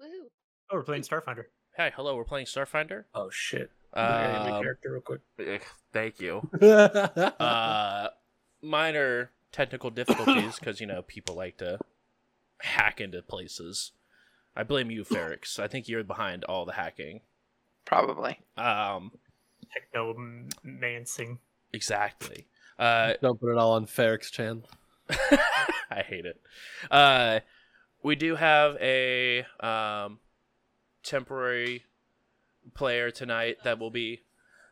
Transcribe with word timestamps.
Woohoo! 0.00 0.28
Oh, 0.70 0.76
we're 0.76 0.82
playing 0.82 1.02
Starfinder. 1.02 1.44
Hi, 1.76 1.90
hello. 1.94 2.16
We're 2.16 2.24
playing 2.24 2.46
Starfinder. 2.46 3.04
Oh 3.14 3.30
shit. 3.30 3.70
Okay, 3.96 4.02
Um, 4.50 4.62
character 4.62 4.92
real 4.92 5.00
quick. 5.00 5.20
eh, 5.38 5.58
thank 5.92 6.20
you. 6.20 6.48
uh, 6.60 7.30
Uh, 7.40 8.08
minor 8.62 9.30
technical 9.52 9.90
difficulties 9.90 10.58
because 10.58 10.80
you 10.80 10.86
know 10.86 11.02
people 11.02 11.34
like 11.36 11.58
to 11.58 11.78
hack 12.60 13.00
into 13.00 13.22
places. 13.22 13.92
I 14.56 14.62
blame 14.62 14.90
you, 14.90 15.04
Ferrix. 15.04 15.58
I 15.58 15.68
think 15.68 15.88
you're 15.88 16.04
behind 16.04 16.44
all 16.44 16.64
the 16.64 16.72
hacking. 16.74 17.20
Probably. 17.84 18.40
Um, 18.56 19.12
Techno 19.72 20.14
mancing. 20.62 21.38
exactly. 21.72 22.46
Uh, 22.78 23.14
Don't 23.20 23.38
put 23.40 23.50
it 23.52 23.58
all 23.58 23.72
on 23.72 23.86
Ferrix 23.86 24.30
Chan. 24.30 24.62
I 25.90 26.02
hate 26.06 26.24
it. 26.26 26.40
Uh, 26.90 27.40
we 28.04 28.14
do 28.14 28.36
have 28.36 28.76
a 28.80 29.46
um, 29.60 30.18
temporary 31.02 31.84
player 32.74 33.10
tonight 33.10 33.56
that 33.64 33.78
will 33.78 33.90
be 33.90 34.20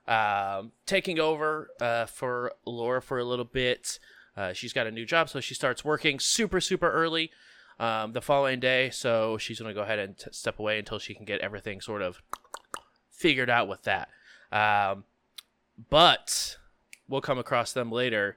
um, 0.06 0.73
taking 0.84 1.19
over 1.19 1.70
uh, 1.80 2.05
for 2.05 2.53
Laura 2.66 3.01
for 3.01 3.19
a 3.19 3.25
little 3.25 3.47
bit. 3.47 3.98
Uh, 4.37 4.53
she's 4.53 4.75
got 4.75 4.87
a 4.87 4.91
new 4.91 5.06
job, 5.06 5.30
so 5.30 5.41
she 5.41 5.55
starts 5.55 5.83
working 5.83 6.20
super, 6.20 6.61
super 6.61 6.91
early 6.91 7.30
um, 7.80 8.12
the 8.12 8.20
following 8.20 8.61
day. 8.61 8.91
So 8.91 9.39
she's 9.39 9.59
going 9.59 9.70
to 9.70 9.75
go 9.75 9.83
ahead 9.83 9.98
and 9.98 10.17
t- 10.17 10.27
step 10.30 10.59
away 10.59 10.78
until 10.78 10.98
she 10.98 11.14
can 11.14 11.25
get 11.25 11.41
everything 11.41 11.80
sort 11.80 12.03
of 12.03 12.23
figured 13.11 13.48
out 13.51 13.67
with 13.67 13.83
that. 13.84 14.09
Um, 14.53 15.05
but 15.89 16.59
we'll 17.09 17.23
come 17.23 17.39
across 17.39 17.73
them 17.73 17.91
later 17.91 18.37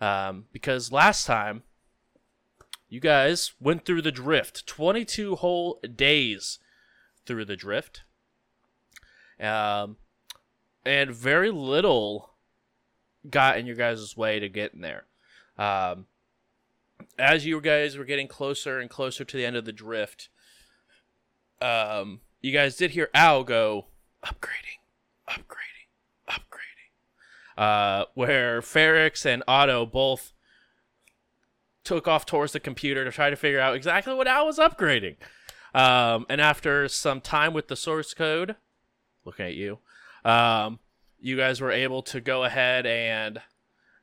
um, 0.00 0.44
because 0.52 0.92
last 0.92 1.26
time 1.26 1.64
you 2.88 3.00
guys 3.00 3.52
went 3.60 3.84
through 3.84 4.02
the 4.02 4.12
drift. 4.12 4.66
22 4.66 5.36
whole 5.36 5.80
days 5.94 6.58
through 7.26 7.44
the 7.44 7.56
drift. 7.56 8.02
Um, 9.40 9.96
and 10.84 11.10
very 11.10 11.50
little 11.50 12.30
got 13.28 13.58
in 13.58 13.66
your 13.66 13.76
guys' 13.76 14.16
way 14.16 14.40
to 14.40 14.48
get 14.48 14.74
in 14.74 14.80
there. 14.80 15.04
Um, 15.58 16.06
as 17.18 17.44
you 17.44 17.60
guys 17.60 17.96
were 17.96 18.04
getting 18.04 18.28
closer 18.28 18.78
and 18.78 18.88
closer 18.90 19.24
to 19.24 19.36
the 19.36 19.44
end 19.44 19.56
of 19.56 19.64
the 19.64 19.72
drift 19.72 20.28
um, 21.60 22.20
you 22.40 22.52
guys 22.52 22.76
did 22.76 22.92
hear 22.92 23.10
al 23.14 23.44
go 23.44 23.86
upgrading 24.24 24.78
upgrading 25.28 25.88
upgrading 26.28 27.56
uh, 27.56 28.04
where 28.14 28.60
Ferrix 28.60 29.26
and 29.26 29.42
Otto 29.48 29.84
both 29.86 30.32
took 31.88 32.06
off 32.06 32.26
towards 32.26 32.52
the 32.52 32.60
computer 32.60 33.02
to 33.02 33.10
try 33.10 33.30
to 33.30 33.36
figure 33.36 33.58
out 33.58 33.74
exactly 33.74 34.12
what 34.12 34.28
Al 34.28 34.44
was 34.44 34.58
upgrading. 34.58 35.16
Um, 35.74 36.26
and 36.28 36.38
after 36.38 36.86
some 36.86 37.22
time 37.22 37.54
with 37.54 37.68
the 37.68 37.76
source 37.76 38.12
code, 38.12 38.56
looking 39.24 39.46
at 39.46 39.54
you, 39.54 39.78
um, 40.22 40.80
you 41.18 41.38
guys 41.38 41.62
were 41.62 41.72
able 41.72 42.02
to 42.02 42.20
go 42.20 42.44
ahead 42.44 42.84
and 42.84 43.40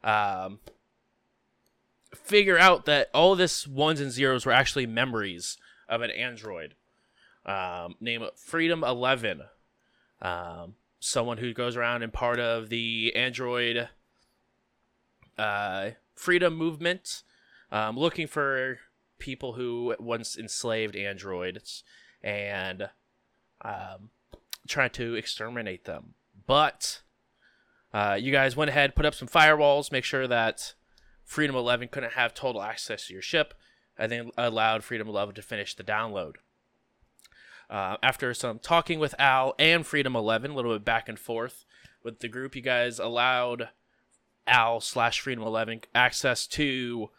um, 0.04 0.60
figure 2.16 2.58
out 2.58 2.86
that 2.86 3.12
all 3.14 3.36
this 3.36 3.68
ones 3.68 4.02
and 4.02 4.12
zeros 4.12 4.48
were 4.48 4.52
actually 4.52 4.88
memories 4.88 5.58
of 5.88 6.02
an 6.02 6.10
android 6.10 6.74
um, 7.46 7.94
named 8.00 8.26
Freedom 8.36 8.84
Eleven. 8.84 9.44
Um, 10.24 10.74
someone 11.00 11.38
who 11.38 11.54
goes 11.54 11.76
around 11.76 12.02
and 12.02 12.12
part 12.12 12.40
of 12.40 12.70
the 12.70 13.14
android 13.16 13.90
uh, 15.38 15.92
freedom 16.16 16.56
movement, 16.56 17.22
um, 17.72 17.98
looking 17.98 18.28
for 18.28 18.80
people 19.20 19.54
who 19.54 19.96
once 20.00 20.38
enslaved 20.38 20.96
androids 20.96 21.84
and 22.22 22.90
um, 23.62 24.10
trying 24.68 24.90
to 24.92 25.16
exterminate 25.16 25.86
them. 25.86 26.14
But 26.48 27.02
uh, 27.94 28.18
you 28.20 28.32
guys 28.32 28.56
went 28.56 28.70
ahead, 28.70 28.96
put 28.96 29.06
up 29.06 29.16
some 29.16 29.28
firewalls, 29.28 29.92
make 29.92 30.04
sure 30.04 30.28
that 30.28 30.74
Freedom 31.24 31.56
11 31.56 31.88
couldn't 31.88 32.14
have 32.14 32.34
total 32.34 32.62
access 32.62 33.08
to 33.08 33.14
your 33.14 33.22
ship, 33.22 33.54
and 33.98 34.12
then 34.12 34.32
allowed 34.38 34.84
Freedom 34.84 35.08
11 35.08 35.36
to 35.36 35.42
finish 35.42 35.76
the 35.76 35.84
download. 35.84 36.34
Uh, 37.70 37.98
after 38.04 38.34
some 38.34 38.60
talking 38.60 39.00
with 39.00 39.16
Al 39.18 39.56
and 39.58 39.88
Freedom 39.88 40.16
11, 40.16 40.52
a 40.52 40.54
little 40.54 40.74
bit 40.74 40.86
back 40.86 41.10
and 41.10 41.18
forth 41.18 41.66
with 42.04 42.20
the 42.20 42.28
group, 42.28 42.56
you 42.56 42.62
guys 42.62 43.00
allowed 43.00 43.70
Al 44.46 44.80
slash 44.80 45.20
Freedom 45.22 45.44
11 45.44 45.82
access 45.96 46.46
to 46.48 47.10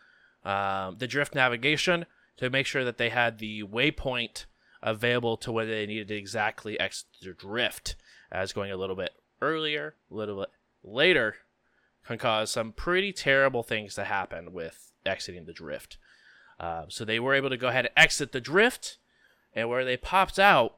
um, 0.47 0.97
the 0.99 1.07
drift 1.07 1.35
navigation 1.35 2.07
to 2.37 2.49
make 2.49 2.67
sure 2.67 2.85
that 2.85 2.99
they 2.99 3.11
had 3.11 3.39
the 3.39 3.63
waypoint 3.65 4.47
available 4.83 5.37
to 5.39 5.51
where 5.51 5.67
they 5.67 5.87
needed 5.87 6.09
to 6.09 6.15
exactly 6.15 6.79
exit 6.79 7.07
the 7.21 7.33
drift. 7.33 7.97
As 8.31 8.53
going 8.53 8.71
a 8.71 8.77
little 8.77 8.97
bit 8.97 9.11
earlier, 9.43 9.95
a 10.11 10.15
little 10.15 10.41
bit 10.41 10.51
later, 10.85 11.37
can 12.07 12.19
cause 12.19 12.51
some 12.51 12.73
pretty 12.73 13.13
terrible 13.13 13.63
things 13.63 13.95
to 13.95 14.05
happen 14.05 14.53
with 14.53 14.93
exiting 15.05 15.45
the 15.45 15.53
drift. 15.53 15.99
Uh, 16.59 16.85
so 16.89 17.05
they 17.05 17.19
were 17.19 17.35
able 17.35 17.51
to 17.51 17.57
go 17.57 17.69
ahead 17.69 17.87
and 17.87 17.95
exit 17.97 18.33
the 18.33 18.41
drift 18.41 18.99
and 19.55 19.69
where 19.69 19.85
they 19.85 19.97
popped 19.97 20.39
out 20.39 20.77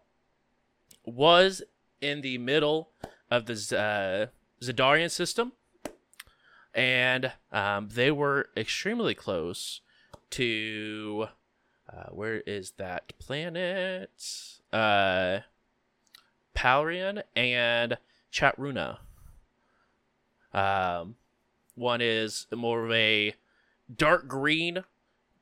was 1.05 1.63
in 2.01 2.21
the 2.21 2.39
middle 2.39 2.91
of 3.31 3.47
the 3.47 3.57
Z- 3.57 3.77
uh, 3.77 5.09
system, 5.09 5.53
and 6.79 7.33
um, 7.51 7.89
they 7.93 8.13
were 8.13 8.51
extremely 8.57 9.13
close 9.13 9.81
to 10.31 11.27
uh, 11.93 12.11
where 12.11 12.37
is 12.43 12.73
that 12.77 13.13
planet? 13.19 14.11
Uh, 14.73 15.41
Palrian 16.55 17.23
and 17.35 17.99
Chatruna. 18.33 18.99
Um, 20.55 21.17
one 21.75 22.01
is 22.01 22.47
more 22.55 22.85
of 22.85 22.93
a 22.93 23.35
dark 23.95 24.29
green 24.29 24.85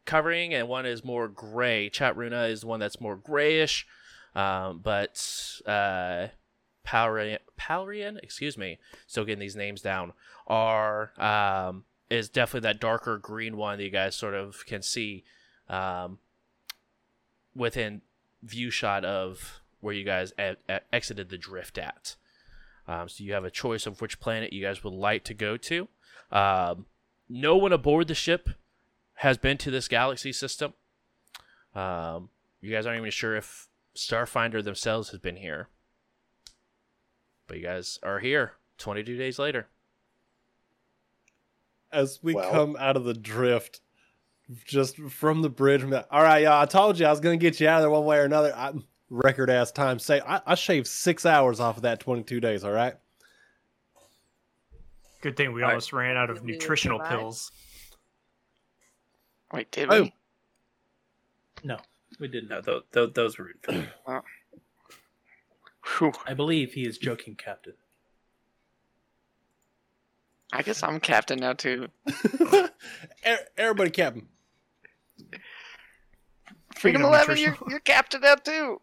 covering, 0.06 0.54
and 0.54 0.68
one 0.68 0.86
is 0.86 1.04
more 1.04 1.28
gray. 1.28 1.90
Chatruna 1.90 2.50
is 2.50 2.64
one 2.64 2.80
that's 2.80 3.00
more 3.00 3.16
grayish, 3.16 3.86
um, 4.34 4.80
but 4.82 5.22
uh, 5.66 6.28
Palrian, 6.86 7.38
Palrian, 7.58 8.18
excuse 8.22 8.56
me, 8.56 8.78
still 9.06 9.24
getting 9.24 9.40
these 9.40 9.56
names 9.56 9.82
down, 9.82 10.12
are 10.46 11.12
um, 11.20 11.84
is 12.10 12.28
definitely 12.28 12.68
that 12.68 12.80
darker 12.80 13.18
green 13.18 13.56
one 13.56 13.78
that 13.78 13.84
you 13.84 13.90
guys 13.90 14.14
sort 14.14 14.34
of 14.34 14.64
can 14.66 14.82
see 14.82 15.24
um, 15.68 16.18
within 17.54 18.02
view 18.42 18.70
shot 18.70 19.04
of 19.04 19.60
where 19.80 19.94
you 19.94 20.04
guys 20.04 20.32
exited 20.92 21.28
the 21.28 21.38
drift 21.38 21.78
at. 21.78 22.16
Um, 22.88 23.08
so 23.08 23.24
you 23.24 23.32
have 23.32 23.44
a 23.44 23.50
choice 23.50 23.86
of 23.86 24.00
which 24.00 24.20
planet 24.20 24.52
you 24.52 24.62
guys 24.62 24.84
would 24.84 24.92
like 24.92 25.24
to 25.24 25.34
go 25.34 25.56
to. 25.56 25.88
Um, 26.30 26.86
no 27.28 27.56
one 27.56 27.72
aboard 27.72 28.08
the 28.08 28.14
ship 28.14 28.50
has 29.14 29.38
been 29.38 29.58
to 29.58 29.70
this 29.70 29.88
galaxy 29.88 30.32
system. 30.32 30.74
Um, 31.74 32.30
you 32.60 32.70
guys 32.70 32.86
aren't 32.86 33.00
even 33.00 33.10
sure 33.10 33.36
if 33.36 33.68
Starfinder 33.96 34.62
themselves 34.62 35.10
has 35.10 35.20
been 35.20 35.36
here. 35.36 35.68
But 37.46 37.58
you 37.58 37.64
guys 37.64 37.98
are 38.02 38.20
here 38.20 38.52
22 38.78 39.16
days 39.16 39.38
later. 39.38 39.68
As 41.92 42.18
we 42.22 42.34
Well- 42.34 42.50
come 42.50 42.76
out 42.78 42.96
of 42.96 43.04
the 43.04 43.14
drift, 43.14 43.80
just 44.64 44.96
from 44.98 45.42
the 45.42 45.48
bridge, 45.48 45.82
I'm 45.82 45.90
like, 45.90 46.06
all 46.10 46.22
right, 46.22 46.42
y'all, 46.42 46.60
I 46.60 46.66
told 46.66 46.98
you 46.98 47.06
I 47.06 47.10
was 47.10 47.20
going 47.20 47.38
to 47.38 47.42
get 47.42 47.58
you 47.60 47.68
out 47.68 47.76
of 47.78 47.82
there 47.82 47.90
one 47.90 48.04
way 48.04 48.18
or 48.18 48.24
another. 48.24 48.54
I, 48.54 48.72
record 49.08 49.50
ass 49.50 49.70
time. 49.70 49.98
Say, 50.00 50.20
I, 50.20 50.40
I 50.46 50.54
shaved 50.56 50.86
six 50.88 51.24
hours 51.24 51.60
off 51.60 51.76
of 51.76 51.82
that 51.84 52.00
22 52.00 52.40
days, 52.40 52.64
all 52.64 52.72
right? 52.72 52.94
Good 55.20 55.36
thing 55.36 55.52
we 55.52 55.62
Right. 55.62 55.68
almost 55.70 55.92
ran 55.92 56.16
out 56.16 56.28
of 56.30 56.42
we 56.42 56.52
nutritional 56.52 56.98
pills. 57.00 57.50
Wait, 59.52 59.70
did 59.70 59.88
Oh. 59.92 60.02
we? 60.02 60.14
No, 61.64 61.78
we 62.18 62.28
didn't. 62.28 62.48
No, 62.50 62.60
th- 62.60 62.82
th- 62.92 63.14
those 63.14 63.38
were. 63.38 63.52
Whew. 65.98 66.12
I 66.26 66.34
believe 66.34 66.72
he 66.74 66.86
is 66.86 66.98
joking, 66.98 67.36
Captain. 67.36 67.74
I 70.52 70.62
guess 70.62 70.82
I'm 70.82 71.00
captain 71.00 71.38
now 71.40 71.52
too. 71.54 71.88
Er- 73.26 73.38
Everybody, 73.56 73.90
Captain. 73.90 74.28
Freedom 76.76 77.02
of 77.02 77.08
Eleven, 77.08 77.36
you're, 77.38 77.56
you're 77.68 77.80
captain 77.80 78.20
now 78.20 78.34
too. 78.36 78.80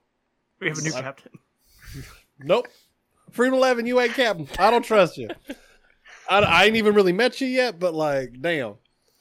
We 0.59 0.67
have 0.69 0.77
a 0.77 0.81
new 0.81 0.91
What? 0.91 1.03
captain. 1.03 1.31
Nope. 2.39 2.67
Freedom 3.31 3.55
11, 3.55 3.85
you 3.85 3.99
ain't 3.99 4.13
Captain. 4.13 4.47
I 4.59 4.69
don't 4.69 4.83
trust 4.83 5.17
you. 5.17 5.29
I, 6.29 6.39
I 6.39 6.65
ain't 6.65 6.75
even 6.75 6.93
really 6.93 7.13
met 7.13 7.41
you 7.41 7.47
yet, 7.47 7.79
but 7.79 7.93
like, 7.93 8.41
damn. 8.41 8.75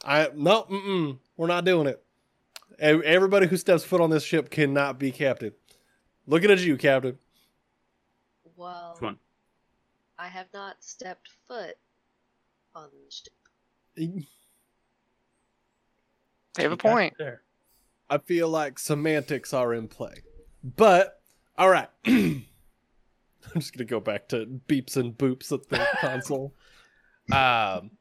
I 0.04 0.28
no, 0.34 0.64
mm-mm, 0.64 1.18
we're 1.36 1.46
not 1.46 1.64
doing 1.64 1.86
it. 1.86 2.02
Everybody 2.78 3.46
who 3.46 3.56
steps 3.56 3.84
foot 3.84 4.00
on 4.00 4.10
this 4.10 4.24
ship 4.24 4.50
cannot 4.50 4.98
be 4.98 5.12
captain. 5.12 5.52
Looking 6.26 6.50
at 6.50 6.58
you, 6.60 6.76
Captain. 6.76 7.18
Well, 8.56 8.96
Come 8.98 9.08
on. 9.08 9.18
I 10.18 10.26
have 10.28 10.48
not 10.52 10.76
stepped 10.80 11.28
foot 11.46 11.76
on 12.74 12.88
the 12.92 13.10
ship. 13.10 13.32
They 16.54 16.62
have 16.62 16.72
a 16.72 16.76
point. 16.76 17.14
There. 17.18 17.42
I 18.08 18.18
feel 18.18 18.48
like 18.48 18.78
semantics 18.78 19.54
are 19.54 19.72
in 19.72 19.88
play. 19.88 20.22
But 20.62 21.20
all 21.56 21.70
right, 21.70 21.88
I'm 22.06 22.44
just 23.54 23.74
gonna 23.74 23.84
go 23.84 24.00
back 24.00 24.28
to 24.28 24.60
beeps 24.68 24.96
and 24.96 25.16
boops 25.16 25.52
at 25.52 25.68
the 25.68 25.86
console. 26.00 26.54
Um, 27.30 27.92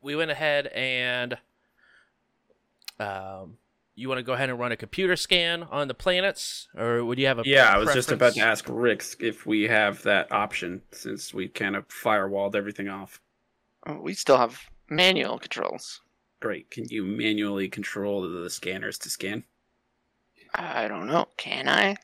we 0.00 0.16
went 0.16 0.30
ahead 0.30 0.66
and 0.68 1.36
um, 2.98 3.56
you 3.94 4.08
want 4.08 4.18
to 4.18 4.22
go 4.22 4.32
ahead 4.32 4.48
and 4.50 4.58
run 4.58 4.72
a 4.72 4.76
computer 4.76 5.16
scan 5.16 5.64
on 5.64 5.88
the 5.88 5.94
planets, 5.94 6.68
or 6.76 7.04
would 7.04 7.18
you 7.18 7.26
have 7.26 7.38
a 7.38 7.42
Yeah, 7.44 7.68
I 7.72 7.78
was 7.78 7.92
just 7.92 8.10
about 8.10 8.34
to 8.34 8.40
ask 8.40 8.64
Rix 8.68 9.16
if 9.20 9.44
we 9.46 9.64
have 9.64 10.02
that 10.04 10.32
option 10.32 10.82
since 10.92 11.34
we 11.34 11.48
kind 11.48 11.76
of 11.76 11.86
firewalled 11.88 12.54
everything 12.54 12.88
off. 12.88 13.20
Oh, 13.86 14.00
We 14.00 14.14
still 14.14 14.38
have 14.38 14.58
manual 14.88 15.38
controls. 15.38 16.00
Great. 16.40 16.70
Can 16.70 16.86
you 16.88 17.04
manually 17.04 17.68
control 17.68 18.22
the 18.28 18.48
scanners 18.50 18.98
to 18.98 19.10
scan? 19.10 19.44
I 20.54 20.88
don't 20.88 21.06
know. 21.06 21.26
Can 21.36 21.68
I? 21.68 21.96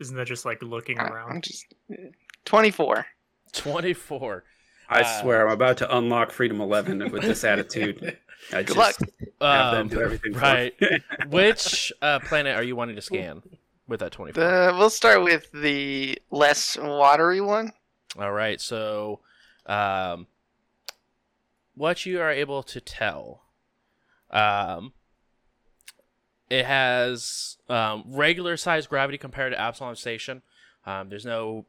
Isn't 0.00 0.16
that 0.16 0.26
just 0.26 0.44
like 0.44 0.62
looking 0.62 0.98
I- 0.98 1.04
I'm 1.04 1.12
around? 1.12 1.44
just 1.44 1.66
24. 2.44 3.06
24. 3.52 4.44
I 4.88 5.00
Uh, 5.02 5.20
swear, 5.22 5.46
I'm 5.46 5.52
about 5.52 5.76
to 5.78 5.96
unlock 5.96 6.30
Freedom 6.32 6.60
11 6.60 7.10
with 7.10 7.22
this 7.22 7.44
attitude. 7.44 8.18
I 8.52 8.62
Good 8.62 8.74
just 8.74 8.78
luck. 8.78 8.96
have 9.40 9.72
them 9.72 9.80
Um, 9.82 9.88
do 9.88 10.00
everything. 10.00 10.32
right. 10.34 10.74
Which 11.28 11.92
uh, 12.02 12.18
planet 12.20 12.56
are 12.56 12.62
you 12.62 12.74
wanting 12.76 12.96
to 12.96 13.02
scan 13.02 13.42
with 13.86 14.00
that 14.00 14.12
24? 14.12 14.42
The, 14.42 14.74
we'll 14.76 14.90
start 14.90 15.22
with 15.22 15.50
the 15.52 16.18
less 16.30 16.76
watery 16.76 17.40
one. 17.40 17.72
All 18.18 18.32
right. 18.32 18.60
So, 18.60 19.20
um, 19.66 20.26
what 21.74 22.04
you 22.06 22.20
are 22.20 22.30
able 22.30 22.62
to 22.64 22.80
tell, 22.80 23.42
um, 24.30 24.92
it 26.50 26.64
has 26.66 27.56
um, 27.68 28.02
regular 28.06 28.56
size 28.56 28.86
gravity 28.86 29.16
compared 29.18 29.52
to 29.52 29.60
Absalom 29.60 29.94
Station. 29.94 30.42
Um, 30.84 31.08
there's 31.08 31.24
no 31.24 31.66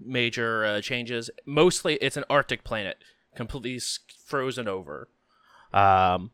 major 0.00 0.64
uh, 0.64 0.80
changes. 0.80 1.30
Mostly, 1.46 1.94
it's 1.96 2.16
an 2.16 2.24
Arctic 2.28 2.64
planet, 2.64 2.98
completely 3.36 3.80
frozen 4.26 4.66
over. 4.66 5.08
Um, 5.72 6.30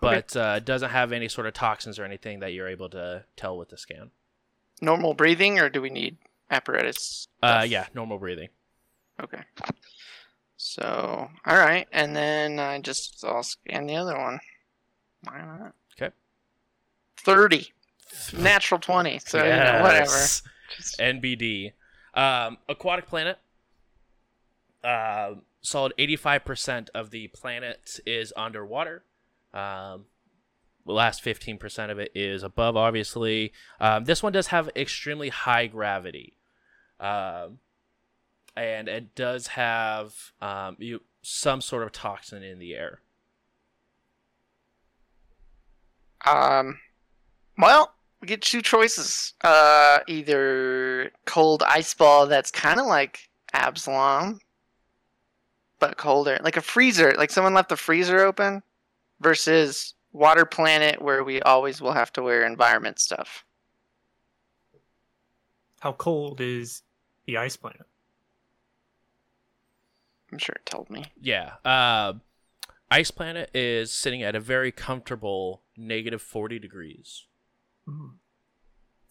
but 0.00 0.36
uh, 0.36 0.60
doesn't 0.60 0.90
have 0.90 1.12
any 1.12 1.28
sort 1.28 1.46
of 1.46 1.54
toxins 1.54 1.98
or 1.98 2.04
anything 2.04 2.40
that 2.40 2.52
you're 2.52 2.68
able 2.68 2.88
to 2.90 3.24
tell 3.36 3.56
with 3.56 3.70
the 3.70 3.78
scan. 3.78 4.10
Normal 4.80 5.14
breathing, 5.14 5.58
or 5.58 5.68
do 5.68 5.80
we 5.80 5.90
need 5.90 6.18
apparatus? 6.50 7.28
Uh, 7.42 7.64
yeah, 7.66 7.86
normal 7.94 8.18
breathing. 8.18 8.48
Okay. 9.22 9.40
So, 10.58 11.28
all 11.46 11.56
right, 11.56 11.86
and 11.92 12.14
then 12.14 12.58
I 12.58 12.80
just 12.80 13.24
I'll 13.24 13.42
scan 13.42 13.86
the 13.86 13.96
other 13.96 14.18
one. 14.18 14.40
Why 15.24 15.38
not? 15.38 15.74
Okay. 15.98 16.14
Thirty, 17.16 17.72
natural 18.36 18.80
twenty. 18.80 19.18
So 19.18 19.38
you 19.38 19.50
know, 19.50 19.80
whatever. 19.82 20.04
Just, 20.04 20.44
NBD. 20.98 21.72
Um, 22.14 22.58
aquatic 22.68 23.06
planet. 23.06 23.38
Uh, 24.82 25.34
solid 25.66 25.92
85% 25.98 26.88
of 26.94 27.10
the 27.10 27.28
planet 27.28 28.00
is 28.06 28.32
underwater. 28.36 29.04
Um, 29.52 30.06
the 30.84 30.92
last 30.92 31.24
15% 31.24 31.90
of 31.90 31.98
it 31.98 32.12
is 32.14 32.42
above, 32.42 32.76
obviously. 32.76 33.52
Um, 33.80 34.04
this 34.04 34.22
one 34.22 34.32
does 34.32 34.48
have 34.48 34.70
extremely 34.76 35.28
high 35.30 35.66
gravity. 35.66 36.36
Um, 37.00 37.58
and 38.56 38.88
it 38.88 39.14
does 39.14 39.48
have 39.48 40.32
um, 40.40 40.76
you, 40.78 41.02
some 41.22 41.60
sort 41.60 41.82
of 41.82 41.92
toxin 41.92 42.42
in 42.42 42.58
the 42.58 42.74
air. 42.74 43.00
um, 46.26 46.78
well, 47.58 47.94
we 48.20 48.28
get 48.28 48.42
two 48.42 48.62
choices. 48.62 49.34
Uh, 49.42 49.98
either 50.06 51.10
cold 51.24 51.62
ice 51.62 51.94
ball 51.94 52.26
that's 52.26 52.50
kind 52.50 52.80
of 52.80 52.86
like 52.86 53.30
Absalom, 53.52 54.40
but 55.78 55.96
colder, 55.96 56.38
like 56.42 56.56
a 56.56 56.62
freezer, 56.62 57.14
like 57.16 57.30
someone 57.30 57.54
left 57.54 57.68
the 57.68 57.76
freezer 57.76 58.20
open, 58.20 58.62
versus 59.20 59.94
water 60.12 60.44
planet 60.44 61.00
where 61.02 61.22
we 61.24 61.40
always 61.42 61.80
will 61.80 61.92
have 61.92 62.12
to 62.14 62.22
wear 62.22 62.44
environment 62.44 62.98
stuff. 62.98 63.44
How 65.80 65.92
cold 65.92 66.40
is 66.40 66.82
the 67.26 67.36
ice 67.36 67.56
planet? 67.56 67.86
I'm 70.32 70.38
sure 70.38 70.56
it 70.56 70.66
told 70.66 70.90
me. 70.90 71.04
Yeah. 71.20 71.52
Uh, 71.64 72.14
Ice 72.90 73.10
Planet 73.10 73.50
is 73.54 73.92
sitting 73.92 74.22
at 74.22 74.34
a 74.34 74.40
very 74.40 74.72
comfortable 74.72 75.62
negative 75.76 76.22
40 76.22 76.58
degrees 76.58 77.26
Hmm. 77.86 78.08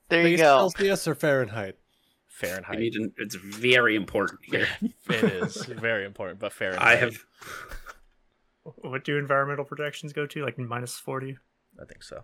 There 0.09 0.27
you 0.27 0.37
go. 0.37 0.69
Celsius 0.69 1.07
or 1.07 1.15
Fahrenheit? 1.15 1.77
I 2.41 2.45
Fahrenheit. 2.45 2.79
need 2.79 2.93
to, 2.93 3.11
it's 3.17 3.35
very 3.35 3.95
important 3.95 4.41
here. 4.43 4.67
it 5.09 5.23
is 5.23 5.65
very 5.65 6.05
important, 6.05 6.39
but 6.39 6.51
Fahrenheit. 6.53 6.83
I 6.85 6.95
have 6.97 7.17
What 8.63 9.03
do 9.05 9.17
environmental 9.17 9.63
protections 9.65 10.11
go 10.13 10.25
to? 10.27 10.43
Like 10.43 10.57
minus 10.57 10.97
40? 10.97 11.37
I 11.81 11.85
think 11.85 12.03
so. 12.03 12.23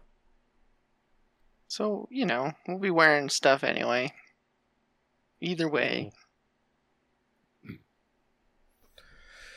So, 1.68 2.08
you 2.12 2.25
know, 2.25 2.52
we'll 2.68 2.80
be 2.80 2.90
wearing 2.92 3.30
stuff 3.30 3.63
anyway. 3.63 4.12
Either 5.40 5.69
way. 5.69 6.12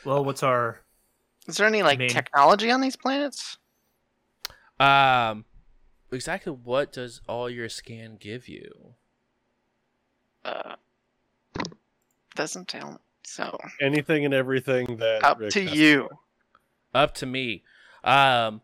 Well, 0.05 0.23
what's 0.23 0.43
our. 0.43 0.81
Is 1.47 1.57
there 1.57 1.67
any 1.67 1.83
like 1.83 1.99
mean- 1.99 2.09
technology 2.09 2.71
on 2.71 2.81
these 2.81 2.95
planets? 2.95 3.57
Um, 4.79 5.45
exactly 6.11 6.51
what 6.51 6.91
does 6.93 7.21
all 7.27 7.49
your 7.49 7.69
scan 7.69 8.17
give 8.19 8.47
you? 8.47 8.95
Uh 10.45 10.75
doesn't 12.35 12.67
tell 12.67 12.91
me. 12.91 12.97
So 13.23 13.57
Anything 13.81 14.23
and 14.25 14.33
everything 14.33 14.97
that 14.97 15.23
up 15.23 15.39
Rick 15.39 15.51
to 15.51 15.63
has 15.63 15.73
you. 15.73 16.09
Up 16.93 17.13
to 17.15 17.25
me. 17.25 17.63
Um, 18.03 18.61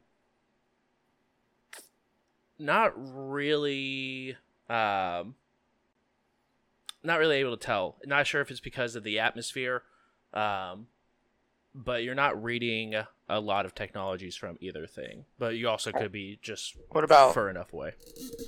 not 2.60 2.94
really. 2.96 4.36
Um, 4.70 5.36
not 7.04 7.18
really 7.20 7.38
able 7.38 7.58
to 7.58 7.66
tell. 7.66 7.98
Not 8.06 8.28
sure 8.28 8.42
if 8.42 8.52
it's 8.52 8.60
because 8.60 8.96
of 8.96 9.04
the 9.04 9.20
atmosphere. 9.20 9.84
Um, 10.34 10.88
but 11.74 12.04
you're 12.04 12.16
not 12.16 12.42
reading 12.44 12.94
a 13.28 13.40
lot 13.40 13.66
of 13.66 13.74
technologies 13.74 14.36
from 14.36 14.58
either 14.62 14.86
thing. 14.86 15.26
But 15.40 15.56
you 15.56 15.68
also 15.70 15.92
could 15.92 16.12
be 16.12 16.38
just 16.42 16.76
What 16.90 17.04
about 17.04 17.34
far 17.34 17.50
enough 17.50 17.74
away. 17.74 17.94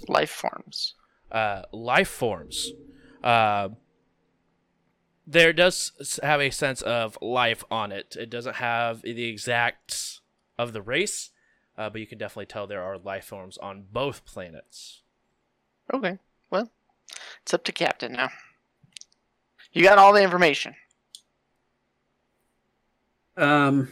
life 0.07 0.29
forms? 0.29 0.95
uh, 1.31 1.63
life 1.71 2.09
forms. 2.09 2.71
Uh, 3.23 3.69
there 5.25 5.53
does 5.53 6.19
have 6.21 6.41
a 6.41 6.49
sense 6.49 6.81
of 6.81 7.17
life 7.21 7.63
on 7.71 7.91
it. 7.91 8.17
It 8.19 8.29
doesn't 8.29 8.57
have 8.57 9.01
the 9.01 9.29
exact 9.29 10.19
of 10.57 10.73
the 10.73 10.81
race, 10.81 11.31
uh, 11.77 11.89
but 11.89 12.01
you 12.01 12.07
can 12.07 12.17
definitely 12.17 12.47
tell 12.47 12.67
there 12.67 12.83
are 12.83 12.97
life 12.97 13.25
forms 13.25 13.57
on 13.57 13.85
both 13.91 14.25
planets. 14.25 15.01
Okay. 15.93 16.19
Well, 16.49 16.71
it's 17.41 17.53
up 17.53 17.63
to 17.63 17.71
Captain 17.71 18.11
now. 18.11 18.29
You 19.71 19.83
got 19.83 19.97
all 19.97 20.13
the 20.13 20.21
information. 20.21 20.75
Um. 23.35 23.89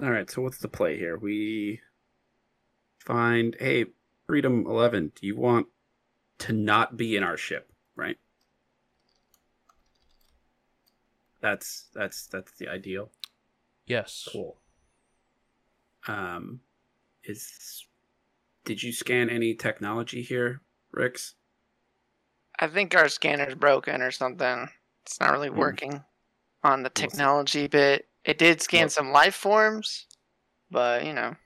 All 0.00 0.10
right. 0.10 0.30
So 0.30 0.42
what's 0.42 0.58
the 0.58 0.68
play 0.68 0.96
here? 0.96 1.18
We 1.18 1.80
find, 3.00 3.56
hey, 3.58 3.86
Freedom 4.26 4.64
Eleven. 4.66 5.10
Do 5.18 5.26
you 5.26 5.36
want 5.36 5.66
to 6.40 6.52
not 6.52 6.96
be 6.96 7.16
in 7.16 7.22
our 7.22 7.36
ship? 7.36 7.70
Right. 7.96 8.18
That's 11.40 11.84
that's 11.94 12.26
that's 12.26 12.52
the 12.58 12.68
ideal. 12.68 13.10
Yes. 13.86 14.28
Cool. 14.30 14.56
Um, 16.06 16.60
is 17.24 17.86
did 18.64 18.82
you 18.82 18.92
scan 18.92 19.30
any 19.30 19.54
technology 19.54 20.22
here, 20.22 20.60
Rix? 20.92 21.34
I 22.58 22.66
think 22.66 22.94
our 22.94 23.08
scanner's 23.08 23.54
broken 23.54 24.02
or 24.02 24.10
something. 24.10 24.68
It's 25.06 25.18
not 25.18 25.32
really 25.32 25.48
Hmm. 25.48 25.58
working 25.58 26.04
on 26.62 26.82
the 26.82 26.90
We'll 26.94 27.08
technology 27.08 27.66
bit. 27.68 28.08
It 28.24 28.36
did 28.36 28.60
scan 28.60 28.82
Well- 28.82 28.88
some 28.90 29.10
life 29.12 29.34
forms, 29.34 30.06
but 30.70 31.04
you 31.06 31.14
know, 31.14 31.36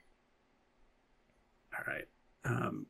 All 1.77 1.83
right. 1.93 2.07
Um. 2.43 2.87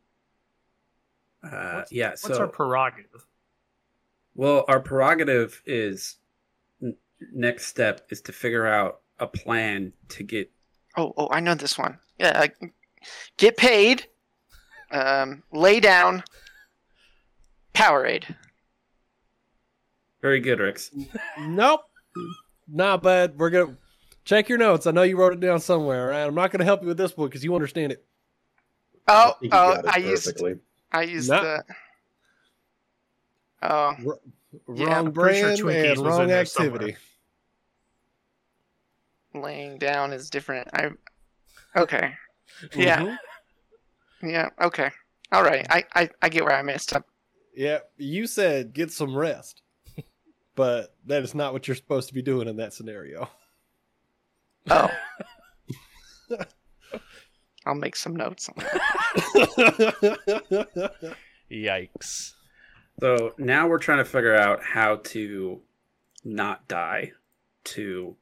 Uh, 1.46 1.74
What's- 1.76 1.92
yeah. 1.92 2.10
What's 2.10 2.22
so 2.24 2.40
our 2.40 2.48
prerogative? 2.48 3.26
Well, 4.36 4.66
our 4.68 4.80
prerogative 4.80 5.62
is 5.66 6.18
n- 6.82 6.98
next 7.34 7.68
step 7.68 8.08
is 8.10 8.22
to 8.22 8.34
figure 8.34 8.66
out 8.66 9.02
a 9.20 9.28
plan 9.28 9.94
to 10.10 10.24
get. 10.24 10.52
Oh, 10.98 11.14
oh, 11.18 11.30
I 11.32 11.40
know 11.40 11.56
this 11.56 11.78
one. 11.78 12.00
Yeah, 12.20 12.48
uh, 12.62 12.68
get 13.38 13.58
paid. 13.58 14.08
Um, 14.92 15.44
lay 15.52 15.80
down. 15.80 16.24
Powerade. 17.74 18.36
Very 20.22 20.40
good, 20.40 20.60
Rix. 20.60 20.92
Nope. 21.40 21.82
Not 22.68 23.04
bad. 23.04 23.38
We're 23.38 23.50
gonna 23.50 23.78
Check 24.26 24.50
your 24.50 24.58
notes. 24.58 24.88
I 24.88 24.92
know 24.92 25.04
you 25.04 25.18
wrote 25.18 25.34
it 25.34 25.40
down 25.40 25.60
somewhere. 25.60 26.08
Right? 26.08 26.24
I'm 26.24 26.34
not 26.34 26.52
going 26.52 26.60
to 26.60 26.66
help 26.66 26.82
you 26.82 26.88
with 26.88 26.98
this 26.98 27.16
one 27.16 27.28
because 27.30 27.44
you 27.44 27.54
understand 27.54 27.92
it. 27.92 28.04
Oh, 29.08 29.36
think 29.40 29.54
you 29.54 29.60
oh, 29.60 29.72
it 29.74 29.86
I 29.88 29.98
used 29.98 30.26
perfectly. 30.26 30.56
I 30.96 31.02
used 31.04 31.30
No. 31.30 31.42
the. 31.42 31.64
Oh, 33.62 33.94
Yeah, 34.74 34.86
wrong 34.86 34.90
I'm 34.98 35.06
sure 35.06 35.12
brand 35.14 35.60
and 35.60 36.00
wrong 36.06 36.32
activity. 36.32 36.96
laying 39.34 39.78
down 39.78 40.14
is 40.14 40.30
different. 40.30 40.70
I. 40.74 40.92
Okay. 41.76 42.14
Yeah. 42.74 43.02
Mhm. 43.02 43.18
Yeah. 44.24 44.50
Okay. 44.62 44.90
All 45.32 45.44
right. 45.44 45.66
I, 45.70 45.84
I 45.94 46.10
I 46.22 46.30
get 46.30 46.46
where 46.46 46.56
I 46.56 46.62
messed 46.62 46.94
up. 46.96 47.06
Yeah, 47.54 47.80
you 47.98 48.28
said 48.28 48.74
get 48.74 48.92
some 48.92 49.16
rest, 49.16 49.62
but 50.56 50.96
that 51.08 51.24
is 51.24 51.36
not 51.36 51.52
what 51.54 51.68
you're 51.68 51.76
supposed 51.76 52.08
to 52.08 52.14
be 52.14 52.22
doing 52.22 52.48
in 52.48 52.58
that 52.58 52.74
scenario. 52.74 53.30
Oh. 54.70 54.90
I'll 57.66 57.76
make 57.76 57.96
some 57.96 58.16
notes 58.16 58.50
on 58.50 58.56
that. 58.58 58.82
Yikes. 61.52 62.34
So 63.00 63.34
now 63.38 63.68
we're 63.68 63.80
trying 63.80 63.98
to 64.00 64.06
figure 64.06 64.36
out 64.36 64.64
how 64.64 64.98
to 64.98 65.62
not 66.24 66.68
die 66.68 67.12
to 67.66 68.16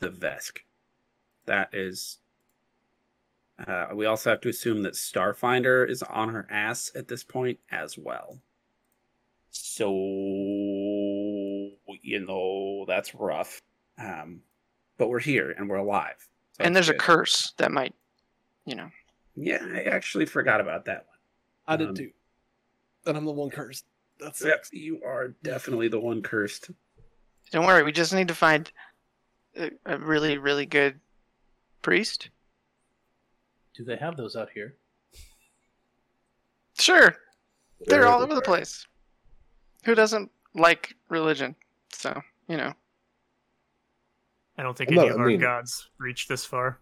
the 0.00 0.10
Vesk. 0.10 0.58
That 1.46 1.70
is. 1.72 2.18
Uh, 3.66 3.86
we 3.94 4.04
also 4.04 4.28
have 4.30 4.42
to 4.42 4.50
assume 4.50 4.82
that 4.82 4.92
Starfinder 4.92 5.88
is 5.88 6.02
on 6.02 6.28
her 6.28 6.46
ass 6.50 6.90
at 6.94 7.08
this 7.08 7.24
point 7.24 7.58
as 7.70 7.96
well. 7.96 8.38
So, 9.50 9.88
you 12.02 12.20
know, 12.26 12.84
that's 12.86 13.14
rough. 13.14 13.62
Um, 13.98 14.42
but 14.98 15.08
we're 15.08 15.20
here 15.20 15.52
and 15.52 15.70
we're 15.70 15.76
alive. 15.76 16.28
So 16.52 16.64
and 16.64 16.76
that's 16.76 16.88
there's 16.88 16.96
a 16.96 16.98
curse 16.98 17.54
that 17.56 17.72
might, 17.72 17.94
you 18.66 18.74
know. 18.74 18.90
Yeah, 19.34 19.64
I 19.72 19.82
actually 19.84 20.26
forgot 20.26 20.60
about 20.60 20.84
that 20.86 21.06
one. 21.06 21.18
I 21.68 21.76
did 21.76 21.88
Um, 21.88 21.94
too, 21.94 22.10
and 23.06 23.16
I'm 23.16 23.24
the 23.24 23.32
one 23.32 23.50
cursed. 23.50 23.84
That's 24.20 24.42
Yep, 24.44 24.66
you 24.72 25.02
are 25.04 25.28
definitely 25.42 25.88
the 25.88 26.00
one 26.00 26.22
cursed. 26.22 26.70
Don't 27.52 27.66
worry. 27.66 27.82
We 27.82 27.92
just 27.92 28.12
need 28.14 28.28
to 28.28 28.34
find 28.34 28.70
a, 29.56 29.70
a 29.84 29.98
really 29.98 30.38
really 30.38 30.66
good 30.66 31.00
priest. 31.82 32.30
Do 33.74 33.84
they 33.84 33.96
have 33.96 34.16
those 34.16 34.36
out 34.36 34.48
here? 34.54 34.76
Sure. 36.78 37.16
They're 37.86 38.06
all 38.06 38.22
over 38.22 38.34
the 38.34 38.40
everywhere. 38.40 38.58
place. 38.60 38.86
Who 39.84 39.94
doesn't 39.94 40.30
like 40.54 40.94
religion? 41.08 41.54
So 41.92 42.20
you 42.48 42.56
know. 42.56 42.72
I 44.58 44.62
don't 44.62 44.76
think 44.76 44.90
I'm 44.90 44.98
any 44.98 45.08
not- 45.08 45.14
of 45.16 45.20
I 45.20 45.22
our 45.24 45.28
mean- 45.28 45.40
gods 45.40 45.90
reach 45.98 46.26
this 46.28 46.44
far. 46.46 46.78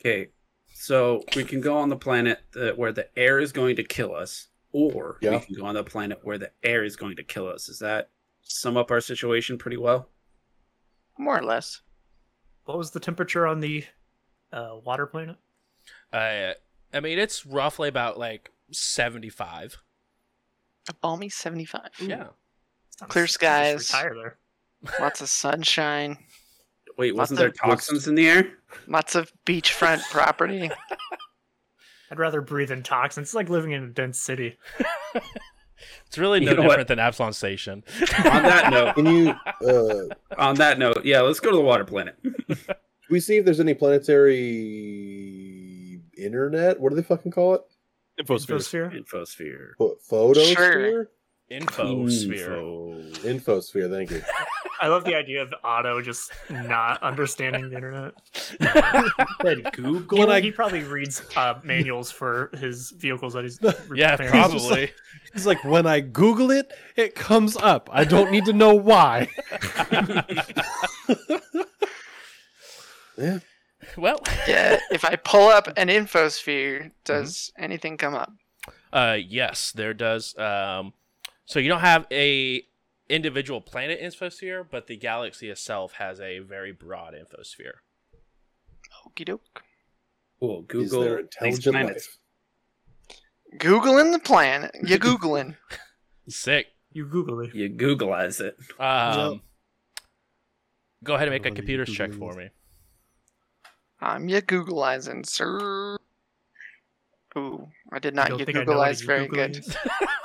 Okay, 0.00 0.28
so 0.72 1.22
we 1.36 1.44
can 1.44 1.60
go 1.60 1.76
on 1.76 1.88
the 1.88 1.96
planet 1.96 2.40
that, 2.52 2.76
where 2.78 2.92
the 2.92 3.08
air 3.18 3.38
is 3.38 3.52
going 3.52 3.76
to 3.76 3.84
kill 3.84 4.14
us, 4.14 4.48
or 4.72 5.18
we 5.20 5.28
can 5.40 5.54
go 5.56 5.64
on 5.64 5.74
the 5.74 5.84
planet 5.84 6.20
where 6.22 6.38
the 6.38 6.50
air 6.62 6.84
is 6.84 6.96
going 6.96 7.16
to 7.16 7.24
kill 7.24 7.48
us. 7.48 7.66
Does 7.66 7.78
that 7.80 8.10
sum 8.42 8.76
up 8.76 8.90
our 8.90 9.00
situation 9.00 9.58
pretty 9.58 9.76
well? 9.76 10.08
More 11.18 11.38
or 11.38 11.42
less. 11.42 11.80
What 12.64 12.78
was 12.78 12.90
the 12.90 13.00
temperature 13.00 13.46
on 13.46 13.60
the 13.60 13.84
uh, 14.52 14.76
water 14.84 15.06
planet? 15.06 15.36
Uh, 16.12 16.52
I 16.92 17.00
mean, 17.00 17.18
it's 17.18 17.44
roughly 17.44 17.88
about 17.88 18.18
like 18.18 18.50
75. 18.70 19.78
A 20.88 20.94
balmy 20.94 21.28
75. 21.28 21.82
Yeah. 22.00 22.28
Clear 23.08 23.26
skies. 23.26 23.92
Retire 23.92 24.14
there. 24.14 24.38
Lots 25.00 25.20
of 25.20 25.28
sunshine. 25.28 26.16
Wait, 26.96 27.14
wasn't 27.14 27.38
there 27.38 27.48
of- 27.48 27.56
toxins 27.56 28.08
in 28.08 28.14
the 28.14 28.28
air? 28.28 28.58
Lots 28.86 29.14
of 29.14 29.32
beachfront 29.46 30.02
property. 30.10 30.70
I'd 32.10 32.18
rather 32.18 32.40
breathe 32.40 32.72
in 32.72 32.82
toxins. 32.82 33.28
It's 33.28 33.34
like 33.34 33.48
living 33.48 33.70
in 33.72 33.84
a 33.84 33.88
dense 33.88 34.18
city. 34.18 34.56
It's 36.06 36.18
really 36.18 36.40
no 36.40 36.50
You 36.50 36.56
know 36.58 36.62
what? 36.64 36.68
different 36.70 36.88
than 36.88 36.98
Absalom 36.98 37.32
Station. 37.32 37.82
on 38.18 38.42
that 38.42 38.70
note, 38.70 38.96
Can 38.96 39.06
you 39.06 39.30
uh, 39.66 40.08
on 40.36 40.56
that 40.56 40.78
note, 40.78 41.06
yeah, 41.06 41.20
let's 41.22 41.40
go 41.40 41.48
to 41.50 41.56
the 41.56 41.62
water 41.62 41.84
planet. 41.86 42.18
we 43.08 43.18
see 43.18 43.38
if 43.38 43.46
there's 43.46 43.60
any 43.60 43.72
planetary 43.74 46.02
internet? 46.18 46.78
What 46.80 46.90
do 46.90 46.96
they 46.96 47.02
fucking 47.02 47.32
call 47.32 47.54
it? 47.54 47.62
Infosphere. 48.20 48.92
Infosphere. 48.92 49.70
Pho- 49.78 49.96
Photosphere? 50.10 51.06
Infosphere. 51.50 53.22
Info. 53.22 53.26
Infosphere. 53.26 53.90
Thank 53.90 54.10
you. 54.10 54.20
I 54.82 54.88
love 54.88 55.04
the 55.04 55.14
idea 55.14 55.42
of 55.42 55.52
Otto 55.62 56.00
just 56.00 56.32
not 56.50 57.02
understanding 57.02 57.68
the 57.68 57.76
internet. 57.76 58.14
Said 59.42 59.70
Google. 59.72 60.16
He, 60.16 60.24
When 60.24 60.30
I- 60.30 60.40
he 60.40 60.50
probably 60.50 60.82
reads 60.84 61.22
uh, 61.36 61.54
manuals 61.62 62.10
for 62.10 62.50
his 62.58 62.90
vehicles 62.92 63.34
that 63.34 63.44
he's 63.44 63.58
Yeah, 63.94 64.12
repairing. 64.12 64.30
probably. 64.30 64.90
It's 65.34 65.46
like 65.46 65.62
when 65.64 65.86
I 65.86 66.00
Google 66.00 66.50
it, 66.50 66.72
it 66.96 67.14
comes 67.14 67.56
up. 67.56 67.88
I 67.92 68.04
don't 68.04 68.30
need 68.30 68.46
to 68.46 68.52
know 68.52 68.74
why. 68.74 69.28
Yeah. 73.18 73.40
well, 73.98 74.18
yeah. 74.48 74.78
If 74.90 75.04
I 75.04 75.16
pull 75.16 75.48
up 75.48 75.66
an 75.76 75.88
infosphere, 75.88 76.90
does 77.04 77.52
anything 77.58 77.96
come 77.98 78.14
up? 78.14 78.32
uh, 78.92 79.18
yes, 79.22 79.72
there 79.72 79.92
does. 79.94 80.36
Um, 80.38 80.94
so 81.44 81.58
you 81.58 81.68
don't 81.68 81.80
have 81.80 82.06
a 82.10 82.62
individual 83.10 83.60
planet 83.60 84.00
infosphere, 84.00 84.64
but 84.68 84.86
the 84.86 84.96
galaxy 84.96 85.50
itself 85.50 85.94
has 85.94 86.20
a 86.20 86.38
very 86.38 86.72
broad 86.72 87.14
infosphere. 87.14 87.80
Okie 89.06 89.24
doke. 89.24 89.62
Cool. 90.40 90.60
Is 90.60 90.66
Google 90.68 91.00
there 91.02 91.16
these 91.16 91.56
intelligent 91.58 91.74
planets. 91.74 92.18
Uh, 93.10 93.56
Googling 93.58 94.12
the 94.12 94.18
planet. 94.18 94.74
You 94.82 94.98
Googling. 95.08 95.56
Sick. 96.28 96.68
You 96.92 97.06
Google 97.06 97.40
it. 97.40 97.54
You 97.54 97.68
Googleize 97.68 98.40
it. 98.40 98.56
Um, 98.80 99.42
Go 101.02 101.14
ahead 101.14 101.28
and 101.28 101.34
make 101.34 101.46
a 101.46 101.50
What 101.50 101.80
are 101.80 101.84
check 101.84 102.12
for 102.12 102.34
me. 102.34 102.50
I'm 104.00 104.28
ya 104.28 104.40
Googleizing, 104.40 105.26
sir. 105.26 105.98
Ooh, 107.38 107.68
I 107.92 107.98
did 107.98 108.14
not 108.14 108.28
don't 108.28 108.38
get 108.38 108.46
think 108.46 108.58
I 108.58 108.64
know 108.64 108.76
what 108.76 108.88
Googleized 108.88 109.06
very 109.06 109.28
Google 109.28 109.48
good. 109.48 109.64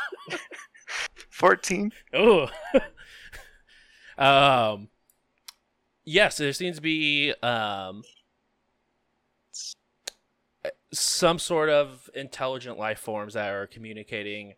is. 1.45 1.49
14. 1.49 1.91
Oh. 2.13 2.49
um. 4.17 4.89
Yes, 6.03 6.37
there 6.37 6.53
seems 6.53 6.75
to 6.75 6.81
be 6.81 7.33
um 7.41 8.03
some 10.91 11.39
sort 11.39 11.69
of 11.69 12.09
intelligent 12.13 12.77
life 12.77 12.99
forms 12.99 13.33
that 13.33 13.51
are 13.51 13.67
communicating 13.67 14.53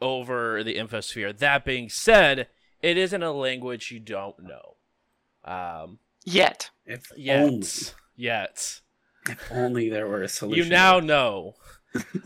over 0.00 0.64
the 0.64 0.76
infosphere. 0.76 1.36
That 1.36 1.64
being 1.64 1.88
said, 1.88 2.48
it 2.82 2.96
isn't 2.96 3.22
a 3.22 3.32
language 3.32 3.90
you 3.90 4.00
don't 4.00 4.36
know. 4.42 4.76
Um. 5.44 5.98
Yet. 6.24 6.70
If 6.84 7.12
Yet. 7.16 7.40
only, 7.40 7.66
Yet. 8.16 8.80
if 9.28 9.52
only 9.52 9.88
there 9.88 10.08
were 10.08 10.22
a 10.22 10.28
solution. 10.28 10.64
You 10.64 10.70
now 10.70 11.00
know. 11.00 11.54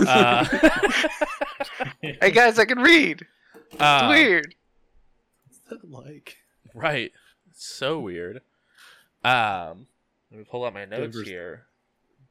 Uh, 0.01 0.45
Hey 2.03 2.31
guys, 2.31 2.59
I 2.59 2.65
can 2.65 2.79
read. 2.79 3.27
It's 3.73 3.81
um, 3.83 4.09
weird. 4.11 4.55
like 5.89 6.37
Right. 6.75 7.13
It's 7.51 7.65
so 7.67 7.99
weird. 8.01 8.43
Um, 9.25 9.87
let 10.31 10.39
me 10.39 10.45
pull 10.49 10.65
out 10.65 10.75
my 10.75 10.85
notes 10.85 11.01
Denver's- 11.15 11.29
here. 11.29 11.67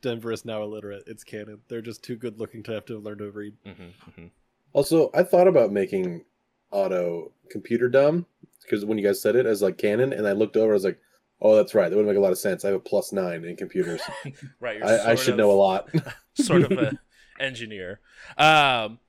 Denver 0.02 0.32
is 0.32 0.46
now 0.46 0.64
illiterate. 0.64 1.04
It's 1.08 1.26
canon. 1.26 1.60
They're 1.68 1.82
just 1.82 2.02
too 2.04 2.16
good 2.16 2.40
looking 2.40 2.64
to 2.64 2.72
have 2.72 2.86
to 2.86 2.98
learn 2.98 3.18
to 3.18 3.30
read. 3.32 3.54
hmm 3.66 4.28
Also, 4.72 5.12
I 5.14 5.24
thought 5.24 5.48
about 5.48 5.74
making 5.74 6.24
Otto 6.72 7.34
computer 7.50 7.90
dumb 7.90 8.26
because 8.62 8.86
when 8.86 8.98
you 8.98 9.04
guys 9.04 9.22
said 9.22 9.36
it 9.36 9.46
as 9.46 9.62
like 9.62 9.78
canon, 9.78 10.14
and 10.14 10.26
I 10.26 10.32
looked 10.32 10.56
over, 10.56 10.72
I 10.72 10.74
was 10.76 10.86
like, 10.86 11.00
"Oh, 11.42 11.54
that's 11.56 11.76
right. 11.76 11.90
That 11.90 11.98
would 11.98 12.06
make 12.06 12.16
a 12.16 12.20
lot 12.22 12.32
of 12.32 12.38
sense." 12.38 12.64
I 12.64 12.68
have 12.70 12.78
a 12.78 12.80
plus 12.80 13.12
nine 13.12 13.44
in 13.44 13.56
computers. 13.58 14.00
Right. 14.62 14.78
You're 14.78 14.88
I, 14.88 15.12
I 15.12 15.16
should 15.16 15.34
of- 15.34 15.38
know 15.40 15.52
a 15.52 15.54
lot. 15.54 15.90
sort 16.36 16.62
of 16.64 16.72
an 16.72 16.98
engineer. 17.42 18.00
Um, 18.38 19.00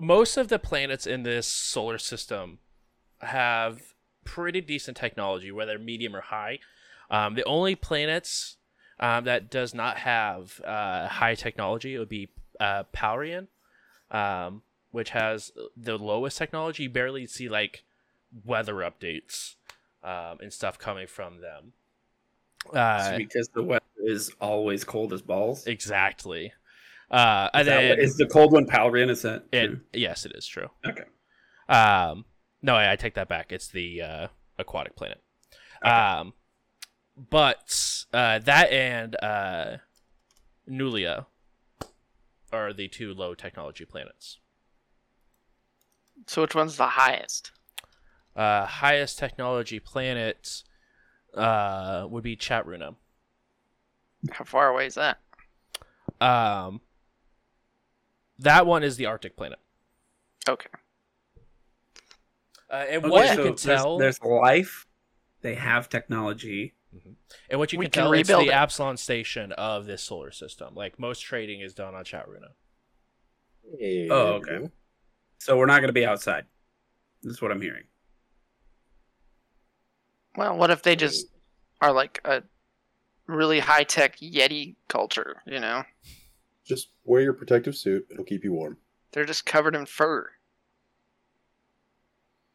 most 0.00 0.36
of 0.36 0.48
the 0.48 0.58
planets 0.58 1.06
in 1.06 1.22
this 1.22 1.46
solar 1.46 1.98
system 1.98 2.58
have 3.20 3.94
pretty 4.24 4.60
decent 4.60 4.96
technology, 4.96 5.50
whether 5.50 5.78
medium 5.78 6.14
or 6.14 6.20
high. 6.20 6.58
Um, 7.10 7.34
the 7.34 7.44
only 7.44 7.74
planets 7.74 8.56
um, 8.98 9.24
that 9.24 9.50
does 9.50 9.74
not 9.74 9.98
have 9.98 10.60
uh, 10.64 11.08
high 11.08 11.34
technology 11.34 11.96
would 11.98 12.08
be 12.08 12.28
uh, 12.60 12.84
Paurian, 12.92 13.46
um, 14.10 14.62
which 14.90 15.10
has 15.10 15.52
the 15.76 15.96
lowest 15.96 16.38
technology. 16.38 16.84
You 16.84 16.90
barely 16.90 17.26
see 17.26 17.48
like 17.48 17.84
weather 18.44 18.74
updates 18.76 19.54
um, 20.02 20.38
and 20.40 20.52
stuff 20.52 20.78
coming 20.78 21.06
from 21.06 21.40
them. 21.40 21.72
Uh, 22.74 23.16
because 23.16 23.48
the 23.54 23.62
weather 23.62 23.84
is 23.98 24.32
always 24.40 24.82
cold 24.82 25.12
as 25.12 25.22
balls. 25.22 25.66
Exactly. 25.66 26.52
Uh, 27.10 27.48
and 27.54 27.60
Is, 27.62 27.66
that 27.66 27.80
then 27.80 27.88
what- 27.90 27.98
is 28.00 28.16
the 28.16 28.26
cold 28.26 28.52
one 28.52 28.66
Palrian? 28.66 29.10
Is 29.10 29.22
that 29.22 29.44
it, 29.52 29.66
true? 29.68 29.80
yes, 29.92 30.26
it 30.26 30.32
is 30.34 30.46
true. 30.46 30.68
Okay. 30.84 31.04
Um, 31.68 32.24
no, 32.62 32.74
I, 32.74 32.92
I 32.92 32.96
take 32.96 33.14
that 33.14 33.28
back. 33.28 33.52
It's 33.52 33.68
the 33.68 34.02
uh, 34.02 34.26
aquatic 34.58 34.96
planet. 34.96 35.20
Um, 35.82 36.32
but 37.16 38.04
uh, 38.12 38.40
that 38.40 38.70
and 38.72 39.16
uh, 39.22 39.76
Nulia 40.68 41.26
are 42.52 42.72
the 42.72 42.88
two 42.88 43.14
low 43.14 43.34
technology 43.34 43.84
planets. 43.84 44.38
So 46.26 46.42
which 46.42 46.54
one's 46.54 46.76
the 46.76 46.86
highest? 46.86 47.52
Uh, 48.34 48.66
highest 48.66 49.18
technology 49.18 49.78
planet 49.78 50.62
uh, 51.34 52.06
would 52.10 52.24
be 52.24 52.36
Chatruna. 52.36 52.96
How 54.30 54.44
far 54.44 54.68
away 54.68 54.86
is 54.86 54.94
that? 54.96 55.18
Um, 56.20 56.80
that 58.38 58.66
one 58.66 58.82
is 58.82 58.96
the 58.96 59.06
Arctic 59.06 59.36
planet. 59.36 59.58
Okay. 60.48 60.68
Uh, 62.70 62.84
and 62.88 63.04
Okay, 63.04 63.08
what 63.08 63.36
you 63.36 63.44
can 63.44 63.54
tell, 63.54 63.98
there's, 63.98 64.20
life. 64.22 64.86
They 65.42 65.54
have 65.54 65.88
technology. 65.88 66.74
and 67.48 67.58
what 67.58 67.72
you 67.72 67.78
we 67.78 67.86
can 67.86 67.92
can 67.92 68.02
tell, 68.04 68.12
it's 68.12 68.28
rebuild 68.28 68.48
the 68.48 68.52
it. 68.52 68.54
Absalom 68.54 68.96
station 68.96 69.52
of 69.52 69.86
this 69.86 70.02
solar 70.02 70.30
system. 70.32 70.74
Like 70.74 70.98
most 70.98 71.20
trading 71.20 71.60
is 71.60 71.74
done 71.74 71.94
on 71.94 72.04
Chatruna. 72.04 72.50
Oh, 74.10 74.40
okay. 74.40 74.68
So 75.38 75.56
we're 75.56 75.66
not 75.66 75.78
going 75.80 75.88
to 75.88 75.92
be 75.92 76.06
outside. 76.06 76.44
That's 77.22 77.40
what 77.42 77.50
I'm 77.52 77.60
hearing. 77.60 77.84
Well, 80.36 80.56
what 80.56 80.70
if 80.70 80.82
they 80.82 80.96
just 80.96 81.26
are 81.80 81.92
like 81.92 82.20
a 82.24 82.42
really 83.26 83.58
high 83.60 83.84
tech 83.84 84.18
Yeti 84.18 84.76
culture? 84.88 85.42
You 85.46 85.60
know, 85.60 85.82
Just 86.66 86.88
wear 87.04 87.22
your 87.22 87.32
protective 87.32 87.76
suit. 87.76 88.06
It'll 88.10 88.24
keep 88.24 88.42
you 88.44 88.52
warm. 88.52 88.76
they're 89.12 89.24
just 89.24 89.46
covered 89.46 89.74
in 89.74 89.86
fur. 89.86 90.30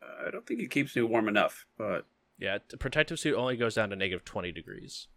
Uh, 0.01 0.27
I 0.27 0.31
don't 0.31 0.45
think 0.45 0.59
it 0.61 0.69
keeps 0.71 0.95
me 0.95 1.01
warm 1.03 1.27
enough, 1.27 1.65
but 1.77 2.05
Yeah, 2.37 2.59
the 2.69 2.77
protective 2.77 3.19
suit 3.19 3.35
only 3.35 3.55
goes 3.57 3.75
down 3.75 3.89
to 3.91 3.95
negative 3.95 4.25
twenty 4.25 4.51
degrees. 4.51 5.07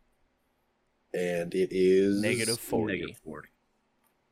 And 1.13 1.55
it 1.55 1.69
is 1.71 2.21
Negative 2.21 2.59
forty. 2.59 2.95
negative 2.95 3.19
40. 3.25 3.49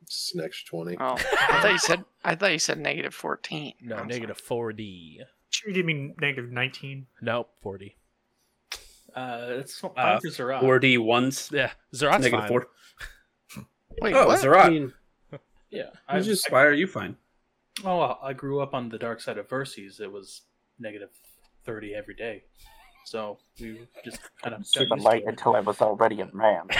It's 0.03 0.33
an 0.35 0.41
extra 0.43 0.67
twenty. 0.69 0.97
Oh, 0.99 1.13
I 1.15 1.59
thought 1.61 1.71
you 1.71 1.77
said 1.79 2.05
I 2.23 2.35
thought 2.35 2.51
you 2.51 2.59
said 2.59 2.79
negative 2.79 3.13
fourteen. 3.13 3.73
No, 3.81 3.95
I'm 3.97 4.07
negative 4.07 4.37
forty. 4.37 5.19
Sure, 5.49 5.69
you 5.69 5.73
didn't 5.75 5.85
mean 5.85 6.15
negative 6.19 6.49
19. 6.51 7.05
Nope, 7.21 7.49
forty. 7.61 7.95
Uh, 9.15 9.45
it's 9.59 9.77
fine 9.79 9.91
Uh, 9.95 10.19
for 10.19 10.27
Zerat. 10.29 10.61
4D 10.61 10.97
ones. 10.97 11.51
Yeah, 11.53 11.71
Zerat's 11.93 12.23
Negative 12.23 12.39
fine. 12.39 12.49
4. 12.49 12.67
Sorry. 13.99 14.13
Wait, 14.13 14.19
Oh, 14.19 14.27
what? 14.27 14.39
Zerat. 14.39 14.65
I 14.65 14.69
mean, 14.69 14.93
Yeah, 15.69 15.89
I 16.07 16.17
I 16.17 16.19
just 16.21 16.49
Why 16.51 16.63
are 16.63 16.71
you 16.73 16.87
fine? 16.87 17.15
Oh, 17.83 17.97
well, 17.99 18.19
I 18.21 18.33
grew 18.33 18.61
up 18.61 18.73
on 18.73 18.89
the 18.89 18.97
dark 18.99 19.19
side 19.21 19.37
of 19.37 19.47
Verces. 19.49 19.99
It 19.99 20.11
was 20.11 20.41
negative 20.79 21.09
thirty 21.65 21.93
every 21.95 22.13
day, 22.15 22.43
so 23.05 23.39
we 23.59 23.87
just 24.05 24.19
kind 24.41 24.55
of 24.55 24.69
to 24.71 24.85
the 24.85 24.95
light 24.95 25.23
until 25.25 25.55
I 25.55 25.59
was 25.61 25.81
already 25.81 26.21
a 26.21 26.29
man. 26.33 26.67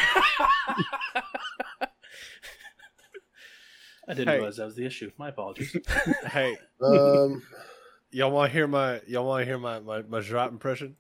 I 4.06 4.14
didn't 4.14 4.28
Hey. 4.28 4.36
realize 4.36 4.58
that 4.58 4.66
was 4.66 4.76
the 4.76 4.86
issue. 4.86 5.12
My 5.18 5.30
apologies. 5.30 5.76
Hey, 6.28 6.58
um, 6.84 7.42
y'all 8.12 8.32
want 8.32 8.52
to 8.52 8.54
hear 8.54 8.68
my 8.68 9.02
y'all 9.08 9.26
want 9.26 9.42
to 9.42 9.46
hear 9.46 9.58
my 9.58 9.80
my 9.80 10.02
my 10.04 10.20
Jrat 10.20 10.50
impression? 10.50 10.96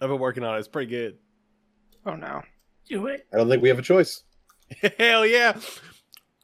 I've 0.00 0.08
been 0.08 0.18
working 0.18 0.42
on 0.44 0.56
it. 0.56 0.58
It's 0.58 0.68
pretty 0.68 0.90
good. 0.90 1.18
Oh 2.04 2.16
no. 2.16 2.42
Do 2.88 3.06
it. 3.06 3.26
I 3.32 3.36
don't 3.36 3.48
think 3.48 3.62
we 3.62 3.68
have 3.68 3.78
a 3.78 3.82
choice. 3.82 4.24
Hell 4.98 5.26
yeah! 5.26 5.58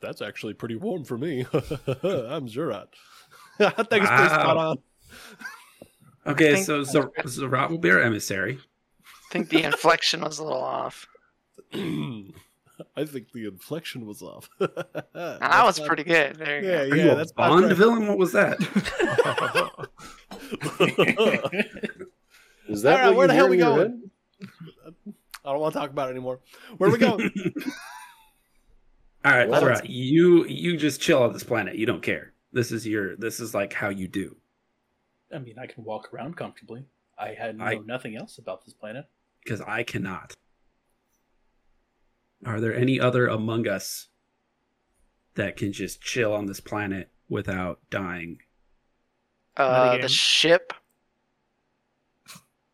That's 0.01 0.23
actually 0.23 0.55
pretty 0.55 0.77
warm 0.77 1.05
for 1.05 1.19
me. 1.19 1.41
I'm 1.53 2.47
Zurat. 2.49 2.87
I 3.61 3.71
think 3.71 4.03
it's 4.05 4.11
pretty 4.11 4.29
spot 4.29 4.57
on. 4.57 4.79
Okay, 6.27 6.55
think- 6.55 6.67
so 6.67 6.83
Zer- 6.85 7.11
Zerat 7.25 7.71
will 7.71 7.79
be 7.79 7.91
our 7.91 8.01
emissary. 8.01 8.59
I 9.05 9.33
think 9.33 9.49
the 9.51 9.63
inflection 9.63 10.21
was 10.23 10.39
a 10.39 10.45
little 10.45 10.63
off. 10.63 11.07
I 11.73 13.05
think 13.05 13.33
the 13.33 13.47
inflection 13.47 14.07
was 14.07 14.23
off. 14.23 14.49
That 14.61 15.65
was 15.65 15.81
pretty 15.81 16.05
good. 16.05 16.37
There 16.37 16.63
you 16.63 16.69
Yeah, 16.69 16.77
go. 16.77 16.83
Are 16.93 16.97
yeah, 16.97 17.05
you 17.05 17.11
a 17.11 17.15
that's 17.17 17.33
my 17.37 17.49
Bond 17.49 17.65
friend. 17.65 17.77
villain? 17.77 18.07
What 18.09 18.19
was 18.19 18.33
that? 18.33 18.59
Is 22.69 22.83
that 22.83 23.01
All 23.01 23.09
right, 23.09 23.17
where 23.17 23.27
the 23.27 23.35
hell 23.35 23.45
hear 23.47 23.51
we 23.51 23.57
going? 23.59 24.11
head? 24.85 25.03
I 25.45 25.53
don't 25.53 25.61
want 25.61 25.73
to 25.75 25.81
talk 25.81 25.91
about 25.91 26.09
it 26.09 26.13
anymore. 26.13 26.41
Where 26.77 26.91
are 26.91 26.93
we 26.93 26.99
going? 26.99 27.31
All 29.25 29.33
right, 29.33 29.49
What? 29.49 29.63
Zerat, 29.63 29.83
you 29.89 30.45
you 30.47 30.77
just 30.77 31.01
chill 31.01 31.23
on 31.23 31.33
this 31.33 31.43
planet. 31.45 31.75
You 31.77 31.87
don't 31.87 32.03
care. 32.03 32.33
This 32.53 32.71
is 32.73 32.87
your 32.87 33.17
this 33.17 33.41
is 33.41 33.55
like 33.55 33.73
how 33.73 33.89
you 33.89 34.07
do. 34.09 34.37
I 35.35 35.39
mean, 35.39 35.59
I 35.59 35.67
can 35.67 35.85
walk 35.85 36.13
around 36.15 36.37
comfortably. 36.37 36.85
I 37.19 37.35
had 37.35 37.59
know 37.59 37.65
I- 37.65 37.79
nothing 37.85 38.17
else 38.17 38.39
about 38.39 38.65
this 38.65 38.75
planet. 38.75 39.07
because 39.45 39.61
I 39.63 39.83
cannot. 39.83 40.37
Are 42.47 42.61
there 42.61 42.75
any 42.75 43.01
other 43.01 43.27
among 43.27 43.67
us 43.67 44.07
that 45.35 45.57
can 45.57 45.73
just 45.73 46.01
chill 46.01 46.33
on 46.33 46.47
this 46.47 46.61
planet 46.61 47.11
without 47.29 47.81
dying? 47.91 48.39
Uh, 49.57 49.97
Metagame. 49.97 50.03
the 50.03 50.09
ship. 50.09 50.73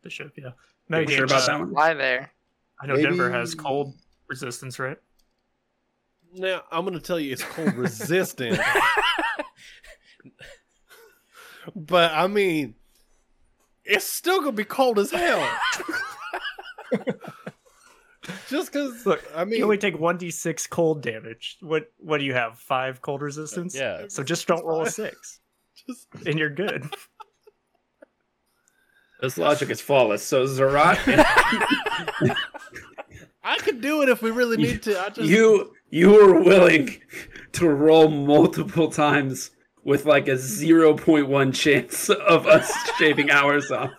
The 0.03 0.09
ship, 0.11 0.33
yeah. 0.37 0.49
Are 0.49 0.53
No, 0.89 0.99
you 0.99 1.07
sure 1.07 1.25
about 1.25 1.47
that 1.47 1.59
one? 1.59 1.71
Fly 1.71 1.93
there. 1.95 2.31
I 2.79 2.85
know 2.85 2.95
Denver 2.95 3.31
has 3.31 3.55
cold 3.55 3.95
resistance, 4.27 4.77
right? 4.77 4.97
Now 6.35 6.63
I'm 6.71 6.85
going 6.85 6.97
to 6.97 7.03
tell 7.03 7.19
you 7.19 7.31
it's 7.33 7.43
cold 7.43 7.73
resistant, 7.75 8.59
but 11.75 12.11
I 12.13 12.27
mean, 12.27 12.75
it's 13.83 14.05
still 14.05 14.39
going 14.39 14.51
to 14.51 14.57
be 14.57 14.65
cold 14.65 14.99
as 14.99 15.11
hell. 15.11 15.47
Just 18.49 18.71
because, 18.71 19.05
Look, 19.05 19.23
I 19.35 19.45
mean, 19.45 19.59
You 19.59 19.65
only 19.65 19.77
take 19.77 19.95
1d6 19.95 20.69
cold 20.69 21.01
damage. 21.03 21.57
What 21.61 21.91
What 21.97 22.17
do 22.17 22.23
you 22.25 22.33
have? 22.33 22.57
Five 22.57 23.01
cold 23.01 23.21
resistance? 23.21 23.75
Yeah. 23.75 24.05
So 24.07 24.23
just 24.23 24.47
don't 24.47 24.65
roll 24.65 24.81
a 24.81 24.89
six, 24.89 25.39
just 25.87 26.07
and 26.25 26.39
you're 26.39 26.49
good. 26.49 26.85
This 29.21 29.37
logic 29.37 29.69
is 29.69 29.79
flawless. 29.79 30.23
So 30.23 30.45
Zerat, 30.45 30.97
I 33.43 33.57
could 33.57 33.81
do 33.81 34.01
it 34.01 34.09
if 34.09 34.21
we 34.21 34.31
really 34.31 34.57
need 34.57 34.83
to. 34.83 34.99
I 34.99 35.09
just 35.09 35.29
you 35.29 35.73
you 35.95 36.11
were 36.11 36.41
willing 36.41 37.01
to 37.53 37.69
roll 37.69 38.09
multiple 38.09 38.89
times 38.91 39.51
with 39.85 40.05
like 40.05 40.27
a 40.27 40.35
zero 40.35 40.93
point 40.93 41.29
one 41.29 41.53
chance 41.53 42.09
of 42.09 42.45
us 42.45 42.69
shaving 42.97 43.31
ours 43.31 43.71
off. 43.71 43.91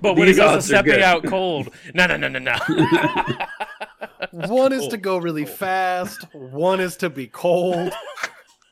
But 0.00 0.14
when 0.14 0.22
it 0.22 0.26
These 0.32 0.36
goes 0.38 0.48
to 0.48 0.56
odds 0.56 0.66
stepping 0.66 1.02
out 1.02 1.24
cold, 1.24 1.68
no, 1.92 2.06
no, 2.06 2.16
no, 2.16 2.28
no, 2.28 2.38
no. 2.38 2.56
one 4.30 4.72
is 4.72 4.88
to 4.88 4.96
go 4.96 5.18
really 5.18 5.44
fast. 5.44 6.24
One 6.32 6.80
is 6.80 6.96
to 6.96 7.10
be 7.10 7.26
cold. 7.26 7.92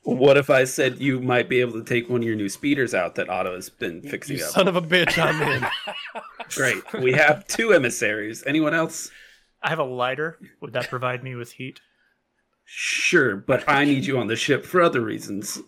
what 0.05 0.39
if 0.39 0.49
I 0.49 0.65
said 0.65 0.99
you 0.99 1.21
might 1.21 1.51
be 1.51 1.61
able 1.61 1.73
to 1.75 1.85
take 1.85 2.09
one 2.09 2.23
of 2.23 2.27
your 2.27 2.37
new 2.37 2.49
speeders 2.49 2.95
out 2.95 3.17
that 3.17 3.29
Otto 3.29 3.55
has 3.55 3.69
been 3.69 4.01
fixing 4.01 4.39
You 4.39 4.45
up? 4.45 4.51
son 4.53 4.67
of 4.67 4.77
a 4.77 4.83
bitch! 4.83 5.19
I'm 5.23 5.43
in. 5.43 5.67
Great. 6.55 7.03
We 7.03 7.13
have 7.13 7.47
two 7.49 7.75
emissaries. 7.75 8.43
Anyone 8.47 8.73
else? 8.73 9.11
I 9.63 9.69
have 9.69 9.79
a 9.79 9.85
lighter. 9.85 10.39
Would 10.63 10.73
that 10.73 10.89
provide 10.89 11.23
me 11.23 11.35
with 11.35 11.53
heat? 11.53 11.81
Sure, 12.69 13.37
but 13.37 13.65
I 13.69 13.85
need 13.85 14.05
you 14.05 14.19
on 14.19 14.27
the 14.27 14.37
ship 14.37 14.67
for 14.67 14.83
other 14.83 15.01
reasons. 15.01 15.61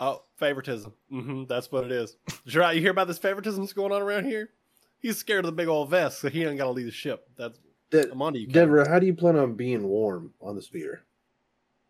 Oh, 0.00 0.22
favoritism. 0.36 0.92
Mm-hmm, 1.12 1.44
that's 1.44 1.70
what 1.70 1.84
it 1.84 1.92
is. 1.92 2.16
Gerard, 2.46 2.76
you 2.76 2.80
hear 2.80 2.90
about 2.92 3.06
this 3.08 3.18
favoritism 3.18 3.62
that's 3.62 3.72
going 3.72 3.92
on 3.92 4.00
around 4.02 4.24
here? 4.24 4.50
He's 5.00 5.18
scared 5.18 5.44
of 5.44 5.50
the 5.50 5.52
big 5.56 5.68
old 5.68 5.90
Vesk, 5.90 6.12
so 6.12 6.28
he 6.28 6.44
ain't 6.44 6.58
got 6.58 6.64
to 6.64 6.70
leave 6.70 6.86
the 6.86 6.92
ship. 6.92 7.28
That's 7.36 7.58
De- 7.90 8.10
I'm 8.10 8.22
onto 8.22 8.38
you. 8.38 8.46
Kevin. 8.46 8.60
Denver, 8.68 8.88
how 8.88 8.98
do 8.98 9.06
you 9.06 9.14
plan 9.14 9.36
on 9.36 9.54
being 9.54 9.82
warm 9.84 10.32
on 10.40 10.56
the 10.56 10.62
speeder? 10.62 11.02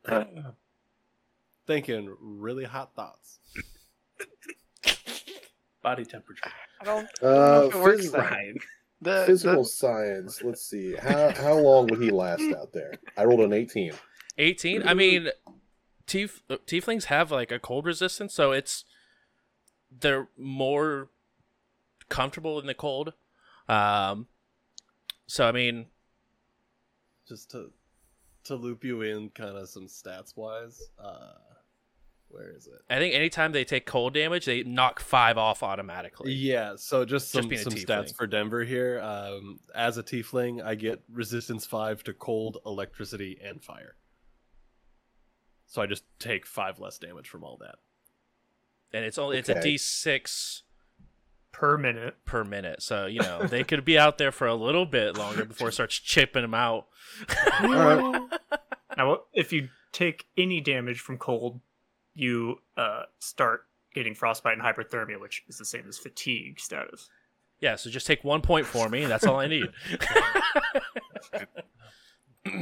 Thinking 1.66 2.14
really 2.20 2.64
hot 2.64 2.94
thoughts. 2.94 3.38
Body 5.82 6.04
temperature. 6.04 6.50
I 6.80 6.84
don't, 6.84 7.06
I 7.22 7.24
don't 7.24 7.30
Uh, 7.32 7.36
know 7.60 7.66
if 7.68 7.74
it 7.74 7.80
works 7.80 8.06
phys- 8.06 8.12
that. 8.12 8.30
Right. 8.30 8.54
The, 9.04 9.24
physical 9.26 9.62
the, 9.62 9.68
science. 9.68 10.42
Let's 10.42 10.62
see. 10.62 10.94
How 10.94 11.30
how 11.30 11.58
long 11.58 11.86
would 11.88 12.00
he 12.00 12.10
last 12.10 12.42
out 12.58 12.72
there? 12.72 12.94
I 13.16 13.24
rolled 13.24 13.40
an 13.40 13.52
eighteen. 13.52 13.92
18? 14.36 14.82
I 14.88 14.94
mean, 14.94 15.28
tief- 16.06 16.42
uh, 16.50 16.56
tieflings 16.66 17.04
have 17.04 17.30
like 17.30 17.52
a 17.52 17.58
cold 17.60 17.86
resistance, 17.86 18.34
so 18.34 18.50
it's 18.50 18.84
they're 20.00 20.28
more 20.36 21.08
comfortable 22.08 22.58
in 22.58 22.66
the 22.66 22.74
cold. 22.74 23.12
Um, 23.68 24.26
so 25.26 25.46
I 25.46 25.52
mean, 25.52 25.86
Just 27.28 27.50
to 27.52 27.70
to 28.44 28.54
loop 28.56 28.84
you 28.84 29.02
in, 29.02 29.30
kind 29.30 29.56
of 29.56 29.68
some 29.68 29.86
stats 29.86 30.36
wise. 30.36 30.80
Uh, 30.98 31.34
where 32.34 32.50
is 32.56 32.66
it? 32.66 32.74
I 32.90 32.98
think 32.98 33.14
anytime 33.14 33.52
they 33.52 33.64
take 33.64 33.86
cold 33.86 34.12
damage, 34.14 34.44
they 34.44 34.62
knock 34.64 35.00
five 35.00 35.38
off 35.38 35.62
automatically. 35.62 36.32
Yeah, 36.32 36.74
so 36.76 37.04
just 37.04 37.26
Just 37.26 37.32
some, 37.32 37.48
being 37.48 37.60
a 37.60 37.64
some 37.64 37.72
stats 37.74 38.14
for 38.14 38.26
Denver 38.26 38.64
here. 38.64 39.00
Um, 39.00 39.60
as 39.74 39.96
a 39.98 40.02
tiefling, 40.02 40.62
I 40.62 40.74
get 40.74 41.02
resistance 41.12 41.64
five 41.66 42.02
to 42.04 42.12
cold, 42.12 42.58
electricity, 42.66 43.38
and 43.42 43.62
fire. 43.62 43.96
So 45.66 45.80
I 45.82 45.86
just 45.86 46.04
take 46.18 46.46
five 46.46 46.78
less 46.78 46.98
damage 46.98 47.28
from 47.28 47.42
all 47.44 47.56
that. 47.60 47.76
and 48.92 49.04
it's 49.04 49.18
only 49.18 49.38
it's 49.38 49.48
a 49.48 49.58
Okay. 49.58 49.74
D6 49.74 50.62
per 51.52 51.76
minute. 51.78 52.16
per 52.24 52.44
minute. 52.44 52.82
So 52.82 53.06
you 53.06 53.20
know 53.20 53.42
they 53.46 53.64
could 53.64 53.84
be 53.84 53.98
out 53.98 54.18
there 54.18 54.30
for 54.32 54.46
a 54.46 54.54
little 54.54 54.86
bit 54.86 55.16
longer 55.16 55.44
before 55.44 55.68
it 55.68 55.72
starts 55.72 55.96
chipping 55.98 56.42
them 56.42 56.54
out. 56.54 56.86
Now, 58.96 59.22
if 59.32 59.52
you 59.52 59.70
take 59.90 60.26
any 60.36 60.60
damage 60.60 61.00
from 61.00 61.18
cold, 61.18 61.60
you 62.14 62.56
uh, 62.76 63.02
start 63.18 63.66
getting 63.94 64.14
frostbite 64.14 64.54
and 64.58 64.62
hypothermia, 64.62 65.20
which 65.20 65.42
is 65.48 65.58
the 65.58 65.64
same 65.64 65.84
as 65.88 65.98
fatigue 65.98 66.58
status. 66.60 67.08
Yeah, 67.60 67.76
so 67.76 67.88
just 67.90 68.06
take 68.06 68.24
one 68.24 68.40
point 68.42 68.66
for 68.66 68.88
me. 68.88 69.04
That's 69.06 69.24
all 69.26 69.38
I 69.40 69.46
need. 69.46 69.66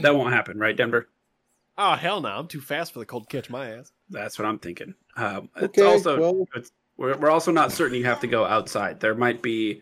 That 0.02 0.14
won't 0.14 0.32
happen, 0.32 0.58
right, 0.58 0.76
Denver? 0.76 1.08
Oh 1.76 1.94
hell 1.94 2.20
no! 2.20 2.28
I'm 2.28 2.46
too 2.46 2.60
fast 2.60 2.92
for 2.92 3.00
the 3.00 3.06
cold 3.06 3.28
to 3.28 3.36
catch 3.36 3.50
my 3.50 3.70
ass. 3.70 3.92
That's 4.10 4.38
what 4.38 4.46
I'm 4.46 4.58
thinking. 4.58 4.94
Um, 5.16 5.48
it's 5.56 5.64
Okay, 5.78 5.82
also 5.82 6.20
well- 6.20 6.48
it's, 6.54 6.70
we're 6.96 7.16
we're 7.16 7.30
also 7.30 7.50
not 7.50 7.72
certain 7.72 7.96
you 7.98 8.04
have 8.04 8.20
to 8.20 8.26
go 8.28 8.44
outside. 8.44 9.00
There 9.00 9.14
might 9.14 9.42
be 9.42 9.80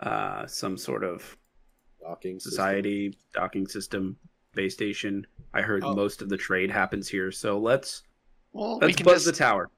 uh, 0.00 0.46
some 0.46 0.76
sort 0.76 1.04
of 1.04 1.36
Docking 2.00 2.40
system. 2.40 2.50
society 2.50 3.18
docking 3.34 3.68
system 3.68 4.16
base 4.54 4.74
station. 4.74 5.26
I 5.54 5.60
heard 5.62 5.84
Oh. 5.84 5.94
most 5.94 6.22
of 6.22 6.28
the 6.28 6.36
trade 6.36 6.70
happens 6.70 7.06
here, 7.08 7.30
so 7.30 7.58
let's 7.58 8.02
Well, 8.52 8.80
we 8.80 8.86
let's 8.86 8.96
can 8.96 9.04
buzz 9.04 9.24
just 9.24 9.26
the 9.26 9.44
tower. 9.44 9.70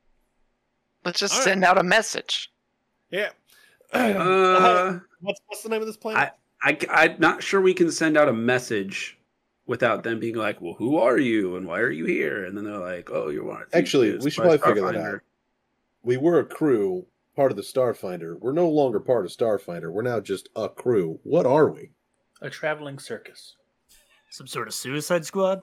let's 1.04 1.18
just 1.18 1.34
All 1.34 1.40
right. 1.40 1.44
send 1.44 1.64
out 1.64 1.78
a 1.78 1.82
message. 1.82 2.50
Yeah. 3.10 3.30
Uh, 3.92 4.98
what's 5.20 5.40
what's 5.46 5.62
the 5.62 5.68
name 5.68 5.80
of 5.80 5.86
this 5.86 5.96
planet? 5.96 6.32
I 6.62 6.78
I'm 6.90 7.16
not 7.18 7.42
sure 7.42 7.60
we 7.60 7.74
can 7.74 7.90
send 7.90 8.16
out 8.16 8.28
a 8.28 8.32
message 8.32 9.18
without 9.66 10.02
them 10.02 10.20
being 10.20 10.36
like, 10.36 10.60
"Well, 10.60 10.74
who 10.74 10.96
are 10.96 11.18
you 11.18 11.56
and 11.56 11.66
why 11.66 11.80
are 11.80 11.90
you 11.90 12.06
here?" 12.06 12.44
And 12.44 12.56
then 12.56 12.64
they're 12.64 12.78
like, 12.78 13.10
"Oh, 13.10 13.28
you 13.28 13.44
want 13.44 13.66
Actually, 13.72 14.16
we 14.18 14.30
should 14.30 14.42
probably 14.42 14.58
figure 14.58 14.92
that 14.92 14.96
out. 14.96 15.20
We 16.02 16.16
were 16.16 16.38
a 16.38 16.44
crew, 16.44 17.06
part 17.36 17.52
of 17.52 17.56
the 17.56 17.62
Starfinder. 17.62 18.38
We're 18.38 18.52
no 18.52 18.68
longer 18.68 19.00
part 19.00 19.24
of 19.24 19.30
Starfinder. 19.32 19.92
We're 19.92 20.02
now 20.02 20.20
just 20.20 20.48
a 20.56 20.68
crew. 20.68 21.20
What 21.22 21.46
are 21.46 21.68
we? 21.70 21.90
A 22.40 22.50
traveling 22.50 22.98
circus. 22.98 23.56
Some 24.30 24.46
sort 24.46 24.66
of 24.66 24.74
suicide 24.74 25.24
squad? 25.24 25.62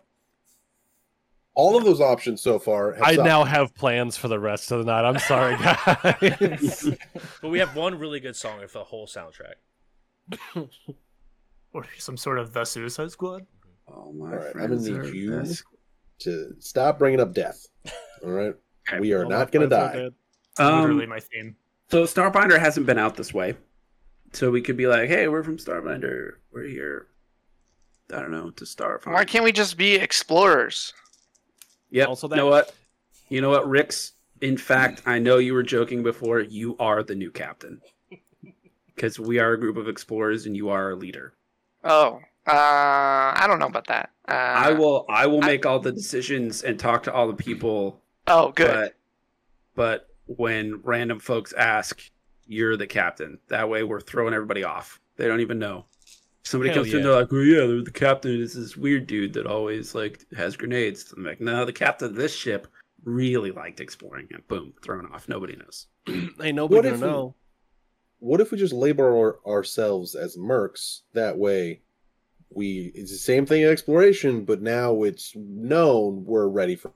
All 1.60 1.76
of 1.78 1.84
those 1.84 2.00
options 2.00 2.42
so 2.42 2.58
far. 2.58 2.94
Have 2.94 3.04
I 3.04 3.16
sucked. 3.16 3.26
now 3.28 3.44
have 3.44 3.76
plans 3.76 4.16
for 4.16 4.30
the 4.30 4.40
rest 4.40 4.72
of 4.72 4.80
the 4.80 4.86
night. 4.86 5.04
I'm 5.04 5.20
sorry, 5.20 5.58
guys. 5.58 6.90
but 7.42 7.50
we 7.50 7.60
have 7.60 7.76
one 7.76 8.00
really 8.00 8.22
good 8.22 8.36
song 8.38 8.62
for 8.66 8.78
the 8.80 8.84
whole 8.86 9.08
soundtrack. 9.08 9.56
Or 11.74 11.86
some 12.00 12.18
sort 12.18 12.40
of 12.40 12.52
the 12.54 12.66
suicide 12.66 13.12
squad? 13.12 13.46
Oh 13.88 14.12
my 14.12 14.32
All 14.32 14.36
right, 14.38 14.56
I'm 14.56 14.70
gonna 14.76 14.76
need 14.78 15.14
you 15.14 15.38
best. 15.40 15.64
to 16.20 16.56
stop 16.60 16.98
bringing 16.98 17.20
up 17.20 17.32
death. 17.34 17.68
All 18.24 18.32
right, 18.32 18.56
we 19.00 19.14
are 19.14 19.24
All 19.26 19.30
not 19.30 19.52
going 19.52 19.70
to 19.70 19.76
die. 19.76 19.94
dead. 19.94 20.14
It's 20.52 20.60
literally 20.60 21.04
Um, 21.04 21.10
my 21.10 21.20
theme. 21.20 21.56
so 21.92 22.06
Starfinder 22.06 22.58
hasn't 22.60 22.88
been 22.88 22.98
out 22.98 23.16
this 23.18 23.36
way, 23.36 23.56
so 24.34 24.50
we 24.50 24.64
could 24.64 24.78
be 24.78 24.88
like, 24.88 25.10
"Hey, 25.10 25.28
we're 25.28 25.44
from 25.44 25.58
Starfinder. 25.58 26.38
We're 26.52 26.64
here." 26.64 27.08
I 28.12 28.20
don't 28.20 28.32
know 28.32 28.50
to 28.50 28.64
Starfinder. 28.66 29.14
Why 29.14 29.26
can't 29.26 29.44
we 29.46 29.52
just 29.52 29.78
be 29.78 29.94
explorers? 29.94 30.92
Yep. 31.92 32.08
Also 32.08 32.28
that. 32.28 32.36
You 32.36 32.42
know 32.42 32.50
what? 32.50 32.74
You 33.30 33.42
know 33.42 33.50
what, 33.50 33.68
Rix? 33.70 34.14
In 34.42 34.58
fact, 34.58 35.02
I 35.06 35.20
know 35.20 35.38
you 35.38 35.54
were 35.54 35.64
joking 35.64 36.02
before. 36.04 36.40
You 36.40 36.76
are 36.80 37.04
the 37.04 37.16
new 37.16 37.30
captain 37.32 37.82
because 38.96 39.20
we 39.20 39.40
are 39.40 39.54
a 39.54 39.60
group 39.60 39.78
of 39.78 39.88
explorers, 39.88 40.46
and 40.46 40.56
you 40.56 40.70
are 40.70 40.86
our 40.86 40.96
leader. 40.96 41.34
Oh, 41.84 42.20
uh, 42.48 42.52
I 42.52 43.46
don't 43.48 43.60
know 43.60 43.68
about 43.68 43.88
that. 43.88 44.12
Uh, 44.28 44.32
I 44.32 44.72
will. 44.72 45.06
I 45.10 45.28
will 45.28 45.44
I- 45.44 45.48
make 45.48 45.66
all 45.66 45.80
the 45.80 45.92
decisions 45.92 46.64
and 46.64 46.80
talk 46.80 47.04
to 47.04 47.14
all 47.14 47.28
the 47.28 47.34
people. 47.34 48.02
Oh, 48.28 48.52
good. 48.52 48.68
But, 48.68 48.96
but 49.76 50.36
when 50.38 50.82
random 50.84 51.20
folks 51.20 51.52
ask, 51.54 52.02
you're 52.48 52.78
the 52.78 52.88
captain. 52.88 53.40
That 53.48 53.70
way, 53.70 53.84
we're 53.84 54.02
throwing 54.02 54.34
everybody 54.34 54.64
off. 54.64 55.00
They 55.18 55.28
don't 55.28 55.42
even 55.42 55.60
know. 55.60 55.86
Somebody 56.44 56.70
Hell 56.72 56.84
comes 56.84 56.94
in, 56.94 57.00
yeah. 57.00 57.04
they're 57.06 57.16
like, 57.22 57.34
"Oh 57.34 57.40
yeah, 57.42 57.66
they're 57.68 57.84
the 57.84 57.92
captain 57.92 58.42
is 58.42 58.54
this 58.54 58.76
weird 58.78 59.08
dude 59.08 59.34
that 59.34 59.46
always 59.46 59.94
like 59.94 60.26
has 60.36 60.56
grenades." 60.56 61.14
I'm 61.16 61.24
like, 61.24 61.42
"No, 61.42 61.66
the 61.66 61.74
captain 61.74 62.10
of 62.10 62.16
this 62.16 62.34
ship 62.34 62.68
really 63.04 63.52
liked 63.52 63.80
exploring." 63.80 64.28
And 64.32 64.48
boom, 64.48 64.74
thrown 64.84 65.06
off. 65.12 65.28
Nobody 65.30 65.56
knows. 65.56 65.88
Ain't 66.08 66.56
nobody 66.56 66.76
What 66.76 66.84
gonna 66.84 66.96
we- 66.96 67.02
know. 67.02 67.36
What 68.22 68.42
if 68.42 68.52
we 68.52 68.58
just 68.58 68.74
label 68.74 69.06
our, 69.06 69.40
ourselves 69.48 70.14
as 70.16 70.36
mercs? 70.36 71.02
That 71.14 71.38
way, 71.38 71.82
we 72.50 72.92
it's 72.96 73.12
the 73.12 73.18
same 73.18 73.46
thing 73.46 73.62
in 73.62 73.70
exploration, 73.70 74.44
but 74.44 74.62
now 74.62 75.04
it's 75.04 75.34
known 75.36 76.26
we're 76.26 76.48
ready 76.48 76.76
for. 76.76 76.92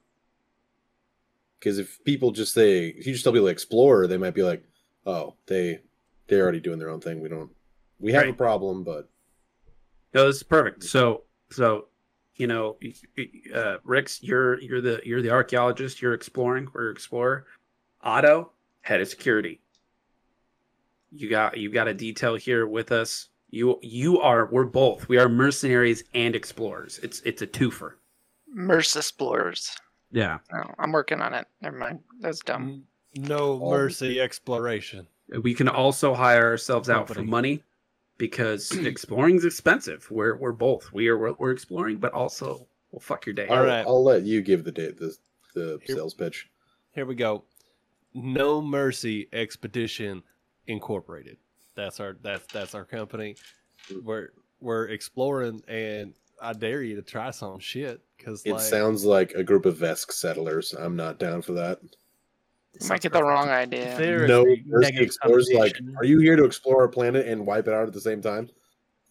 Because 1.60 1.80
if 1.80 2.04
people 2.04 2.32
just 2.32 2.54
say, 2.54 2.88
if 2.88 3.08
you 3.08 3.14
just 3.14 3.24
tell 3.24 3.32
people 3.32 3.48
explorer, 3.48 4.06
they 4.08 4.18
might 4.18 4.34
be 4.36 4.44
like, 4.44 4.64
"Oh, 5.06 5.36
they 5.46 5.80
they're 6.28 6.44
already 6.44 6.60
doing 6.60 6.80
their 6.80 6.90
own 6.90 7.00
thing. 7.02 7.22
We 7.22 7.30
don't. 7.30 7.52
We 8.00 8.12
have 8.14 8.28
a 8.28 8.34
problem, 8.34 8.84
but 8.84 9.10
No, 10.14 10.28
this 10.28 10.38
is 10.38 10.44
perfect. 10.44 10.84
So, 10.84 11.24
so 11.50 11.88
you 12.36 12.48
know, 12.48 12.78
y- 12.82 12.94
y- 13.18 13.30
uh, 13.54 13.78
Rix, 13.84 14.22
you're 14.24 14.60
you're 14.62 14.82
the 14.82 15.02
you're 15.04 15.22
the 15.22 15.32
archaeologist. 15.32 16.02
You're 16.02 16.14
exploring. 16.14 16.68
We're 16.74 16.92
explorer. 16.92 17.46
Otto, 18.02 18.52
head 18.82 19.02
of 19.02 19.08
security. 19.08 19.62
You 21.12 21.30
got 21.30 21.58
you 21.58 21.70
got 21.70 21.88
a 21.88 21.94
detail 21.94 22.36
here 22.36 22.66
with 22.68 22.92
us. 22.92 23.30
You 23.50 23.80
you 23.82 24.20
are 24.20 24.48
we're 24.48 24.66
both. 24.66 25.08
We 25.08 25.18
are 25.18 25.30
mercenaries 25.30 26.04
and 26.14 26.36
explorers. 26.36 27.00
It's 27.04 27.22
it's 27.22 27.42
a 27.42 27.48
twofer. 27.48 27.94
Merc 28.52 28.80
explorers. 28.96 29.76
Yeah. 30.12 30.40
Oh, 30.54 30.72
I'm 30.80 30.92
working 30.92 31.22
on 31.22 31.34
it. 31.34 31.48
Never 31.62 31.78
mind. 31.78 32.00
That's 32.20 32.40
dumb. 32.40 32.84
No 33.16 33.60
mercy 33.60 34.20
exploration. 34.20 35.08
We 35.42 35.54
can 35.54 35.68
also 35.68 36.14
hire 36.14 36.46
ourselves 36.48 36.90
out 36.90 37.08
for 37.08 37.24
money 37.24 37.64
because 38.18 38.72
exploring 38.86 39.36
is 39.36 39.46
expensive. 39.46 40.08
We're 40.10 40.36
we're 40.36 40.52
both. 40.52 40.92
We 40.94 41.08
are 41.08 41.18
we're, 41.18 41.34
we're 41.34 41.52
exploring, 41.52 41.98
but 41.98 42.14
also 42.14 42.68
we'll 42.92 43.00
fuck 43.00 43.26
your 43.26 43.34
day. 43.34 43.48
All 43.48 43.58
I'll. 43.58 43.88
I'll 43.88 44.04
let 44.04 44.24
you 44.24 44.42
give 44.42 44.64
the 44.64 44.72
date 44.72 44.98
the 44.98 45.16
the 45.54 45.80
Here- 45.84 45.96
sales 45.96 46.14
pitch. 46.14 46.50
Here 46.92 47.06
we 47.06 47.16
go. 47.16 47.44
No 48.14 48.62
Mercy 48.62 49.28
Expedition 49.34 50.22
Incorporated. 50.68 51.38
That's 51.76 52.00
our 52.00 52.18
that's 52.22 52.46
that's 52.54 52.76
our 52.76 52.86
company. 52.86 53.36
We're 54.04 54.30
we're 54.60 54.86
exploring, 54.86 55.64
and 55.68 56.14
I 56.42 56.54
dare 56.54 56.84
you 56.84 56.96
to 56.96 57.02
try 57.02 57.32
some 57.32 57.60
shit 57.60 58.02
because 58.18 58.44
It 58.46 58.54
like, 58.54 58.62
sounds 58.62 59.04
like 59.04 59.32
a 59.32 59.44
group 59.44 59.66
of 59.66 59.78
Vesk 59.78 60.12
settlers. 60.12 60.74
I'm 60.74 60.96
not 60.96 61.20
down 61.20 61.42
for 61.42 61.54
that. 61.54 61.80
Might 62.90 63.02
get 63.02 63.14
the 63.14 63.24
wrong 63.24 63.50
idea. 63.50 63.96
There 63.98 64.24
is 64.24 64.30
no 64.30 64.42
a 64.42 64.62
mercy 64.66 64.86
negative 64.92 65.06
explorers 65.08 65.50
like, 65.54 65.76
are 65.98 66.06
you 66.06 66.20
here 66.20 66.36
to 66.36 66.44
explore 66.44 66.82
our 66.82 66.88
planet 66.88 67.28
and 67.28 67.46
wipe 67.46 67.68
it 67.68 67.74
out 67.74 67.88
at 67.88 67.94
the 67.94 68.02
same 68.02 68.22
time? 68.22 68.50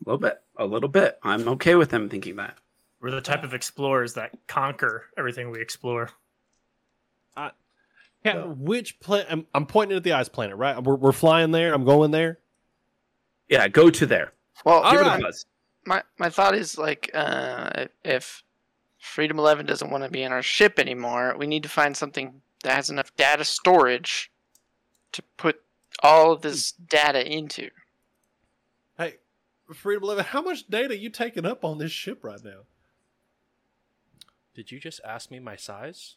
A 0.05 0.11
little 0.11 0.19
bit. 0.19 0.43
A 0.57 0.67
little 0.67 0.89
bit. 0.89 1.19
I'm 1.23 1.47
okay 1.49 1.75
with 1.77 1.91
them 1.91 2.09
thinking 2.09 2.37
that. 2.37 2.59
We're 3.01 3.13
the 3.13 3.21
type 3.21 3.45
of 3.45 3.55
explorers 3.55 4.15
that 4.15 4.33
conquer 4.47 5.05
everything 5.17 5.51
we 5.51 5.61
explore. 5.61 6.11
Yeah, 8.25 8.35
No. 8.35 8.55
which 8.57 9.01
planet? 9.01 9.27
I'm, 9.31 9.47
I'm 9.53 9.67
pointing 9.67 9.97
at 9.97 10.05
the 10.05 10.13
ice 10.13 10.29
planet, 10.29 10.57
right? 10.57 10.81
We're, 10.81 10.95
we're 10.95 11.11
flying 11.13 11.51
there. 11.51 11.75
I'm 11.75 11.85
going 11.85 12.13
there. 12.13 12.39
Yeah, 13.49 13.67
go 13.67 13.91
to 13.91 14.07
there. 14.07 14.33
Well, 14.65 14.79
All 14.81 14.93
Give 14.93 15.01
it 15.01 15.05
right. 15.05 15.19
a 15.19 15.23
buzz. 15.25 15.45
my 15.87 16.03
my 16.19 16.31
thought 16.31 16.55
is 16.55 16.79
like, 16.79 17.11
uh, 17.15 17.87
if 18.05 18.45
Freedom 19.01 19.41
Eleven 19.41 19.67
doesn't 19.67 19.91
want 19.91 20.05
to 20.05 20.11
be 20.11 20.23
in 20.23 20.31
our 20.31 20.43
ship 20.43 20.79
anymore, 20.79 21.35
we 21.37 21.49
need 21.49 21.65
to 21.65 21.69
find 21.69 21.97
something 21.97 22.41
that 22.63 22.75
has 22.75 22.91
enough 22.91 23.15
data 23.17 23.45
storage 23.45 24.31
to 25.13 25.23
put 25.37 25.63
all 26.03 26.33
of 26.33 26.43
this 26.43 26.73
data 26.73 27.31
into. 27.31 27.71
Hey, 28.97 29.17
Freedom 29.73 30.05
Eleven, 30.05 30.25
how 30.25 30.43
much 30.43 30.69
data 30.69 30.97
you 30.97 31.11
taking 31.11 31.47
up 31.47 31.65
on 31.65 31.79
this 31.79 31.93
ship 31.93 32.25
right 32.25 32.43
now? 32.43 32.63
Did 34.55 34.71
you 34.71 34.79
just 34.81 35.01
ask 35.05 35.31
me 35.31 35.39
my 35.39 35.57
size? 35.57 36.17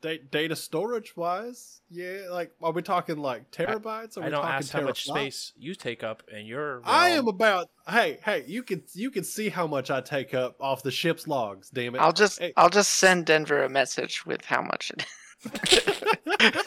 Da- 0.00 0.18
da- 0.18 0.22
data 0.30 0.56
storage 0.56 1.16
wise, 1.16 1.80
yeah. 1.90 2.28
Like, 2.30 2.52
are 2.62 2.72
we 2.72 2.82
talking 2.82 3.18
like 3.18 3.50
terabytes? 3.50 4.16
Or 4.16 4.20
are 4.20 4.24
I 4.24 4.26
we 4.26 4.30
don't 4.30 4.42
talking 4.42 4.56
ask 4.56 4.72
how 4.72 4.82
much 4.82 5.04
space 5.04 5.52
you 5.58 5.74
take 5.74 6.04
up 6.04 6.22
in 6.32 6.46
your. 6.46 6.82
I 6.84 7.10
am 7.10 7.28
about. 7.28 7.70
Hey, 7.88 8.18
hey, 8.24 8.44
you 8.46 8.62
can 8.62 8.82
you 8.92 9.10
can 9.10 9.24
see 9.24 9.48
how 9.48 9.66
much 9.66 9.90
I 9.90 10.00
take 10.00 10.34
up 10.34 10.56
off 10.60 10.82
the 10.82 10.90
ship's 10.90 11.26
logs. 11.26 11.70
Damn 11.70 11.94
it! 11.94 11.98
I'll 11.98 12.12
just 12.12 12.38
Hey. 12.38 12.52
I'll 12.56 12.70
just 12.70 12.94
send 12.94 13.26
Denver 13.26 13.62
a 13.62 13.68
message 13.68 14.24
with 14.26 14.44
how 14.44 14.62
much 14.62 14.92
it. 14.92 15.06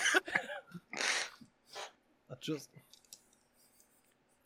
I 2.30 2.36
just 2.42 2.70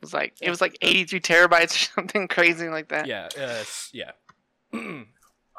was 0.05 0.13
like 0.13 0.33
it 0.41 0.49
was 0.49 0.61
like 0.61 0.77
83 0.81 1.19
terabytes 1.19 1.75
or 1.75 1.77
something 1.95 2.27
crazy 2.27 2.69
like 2.69 2.89
that. 2.89 3.07
Yeah. 3.07 3.29
Uh, 3.37 3.63
yeah. 3.91 4.11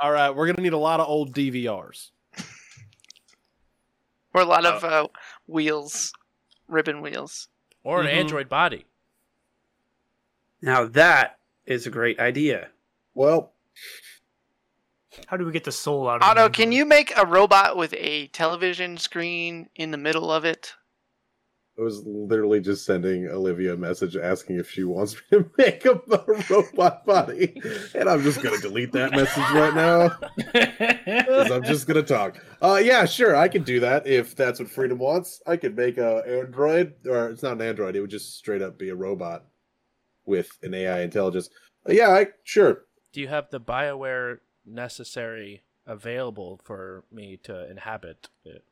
all 0.01 0.11
right. 0.11 0.31
We're 0.31 0.47
gonna 0.47 0.63
need 0.63 0.73
a 0.73 0.79
lot 0.79 1.01
of 1.01 1.09
old 1.09 1.35
DVRs. 1.35 2.11
Or 4.37 4.43
a 4.43 4.45
lot 4.45 4.67
of 4.67 4.85
uh, 4.85 5.07
wheels, 5.47 6.13
ribbon 6.69 7.01
wheels. 7.01 7.49
or 7.83 8.01
an 8.03 8.07
Mhm. 8.09 8.13
android 8.15 8.49
body. 8.49 8.85
Now 10.61 10.85
that 10.87 11.39
is 11.67 11.87
a 11.87 11.91
great 11.91 12.19
idea. 12.19 12.71
Well, 13.15 13.53
How 15.29 15.37
do 15.39 15.45
we 15.47 15.53
get 15.53 15.63
the 15.65 15.73
soul 15.73 16.09
out 16.09 16.17
of 16.17 16.23
Otto, 16.29 16.49
can 16.51 16.73
you 16.73 16.85
make 16.85 17.17
a 17.17 17.25
robot 17.25 17.77
with 17.77 17.95
a 17.95 18.27
television 18.29 18.99
screen 18.99 19.71
in 19.77 19.91
the 19.93 19.97
middle 19.97 20.31
of 20.33 20.45
it? 20.45 20.75
I 21.79 21.83
was 21.83 22.03
literally 22.07 22.61
just 22.61 22.87
sending 22.87 23.29
Olivia 23.29 23.75
a 23.75 23.77
message 23.77 24.17
asking 24.17 24.59
if 24.59 24.71
she 24.71 24.85
wants 24.85 25.15
me 25.15 25.39
to 25.39 25.51
make 25.59 25.85
a, 25.85 26.01
a 26.11 26.43
robot 26.51 27.05
body, 27.05 27.61
and 27.95 28.09
I'm 28.09 28.23
just 28.23 28.43
gonna 28.43 28.59
delete 28.59 28.93
that 28.93 29.11
message 29.11 29.51
right 29.53 29.75
now 29.75 30.17
because 30.37 31.51
I'm 31.51 31.65
just 31.65 31.87
gonna 31.87 32.03
talk. 32.03 32.43
Uh, 32.63 32.81
yeah, 32.83 33.05
sure, 33.05 33.37
I 33.37 33.49
can 33.49 33.63
do 33.63 33.81
that 33.81 34.07
if 34.07 34.35
that's 34.35 34.59
what 34.59 34.71
Freedom 34.71 34.99
wants. 34.99 35.43
I 35.47 35.59
could 35.59 35.77
make 35.77 35.99
a 35.99 36.23
android, 36.27 36.95
or 37.07 37.29
it's 37.29 37.43
not 37.43 37.53
an 37.53 37.63
android; 37.63 37.95
it 37.95 38.01
would 38.01 38.11
just 38.11 38.39
straight 38.39 38.63
up 38.63 38.79
be 38.79 38.89
a 38.89 38.95
robot 38.95 39.45
with 40.25 40.59
an 40.63 40.73
AI 40.73 41.03
intelligence. 41.03 41.51
Uh, 41.87 41.93
yeah, 41.93 42.09
I 42.09 42.29
sure. 42.45 42.85
Do 43.13 43.21
you 43.21 43.29
have 43.29 43.51
the 43.51 43.61
Bioware 43.61 44.39
necessary 44.65 45.63
available 45.87 46.59
for 46.65 47.05
me 47.13 47.37
to 47.43 47.71
inhabit 47.71 48.29
it? 48.45 48.65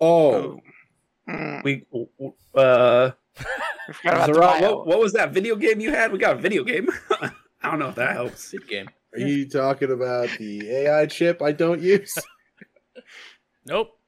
Oh, 0.00 0.60
Mm, 1.28 1.64
we 1.64 1.84
uh, 2.54 3.10
we 3.88 3.94
forgot 3.94 4.30
about 4.30 4.60
the 4.60 4.66
what, 4.76 4.86
what 4.86 4.98
was 5.00 5.12
that 5.14 5.32
video 5.32 5.56
game 5.56 5.80
you 5.80 5.90
had? 5.90 6.12
We 6.12 6.18
got 6.18 6.36
a 6.36 6.38
video 6.40 6.62
game. 6.62 6.88
I 7.20 7.30
don't 7.70 7.80
know 7.80 7.88
if 7.88 7.96
that 7.96 8.12
helps. 8.14 8.52
Good 8.52 8.68
game. 8.68 8.88
Are 9.12 9.18
you 9.18 9.48
talking 9.48 9.90
about 9.90 10.28
the 10.38 10.70
AI 10.70 11.06
chip 11.06 11.42
I 11.42 11.52
don't 11.52 11.80
use? 11.80 12.16
Nope. 13.68 13.98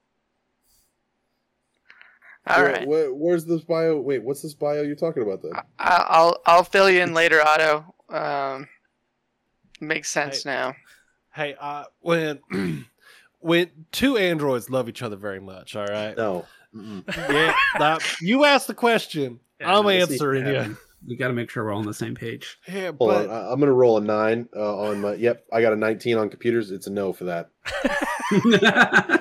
All 2.47 2.61
Where- 2.63 2.71
right. 2.71 2.87
where- 2.87 3.13
where's 3.13 3.43
this 3.45 3.61
bio? 3.61 3.99
Wait, 3.99 4.23
what's 4.23 4.41
this 4.41 4.53
bio 4.53 4.81
you're 4.83 4.95
talking 4.95 5.21
about 5.23 5.41
then? 5.41 5.51
I- 5.77 6.05
I'll 6.07 6.39
I'll 6.45 6.63
fill 6.63 6.89
you 6.89 7.01
in 7.01 7.13
later, 7.13 7.41
Otto. 7.45 7.93
Um, 8.07 8.67
makes 9.81 10.09
sense 10.09 10.45
now. 10.45 10.75
Hey, 11.33 11.55
uh, 11.59 11.83
when 11.99 12.39
when 13.39 13.69
two 13.91 14.17
androids 14.17 14.69
love 14.69 14.87
each 14.89 15.01
other 15.01 15.15
very 15.15 15.39
much, 15.39 15.75
all 15.75 15.85
right. 15.85 16.15
No. 16.17 16.45
Mm-mm. 16.75 17.03
Yeah, 17.31 17.55
now, 17.79 17.97
you 18.21 18.45
asked 18.45 18.67
the 18.67 18.73
question. 18.75 19.39
Yeah, 19.59 19.75
I'm 19.77 19.83
no, 19.85 19.89
this 19.91 20.09
needs 20.09 20.21
answering 20.21 20.43
to 20.45 20.49
you. 20.51 20.55
happen. 20.57 20.77
We 21.07 21.15
got 21.15 21.29
to 21.29 21.33
make 21.33 21.49
sure 21.49 21.63
we're 21.63 21.71
all 21.71 21.79
on 21.79 21.85
the 21.85 21.93
same 21.93 22.13
page. 22.13 22.59
Yeah, 22.67 22.87
Hold 22.87 22.97
but 22.99 23.29
on, 23.29 23.31
I- 23.31 23.51
I'm 23.51 23.59
gonna 23.59 23.71
roll 23.73 23.97
a 23.97 24.01
nine 24.01 24.47
uh, 24.55 24.77
on 24.81 25.01
my. 25.01 25.13
Yep, 25.13 25.45
I 25.51 25.61
got 25.61 25.73
a 25.73 25.77
19 25.77 26.17
on 26.17 26.29
computers. 26.29 26.71
It's 26.71 26.87
a 26.87 26.91
no 26.91 27.13
for 27.13 27.23
that. 27.23 27.49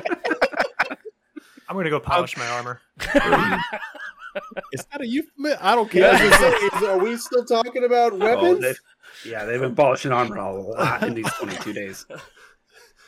I'm 1.68 1.76
gonna 1.76 1.90
go 1.90 2.00
polish 2.00 2.36
my 2.36 2.46
armor. 2.48 2.80
is 4.72 4.84
that 4.90 5.00
a 5.00 5.06
euphemism? 5.06 5.58
I 5.60 5.74
don't 5.74 5.92
Yeah, 5.94 6.16
care. 6.18 6.26
is- 6.26 6.72
is- 6.74 6.82
are 6.88 6.98
we 6.98 7.16
still 7.16 7.44
talking 7.44 7.84
about 7.84 8.12
Oh, 8.12 8.16
weapons? 8.16 8.60
they- 8.60 9.30
yeah, 9.30 9.44
they've 9.44 9.60
been 9.60 9.74
polishing 9.74 10.12
armor 10.12 10.36
a 10.36 10.52
lot 10.52 11.02
in 11.02 11.14
these 11.14 11.32
22 11.34 11.72
days. 11.72 12.06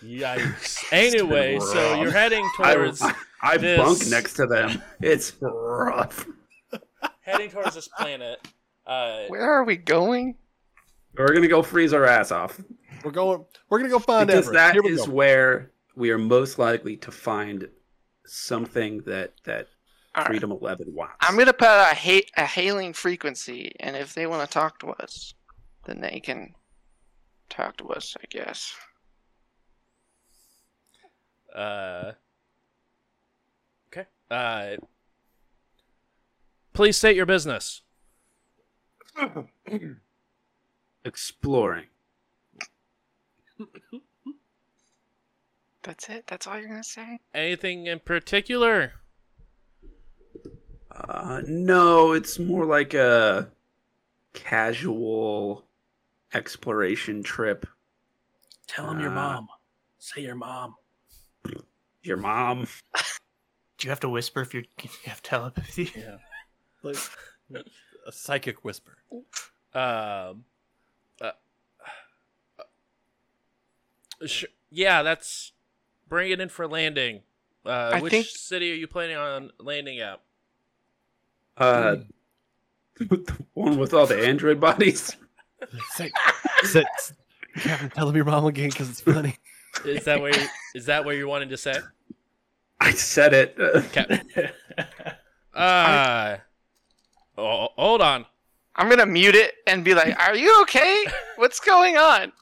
Yikes. 0.02 0.84
Anyway, 0.92 1.58
so 1.60 2.00
you're 2.02 2.10
heading 2.10 2.48
towards 2.56 3.00
I, 3.02 3.14
I 3.42 3.56
this- 3.56 3.78
bunk 3.78 4.06
next 4.10 4.34
to 4.34 4.46
them. 4.46 4.82
It's 5.00 5.32
rough. 5.40 6.26
heading 7.20 7.50
towards 7.50 7.74
this 7.74 7.88
planet. 7.88 8.46
Uh, 8.86 9.24
Where 9.28 9.42
are 9.52 9.64
we 9.64 9.76
going? 9.76 10.36
We're 11.16 11.32
gonna 11.34 11.48
go 11.48 11.62
freeze 11.62 11.92
our 11.92 12.04
ass 12.06 12.30
off 12.32 12.60
We're 13.04 13.10
going. 13.10 13.44
We're 13.68 13.78
gonna 13.78 13.90
go 13.90 13.98
find 13.98 14.26
because 14.28 14.46
Everett. 14.48 14.54
that 14.54 14.72
Here 14.74 14.82
we 14.82 14.90
is 14.92 15.06
go. 15.06 15.12
where 15.12 15.70
we 15.96 16.10
are 16.10 16.18
most 16.18 16.58
likely 16.58 16.96
to 16.98 17.10
find 17.10 17.68
something 18.26 18.98
that 19.06 19.32
that 19.44 19.66
All 20.14 20.22
right. 20.22 20.28
Freedom 20.28 20.50
11 20.52 20.94
wants. 20.94 21.14
I'm 21.20 21.36
gonna 21.36 21.52
put 21.52 21.68
a 21.68 21.94
ha- 21.94 22.30
a 22.36 22.46
hailing 22.46 22.92
frequency, 22.92 23.72
and 23.80 23.96
if 23.96 24.14
they 24.14 24.26
want 24.26 24.48
to 24.48 24.52
talk 24.52 24.78
to 24.80 24.88
us, 24.88 25.34
then 25.84 26.00
they 26.00 26.20
can 26.20 26.54
talk 27.48 27.76
to 27.78 27.88
us. 27.90 28.16
I 28.20 28.24
guess. 28.30 28.72
Uh, 31.54 32.12
okay. 33.92 34.06
Uh, 34.30 34.76
please 36.72 36.96
state 36.96 37.16
your 37.16 37.26
business. 37.26 37.82
exploring. 41.04 41.86
That's 45.82 46.08
it. 46.08 46.26
That's 46.26 46.46
all 46.46 46.58
you're 46.58 46.68
gonna 46.68 46.84
say. 46.84 47.18
Anything 47.34 47.86
in 47.86 48.00
particular? 48.00 48.92
Uh, 50.90 51.40
no, 51.46 52.12
it's 52.12 52.38
more 52.38 52.66
like 52.66 52.92
a 52.94 53.50
casual 54.34 55.64
exploration 56.34 57.22
trip. 57.22 57.66
Tell 58.66 58.90
him 58.90 59.00
your 59.00 59.10
Uh, 59.10 59.14
mom. 59.14 59.48
Say 59.98 60.20
your 60.22 60.34
mom. 60.34 60.74
Your 62.02 62.16
mom. 62.16 62.66
Do 63.78 63.86
you 63.86 63.90
have 63.90 64.00
to 64.00 64.08
whisper 64.08 64.40
if 64.42 64.52
you're, 64.54 64.64
you 64.82 64.90
have 65.04 65.22
telepathy? 65.22 65.90
Yeah. 65.96 66.16
Like, 66.82 66.96
a 68.06 68.12
psychic 68.12 68.64
whisper. 68.64 68.96
Um, 69.74 70.44
uh, 71.20 71.32
uh, 74.20 74.26
sh- 74.26 74.44
yeah, 74.70 75.02
that's 75.02 75.52
bring 76.08 76.30
it 76.30 76.40
in 76.40 76.48
for 76.48 76.66
landing. 76.66 77.20
Uh, 77.64 77.92
I 77.94 78.00
which 78.00 78.10
think- 78.10 78.26
city 78.26 78.72
are 78.72 78.76
you 78.76 78.86
planning 78.86 79.16
on 79.16 79.50
landing 79.58 79.98
at? 80.00 80.20
Uh, 81.56 81.96
the 82.98 83.34
one 83.52 83.78
with 83.78 83.92
all 83.92 84.06
the 84.06 84.26
android 84.26 84.60
bodies. 84.60 85.14
Say, 85.90 86.10
say, 86.62 86.84
Captain, 87.56 87.90
tell 87.90 88.08
him 88.08 88.16
your 88.16 88.24
mom 88.24 88.46
again 88.46 88.70
because 88.70 88.88
it's 88.88 89.02
funny. 89.02 89.36
Is 89.84 90.04
that 90.04 90.20
where 90.20 90.34
you, 90.38 90.46
is 90.74 90.86
that 90.86 91.04
what 91.04 91.16
you're 91.16 91.28
wanting 91.28 91.48
to 91.50 91.56
say? 91.56 91.74
I 92.80 92.92
said 92.92 93.32
it. 93.34 93.56
Uh, 93.60 93.82
Cap- 93.92 94.10
uh, 95.54 96.36
oh, 97.36 97.68
hold 97.76 98.00
on. 98.00 98.24
I'm 98.76 98.88
gonna 98.88 99.04
mute 99.06 99.34
it 99.34 99.54
and 99.66 99.84
be 99.84 99.94
like, 99.94 100.18
"Are 100.20 100.34
you 100.36 100.62
okay? 100.62 101.04
What's 101.36 101.60
going 101.60 101.96
on?" 101.96 102.32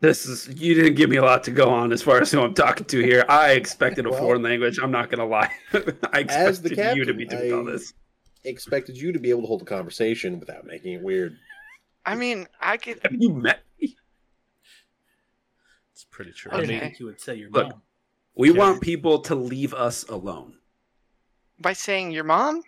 this 0.00 0.26
is 0.26 0.48
you 0.60 0.74
didn't 0.74 0.94
give 0.96 1.08
me 1.08 1.16
a 1.16 1.22
lot 1.22 1.44
to 1.44 1.50
go 1.52 1.68
on 1.70 1.92
as 1.92 2.02
far 2.02 2.20
as 2.20 2.30
who 2.30 2.40
I'm 2.40 2.54
talking 2.54 2.84
to 2.86 2.98
here. 3.02 3.24
I 3.28 3.52
expected 3.52 4.04
a 4.06 4.10
Well- 4.10 4.20
foreign 4.20 4.42
language. 4.42 4.78
I'm 4.78 4.90
not 4.90 5.10
gonna 5.10 5.26
lie. 5.26 5.50
I 6.12 6.24
As 6.28 6.60
the 6.60 6.70
expected 6.70 6.96
you 6.96 7.04
to 7.06 7.14
be 7.14 7.24
doing 7.24 7.52
all 7.52 7.64
this. 7.64 7.94
Expected 8.44 8.96
you 8.96 9.12
to 9.12 9.18
be 9.18 9.30
able 9.30 9.42
to 9.42 9.46
hold 9.46 9.62
a 9.62 9.64
conversation 9.64 10.38
without 10.38 10.64
making 10.64 10.94
it 10.94 11.02
weird. 11.02 11.36
I 12.04 12.14
mean, 12.16 12.46
I 12.60 12.76
could. 12.76 13.00
Have 13.02 13.14
you 13.16 13.30
met 13.30 13.62
me? 13.66 13.71
It's 16.02 16.10
pretty 16.10 16.32
true. 16.32 16.50
I 16.52 16.60
didn't 16.62 16.80
think 16.80 16.98
you 16.98 17.06
would 17.06 17.20
say 17.20 17.36
your 17.36 17.48
Look. 17.50 17.70
mom. 17.70 17.82
We 18.34 18.50
Yeah. 18.50 18.58
want 18.58 18.80
people 18.80 19.20
to 19.20 19.36
leave 19.36 19.72
us 19.72 20.02
alone. 20.08 20.58
By 21.60 21.74
saying 21.74 22.10
your 22.10 22.24
mom? 22.24 22.62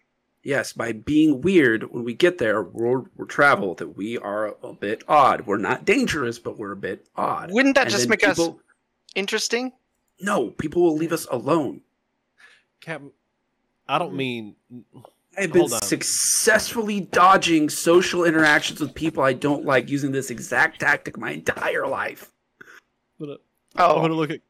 Yes, 0.45 0.73
by 0.73 0.93
being 0.93 1.41
weird 1.41 1.91
when 1.91 2.05
we 2.05 2.15
get 2.15 2.39
there, 2.39 2.63
we're, 2.63 3.05
we're 3.17 3.25
travel 3.25 3.75
that 3.77 3.97
we 3.97 4.17
are 4.19 4.55
a 4.63 4.73
bit 4.73 5.03
odd. 5.09 5.47
We're 5.47 5.57
not 5.57 5.85
dangerous, 5.85 6.39
but 6.39 6.59
we're 6.59 6.71
a 6.73 6.77
bit 6.77 7.09
odd. 7.17 7.51
Wouldn't 7.51 7.75
that 7.75 7.87
And 7.87 7.91
just 7.91 8.03
then 8.05 8.11
make 8.11 8.25
us 8.29 8.39
interesting? 9.17 9.73
No, 10.21 10.51
people 10.51 10.83
will 10.83 10.97
leave 10.97 11.13
us 11.13 11.27
alone. 11.29 11.81
Captain, 12.81 13.11
I 13.89 13.99
don't 13.99 14.15
mean. 14.15 14.55
I've 15.37 15.53
been 15.53 15.69
successfully 15.69 17.01
dodging 17.01 17.69
social 17.69 18.23
interactions 18.23 18.81
with 18.81 18.95
people 18.95 19.25
I 19.25 19.33
don't 19.33 19.65
like 19.65 19.89
using 19.91 20.13
this 20.13 20.31
exact 20.31 20.81
tactic 20.81 21.19
my 21.19 21.33
entire 21.33 21.89
life. 21.89 22.31
I'm 23.21 23.27
gonna, 23.27 23.39
Oh, 23.77 23.97
I'm 23.97 24.03
gonna 24.03 24.15
look 24.15 24.31
at. 24.31 24.41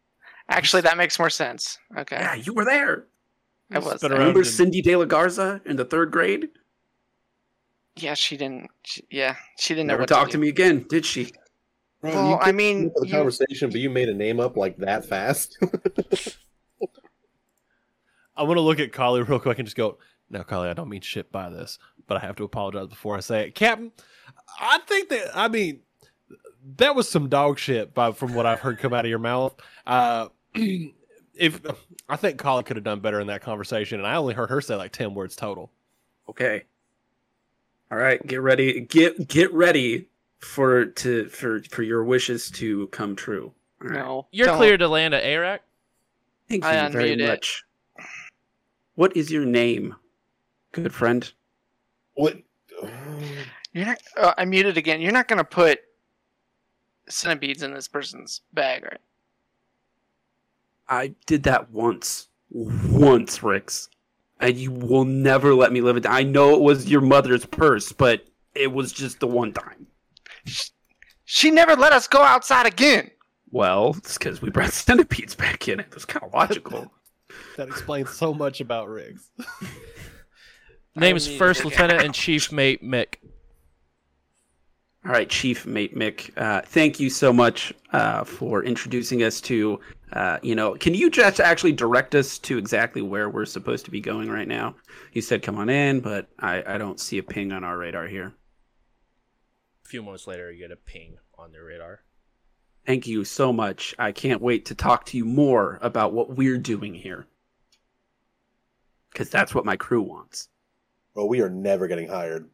actually, 0.48 0.82
that 0.82 0.96
makes 0.96 1.18
more 1.18 1.30
sense. 1.30 1.78
Okay, 1.98 2.16
Yeah, 2.16 2.34
you 2.34 2.52
were 2.54 2.64
there. 2.64 3.06
I 3.72 3.78
was. 3.78 3.96
spin 3.98 4.10
there. 4.10 4.18
Remember 4.18 4.40
and- 4.40 4.46
Cindy 4.48 4.82
De 4.82 4.94
La 4.96 5.04
Garza 5.04 5.60
in 5.64 5.76
the 5.76 5.84
third 5.84 6.10
grade? 6.10 6.48
Yeah, 7.96 8.14
she 8.14 8.36
didn't. 8.36 8.70
She, 8.82 9.04
yeah, 9.10 9.36
she 9.58 9.74
didn't 9.74 9.86
know 9.86 9.92
Never 9.94 10.02
what 10.14 10.26
to 10.26 10.32
to 10.32 10.38
me 10.38 10.48
again, 10.48 10.84
did 10.88 11.06
she? 11.06 11.30
Ron, 12.02 12.12
Well, 12.14 12.28
you 12.30 12.36
I 12.40 12.52
mean, 12.52 12.90
the 12.96 13.06
you- 13.06 13.12
conversation, 13.12 13.70
but 13.70 13.80
you 13.80 13.88
made 13.88 14.08
a 14.08 14.14
name 14.14 14.40
up 14.40 14.56
like 14.56 14.76
that 14.78 15.04
fast. 15.06 15.56
I'm 18.36 18.48
gonna 18.48 18.60
look 18.60 18.80
at 18.80 18.92
Collie 18.92 19.22
real 19.22 19.38
quick 19.38 19.58
and 19.58 19.66
just 19.66 19.76
go. 19.76 19.98
Now, 20.30 20.42
Collie, 20.42 20.68
I 20.68 20.72
don't 20.72 20.88
mean 20.88 21.02
shit 21.02 21.30
by 21.30 21.50
this, 21.50 21.78
but 22.08 22.16
I 22.16 22.20
have 22.20 22.34
to 22.36 22.44
apologize 22.44 22.88
before 22.88 23.16
I 23.16 23.20
say 23.20 23.46
it, 23.46 23.54
Captain. 23.54 23.92
I 24.58 24.78
think 24.88 25.08
that 25.10 25.28
I 25.36 25.48
mean 25.48 25.80
that 26.76 26.94
was 26.94 27.08
some 27.08 27.28
dog 27.28 27.58
shit 27.58 27.94
by 27.94 28.12
from 28.12 28.34
what 28.34 28.46
I've 28.46 28.60
heard 28.60 28.78
come 28.78 28.92
out 28.92 29.04
of 29.04 29.08
your 29.08 29.18
mouth. 29.18 29.54
Uh, 29.86 30.28
if 31.34 31.60
I 32.08 32.16
think 32.16 32.38
Collie 32.38 32.62
could 32.64 32.76
have 32.76 32.84
done 32.84 33.00
better 33.00 33.20
in 33.20 33.26
that 33.28 33.42
conversation, 33.42 33.98
and 33.98 34.06
I 34.06 34.16
only 34.16 34.34
heard 34.34 34.50
her 34.50 34.60
say 34.60 34.74
like 34.76 34.92
ten 34.92 35.14
words 35.14 35.36
total. 35.36 35.70
Okay. 36.28 36.64
All 37.90 37.98
right, 37.98 38.24
get 38.26 38.40
ready. 38.40 38.80
Get 38.80 39.28
get 39.28 39.52
ready 39.52 40.08
for 40.38 40.86
to 40.86 41.28
for 41.28 41.62
for 41.70 41.82
your 41.82 42.04
wishes 42.04 42.50
to 42.52 42.86
come 42.88 43.14
true. 43.14 43.52
All 43.82 43.88
right. 43.88 43.98
No, 43.98 44.26
You're 44.32 44.46
don't. 44.46 44.56
clear 44.56 44.76
to 44.78 44.88
land 44.88 45.14
at 45.14 45.22
Arak. 45.24 45.62
Thank 46.48 46.64
I 46.64 46.86
you 46.86 46.92
very 46.92 47.10
unmute 47.16 47.20
it. 47.20 47.28
much. 47.28 47.64
What 48.94 49.16
is 49.16 49.30
your 49.30 49.44
name, 49.44 49.94
good 50.72 50.92
friend? 50.94 51.30
what? 52.14 52.36
You're 53.72 53.86
not. 53.86 53.98
Uh, 54.16 54.34
I 54.38 54.44
muted 54.44 54.76
again. 54.76 55.00
You're 55.00 55.12
not 55.12 55.28
gonna 55.28 55.44
put 55.44 55.80
centipedes 57.08 57.62
in 57.62 57.74
this 57.74 57.88
person's 57.88 58.40
bag, 58.52 58.84
right? 58.84 59.00
I 60.88 61.14
did 61.26 61.44
that 61.44 61.70
once. 61.70 62.28
Once, 62.50 63.42
Rix. 63.42 63.88
And 64.40 64.56
you 64.56 64.70
will 64.70 65.04
never 65.04 65.54
let 65.54 65.72
me 65.72 65.80
live 65.80 65.96
it 65.96 66.00
down. 66.00 66.12
I 66.12 66.22
know 66.22 66.54
it 66.54 66.60
was 66.60 66.90
your 66.90 67.00
mother's 67.00 67.46
purse, 67.46 67.92
but 67.92 68.24
it 68.54 68.72
was 68.72 68.92
just 68.92 69.20
the 69.20 69.26
one 69.26 69.52
time. 69.52 69.86
She 71.24 71.50
never 71.50 71.74
let 71.74 71.92
us 71.92 72.06
go 72.06 72.22
outside 72.22 72.66
again. 72.66 73.10
Well, 73.50 73.94
it's 73.96 74.18
because 74.18 74.42
we 74.42 74.50
brought 74.50 74.72
centipedes 74.72 75.34
back 75.34 75.68
in. 75.68 75.80
It 75.80 75.94
was 75.94 76.04
kind 76.04 76.24
of 76.24 76.32
logical. 76.32 76.90
That 77.56 77.68
explains 77.68 78.10
so 78.10 78.32
much 78.32 78.60
about 78.60 78.88
Riggs. 78.88 79.30
Name 80.94 81.16
is 81.16 81.26
First 81.26 81.64
Lieutenant 81.64 82.02
and 82.02 82.14
Chief 82.14 82.52
Mate 82.52 82.82
Mick. 82.82 83.16
All 85.06 85.12
right, 85.12 85.28
Chief 85.28 85.66
Mate 85.66 85.94
Mick, 85.94 86.30
uh, 86.38 86.62
thank 86.62 86.98
you 86.98 87.10
so 87.10 87.30
much 87.30 87.74
uh, 87.92 88.24
for 88.24 88.64
introducing 88.64 89.22
us 89.22 89.38
to, 89.42 89.78
uh, 90.14 90.38
you 90.42 90.54
know, 90.54 90.76
can 90.76 90.94
you 90.94 91.10
just 91.10 91.40
actually 91.40 91.72
direct 91.72 92.14
us 92.14 92.38
to 92.38 92.56
exactly 92.56 93.02
where 93.02 93.28
we're 93.28 93.44
supposed 93.44 93.84
to 93.84 93.90
be 93.90 94.00
going 94.00 94.30
right 94.30 94.48
now? 94.48 94.74
You 95.12 95.20
said 95.20 95.42
come 95.42 95.56
on 95.56 95.68
in, 95.68 96.00
but 96.00 96.28
I, 96.38 96.62
I 96.66 96.78
don't 96.78 96.98
see 96.98 97.18
a 97.18 97.22
ping 97.22 97.52
on 97.52 97.64
our 97.64 97.76
radar 97.76 98.06
here. 98.06 98.32
A 99.84 99.88
few 99.88 100.02
moments 100.02 100.26
later, 100.26 100.50
you 100.50 100.60
get 100.60 100.72
a 100.72 100.76
ping 100.76 101.18
on 101.36 101.52
the 101.52 101.62
radar. 101.62 102.00
Thank 102.86 103.06
you 103.06 103.24
so 103.24 103.52
much. 103.52 103.94
I 103.98 104.10
can't 104.10 104.40
wait 104.40 104.64
to 104.66 104.74
talk 104.74 105.04
to 105.06 105.18
you 105.18 105.26
more 105.26 105.78
about 105.82 106.14
what 106.14 106.34
we're 106.34 106.56
doing 106.56 106.94
here. 106.94 107.26
Because 109.12 109.28
that's 109.28 109.54
what 109.54 109.66
my 109.66 109.76
crew 109.76 110.00
wants. 110.00 110.48
Well, 111.14 111.28
we 111.28 111.42
are 111.42 111.50
never 111.50 111.88
getting 111.88 112.08
hired. 112.08 112.48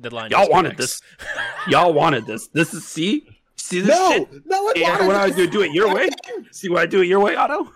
The 0.00 0.14
line 0.14 0.30
Y'all 0.30 0.48
wanted 0.48 0.76
connects. 0.76 1.00
this. 1.00 1.28
Y'all 1.68 1.92
wanted 1.92 2.26
this. 2.26 2.48
This 2.48 2.72
is, 2.74 2.86
see? 2.86 3.26
See 3.56 3.80
this 3.80 3.96
No, 3.96 4.08
shit? 4.12 4.46
no, 4.46 4.56
I 4.68 4.72
Yeah, 4.76 4.90
wanted 4.92 5.06
what 5.06 5.16
I 5.16 5.26
this. 5.28 5.36
do, 5.36 5.46
do 5.48 5.62
it 5.62 5.72
your 5.72 5.92
way? 5.94 6.08
See 6.52 6.68
what 6.68 6.80
I 6.80 6.86
do 6.86 7.02
it 7.02 7.06
your 7.06 7.20
way, 7.20 7.34
Otto? 7.36 7.72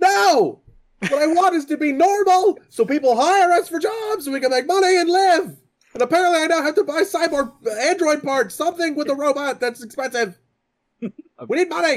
No, 0.00 0.62
what 1.08 1.22
I 1.22 1.26
want 1.26 1.54
is 1.54 1.64
to 1.66 1.76
be 1.76 1.92
normal, 1.92 2.58
so 2.68 2.84
people 2.84 3.16
hire 3.20 3.52
us 3.52 3.68
for 3.68 3.78
jobs, 3.78 4.24
so 4.24 4.32
we 4.32 4.40
can 4.40 4.50
make 4.50 4.66
money 4.66 4.96
and 4.96 5.08
live. 5.10 5.56
And 5.94 6.02
apparently, 6.02 6.38
I 6.40 6.46
now 6.46 6.62
have 6.62 6.74
to 6.76 6.84
buy 6.84 7.02
cyborg 7.02 7.52
uh, 7.66 7.70
android 7.70 8.22
parts, 8.22 8.54
something 8.54 8.94
with 8.94 9.10
a 9.10 9.14
robot 9.14 9.60
that's 9.60 9.82
expensive. 9.82 10.38
We 11.48 11.56
need 11.56 11.70
money. 11.70 11.96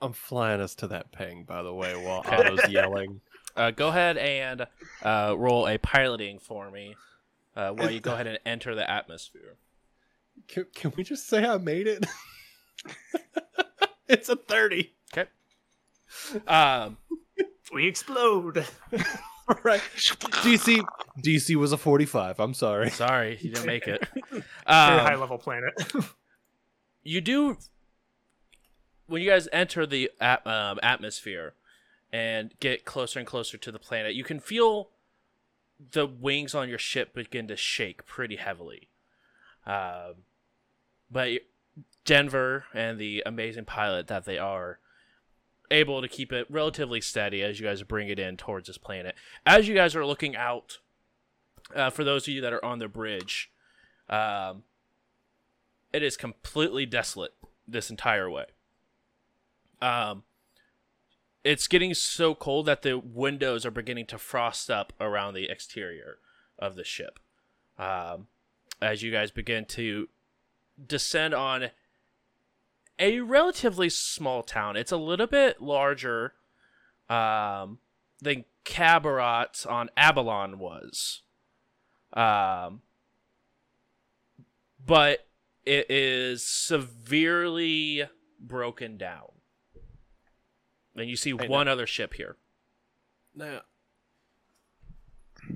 I'm 0.00 0.14
flying 0.14 0.62
us 0.62 0.74
to 0.76 0.86
that 0.88 1.12
ping, 1.12 1.44
by 1.44 1.62
the 1.62 1.74
way, 1.74 1.94
while 1.94 2.20
Okay. 2.20 2.36
Otto's 2.36 2.66
yelling. 2.68 3.20
Uh, 3.54 3.70
go 3.70 3.88
ahead 3.88 4.16
and 4.16 4.66
uh, 5.02 5.34
roll 5.36 5.68
a 5.68 5.76
piloting 5.78 6.38
for 6.38 6.70
me 6.70 6.94
uh, 7.56 7.70
while 7.70 7.90
you 7.90 8.00
go 8.00 8.12
ahead 8.14 8.26
and 8.26 8.38
enter 8.46 8.74
the 8.74 8.88
atmosphere. 8.88 9.56
Can, 10.48 10.66
can 10.74 10.92
we 10.96 11.02
just 11.02 11.26
say 11.28 11.44
I 11.44 11.56
made 11.58 11.86
it? 11.86 12.04
it's 14.08 14.28
a 14.28 14.36
30. 14.36 14.92
Um, 16.46 16.98
We 17.72 17.86
explode. 17.88 18.64
All 19.48 19.58
right. 19.62 19.80
DC 19.96 20.84
DC 21.24 21.56
was 21.56 21.72
a 21.72 21.76
45. 21.76 22.40
I'm 22.40 22.54
sorry. 22.54 22.90
sorry, 22.90 23.38
you 23.40 23.50
didn't 23.50 23.66
make 23.66 23.86
it. 23.86 24.06
Very 24.30 24.42
Um, 24.66 24.98
high 25.00 25.14
level 25.16 25.38
planet. 25.38 25.72
you 27.02 27.20
do 27.20 27.56
when 29.06 29.22
you 29.22 29.30
guys 29.30 29.48
enter 29.52 29.86
the 29.86 30.10
at, 30.20 30.44
um, 30.46 30.78
atmosphere 30.82 31.54
and 32.12 32.54
get 32.60 32.84
closer 32.84 33.18
and 33.20 33.26
closer 33.26 33.56
to 33.56 33.70
the 33.70 33.78
planet 33.78 34.14
you 34.14 34.24
can 34.24 34.40
feel 34.40 34.90
the 35.92 36.06
wings 36.06 36.54
on 36.54 36.68
your 36.68 36.78
ship 36.78 37.14
begin 37.14 37.46
to 37.48 37.56
shake 37.56 38.06
pretty 38.06 38.36
heavily 38.36 38.88
um, 39.66 40.14
but 41.10 41.30
denver 42.04 42.64
and 42.72 42.98
the 42.98 43.22
amazing 43.26 43.64
pilot 43.64 44.06
that 44.06 44.24
they 44.24 44.38
are 44.38 44.78
able 45.70 46.00
to 46.00 46.08
keep 46.08 46.32
it 46.32 46.46
relatively 46.48 47.00
steady 47.00 47.42
as 47.42 47.58
you 47.58 47.66
guys 47.66 47.82
bring 47.82 48.08
it 48.08 48.18
in 48.18 48.36
towards 48.36 48.68
this 48.68 48.78
planet 48.78 49.14
as 49.44 49.66
you 49.66 49.74
guys 49.74 49.96
are 49.96 50.06
looking 50.06 50.36
out 50.36 50.78
uh, 51.74 51.90
for 51.90 52.04
those 52.04 52.28
of 52.28 52.32
you 52.32 52.40
that 52.40 52.52
are 52.52 52.64
on 52.64 52.78
the 52.78 52.88
bridge 52.88 53.50
um, 54.08 54.62
it 55.92 56.02
is 56.02 56.16
completely 56.16 56.86
desolate 56.86 57.34
this 57.66 57.90
entire 57.90 58.30
way. 58.30 58.46
Um, 59.80 60.24
it's 61.46 61.68
getting 61.68 61.94
so 61.94 62.34
cold 62.34 62.66
that 62.66 62.82
the 62.82 62.98
windows 62.98 63.64
are 63.64 63.70
beginning 63.70 64.06
to 64.06 64.18
frost 64.18 64.68
up 64.68 64.92
around 65.00 65.34
the 65.34 65.48
exterior 65.48 66.18
of 66.58 66.74
the 66.74 66.82
ship. 66.82 67.20
Um, 67.78 68.26
as 68.82 69.04
you 69.04 69.12
guys 69.12 69.30
begin 69.30 69.64
to 69.66 70.08
descend 70.84 71.34
on 71.34 71.70
a 72.98 73.20
relatively 73.20 73.88
small 73.88 74.42
town, 74.42 74.76
it's 74.76 74.90
a 74.90 74.96
little 74.96 75.28
bit 75.28 75.62
larger 75.62 76.34
um, 77.08 77.78
than 78.20 78.44
Cabaret 78.64 79.46
on 79.68 79.88
Abalon 79.96 80.56
was. 80.56 81.22
Um, 82.12 82.80
but 84.84 85.28
it 85.64 85.88
is 85.88 86.42
severely 86.42 88.08
broken 88.40 88.96
down. 88.96 89.35
And 90.96 91.08
you 91.08 91.16
see 91.16 91.34
Hey, 91.38 91.48
one 91.48 91.68
other 91.68 91.86
ship 91.86 92.14
here. 92.14 92.36
Now, 93.34 93.60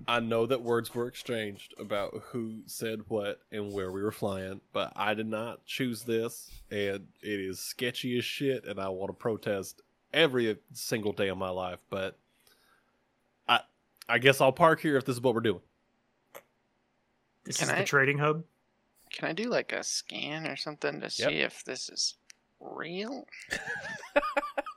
I 0.06 0.20
know 0.20 0.46
that 0.46 0.62
words 0.62 0.94
were 0.94 1.08
exchanged 1.08 1.74
about 1.78 2.22
who 2.26 2.60
said 2.66 3.00
what 3.08 3.40
and 3.50 3.72
where 3.72 3.90
we 3.90 4.02
were 4.02 4.12
flying, 4.12 4.60
but 4.72 4.92
I 4.94 5.14
did 5.14 5.26
not 5.26 5.64
choose 5.64 6.02
this, 6.02 6.50
and 6.70 7.06
it 7.22 7.40
is 7.40 7.58
sketchy 7.58 8.18
as 8.18 8.24
shit, 8.24 8.64
and 8.66 8.78
I 8.78 8.88
want 8.88 9.08
to 9.08 9.14
protest 9.14 9.80
every 10.12 10.58
single 10.72 11.12
day 11.12 11.28
of 11.28 11.38
my 11.38 11.50
life. 11.50 11.78
But 11.88 12.18
I, 13.48 13.60
I 14.08 14.18
guess 14.18 14.40
I'll 14.40 14.52
park 14.52 14.80
here 14.80 14.96
if 14.96 15.04
this 15.04 15.16
is 15.16 15.22
what 15.22 15.34
we're 15.34 15.40
doing. 15.40 15.62
This 17.44 17.56
Can 17.56 17.68
is 17.68 17.72
I- 17.72 17.78
the 17.78 17.84
trading 17.84 18.18
hub. 18.18 18.44
Can 19.10 19.28
I 19.28 19.32
do 19.32 19.50
like 19.50 19.72
a 19.72 19.82
scan 19.82 20.46
or 20.46 20.54
something 20.54 21.00
to 21.00 21.10
see 21.10 21.40
if 21.40 21.64
this 21.64 21.88
is 21.88 22.14
real? 22.60 23.26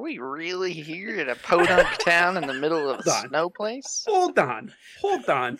Are 0.00 0.02
we 0.02 0.16
really 0.16 0.72
here 0.72 1.20
at 1.20 1.28
a 1.28 1.34
podunk 1.34 1.86
town 1.98 2.38
in 2.38 2.46
the 2.46 2.54
middle 2.54 2.88
of 2.88 3.00
a 3.00 3.10
snow 3.28 3.50
place? 3.50 4.06
Hold 4.08 4.38
on. 4.38 4.72
Hold 5.02 5.28
on. 5.28 5.58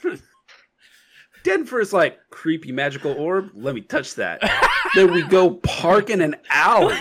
Denver's 1.43 1.93
like 1.93 2.19
creepy 2.31 2.73
magical 2.73 3.13
orb. 3.13 3.51
Let 3.53 3.75
me 3.75 3.83
touch 3.83 4.15
that. 4.15 4.41
then 4.95 5.13
we 5.13 5.25
go 5.25 5.57
park 5.57 6.09
in 6.09 6.23
an 6.23 6.37
alley, 6.49 6.97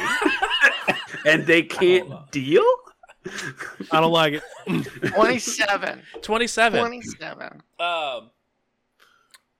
and 1.26 1.48
they 1.48 1.64
can't 1.64 2.12
deal. 2.30 2.66
I 3.90 4.02
don't 4.02 4.12
like 4.12 4.34
it. 4.34 4.44
27. 5.14 6.02
27. 6.22 6.78
27. 6.78 7.62
Um, 7.80 8.32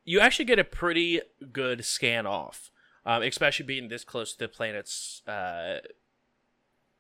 you 0.04 0.20
actually 0.20 0.44
get 0.44 0.60
a 0.60 0.66
pretty 0.66 1.22
good 1.54 1.86
scan 1.86 2.28
off, 2.28 2.72
um, 3.06 3.22
especially 3.22 3.66
being 3.66 3.88
this 3.88 4.04
close 4.04 4.34
to 4.34 4.40
the 4.40 4.50
planet's 4.50 5.22
uh, 5.26 5.78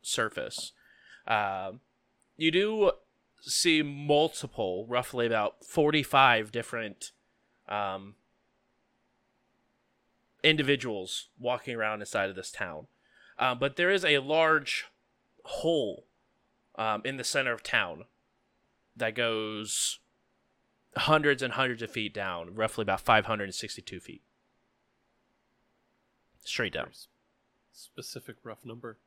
surface. 0.02 0.74
Um, 1.28 1.82
you 2.38 2.52
do 2.52 2.92
see 3.42 3.82
multiple, 3.82 4.86
roughly 4.88 5.26
about 5.26 5.64
45 5.66 6.52
different 6.52 7.12
um, 7.68 8.16
individuals 10.44 11.30
walking 11.38 11.76
around 11.76 12.02
inside 12.02 12.30
of 12.30 12.36
this 12.36 12.52
town. 12.52 12.88
Um, 13.38 13.60
but 13.60 13.76
there 13.76 13.92
is 13.92 14.04
a 14.04 14.20
large 14.20 14.86
hole 15.46 16.06
um, 16.76 17.02
in 17.06 17.18
the 17.18 17.24
center 17.24 17.54
of 17.54 17.64
town 17.64 18.06
that 18.96 19.16
goes 19.16 20.00
hundreds 20.96 21.42
and 21.42 21.54
hundreds 21.54 21.82
of 21.82 21.92
feet 21.92 22.14
down, 22.14 22.56
roughly 22.56 22.82
about 22.82 23.02
562 23.02 24.00
feet. 24.00 24.22
Straight 26.44 26.73
down, 26.73 26.90
Specific 27.71 28.38
rough 28.44 28.65
number. 28.65 28.98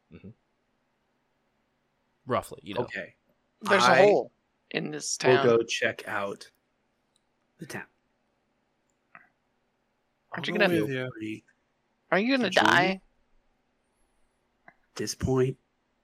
Roughly, 2.26 2.60
you 2.62 2.74
know. 2.74 2.82
Okay. 2.82 3.14
There's 3.62 3.84
I 3.84 3.98
a 3.98 4.02
hole 4.06 4.32
in 4.70 4.90
this 4.90 5.16
town. 5.16 5.46
We'll 5.46 5.58
go 5.58 5.62
check 5.64 6.02
out 6.06 6.50
the 7.58 7.66
town. 7.66 7.84
Aren't 10.32 10.46
you 10.48 10.52
gonna- 10.56 10.68
go 10.68 10.84
with 10.84 10.90
you. 11.20 11.42
Are 12.10 12.18
you 12.18 12.36
gonna 12.36 12.50
Did 12.50 12.56
you- 12.56 12.62
die? 12.68 13.00
At 14.66 14.74
this 14.94 15.14
point, 15.14 15.56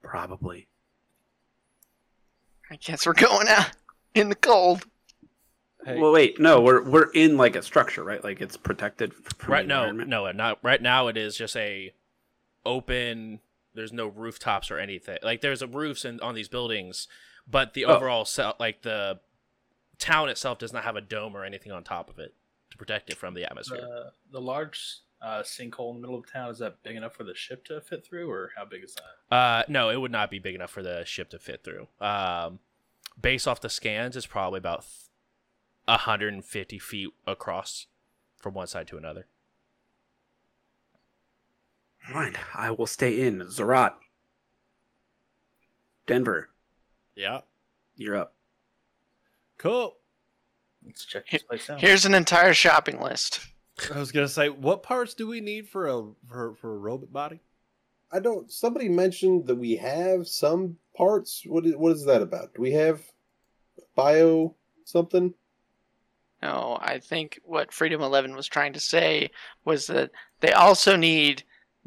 probably. 0.02 0.68
I 2.70 2.76
guess 2.76 3.06
we're 3.06 3.14
going 3.14 3.48
out 3.48 3.70
in 4.14 4.28
the 4.28 4.34
cold. 4.34 4.84
Hey, 5.84 5.98
Well, 5.98 6.12
wait, 6.12 6.38
no, 6.38 6.60
we're 6.60 6.82
we're 6.82 7.10
in 7.12 7.36
like 7.38 7.56
a 7.56 7.62
structure, 7.62 8.04
right? 8.04 8.22
Like 8.22 8.40
it's 8.42 8.56
protected 8.58 9.14
from 9.14 9.50
Right? 9.52 9.62
the 9.62 9.68
No, 9.68 9.76
environment. 9.84 10.10
no, 10.10 10.30
not 10.32 10.62
right 10.62 10.82
now. 10.82 11.06
It 11.08 11.16
is 11.16 11.36
just 11.36 11.56
a 11.56 11.94
open. 12.66 13.40
There's 13.74 13.92
no 13.92 14.06
rooftops 14.08 14.70
or 14.70 14.78
anything. 14.78 15.18
Like 15.22 15.40
there's 15.40 15.62
a 15.62 15.66
roofs 15.66 16.04
in, 16.04 16.20
on 16.20 16.34
these 16.34 16.48
buildings, 16.48 17.06
but 17.46 17.74
the 17.74 17.84
Oh. 17.84 17.96
overall, 17.96 18.24
se- 18.24 18.52
like 18.58 18.82
the 18.82 19.20
town 19.98 20.28
itself, 20.28 20.58
does 20.58 20.72
not 20.72 20.84
have 20.84 20.96
a 20.96 21.00
dome 21.00 21.36
or 21.36 21.44
anything 21.44 21.72
on 21.72 21.84
top 21.84 22.08
of 22.10 22.18
it 22.18 22.34
to 22.70 22.76
protect 22.76 23.10
it 23.10 23.16
from 23.16 23.34
the 23.34 23.44
atmosphere. 23.44 23.80
The, 23.80 24.12
the 24.32 24.40
large 24.40 24.98
uh, 25.20 25.42
sinkhole 25.42 25.90
in 25.90 25.96
the 25.96 26.00
middle 26.00 26.18
of 26.18 26.30
town 26.30 26.50
is 26.50 26.58
that 26.58 26.82
big 26.82 26.96
enough 26.96 27.14
for 27.14 27.24
the 27.24 27.34
ship 27.34 27.64
to 27.66 27.80
fit 27.80 28.04
through, 28.06 28.30
or 28.30 28.50
how 28.56 28.64
big 28.64 28.84
is 28.84 28.94
that? 28.94 29.34
Uh, 29.34 29.62
no, 29.68 29.90
it 29.90 30.00
would 30.00 30.12
not 30.12 30.30
be 30.30 30.38
big 30.38 30.54
enough 30.54 30.70
for 30.70 30.82
the 30.82 31.04
ship 31.04 31.28
to 31.30 31.38
fit 31.38 31.64
through. 31.64 31.88
Um, 32.00 32.58
based 33.20 33.48
off 33.48 33.60
the 33.60 33.68
scans, 33.68 34.16
it's 34.16 34.26
probably 34.26 34.58
about 34.58 34.82
th- 34.82 34.92
150 35.86 36.78
feet 36.78 37.10
across 37.26 37.86
from 38.36 38.54
one 38.54 38.66
side 38.66 38.86
to 38.88 38.96
another. 38.96 39.26
Right. 42.14 42.36
I 42.54 42.70
will 42.70 42.86
stay 42.86 43.20
in. 43.20 43.40
Zerat. 43.42 43.94
Denver, 46.06 46.48
Yeah. 47.14 47.42
you're 47.96 48.16
up. 48.16 48.34
Cool. 49.58 49.96
Let's 50.86 51.04
check 51.04 51.28
this 51.30 51.42
place 51.42 51.68
out. 51.68 51.80
Here's 51.80 52.06
an 52.06 52.14
entire 52.14 52.54
shopping 52.54 53.00
list. 53.00 53.40
I 53.94 53.98
was 53.98 54.10
gonna 54.10 54.28
say, 54.28 54.48
what 54.48 54.82
parts 54.82 55.12
do 55.14 55.26
we 55.26 55.40
need 55.40 55.68
for 55.68 55.86
a 55.86 56.02
for, 56.26 56.54
for 56.54 56.74
a 56.74 56.78
robot 56.78 57.12
body? 57.12 57.40
I 58.10 58.20
don't. 58.20 58.50
Somebody 58.50 58.88
mentioned 58.88 59.46
that 59.48 59.56
we 59.56 59.76
have 59.76 60.26
some 60.26 60.78
parts. 60.96 61.42
What 61.44 61.66
is 61.66 61.76
what 61.76 61.92
is 61.92 62.04
that 62.06 62.22
about? 62.22 62.54
Do 62.54 62.62
we 62.62 62.72
have 62.72 63.02
bio 63.94 64.54
something? 64.84 65.34
No, 66.40 66.78
I 66.80 67.00
think 67.00 67.40
what 67.44 67.72
Freedom 67.72 68.00
11 68.00 68.34
was 68.34 68.46
trying 68.46 68.72
to 68.72 68.80
say 68.80 69.30
was 69.64 69.88
that 69.88 70.10
they 70.40 70.52
also 70.52 70.94
need 70.96 71.42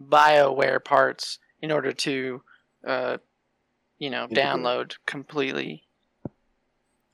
BioWare 0.10 0.84
parts 0.84 1.40
in 1.62 1.72
order 1.72 1.92
to, 1.92 2.42
uh, 2.86 3.18
you 3.98 4.10
know, 4.10 4.24
Integrate. 4.24 4.46
download 4.46 4.96
completely. 5.06 5.84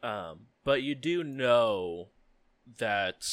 Um, 0.03 0.47
but 0.63 0.83
you 0.83 0.95
do 0.95 1.23
know 1.23 2.09
that 2.77 3.25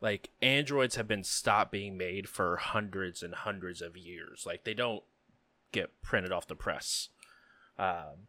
like 0.00 0.30
androids 0.42 0.96
have 0.96 1.06
been 1.08 1.24
stopped 1.24 1.72
being 1.72 1.96
made 1.96 2.28
for 2.28 2.56
hundreds 2.56 3.22
and 3.22 3.34
hundreds 3.34 3.82
of 3.82 3.96
years. 3.96 4.44
Like 4.46 4.64
they 4.64 4.74
don't 4.74 5.02
get 5.72 6.02
printed 6.02 6.32
off 6.32 6.46
the 6.46 6.56
press. 6.56 7.08
Um, 7.78 8.26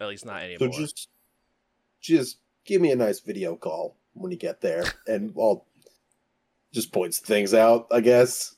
at 0.00 0.08
least 0.08 0.26
not 0.26 0.40
So 0.40 0.44
anymore. 0.44 0.68
just, 0.78 1.08
just 2.00 2.38
give 2.64 2.80
me 2.82 2.90
a 2.92 2.96
nice 2.96 3.20
video 3.20 3.56
call 3.56 3.96
when 4.12 4.30
you 4.30 4.38
get 4.38 4.60
there, 4.60 4.84
and 5.06 5.32
I'll 5.38 5.64
just 6.72 6.92
points 6.92 7.18
things 7.18 7.54
out. 7.54 7.86
I 7.90 8.00
guess. 8.00 8.54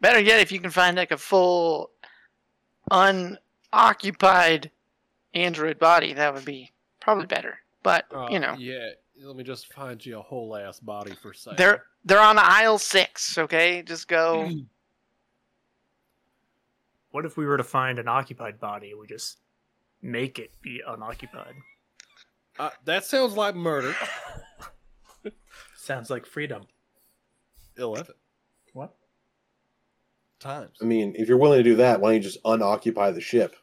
Better 0.00 0.20
yet, 0.20 0.40
if 0.40 0.52
you 0.52 0.60
can 0.60 0.70
find 0.70 0.96
like 0.96 1.10
a 1.10 1.16
full, 1.18 1.90
unoccupied 2.90 4.70
android 5.34 5.78
body, 5.78 6.12
that 6.14 6.32
would 6.34 6.44
be 6.44 6.72
probably 7.00 7.26
better. 7.26 7.58
But 7.82 8.06
Uh, 8.12 8.28
you 8.30 8.38
know, 8.38 8.54
Yeah. 8.58 8.90
Let 9.20 9.34
me 9.34 9.42
just 9.42 9.72
find 9.72 10.04
you 10.06 10.16
a 10.20 10.22
whole 10.22 10.56
ass 10.56 10.78
body 10.78 11.12
for 11.20 11.34
sale. 11.34 11.54
they're 11.56 11.84
they're 12.04 12.20
on 12.20 12.38
aisle 12.38 12.78
six. 12.78 13.36
Okay, 13.36 13.82
just 13.82 14.06
go. 14.08 14.48
What 17.10 17.24
if 17.24 17.36
we 17.38 17.46
were 17.46 17.56
to 17.56 17.64
find 17.64 17.98
an 17.98 18.06
occupied 18.06 18.60
body 18.60 18.92
we 18.94 19.06
just 19.06 19.38
make 20.02 20.38
it 20.38 20.52
be 20.60 20.82
unoccupied? 20.86 21.54
Uh, 22.58 22.68
that 22.84 23.06
sounds 23.06 23.34
like 23.34 23.54
murder. 23.54 23.96
Sounds 25.88 26.10
like 26.10 26.26
freedom. 26.26 26.64
Eleven 27.78 28.14
What? 28.74 28.94
times. 30.38 30.76
I 30.82 30.84
mean, 30.84 31.14
if 31.16 31.28
you're 31.28 31.38
willing 31.38 31.60
to 31.60 31.62
do 31.62 31.76
that, 31.76 31.98
why 32.02 32.10
don't 32.10 32.16
you 32.16 32.22
just 32.28 32.36
unoccupy 32.44 33.10
the 33.10 33.22
ship? 33.22 33.56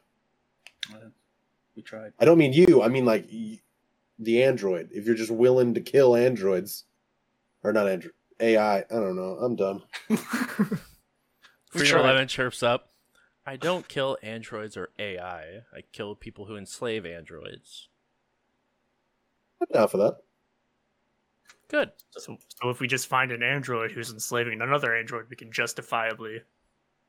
Uh, 0.92 1.10
we 1.76 1.82
tried. 1.82 2.14
I 2.18 2.24
don't 2.24 2.36
mean 2.36 2.52
you. 2.52 2.82
I 2.82 2.88
mean 2.88 3.04
like 3.04 3.28
y- 3.32 3.60
the 4.18 4.42
android. 4.42 4.88
If 4.90 5.06
you're 5.06 5.14
just 5.14 5.30
willing 5.30 5.74
to 5.74 5.80
kill 5.80 6.16
androids, 6.16 6.82
or 7.62 7.72
not 7.72 7.86
android 7.88 8.14
AI. 8.40 8.78
I 8.78 8.82
don't 8.90 9.14
know. 9.14 9.38
I'm 9.40 9.54
done. 9.54 9.84
Freedom. 11.70 12.00
Eleven 12.00 12.26
chirps 12.26 12.60
up. 12.60 12.90
I 13.46 13.54
don't 13.54 13.86
kill 13.86 14.18
androids 14.20 14.76
or 14.76 14.88
AI. 14.98 15.60
I 15.72 15.82
kill 15.92 16.16
people 16.16 16.46
who 16.46 16.56
enslave 16.56 17.06
androids. 17.06 17.88
I'm 19.60 19.68
down 19.72 19.86
for 19.86 19.98
that. 19.98 20.16
Good. 21.68 21.90
So, 22.10 22.36
so 22.62 22.70
if 22.70 22.80
we 22.80 22.86
just 22.86 23.08
find 23.08 23.32
an 23.32 23.42
android 23.42 23.90
who's 23.92 24.12
enslaving 24.12 24.60
another 24.62 24.94
android, 24.96 25.26
we 25.28 25.36
can 25.36 25.50
justifiably. 25.52 26.40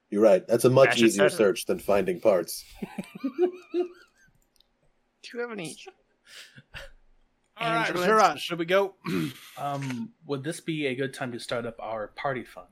You're 0.10 0.22
right. 0.24 0.46
That's 0.48 0.66
a 0.66 0.70
much 0.70 0.90
Bash 0.92 1.02
easier 1.02 1.26
better. 1.26 1.36
search 1.36 1.66
than 1.66 1.80
finding 1.80 2.20
parts. 2.20 2.64
Do 3.74 3.88
you 5.34 5.40
have 5.42 5.52
any? 5.52 5.76
All 7.58 7.70
right, 7.70 7.88
Androids? 7.88 8.06
sure. 8.06 8.16
right. 8.18 8.40
Should 8.40 8.60
we 8.60 8.66
go? 8.66 8.96
Um, 9.58 10.12
would 10.28 10.44
this 10.44 10.60
be 10.62 10.86
a 10.86 10.94
good 10.94 11.16
time 11.16 11.32
to 11.32 11.40
start 11.40 11.66
up 11.66 11.78
our 11.80 12.10
party 12.10 12.44
fund? 12.46 12.68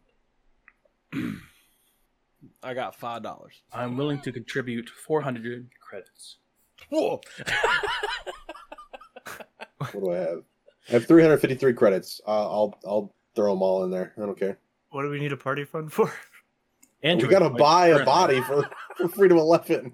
I 2.61 2.75
got 2.75 2.95
five 2.95 3.23
dollars. 3.23 3.63
I'm 3.73 3.97
willing 3.97 4.21
to 4.21 4.31
contribute 4.31 4.87
400 4.87 5.67
credits. 5.81 6.37
Whoa. 6.89 7.21
What 9.77 9.91
do 9.93 10.11
I 10.11 10.17
have? 10.17 10.43
I 10.89 10.93
have 10.93 11.07
353 11.07 11.73
credits. 11.73 12.21
Uh, 12.27 12.31
I'll 12.31 12.77
I'll 12.85 13.15
throw 13.35 13.53
them 13.53 13.61
all 13.61 13.83
in 13.83 13.91
there. 13.91 14.13
I 14.17 14.21
don't 14.21 14.37
care. 14.39 14.57
What 14.89 15.01
do 15.03 15.09
we 15.09 15.19
need 15.19 15.31
a 15.33 15.37
party 15.37 15.65
fund 15.65 15.91
for? 15.91 16.11
Android 17.03 17.27
we 17.29 17.33
gotta 17.33 17.49
points 17.49 17.61
buy 17.61 17.87
a 17.87 18.05
body 18.05 18.41
for, 18.41 18.69
for 18.97 19.07
Freedom 19.09 19.37
Eleven. 19.37 19.93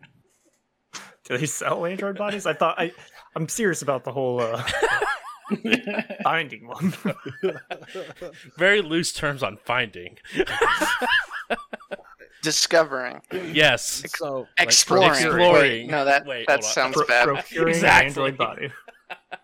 Do 1.26 1.38
they 1.38 1.46
sell 1.46 1.86
android 1.86 2.18
bodies? 2.18 2.46
I 2.46 2.54
thought 2.54 2.80
I. 2.80 2.92
I'm 3.36 3.48
serious 3.48 3.82
about 3.82 4.04
the 4.04 4.12
whole 4.12 4.42
uh, 4.42 4.62
finding 6.24 6.68
one. 6.68 6.94
Very 8.58 8.82
loose 8.82 9.14
terms 9.14 9.42
on 9.44 9.58
finding. 9.66 10.18
Discovering, 12.44 13.22
yes. 13.54 14.04
So 14.18 14.48
exploring. 14.58 15.12
exploring. 15.12 15.54
Wait, 15.54 15.90
no, 15.92 16.04
that 16.06 16.26
Wait, 16.26 16.48
that 16.48 16.64
sounds 16.64 16.96
Pro- 16.96 17.06
bad. 17.06 17.26
procuring 17.28 17.76
Exactly. 17.76 18.00
an 18.02 18.08
android 18.08 18.38
body. 18.38 18.72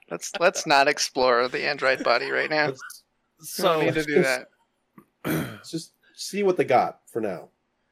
Let's 0.09 0.31
let's 0.39 0.65
not 0.65 0.87
explore 0.87 1.47
the 1.47 1.67
android 1.67 2.03
body 2.03 2.31
right 2.31 2.49
now. 2.49 2.67
Let's, 2.67 3.03
We 3.39 3.45
so 3.45 3.81
need 3.81 3.93
to 3.93 4.03
do 4.03 4.21
that. 4.23 4.49
let's 5.25 5.69
just 5.71 5.93
see 6.13 6.43
what 6.43 6.57
they 6.57 6.63
got 6.63 7.01
for 7.11 7.21
now. 7.21 7.49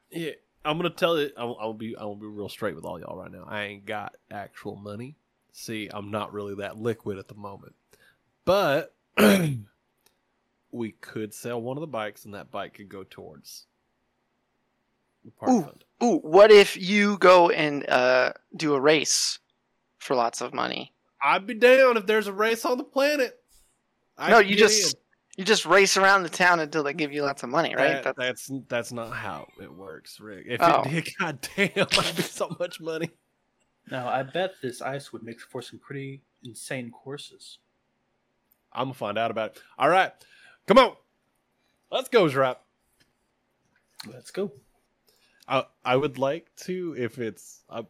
yeah, 0.09 0.31
I'm 0.63 0.77
gonna 0.77 0.89
tell 0.89 1.19
you. 1.19 1.31
I'll, 1.37 1.57
I'll 1.59 1.73
be 1.73 1.95
I'll 1.97 2.15
be 2.15 2.25
real 2.25 2.49
straight 2.49 2.75
with 2.75 2.85
all 2.85 2.99
y'all 2.99 3.17
right 3.17 3.31
now. 3.31 3.45
I 3.47 3.63
ain't 3.63 3.85
got 3.85 4.15
actual 4.31 4.75
money. 4.75 5.17
See, 5.51 5.89
I'm 5.93 6.11
not 6.11 6.33
really 6.33 6.55
that 6.55 6.77
liquid 6.77 7.17
at 7.17 7.27
the 7.27 7.35
moment, 7.35 7.75
but 8.43 8.95
we 10.71 10.91
could 10.91 11.33
sell 11.33 11.61
one 11.61 11.77
of 11.77 11.81
the 11.81 11.87
bikes, 11.87 12.25
and 12.25 12.33
that 12.33 12.51
bike 12.51 12.73
could 12.73 12.89
go 12.89 13.03
towards 13.03 13.67
the 15.23 15.31
party 15.31 15.53
Ooh. 15.55 15.61
fund. 15.63 15.83
Ooh, 16.03 16.19
what 16.19 16.51
if 16.51 16.75
you 16.75 17.17
go 17.19 17.49
and 17.49 17.87
uh, 17.89 18.33
do 18.55 18.73
a 18.73 18.79
race 18.79 19.39
for 19.97 20.15
lots 20.15 20.41
of 20.41 20.53
money? 20.53 20.93
I'd 21.25 21.47
be 21.47 21.55
down 21.55 21.97
if 21.97 22.05
there's 22.05 22.27
a 22.27 22.33
race 22.33 22.65
on 22.65 22.77
the 22.77 22.83
planet. 22.83 23.39
I 24.17 24.29
no, 24.29 24.39
you 24.39 24.55
just 24.55 24.93
in. 24.93 24.99
you 25.37 25.43
just 25.43 25.65
race 25.65 25.97
around 25.97 26.23
the 26.23 26.29
town 26.29 26.59
until 26.59 26.83
they 26.83 26.93
give 26.93 27.11
you 27.11 27.23
lots 27.23 27.41
of 27.43 27.49
money, 27.49 27.75
right? 27.75 28.03
That- 28.03 28.15
That's- 28.15 28.47
that's 28.47 28.51
that's 28.67 28.91
not 28.91 29.11
how 29.11 29.47
it 29.61 29.73
works, 29.73 30.19
Rick. 30.19 30.45
If 30.47 30.61
Oh. 30.61 30.83
it 30.85 30.89
did, 30.91 31.09
goddamn, 31.19 31.87
I'd 31.99 32.15
be 32.15 32.21
so 32.21 32.55
much 32.59 32.79
money. 32.79 33.09
Now, 33.89 34.07
I 34.07 34.23
bet 34.23 34.55
this 34.61 34.81
ice 34.81 35.11
would 35.13 35.23
make 35.23 35.39
for 35.41 35.61
some 35.61 35.79
pretty 35.79 36.21
insane 36.43 36.91
courses. 36.91 37.57
I'm 38.71 38.85
gonna 38.85 38.93
find 38.93 39.17
out 39.17 39.31
about 39.31 39.51
it. 39.55 39.61
All 39.79 39.89
right, 39.89 40.11
come 40.67 40.77
on, 40.77 40.95
let's 41.91 42.09
go, 42.09 42.25
Zrap. 42.27 42.57
Let's 44.11 44.31
go. 44.31 44.51
I 45.47 45.65
I 45.83 45.95
would 45.95 46.17
like 46.17 46.47
to, 46.65 46.95
if 46.97 47.17
it's 47.19 47.63
uh, 47.69 47.83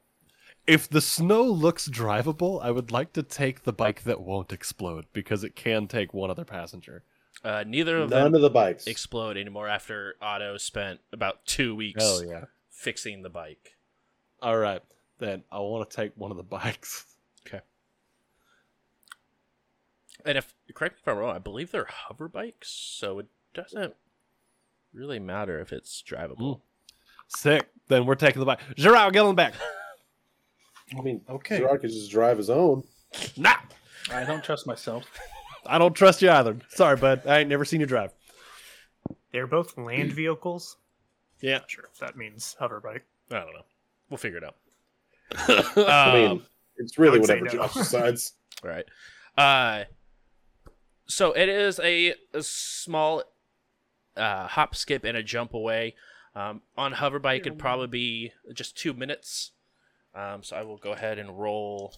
if 0.67 0.89
the 0.89 1.01
snow 1.01 1.43
looks 1.43 1.87
drivable, 1.87 2.61
I 2.63 2.71
would 2.71 2.91
like 2.91 3.13
to 3.13 3.23
take 3.23 3.63
the 3.63 3.73
bike 3.73 4.03
that 4.03 4.21
won't 4.21 4.51
explode 4.51 5.05
because 5.13 5.43
it 5.43 5.55
can 5.55 5.87
take 5.87 6.13
one 6.13 6.29
other 6.29 6.45
passenger. 6.45 7.03
Uh, 7.43 7.63
neither 7.67 7.97
of 7.99 8.09
None 8.09 8.23
them 8.25 8.35
of 8.35 8.41
the 8.41 8.49
bikes. 8.49 8.87
explode 8.87 9.37
anymore 9.37 9.67
after 9.67 10.15
Otto 10.21 10.57
spent 10.57 11.01
about 11.11 11.45
two 11.45 11.75
weeks 11.75 12.01
Hell 12.03 12.25
yeah! 12.25 12.45
fixing 12.71 13.21
the 13.21 13.29
bike. 13.29 13.75
All 14.41 14.57
right, 14.57 14.81
then 15.19 15.43
I 15.51 15.59
want 15.59 15.89
to 15.89 15.95
take 15.95 16.13
one 16.15 16.31
of 16.31 16.37
the 16.37 16.43
bikes. 16.43 17.05
Okay. 17.47 17.61
And 20.25 20.37
if 20.37 20.55
correct 20.73 20.95
me 20.95 20.99
if 21.03 21.07
I'm 21.07 21.17
wrong, 21.17 21.35
I 21.35 21.39
believe 21.39 21.71
they're 21.71 21.85
hover 21.87 22.27
bikes, 22.27 22.69
so 22.69 23.19
it 23.19 23.27
doesn't 23.53 23.93
really 24.93 25.19
matter 25.19 25.59
if 25.59 25.71
it's 25.71 26.01
drivable. 26.01 26.61
Sick. 27.27 27.67
Then 27.87 28.05
we're 28.05 28.15
taking 28.15 28.39
the 28.39 28.45
bike. 28.45 28.59
Gerard, 28.77 29.13
get 29.13 29.19
on 29.19 29.27
the 29.27 29.33
back. 29.33 29.53
I 30.97 31.01
mean, 31.01 31.21
Okay. 31.29 31.57
Gerard 31.59 31.81
could 31.81 31.89
just 31.91 32.11
drive 32.11 32.37
his 32.37 32.49
own. 32.49 32.83
Nah, 33.37 33.55
I 34.11 34.23
don't 34.23 34.43
trust 34.43 34.67
myself. 34.67 35.05
I 35.65 35.77
don't 35.79 35.93
trust 35.95 36.21
you 36.21 36.29
either. 36.29 36.57
Sorry, 36.69 36.95
bud. 36.95 37.23
I 37.25 37.39
ain't 37.39 37.49
never 37.49 37.65
seen 37.65 37.79
you 37.79 37.87
drive. 37.87 38.13
They're 39.31 39.47
both 39.47 39.77
land 39.77 40.11
vehicles. 40.13 40.77
Yeah. 41.41 41.57
Not 41.59 41.71
sure 41.71 41.85
if 41.91 41.97
that 41.99 42.15
means 42.15 42.55
hover 42.59 42.79
bike. 42.79 43.05
I 43.31 43.39
don't 43.39 43.53
know. 43.53 43.65
We'll 44.09 44.17
figure 44.17 44.37
it 44.37 44.43
out. 44.43 44.55
I 45.77 46.13
mean, 46.13 46.31
Um, 46.31 46.45
it's 46.77 46.99
really 46.99 47.17
I 47.17 47.19
would 47.21 47.27
say 47.27 47.39
whatever 47.39 47.57
no. 47.57 47.63
Josh 47.63 47.73
decides. 47.73 48.33
Right. 48.63 48.85
Uh 49.37 49.83
so 51.07 51.33
it 51.33 51.49
is 51.49 51.79
a, 51.83 52.13
a 52.33 52.41
small 52.41 53.23
uh, 54.17 54.47
hop, 54.47 54.75
skip, 54.75 55.03
and 55.03 55.15
a 55.17 55.21
jump 55.21 55.53
away. 55.53 55.93
Um, 56.35 56.61
on 56.77 56.93
hoverbike, 56.93 57.41
it'd 57.41 57.59
probably 57.59 57.87
be 57.87 58.31
just 58.53 58.75
two 58.77 58.93
minutes. 58.93 59.51
Um, 60.15 60.43
so 60.43 60.55
I 60.55 60.63
will 60.63 60.77
go 60.77 60.93
ahead 60.93 61.19
and 61.19 61.37
roll 61.39 61.93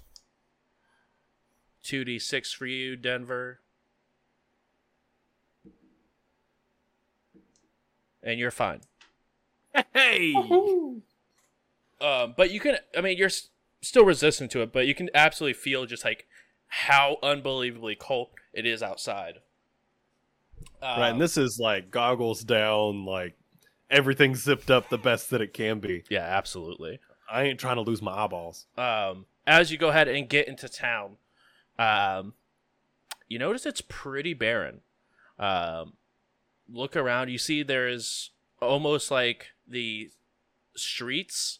2d6 1.83 2.53
for 2.53 2.65
you, 2.65 2.95
Denver. 2.95 3.61
And 8.23 8.39
you're 8.39 8.51
fine. 8.51 8.81
Hey. 9.93 10.33
Um, 11.99 12.33
but 12.37 12.51
you 12.51 12.59
can, 12.59 12.77
I 12.95 13.01
mean, 13.01 13.17
you're 13.17 13.27
s- 13.27 13.49
still 13.81 14.05
resistant 14.05 14.51
to 14.51 14.61
it, 14.61 14.71
but 14.71 14.87
you 14.87 14.95
can 14.95 15.09
absolutely 15.13 15.53
feel 15.53 15.85
just 15.85 16.03
like 16.05 16.27
how 16.67 17.17
unbelievably 17.23 17.95
cold 17.95 18.29
it 18.53 18.65
is 18.65 18.83
outside. 18.83 19.39
Um, 20.81 20.99
right, 21.01 21.09
and 21.11 21.21
this 21.21 21.37
is 21.37 21.59
like 21.59 21.91
goggles 21.91 22.43
down, 22.43 23.05
like 23.05 23.35
everything 23.89 24.35
zipped 24.35 24.69
up 24.69 24.89
the 24.89 24.97
best 24.97 25.29
that 25.31 25.41
it 25.41 25.53
can 25.53 25.79
be. 25.79 26.03
yeah, 26.09 26.25
absolutely. 26.25 26.99
I 27.29 27.43
ain't 27.43 27.59
trying 27.59 27.75
to 27.75 27.81
lose 27.81 28.01
my 28.01 28.13
eyeballs. 28.13 28.65
um, 28.77 29.25
as 29.45 29.71
you 29.71 29.77
go 29.77 29.89
ahead 29.89 30.07
and 30.07 30.27
get 30.27 30.47
into 30.47 30.67
town, 30.67 31.17
um, 31.79 32.33
you 33.27 33.39
notice 33.39 33.65
it's 33.65 33.81
pretty 33.81 34.33
barren. 34.33 34.81
Um, 35.39 35.93
look 36.69 36.95
around, 36.95 37.29
you 37.29 37.37
see 37.37 37.63
there 37.63 37.87
is 37.87 38.31
almost 38.61 39.11
like 39.11 39.47
the 39.67 40.11
streets 40.75 41.59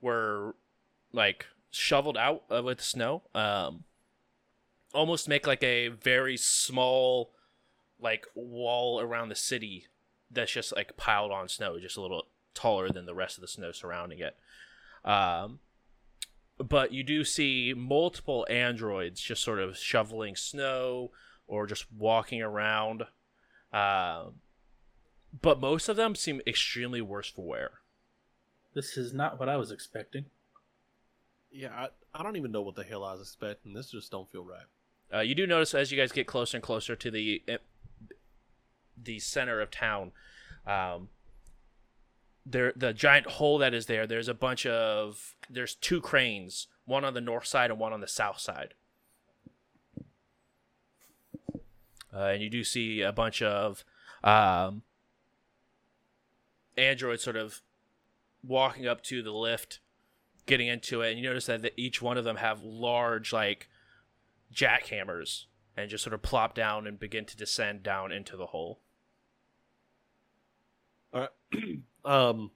were 0.00 0.54
like 1.12 1.46
shoveled 1.70 2.16
out 2.16 2.44
with 2.64 2.80
snow. 2.80 3.22
Um, 3.34 3.84
almost 4.94 5.28
make 5.28 5.46
like 5.46 5.62
a 5.62 5.88
very 5.88 6.36
small 6.36 7.32
like 8.00 8.26
wall 8.34 9.00
around 9.00 9.28
the 9.28 9.34
city 9.34 9.86
that's 10.30 10.52
just 10.52 10.74
like 10.74 10.96
piled 10.96 11.30
on 11.30 11.48
snow, 11.48 11.78
just 11.78 11.96
a 11.96 12.02
little 12.02 12.26
taller 12.54 12.90
than 12.90 13.06
the 13.06 13.14
rest 13.14 13.36
of 13.36 13.42
the 13.42 13.48
snow 13.48 13.72
surrounding 13.72 14.18
it. 14.18 14.36
Um, 15.04 15.60
but 16.58 16.92
you 16.92 17.02
do 17.02 17.24
see 17.24 17.74
multiple 17.76 18.46
androids 18.48 19.20
just 19.20 19.42
sort 19.42 19.58
of 19.58 19.76
shoveling 19.76 20.36
snow 20.36 21.10
or 21.46 21.66
just 21.66 21.86
walking 21.92 22.40
around. 22.42 23.02
Um, 23.72 24.40
but 25.40 25.60
most 25.60 25.88
of 25.88 25.96
them 25.96 26.14
seem 26.14 26.40
extremely 26.46 27.00
worse 27.00 27.28
for 27.28 27.46
wear. 27.46 27.70
This 28.74 28.96
is 28.96 29.12
not 29.12 29.38
what 29.38 29.48
I 29.48 29.56
was 29.56 29.70
expecting. 29.70 30.26
Yeah, 31.50 31.70
I, 31.74 31.88
I 32.14 32.22
don't 32.22 32.36
even 32.36 32.52
know 32.52 32.62
what 32.62 32.76
the 32.76 32.84
hell 32.84 33.04
I 33.04 33.12
was 33.12 33.22
expecting. 33.22 33.74
This 33.74 33.90
just 33.90 34.10
don't 34.10 34.30
feel 34.30 34.44
right. 34.44 34.66
Uh, 35.14 35.20
you 35.20 35.34
do 35.34 35.46
notice 35.46 35.74
as 35.74 35.92
you 35.92 35.98
guys 35.98 36.12
get 36.12 36.26
closer 36.26 36.56
and 36.56 36.64
closer 36.64 36.96
to 36.96 37.10
the 37.10 37.42
eh, 37.46 37.58
the 39.02 39.18
center 39.18 39.60
of 39.60 39.70
town, 39.70 40.12
um, 40.66 41.08
there 42.44 42.72
the 42.74 42.92
giant 42.92 43.26
hole 43.26 43.58
that 43.58 43.74
is 43.74 43.86
there. 43.86 44.06
There's 44.06 44.28
a 44.28 44.34
bunch 44.34 44.66
of 44.66 45.34
there's 45.48 45.74
two 45.74 46.00
cranes, 46.00 46.68
one 46.84 47.04
on 47.04 47.14
the 47.14 47.20
north 47.20 47.46
side 47.46 47.70
and 47.70 47.78
one 47.78 47.92
on 47.92 48.00
the 48.00 48.08
south 48.08 48.38
side. 48.38 48.74
Uh, 52.14 52.26
and 52.26 52.42
you 52.42 52.50
do 52.50 52.62
see 52.62 53.00
a 53.00 53.12
bunch 53.12 53.40
of 53.40 53.84
um, 54.22 54.82
androids 56.76 57.22
sort 57.22 57.36
of 57.36 57.62
walking 58.46 58.86
up 58.86 59.02
to 59.04 59.22
the 59.22 59.32
lift, 59.32 59.80
getting 60.44 60.68
into 60.68 61.00
it, 61.00 61.10
and 61.10 61.18
you 61.18 61.24
notice 61.24 61.46
that 61.46 61.72
each 61.76 62.02
one 62.02 62.18
of 62.18 62.24
them 62.24 62.36
have 62.36 62.62
large 62.62 63.32
like 63.32 63.68
jackhammers 64.52 65.46
and 65.76 65.88
just 65.88 66.04
sort 66.04 66.12
of 66.12 66.20
plop 66.20 66.54
down 66.54 66.86
and 66.86 66.98
begin 66.98 67.24
to 67.24 67.36
descend 67.36 67.82
down 67.82 68.12
into 68.12 68.36
the 68.36 68.46
hole. 68.46 68.80
Um, 72.04 72.50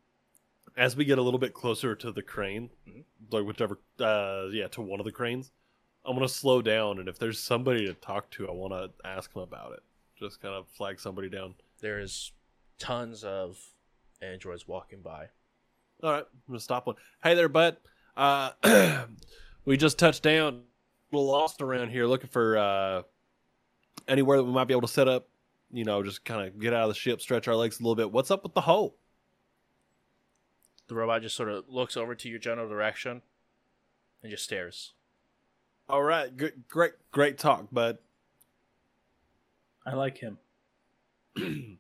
as 0.76 0.96
we 0.96 1.04
get 1.04 1.18
a 1.18 1.22
little 1.22 1.38
bit 1.38 1.54
closer 1.54 1.94
to 1.94 2.10
the 2.10 2.20
crane, 2.20 2.68
Mhm. 2.88 3.04
like 3.30 3.44
whichever, 3.46 3.78
uh, 4.00 4.48
yeah, 4.50 4.66
to 4.72 4.80
one 4.82 4.98
of 4.98 5.06
the 5.06 5.12
cranes, 5.12 5.52
I'm 6.04 6.14
gonna 6.16 6.28
slow 6.28 6.60
down, 6.62 6.98
and 6.98 7.08
if 7.08 7.16
there's 7.18 7.38
somebody 7.38 7.86
to 7.86 7.94
talk 7.94 8.28
to, 8.32 8.48
I 8.48 8.50
want 8.50 8.72
to 8.72 9.06
ask 9.08 9.32
them 9.32 9.42
about 9.42 9.72
it. 9.74 9.84
Just 10.16 10.40
kind 10.40 10.52
of 10.52 10.66
flag 10.68 10.98
somebody 10.98 11.28
down. 11.28 11.54
There's 11.80 12.32
tons 12.78 13.22
of 13.22 13.56
androids 14.20 14.66
walking 14.66 15.00
by. 15.00 15.28
All 16.02 16.10
right, 16.10 16.24
I'm 16.24 16.40
gonna 16.48 16.58
stop 16.58 16.88
one. 16.88 16.96
Hey 17.22 17.34
there, 17.34 17.48
bud. 17.48 17.76
Uh, 18.16 18.50
we 19.64 19.76
just 19.76 19.96
touched 19.98 20.24
down. 20.24 20.64
A 21.12 21.16
little 21.16 21.30
lost 21.30 21.62
around 21.62 21.90
here, 21.90 22.06
looking 22.06 22.30
for 22.30 22.58
uh, 22.58 23.02
anywhere 24.08 24.38
that 24.38 24.44
we 24.44 24.50
might 24.50 24.64
be 24.64 24.74
able 24.74 24.80
to 24.82 24.88
set 24.88 25.06
up. 25.06 25.28
You 25.72 25.84
know, 25.84 26.02
just 26.02 26.24
kind 26.24 26.46
of 26.46 26.60
get 26.60 26.72
out 26.72 26.84
of 26.84 26.88
the 26.88 26.94
ship, 26.94 27.20
stretch 27.20 27.48
our 27.48 27.56
legs 27.56 27.80
a 27.80 27.82
little 27.82 27.96
bit. 27.96 28.12
What's 28.12 28.30
up 28.30 28.42
with 28.42 28.54
the 28.54 28.62
hole? 28.62 28.96
The 30.88 30.94
robot 30.94 31.22
just 31.22 31.36
sort 31.36 31.48
of 31.48 31.64
looks 31.68 31.96
over 31.96 32.14
to 32.14 32.28
your 32.28 32.38
general 32.38 32.68
direction 32.68 33.22
and 34.22 34.30
just 34.30 34.44
stares. 34.44 34.92
All 35.88 36.02
right, 36.02 36.34
good, 36.36 36.64
great, 36.68 36.92
great 37.10 37.38
talk, 37.38 37.66
bud. 37.72 37.98
I 39.84 39.94
like 39.94 40.18
him. 40.18 40.38
and 41.36 41.78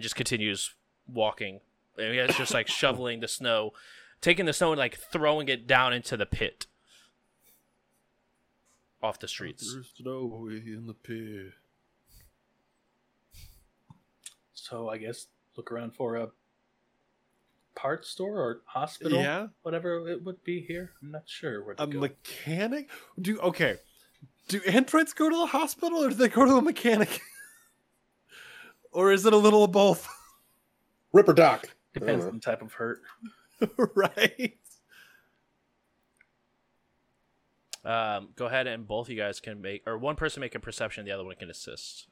just 0.00 0.16
continues 0.16 0.74
walking. 1.06 1.60
And 1.96 2.14
he's 2.14 2.36
just 2.36 2.54
like 2.54 2.68
shoveling 2.68 3.20
the 3.20 3.28
snow, 3.28 3.72
taking 4.20 4.46
the 4.46 4.52
snow 4.52 4.72
and 4.72 4.78
like 4.78 4.98
throwing 4.98 5.48
it 5.48 5.66
down 5.66 5.92
into 5.92 6.16
the 6.16 6.26
pit 6.26 6.66
off 9.02 9.18
the 9.18 9.28
streets. 9.28 9.72
There's 9.72 9.92
snow 9.96 10.48
in 10.50 10.86
the 10.86 10.94
pit. 10.94 11.54
So 14.68 14.88
I 14.88 14.98
guess 14.98 15.26
look 15.56 15.72
around 15.72 15.94
for 15.94 16.16
a 16.16 16.28
parts 17.74 18.08
store 18.08 18.38
or 18.38 18.60
hospital, 18.66 19.18
Yeah, 19.20 19.48
whatever 19.62 20.08
it 20.08 20.24
would 20.24 20.42
be 20.44 20.60
here. 20.60 20.92
I'm 21.02 21.10
not 21.12 21.22
sure 21.26 21.64
where 21.64 21.74
to 21.76 21.82
a 21.82 21.86
go. 21.86 22.00
mechanic. 22.00 22.90
Do 23.20 23.38
okay? 23.40 23.76
Do 24.48 24.60
androids 24.66 25.12
go 25.12 25.28
to 25.28 25.36
the 25.36 25.46
hospital, 25.46 26.04
or 26.04 26.08
do 26.08 26.14
they 26.14 26.28
go 26.28 26.44
to 26.44 26.56
a 26.56 26.62
mechanic? 26.62 27.20
or 28.92 29.12
is 29.12 29.24
it 29.26 29.32
a 29.32 29.36
little 29.36 29.64
of 29.64 29.72
both? 29.72 30.08
Ripper 31.12 31.34
Doc. 31.34 31.68
Depends 31.94 32.24
Uh, 32.24 32.28
on 32.28 32.34
the 32.34 32.40
type 32.40 32.62
of 32.62 32.72
hurt. 32.72 33.00
right. 33.94 34.56
Um, 37.84 38.28
go 38.36 38.46
ahead 38.46 38.66
and 38.66 38.86
both 38.86 39.08
you 39.08 39.16
guys 39.16 39.40
can 39.40 39.60
make, 39.62 39.82
or 39.86 39.96
one 39.96 40.16
person 40.16 40.40
make 40.40 40.54
a 40.54 40.60
perception, 40.60 41.04
the 41.04 41.12
other 41.12 41.24
one 41.24 41.36
can 41.36 41.48
assist. 41.48 42.08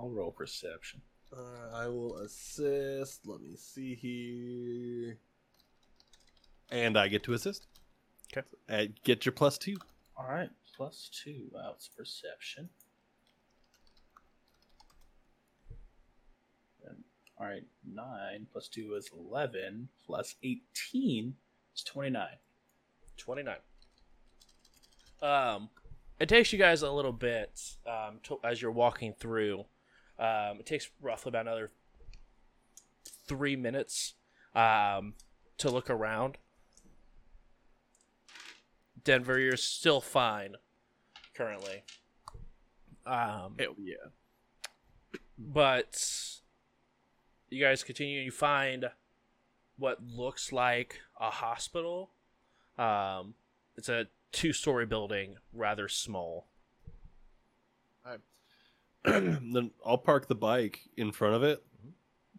I'll 0.00 0.08
roll 0.08 0.30
perception. 0.30 1.02
Uh, 1.30 1.76
I 1.76 1.88
will 1.88 2.16
assist. 2.18 3.26
Let 3.26 3.42
me 3.42 3.54
see 3.54 3.94
here. 3.94 5.18
And 6.70 6.96
I 6.96 7.08
get 7.08 7.22
to 7.24 7.34
assist. 7.34 7.66
Okay. 8.32 8.46
Uh, 8.68 8.86
get 9.04 9.26
your 9.26 9.32
plus 9.32 9.58
two. 9.58 9.76
All 10.16 10.26
right, 10.26 10.48
plus 10.74 11.10
two. 11.12 11.48
Wow, 11.52 11.72
it's 11.76 11.88
perception. 11.88 12.70
And, 16.86 17.04
all 17.38 17.46
right, 17.46 17.64
nine 17.86 18.46
plus 18.50 18.68
two 18.68 18.94
is 18.94 19.10
eleven. 19.12 19.88
Plus 20.06 20.36
eighteen 20.42 21.34
is 21.76 21.82
twenty-nine. 21.82 22.36
29. 23.18 23.54
Um, 25.20 25.68
it 26.18 26.30
takes 26.30 26.54
you 26.54 26.58
guys 26.58 26.80
a 26.80 26.90
little 26.90 27.12
bit 27.12 27.60
um, 27.86 28.20
to, 28.22 28.38
as 28.42 28.62
you're 28.62 28.70
walking 28.70 29.12
through. 29.12 29.66
Um, 30.20 30.60
it 30.60 30.66
takes 30.66 30.90
roughly 31.00 31.30
about 31.30 31.46
another 31.46 31.70
three 33.26 33.56
minutes 33.56 34.14
um, 34.54 35.14
to 35.58 35.70
look 35.70 35.88
around. 35.88 36.36
Denver, 39.02 39.38
you're 39.38 39.56
still 39.56 40.00
fine 40.02 40.56
currently. 41.34 41.82
Um, 43.06 43.54
Hell 43.58 43.74
yeah. 43.78 43.94
but 45.38 46.04
you 47.48 47.64
guys 47.64 47.82
continue 47.82 48.18
and 48.18 48.26
you 48.26 48.30
find 48.30 48.90
what 49.78 49.98
looks 50.06 50.52
like 50.52 51.00
a 51.18 51.30
hospital 51.30 52.10
um 52.78 53.34
it's 53.76 53.88
a 53.88 54.06
two-story 54.32 54.84
building 54.84 55.36
rather 55.52 55.88
small 55.88 56.46
then 59.04 59.70
I'll 59.84 59.98
park 59.98 60.28
the 60.28 60.34
bike 60.34 60.80
in 60.96 61.12
front 61.12 61.34
of 61.34 61.42
it, 61.42 61.62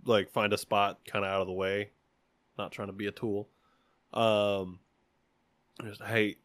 like 0.05 0.31
find 0.31 0.53
a 0.53 0.57
spot 0.57 0.99
kind 1.05 1.25
of 1.25 1.31
out 1.31 1.41
of 1.41 1.47
the 1.47 1.53
way, 1.53 1.91
not 2.57 2.71
trying 2.71 2.89
to 2.89 2.93
be 2.93 3.07
a 3.07 3.11
tool. 3.11 3.49
Um, 4.13 4.79
just 5.83 6.01
hey, 6.03 6.37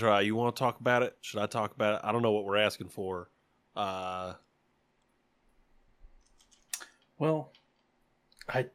right. 0.00 0.24
You 0.24 0.34
want 0.36 0.54
to 0.56 0.60
talk 0.60 0.80
about 0.80 1.02
it? 1.02 1.16
Should 1.20 1.40
I 1.40 1.46
talk 1.46 1.74
about 1.74 1.96
it? 1.96 2.00
I 2.04 2.12
don't 2.12 2.22
know 2.22 2.32
what 2.32 2.44
we're 2.44 2.56
asking 2.56 2.88
for. 2.88 3.28
Uh, 3.76 4.34
Well, 7.18 7.52
I 8.48 8.66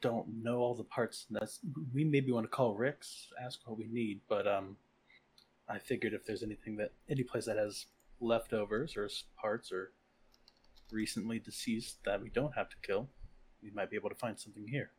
don't 0.00 0.42
know 0.42 0.58
all 0.58 0.74
the 0.74 0.84
parts. 0.84 1.26
That's 1.30 1.60
we 1.94 2.04
maybe 2.04 2.32
want 2.32 2.44
to 2.44 2.50
call 2.50 2.74
Rick's, 2.74 3.28
ask 3.42 3.60
what 3.64 3.78
we 3.78 3.86
need. 3.86 4.20
But 4.28 4.46
um, 4.46 4.76
I 5.68 5.78
figured 5.78 6.12
if 6.12 6.24
there's 6.26 6.42
anything 6.42 6.76
that 6.76 6.92
any 7.08 7.22
place 7.22 7.46
that 7.46 7.56
has 7.56 7.86
leftovers 8.22 8.96
or 8.96 9.08
parts 9.36 9.72
or 9.72 9.92
recently 10.90 11.38
deceased 11.38 11.98
that 12.04 12.22
we 12.22 12.30
don't 12.30 12.54
have 12.54 12.68
to 12.70 12.76
kill, 12.82 13.08
we 13.62 13.70
might 13.70 13.90
be 13.90 13.96
able 13.96 14.08
to 14.08 14.14
find 14.14 14.38
something 14.38 14.66
here. 14.68 14.90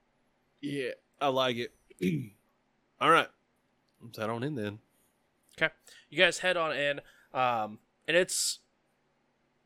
Yeah, 0.61 0.91
I 1.19 1.27
like 1.27 1.57
it. 1.57 1.73
All 3.01 3.09
right, 3.09 3.27
let's 4.01 4.17
head 4.17 4.29
on 4.29 4.43
in 4.43 4.55
then. 4.55 4.79
Okay. 5.57 5.73
You 6.09 6.17
guys 6.17 6.39
head 6.39 6.57
on 6.57 6.75
in 6.75 6.99
um 7.33 7.79
and 8.07 8.17
it's 8.17 8.59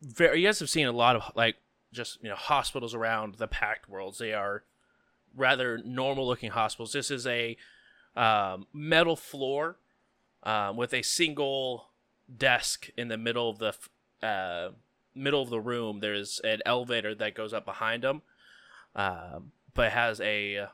very 0.01 0.41
you 0.41 0.47
guys 0.47 0.59
have 0.59 0.69
seen 0.69 0.87
a 0.87 0.91
lot 0.91 1.15
of 1.15 1.23
like 1.35 1.55
just 1.93 2.21
you 2.21 2.29
know 2.29 2.35
hospitals 2.35 2.93
around 2.93 3.35
the 3.35 3.47
Pact 3.47 3.89
Worlds 3.89 4.17
they 4.17 4.33
are 4.33 4.63
rather 5.35 5.79
normal 5.85 6.27
looking 6.27 6.51
hospitals 6.51 6.91
this 6.91 7.09
is 7.09 7.25
a 7.25 7.57
um, 8.15 8.67
metal 8.73 9.15
floor 9.15 9.77
um, 10.43 10.75
with 10.75 10.93
a 10.93 11.01
single 11.01 11.89
desk 12.35 12.89
in 12.97 13.07
the 13.07 13.17
middle 13.17 13.49
of 13.49 13.59
the 13.59 13.67
f- 13.67 13.89
uh, 14.21 14.69
middle 15.15 15.41
of 15.41 15.49
the 15.49 15.59
room 15.61 15.99
there's 15.99 16.39
an 16.43 16.59
elevator 16.65 17.15
that 17.15 17.33
goes 17.35 17.53
up 17.53 17.65
behind 17.65 18.03
them 18.03 18.21
um, 18.95 19.51
but 19.73 19.91
has 19.91 20.19
a 20.21 20.67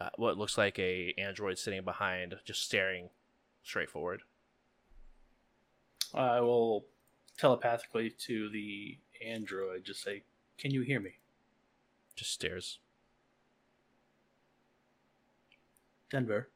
uh, 0.00 0.08
what 0.16 0.38
looks 0.38 0.56
like 0.56 0.78
a 0.78 1.12
android 1.18 1.58
sitting 1.58 1.82
behind 1.84 2.34
just 2.44 2.62
staring 2.62 3.10
straight 3.62 3.90
forward 3.90 4.22
I 6.12 6.40
will 6.40 6.86
telepathically 7.38 8.10
to 8.26 8.48
the 8.50 8.98
android 9.24 9.84
just 9.84 10.02
say, 10.02 10.24
"Can 10.58 10.72
you 10.72 10.80
hear 10.82 10.98
me?" 11.00 11.18
just 12.16 12.32
stares 12.32 12.78
Denver, 16.10 16.50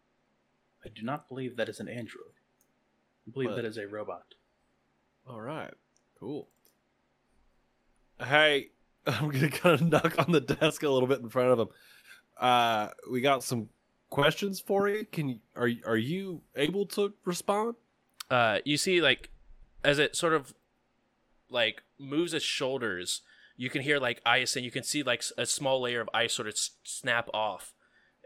I 0.84 0.88
do 0.88 1.02
not 1.02 1.28
believe 1.28 1.56
that 1.56 1.68
is 1.68 1.78
an 1.78 1.88
android. 1.88 2.34
I 3.26 3.30
believe 3.30 3.50
What? 3.50 3.56
that 3.56 3.64
is 3.64 3.78
a 3.78 3.86
robot. 3.86 4.34
All 5.28 5.40
right, 5.40 5.72
cool. 6.20 6.48
Hey, 8.20 8.68
I'm 9.06 9.30
gonna 9.30 9.50
kind 9.50 9.80
of 9.80 9.88
knock 9.90 10.18
on 10.18 10.32
the 10.32 10.40
desk 10.40 10.82
a 10.82 10.88
little 10.88 11.08
bit 11.08 11.20
in 11.20 11.28
front 11.28 11.50
of 11.50 11.58
him. 11.58 11.68
Uh, 12.38 12.88
we 13.10 13.20
got 13.20 13.42
some 13.42 13.68
questions 14.10 14.60
for 14.60 14.88
you. 14.88 15.04
Can 15.04 15.28
you 15.28 15.38
are 15.56 15.70
are 15.86 15.96
you 15.96 16.42
able 16.56 16.86
to 16.86 17.12
respond? 17.24 17.74
uh, 18.30 18.58
you 18.64 18.76
see 18.76 19.00
like 19.00 19.30
as 19.84 19.98
it 19.98 20.16
sort 20.16 20.32
of 20.32 20.54
like 21.50 21.82
moves 21.98 22.32
its 22.32 22.44
shoulders 22.44 23.20
you 23.56 23.68
can 23.70 23.82
hear 23.82 23.98
like 23.98 24.20
ice 24.24 24.56
and 24.56 24.64
you 24.64 24.70
can 24.70 24.82
see 24.82 25.02
like 25.02 25.22
a 25.36 25.46
small 25.46 25.82
layer 25.82 26.00
of 26.00 26.08
ice 26.14 26.32
sort 26.32 26.48
of 26.48 26.56
snap 26.82 27.28
off 27.34 27.74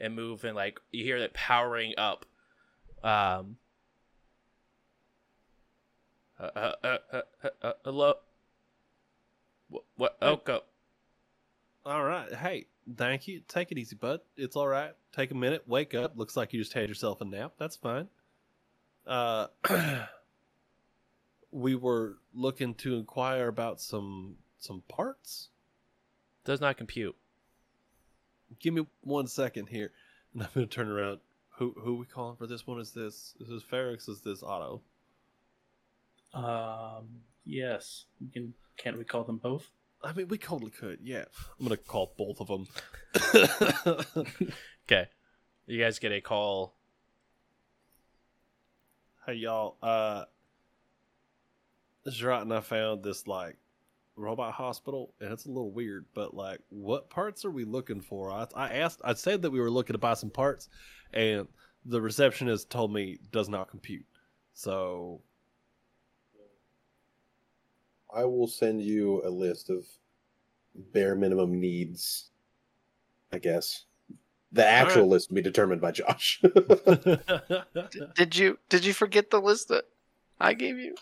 and 0.00 0.14
move 0.14 0.44
and 0.44 0.54
like 0.54 0.78
you 0.92 1.04
hear 1.04 1.18
that 1.18 1.34
powering 1.34 1.92
up 1.98 2.24
um 3.02 3.56
uh, 6.40 6.50
uh, 6.54 6.72
uh, 6.84 6.98
uh, 7.12 7.20
uh, 7.44 7.48
uh, 7.62 7.72
hello 7.84 8.14
what, 9.68 9.84
what 9.96 10.16
oh 10.22 10.36
go 10.36 10.62
All 11.86 12.04
right. 12.04 12.32
Hey, 12.34 12.66
thank 12.96 13.26
you. 13.28 13.40
Take 13.48 13.72
it 13.72 13.78
easy, 13.78 13.96
bud. 13.96 14.20
It's 14.36 14.56
all 14.56 14.68
right. 14.68 14.92
Take 15.14 15.30
a 15.30 15.34
minute. 15.34 15.62
Wake 15.66 15.94
up. 15.94 16.18
Looks 16.18 16.36
like 16.36 16.52
you 16.52 16.60
just 16.60 16.72
had 16.74 16.88
yourself 16.88 17.20
a 17.20 17.24
nap. 17.24 17.54
That's 17.58 17.76
fine. 17.76 18.08
Uh, 19.06 19.46
we 21.50 21.74
were 21.74 22.18
looking 22.34 22.74
to 22.76 22.96
inquire 22.96 23.48
about 23.48 23.80
some 23.80 24.36
some 24.58 24.82
parts. 24.88 25.48
does 26.44 26.60
not 26.60 26.76
compute 26.76 27.16
Give 28.60 28.74
me 28.74 28.86
one 29.02 29.26
second 29.26 29.68
here, 29.68 29.92
and 30.34 30.42
I'm 30.42 30.48
gonna 30.54 30.66
turn 30.66 30.88
around. 30.88 31.20
Who 31.58 31.74
who 31.78 31.96
we 31.96 32.06
calling 32.06 32.36
for 32.36 32.46
this 32.46 32.66
one? 32.66 32.80
Is 32.80 32.92
this 32.92 33.34
is 33.40 33.48
this 33.48 33.62
Ferrex? 33.62 34.08
Is 34.08 34.20
this 34.20 34.42
Otto? 34.42 34.82
Um, 36.34 37.08
yes. 37.44 38.04
We 38.20 38.28
can. 38.28 38.54
Can't 38.76 38.96
we 38.96 39.04
call 39.04 39.24
them 39.24 39.38
both? 39.38 39.70
I 40.04 40.12
mean, 40.12 40.28
we 40.28 40.38
totally 40.38 40.70
could. 40.70 41.00
Yeah, 41.02 41.24
I'm 41.58 41.66
gonna 41.66 41.76
call 41.76 42.14
both 42.16 42.40
of 42.40 42.46
them. 42.46 42.68
okay 44.86 45.08
you 45.66 45.82
guys 45.82 45.98
get 45.98 46.12
a 46.12 46.20
call 46.20 46.74
hey 49.28 49.34
y'all, 49.34 49.76
uh, 49.82 50.24
Zerat 52.08 52.40
and 52.42 52.54
I 52.54 52.60
found 52.60 53.04
this 53.04 53.26
like 53.26 53.58
robot 54.16 54.54
hospital, 54.54 55.12
and 55.20 55.30
it's 55.30 55.44
a 55.44 55.50
little 55.50 55.70
weird. 55.70 56.06
But 56.14 56.32
like, 56.32 56.60
what 56.70 57.10
parts 57.10 57.44
are 57.44 57.50
we 57.50 57.66
looking 57.66 58.00
for? 58.00 58.32
I, 58.32 58.46
I 58.56 58.68
asked. 58.78 59.02
I 59.04 59.12
said 59.12 59.42
that 59.42 59.50
we 59.50 59.60
were 59.60 59.70
looking 59.70 59.92
to 59.92 59.98
buy 59.98 60.14
some 60.14 60.30
parts, 60.30 60.70
and 61.12 61.46
the 61.84 62.00
receptionist 62.00 62.70
told 62.70 62.90
me 62.90 63.18
does 63.30 63.50
not 63.50 63.68
compute. 63.68 64.06
So 64.54 65.20
I 68.14 68.24
will 68.24 68.48
send 68.48 68.82
you 68.82 69.22
a 69.24 69.30
list 69.30 69.70
of 69.70 69.86
bare 70.92 71.14
minimum 71.14 71.60
needs. 71.60 72.30
I 73.32 73.38
guess 73.38 73.84
the 74.52 74.66
actual 74.66 75.02
right. 75.02 75.10
list 75.10 75.30
will 75.30 75.36
be 75.36 75.42
determined 75.42 75.80
by 75.80 75.92
Josh. 75.92 76.42
Did 78.14 78.36
you 78.36 78.58
did 78.68 78.84
you 78.84 78.92
forget 78.92 79.30
the 79.30 79.40
list 79.40 79.68
that 79.68 79.84
I 80.40 80.54
gave 80.54 80.78
you? 80.78 80.94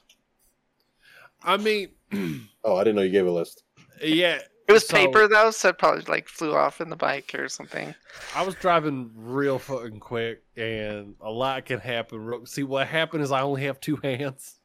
I 1.42 1.56
mean, 1.56 1.90
oh, 2.64 2.76
I 2.76 2.84
didn't 2.84 2.96
know 2.96 3.02
you 3.02 3.10
gave 3.10 3.26
a 3.26 3.30
list. 3.30 3.64
yeah. 4.02 4.40
It 4.68 4.72
was 4.72 4.88
so 4.88 4.96
paper 4.96 5.28
though, 5.28 5.52
so 5.52 5.68
it 5.68 5.78
probably 5.78 6.02
like 6.08 6.26
flew 6.26 6.52
off 6.52 6.80
in 6.80 6.90
the 6.90 6.96
bike 6.96 7.32
or 7.38 7.48
something. 7.48 7.94
I 8.34 8.42
was 8.42 8.56
driving 8.56 9.12
real 9.14 9.60
fucking 9.60 10.00
quick, 10.00 10.42
and 10.56 11.14
a 11.20 11.30
lot 11.30 11.66
can 11.66 11.78
happen. 11.78 12.44
See, 12.46 12.64
what 12.64 12.88
happened 12.88 13.22
is 13.22 13.30
I 13.30 13.42
only 13.42 13.62
have 13.62 13.80
two 13.80 13.94
hands, 14.02 14.55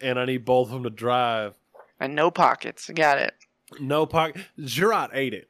and 0.00 0.18
I 0.18 0.24
need 0.24 0.44
both 0.44 0.68
of 0.68 0.74
them 0.74 0.82
to 0.84 0.90
drive. 0.90 1.54
And 2.00 2.14
no 2.14 2.30
pockets. 2.30 2.90
Got 2.94 3.18
it. 3.18 3.34
No 3.80 4.06
pocket. 4.06 4.42
Girat 4.60 5.10
ate 5.12 5.34
it, 5.34 5.48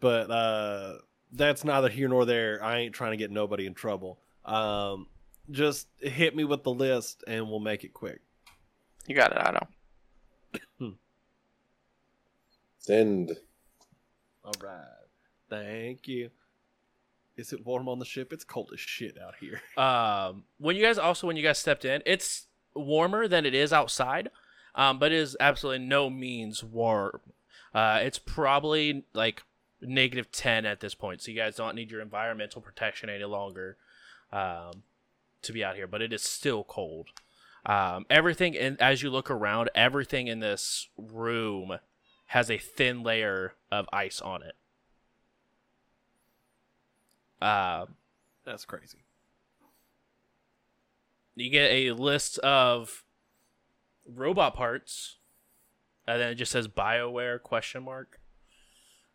but 0.00 0.30
uh, 0.30 0.98
that's 1.32 1.64
neither 1.64 1.88
here 1.88 2.08
nor 2.08 2.24
there. 2.24 2.62
I 2.62 2.78
ain't 2.78 2.94
trying 2.94 3.10
to 3.12 3.16
get 3.16 3.30
nobody 3.30 3.66
in 3.66 3.74
trouble. 3.74 4.18
Um, 4.44 5.06
just 5.50 5.88
hit 5.98 6.34
me 6.34 6.44
with 6.44 6.62
the 6.62 6.72
list, 6.72 7.24
and 7.26 7.48
we'll 7.48 7.60
make 7.60 7.84
it 7.84 7.92
quick. 7.92 8.20
You 9.06 9.14
got 9.14 9.32
it, 9.32 9.38
Otto. 9.38 9.66
Send. 12.78 13.36
All 14.44 14.52
right. 14.62 14.84
Thank 15.50 16.08
you. 16.08 16.30
Is 17.36 17.52
it 17.52 17.64
warm 17.66 17.88
on 17.88 17.98
the 17.98 18.04
ship? 18.04 18.32
It's 18.32 18.44
cold 18.44 18.70
as 18.72 18.80
shit 18.80 19.18
out 19.20 19.34
here. 19.40 19.60
um, 19.76 20.44
when 20.58 20.76
you 20.76 20.82
guys 20.82 20.98
also 20.98 21.26
when 21.26 21.36
you 21.36 21.42
guys 21.42 21.58
stepped 21.58 21.84
in, 21.84 22.02
it's 22.06 22.45
warmer 22.76 23.26
than 23.26 23.46
it 23.46 23.54
is 23.54 23.72
outside, 23.72 24.30
um, 24.74 24.98
but 24.98 25.12
it 25.12 25.18
is 25.18 25.36
absolutely 25.40 25.84
no 25.84 26.10
means 26.10 26.62
warm. 26.62 27.20
Uh, 27.74 28.00
it's 28.02 28.18
probably 28.18 29.04
like 29.12 29.42
negative 29.80 30.30
ten 30.30 30.64
at 30.64 30.80
this 30.80 30.94
point, 30.94 31.22
so 31.22 31.30
you 31.30 31.36
guys 31.36 31.56
don't 31.56 31.74
need 31.74 31.90
your 31.90 32.00
environmental 32.00 32.60
protection 32.60 33.08
any 33.08 33.24
longer 33.24 33.76
um, 34.32 34.82
to 35.42 35.52
be 35.52 35.64
out 35.64 35.76
here. 35.76 35.86
But 35.86 36.02
it 36.02 36.12
is 36.12 36.22
still 36.22 36.64
cold. 36.64 37.08
Um, 37.64 38.06
everything 38.08 38.54
in 38.54 38.76
as 38.80 39.02
you 39.02 39.10
look 39.10 39.30
around, 39.30 39.70
everything 39.74 40.28
in 40.28 40.40
this 40.40 40.88
room 40.96 41.78
has 42.26 42.50
a 42.50 42.58
thin 42.58 43.02
layer 43.02 43.54
of 43.70 43.86
ice 43.92 44.20
on 44.20 44.42
it. 44.42 44.56
Um, 47.44 47.96
That's 48.44 48.64
crazy. 48.64 49.05
You 51.36 51.50
get 51.50 51.70
a 51.70 51.92
list 51.92 52.38
of 52.38 53.04
robot 54.08 54.54
parts 54.54 55.16
and 56.06 56.20
then 56.20 56.30
it 56.30 56.36
just 56.36 56.52
says 56.52 56.68
bioware 56.68 57.40
question 57.42 57.82
mark 57.82 58.20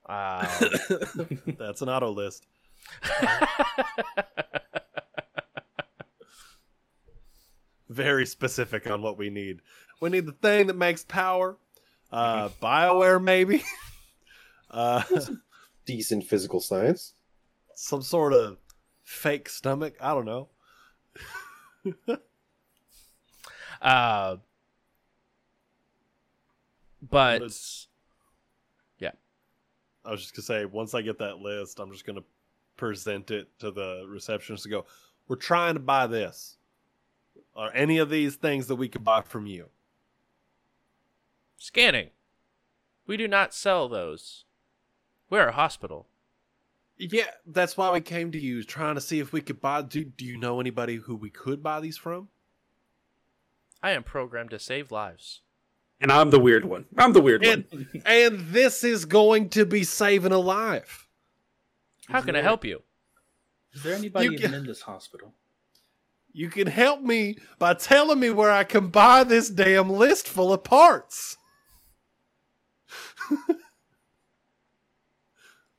um, 0.07 0.45
That's 1.59 1.81
an 1.81 1.89
auto 1.89 2.11
list. 2.11 2.45
Very 7.89 8.25
specific 8.25 8.89
on 8.89 9.01
what 9.01 9.17
we 9.17 9.29
need. 9.29 9.59
We 10.01 10.09
need 10.09 10.25
the 10.25 10.31
thing 10.31 10.67
that 10.67 10.77
makes 10.77 11.03
power. 11.03 11.57
Uh, 12.11 12.49
Bioware, 12.61 13.21
maybe. 13.21 13.63
uh, 14.71 15.03
Decent 15.85 16.25
physical 16.25 16.59
science. 16.59 17.13
some 17.75 18.01
sort 18.01 18.33
of 18.33 18.57
fake 19.03 19.49
stomach. 19.49 19.95
I 20.01 20.13
don't 20.13 20.25
know. 20.25 20.49
uh, 23.81 24.37
but 27.09 27.41
Let's- 27.41 27.87
I 30.03 30.11
was 30.11 30.21
just 30.21 30.35
gonna 30.35 30.43
say, 30.43 30.65
once 30.65 30.93
I 30.93 31.01
get 31.01 31.19
that 31.19 31.39
list, 31.39 31.79
I'm 31.79 31.91
just 31.91 32.05
gonna 32.05 32.23
present 32.75 33.29
it 33.31 33.47
to 33.59 33.71
the 33.71 34.05
receptionist 34.07 34.65
and 34.65 34.71
go, 34.71 34.85
"We're 35.27 35.35
trying 35.35 35.75
to 35.75 35.79
buy 35.79 36.07
this, 36.07 36.57
or 37.53 37.71
any 37.73 37.99
of 37.99 38.09
these 38.09 38.35
things 38.35 38.67
that 38.67 38.75
we 38.75 38.89
could 38.89 39.03
buy 39.03 39.21
from 39.21 39.45
you." 39.45 39.69
scanning. 41.57 42.09
We 43.05 43.17
do 43.17 43.27
not 43.27 43.53
sell 43.53 43.87
those. 43.87 44.45
We're 45.29 45.49
a 45.49 45.51
hospital 45.51 46.07
Yeah, 47.09 47.25
that's 47.47 47.75
why 47.75 47.91
we 47.91 47.99
came 48.01 48.31
to 48.31 48.39
you, 48.39 48.63
trying 48.63 48.93
to 48.95 49.01
see 49.01 49.19
if 49.19 49.33
we 49.33 49.41
could 49.41 49.59
buy. 49.59 49.81
Do 49.81 50.03
Do 50.05 50.23
you 50.23 50.37
know 50.37 50.59
anybody 50.59 50.97
who 50.97 51.15
we 51.15 51.29
could 51.31 51.63
buy 51.63 51.79
these 51.79 51.97
from? 51.97 52.29
i 53.83 53.89
am 53.91 54.03
programmed 54.03 54.51
to 54.51 54.59
save 54.59 54.91
lives 54.91 55.41
And 55.99 56.11
I'm 56.11 56.29
the 56.29 56.39
weird 56.39 56.65
one. 56.65 56.85
I'm 56.97 57.13
the 57.13 57.21
weird 57.21 57.43
And, 57.43 57.65
one. 57.71 57.87
and 58.05 58.39
this 58.49 58.83
is 58.83 59.05
going 59.05 59.49
to 59.49 59.65
be 59.65 59.83
saving 59.83 60.31
a 60.31 60.37
life. 60.37 61.07
How 62.07 62.19
Is 62.19 62.25
can 62.25 62.35
I 62.35 62.41
help 62.41 62.63
you? 62.63 62.83
Is 63.73 63.81
there 63.81 63.95
anybody 63.95 64.25
You 64.25 64.31
even 64.33 64.51
can- 64.51 64.53
in 64.59 64.65
this 64.67 64.81
hospital? 64.81 65.33
You 66.33 66.49
can 66.49 66.67
help 66.67 67.01
me 67.01 67.37
by 67.59 67.73
telling 67.73 68.19
me 68.19 68.29
where 68.29 68.51
I 68.51 68.63
can 68.63 68.87
buy 68.89 69.23
this 69.23 69.49
damn 69.49 69.89
list 69.89 70.27
full 70.27 70.53
of 70.53 70.63
parts. 70.63 71.37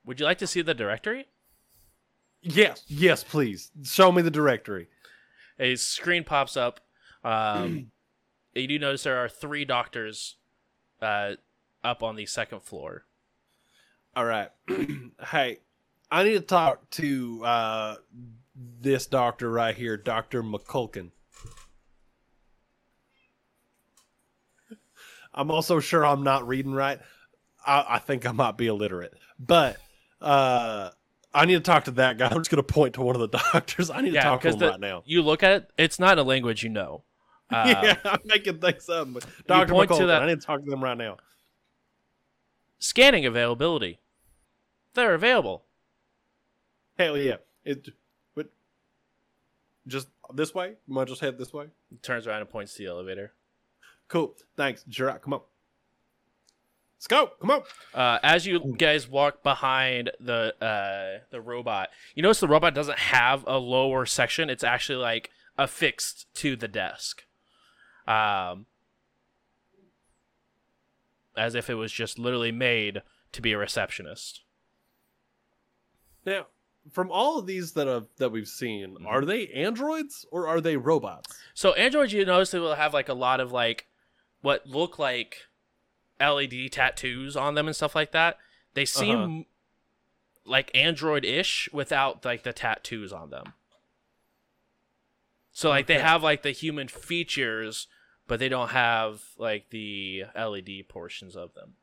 Would 0.05 0.21
you 0.21 0.27
like 0.27 0.39
to 0.39 0.47
see 0.47 0.63
the 0.63 0.75
directory? 0.75 1.27
Yes, 2.43 2.85
yes, 2.89 3.23
please. 3.23 3.71
Show 3.85 4.11
me 4.11 4.23
the 4.23 4.31
directory. 4.31 4.89
A 5.59 5.77
screen 5.77 6.25
pops 6.25 6.57
up. 6.57 6.81
Um, 7.23 7.93
you 8.55 8.67
do 8.67 8.79
notice 8.79 9.05
there 9.05 9.19
are 9.19 9.29
three 9.29 9.65
doctors 9.65 10.37
uh, 11.01 11.35
up 11.85 12.03
on 12.03 12.17
the 12.17 12.27
second 12.27 12.63
floor. 12.63 13.05
All 14.17 14.25
right. 14.25 14.51
hey, 15.31 15.61
I 16.11 16.25
need 16.25 16.35
to 16.35 16.41
talk 16.41 16.91
to 16.91 17.45
uh, 17.45 17.95
this 18.81 19.07
doctor 19.07 19.51
right 19.51 19.75
here, 19.75 19.97
Dr. 19.97 20.43
McCulkin. 20.43 21.13
I'm 25.35 25.51
also 25.51 25.81
sure 25.81 26.05
I'm 26.05 26.23
not 26.23 26.47
reading 26.47 26.73
right. 26.73 27.01
I, 27.65 27.85
I 27.91 27.99
think 27.99 28.27
I 28.27 28.33
might 28.33 28.59
be 28.59 28.67
illiterate. 28.67 29.15
But 29.39 29.79
uh, 30.23 30.91
I 31.35 31.47
need 31.47 31.55
to 31.55 31.61
talk 31.61 31.85
to 31.85 31.91
that 31.93 32.19
guy. 32.19 32.27
I'm 32.31 32.39
just 32.39 32.51
going 32.51 32.63
to 32.63 32.73
point 32.73 32.95
to 32.95 33.03
one 33.03 33.17
of 33.17 33.21
the 33.21 33.39
doctors. 33.53 33.91
I 33.91 34.01
need 34.01 34.13
to 34.13 34.21
talk 34.21 34.43
to 34.43 34.49
him 34.51 34.59
the- 34.59 34.71
right 34.71 34.81
now. 34.81 35.03
You 35.07 35.23
look 35.23 35.43
at 35.43 35.53
it; 35.53 35.71
it's 35.79 35.99
not 35.99 36.19
a 36.19 36.23
language 36.23 36.63
you 36.63 36.69
know. 36.69 37.05
Uh, 37.53 37.83
yeah, 37.83 37.97
I'm 38.07 38.21
making 38.25 38.61
things 38.61 38.89
up. 38.89 39.13
But 39.13 39.27
Dr. 39.47 39.75
point 39.75 39.91
to 39.91 39.97
McCulkin, 39.97 40.07
that- 40.07 40.23
I 40.23 40.27
need 40.27 40.41
to 40.41 40.47
talk 40.47 40.65
to 40.65 40.71
them 40.71 40.83
right 40.83 40.97
now. 40.97 41.19
Scanning 42.79 43.27
availability. 43.27 44.01
They're 44.95 45.13
available. 45.13 45.65
Hell 46.99 47.19
yeah. 47.19 47.37
It, 47.63 47.91
but 48.35 48.51
just 49.87 50.09
this 50.33 50.55
way? 50.55 50.77
You 50.87 50.95
might 50.95 51.09
just 51.09 51.21
head 51.21 51.37
this 51.37 51.53
way? 51.53 51.67
Turns 52.01 52.27
around 52.27 52.41
and 52.41 52.49
points 52.49 52.73
to 52.75 52.85
the 52.85 52.89
elevator. 52.89 53.35
Cool. 54.09 54.35
Thanks. 54.57 54.85
Gerard, 54.89 55.21
come 55.21 55.35
on. 55.35 55.41
Let's 57.03 57.09
go. 57.09 57.33
Come 57.41 57.51
on. 57.51 57.63
Uh, 57.93 58.21
as 58.23 58.47
you 58.47 58.77
guys 58.79 59.09
walk 59.09 59.43
behind 59.43 60.13
the 60.21 60.55
uh, 60.65 61.25
the 61.33 61.41
robot, 61.41 61.89
you 62.15 62.23
notice 62.23 62.39
the 62.39 62.47
robot 62.47 62.77
doesn't 62.77 62.99
have 63.01 63.45
a 63.45 63.59
lower 63.59 64.07
section. 64.07 64.49
It's 64.49 64.63
actually 64.63 64.99
like 64.99 65.31
affixed 65.59 66.33
to 66.35 66.55
the 66.55 66.69
desk, 66.69 67.25
um, 68.07 68.67
as 71.37 71.57
if 71.57 71.69
it 71.69 71.75
was 71.75 71.91
just 71.91 72.21
literally 72.21 72.53
made 72.53 73.03
to 73.33 73.43
be 73.43 73.51
a 73.51 73.59
receptionist. 73.59 74.43
Now, 76.25 76.47
from 76.93 77.11
all 77.11 77.37
of 77.37 77.49
these 77.49 77.73
that 77.73 77.89
have 77.89 78.07
that 78.19 78.31
we've 78.31 78.47
seen, 78.47 78.95
Mm-hmm. 78.95 79.07
are 79.09 79.25
they 79.25 79.49
androids 79.49 80.25
or 80.31 80.47
are 80.47 80.61
they 80.61 80.77
robots? 80.77 81.37
So 81.53 81.73
androids, 81.73 82.13
you 82.13 82.25
notice 82.25 82.53
they 82.53 82.61
will 82.61 82.77
have 82.77 82.95
like 82.95 83.09
a 83.09 83.15
lot 83.15 83.41
of 83.41 83.51
like 83.51 83.89
what 84.41 84.69
look 84.69 85.01
like 85.01 85.49
LED 86.27 86.71
tattoos 86.73 87.37
on 87.37 87.55
them 87.55 87.67
and 87.67 87.75
stuff 87.77 87.95
like 87.95 88.13
that. 88.13 88.39
They 88.75 88.85
seem 88.85 89.17
Uh-huh. 89.19 89.43
like 90.45 90.71
android-ish 90.75 91.69
without 91.73 92.25
like 92.25 92.43
the 92.43 92.53
tattoos 92.53 93.13
on 93.13 93.31
them. 93.31 93.53
So 95.53 95.69
like 95.69 95.87
they 95.87 95.99
have 95.99 96.23
like 96.23 96.43
the 96.43 96.51
human 96.53 96.89
features, 96.89 97.87
but 98.27 98.39
they 98.39 98.49
don't 98.49 98.71
have 98.71 99.23
like 99.37 99.69
the 99.71 100.25
LED 100.35 100.89
portions 100.89 101.37
of 101.37 101.53
them. 101.55 101.75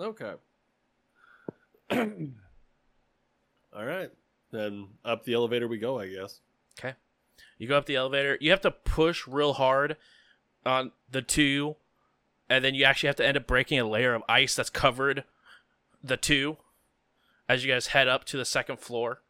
Okay. 0.00 0.34
all 1.90 3.84
right. 3.84 4.10
Then 4.52 4.88
up 5.04 5.24
the 5.24 5.34
elevator 5.34 5.66
we 5.68 5.78
go, 5.78 5.98
I 5.98 6.08
guess. 6.08 6.40
Okay. 6.78 6.94
You 7.58 7.68
go 7.68 7.76
up 7.76 7.86
the 7.86 7.96
elevator. 7.96 8.38
You 8.40 8.50
have 8.50 8.60
to 8.62 8.70
push 8.70 9.26
real 9.26 9.54
hard 9.54 9.96
on 10.64 10.92
the 11.10 11.22
two, 11.22 11.76
and 12.48 12.64
then 12.64 12.74
you 12.74 12.84
actually 12.84 13.08
have 13.08 13.16
to 13.16 13.26
end 13.26 13.36
up 13.36 13.46
breaking 13.46 13.78
a 13.78 13.88
layer 13.88 14.14
of 14.14 14.22
ice 14.28 14.54
that's 14.54 14.70
covered 14.70 15.24
the 16.02 16.16
two 16.16 16.56
as 17.48 17.64
you 17.64 17.72
guys 17.72 17.88
head 17.88 18.08
up 18.08 18.24
to 18.24 18.36
the 18.36 18.44
second 18.44 18.78
floor. 18.78 19.22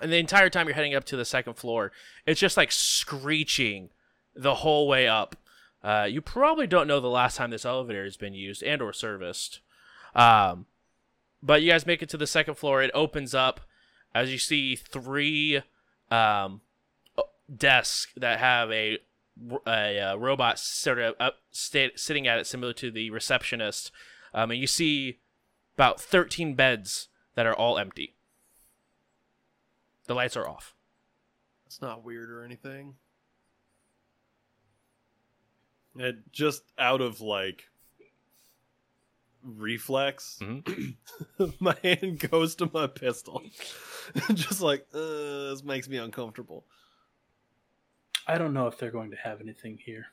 And 0.00 0.12
the 0.12 0.18
entire 0.18 0.50
time 0.50 0.66
you're 0.66 0.74
heading 0.74 0.94
up 0.94 1.04
to 1.06 1.16
the 1.16 1.24
second 1.24 1.54
floor, 1.54 1.92
it's 2.26 2.40
just 2.40 2.56
like 2.56 2.70
screeching 2.70 3.90
the 4.34 4.56
whole 4.56 4.86
way 4.86 5.08
up. 5.08 5.36
Uh, 5.82 6.06
you 6.08 6.20
probably 6.20 6.66
don't 6.66 6.86
know 6.86 7.00
the 7.00 7.08
last 7.08 7.36
time 7.36 7.50
this 7.50 7.64
elevator 7.64 8.04
has 8.04 8.16
been 8.16 8.34
used 8.34 8.62
and 8.62 8.80
or 8.80 8.92
serviced. 8.92 9.60
Um, 10.14 10.66
but 11.42 11.62
you 11.62 11.70
guys 11.70 11.86
make 11.86 12.02
it 12.02 12.08
to 12.10 12.16
the 12.16 12.26
second 12.26 12.54
floor. 12.54 12.82
It 12.82 12.90
opens 12.94 13.34
up 13.34 13.60
as 14.14 14.32
you 14.32 14.38
see 14.38 14.76
three 14.76 15.62
um, 16.10 16.60
desks 17.54 18.12
that 18.16 18.38
have 18.38 18.70
a 18.72 18.98
a, 19.66 20.00
uh 20.00 20.16
robot 20.16 20.58
sort 20.58 20.98
of 20.98 21.14
up 21.20 21.36
sta- 21.50 21.96
sitting 21.96 22.26
at 22.26 22.38
it, 22.38 22.46
similar 22.46 22.72
to 22.74 22.90
the 22.90 23.10
receptionist. 23.10 23.90
Um, 24.34 24.50
and 24.50 24.60
you 24.60 24.66
see 24.66 25.20
about 25.74 26.00
thirteen 26.00 26.54
beds 26.54 27.08
that 27.34 27.46
are 27.46 27.54
all 27.54 27.78
empty. 27.78 28.16
The 30.06 30.14
lights 30.14 30.36
are 30.36 30.48
off. 30.48 30.74
It's 31.66 31.82
not 31.82 32.02
weird 32.04 32.30
or 32.30 32.42
anything. 32.42 32.94
It 35.96 36.32
just 36.32 36.62
out 36.78 37.00
of 37.00 37.20
like 37.20 37.64
reflex, 39.42 40.38
my 41.60 41.76
hand 41.82 42.20
goes 42.30 42.54
to 42.56 42.70
my 42.72 42.86
pistol. 42.86 43.42
just 44.34 44.60
like, 44.60 44.86
uh, 44.94 45.50
this 45.50 45.62
makes 45.64 45.88
me 45.88 45.96
uncomfortable. 45.96 46.64
I 48.28 48.36
don't 48.36 48.52
know 48.52 48.66
if 48.66 48.78
they're 48.78 48.90
going 48.90 49.10
to 49.10 49.16
have 49.16 49.40
anything 49.40 49.78
here. 49.84 50.06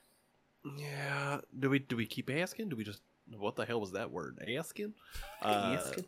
Yeah. 0.77 1.41
Do 1.59 1.69
we 1.69 1.79
do 1.79 1.95
we 1.97 2.05
keep 2.05 2.29
asking? 2.31 2.69
Do 2.69 2.75
we 2.75 2.83
just 2.83 3.01
what 3.37 3.55
the 3.55 3.65
hell 3.65 3.81
was 3.81 3.91
that 3.91 4.11
word? 4.11 4.39
Asking? 4.57 4.93
Uh, 5.41 5.77
Asking? 5.79 6.05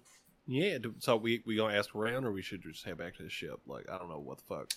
Yeah. 0.48 0.78
Do, 0.80 0.96
so 1.00 1.18
we 1.18 1.44
we 1.46 1.58
gonna 1.58 1.78
ask 1.78 1.94
around, 1.94 2.26
or 2.26 2.32
we 2.32 2.42
should 2.42 2.64
just 2.64 2.86
head 2.86 2.98
back 2.98 3.16
to 3.18 3.24
the 3.24 3.30
ship? 3.30 3.60
Like 3.68 3.88
I 3.92 3.98
don't 3.98 4.10
know 4.10 4.20
what 4.20 4.38
the 4.38 4.44
fuck. 4.46 4.72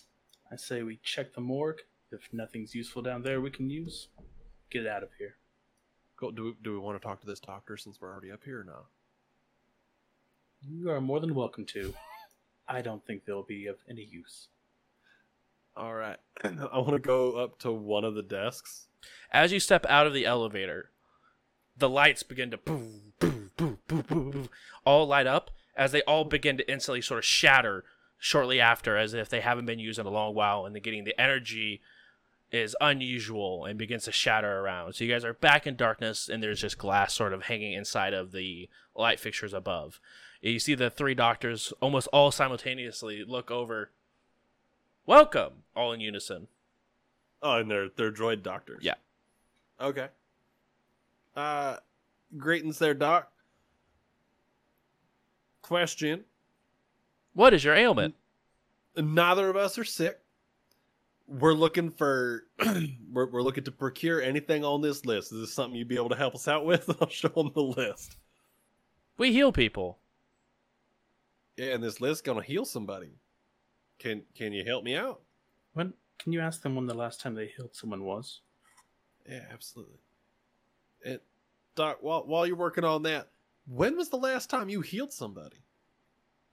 I 0.53 0.57
say 0.57 0.83
we 0.83 0.99
check 1.03 1.33
the 1.35 1.41
morgue. 1.41 1.81
If 2.13 2.29
nothing's 2.33 2.75
useful 2.75 3.03
down 3.03 3.23
there 3.23 3.41
we 3.41 3.51
can 3.51 3.71
use, 3.71 4.09
get 4.71 4.87
out 4.87 5.05
of 5.05 5.11
here. 5.17 5.37
Go. 6.19 6.33
Do 6.33 6.45
we, 6.45 6.55
do 6.63 6.73
we 6.73 6.79
want 6.79 7.01
to 7.01 7.07
talk 7.07 7.21
to 7.21 7.27
this 7.27 7.41
doctor 7.41 7.77
since 7.77 8.01
we're 8.01 8.11
already 8.11 8.33
up 8.33 8.41
here? 8.45 8.61
or 8.61 8.65
not? 8.65 8.87
You 10.69 10.91
are 10.91 11.01
more 11.01 11.21
than 11.21 11.35
welcome 11.35 11.65
to. 11.67 11.95
I 12.69 12.83
don't 12.83 13.05
think 13.07 13.25
they'll 13.25 13.45
be 13.45 13.67
of 13.67 13.77
any 13.89 14.03
use. 14.03 14.49
All 15.81 15.95
right. 15.95 16.19
I 16.45 16.79
want 16.79 16.91
to 16.91 16.99
go 16.99 17.43
up 17.43 17.59
to 17.61 17.73
one 17.73 18.05
of 18.05 18.15
the 18.15 18.23
desks. 18.23 18.89
As 19.33 19.51
you 19.51 19.59
step 19.59 19.87
out 19.89 20.07
of 20.07 20.13
the 20.13 20.27
elevator, 20.27 20.91
the 21.75 21.89
lights 21.89 22.23
begin 22.23 22.51
to 22.51 22.59
boom, 22.59 23.15
boom, 23.19 23.51
boom, 23.57 23.79
boom, 23.87 24.05
boom, 24.07 24.31
boom, 24.31 24.49
all 24.85 25.07
light 25.07 25.27
up 25.27 25.51
as 25.75 25.93
they 25.93 26.03
all 26.03 26.25
begin 26.25 26.59
to 26.59 26.71
instantly 26.71 27.01
sort 27.01 27.19
of 27.19 27.25
shatter 27.25 27.85
shortly 28.19 28.61
after, 28.61 28.99
as 28.99 29.15
if 29.15 29.31
they 29.31 29.41
haven't 29.41 29.65
been 29.65 29.79
used 29.79 29.99
in 29.99 30.05
a 30.05 30.11
long 30.11 30.35
while, 30.35 30.67
and 30.67 30.75
they're 30.75 30.83
getting 30.83 31.05
the 31.05 31.19
energy 31.19 31.81
is 32.53 32.77
unusual 32.83 33.65
and 33.65 33.79
begins 33.79 34.05
to 34.05 34.13
shatter 34.13 34.59
around. 34.59 34.93
So 34.93 35.05
you 35.05 35.11
guys 35.11 35.25
are 35.25 35.33
back 35.33 35.67
in 35.67 35.77
darkness, 35.77 36.29
and 36.29 36.43
there's 36.43 36.61
just 36.61 36.77
glass 36.77 37.15
sort 37.15 37.33
of 37.33 37.45
hanging 37.45 37.73
inside 37.73 38.13
of 38.13 38.33
the 38.33 38.69
light 38.95 39.19
fixtures 39.19 39.55
above. 39.55 39.99
You 40.43 40.59
see 40.59 40.75
the 40.75 40.91
three 40.91 41.15
doctors 41.15 41.73
almost 41.81 42.09
all 42.09 42.31
simultaneously 42.31 43.25
look 43.27 43.51
over. 43.51 43.93
Welcome, 45.11 45.65
all 45.75 45.93
in 45.93 45.99
unison. 45.99 46.47
Oh, 47.43 47.57
and 47.57 47.69
they're 47.69 47.89
they're 47.97 48.13
droid 48.13 48.45
doctors. 48.45 48.85
Yeah. 48.85 48.95
Okay. 49.81 50.07
Uh, 51.35 51.79
greetings 52.39 52.79
there, 52.79 52.95
Doc. 52.95 53.29
Question: 55.63 56.27
What 57.33 57.53
is 57.55 57.65
your 57.65 57.75
ailment? 57.75 58.15
Neither 58.97 59.51
of 59.51 59.57
us 59.57 59.79
are 59.79 59.85
sick. 59.85 60.21
We're 61.27 61.55
looking 61.55 61.91
for 61.91 62.45
we're, 63.13 63.29
we're 63.31 63.43
looking 63.43 63.65
to 63.65 63.73
procure 63.73 64.23
anything 64.23 64.65
on 64.65 64.81
this 64.81 65.05
list. 65.05 65.33
Is 65.33 65.41
this 65.41 65.53
something 65.53 65.77
you'd 65.77 65.89
be 65.89 65.97
able 65.97 66.11
to 66.11 66.15
help 66.15 66.37
us 66.37 66.47
out 66.47 66.65
with? 66.65 66.89
I'll 67.01 67.09
show 67.09 67.31
them 67.31 67.51
the 67.53 67.63
list. 67.63 68.17
We 69.19 69.33
heal 69.33 69.51
people. 69.51 69.99
Yeah, 71.57 71.75
and 71.75 71.83
this 71.83 72.01
list 72.01 72.23
gonna 72.23 72.45
heal 72.45 72.65
somebody. 72.65 73.11
Can 74.01 74.23
can 74.35 74.53
you 74.53 74.65
help 74.65 74.83
me 74.83 74.97
out? 74.97 75.21
When 75.75 75.93
can 76.19 76.33
you 76.33 76.41
ask 76.41 76.63
them 76.63 76.75
when 76.75 76.87
the 76.87 76.95
last 76.95 77.21
time 77.21 77.35
they 77.35 77.47
healed 77.47 77.77
someone 77.77 78.05
was? 78.05 78.41
Yeah, 79.29 79.45
absolutely. 79.53 80.01
And 81.05 81.21
Doc, 81.77 81.99
while 82.01 82.27
while 82.27 82.47
you're 82.47 82.57
working 82.57 82.85
on 82.85 83.03
that, 83.05 83.29
when 83.69 83.97
was 83.97 84.09
the 84.09 84.17
last 84.17 84.49
time 84.49 84.71
you 84.71 84.81
healed 84.81 85.13
somebody? 85.13 85.59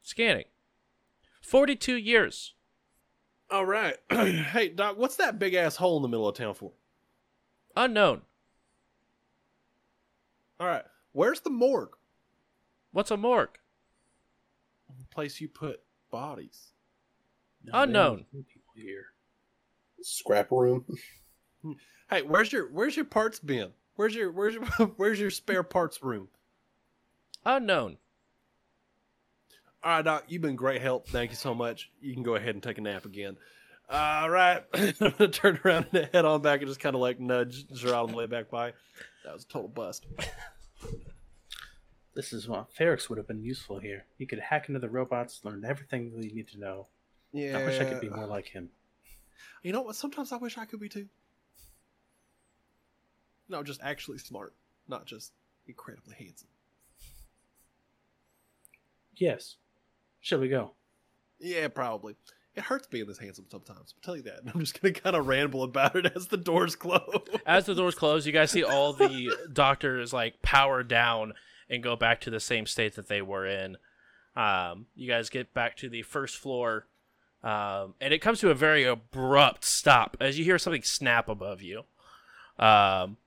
Scanning. 0.02 0.46
42 1.42 1.96
years. 1.96 2.54
All 3.50 3.66
right. 3.66 3.96
hey, 4.10 4.68
Doc, 4.70 4.98
what's 4.98 5.16
that 5.16 5.40
big 5.40 5.54
ass 5.54 5.78
hole 5.78 5.96
in 5.96 6.02
the 6.02 6.10
middle 6.10 6.28
of 6.28 6.36
town 6.36 6.54
for? 6.54 6.74
Unknown. 7.76 8.24
All 10.60 10.68
right. 10.68 10.84
Where's 11.14 11.40
the 11.42 11.50
morgue? 11.50 11.96
What's 12.92 13.12
a 13.12 13.18
morgue? 13.18 13.58
A 14.90 15.14
place 15.14 15.40
you 15.40 15.48
put 15.48 15.82
bodies. 16.12 16.74
No, 17.68 17.82
Unknown. 17.82 18.26
People 18.32 18.74
here. 18.76 19.06
Scrap 20.02 20.52
room. 20.52 20.86
Hey, 22.10 22.22
where's 22.22 22.54
your 22.54 22.70
where's 22.72 22.96
your 22.96 23.04
parts 23.04 23.38
bin? 23.38 23.72
Where's 23.98 24.16
your 24.16 24.32
where's 24.32 24.54
your 24.54 24.64
where's 24.96 25.20
your 25.20 25.30
spare 25.30 25.62
parts 25.64 26.02
room? 26.02 26.30
Unknown. 27.46 27.98
All 29.84 29.92
right, 29.92 30.06
Doc, 30.06 30.24
you've 30.30 30.42
been 30.42 30.56
great 30.56 30.82
help. 30.82 31.10
Thank 31.10 31.32
you 31.32 31.36
so 31.36 31.54
much. 31.54 31.92
You 32.00 32.14
can 32.14 32.24
go 32.24 32.36
ahead 32.36 32.56
and 32.56 32.64
take 32.64 32.78
a 32.78 32.82
nap 32.82 33.04
again. 33.04 33.36
All 33.90 34.30
right, 34.30 34.64
I'm 34.74 34.94
gonna 35.00 35.28
turn 35.28 35.60
around 35.66 35.88
and 35.92 36.08
head 36.14 36.24
on 36.24 36.42
back 36.42 36.62
and 36.62 36.70
just 36.70 36.80
kind 36.80 36.96
of 36.96 37.02
like 37.02 37.20
nudge 37.20 37.68
Gerard 37.74 37.96
on 38.04 38.12
the 38.12 38.18
way 38.18 38.26
back 38.26 38.50
by. 38.50 38.72
That 39.26 39.34
was 39.34 39.44
a 39.44 39.48
total 39.48 39.68
bust. 39.68 40.06
This 42.14 42.32
is 42.32 42.48
what 42.48 42.74
Ferrex 42.74 43.10
would 43.10 43.18
have 43.18 43.28
been 43.28 43.44
useful 43.44 43.80
here. 43.80 44.06
He 44.18 44.26
could 44.26 44.40
hack 44.40 44.70
into 44.70 44.80
the 44.80 44.90
robots, 44.90 45.42
learn 45.44 45.66
everything 45.66 46.14
we 46.18 46.32
need 46.32 46.48
to 46.50 46.58
know. 46.60 46.88
Yeah, 47.32 47.58
I 47.58 47.66
wish 47.66 47.80
I 47.80 47.86
could 47.86 48.02
be 48.02 48.10
more 48.10 48.26
like 48.26 48.48
him. 48.48 48.70
You 49.64 49.72
know 49.72 49.82
what? 49.82 49.96
Sometimes 49.96 50.32
I 50.32 50.38
wish 50.38 50.58
I 50.58 50.66
could 50.66 50.80
be 50.80 50.90
too. 50.90 51.08
No, 53.50 53.64
just 53.64 53.82
actually 53.82 54.18
smart, 54.18 54.54
not 54.88 55.06
just 55.06 55.32
incredibly 55.68 56.16
handsome. 56.16 56.48
Yes. 59.16 59.56
Shall 60.20 60.40
we 60.40 60.50
go? 60.50 60.72
Yeah, 61.40 61.68
probably. 61.68 62.16
It 62.56 62.64
hurts 62.64 62.88
being 62.88 63.06
this 63.06 63.20
handsome 63.20 63.46
sometimes. 63.52 63.94
I'll 63.96 64.02
tell 64.04 64.18
you 64.18 64.24
that. 64.24 64.40
I'm 64.54 64.60
just 64.60 64.82
gonna 64.82 64.94
kind 64.94 65.16
of 65.16 65.28
ramble 65.28 65.64
about 65.64 65.96
it 65.96 66.12
as 66.16 66.28
the 66.28 66.38
doors 66.38 66.76
close. 66.76 67.28
As 67.46 67.66
the 67.66 67.76
doors 67.76 67.96
close, 67.96 68.26
you 68.26 68.34
guys 68.34 68.52
see 68.52 68.64
all 68.64 68.94
the 68.94 69.36
doctors 69.54 70.12
like 70.12 70.42
power 70.42 70.84
down 70.84 71.34
and 71.70 71.84
go 71.84 71.96
back 71.96 72.22
to 72.22 72.30
the 72.30 72.40
same 72.40 72.66
state 72.66 72.96
that 72.96 73.08
they 73.08 73.22
were 73.22 73.46
in. 73.46 73.78
Um, 74.36 74.88
you 74.96 75.08
guys 75.08 75.30
get 75.30 75.54
back 75.54 75.78
to 75.78 75.90
the 75.90 76.02
first 76.02 76.38
floor, 76.38 76.88
um, 77.44 77.94
and 78.02 78.14
it 78.14 78.20
comes 78.20 78.40
to 78.40 78.50
a 78.50 78.56
very 78.56 78.84
abrupt 78.84 79.64
stop 79.64 80.18
as 80.20 80.38
you 80.38 80.46
hear 80.46 80.58
something 80.58 80.84
snap 80.84 81.30
above 81.30 81.62
you, 81.62 81.84
um, 82.60 83.18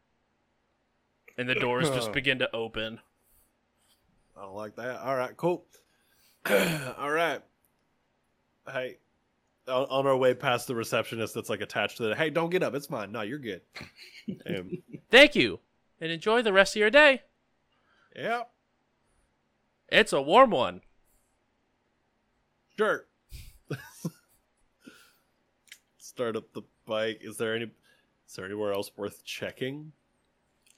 and 1.38 1.48
the 1.48 1.54
doors 1.54 1.88
just 1.90 2.12
begin 2.14 2.38
to 2.40 2.54
open. 2.54 3.00
I 4.36 4.42
don't 4.42 4.54
like 4.54 4.76
that. 4.76 5.00
All 5.00 5.16
right, 5.16 5.36
cool. 5.36 5.64
All 6.50 7.10
right. 7.10 7.40
Hey, 8.70 8.98
on, 9.68 9.84
on 9.90 10.06
our 10.06 10.16
way 10.16 10.32
past 10.34 10.66
the 10.66 10.74
receptionist 10.74 11.34
that's 11.34 11.50
like 11.50 11.60
attached 11.60 11.98
to 11.98 12.04
the. 12.04 12.14
Hey, 12.16 12.30
don't 12.30 12.50
get 12.50 12.62
up. 12.62 12.74
It's 12.74 12.88
mine. 12.90 13.12
No, 13.12 13.20
you're 13.22 13.38
good. 13.38 13.60
Um, 14.48 14.70
Thank 15.10 15.34
you, 15.36 15.60
and 16.00 16.10
enjoy 16.10 16.42
the 16.42 16.52
rest 16.52 16.74
of 16.76 16.80
your 16.80 16.90
day. 16.90 17.22
yeah, 18.16 18.42
It's 19.88 20.12
a 20.12 20.22
warm 20.22 20.50
one. 20.50 20.80
sure. 22.78 23.06
Start 26.20 26.36
up 26.36 26.52
the 26.52 26.60
bike. 26.84 27.20
Is 27.22 27.38
there 27.38 27.54
any? 27.54 27.70
Is 28.28 28.34
there 28.36 28.44
anywhere 28.44 28.74
else 28.74 28.90
worth 28.94 29.24
checking? 29.24 29.92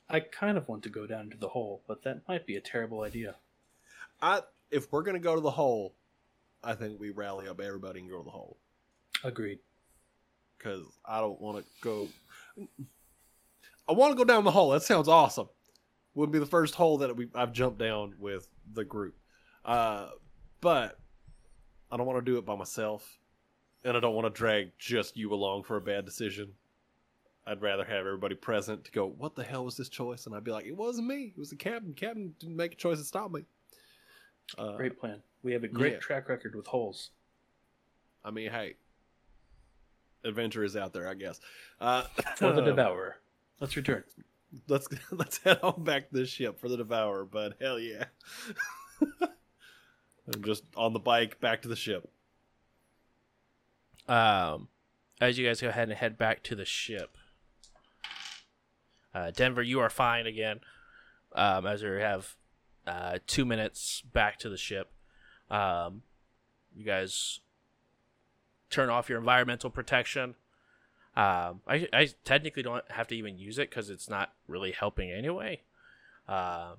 I 0.08 0.20
kind 0.20 0.56
of 0.56 0.68
want 0.68 0.84
to 0.84 0.88
go 0.88 1.04
down 1.04 1.30
to 1.30 1.36
the 1.36 1.48
hole, 1.48 1.82
but 1.88 2.04
that 2.04 2.20
might 2.28 2.46
be 2.46 2.54
a 2.54 2.60
terrible 2.60 3.00
idea. 3.00 3.34
I 4.20 4.42
if 4.70 4.92
we're 4.92 5.02
gonna 5.02 5.18
go 5.18 5.34
to 5.34 5.40
the 5.40 5.50
hole, 5.50 5.96
I 6.62 6.74
think 6.74 7.00
we 7.00 7.10
rally 7.10 7.48
up 7.48 7.60
everybody 7.60 7.98
and 7.98 8.08
go 8.08 8.18
to 8.18 8.24
the 8.24 8.30
hole 8.30 8.56
Agreed. 9.24 9.58
because 10.58 10.84
I 11.04 11.18
don't 11.18 11.40
want 11.40 11.58
to 11.58 11.64
go. 11.80 12.06
I 13.88 13.94
want 13.94 14.12
to 14.12 14.16
go 14.16 14.22
down 14.22 14.44
the 14.44 14.52
hole. 14.52 14.70
That 14.70 14.84
sounds 14.84 15.08
awesome. 15.08 15.48
Would 16.14 16.30
be 16.30 16.38
the 16.38 16.46
first 16.46 16.76
hole 16.76 16.98
that 16.98 17.16
we 17.16 17.30
I've 17.34 17.52
jumped 17.52 17.80
down 17.80 18.14
with 18.20 18.46
the 18.72 18.84
group, 18.84 19.16
uh, 19.64 20.10
but 20.60 21.00
I 21.90 21.96
don't 21.96 22.06
want 22.06 22.24
to 22.24 22.30
do 22.30 22.38
it 22.38 22.46
by 22.46 22.54
myself, 22.54 23.18
and 23.84 23.96
I 23.96 24.00
don't 24.00 24.14
want 24.14 24.32
to 24.32 24.38
drag 24.38 24.70
just 24.78 25.16
you 25.16 25.32
along 25.32 25.64
for 25.64 25.76
a 25.76 25.80
bad 25.80 26.04
decision. 26.04 26.52
I'd 27.46 27.60
rather 27.60 27.84
have 27.84 28.06
everybody 28.06 28.36
present 28.36 28.84
to 28.84 28.92
go. 28.92 29.06
What 29.06 29.34
the 29.34 29.42
hell 29.42 29.64
was 29.64 29.76
this 29.76 29.88
choice? 29.88 30.26
And 30.26 30.34
I'd 30.34 30.44
be 30.44 30.52
like, 30.52 30.66
it 30.66 30.76
wasn't 30.76 31.08
me. 31.08 31.32
It 31.36 31.38
was 31.38 31.50
the 31.50 31.56
captain. 31.56 31.92
Captain 31.92 32.34
didn't 32.38 32.56
make 32.56 32.72
a 32.72 32.76
choice 32.76 32.98
to 32.98 33.04
stop 33.04 33.32
me. 33.32 33.44
Uh, 34.56 34.76
Great 34.76 34.98
plan. 34.98 35.20
We 35.42 35.52
have 35.52 35.64
a 35.64 35.68
great 35.68 35.94
yeah. 35.94 35.98
track 35.98 36.28
record 36.28 36.54
with 36.54 36.66
holes. 36.66 37.10
I 38.24 38.30
mean, 38.30 38.50
hey, 38.50 38.74
adventure 40.24 40.62
is 40.62 40.76
out 40.76 40.92
there, 40.92 41.08
I 41.08 41.14
guess. 41.14 41.40
Uh, 41.80 42.02
For 42.36 42.52
the 42.52 42.62
Devourer. 42.62 43.16
Let's 43.58 43.76
return. 43.76 44.04
let's 44.68 44.88
let's 45.10 45.38
head 45.38 45.60
on 45.62 45.82
back 45.84 46.10
to 46.10 46.16
the 46.16 46.26
ship 46.26 46.58
for 46.60 46.68
the 46.68 46.76
devourer. 46.76 47.24
But 47.24 47.56
hell 47.60 47.78
yeah, 47.78 48.04
I'm 49.20 50.42
just 50.42 50.64
on 50.76 50.92
the 50.92 50.98
bike 50.98 51.40
back 51.40 51.62
to 51.62 51.68
the 51.68 51.76
ship. 51.76 52.08
Um, 54.08 54.68
as 55.20 55.38
you 55.38 55.46
guys 55.46 55.60
go 55.60 55.68
ahead 55.68 55.88
and 55.88 55.98
head 55.98 56.18
back 56.18 56.42
to 56.44 56.54
the 56.54 56.64
ship, 56.64 57.16
uh, 59.14 59.30
Denver, 59.30 59.62
you 59.62 59.80
are 59.80 59.90
fine 59.90 60.26
again. 60.26 60.60
Um, 61.34 61.66
as 61.66 61.82
we 61.82 61.90
have 62.00 62.34
uh, 62.86 63.18
two 63.26 63.44
minutes 63.44 64.02
back 64.12 64.38
to 64.40 64.48
the 64.48 64.56
ship, 64.56 64.90
um, 65.50 66.02
you 66.74 66.84
guys 66.84 67.40
turn 68.70 68.90
off 68.90 69.08
your 69.08 69.18
environmental 69.18 69.70
protection. 69.70 70.34
Um, 71.14 71.60
I, 71.66 71.88
I 71.92 72.08
technically 72.24 72.62
don't 72.62 72.90
have 72.90 73.06
to 73.08 73.14
even 73.14 73.38
use 73.38 73.58
it 73.58 73.68
because 73.68 73.90
it's 73.90 74.08
not 74.08 74.32
really 74.48 74.72
helping 74.72 75.10
anyway. 75.10 75.60
Uh, 76.26 76.72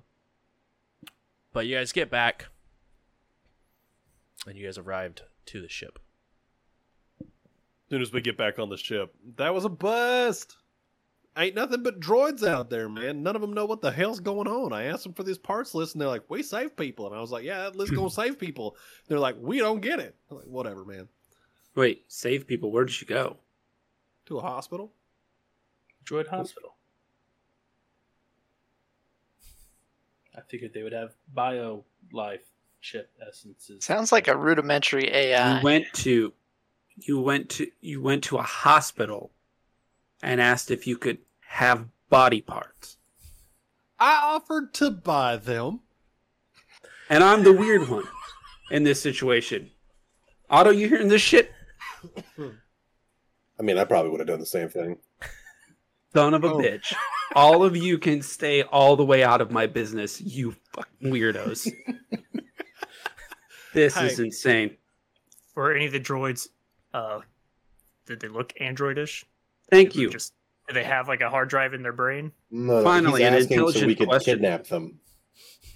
but 1.52 1.66
you 1.66 1.76
guys 1.76 1.92
get 1.92 2.10
back, 2.10 2.46
and 4.46 4.56
you 4.56 4.64
guys 4.64 4.76
arrived 4.76 5.22
to 5.46 5.62
the 5.62 5.68
ship. 5.68 6.00
As 7.94 7.96
soon 7.96 8.02
as 8.02 8.12
we 8.12 8.22
get 8.22 8.36
back 8.36 8.58
on 8.58 8.70
the 8.70 8.76
ship, 8.76 9.14
that 9.36 9.54
was 9.54 9.64
a 9.64 9.68
bust. 9.68 10.56
Ain't 11.36 11.54
nothing 11.54 11.84
but 11.84 12.00
droids 12.00 12.44
out 12.44 12.68
there, 12.68 12.88
man. 12.88 13.22
None 13.22 13.36
of 13.36 13.40
them 13.40 13.52
know 13.52 13.66
what 13.66 13.82
the 13.82 13.92
hell's 13.92 14.18
going 14.18 14.48
on. 14.48 14.72
I 14.72 14.86
asked 14.86 15.04
them 15.04 15.12
for 15.12 15.22
this 15.22 15.38
parts 15.38 15.76
list, 15.76 15.94
and 15.94 16.00
they're 16.00 16.08
like, 16.08 16.28
"We 16.28 16.42
save 16.42 16.76
people," 16.76 17.06
and 17.06 17.14
I 17.14 17.20
was 17.20 17.30
like, 17.30 17.44
"Yeah, 17.44 17.62
that 17.62 17.76
list 17.76 17.94
gonna 17.94 18.10
save 18.10 18.36
people." 18.36 18.76
They're 19.06 19.20
like, 19.20 19.36
"We 19.38 19.58
don't 19.58 19.80
get 19.80 20.00
it." 20.00 20.16
I'm 20.28 20.38
like, 20.38 20.46
"Whatever, 20.46 20.84
man." 20.84 21.08
Wait, 21.76 22.04
save 22.08 22.48
people. 22.48 22.72
Where 22.72 22.84
did 22.84 23.00
you 23.00 23.06
go? 23.06 23.36
To 24.26 24.38
a 24.38 24.42
hospital. 24.42 24.92
Droid 26.04 26.26
Hospital. 26.26 26.74
I 30.36 30.40
figured 30.40 30.72
they 30.74 30.82
would 30.82 30.92
have 30.92 31.14
bio 31.32 31.84
life 32.12 32.42
chip 32.80 33.12
essences. 33.24 33.84
Sounds 33.84 34.10
like 34.10 34.26
a 34.26 34.36
rudimentary 34.36 35.08
AI. 35.12 35.58
You 35.58 35.64
went 35.64 35.92
to, 35.94 36.32
you 36.96 37.20
went 37.20 37.48
to, 37.50 37.66
you 37.80 38.00
went 38.02 38.24
to 38.24 38.36
a 38.38 38.42
hospital, 38.42 39.32
and 40.22 40.40
asked 40.40 40.70
if 40.70 40.86
you 40.86 40.96
could 40.96 41.18
have 41.48 41.86
body 42.08 42.40
parts. 42.40 42.96
I 43.98 44.20
offered 44.22 44.72
to 44.74 44.90
buy 44.90 45.36
them. 45.36 45.80
And 47.10 47.22
I'm 47.22 47.42
the 47.44 47.52
weird 47.52 47.88
one 47.88 48.04
in 48.70 48.82
this 48.84 49.00
situation. 49.00 49.70
Otto, 50.48 50.70
you 50.70 50.88
hearing 50.88 51.08
this 51.08 51.20
shit? 51.22 51.52
I 52.38 53.62
mean, 53.62 53.78
I 53.78 53.84
probably 53.84 54.10
would 54.10 54.20
have 54.20 54.26
done 54.28 54.40
the 54.40 54.46
same 54.46 54.68
thing. 54.68 54.98
Son 56.14 56.32
of 56.34 56.44
a 56.44 56.48
Oh. 56.48 56.58
bitch. 56.58 56.94
All 57.34 57.62
of 57.64 57.76
you 57.76 57.98
can 57.98 58.22
stay 58.22 58.62
all 58.62 58.96
the 58.96 59.04
way 59.04 59.22
out 59.24 59.40
of 59.40 59.50
my 59.50 59.66
business, 59.66 60.20
you 60.20 60.54
fucking 60.72 61.10
weirdos. 61.12 61.70
this 63.74 63.96
is 63.96 64.20
insane. 64.20 64.76
Were 65.54 65.74
any 65.74 65.86
of 65.86 65.92
the 65.92 66.00
droids, 66.00 66.48
uh, 66.94 67.20
did 68.06 68.20
they 68.20 68.28
look 68.28 68.54
androidish? 68.60 69.24
Thank 69.70 69.92
Did 69.92 70.00
you. 70.00 70.10
Just 70.10 70.32
did 70.68 70.74
they 70.74 70.84
have 70.84 71.08
like 71.08 71.20
a 71.20 71.28
hard 71.28 71.50
drive 71.50 71.74
in 71.74 71.82
their 71.82 71.92
brain? 71.92 72.32
No, 72.50 72.78
no, 72.78 72.84
Finally, 72.84 73.22
he's 73.22 73.28
an 73.28 73.34
asking 73.34 73.72
so 73.72 73.86
we 73.86 73.94
could 73.94 74.08
question. 74.08 74.36
kidnap 74.36 74.66
them. 74.66 75.00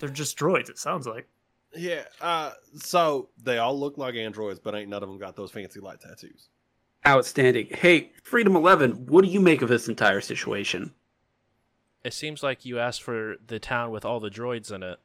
They're 0.00 0.08
just 0.08 0.38
droids. 0.38 0.70
It 0.70 0.78
sounds 0.78 1.06
like. 1.06 1.28
Yeah. 1.74 2.04
Uh, 2.20 2.52
so 2.74 3.28
they 3.42 3.58
all 3.58 3.78
look 3.78 3.98
like 3.98 4.14
androids, 4.14 4.60
but 4.60 4.74
ain't 4.74 4.88
none 4.88 5.02
of 5.02 5.08
them 5.08 5.18
got 5.18 5.36
those 5.36 5.50
fancy 5.50 5.80
light 5.80 6.00
tattoos. 6.00 6.48
Outstanding. 7.06 7.68
Hey, 7.70 8.12
Freedom 8.22 8.56
11, 8.56 9.06
what 9.06 9.24
do 9.24 9.30
you 9.30 9.40
make 9.40 9.60
of 9.62 9.68
this 9.68 9.88
entire 9.88 10.20
situation? 10.20 10.94
It 12.04 12.14
seems 12.14 12.42
like 12.42 12.64
you 12.64 12.78
asked 12.78 13.02
for 13.02 13.36
the 13.46 13.58
town 13.58 13.90
with 13.90 14.04
all 14.04 14.20
the 14.20 14.30
droids 14.30 14.72
in 14.72 14.82
it, 14.82 14.98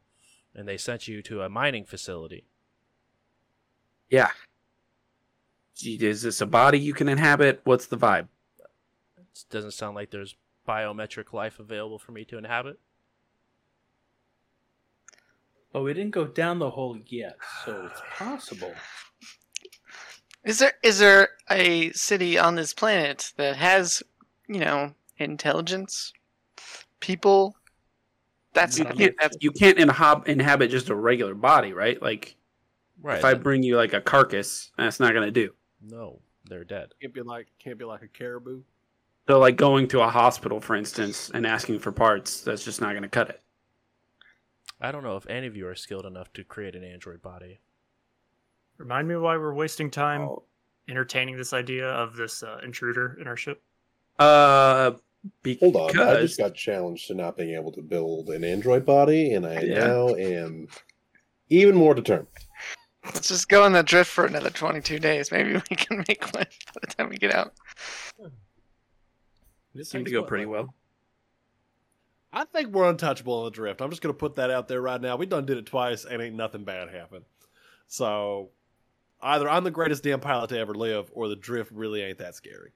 and 0.55 0.67
they 0.67 0.77
sent 0.77 1.07
you 1.07 1.21
to 1.23 1.41
a 1.41 1.49
mining 1.49 1.85
facility. 1.85 2.45
Yeah. 4.09 4.29
Gee, 5.75 5.95
Is 5.95 6.21
this 6.21 6.41
a 6.41 6.45
body 6.45 6.79
you 6.79 6.93
can 6.93 7.09
inhabit? 7.09 7.61
What's 7.63 7.87
the 7.87 7.97
vibe? 7.97 8.27
It 9.17 9.45
doesn't 9.49 9.71
sound 9.71 9.95
like 9.95 10.11
there's 10.11 10.35
biometric 10.67 11.33
life 11.33 11.59
available 11.59 11.99
for 11.99 12.11
me 12.11 12.23
to 12.25 12.37
inhabit. 12.37 12.79
Oh, 15.75 15.79
but 15.79 15.83
we 15.83 15.93
didn't 15.93 16.11
go 16.11 16.25
down 16.25 16.59
the 16.59 16.69
hole 16.69 16.99
yet, 17.07 17.37
so 17.65 17.87
it's 17.91 18.01
possible. 18.15 18.73
Is 20.43 20.59
there 20.59 20.73
is 20.83 20.99
there 20.99 21.29
a 21.49 21.91
city 21.93 22.37
on 22.37 22.55
this 22.55 22.73
planet 22.73 23.33
that 23.37 23.55
has, 23.55 24.03
you 24.47 24.59
know, 24.59 24.93
intelligence, 25.17 26.13
people, 26.99 27.55
That's 28.53 28.77
you 28.77 28.85
yeah, 28.85 28.91
can't, 28.93 29.15
that's 29.19 29.37
you 29.41 29.51
can't 29.51 29.77
inhab- 29.79 30.27
inhabit 30.27 30.69
just 30.69 30.89
a 30.89 30.95
regular 30.95 31.33
body, 31.33 31.73
right? 31.73 31.99
Like 32.01 32.35
Right. 33.01 33.17
if 33.17 33.25
I 33.25 33.33
bring 33.33 33.63
you 33.63 33.75
like 33.75 33.93
a 33.93 33.99
carcass, 34.01 34.71
that's 34.77 34.99
not 34.99 35.13
gonna 35.13 35.31
do. 35.31 35.53
No, 35.85 36.19
they're 36.45 36.63
dead. 36.63 36.93
Can't 37.01 37.13
be 37.13 37.21
like 37.21 37.47
can't 37.59 37.77
be 37.77 37.85
like 37.85 38.01
a 38.01 38.07
caribou. 38.07 38.61
So 39.27 39.39
like 39.39 39.55
going 39.55 39.87
to 39.89 40.01
a 40.01 40.09
hospital, 40.09 40.59
for 40.59 40.75
instance, 40.75 41.31
and 41.33 41.45
asking 41.47 41.79
for 41.79 41.91
parts, 41.91 42.41
that's 42.41 42.63
just 42.65 42.81
not 42.81 42.93
gonna 42.93 43.07
cut 43.09 43.29
it. 43.29 43.41
I 44.81 44.91
don't 44.91 45.03
know 45.03 45.15
if 45.15 45.25
any 45.27 45.47
of 45.47 45.55
you 45.55 45.67
are 45.67 45.75
skilled 45.75 46.05
enough 46.05 46.33
to 46.33 46.43
create 46.43 46.75
an 46.75 46.83
android 46.83 47.21
body. 47.21 47.59
Remind 48.77 49.07
me 49.07 49.15
why 49.15 49.37
we're 49.37 49.53
wasting 49.53 49.89
time 49.89 50.21
Oh. 50.23 50.43
entertaining 50.89 51.37
this 51.37 51.53
idea 51.53 51.87
of 51.87 52.15
this 52.17 52.43
uh, 52.43 52.59
intruder 52.63 53.17
in 53.21 53.27
our 53.27 53.37
ship. 53.37 53.61
Uh, 54.19 54.91
because 55.41 55.71
Hold 55.73 55.95
on, 55.95 55.99
I 55.99 56.19
just 56.19 56.37
got 56.37 56.53
challenged 56.53 57.07
to 57.07 57.13
not 57.13 57.37
being 57.37 57.55
able 57.55 57.71
to 57.71 57.81
build 57.81 58.29
an 58.29 58.43
android 58.43 58.85
body, 58.85 59.33
and 59.33 59.45
I 59.45 59.61
Yeah. 59.61 59.79
now 59.87 60.15
am 60.15 60.67
even 61.49 61.75
more 61.75 61.93
determined. 61.93 62.27
Let's 63.05 63.27
just 63.27 63.49
go 63.49 63.65
in 63.65 63.73
the 63.73 63.83
drift 63.83 64.09
for 64.09 64.25
another 64.25 64.49
22 64.49 64.99
days. 64.99 65.31
Maybe 65.31 65.53
we 65.53 65.61
can 65.75 66.03
make 66.07 66.23
one 66.33 66.45
by 66.45 66.79
the 66.81 66.87
time 66.87 67.09
we 67.09 67.17
get 67.17 67.33
out. 67.33 67.53
it 69.75 69.85
seemed 69.85 70.05
to 70.05 70.11
go 70.11 70.23
pretty 70.23 70.45
well. 70.45 70.73
I 72.31 72.45
think 72.45 72.69
we're 72.69 72.89
untouchable 72.89 73.39
on 73.39 73.45
the 73.45 73.51
drift. 73.51 73.81
I'm 73.81 73.91
just 73.91 74.01
gonna 74.01 74.13
put 74.13 74.35
that 74.35 74.49
out 74.49 74.67
there 74.67 74.81
right 74.81 74.99
now. 74.99 75.15
We 75.15 75.25
done 75.27 75.45
did 75.45 75.57
it 75.57 75.67
twice 75.67 76.03
and 76.05 76.21
ain't 76.21 76.35
nothing 76.35 76.63
bad 76.63 76.89
happened. 76.89 77.25
So 77.87 78.49
either 79.21 79.47
I'm 79.47 79.63
the 79.63 79.71
greatest 79.71 80.03
damn 80.03 80.19
pilot 80.19 80.49
to 80.49 80.57
ever 80.57 80.73
live, 80.73 81.11
or 81.13 81.27
the 81.27 81.35
drift 81.35 81.71
really 81.71 82.01
ain't 82.01 82.17
that 82.17 82.35
scary. 82.35 82.71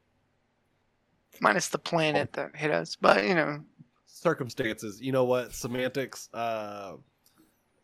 Minus 1.40 1.70
the 1.70 1.80
planet 1.80 2.34
that 2.34 2.56
hit 2.56 2.72
us, 2.72 2.96
but 2.96 3.26
you 3.26 3.34
know, 3.34 3.62
Circumstances, 4.06 5.00
you 5.00 5.12
know 5.12 5.26
what? 5.26 5.54
Semantics. 5.54 6.30
Uh, 6.34 6.94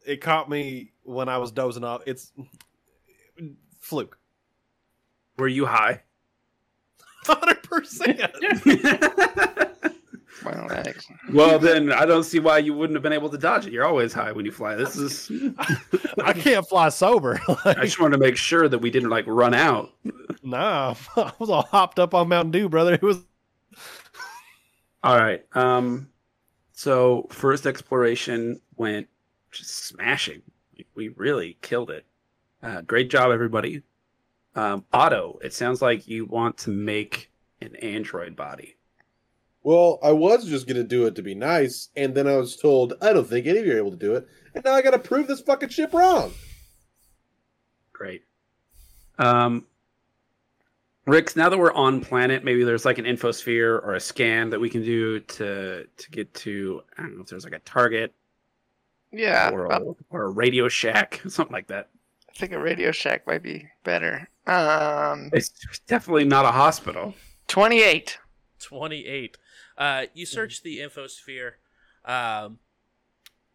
it 0.05 0.21
caught 0.21 0.49
me 0.49 0.91
when 1.03 1.29
I 1.29 1.37
was 1.37 1.51
dozing 1.51 1.83
off. 1.83 2.01
It's 2.05 2.31
fluke. 3.79 4.17
Were 5.37 5.47
you 5.47 5.65
high? 5.65 6.01
Hundred 7.25 7.63
percent. 7.63 8.19
well, 10.43 10.67
well, 11.31 11.59
then 11.59 11.91
I 11.91 12.05
don't 12.05 12.23
see 12.23 12.39
why 12.39 12.57
you 12.57 12.73
wouldn't 12.73 12.95
have 12.95 13.03
been 13.03 13.13
able 13.13 13.29
to 13.29 13.37
dodge 13.37 13.65
it. 13.65 13.73
You're 13.73 13.85
always 13.85 14.13
high 14.13 14.31
when 14.31 14.45
you 14.45 14.51
fly. 14.51 14.75
This 14.75 14.95
is. 14.97 15.31
I 16.23 16.33
can't 16.33 16.67
fly 16.67 16.89
sober. 16.89 17.39
I 17.65 17.85
just 17.85 17.99
wanted 17.99 18.17
to 18.17 18.23
make 18.23 18.35
sure 18.35 18.67
that 18.67 18.79
we 18.79 18.91
didn't 18.91 19.09
like 19.09 19.25
run 19.27 19.53
out. 19.53 19.91
nah, 20.43 20.95
I 21.15 21.31
was 21.39 21.49
all 21.49 21.63
hopped 21.63 21.99
up 21.99 22.13
on 22.13 22.27
Mountain 22.27 22.51
Dew, 22.51 22.69
brother. 22.69 22.93
It 22.93 23.01
was 23.01 23.23
All 25.03 25.17
right. 25.17 25.45
Um. 25.53 26.09
So 26.73 27.27
first 27.29 27.65
exploration 27.65 28.59
went 28.75 29.07
just 29.53 29.85
smashing. 29.85 30.41
We 30.95 31.09
really 31.09 31.57
killed 31.61 31.89
it. 31.89 32.05
Uh, 32.61 32.81
great 32.81 33.09
job, 33.09 33.31
everybody. 33.31 33.83
Um, 34.55 34.85
Otto, 34.91 35.39
it 35.43 35.53
sounds 35.53 35.81
like 35.81 36.07
you 36.07 36.25
want 36.25 36.57
to 36.59 36.69
make 36.69 37.31
an 37.61 37.75
android 37.77 38.35
body. 38.35 38.75
Well, 39.63 39.99
I 40.03 40.11
was 40.11 40.45
just 40.45 40.67
gonna 40.67 40.83
do 40.83 41.05
it 41.05 41.15
to 41.15 41.21
be 41.21 41.35
nice, 41.35 41.89
and 41.95 42.13
then 42.13 42.27
I 42.27 42.35
was 42.35 42.57
told 42.57 42.93
I 43.01 43.13
don't 43.13 43.27
think 43.27 43.47
any 43.47 43.59
of 43.59 43.65
you 43.65 43.73
are 43.73 43.77
able 43.77 43.91
to 43.91 43.97
do 43.97 44.15
it, 44.15 44.27
and 44.53 44.63
now 44.63 44.73
I 44.73 44.81
gotta 44.81 44.99
prove 44.99 45.27
this 45.27 45.41
fucking 45.41 45.69
ship 45.69 45.93
wrong. 45.93 46.33
Great. 47.93 48.23
Um, 49.17 49.65
Rix, 51.05 51.35
now 51.35 51.49
that 51.49 51.57
we're 51.57 51.73
on 51.73 52.01
planet, 52.01 52.43
maybe 52.43 52.63
there's 52.63 52.85
like 52.85 52.97
an 52.97 53.05
infosphere 53.05 53.81
or 53.83 53.93
a 53.93 53.99
scan 53.99 54.49
that 54.49 54.59
we 54.59 54.69
can 54.69 54.83
do 54.83 55.19
to 55.21 55.85
to 55.85 56.11
get 56.11 56.33
to. 56.35 56.81
I 56.97 57.03
don't 57.03 57.15
know 57.15 57.21
if 57.21 57.27
there's 57.27 57.45
like 57.45 57.53
a 57.53 57.59
target 57.59 58.13
yeah. 59.13 59.49
or 59.51 59.67
well, 59.67 59.97
a, 59.99 60.15
or 60.15 60.23
a 60.23 60.29
radio 60.29 60.67
shack, 60.67 61.21
something 61.27 61.53
like 61.53 61.67
that. 61.67 61.89
I 62.33 62.39
think 62.39 62.51
a 62.51 62.59
Radio 62.59 62.91
Shack 62.91 63.27
might 63.27 63.43
be 63.43 63.67
better. 63.83 64.27
Um, 64.47 65.29
It's 65.33 65.51
definitely 65.87 66.25
not 66.25 66.45
a 66.45 66.51
hospital. 66.51 67.13
28. 67.47 68.17
28. 68.59 69.37
Uh, 69.77 70.05
you 70.13 70.25
search 70.25 70.63
the 70.63 70.79
infosphere. 70.79 71.53
Um, 72.05 72.57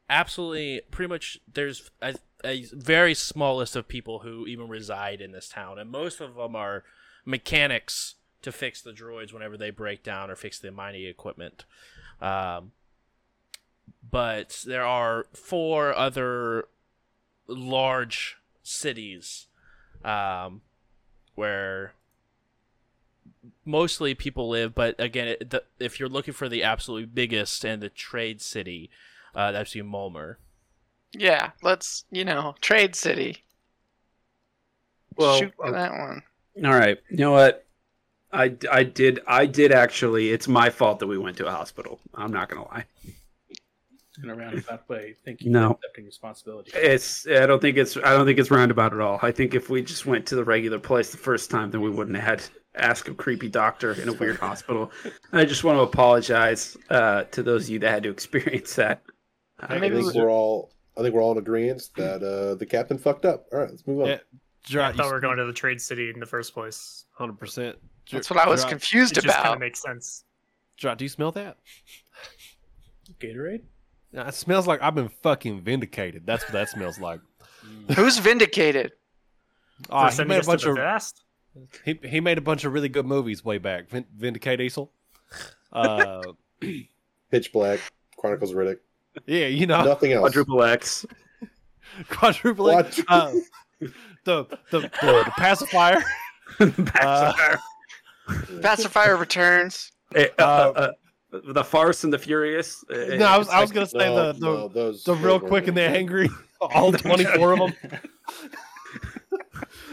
absolutely, 0.08 0.82
pretty 0.90 1.08
much, 1.08 1.38
there's 1.52 1.90
a, 2.00 2.14
a 2.44 2.66
very 2.72 3.14
small 3.14 3.56
list 3.56 3.74
of 3.74 3.88
people 3.88 4.20
who 4.20 4.46
even 4.46 4.68
reside 4.68 5.20
in 5.20 5.32
this 5.32 5.48
town, 5.48 5.78
and 5.78 5.90
most 5.90 6.20
of 6.20 6.36
them 6.36 6.54
are 6.54 6.84
mechanics 7.24 8.14
to 8.42 8.52
fix 8.52 8.80
the 8.80 8.92
droids 8.92 9.32
whenever 9.32 9.56
they 9.56 9.70
break 9.70 10.04
down 10.04 10.30
or 10.30 10.36
fix 10.36 10.58
the 10.60 10.70
mining 10.70 11.04
equipment. 11.04 11.64
Um, 12.20 12.72
but 14.10 14.62
there 14.66 14.84
are 14.84 15.26
four 15.32 15.94
other 15.94 16.66
large 17.46 18.36
cities 18.62 19.46
um, 20.04 20.62
where 21.34 21.94
mostly 23.64 24.14
people 24.14 24.48
live, 24.48 24.74
but 24.74 24.94
again, 24.98 25.28
it, 25.28 25.50
the, 25.50 25.62
if 25.78 25.98
you're 25.98 26.08
looking 26.08 26.34
for 26.34 26.48
the 26.48 26.62
absolute 26.62 27.14
biggest 27.14 27.64
and 27.64 27.82
the 27.82 27.88
trade 27.88 28.40
city, 28.40 28.90
uh, 29.34 29.52
that's 29.52 29.74
you 29.74 29.84
Mulmer. 29.84 30.36
Yeah, 31.12 31.50
let's, 31.62 32.04
you 32.10 32.24
know, 32.24 32.54
Trade 32.60 32.94
City. 32.94 33.44
Well, 35.16 35.38
Shoot 35.38 35.54
uh, 35.62 35.70
that 35.70 35.92
one. 35.92 36.22
All 36.64 36.78
right. 36.78 36.98
You 37.08 37.18
know 37.18 37.32
what? 37.32 37.64
I, 38.30 38.54
I 38.70 38.82
did 38.82 39.20
I 39.26 39.46
did 39.46 39.72
actually. 39.72 40.30
It's 40.30 40.46
my 40.48 40.68
fault 40.68 40.98
that 40.98 41.06
we 41.06 41.16
went 41.16 41.38
to 41.38 41.46
a 41.46 41.50
hospital. 41.50 41.98
I'm 42.14 42.30
not 42.30 42.50
gonna 42.50 42.66
lie. 42.68 42.84
In 44.22 44.30
a 44.30 44.34
roundabout 44.34 44.88
way. 44.88 45.14
Thank 45.24 45.42
you 45.42 45.50
No. 45.50 45.72
accepting 45.72 46.04
responsibility. 46.06 46.72
It's 46.74 47.26
I 47.26 47.46
don't 47.46 47.60
think 47.60 47.76
it's 47.76 47.96
I 47.96 48.12
don't 48.12 48.26
think 48.26 48.38
it's 48.38 48.50
roundabout 48.50 48.92
at 48.92 49.00
all. 49.00 49.18
I 49.22 49.30
think 49.32 49.54
if 49.54 49.70
we 49.70 49.82
just 49.82 50.06
went 50.06 50.26
to 50.26 50.34
the 50.36 50.44
regular 50.44 50.78
place 50.78 51.10
the 51.10 51.18
first 51.18 51.50
time, 51.50 51.70
then 51.70 51.80
we 51.80 51.90
wouldn't 51.90 52.16
have 52.16 52.24
had 52.26 52.38
to 52.40 52.50
ask 52.74 53.08
a 53.08 53.14
creepy 53.14 53.48
doctor 53.48 53.92
in 53.92 54.08
a 54.08 54.12
weird 54.12 54.36
hospital. 54.38 54.90
I 55.32 55.44
just 55.44 55.64
want 55.64 55.78
to 55.78 55.82
apologize 55.82 56.76
uh, 56.90 57.24
to 57.24 57.42
those 57.42 57.64
of 57.64 57.70
you 57.70 57.78
that 57.80 57.90
had 57.90 58.02
to 58.04 58.10
experience 58.10 58.74
that. 58.76 59.02
I 59.60 59.78
Maybe 59.78 59.96
think 60.02 60.14
we- 60.14 60.20
we're 60.20 60.30
all 60.30 60.72
I 60.96 61.02
think 61.02 61.14
we're 61.14 61.22
all 61.22 61.32
in 61.32 61.38
agreement 61.38 61.88
that 61.96 62.22
uh, 62.24 62.56
the 62.56 62.66
captain 62.66 62.98
fucked 62.98 63.24
up. 63.24 63.46
All 63.52 63.60
right, 63.60 63.70
let's 63.70 63.86
move 63.86 64.00
on. 64.00 64.08
Yeah. 64.08 64.18
I 64.88 64.92
thought 64.92 65.06
we 65.06 65.12
were 65.12 65.20
going 65.20 65.38
to 65.38 65.44
the 65.46 65.52
trade 65.52 65.80
city 65.80 66.10
in 66.10 66.18
the 66.20 66.26
first 66.26 66.52
place. 66.52 67.04
hundred 67.14 67.38
percent. 67.38 67.76
That's 68.10 68.28
what 68.30 68.38
I 68.38 68.48
was 68.48 68.64
It 68.64 68.68
confused 68.68 69.14
just 69.14 69.26
kind 69.26 69.40
about. 69.40 69.54
of 69.54 69.60
makes 69.60 69.80
sense. 69.80 70.24
Dra- 70.76 70.96
do 70.96 71.04
you 71.04 71.08
smell 71.08 71.32
that? 71.32 71.56
Gatorade? 73.20 73.62
Nah, 74.12 74.28
It 74.28 74.34
smells 74.34 74.66
like 74.66 74.82
I've 74.82 74.94
been 74.94 75.08
fucking 75.08 75.60
vindicated. 75.60 76.24
That's 76.26 76.44
what 76.44 76.52
that 76.52 76.68
smells 76.70 76.98
like. 76.98 77.20
Who's 77.96 78.18
vindicated? 78.18 78.92
Oh, 79.90 80.08
For 80.10 80.22
he 80.22 80.28
made 80.28 80.42
a 80.42 80.46
bunch 80.46 80.64
of 80.64 80.76
vast. 80.76 81.22
he, 81.84 81.98
he 82.04 82.20
made 82.20 82.38
a 82.38 82.40
bunch 82.40 82.64
of 82.64 82.72
really 82.72 82.88
good 82.88 83.06
movies 83.06 83.44
way 83.44 83.58
back. 83.58 83.88
Vin- 83.90 84.06
Vindicate 84.16 84.58
Diesel. 84.58 84.90
Uh, 85.72 86.22
Pitch 87.30 87.52
Black, 87.52 87.80
Chronicles 88.16 88.50
of 88.52 88.56
Riddick, 88.56 88.78
yeah, 89.26 89.46
you 89.46 89.66
know, 89.66 89.84
nothing 89.84 90.12
else. 90.12 90.22
Quadruple 90.22 90.62
X. 90.62 91.04
quadruple. 92.08 92.70
X. 92.70 93.00
Uh, 93.08 93.32
the, 93.80 93.92
the 94.24 94.46
the 94.70 94.80
the 94.80 95.32
pacifier. 95.36 96.02
Pacifier. 96.58 97.58
Pacifier 98.62 99.16
returns. 99.16 99.92
Eh, 100.14 100.28
uh, 100.38 100.42
uh, 100.42 100.72
uh, 100.76 100.92
the 101.30 101.62
farce 101.64 102.04
and 102.04 102.12
the 102.12 102.18
furious. 102.18 102.84
No, 102.90 103.26
I 103.26 103.36
was 103.38 103.48
I 103.48 103.60
was 103.60 103.70
gonna 103.72 103.86
say 103.86 103.98
No, 103.98 104.32
the 104.32 104.32
the, 104.38 104.46
no, 104.46 104.68
those 104.68 105.04
the 105.04 105.14
real 105.14 105.38
quick 105.40 105.68
and 105.68 105.76
the 105.76 105.82
really 105.82 105.98
angry. 105.98 106.30
All 106.60 106.90
twenty 106.92 107.24
four 107.24 107.52
of 107.52 107.58
them. 107.58 107.72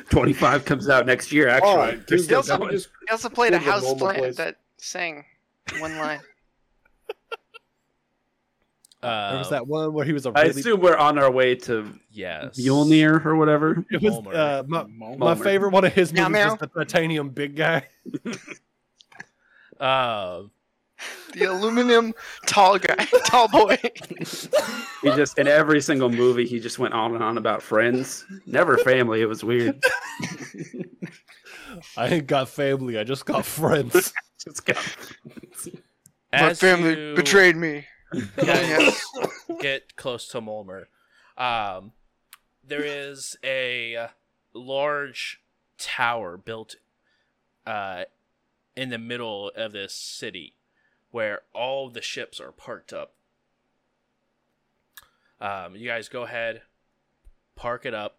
25 0.10 0.66
comes 0.66 0.88
out 0.90 1.06
next 1.06 1.32
year. 1.32 1.48
Actually, 1.50 1.70
All 1.70 1.78
right, 1.78 2.08
They're 2.08 2.18
dude, 2.18 2.26
still 2.26 2.38
also- 2.38 2.58
can 2.60 2.70
just 2.70 2.90
He 3.08 3.12
also 3.12 3.28
played 3.30 3.54
a 3.54 3.60
Here's 3.60 3.72
house 3.74 3.82
normal 3.84 4.00
plant 4.00 4.18
place. 4.20 4.36
that 4.38 4.58
sang 4.78 5.26
one 5.80 5.98
line. 5.98 6.20
Uh, 9.02 9.30
There 9.32 9.38
was 9.40 9.50
that 9.50 9.68
one 9.68 9.94
where 9.94 10.06
he 10.06 10.14
was 10.14 10.26
a 10.26 10.30
I 10.36 10.44
really. 10.44 10.60
assume 10.62 10.80
we're 10.82 10.96
on 10.98 11.18
our 11.20 11.32
way 11.32 11.56
to 11.56 11.92
Yes. 12.12 12.58
Mjolnir 12.60 13.26
or 13.26 13.36
whatever. 13.36 13.84
It 13.92 14.02
was 14.02 14.14
uh, 14.28 14.64
my, 14.68 14.84
Mulmer. 14.86 15.18
my 15.18 15.36
favorite 15.36 15.72
one 15.74 15.84
of 15.86 15.94
his 15.94 16.14
movies 16.14 16.30
meow. 16.30 16.52
was 16.52 16.60
the 16.60 16.68
titanium 16.68 17.30
big 17.30 17.56
guy. 17.56 17.88
Uh, 19.80 20.44
The 21.34 21.46
aluminum 21.46 22.14
tall 22.46 22.80
guy, 22.80 23.06
tall 23.26 23.48
boy. 23.50 23.78
He 25.02 25.10
just 25.16 25.38
in 25.38 25.48
every 25.48 25.82
single 25.82 26.10
movie 26.10 26.46
he 26.48 26.60
just 26.60 26.80
went 26.80 26.93
on 26.93 27.14
and 27.14 27.24
on 27.24 27.38
about 27.38 27.62
friends, 27.62 28.26
never 28.46 28.78
family. 28.78 29.22
It 29.22 29.26
was 29.26 29.43
weird. 29.43 29.84
I 31.98 32.08
ain't 32.08 32.28
got 32.28 32.50
family. 32.50 32.98
I 32.98 33.04
just 33.04 33.26
got 33.26 33.46
friends. 33.46 34.14
Just 34.43 34.66
got- 34.66 34.78
My 36.32 36.50
as 36.52 36.60
family 36.60 36.89
you 37.10 37.16
betrayed 37.16 37.56
me. 37.56 37.86
guys 38.38 39.02
get 39.60 39.96
close 39.96 40.28
to 40.28 40.41
Mulmer, 40.41 40.86
um, 41.38 41.93
there 42.64 42.84
is 42.84 43.36
a 43.43 44.10
large 44.54 45.41
tower 45.80 46.38
built 46.38 46.76
uh, 47.66 48.04
in 48.76 48.89
the 48.89 49.00
middle 49.00 49.50
of 49.56 49.72
this 49.72 49.96
city 49.96 50.54
where 51.16 51.43
all 51.53 51.89
the 51.89 52.01
ships 52.01 52.41
are 52.41 52.51
parked 52.51 52.91
up. 52.91 53.13
Um, 55.39 55.74
you 55.74 55.88
guys 55.88 56.09
go 56.09 56.24
ahead, 56.24 56.63
park 57.55 57.86
it 57.86 57.93
up. 57.93 58.18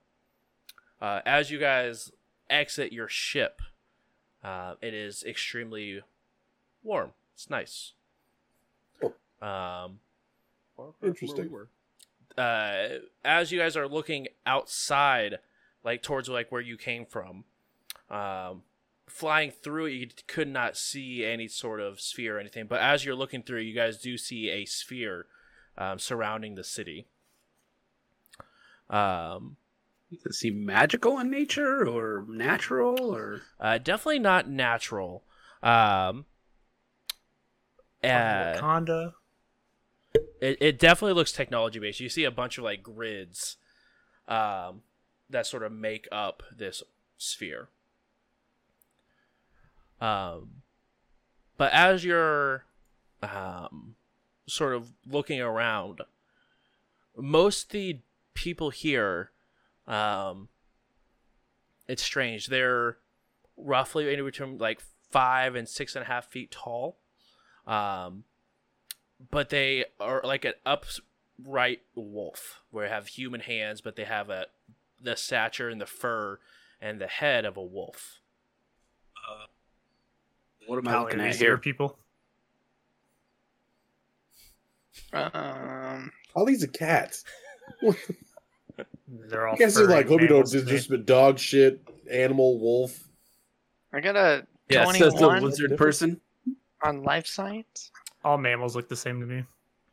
Uh, 0.98 1.20
as 1.26 1.50
you 1.50 1.58
guys 1.58 2.10
exit 2.48 2.94
your 2.94 3.06
ship, 3.06 3.60
uh, 4.42 4.76
it 4.80 4.94
is 4.94 5.22
extremely 5.24 6.00
warm. 6.82 7.10
It's 7.34 7.50
nice. 7.50 7.92
Oh. 9.02 9.46
Um, 9.46 9.98
Interesting. 11.02 11.50
uh, 12.38 12.72
as 13.22 13.52
you 13.52 13.58
guys 13.58 13.76
are 13.76 13.88
looking 13.88 14.28
outside, 14.46 15.40
like 15.84 16.02
towards 16.02 16.30
like 16.30 16.50
where 16.50 16.62
you 16.62 16.78
came 16.78 17.04
from, 17.04 17.44
um, 18.10 18.62
flying 19.06 19.50
through 19.50 19.86
it, 19.86 19.92
you 19.92 20.08
could 20.26 20.48
not 20.48 20.76
see 20.76 21.24
any 21.24 21.48
sort 21.48 21.80
of 21.80 22.00
sphere 22.00 22.36
or 22.36 22.40
anything. 22.40 22.66
But 22.66 22.80
as 22.80 23.04
you're 23.04 23.14
looking 23.14 23.42
through, 23.42 23.60
you 23.60 23.74
guys 23.74 23.98
do 23.98 24.18
see 24.18 24.50
a 24.50 24.64
sphere 24.64 25.26
um, 25.78 25.98
surrounding 25.98 26.54
the 26.54 26.64
city. 26.64 27.06
Um, 28.88 29.56
Does 30.10 30.26
it 30.26 30.34
seem 30.34 30.64
magical 30.64 31.18
in 31.18 31.30
nature 31.30 31.86
or 31.88 32.24
natural 32.28 33.14
or 33.14 33.42
uh, 33.58 33.78
definitely 33.78 34.20
not 34.20 34.48
natural. 34.48 35.24
Um, 35.62 36.26
uh, 38.04 38.54
Wakanda. 38.54 39.14
it, 40.40 40.58
it 40.60 40.78
definitely 40.78 41.14
looks 41.14 41.32
technology 41.32 41.78
based. 41.78 42.00
You 42.00 42.08
see 42.08 42.24
a 42.24 42.30
bunch 42.30 42.58
of 42.58 42.64
like 42.64 42.82
grids 42.82 43.56
um, 44.28 44.82
that 45.28 45.46
sort 45.46 45.62
of 45.62 45.72
make 45.72 46.06
up 46.12 46.42
this 46.56 46.82
sphere. 47.18 47.68
Um, 50.00 50.62
but 51.56 51.72
as 51.72 52.04
you're 52.04 52.64
um, 53.22 53.96
sort 54.46 54.74
of 54.74 54.92
looking 55.08 55.40
around, 55.40 56.02
most 57.16 57.70
the 57.70 58.00
people 58.34 58.70
here, 58.70 59.30
um, 59.86 60.48
it's 61.88 62.02
strange. 62.02 62.48
They're 62.48 62.98
roughly 63.56 64.06
anywhere 64.12 64.30
between 64.30 64.58
like 64.58 64.80
five 65.10 65.54
and 65.54 65.68
six 65.68 65.96
and 65.96 66.04
a 66.04 66.08
half 66.08 66.26
feet 66.26 66.50
tall. 66.50 66.98
Um, 67.66 68.24
but 69.30 69.50
they 69.50 69.86
are 69.98 70.20
like 70.24 70.44
an 70.44 70.54
upright 70.64 71.80
wolf 71.94 72.62
where 72.70 72.88
they 72.88 72.94
have 72.94 73.08
human 73.08 73.40
hands 73.40 73.80
but 73.80 73.96
they 73.96 74.04
have 74.04 74.30
a 74.30 74.46
the 75.00 75.16
stature 75.16 75.68
and 75.68 75.80
the 75.80 75.86
fur 75.86 76.38
and 76.80 77.00
the 77.00 77.06
head 77.06 77.44
of 77.44 77.56
a 77.56 77.62
wolf 77.62 78.20
what 80.66 80.78
am 80.78 80.88
I 80.88 80.90
Paladin 80.92 81.18
looking 81.18 81.30
at 81.30 81.36
here? 81.36 81.58
people. 81.58 81.98
Um, 85.12 86.10
All 86.34 86.44
these 86.44 86.62
are 86.64 86.68
cats. 86.68 87.24
They're 89.08 89.46
all. 89.46 89.54
I 89.54 89.58
guess 89.58 89.74
they're 89.74 89.86
like, 89.86 90.08
hope 90.08 90.20
you 90.20 90.26
don't 90.26 90.38
mammals 90.52 90.52
just, 90.52 90.66
me. 90.66 90.96
a 90.96 90.98
dog 90.98 91.38
shit, 91.38 91.80
animal, 92.10 92.58
wolf. 92.58 93.08
I 93.92 94.00
got 94.00 94.16
a 94.16 94.46
Yeah, 94.68 94.82
it 94.88 94.94
says 94.96 95.12
the 95.14 95.20
21 95.20 95.42
lizard 95.44 95.76
person. 95.78 96.20
on 96.82 97.02
life 97.04 97.26
science. 97.26 97.90
all 98.24 98.36
mammals 98.36 98.74
look 98.76 98.88
the 98.88 98.96
same 98.96 99.20
to 99.20 99.26
me. 99.26 99.44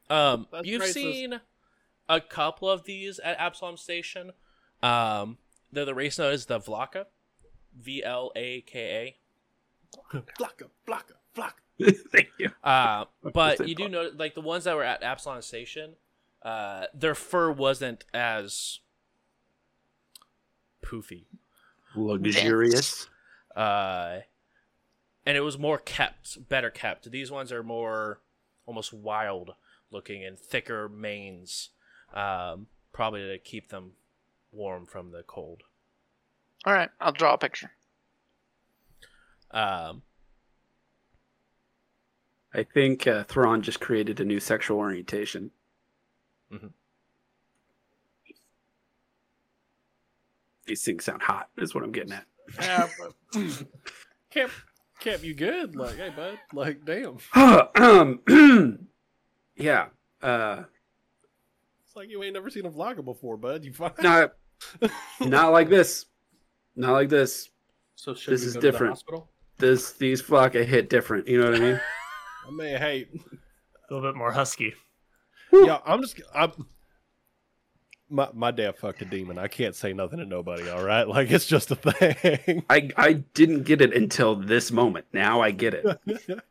um 0.10 0.48
That's 0.52 0.68
you've 0.68 0.82
racist. 0.82 0.94
seen 0.94 1.40
a 2.10 2.20
couple 2.20 2.70
of 2.70 2.84
these 2.84 3.20
at 3.20 3.40
absalom 3.40 3.78
station 3.78 4.32
um 4.82 5.38
they're 5.72 5.86
the 5.86 5.96
race 5.96 6.18
known 6.20 6.34
as 6.34 6.48
the 6.48 6.60
vlaka 6.60 7.06
v-l-a-k-a 7.80 9.16
Flocka, 10.40 10.70
flocka, 10.88 11.14
flocka. 11.36 11.54
Thank 12.12 12.30
you. 12.38 12.52
Uh, 12.64 13.06
but 13.34 13.68
you 13.68 13.76
do 13.76 13.90
know, 13.90 14.10
like 14.16 14.36
the 14.36 14.42
ones 14.42 14.66
that 14.66 14.76
were 14.76 14.84
at 14.84 15.04
Absalom 15.04 15.42
Station, 15.42 15.96
uh, 16.44 16.86
their 16.94 17.16
fur 17.16 17.52
wasn't 17.52 18.06
as 18.14 18.80
poofy, 20.86 21.26
Luxurious. 21.96 23.08
uh, 23.56 24.20
and 25.26 25.38
it 25.38 25.42
was 25.42 25.58
more 25.58 25.78
kept, 25.78 26.48
better 26.50 26.70
kept. 26.70 27.10
These 27.10 27.32
ones 27.32 27.52
are 27.52 27.64
more 27.64 28.20
almost 28.66 28.94
wild 28.94 29.56
looking 29.92 30.24
and 30.24 30.38
thicker 30.38 30.90
manes, 30.90 31.70
um, 32.14 32.68
probably 32.92 33.22
to 33.22 33.38
keep 33.38 33.70
them 33.70 33.94
warm 34.52 34.86
from 34.86 35.12
the 35.12 35.24
cold. 35.24 35.64
All 36.66 36.74
right, 36.74 36.90
I'll 37.00 37.12
draw 37.12 37.34
a 37.34 37.38
picture. 37.38 37.72
Um, 39.54 40.02
I 42.54 42.64
think 42.64 43.08
uh, 43.08 43.24
Thrawn 43.24 43.62
just 43.62 43.80
created 43.80 44.20
a 44.20 44.26
new 44.26 44.40
sexual 44.40 44.78
orientation. 44.78 45.52
Mhm. 46.52 46.72
These 50.66 50.84
things 50.84 51.04
sound 51.06 51.22
hot, 51.22 51.50
is 51.58 51.76
what 51.76 51.84
I'm 51.84 51.92
getting 51.92 52.14
at. 52.14 52.26
Yeah, 52.60 52.88
but 53.00 53.14
Camp, 54.32 54.52
Camp, 55.00 55.24
you 55.24 55.34
good? 55.34 55.76
Like, 55.76 55.98
hey, 55.98 56.10
bud. 56.16 56.40
Like, 56.54 56.86
damn. 56.86 57.18
um, 57.76 58.20
yeah. 59.56 59.88
Uh, 60.22 60.64
It's 61.86 61.96
like 61.96 62.10
you 62.10 62.24
ain't 62.24 62.34
never 62.34 62.50
seen 62.50 62.66
a 62.66 62.72
vlaka 62.72 63.04
before, 63.04 63.36
bud. 63.38 63.66
You 63.66 63.74
fine? 63.74 63.92
not, 64.02 64.36
not 65.20 65.52
like 65.52 65.70
this. 65.70 66.06
Not 66.76 66.94
like 66.94 67.10
this. 67.10 67.50
So 67.96 68.14
should 68.16 68.34
This 68.34 68.42
we 68.42 68.48
is 68.48 68.54
go 68.54 68.62
to 68.62 68.66
the 68.68 68.72
different. 68.72 68.92
hospital? 68.94 69.30
This 69.64 69.94
these 69.94 70.22
flocka 70.22 70.66
hit 70.66 70.90
different. 70.90 71.26
You 71.26 71.40
know 71.42 71.50
what 71.52 71.56
I 71.62 71.64
mean? 71.64 71.82
I 72.48 72.52
mean, 72.52 72.78
hey, 72.78 73.08
A 73.90 73.94
little 73.94 74.12
bit 74.12 74.18
more 74.18 74.34
husky. 74.34 74.74
yeah, 75.54 75.78
I'm 75.86 76.02
just, 76.02 76.20
I'm. 76.36 76.52
My 78.10 78.28
my 78.34 78.52
dad 78.52 78.76
fucked 78.78 79.02
a 79.02 79.06
demon. 79.06 79.38
I 79.38 79.48
can't 79.48 79.74
say 79.74 79.94
nothing 79.94 80.20
to 80.20 80.26
nobody. 80.26 80.68
All 80.70 80.84
right, 80.84 81.08
like 81.08 81.32
it's 81.32 81.46
just 81.46 81.72
a 81.72 81.76
thing. 81.78 82.64
I 82.70 82.90
I 82.98 83.14
didn't 83.14 83.64
get 83.64 83.80
it 83.82 83.94
until 83.96 84.36
this 84.36 84.70
moment. 84.70 85.06
Now 85.14 85.40
I 85.40 85.52
get 85.52 85.74
it. 85.74 85.86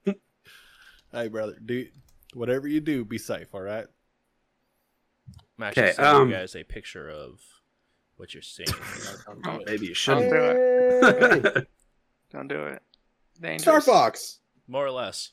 hey, 1.13 1.29
brother, 1.29 1.59
do 1.63 1.87
whatever 2.33 2.67
you 2.67 2.81
do, 2.81 3.05
be 3.05 3.19
safe. 3.19 3.49
All 3.55 3.61
right. 3.61 3.85
I'm 5.59 5.65
actually 5.65 5.83
Okay, 5.83 5.93
sending 5.93 6.15
um, 6.23 6.29
you 6.31 6.35
guys 6.35 6.57
a 6.57 6.65
picture 6.65 7.11
of 7.11 7.41
what 8.17 8.33
you're 8.33 8.43
seeing. 8.43 8.69
Maybe 9.67 9.89
you 9.89 9.89
Don't 9.89 9.95
shouldn't. 9.95 10.31
do 10.31 11.51
it. 11.51 11.69
Don't 12.33 12.49
do 12.49 12.65
it. 12.65 12.83
Dangerous. 13.43 13.63
Star 13.63 13.81
Fox. 13.81 14.39
More 14.69 14.87
or 14.87 14.91
less, 14.93 15.33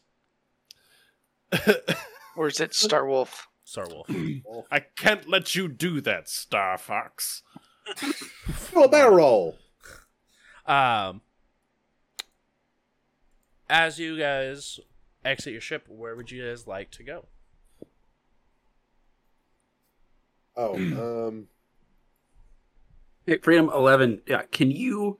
Or 2.35 2.47
is 2.47 2.59
it 2.59 2.73
Star 2.73 3.05
Wolf? 3.05 3.47
Star 3.63 3.87
Wolf. 3.87 4.09
I 4.71 4.79
can't 4.79 5.29
let 5.29 5.55
you 5.55 5.67
do 5.67 6.01
that, 6.01 6.27
Star 6.27 6.77
Fox. 6.77 7.43
Barrel 8.73 9.15
roll. 9.15 9.55
Um, 10.65 11.21
as 13.69 13.99
you 13.99 14.17
guys 14.17 14.79
exit 15.23 15.53
your 15.53 15.61
ship, 15.61 15.85
where 15.87 16.15
would 16.15 16.31
you 16.31 16.43
guys 16.45 16.67
like 16.67 16.91
to 16.91 17.03
go? 17.03 17.25
Oh, 20.57 20.75
um, 20.75 21.47
Hey, 23.25 23.37
Freedom 23.37 23.69
Eleven. 23.69 24.21
Yeah, 24.25 24.41
can 24.51 24.71
you? 24.71 25.19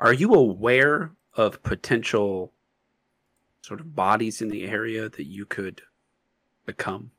Are 0.00 0.12
you 0.12 0.32
aware 0.34 1.12
of 1.34 1.62
potential 1.62 2.52
sort 3.60 3.80
of 3.80 3.94
bodies 3.94 4.42
in 4.42 4.48
the 4.48 4.64
area 4.64 5.08
that 5.08 5.26
you 5.26 5.46
could 5.46 5.82
become? 6.66 7.12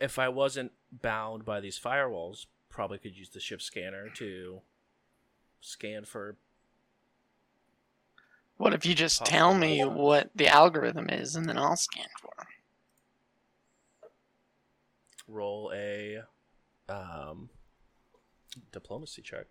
If 0.00 0.18
I 0.18 0.28
wasn't 0.28 0.72
bound 0.90 1.44
by 1.44 1.60
these 1.60 1.78
firewalls, 1.78 2.46
probably 2.68 2.98
could 2.98 3.16
use 3.16 3.30
the 3.30 3.40
ship 3.40 3.62
scanner 3.62 4.08
to 4.16 4.60
scan 5.60 6.04
for. 6.04 6.36
What 8.56 8.74
if 8.74 8.84
you 8.84 8.94
just 8.94 9.24
tell 9.24 9.54
me 9.54 9.82
what 9.82 10.30
the 10.34 10.48
algorithm 10.48 11.08
is 11.08 11.34
and 11.34 11.48
then 11.48 11.58
I'll 11.58 11.76
scan 11.76 12.06
for 12.20 12.32
it? 12.40 12.46
roll 15.32 15.72
a 15.74 16.22
um, 16.88 17.48
diplomacy 18.70 19.22
check. 19.22 19.46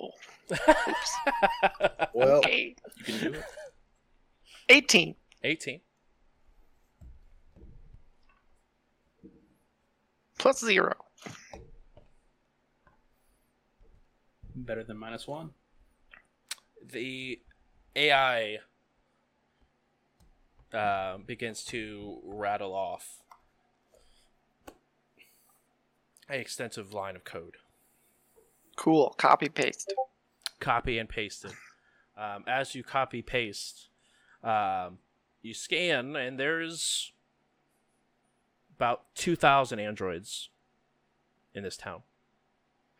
Oh. 0.00 0.10
well, 2.14 2.38
Okay. 2.38 2.74
You 2.98 3.04
can 3.04 3.32
do 3.32 3.38
it. 3.38 3.44
18. 4.68 5.14
18. 5.44 5.80
Plus 10.38 10.60
zero. 10.60 10.94
Better 14.54 14.84
than 14.84 14.96
minus 14.96 15.26
one. 15.26 15.50
The 16.84 17.40
AI 17.94 18.58
uh, 20.72 21.18
begins 21.18 21.64
to 21.64 22.18
rattle 22.24 22.74
off 22.74 23.18
a 26.28 26.38
extensive 26.38 26.92
line 26.92 27.14
of 27.14 27.24
code. 27.24 27.56
Cool. 28.76 29.14
Copy 29.18 29.48
paste. 29.48 29.92
copy 30.60 30.98
and 30.98 31.08
paste 31.08 31.44
it. 31.44 31.52
Um, 32.16 32.44
as 32.46 32.74
you 32.74 32.82
copy 32.82 33.22
paste, 33.22 33.88
um, 34.42 34.98
you 35.42 35.54
scan, 35.54 36.14
and 36.16 36.38
there's 36.38 37.12
about 38.76 39.02
two 39.14 39.36
thousand 39.36 39.80
androids 39.80 40.48
in 41.54 41.62
this 41.62 41.76
town. 41.76 42.02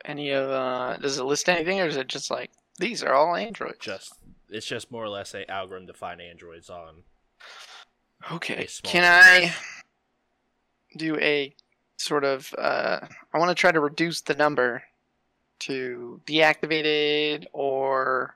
Any 0.05 0.31
of 0.31 0.51
uh, 0.51 0.97
does 0.97 1.19
it 1.19 1.25
list 1.25 1.49
anything, 1.49 1.81
or 1.81 1.87
is 1.87 1.97
it 1.97 2.09
just 2.09 2.31
like 2.31 2.51
these 2.79 3.03
are 3.03 3.15
all 3.15 3.37
androids? 3.37 3.79
Just 3.81 4.15
it's 4.49 4.67
just 4.67 4.91
more 4.91 5.05
or 5.05 5.09
less 5.09 5.35
a 5.35 5.49
algorithm 5.51 5.87
to 5.87 5.95
find 5.95 6.21
androids 6.21 6.69
on. 6.69 7.05
Okay. 8.31 8.69
Can 8.83 9.05
I 9.05 9.55
do 10.97 11.17
a 11.19 11.55
sort 11.97 12.25
of? 12.25 12.53
Uh, 12.57 13.01
I 13.33 13.39
want 13.39 13.51
to 13.51 13.55
try 13.55 13.73
to 13.73 13.81
reduce 13.81 14.21
the 14.21 14.35
number 14.35 14.83
to 15.67 16.21
deactivated 16.27 17.47
or 17.53 18.35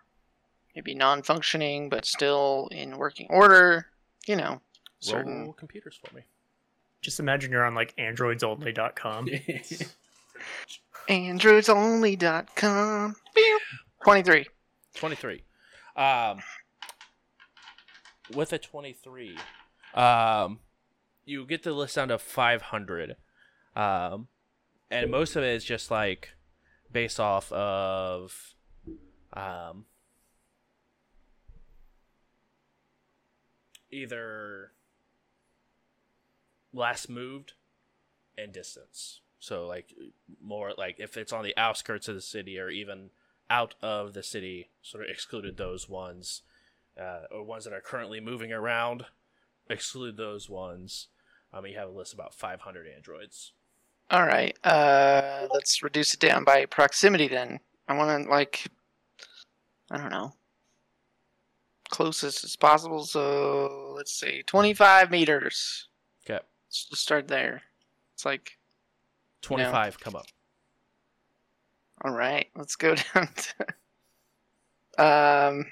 maybe 0.74 0.94
non-functioning, 0.94 1.89
but 1.89 2.05
still 2.05 2.69
in 2.70 2.98
working 2.98 3.27
order. 3.31 3.86
You 4.27 4.36
know, 4.36 4.61
certain. 5.01 5.44
Roll 5.44 5.53
computers 5.53 5.98
for 6.03 6.15
me. 6.15 6.23
Just 7.01 7.20
imagine 7.20 7.53
you're 7.53 7.65
on 7.65 7.74
like 7.74 7.94
androidsonly.com. 7.97 9.27
Androidsonly.com. 11.09 13.16
Twenty-three. 14.03 14.47
23 14.97 15.43
um 15.97 16.39
with 18.35 18.53
a 18.53 18.59
23 18.59 19.36
um 19.94 20.59
you 21.24 21.44
get 21.44 21.62
the 21.62 21.73
list 21.73 21.97
down 21.97 22.09
to 22.09 22.19
500 22.19 23.16
um 23.74 24.28
and 24.90 25.11
most 25.11 25.36
of 25.36 25.43
it 25.43 25.55
is 25.55 25.65
just 25.65 25.90
like 25.90 26.31
based 26.97 27.20
off 27.20 27.52
of 27.52 28.55
um 29.35 29.85
either 33.90 34.73
last 36.73 37.10
moved 37.10 37.52
and 38.39 38.52
distance 38.52 39.20
so 39.39 39.66
like 39.66 39.94
more 40.43 40.73
like 40.78 40.97
if 40.98 41.16
it's 41.16 41.32
on 41.32 41.44
the 41.44 41.56
outskirts 41.56 42.09
of 42.09 42.14
the 42.14 42.20
city 42.20 42.59
or 42.59 42.70
even 42.70 43.10
out 43.48 43.74
of 43.82 44.12
the 44.12 44.23
city, 44.23 44.70
sort 44.82 45.05
of 45.05 45.10
excluded 45.10 45.56
those 45.56 45.89
ones, 45.89 46.43
uh, 47.01 47.23
or 47.31 47.44
ones 47.44 47.64
that 47.64 47.73
are 47.73 47.81
currently 47.81 48.20
moving 48.20 48.52
around, 48.52 49.06
exclude 49.68 50.16
those 50.16 50.48
ones. 50.48 51.09
Um, 51.52 51.66
you 51.66 51.77
have 51.78 51.89
a 51.89 51.93
list 51.93 52.12
about 52.12 52.35
500 52.35 52.86
androids. 52.89 53.52
All 54.11 54.24
right. 54.24 54.57
Uh, 54.65 55.49
let's 55.53 55.83
reduce 55.83 56.15
it 56.15 56.20
down 56.20 56.45
by 56.45 56.65
proximity 56.66 57.28
then. 57.28 57.59
I 57.89 57.97
want 57.97 58.24
to 58.24 58.31
like, 58.31 58.66
I 59.91 59.97
don't 59.99 60.11
know, 60.11 60.33
closest 61.91 62.45
as 62.45 62.57
possible. 62.57 63.05
So 63.05 63.93
let's 63.97 64.12
say 64.12 64.43
twenty-five 64.43 65.11
meters. 65.11 65.89
Okay, 66.24 66.41
Let's 66.69 66.85
just 66.87 67.03
start 67.03 67.28
there. 67.28 67.62
It's 68.15 68.24
like, 68.24 68.59
25 69.43 70.01
come 70.01 70.16
up. 70.16 70.27
all 72.03 72.12
right, 72.12 72.49
let's 72.57 72.77
go 72.77 72.95
down 73.15 73.28
to. 74.97 75.05
Um, 75.05 75.66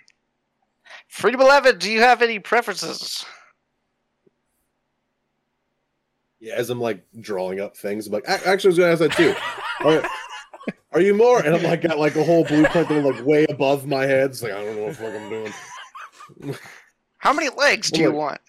Freedom 1.09 1.40
Eleven, 1.40 1.78
do 1.78 1.90
you 1.90 2.01
have 2.01 2.20
any 2.20 2.39
preferences? 2.39 3.24
Yeah, 6.45 6.57
as 6.57 6.69
I'm 6.69 6.79
like 6.81 7.03
drawing 7.21 7.59
up 7.59 7.75
things, 7.75 8.07
I'm 8.07 8.12
like, 8.12 8.29
actually, 8.29 8.51
I 8.51 8.55
was 8.69 8.79
gonna 8.79 8.93
ask 8.93 8.99
that 9.01 9.12
too. 9.12 9.35
Are, 9.89 10.03
are 10.93 11.01
you 11.01 11.15
more? 11.15 11.39
And 11.43 11.55
I'm 11.57 11.62
like, 11.62 11.81
got 11.81 11.99
like 11.99 12.16
a 12.16 12.23
whole 12.23 12.45
blueprint 12.45 12.89
that 12.91 13.03
like 13.05 13.25
way 13.25 13.47
above 13.49 13.87
my 13.87 14.05
head. 14.05 14.31
It's 14.31 14.43
like 14.43 14.53
I 14.53 14.62
don't 14.62 14.77
know 14.77 14.83
what 14.85 14.97
the 14.99 15.03
fuck 15.03 15.15
I'm 15.15 15.31
doing. 16.45 16.55
How 17.19 17.33
many 17.33 17.49
legs 17.49 17.91
do 17.91 18.01
Well, 18.03 18.03
you 18.03 18.09
look- 18.16 18.19
want? 18.27 18.41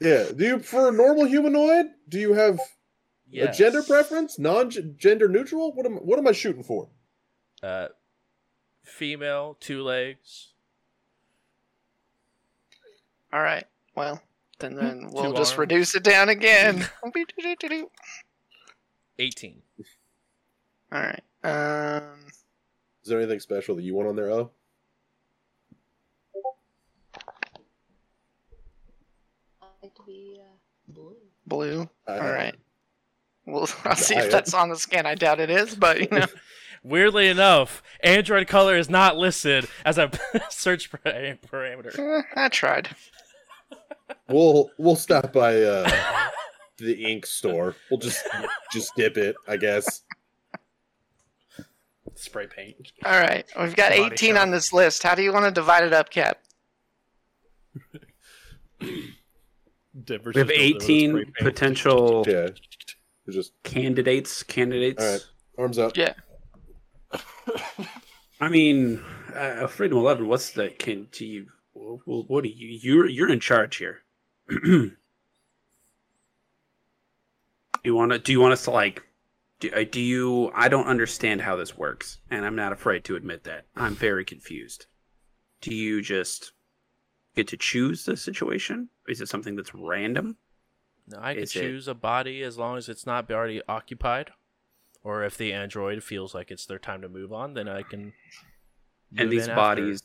Yeah, 0.00 0.24
do 0.34 0.44
you 0.46 0.58
for 0.60 0.88
a 0.88 0.92
normal 0.92 1.26
humanoid? 1.26 1.86
Do 2.08 2.18
you 2.18 2.32
have 2.32 2.58
Yes. 3.30 3.54
a 3.54 3.58
gender 3.58 3.82
preference? 3.82 4.38
Non-gender 4.38 5.28
neutral? 5.28 5.72
What 5.74 5.84
am 5.86 5.96
what 5.96 6.18
am 6.18 6.26
I 6.26 6.32
shooting 6.32 6.62
for? 6.64 6.88
Uh, 7.62 7.88
female, 8.82 9.56
two 9.60 9.82
legs. 9.82 10.54
All 13.32 13.40
right. 13.42 13.64
Well, 13.94 14.20
then 14.62 14.74
then 14.76 15.10
we'll 15.10 15.24
Two 15.32 15.34
just 15.36 15.52
arms. 15.52 15.58
reduce 15.58 15.94
it 15.94 16.02
down 16.04 16.28
again. 16.28 16.86
18. 19.18 19.62
All 20.92 21.00
right. 21.02 21.22
Um. 21.44 22.04
Is 23.02 23.08
there 23.08 23.18
anything 23.18 23.40
special 23.40 23.74
that 23.76 23.82
you 23.82 23.94
want 23.94 24.08
on 24.08 24.16
there? 24.16 24.30
Oh, 24.30 24.50
I 29.60 29.66
like 29.82 29.94
to 29.94 30.02
be 30.04 30.40
uh, 30.40 30.44
blue. 30.88 31.16
Blue. 31.46 31.88
I- 32.06 32.18
All 32.18 32.30
right. 32.32 32.54
Well, 33.46 33.68
I'll 33.84 33.96
see 33.96 34.14
if 34.16 34.30
that's 34.30 34.54
on 34.54 34.68
the 34.68 34.76
scan. 34.76 35.06
I 35.06 35.14
doubt 35.14 35.40
it 35.40 35.50
is, 35.50 35.74
but 35.74 36.00
you 36.00 36.08
know. 36.10 36.26
Weirdly 36.84 37.28
enough, 37.28 37.80
Android 38.02 38.48
color 38.48 38.76
is 38.76 38.90
not 38.90 39.16
listed 39.16 39.68
as 39.84 39.98
a 39.98 40.10
search 40.50 40.90
para- 40.90 41.38
parameter. 41.48 41.96
eh, 41.96 42.22
I 42.34 42.48
tried. 42.48 42.88
We'll 44.28 44.70
we'll 44.78 44.96
stop 44.96 45.32
by 45.32 45.62
uh, 45.62 45.90
the 46.78 47.04
ink 47.04 47.26
store. 47.26 47.74
We'll 47.90 48.00
just 48.00 48.24
just 48.72 48.94
dip 48.96 49.16
it, 49.16 49.36
I 49.48 49.56
guess. 49.56 50.02
Spray 52.14 52.46
paint. 52.46 52.92
All 53.04 53.18
right. 53.20 53.44
We've 53.58 53.74
got 53.74 53.90
Body 53.90 54.02
18 54.14 54.34
shop. 54.34 54.42
on 54.42 54.50
this 54.50 54.72
list. 54.72 55.02
How 55.02 55.14
do 55.14 55.22
you 55.22 55.32
want 55.32 55.44
to 55.46 55.50
divide 55.50 55.84
it 55.84 55.92
up, 55.92 56.10
Cap? 56.10 56.38
We 58.80 58.90
have 60.08 60.08
just 60.08 60.10
over 60.10 60.32
there 60.32 60.44
with 60.44 60.54
spray 60.54 60.56
18 60.56 61.32
potential 61.40 62.24
Yeah, 62.28 62.48
just 63.30 63.52
candidates. 63.62 64.42
Candidates. 64.42 65.02
all 65.02 65.12
right. 65.12 65.26
Arms 65.58 65.78
up. 65.78 65.96
Yeah. 65.96 66.14
I 68.40 68.48
mean, 68.48 69.02
uh, 69.34 69.66
Freedom 69.66 69.98
Eleven. 69.98 70.26
What's 70.28 70.50
the 70.50 70.68
can? 70.70 71.08
Do 71.12 71.26
you? 71.26 71.46
Well, 72.06 72.40
do 72.42 72.48
you? 72.48 72.78
You're 72.82 73.06
you're 73.08 73.30
in 73.30 73.40
charge 73.40 73.76
here. 73.76 74.02
you 74.50 74.92
want 77.94 78.12
to? 78.12 78.18
Do 78.18 78.32
you 78.32 78.40
want 78.40 78.52
us 78.52 78.64
to 78.64 78.70
like? 78.70 79.02
Do, 79.60 79.70
uh, 79.70 79.84
do 79.90 80.00
you? 80.00 80.50
I 80.54 80.68
don't 80.68 80.86
understand 80.86 81.40
how 81.42 81.56
this 81.56 81.76
works, 81.76 82.18
and 82.30 82.44
I'm 82.44 82.56
not 82.56 82.72
afraid 82.72 83.04
to 83.04 83.16
admit 83.16 83.44
that. 83.44 83.66
I'm 83.76 83.94
very 83.94 84.24
confused. 84.24 84.86
Do 85.60 85.74
you 85.74 86.02
just 86.02 86.52
get 87.34 87.48
to 87.48 87.56
choose 87.56 88.04
the 88.04 88.16
situation? 88.16 88.88
Is 89.08 89.20
it 89.20 89.28
something 89.28 89.56
that's 89.56 89.74
random? 89.74 90.36
No, 91.08 91.18
I 91.20 91.34
can 91.34 91.42
Is 91.44 91.56
it- 91.56 91.60
choose 91.60 91.88
a 91.88 91.94
body 91.94 92.42
as 92.42 92.58
long 92.58 92.76
as 92.76 92.88
it's 92.88 93.06
not 93.06 93.30
already 93.30 93.60
occupied. 93.68 94.30
Or 95.04 95.24
if 95.24 95.36
the 95.36 95.52
android 95.52 96.04
feels 96.04 96.32
like 96.32 96.52
it's 96.52 96.64
their 96.64 96.78
time 96.78 97.02
to 97.02 97.08
move 97.08 97.32
on, 97.32 97.54
then 97.54 97.68
I 97.68 97.82
can. 97.82 98.12
and 99.16 99.32
these 99.32 99.46
in 99.46 99.50
after. 99.50 99.60
bodies, 99.60 100.00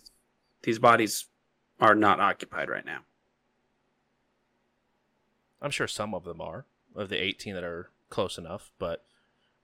these 0.63 0.79
bodies 0.79 1.27
are 1.79 1.95
not 1.95 2.19
occupied 2.19 2.69
right 2.69 2.85
now. 2.85 3.01
I'm 5.61 5.71
sure 5.71 5.87
some 5.87 6.13
of 6.13 6.23
them 6.23 6.41
are 6.41 6.65
of 6.95 7.09
the 7.09 7.21
18 7.21 7.55
that 7.55 7.63
are 7.63 7.89
close 8.09 8.37
enough, 8.37 8.71
but 8.79 9.03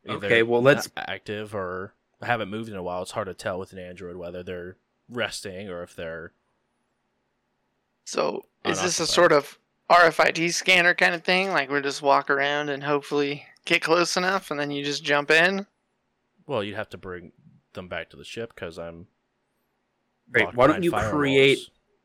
either 0.06 0.28
Okay, 0.28 0.44
well, 0.44 0.62
let's- 0.62 0.90
not 0.96 1.10
active 1.10 1.54
or 1.54 1.94
haven't 2.22 2.50
moved 2.50 2.70
in 2.70 2.76
a 2.76 2.84
while. 2.84 3.02
It's 3.02 3.12
hard 3.12 3.28
to 3.28 3.34
tell 3.34 3.60
with 3.60 3.74
an 3.74 3.80
android 3.80 4.16
whether 4.16 4.44
they're 4.44 4.78
resting 5.10 5.70
or 5.70 5.84
if 5.84 5.96
they're 5.96 6.32
So 8.06 8.46
is 8.66 8.82
this 8.82 9.00
a 9.00 9.08
sort 9.08 9.32
of 9.32 9.58
RFID 9.90 10.54
scanner 10.54 10.94
kind 10.94 11.14
of 11.16 11.24
thing? 11.24 11.50
Like 11.50 11.70
we 11.70 11.82
just 11.82 12.02
walk 12.02 12.30
around 12.30 12.70
and 12.70 12.84
hopefully 12.84 13.46
get 13.66 13.82
close 13.82 14.18
enough, 14.18 14.52
and 14.52 14.60
then 14.60 14.72
you 14.72 14.84
just 14.84 15.04
jump 15.04 15.32
in? 15.32 15.68
well. 16.46 16.64
You'd 16.64 16.76
have 16.76 16.90
to 16.90 16.98
bring 16.98 17.32
them 17.74 17.88
back 17.88 18.10
to 18.10 18.18
the 18.18 18.26
ship 18.26 18.54
because 18.54 18.78
I'm. 18.78 19.08
Great. 20.32 20.54
Why 20.54 20.68
don't 20.68 20.84
you 20.84 20.92
firewalls. 20.92 21.12
create? 21.12 21.60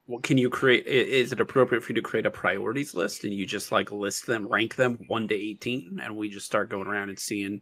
Well, 0.09 0.21
can 0.21 0.39
you 0.39 0.49
create? 0.51 0.87
Is 0.87 1.33
it 1.33 1.39
appropriate 1.41 1.83
for 1.85 1.91
you 1.93 1.97
to 1.97 2.03
create 2.03 2.25
a 2.27 2.31
priorities 2.31 2.95
list 2.95 3.25
and 3.25 3.33
you 3.33 3.45
just 3.47 3.71
like 3.71 3.93
list 3.93 4.27
them, 4.27 4.49
rank 4.49 4.75
them 4.75 4.99
one 5.07 5.29
to 5.29 5.35
eighteen, 5.35 6.01
and 6.03 6.17
we 6.17 6.29
just 6.31 6.47
start 6.47 6.71
going 6.71 6.89
around 6.89 7.11
and 7.11 7.19
seeing 7.19 7.61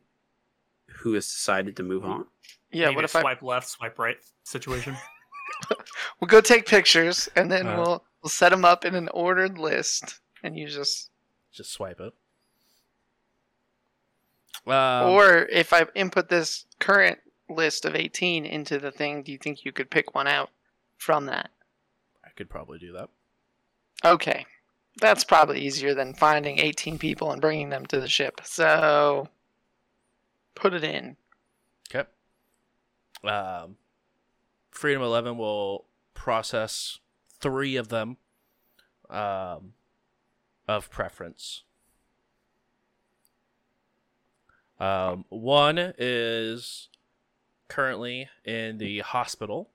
who 0.86 1.14
has 1.14 1.26
decided 1.26 1.76
to 1.76 1.82
move 1.82 2.04
on? 2.04 2.24
Yeah. 2.70 2.86
Maybe 2.86 2.94
What 2.96 3.04
a 3.04 3.06
if 3.06 3.16
I? 3.16 3.20
swipe 3.20 3.42
left, 3.42 3.68
swipe 3.68 3.98
right 3.98 4.16
situation? 4.44 4.96
We'll 6.20 6.28
go 6.28 6.40
take 6.40 6.66
pictures, 6.66 7.28
and 7.36 7.50
then 7.50 7.66
Uh. 7.66 7.76
we'll 7.76 8.04
we'll 8.22 8.30
set 8.30 8.50
them 8.50 8.64
up 8.64 8.84
in 8.84 8.94
an 8.94 9.08
ordered 9.08 9.58
list, 9.58 10.20
and 10.42 10.56
you 10.56 10.66
just. 10.68 11.10
Just 11.52 11.72
swipe 11.72 12.00
it. 12.00 12.12
Um, 14.66 15.10
or 15.10 15.46
if 15.50 15.72
I 15.72 15.86
input 15.94 16.28
this 16.28 16.66
current 16.78 17.18
list 17.48 17.84
of 17.84 17.94
18 17.94 18.44
into 18.46 18.78
the 18.78 18.90
thing, 18.90 19.22
do 19.22 19.30
you 19.32 19.38
think 19.38 19.64
you 19.64 19.72
could 19.72 19.90
pick 19.90 20.14
one 20.14 20.26
out 20.26 20.50
from 20.96 21.26
that? 21.26 21.50
Could 22.36 22.50
probably 22.50 22.78
do 22.78 22.92
that. 22.92 23.08
Okay. 24.04 24.46
That's 25.00 25.24
probably 25.24 25.60
easier 25.60 25.94
than 25.94 26.14
finding 26.14 26.58
18 26.58 26.98
people 26.98 27.30
and 27.30 27.40
bringing 27.40 27.70
them 27.70 27.86
to 27.86 28.00
the 28.00 28.08
ship. 28.08 28.40
So 28.44 29.28
put 30.54 30.74
it 30.74 30.84
in. 30.84 31.16
Okay. 31.94 32.08
Um, 33.24 33.76
Freedom 34.70 35.02
Eleven 35.02 35.38
will 35.38 35.86
process 36.14 36.98
three 37.40 37.76
of 37.76 37.88
them, 37.88 38.16
um, 39.08 39.72
of 40.68 40.90
preference. 40.90 41.62
Um, 44.78 45.24
one 45.28 45.78
is 45.78 46.88
currently 47.68 48.28
in 48.44 48.78
the 48.78 49.00
hospital. 49.00 49.70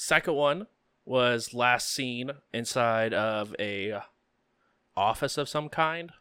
Second 0.00 0.34
one 0.34 0.68
was 1.04 1.52
last 1.52 1.92
seen 1.92 2.30
inside 2.52 3.12
of 3.12 3.52
a 3.58 3.98
office 4.96 5.36
of 5.36 5.48
some 5.48 5.68
kind. 5.68 6.12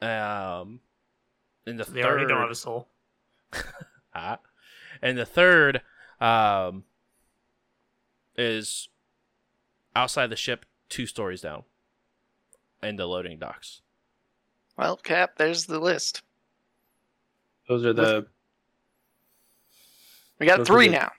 Um, 0.00 0.80
and 1.66 1.78
the 1.78 1.84
They 1.84 2.00
third, 2.00 2.04
already 2.06 2.26
don't 2.26 2.40
have 2.40 2.50
a 2.50 2.54
soul. 2.54 2.88
Ah. 4.14 4.38
and 5.02 5.18
the 5.18 5.26
third 5.26 5.82
um, 6.18 6.84
is 8.34 8.88
outside 9.94 10.28
the 10.30 10.36
ship, 10.36 10.64
two 10.88 11.04
stories 11.06 11.42
down, 11.42 11.64
in 12.82 12.96
the 12.96 13.04
loading 13.04 13.38
docks. 13.38 13.82
Well, 14.78 14.96
Cap, 14.96 15.36
there's 15.36 15.66
the 15.66 15.78
list. 15.78 16.22
Those 17.68 17.84
are 17.84 17.92
the 17.92 18.26
We 20.42 20.46
got 20.48 20.56
Those 20.58 20.66
three 20.66 20.88
the- 20.88 20.94
now. 20.94 21.12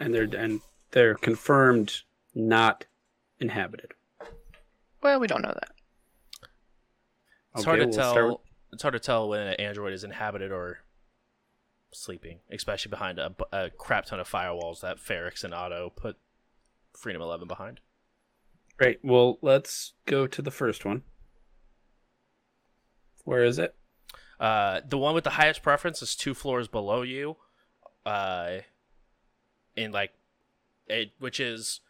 and 0.00 0.12
they're 0.12 0.24
and 0.36 0.60
they're 0.90 1.14
confirmed 1.14 2.02
not 2.34 2.86
inhabited. 3.38 3.92
Well, 5.00 5.20
we 5.20 5.28
don't 5.28 5.42
know 5.42 5.54
that. 5.54 5.70
It's 7.54 7.60
Okay, 7.60 7.64
hard 7.66 7.78
to 7.78 7.86
we'll 7.86 7.94
tell. 7.94 8.10
start 8.10 8.26
with- 8.30 8.38
It's 8.72 8.82
hard 8.82 8.94
to 8.94 8.98
tell 8.98 9.28
when 9.28 9.46
an 9.46 9.54
android 9.60 9.92
is 9.92 10.02
inhabited 10.02 10.50
or 10.50 10.80
sleeping, 11.92 12.40
especially 12.50 12.90
behind 12.90 13.20
a, 13.20 13.32
a 13.52 13.70
crap 13.70 14.06
ton 14.06 14.18
of 14.18 14.28
firewalls 14.28 14.80
that 14.80 14.96
Ferrix 14.98 15.44
and 15.44 15.54
Otto 15.54 15.90
put 15.90 16.16
Freedom 16.98 17.22
Eleven 17.22 17.46
behind. 17.46 17.78
Great. 18.76 18.98
Well, 19.04 19.38
let's 19.40 19.92
go 20.04 20.26
to 20.26 20.42
the 20.42 20.50
first 20.50 20.84
one. 20.84 21.04
Where 23.22 23.44
is 23.44 23.60
it? 23.60 23.76
Uh, 24.40 24.80
the 24.84 24.98
one 24.98 25.14
with 25.14 25.22
the 25.22 25.30
highest 25.30 25.62
preference 25.62 26.02
is 26.02 26.16
two 26.16 26.34
floors 26.34 26.66
below 26.66 27.02
you, 27.02 27.36
uh, 28.08 28.60
in 29.76 29.92
like, 29.92 30.12
it, 30.86 31.12
which 31.18 31.40
is 31.40 31.80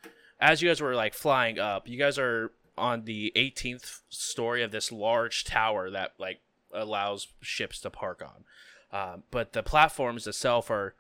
as 0.41 0.61
you 0.61 0.69
guys 0.69 0.81
were 0.81 0.95
like 0.95 1.15
flying 1.15 1.59
up, 1.59 1.89
you 1.89 1.99
guys 1.99 2.19
are 2.19 2.53
on 2.77 3.05
the 3.05 3.33
18th 3.37 4.01
story 4.09 4.63
of 4.63 4.71
this 4.71 4.93
large 4.93 5.45
tower 5.45 5.91
that 5.91 6.13
like 6.19 6.41
allows 6.73 7.29
ships 7.41 7.81
to 7.81 7.91
park 7.91 8.23
on. 8.23 8.45
Um, 8.91 9.23
but 9.31 9.53
the 9.53 9.63
platforms 9.63 10.27
itself 10.27 10.71
are 10.71 10.95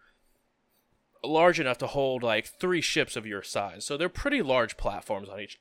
large 1.24 1.58
enough 1.58 1.78
to 1.78 1.86
hold 1.86 2.22
like 2.22 2.46
three 2.46 2.80
ships 2.80 3.16
of 3.16 3.26
your 3.26 3.42
size, 3.42 3.84
so 3.84 3.96
they're 3.96 4.08
pretty 4.08 4.42
large 4.42 4.76
platforms 4.76 5.28
on 5.28 5.40
each. 5.40 5.58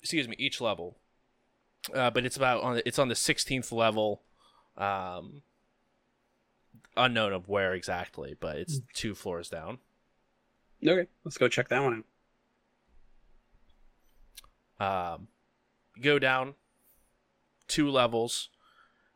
Excuse 0.00 0.26
me, 0.26 0.36
each 0.38 0.60
level. 0.60 0.96
Uh, 1.94 2.10
but 2.10 2.24
it's 2.24 2.36
about 2.36 2.62
on 2.62 2.74
the, 2.76 2.88
it's 2.88 2.98
on 2.98 3.08
the 3.08 3.14
16th 3.14 3.72
level 3.72 4.22
um 4.76 5.42
unknown 6.96 7.32
of 7.32 7.48
where 7.48 7.72
exactly 7.74 8.36
but 8.38 8.56
it's 8.56 8.80
two 8.94 9.14
floors 9.14 9.48
down 9.48 9.78
Okay, 10.84 11.06
let's 11.24 11.38
go 11.38 11.46
check 11.48 11.68
that 11.68 11.82
one 11.82 12.04
out. 14.80 15.14
um 15.14 15.28
go 16.00 16.18
down 16.18 16.54
two 17.68 17.88
levels 17.88 18.48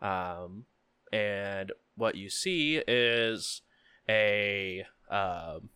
um 0.00 0.64
and 1.12 1.72
what 1.96 2.14
you 2.14 2.30
see 2.30 2.82
is 2.86 3.62
a 4.08 4.86
um 5.10 5.70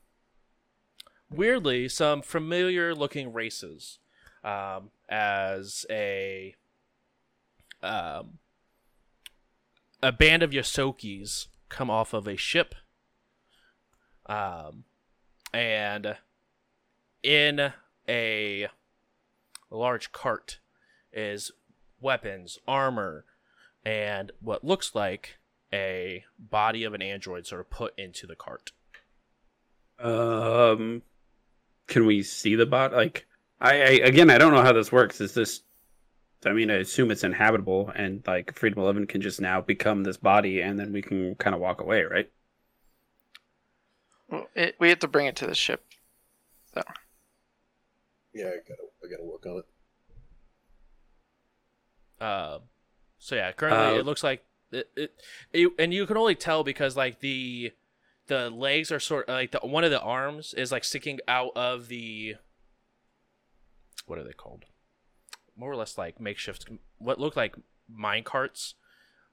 weirdly 1.30 1.88
some 1.88 2.22
familiar 2.22 2.94
looking 2.94 3.32
races 3.32 3.98
um 4.44 4.90
as 5.08 5.84
a 5.90 6.54
um 7.82 8.38
a 10.02 10.12
band 10.12 10.42
of 10.42 10.50
Ysokis 10.50 11.48
come 11.70 11.88
off 11.88 12.12
of 12.12 12.28
a 12.28 12.36
ship 12.36 12.74
um 14.26 14.84
and 15.54 16.16
in 17.22 17.72
a 18.08 18.68
large 19.70 20.12
cart 20.12 20.58
is 21.12 21.50
weapons, 22.00 22.58
armor, 22.66 23.24
and 23.84 24.32
what 24.40 24.64
looks 24.64 24.94
like 24.94 25.38
a 25.72 26.24
body 26.38 26.84
of 26.84 26.94
an 26.94 27.02
android 27.02 27.46
sort 27.46 27.60
of 27.60 27.70
put 27.70 27.94
into 27.98 28.26
the 28.26 28.34
cart. 28.34 28.72
Um, 29.98 31.02
can 31.86 32.06
we 32.06 32.22
see 32.22 32.54
the 32.56 32.66
bot? 32.66 32.92
Like, 32.92 33.26
I, 33.60 33.72
I 33.72 33.90
again, 34.04 34.30
I 34.30 34.38
don't 34.38 34.54
know 34.54 34.62
how 34.62 34.72
this 34.72 34.90
works. 34.90 35.20
Is 35.20 35.34
this? 35.34 35.62
I 36.44 36.52
mean, 36.52 36.70
I 36.70 36.74
assume 36.74 37.10
it's 37.10 37.24
inhabitable, 37.24 37.90
and 37.94 38.22
like 38.26 38.54
Freedom 38.54 38.80
Eleven 38.80 39.06
can 39.06 39.20
just 39.20 39.40
now 39.40 39.60
become 39.60 40.04
this 40.04 40.16
body, 40.16 40.60
and 40.60 40.78
then 40.78 40.92
we 40.92 41.02
can 41.02 41.34
kind 41.36 41.54
of 41.54 41.60
walk 41.60 41.80
away, 41.80 42.02
right? 42.02 42.30
Well, 44.28 44.46
it, 44.54 44.76
we 44.78 44.88
have 44.88 44.98
to 45.00 45.08
bring 45.08 45.26
it 45.26 45.36
to 45.36 45.46
the 45.46 45.54
ship. 45.54 45.84
So 46.74 46.82
Yeah, 48.32 48.46
I 48.46 48.56
gotta 48.68 48.82
I 49.04 49.08
gotta 49.10 49.24
work 49.24 49.46
on 49.46 49.58
it. 49.58 49.66
Uh, 52.20 52.58
so 53.18 53.34
yeah, 53.34 53.52
currently 53.52 53.94
Uh, 53.96 53.98
it 53.98 54.04
looks 54.04 54.22
like 54.22 54.44
it, 54.72 54.88
it, 54.96 55.14
it, 55.52 55.72
and 55.78 55.92
you 55.92 56.06
can 56.06 56.16
only 56.16 56.34
tell 56.34 56.62
because 56.64 56.96
like 56.96 57.20
the 57.20 57.72
the 58.26 58.50
legs 58.50 58.92
are 58.92 59.00
sort 59.00 59.28
of 59.28 59.34
like 59.34 59.50
the 59.52 59.58
one 59.60 59.84
of 59.84 59.90
the 59.90 60.00
arms 60.00 60.54
is 60.54 60.70
like 60.70 60.84
sticking 60.84 61.18
out 61.26 61.52
of 61.56 61.88
the 61.88 62.36
what 64.06 64.18
are 64.18 64.24
they 64.24 64.32
called? 64.32 64.64
More 65.56 65.70
or 65.70 65.76
less 65.76 65.98
like 65.98 66.20
makeshift 66.20 66.66
what 66.98 67.20
look 67.20 67.36
like 67.36 67.56
mine 67.88 68.24
carts. 68.24 68.74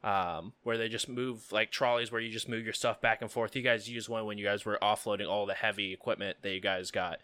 Um, 0.03 0.53
where 0.61 0.77
they 0.77 0.89
just 0.89 1.09
move 1.09 1.51
like 1.51 1.71
trolleys 1.71 2.11
where 2.11 2.21
you 2.21 2.31
just 2.31 2.47
move 2.47 2.63
your 2.63 2.73
stuff 2.73 3.01
back 3.01 3.21
and 3.21 3.31
forth. 3.31 3.55
You 3.55 3.63
guys 3.63 3.89
used 3.89 4.07
one 4.07 4.25
when 4.25 4.37
you 4.37 4.45
guys 4.45 4.63
were 4.63 4.77
offloading 4.81 5.27
all 5.27 5.45
the 5.45 5.55
heavy 5.55 5.91
equipment 5.91 6.37
that 6.43 6.53
you 6.53 6.61
guys 6.61 6.91
got 6.91 7.17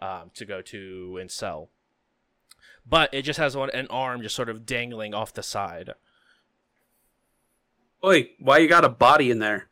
um, 0.00 0.30
to 0.34 0.44
go 0.44 0.60
to 0.60 1.18
and 1.18 1.30
sell 1.30 1.70
but 2.86 3.12
it 3.12 3.22
just 3.22 3.38
has 3.38 3.56
one 3.56 3.70
an 3.70 3.86
arm 3.88 4.22
just 4.22 4.34
sort 4.34 4.48
of 4.48 4.66
dangling 4.66 5.14
off 5.14 5.32
the 5.32 5.42
side. 5.42 5.90
Oi, 8.04 8.30
why 8.38 8.58
you 8.58 8.68
got 8.68 8.84
a 8.84 8.88
body 8.88 9.30
in 9.30 9.38
there? 9.38 9.68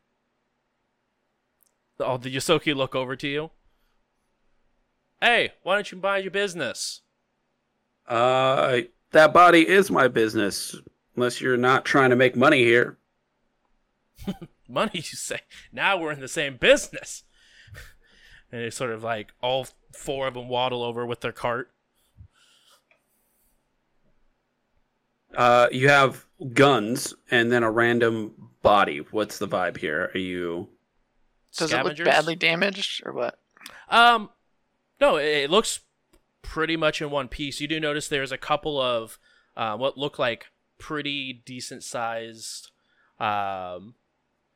Oh, 1.99 2.17
the 2.17 2.33
Ysoki 2.33 2.75
look 2.75 2.95
over 2.95 3.15
to 3.15 3.27
you. 3.27 3.51
Hey, 5.21 5.53
why 5.63 5.75
don't 5.75 5.91
you 5.91 5.97
mind 5.97 6.23
your 6.23 6.31
business? 6.31 7.01
Uh, 8.09 8.81
that 9.11 9.33
body 9.33 9.67
is 9.67 9.91
my 9.91 10.07
business, 10.07 10.75
unless 11.15 11.39
you're 11.39 11.57
not 11.57 11.85
trying 11.85 12.09
to 12.09 12.15
make 12.15 12.35
money 12.35 12.63
here. 12.63 12.97
Money, 14.67 14.91
you 14.95 15.01
say? 15.01 15.39
Now 15.71 15.97
we're 15.97 16.11
in 16.11 16.19
the 16.19 16.27
same 16.27 16.57
business. 16.57 17.23
and 18.51 18.61
it's 18.61 18.75
sort 18.75 18.91
of 18.91 19.03
like 19.03 19.31
all 19.41 19.67
four 19.93 20.27
of 20.27 20.35
them 20.35 20.47
waddle 20.47 20.83
over 20.83 21.05
with 21.05 21.21
their 21.21 21.31
cart. 21.31 21.71
Uh, 25.35 25.67
you 25.71 25.89
have 25.89 26.25
guns 26.53 27.13
and 27.31 27.51
then 27.51 27.63
a 27.63 27.71
random 27.71 28.49
body. 28.61 28.99
What's 29.11 29.37
the 29.39 29.47
vibe 29.47 29.77
here? 29.77 30.11
Are 30.13 30.19
you? 30.19 30.69
does 31.55 31.73
it 31.73 31.83
look 31.83 31.97
badly 31.97 32.35
damaged 32.35 33.01
or 33.05 33.13
what? 33.13 33.39
Um, 33.89 34.29
no, 35.01 35.17
it, 35.17 35.25
it 35.25 35.49
looks 35.49 35.79
pretty 36.41 36.75
much 36.77 37.01
in 37.01 37.09
one 37.09 37.27
piece. 37.27 37.59
You 37.59 37.67
do 37.67 37.79
notice 37.79 38.07
there's 38.07 38.31
a 38.31 38.37
couple 38.37 38.79
of 38.79 39.19
uh, 39.55 39.75
what 39.77 39.97
look 39.97 40.17
like 40.19 40.47
pretty 40.77 41.33
decent 41.45 41.83
sized 41.83 42.71
um, 43.19 43.95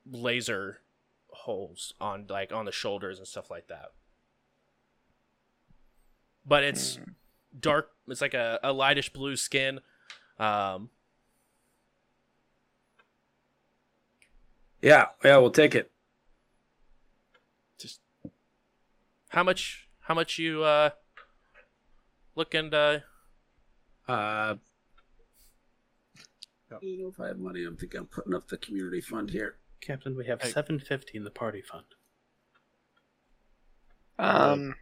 laser 0.09 0.79
holes 1.29 1.93
on 1.99 2.25
like 2.29 2.51
on 2.51 2.65
the 2.65 2.71
shoulders 2.71 3.17
and 3.17 3.27
stuff 3.27 3.49
like 3.51 3.67
that. 3.67 3.91
But 6.45 6.63
it's 6.63 6.99
dark. 7.57 7.91
It's 8.07 8.21
like 8.21 8.33
a, 8.33 8.59
a 8.63 8.73
lightish 8.73 9.13
blue 9.13 9.35
skin. 9.37 9.79
Um, 10.39 10.89
Yeah, 14.83 15.05
yeah, 15.23 15.37
we'll 15.37 15.49
take 15.49 15.75
it. 15.75 15.89
just 17.79 18.01
how 19.29 19.41
much? 19.41 19.87
How 20.01 20.13
much 20.13 20.37
you 20.37 20.63
uh 20.63 20.89
looking 22.35 22.71
to? 22.71 23.03
Uh, 24.07 24.11
I 24.11 24.55
don't 26.81 26.99
know 26.99 27.07
if 27.09 27.19
I 27.19 27.27
have 27.27 27.37
money. 27.37 27.63
I'm 27.65 27.77
thinking 27.77 27.99
I'm 27.99 28.07
putting 28.07 28.33
up 28.33 28.47
the 28.47 28.57
community 28.57 29.01
fund 29.01 29.29
here. 29.29 29.57
Captain, 29.81 30.15
we 30.15 30.25
have 30.25 30.41
Hey. 30.41 30.49
750 30.49 31.17
in 31.17 31.23
the 31.23 31.29
party 31.31 31.61
fund. 31.61 31.85
Um, 34.19 34.75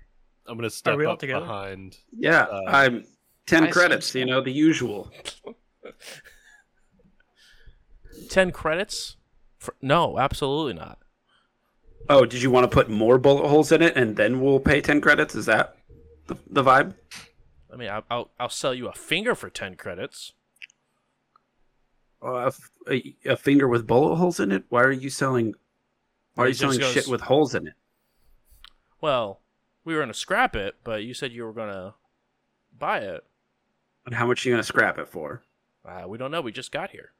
I'm 0.47 0.57
gonna 0.57 0.69
step 0.69 0.99
up 0.99 1.19
together? 1.19 1.45
behind. 1.45 1.97
Yeah, 2.15 2.43
Uh, 2.43 2.61
I'm 2.67 3.05
ten 3.47 3.65
I 3.65 3.71
credits. 3.71 4.13
You 4.13 4.25
know 4.25 4.41
the 4.41 4.51
usual. 4.51 5.11
Ten 8.29 8.51
credits? 8.51 9.15
For, 9.57 9.73
no, 9.81 10.19
absolutely 10.19 10.73
not. 10.73 10.99
Oh, 12.09 12.25
did 12.25 12.41
you 12.41 12.51
want 12.51 12.69
to 12.69 12.73
put 12.73 12.89
more 12.89 13.17
bullet 13.17 13.47
holes 13.47 13.71
in 13.71 13.81
it 13.81 13.95
and 13.95 14.15
then 14.15 14.41
we'll 14.41 14.59
pay 14.59 14.81
ten 14.81 14.99
credits? 15.01 15.33
Is 15.35 15.45
that 15.45 15.77
the, 16.27 16.35
the 16.49 16.63
vibe? 16.63 16.93
I 17.71 17.75
mean, 17.77 17.89
I'll, 17.89 18.03
I'll 18.09 18.31
I'll 18.39 18.49
sell 18.49 18.73
you 18.73 18.87
a 18.87 18.93
finger 18.93 19.35
for 19.35 19.49
ten 19.49 19.75
credits. 19.75 20.33
A 22.23 22.51
a 23.25 23.35
finger 23.35 23.67
with 23.67 23.87
bullet 23.87 24.15
holes 24.17 24.39
in 24.39 24.51
it? 24.51 24.63
Why 24.69 24.83
are 24.83 24.91
you 24.91 25.09
selling? 25.09 25.53
Why 26.35 26.45
are 26.45 26.47
you 26.49 26.53
selling 26.53 26.79
goes- 26.79 26.93
shit 26.93 27.07
with 27.07 27.21
holes 27.21 27.55
in 27.55 27.67
it? 27.67 27.73
Well, 28.99 29.41
we 29.83 29.95
were 29.95 30.01
gonna 30.01 30.13
scrap 30.13 30.55
it, 30.55 30.75
but 30.83 31.03
you 31.03 31.13
said 31.13 31.31
you 31.31 31.43
were 31.43 31.53
gonna 31.53 31.95
buy 32.77 32.99
it. 32.99 33.23
And 34.05 34.13
how 34.15 34.27
much 34.27 34.45
are 34.45 34.49
you 34.49 34.53
gonna 34.53 34.63
scrap 34.63 34.99
it 34.99 35.07
for? 35.07 35.41
Uh, 35.83 36.03
we 36.07 36.17
don't 36.19 36.29
know. 36.31 36.41
We 36.41 36.51
just 36.51 36.71
got 36.71 36.91
here. 36.91 37.13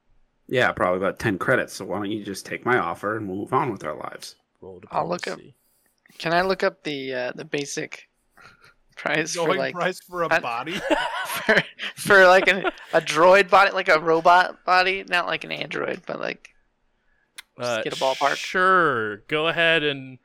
Yeah, 0.47 0.71
probably 0.71 0.97
about 0.97 1.17
ten 1.17 1.39
credits. 1.39 1.73
So 1.73 1.85
why 1.85 1.97
don't 1.97 2.11
you 2.11 2.23
just 2.23 2.45
take 2.45 2.65
my 2.65 2.77
offer 2.77 3.17
and 3.17 3.27
we'll 3.27 3.37
move 3.39 3.53
on 3.53 3.71
with 3.71 3.83
our 3.83 3.95
lives? 3.95 4.35
Roll 4.59 4.81
I'll 4.91 5.07
look 5.09 5.27
up- 5.27 5.39
Can 6.19 6.33
I 6.33 6.41
look 6.43 6.61
up 6.61 6.83
the 6.83 7.13
uh, 7.13 7.31
the 7.33 7.45
basic 7.45 8.07
price 9.01 9.33
for 9.35 9.47
Going 9.47 9.57
like 9.59 9.73
price 9.73 9.99
for 9.99 10.23
a 10.23 10.27
I- 10.33 10.39
body. 10.39 10.79
for, 11.25 11.63
for 11.95 12.27
like 12.27 12.47
an, 12.47 12.65
a 12.93 13.01
droid 13.01 13.49
body, 13.49 13.71
like 13.71 13.89
a 13.89 13.99
robot 13.99 14.63
body, 14.65 15.03
not 15.07 15.27
like 15.27 15.43
an 15.43 15.51
android, 15.51 16.01
but 16.05 16.19
like 16.19 16.49
Just 17.59 17.83
get 17.83 17.93
a 17.93 17.95
ballpark. 17.95 18.31
Uh, 18.31 18.35
Sure. 18.35 19.17
Go 19.27 19.47
ahead 19.47 19.83
and 19.83 20.19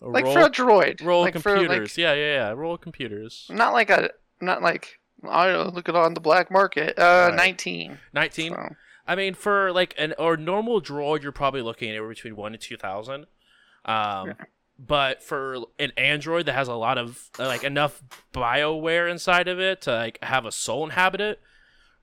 like 0.00 0.24
roll, 0.24 0.34
for 0.34 0.40
a 0.40 0.50
droid, 0.50 1.02
roll 1.04 1.22
like 1.22 1.32
computers. 1.32 1.66
For, 1.68 1.80
like, 1.82 1.96
yeah, 1.96 2.12
yeah, 2.14 2.34
yeah. 2.34 2.50
Roll 2.52 2.76
computers. 2.76 3.46
not 3.50 3.72
like 3.72 3.90
a 3.90 4.10
not 4.40 4.62
like 4.62 4.98
I 5.28 5.46
don't 5.46 5.66
know, 5.68 5.72
look 5.72 5.88
it 5.88 5.96
on 5.96 6.14
the 6.14 6.20
black 6.20 6.50
market. 6.50 6.98
Uh, 6.98 7.28
Right. 7.30 7.34
nineteen. 7.34 7.98
Nineteen. 8.12 8.52
So, 8.52 8.68
I 9.06 9.14
mean, 9.14 9.34
for 9.34 9.72
like 9.72 9.94
an 9.98 10.14
or 10.18 10.36
normal 10.36 10.80
droid, 10.82 11.22
you're 11.22 11.32
probably 11.32 11.62
looking 11.62 11.88
anywhere 11.88 12.08
between 12.10 12.36
one 12.36 12.52
and 12.52 12.60
two 12.60 12.76
thousand. 12.76 13.26
Um, 13.84 14.28
Yeah. 14.28 14.32
But 14.78 15.22
for 15.22 15.56
an 15.78 15.92
android 15.96 16.46
that 16.46 16.54
has 16.54 16.68
a 16.68 16.74
lot 16.74 16.98
of 16.98 17.30
like 17.38 17.64
enough 17.64 18.02
bioware 18.34 19.10
inside 19.10 19.48
of 19.48 19.58
it 19.58 19.80
to 19.82 19.92
like 19.92 20.18
have 20.22 20.44
a 20.44 20.52
soul 20.52 20.84
inhabit 20.84 21.20
it, 21.20 21.40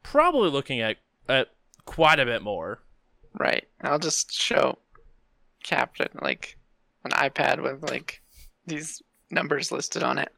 probably 0.01 0.49
looking 0.49 0.81
at 0.81 0.97
at 1.29 1.49
quite 1.85 2.19
a 2.19 2.25
bit 2.25 2.41
more. 2.41 2.81
right. 3.39 3.67
I'll 3.81 3.99
just 3.99 4.33
show 4.33 4.77
Captain 5.63 6.09
like 6.21 6.57
an 7.03 7.11
iPad 7.11 7.61
with 7.61 7.89
like 7.89 8.21
these 8.65 9.01
numbers 9.29 9.71
listed 9.71 10.01
on 10.03 10.17
it. 10.17 10.31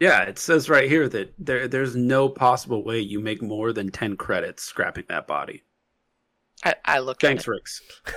Yeah, 0.00 0.22
it 0.22 0.38
says 0.38 0.70
right 0.70 0.88
here 0.88 1.08
that 1.10 1.34
there 1.38 1.68
there's 1.68 1.94
no 1.94 2.28
possible 2.28 2.82
way 2.82 2.98
you 3.00 3.20
make 3.20 3.42
more 3.42 3.72
than 3.72 3.90
ten 3.90 4.16
credits 4.16 4.62
scrapping 4.64 5.04
that 5.08 5.26
body. 5.26 5.62
I, 6.64 6.74
I 6.84 6.98
look 6.98 7.20
Thanks, 7.20 7.44
at 7.44 7.48
it. 7.48 7.50
Rix. 7.50 7.82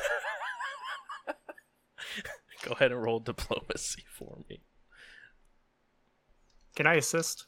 Go 2.64 2.72
ahead 2.72 2.91
and 2.91 3.02
roll 3.02 3.19
diplomacy 3.19 4.06
for 4.18 4.40
me. 4.49 4.61
Can 6.76 6.88
I 6.88 6.95
assist? 6.95 7.45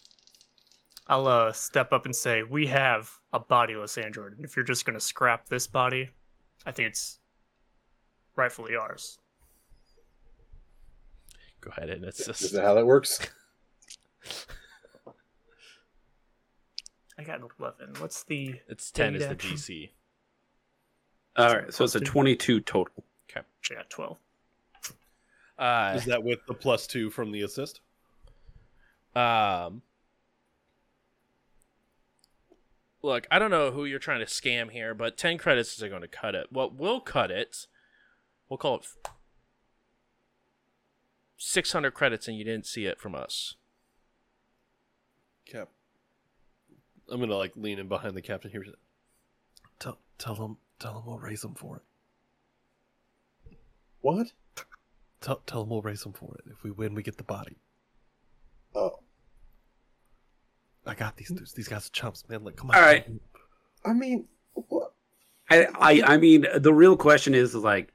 I'll 1.07 1.27
uh, 1.27 1.51
step 1.51 1.93
up 1.93 2.05
and 2.05 2.15
say, 2.15 2.43
We 2.43 2.67
have 2.67 3.09
a 3.33 3.39
bodiless 3.39 3.97
android. 3.97 4.33
And 4.35 4.45
if 4.45 4.55
you're 4.55 4.65
just 4.65 4.85
going 4.85 4.93
to 4.93 5.03
scrap 5.03 5.47
this 5.47 5.67
body, 5.67 6.09
I 6.65 6.71
think 6.71 6.89
it's 6.89 7.19
rightfully 8.35 8.75
ours. 8.75 9.19
Go 11.61 11.71
ahead 11.75 11.89
and 11.89 12.03
assist. 12.05 12.29
Is 12.29 12.35
assist. 12.35 12.53
that 12.53 12.63
how 12.63 12.73
that 12.75 12.85
works? 12.85 13.19
I 17.17 17.23
got 17.23 17.39
an 17.39 17.47
11. 17.59 17.95
What's 17.99 18.23
the. 18.23 18.55
It's 18.67 18.91
ten 18.91 19.15
is 19.15 19.23
the 19.23 19.29
Action. 19.31 19.55
DC. 19.55 19.89
All 21.37 21.53
right, 21.53 21.73
so 21.73 21.83
it's 21.85 21.95
a 21.95 21.99
twenty-two 21.99 22.59
total. 22.61 23.03
I 23.35 23.73
got 23.73 23.89
12. 23.89 24.17
Uh, 25.57 25.93
Is 25.95 26.05
that 26.05 26.23
with 26.23 26.39
the 26.47 26.53
plus 26.53 26.85
two 26.85 27.09
from 27.09 27.31
the 27.31 27.41
assist? 27.41 27.79
Um, 29.15 29.81
look, 33.01 33.25
I 33.31 33.39
don't 33.39 33.51
know 33.51 33.71
who 33.71 33.85
you're 33.85 33.99
trying 33.99 34.19
to 34.19 34.25
scam 34.25 34.71
here, 34.71 34.93
but 34.93 35.17
10 35.17 35.37
credits 35.37 35.73
isn't 35.75 35.89
going 35.89 36.01
to 36.01 36.07
cut 36.07 36.35
it. 36.35 36.47
What 36.51 36.75
will 36.75 36.99
cut 36.99 37.31
it, 37.31 37.67
we'll 38.49 38.57
call 38.57 38.75
it 38.75 38.87
600 41.37 41.91
credits, 41.91 42.27
and 42.27 42.37
you 42.37 42.43
didn't 42.43 42.65
see 42.65 42.85
it 42.85 42.99
from 42.99 43.15
us. 43.15 43.55
Cap. 45.45 45.69
I'm 47.09 47.19
gonna 47.19 47.35
like 47.35 47.51
lean 47.55 47.77
in 47.77 47.87
behind 47.87 48.15
the 48.15 48.21
captain 48.21 48.49
here. 48.49 48.65
Tell 49.77 49.99
tell 50.17 50.33
him 50.35 50.57
tell 50.79 50.97
him 50.97 51.05
we'll 51.05 51.19
raise 51.19 51.43
him 51.43 51.53
for 51.53 51.77
it. 51.77 53.57
What? 54.01 54.31
Tell 55.25 55.41
tell 55.47 55.63
him 55.63 55.69
we'll 55.69 55.81
raise 55.81 56.05
him 56.05 56.13
for 56.13 56.35
it. 56.35 56.51
If 56.51 56.61
we 56.61 56.69
win, 56.69 56.93
we 56.93 57.01
get 57.01 57.17
the 57.17 57.23
body. 57.23 57.57
Oh, 58.75 58.99
I 60.85 60.93
got 60.93 61.17
these 61.17 61.29
dudes. 61.29 61.53
These 61.53 61.67
guys 61.67 61.87
are 61.87 61.89
chumps, 61.89 62.23
man. 62.29 62.43
Like, 62.43 62.57
come 62.57 62.69
on. 62.69 62.75
All 62.75 62.81
right. 62.83 63.07
I 63.83 63.93
mean, 63.93 64.27
what? 64.53 64.93
I, 65.49 65.65
I 65.79 66.13
I 66.13 66.17
mean 66.17 66.45
the 66.55 66.71
real 66.71 66.95
question 66.95 67.33
is 67.33 67.55
like 67.55 67.91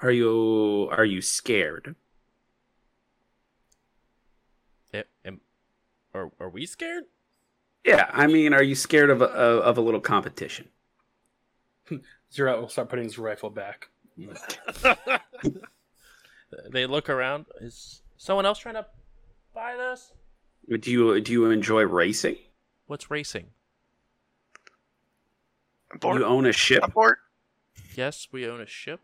are 0.00 0.10
you 0.10 0.88
are 0.90 1.04
you 1.04 1.20
scared? 1.20 1.94
Eh, 4.92 5.02
am- 5.24 5.40
are, 6.12 6.32
are 6.40 6.50
we 6.50 6.66
scared? 6.66 7.04
Yeah, 7.84 8.10
I 8.12 8.26
mean 8.26 8.52
are 8.52 8.62
you 8.62 8.74
scared 8.74 9.10
of 9.10 9.22
a 9.22 9.26
of 9.26 9.78
a 9.78 9.80
little 9.80 10.00
competition? 10.00 10.68
Zero 12.32 12.60
will 12.60 12.68
start 12.68 12.88
putting 12.88 13.04
his 13.04 13.18
rifle 13.18 13.50
back. 13.50 13.88
They 16.70 16.86
look 16.86 17.08
around. 17.08 17.46
Is 17.60 18.02
someone 18.16 18.46
else 18.46 18.58
trying 18.58 18.74
to 18.74 18.86
buy 19.54 19.76
this? 19.76 20.12
Do 20.68 20.90
you 20.90 21.20
do 21.20 21.32
you 21.32 21.50
enjoy 21.50 21.82
racing? 21.82 22.36
What's 22.86 23.10
racing? 23.10 23.46
Abort. 25.92 26.18
You 26.18 26.24
own 26.24 26.46
a 26.46 26.52
ship. 26.52 26.82
Abort. 26.82 27.18
Yes, 27.96 28.28
we 28.32 28.46
own 28.46 28.60
a 28.60 28.66
ship. 28.66 29.00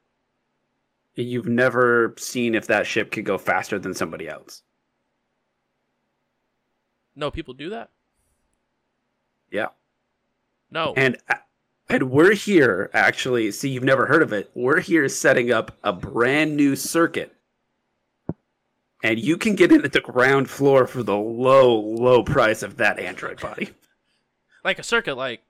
You've 1.14 1.48
never 1.48 2.14
seen 2.16 2.54
if 2.54 2.66
that 2.68 2.86
ship 2.86 3.10
could 3.10 3.24
go 3.24 3.38
faster 3.38 3.78
than 3.78 3.92
somebody 3.92 4.28
else. 4.28 4.62
No, 7.16 7.30
people 7.30 7.54
do 7.54 7.70
that. 7.70 7.90
Yeah. 9.50 9.68
No. 10.70 10.94
And 10.96 11.16
and 11.88 12.10
we're 12.10 12.34
here 12.34 12.90
actually. 12.92 13.50
See, 13.52 13.70
you've 13.70 13.84
never 13.84 14.06
heard 14.06 14.22
of 14.22 14.32
it. 14.32 14.50
We're 14.54 14.80
here 14.80 15.08
setting 15.08 15.50
up 15.50 15.76
a 15.82 15.92
brand 15.92 16.56
new 16.56 16.76
circuit, 16.76 17.34
and 19.02 19.18
you 19.18 19.36
can 19.36 19.54
get 19.54 19.72
in 19.72 19.84
at 19.84 19.92
the 19.92 20.00
ground 20.00 20.50
floor 20.50 20.86
for 20.86 21.02
the 21.02 21.16
low, 21.16 21.78
low 21.78 22.22
price 22.22 22.62
of 22.62 22.76
that 22.76 22.98
android 22.98 23.40
body. 23.40 23.70
like 24.64 24.78
a 24.78 24.82
circuit, 24.82 25.16
like 25.16 25.42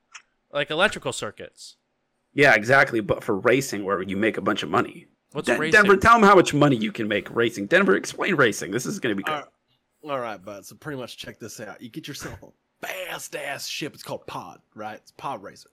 like 0.53 0.71
electrical 0.71 1.13
circuits. 1.13 1.77
Yeah, 2.35 2.55
exactly. 2.55 3.01
But 3.01 3.25
for 3.25 3.37
racing, 3.37 3.85
where 3.85 4.03
you 4.03 4.17
make 4.17 4.37
a 4.37 4.43
bunch 4.43 4.63
of 4.63 4.71
money. 4.71 5.07
What's 5.33 5.47
Den- 5.47 5.59
racing? 5.59 5.83
Denver, 5.83 5.97
tell 5.97 6.15
them 6.15 6.29
how 6.29 6.35
much 6.35 6.55
money 6.55 6.77
you 6.77 6.93
can 6.93 7.09
make 7.09 7.35
racing. 7.35 7.67
Denver, 7.67 7.97
explain 7.97 8.35
racing. 8.37 8.71
This 8.71 8.87
is 8.87 8.99
going 8.99 9.15
to 9.15 9.17
be 9.17 9.23
good. 9.25 9.33
All 9.33 9.41
right, 10.11 10.13
all 10.13 10.21
right, 10.21 10.43
bud. 10.43 10.65
So 10.65 10.77
pretty 10.77 10.99
much 10.99 11.19
check 11.19 11.39
this 11.39 11.61
out. 11.61 11.83
You 11.83 11.91
get 11.91 12.09
yourself 12.09 12.39
a 12.43 12.87
fast 12.87 13.37
ass 13.37 13.67
ship. 13.67 13.93
It's 13.95 14.03
called 14.03 14.27
Pod, 14.27 14.61
right? 14.75 14.97
It's 14.97 15.11
Pod 15.13 15.43
Racer. 15.43 15.71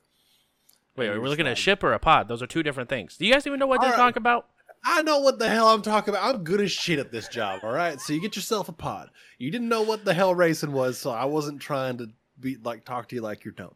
Wait, 0.96 1.10
are 1.10 1.20
we 1.20 1.28
looking 1.28 1.48
at 1.48 1.54
a 1.54 1.56
ship 1.56 1.84
or 1.84 1.94
a 1.94 2.00
pod? 2.00 2.28
Those 2.28 2.42
are 2.42 2.48
two 2.48 2.64
different 2.64 2.90
things. 2.90 3.18
Do 3.18 3.26
you 3.26 3.34
guys 3.34 3.46
even 3.46 3.60
know 3.60 3.68
what 3.68 3.82
they're 3.82 3.92
right. 3.92 3.98
talking 3.98 4.22
about? 4.22 4.48
I 4.84 5.02
know 5.02 5.20
what 5.20 5.40
the 5.40 5.50
hell 5.50 5.68
I'm 5.68 5.82
talking 5.82 6.14
about. 6.14 6.36
I'm 6.36 6.44
good 6.44 6.62
as 6.62 6.72
shit 6.72 7.00
at 7.00 7.12
this 7.12 7.28
job, 7.28 7.62
all 7.64 7.72
right? 7.72 8.00
So 8.00 8.14
you 8.14 8.22
get 8.22 8.36
yourself 8.36 8.70
a 8.70 8.72
pod. 8.72 9.10
You 9.40 9.50
didn't 9.52 9.68
know 9.68 9.82
what 9.82 10.06
the 10.06 10.14
hell 10.14 10.36
racing 10.36 10.72
was, 10.72 10.98
so 10.98 11.10
I 11.10 11.26
wasn't 11.26 11.60
trying 11.60 11.98
to 11.98 12.10
be 12.40 12.58
like 12.64 12.86
talk 12.86 13.10
to 13.10 13.16
you 13.16 13.22
like 13.22 13.44
you're 13.44 13.54
dumb. 13.54 13.74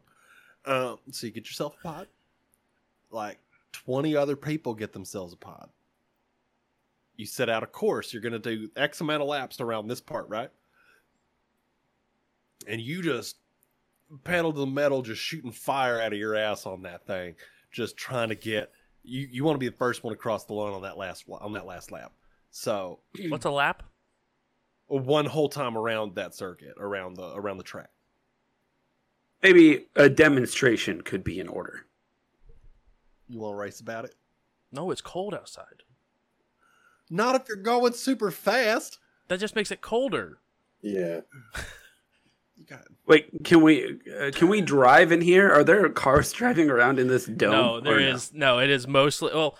Um, 0.64 0.98
so 1.10 1.26
you 1.26 1.32
get 1.32 1.46
yourself 1.46 1.74
a 1.80 1.86
pod. 1.86 2.06
Like 3.10 3.38
20 3.72 4.14
other 4.14 4.36
people 4.36 4.72
get 4.74 4.92
themselves 4.92 5.32
a 5.32 5.36
pod. 5.36 5.68
You 7.16 7.26
set 7.26 7.50
out 7.50 7.62
a 7.62 7.66
course. 7.66 8.12
You're 8.12 8.22
going 8.22 8.32
to 8.32 8.38
do 8.38 8.70
X 8.76 9.00
amount 9.00 9.22
of 9.22 9.28
laps 9.28 9.60
around 9.60 9.88
this 9.88 10.00
part, 10.00 10.28
right? 10.28 10.50
And 12.68 12.80
you 12.80 13.02
just 13.02 13.36
pedal 14.24 14.52
to 14.52 14.60
the 14.60 14.66
metal, 14.66 15.02
just 15.02 15.20
shooting 15.20 15.52
fire 15.52 16.00
out 16.00 16.12
of 16.12 16.18
your 16.18 16.34
ass 16.34 16.66
on 16.66 16.82
that 16.82 17.06
thing, 17.06 17.34
just 17.70 17.96
trying 17.96 18.28
to 18.30 18.34
get 18.34 18.72
you 19.02 19.28
you 19.30 19.44
want 19.44 19.54
to 19.54 19.58
be 19.60 19.68
the 19.68 19.76
first 19.76 20.04
one 20.04 20.12
across 20.12 20.44
the 20.44 20.52
line 20.52 20.72
on 20.72 20.82
that 20.82 20.96
last 20.96 21.24
on 21.28 21.52
that 21.54 21.66
last 21.66 21.90
lap. 21.90 22.12
So 22.50 23.00
What's 23.28 23.44
a 23.44 23.50
lap? 23.50 23.82
one 24.88 25.24
whole 25.24 25.48
time 25.48 25.78
around 25.78 26.16
that 26.16 26.34
circuit, 26.34 26.74
around 26.76 27.16
the 27.16 27.32
around 27.34 27.58
the 27.58 27.62
track. 27.64 27.90
Maybe 29.42 29.86
a 29.94 30.08
demonstration 30.08 31.00
could 31.02 31.22
be 31.22 31.38
in 31.38 31.46
order. 31.48 31.86
You 33.28 33.38
want 33.38 33.54
to 33.54 33.56
race 33.56 33.80
about 33.80 34.04
it? 34.04 34.16
No, 34.72 34.90
it's 34.90 35.00
cold 35.00 35.32
outside. 35.32 35.84
Not 37.08 37.36
if 37.36 37.48
you're 37.48 37.56
going 37.56 37.92
super 37.92 38.30
fast. 38.30 38.98
That 39.28 39.40
just 39.40 39.54
makes 39.54 39.70
it 39.70 39.80
colder. 39.80 40.38
Yeah. 40.82 41.20
You 42.60 42.66
got 42.66 42.84
Wait, 43.06 43.42
can 43.42 43.62
we 43.62 43.98
uh, 44.20 44.30
can 44.32 44.48
we 44.48 44.60
drive 44.60 45.10
in 45.10 45.22
here? 45.22 45.50
Are 45.50 45.64
there 45.64 45.88
cars 45.88 46.30
driving 46.34 46.70
around 46.70 46.98
in 46.98 47.08
this 47.08 47.24
dome? 47.26 47.50
no, 47.50 47.80
there 47.80 47.98
is 47.98 48.12
or 48.12 48.14
is 48.14 48.32
no? 48.34 48.58
It 48.58 48.70
is 48.70 48.86
mostly 48.86 49.32
well, 49.32 49.56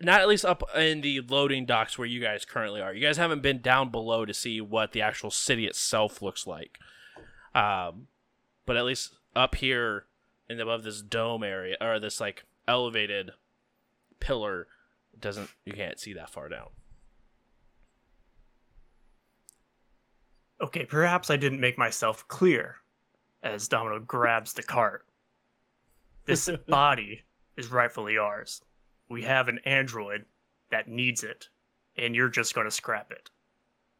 not 0.00 0.20
at 0.20 0.28
least 0.28 0.44
up 0.44 0.62
in 0.76 1.00
the 1.00 1.20
loading 1.20 1.66
docks 1.66 1.98
where 1.98 2.06
you 2.06 2.20
guys 2.20 2.44
currently 2.44 2.80
are. 2.80 2.94
You 2.94 3.04
guys 3.04 3.16
haven't 3.16 3.42
been 3.42 3.60
down 3.60 3.90
below 3.90 4.24
to 4.24 4.32
see 4.32 4.60
what 4.60 4.92
the 4.92 5.02
actual 5.02 5.30
city 5.30 5.66
itself 5.66 6.22
looks 6.22 6.46
like. 6.46 6.78
Um, 7.54 8.06
but 8.66 8.76
at 8.76 8.84
least 8.84 9.16
up 9.34 9.56
here, 9.56 10.04
and 10.48 10.60
above 10.60 10.82
this 10.82 11.02
dome 11.02 11.42
area 11.42 11.76
or 11.80 11.98
this 11.98 12.20
like 12.20 12.44
elevated 12.68 13.32
pillar 14.20 14.66
it 15.12 15.20
doesn't 15.20 15.50
you 15.64 15.72
can't 15.72 16.00
see 16.00 16.12
that 16.12 16.30
far 16.30 16.48
down 16.48 16.68
Okay, 20.60 20.86
perhaps 20.86 21.30
I 21.30 21.36
didn't 21.36 21.60
make 21.60 21.76
myself 21.76 22.26
clear 22.28 22.76
as 23.42 23.68
Domino 23.68 23.98
grabs 24.00 24.52
the 24.54 24.62
cart. 24.62 25.04
This 26.24 26.48
body 26.68 27.22
is 27.56 27.70
rightfully 27.70 28.16
ours. 28.18 28.62
We 29.08 29.22
have 29.22 29.48
an 29.48 29.60
android 29.64 30.24
that 30.70 30.88
needs 30.88 31.22
it, 31.22 31.48
and 31.96 32.14
you're 32.14 32.28
just 32.28 32.54
going 32.54 32.66
to 32.66 32.70
scrap 32.70 33.12
it. 33.12 33.30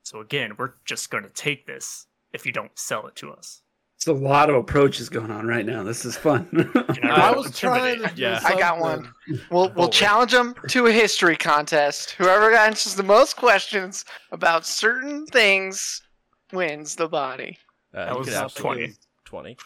So 0.03 0.21
again, 0.21 0.53
we're 0.59 0.75
just 0.85 1.11
going 1.11 1.25
to 1.25 1.31
take 1.31 1.67
this 1.67 2.07
if 2.33 2.47
you 2.47 2.53
don't 2.53 2.77
sell 2.79 3.07
it 3.07 3.17
to 3.17 3.33
us. 3.33 3.63
It's 3.97 4.07
a 4.07 4.13
lot 4.13 4.51
of 4.51 4.57
approaches 4.57 5.09
going 5.09 5.31
on 5.31 5.47
right 5.47 5.65
now. 5.65 5.83
This 5.83 6.05
is 6.05 6.17
fun. 6.17 6.49
You 6.97 7.03
know, 7.03 7.15
I 7.15 7.33
was 7.33 7.59
trying 7.59 8.03
to. 8.03 8.13
Yeah. 8.17 8.41
I 8.43 8.59
got 8.59 8.79
one. 8.79 9.13
We'll 9.51 9.71
we'll 9.75 9.91
challenge 9.91 10.33
them 10.33 10.55
to 10.69 10.87
a 10.87 10.93
history 10.93 11.37
contest. 11.37 12.13
Whoever 12.13 12.55
answers 12.55 12.95
the 12.95 13.03
most 13.03 13.37
questions 13.37 14.05
about 14.31 14.65
certain 14.65 15.27
things 15.27 16.03
wins 16.53 16.95
the 16.97 17.09
body. 17.09 17.59
uh, 17.95 18.07
That 18.07 18.19
was 18.19 18.29
could 18.55 18.63
20. 18.63 18.95
20 19.25 19.57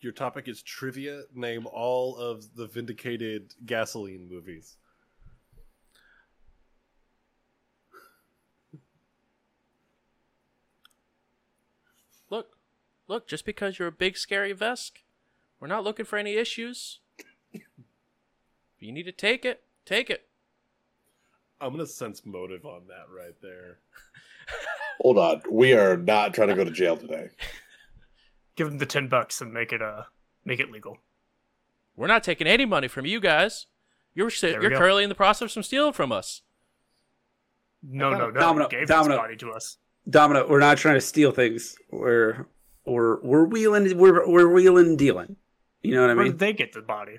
Your 0.00 0.12
topic 0.12 0.48
is 0.48 0.62
trivia. 0.62 1.22
Name 1.34 1.66
all 1.66 2.16
of 2.16 2.54
the 2.54 2.66
vindicated 2.66 3.54
gasoline 3.66 4.28
movies. 4.30 4.76
look 12.30 12.56
look 13.08 13.26
just 13.26 13.44
because 13.44 13.78
you're 13.78 13.88
a 13.88 13.92
big 13.92 14.16
scary 14.16 14.54
vesk 14.54 14.92
we're 15.58 15.66
not 15.68 15.84
looking 15.84 16.04
for 16.04 16.16
any 16.18 16.34
issues 16.34 17.00
if 17.52 17.62
you 18.78 18.92
need 18.92 19.04
to 19.04 19.12
take 19.12 19.44
it 19.44 19.62
take 19.84 20.10
it 20.10 20.26
I'm 21.60 21.72
gonna 21.72 21.86
sense 21.86 22.24
motive 22.24 22.64
on 22.64 22.86
that 22.86 23.04
right 23.14 23.34
there. 23.42 23.80
Hold 25.00 25.18
on. 25.18 25.42
We 25.50 25.72
are 25.72 25.96
not 25.96 26.34
trying 26.34 26.48
to 26.48 26.54
go 26.54 26.64
to 26.64 26.70
jail 26.70 26.96
today. 26.96 27.28
Give 28.56 28.68
them 28.68 28.78
the 28.78 28.86
ten 28.86 29.08
bucks 29.08 29.40
and 29.40 29.52
make 29.52 29.72
it 29.72 29.80
uh 29.80 30.02
make 30.44 30.60
it 30.60 30.70
legal. 30.70 30.98
we're 31.96 32.06
not 32.06 32.22
taking 32.22 32.46
any 32.46 32.64
money 32.66 32.88
from 32.88 33.06
you 33.06 33.20
guys 33.20 33.66
you're 34.14 34.30
There 34.40 34.60
you're 34.60 34.70
go. 34.70 34.76
currently 34.78 35.02
in 35.04 35.08
the 35.08 35.14
process 35.14 35.56
of 35.56 35.64
stealing 35.64 35.92
from 35.92 36.12
us 36.12 36.42
No, 37.82 38.10
no, 38.10 38.30
no. 38.30 38.40
Domino- 38.40 38.68
gave 38.68 38.86
Domino. 38.88 39.14
this 39.14 39.20
body 39.22 39.36
to 39.36 39.50
us. 39.52 39.78
Domino, 40.08 40.46
we're 40.48 40.58
not 40.58 40.76
trying 40.78 40.96
to 40.96 41.00
steal 41.00 41.30
things. 41.32 41.76
We're 41.90 42.46
we're 42.84 43.20
we're 43.22 43.44
wheeling 43.44 43.96
we're 43.96 44.28
we're 44.28 44.48
wheeling 44.48 44.96
dealing. 44.96 45.36
You 45.82 45.94
know 45.94 46.02
what 46.02 46.10
I 46.10 46.14
Where 46.14 46.24
mean? 46.24 46.32
did 46.32 46.38
they 46.40 46.52
get 46.52 46.72
the 46.74 46.82
body? 46.82 47.18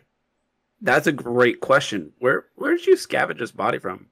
That's 0.81 1.07
a 1.07 1.11
great 1.11 1.59
question. 1.61 2.11
Where 2.19 2.45
where 2.55 2.75
did 2.75 2.85
you 2.85 2.95
scavenge 2.95 3.39
this 3.39 3.51
body 3.51 3.79
from? 3.79 4.07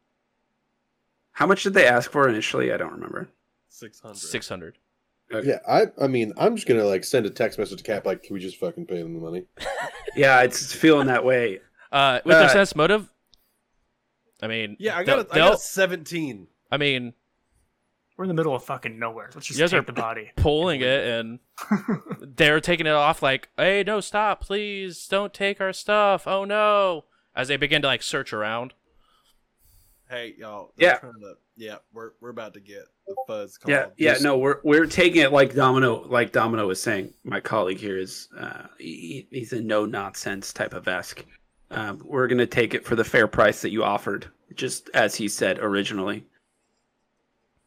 How 1.40 1.48
much 1.48 1.64
did 1.64 1.74
they 1.74 1.88
ask 1.88 2.12
for 2.12 2.28
initially? 2.28 2.74
I 2.74 2.76
don't 2.76 2.92
remember. 2.92 3.30
Six 3.70 4.02
hundred. 4.02 4.18
600 4.18 4.78
Yeah, 5.46 5.60
I 5.66 5.86
I 6.02 6.08
mean, 6.08 6.34
I'm 6.38 6.54
just 6.58 6.68
gonna 6.68 6.84
like 6.84 7.06
send 7.06 7.26
a 7.26 7.30
text 7.30 7.58
message 7.58 7.78
to 7.78 7.84
Cap 7.86 8.06
like, 8.06 8.24
can 8.24 8.34
we 8.34 8.42
just 8.42 8.58
fucking 8.58 8.88
pay 8.88 9.02
them 9.02 9.14
the 9.14 9.22
money? 9.22 9.46
Yeah, 10.18 10.42
it's 10.42 10.74
feeling 10.74 11.08
that 11.08 11.24
way. 11.24 11.62
uh 11.94 12.20
with 12.26 12.36
their 12.36 12.48
Uh, 12.48 12.50
sense 12.50 12.76
motive 12.76 13.08
i 14.42 14.48
mean 14.48 14.76
Yeah, 14.80 14.98
I 14.98 15.04
got. 15.06 15.20
A, 15.20 15.34
I 15.34 15.38
got 15.38 15.54
a 15.54 15.58
seventeen. 15.58 16.48
I 16.70 16.76
mean 16.78 17.14
We're 18.18 18.26
in 18.26 18.28
the 18.28 18.34
middle 18.34 18.54
of 18.54 18.62
fucking 18.66 19.00
nowhere. 19.00 19.30
Let's 19.34 19.48
just 19.48 19.58
You 19.58 19.64
guys 19.64 19.72
take 19.72 19.80
are 19.82 19.86
the 19.86 19.94
body. 19.94 20.32
pulling 20.36 20.82
it 20.82 21.08
and 21.08 21.40
they're 22.20 22.60
taking 22.60 22.86
it 22.86 22.92
off 22.92 23.24
like 23.24 23.48
hey 23.56 23.82
no 23.88 24.02
stop 24.02 24.42
please 24.42 25.08
don't 25.08 25.34
take 25.34 25.62
our 25.62 25.72
stuff 25.72 26.28
oh 26.28 26.44
no 26.44 27.06
as 27.34 27.48
they 27.48 27.56
begin 27.56 27.82
to 27.84 27.88
like 27.88 28.04
search 28.04 28.34
around 28.34 28.74
Hey, 30.10 30.34
y'all. 30.38 30.74
Yeah. 30.76 30.98
Trying 30.98 31.14
to, 31.22 31.36
yeah, 31.56 31.78
we're 31.94 32.12
we're 32.20 32.30
about 32.30 32.54
to 32.56 32.60
get 32.60 32.86
the 33.08 33.16
fuzz 33.28 33.58
called. 33.58 33.72
Yeah, 33.72 33.86
yeah, 33.98 34.14
Just- 34.14 34.24
no, 34.24 34.38
we're 34.38 34.60
we're 34.64 34.88
taking 34.88 35.22
it 35.22 35.32
like 35.32 35.54
Domino, 35.54 36.02
like 36.08 36.32
Domino 36.32 36.68
was 36.68 36.82
saying. 36.82 37.14
My 37.24 37.40
colleague 37.40 37.78
here 37.78 37.98
is 37.98 38.28
uh, 38.38 38.64
he, 38.78 39.28
he's 39.30 39.54
a 39.54 39.62
no 39.62 39.86
nonsense 39.86 40.52
type 40.52 40.74
of 40.74 40.86
vesk. 40.86 41.24
Um, 41.72 42.02
we're 42.04 42.28
gonna 42.28 42.48
take 42.48 42.74
it 42.74 42.86
for 42.86 42.96
the 42.96 43.04
fair 43.04 43.28
price 43.28 43.62
that 43.62 43.72
you 43.72 43.84
offered, 43.84 44.28
just 44.56 44.90
as 44.94 45.16
he 45.16 45.28
said 45.28 45.60
originally. 45.60 46.26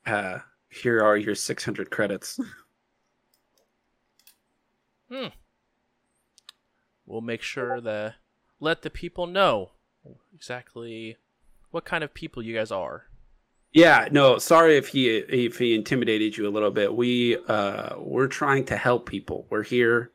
Uh, 0.04 0.38
here 0.68 1.00
are 1.00 1.16
your 1.16 1.34
six 1.36 1.64
hundred 1.64 1.90
credits. 1.90 2.38
Hmm 5.10 5.26
we'll 7.04 7.20
make 7.20 7.42
sure 7.42 7.80
to 7.80 8.14
let 8.58 8.80
the 8.80 8.88
people 8.88 9.26
know 9.26 9.72
exactly 10.34 11.18
what 11.72 11.84
kind 11.84 12.04
of 12.04 12.14
people 12.14 12.42
you 12.42 12.54
guys 12.54 12.70
are 12.70 13.06
Yeah, 13.72 14.08
no, 14.10 14.38
sorry 14.38 14.76
if 14.76 14.88
he 14.88 15.08
if 15.16 15.58
he 15.58 15.74
intimidated 15.74 16.36
you 16.36 16.46
a 16.46 16.52
little 16.52 16.70
bit. 16.70 16.94
We 16.94 17.38
uh 17.48 17.96
we're 17.98 18.28
trying 18.28 18.64
to 18.66 18.76
help 18.76 19.08
people. 19.08 19.46
We're 19.50 19.62
here, 19.62 20.12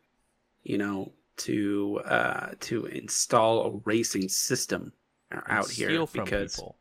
you 0.63 0.77
know, 0.77 1.11
to 1.37 2.01
uh 2.05 2.51
to 2.61 2.85
install 2.85 3.65
a 3.65 3.81
racing 3.83 4.29
system 4.29 4.93
out 5.31 5.69
here 5.69 6.05
from 6.05 6.25
because 6.25 6.55
people 6.55 6.77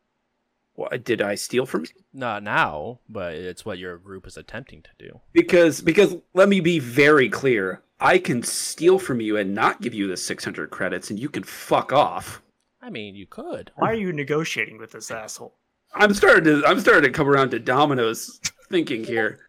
what 0.75 1.05
did 1.05 1.23
I 1.23 1.35
steal 1.35 1.65
from 1.67 1.83
you? 1.83 2.03
not 2.13 2.43
now 2.43 3.01
but 3.09 3.35
it's 3.35 3.65
what 3.65 3.79
your 3.79 3.97
group 3.97 4.27
is 4.27 4.37
attempting 4.37 4.83
to 4.83 4.91
do 4.99 5.21
Because 5.33 5.81
because 5.81 6.17
let 6.35 6.49
me 6.49 6.61
be 6.61 6.79
very 6.79 7.29
clear. 7.29 7.83
I 7.99 8.19
can 8.19 8.43
steal 8.43 8.99
from 8.99 9.23
you 9.23 9.39
and 9.39 9.55
not 9.55 9.81
give 9.81 9.95
you 9.95 10.07
the 10.07 10.19
600 10.19 10.71
credits 10.71 11.09
and 11.11 11.19
you 11.19 11.31
can 11.31 11.43
fuck 11.43 11.93
off. 11.93 12.43
I 12.87 12.91
mean 12.91 13.15
you 13.17 13.27
could 13.27 13.73
Why 13.77 13.91
are 13.91 13.95
you 13.95 14.13
negotiating 14.13 14.79
with 14.79 14.93
this 14.93 15.11
asshole? 15.11 15.55
I'm 15.95 16.15
starting 16.15 16.45
to 16.45 16.67
I'm 16.67 16.79
starting 16.81 17.03
to 17.03 17.11
come 17.11 17.29
around 17.29 17.51
to 17.51 17.59
Domino's 17.59 18.41
thinking 18.71 19.03
here. 19.05 19.41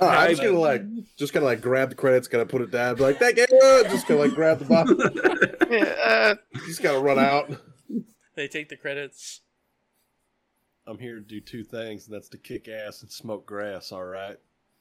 Uh, 0.00 0.06
I'm 0.06 0.30
just 0.30 0.42
gonna 0.42 0.58
like, 0.58 0.82
just 1.16 1.32
gonna 1.32 1.46
like 1.46 1.60
grab 1.60 1.88
the 1.88 1.94
credits, 1.94 2.28
gonna 2.28 2.46
put 2.46 2.62
it 2.62 2.70
down, 2.70 2.96
be 2.96 3.02
like, 3.02 3.18
thank 3.18 3.38
you. 3.38 3.46
Just 3.90 4.06
gonna 4.06 4.20
like 4.20 4.34
grab 4.34 4.58
the 4.58 4.64
bottom, 4.66 5.00
Yeah, 5.70 5.94
uh, 6.04 6.34
just 6.66 6.82
gotta 6.82 7.00
run 7.00 7.18
out. 7.18 7.50
they 8.36 8.46
take 8.46 8.68
the 8.68 8.76
credits 8.76 9.40
I'm 10.86 10.98
here 10.98 11.14
to 11.16 11.20
do 11.20 11.40
two 11.40 11.62
things, 11.62 12.06
and 12.06 12.14
that's 12.14 12.28
to 12.30 12.38
kick 12.38 12.66
ass 12.68 13.02
and 13.02 13.10
smoke 13.10 13.46
grass. 13.46 13.92
All 13.92 14.04
right. 14.04 14.36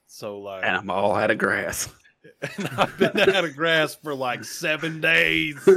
So 0.08 0.40
like, 0.40 0.64
and 0.64 0.76
I'm 0.76 0.90
all 0.90 1.16
out 1.16 1.30
of 1.30 1.38
grass. 1.38 1.94
and 2.58 2.68
I've 2.78 2.98
been 2.98 3.20
out 3.20 3.46
of 3.46 3.56
grass 3.56 3.94
for 3.96 4.16
like 4.16 4.44
seven 4.44 5.02
days. 5.02 5.58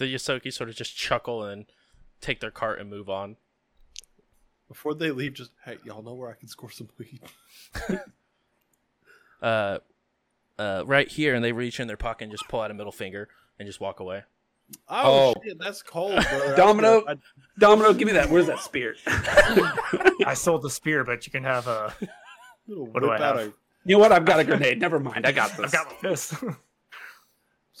the 0.00 0.14
Ysoki 0.14 0.52
sort 0.52 0.68
of 0.70 0.74
just 0.76 0.96
chuckle 0.96 1.44
and 1.44 1.66
take 2.20 2.40
their 2.40 2.50
cart 2.50 2.80
and 2.80 2.88
move 2.90 3.08
on 3.08 3.36
Before 4.68 4.94
they 4.94 5.10
leave, 5.10 5.34
just 5.34 5.50
hey, 5.64 5.76
y'all 5.84 6.02
know 6.02 6.14
where 6.14 6.30
I 6.30 6.34
can 6.34 6.48
score 6.48 6.70
some 6.70 6.88
weed. 6.98 7.20
uh, 9.42 9.78
uh, 10.58 10.82
right 10.86 11.08
here, 11.08 11.34
and 11.34 11.44
they 11.44 11.52
reach 11.52 11.80
in 11.80 11.86
their 11.86 11.96
pocket 11.96 12.24
and 12.24 12.32
just 12.32 12.46
pull 12.48 12.60
out 12.60 12.70
a 12.70 12.74
middle 12.74 12.92
finger 12.92 13.28
and 13.58 13.66
just 13.66 13.80
walk 13.80 14.00
away. 14.00 14.22
Oh, 14.88 15.34
Oh. 15.36 15.42
shit, 15.44 15.58
that's 15.58 15.82
cold, 15.82 16.14
brother. 16.14 16.54
Domino. 16.56 17.02
I, 17.08 17.16
Domino, 17.58 17.92
give 17.92 18.06
me 18.06 18.12
that. 18.12 18.30
Where's 18.30 18.46
that 18.46 18.60
spear? 18.60 18.94
I 19.06 20.34
sold 20.34 20.62
the 20.62 20.70
spear, 20.70 21.02
but 21.04 21.26
you 21.26 21.32
can 21.32 21.42
have 21.44 21.66
a. 21.66 21.92
little 22.68 22.86
What 22.86 23.02
do 23.02 23.10
I 23.10 23.18
have? 23.18 23.36
a- 23.38 23.44
You 23.84 23.96
know 23.96 23.98
what? 23.98 24.12
I've 24.12 24.24
got 24.24 24.38
a 24.40 24.44
grenade. 24.44 24.78
Never 24.78 25.00
mind. 25.00 25.26
I 25.26 25.32
got 25.32 25.56
this. 25.56 25.66
I've 25.66 25.72
got 25.72 25.88
my 26.02 26.10
fist. 26.10 26.34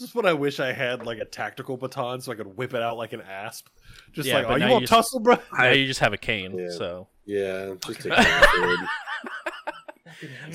This 0.00 0.08
is 0.08 0.14
what 0.14 0.24
I 0.24 0.32
wish 0.32 0.60
I 0.60 0.72
had, 0.72 1.04
like 1.04 1.18
a 1.18 1.26
tactical 1.26 1.76
baton, 1.76 2.22
so 2.22 2.32
I 2.32 2.34
could 2.34 2.56
whip 2.56 2.72
it 2.72 2.80
out 2.82 2.96
like 2.96 3.12
an 3.12 3.20
asp. 3.20 3.66
Just 4.12 4.26
Yeah, 4.26 4.36
like, 4.38 4.46
but 4.48 4.52
oh, 4.54 4.56
now 4.56 4.64
you 4.64 4.68
you 4.68 4.72
want 4.72 4.82
just- 4.84 4.92
tussle, 4.92 5.20
bro? 5.20 5.36
now 5.58 5.68
you 5.72 5.86
just 5.86 6.00
have 6.00 6.14
a 6.14 6.16
cane, 6.16 6.58
Yeah. 6.58 6.70
so 6.70 7.08
Yeah, 7.26 7.74
just 7.86 8.00
take 8.00 8.12
it. 8.18 8.18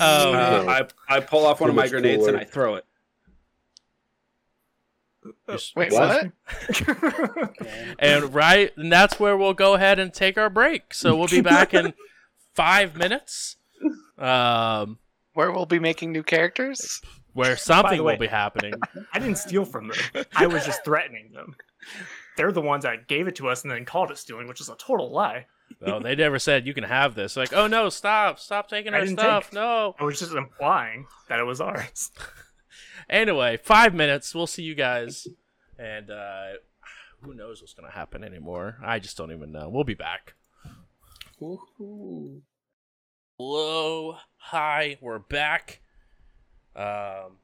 Uh, 0.00 0.64
I 0.68 0.82
I 1.08 1.20
pull 1.20 1.46
off 1.46 1.60
one 1.60 1.70
of 1.70 1.76
my 1.76 1.82
much 1.82 1.92
grenades 1.92 2.26
and. 2.26 2.36
I 2.36 2.42
throw 2.44 2.74
it. 2.74 2.84
just- 5.48 5.76
wait, 5.76 5.92
What? 5.92 6.30
what? 6.84 7.52
and 8.00 8.34
right, 8.34 8.72
and 8.76 8.90
that's 8.90 9.20
where 9.20 9.36
we'll 9.36 9.54
go 9.54 9.74
ahead 9.74 9.98
and 10.00 10.12
take 10.12 10.36
our 10.36 10.50
break. 10.50 10.92
So 10.92 11.16
we'll 11.16 11.28
be 11.28 11.40
back 11.40 11.72
in 11.72 11.94
five 12.54 12.96
minutes, 12.96 13.56
um, 14.18 14.98
Where 15.34 15.52
we'll 15.52 15.66
be 15.66 15.78
making 15.78 16.10
new 16.12 16.22
characters? 16.24 17.00
Where 17.36 17.56
something 17.56 18.02
way- 18.02 18.14
will 18.14 18.18
be 18.20 18.26
happening. 18.26 18.74
I 19.12 19.18
didn't 19.18 19.38
steal 19.38 19.64
from 19.64 19.88
them. 19.88 20.24
I 20.34 20.46
was 20.46 20.64
just 20.64 20.84
threatening 20.84 21.30
them. 21.32 21.54
They're 22.36 22.52
the 22.52 22.60
ones 22.60 22.82
that 22.84 23.06
gave 23.08 23.28
it 23.28 23.36
to 23.36 23.48
us 23.48 23.62
and 23.62 23.70
then 23.70 23.84
called 23.84 24.10
it 24.10 24.18
stealing, 24.18 24.48
which 24.48 24.60
is 24.60 24.68
a 24.68 24.74
total 24.76 25.10
lie. 25.12 25.46
No, 25.80 25.98
they 26.00 26.14
never 26.14 26.38
said 26.38 26.66
you 26.66 26.74
can 26.74 26.84
have 26.84 27.14
this. 27.14 27.36
Like, 27.36 27.52
oh 27.52 27.66
no, 27.66 27.88
stop, 27.88 28.38
stop 28.38 28.68
taking 28.68 28.94
I 28.94 28.98
our 29.00 29.06
stuff. 29.06 29.44
take- 29.44 29.54
No. 29.54 29.94
I 29.98 30.04
was 30.04 30.18
just 30.18 30.32
implying 30.32 31.06
that 31.28 31.38
it 31.38 31.44
was 31.44 31.60
ours. 31.60 32.10
Anyway, 33.08 33.56
five 33.62 33.94
minutes. 33.94 34.34
We'll 34.34 34.48
see 34.48 34.64
you 34.64 34.74
guys, 34.74 35.28
and 35.78 36.10
uh, 36.10 36.46
who 37.22 37.34
knows 37.34 37.60
what's 37.60 37.72
gonna 37.72 37.90
happen 37.92 38.24
anymore? 38.24 38.78
I 38.84 38.98
just 38.98 39.16
don't 39.16 39.30
even 39.30 39.52
know. 39.52 39.68
We'll 39.68 39.84
be 39.84 39.94
back. 39.94 40.34
Hello, 43.38 44.16
hi, 44.38 44.98
we're 45.00 45.20
back. 45.20 45.80
Um, 46.76 47.38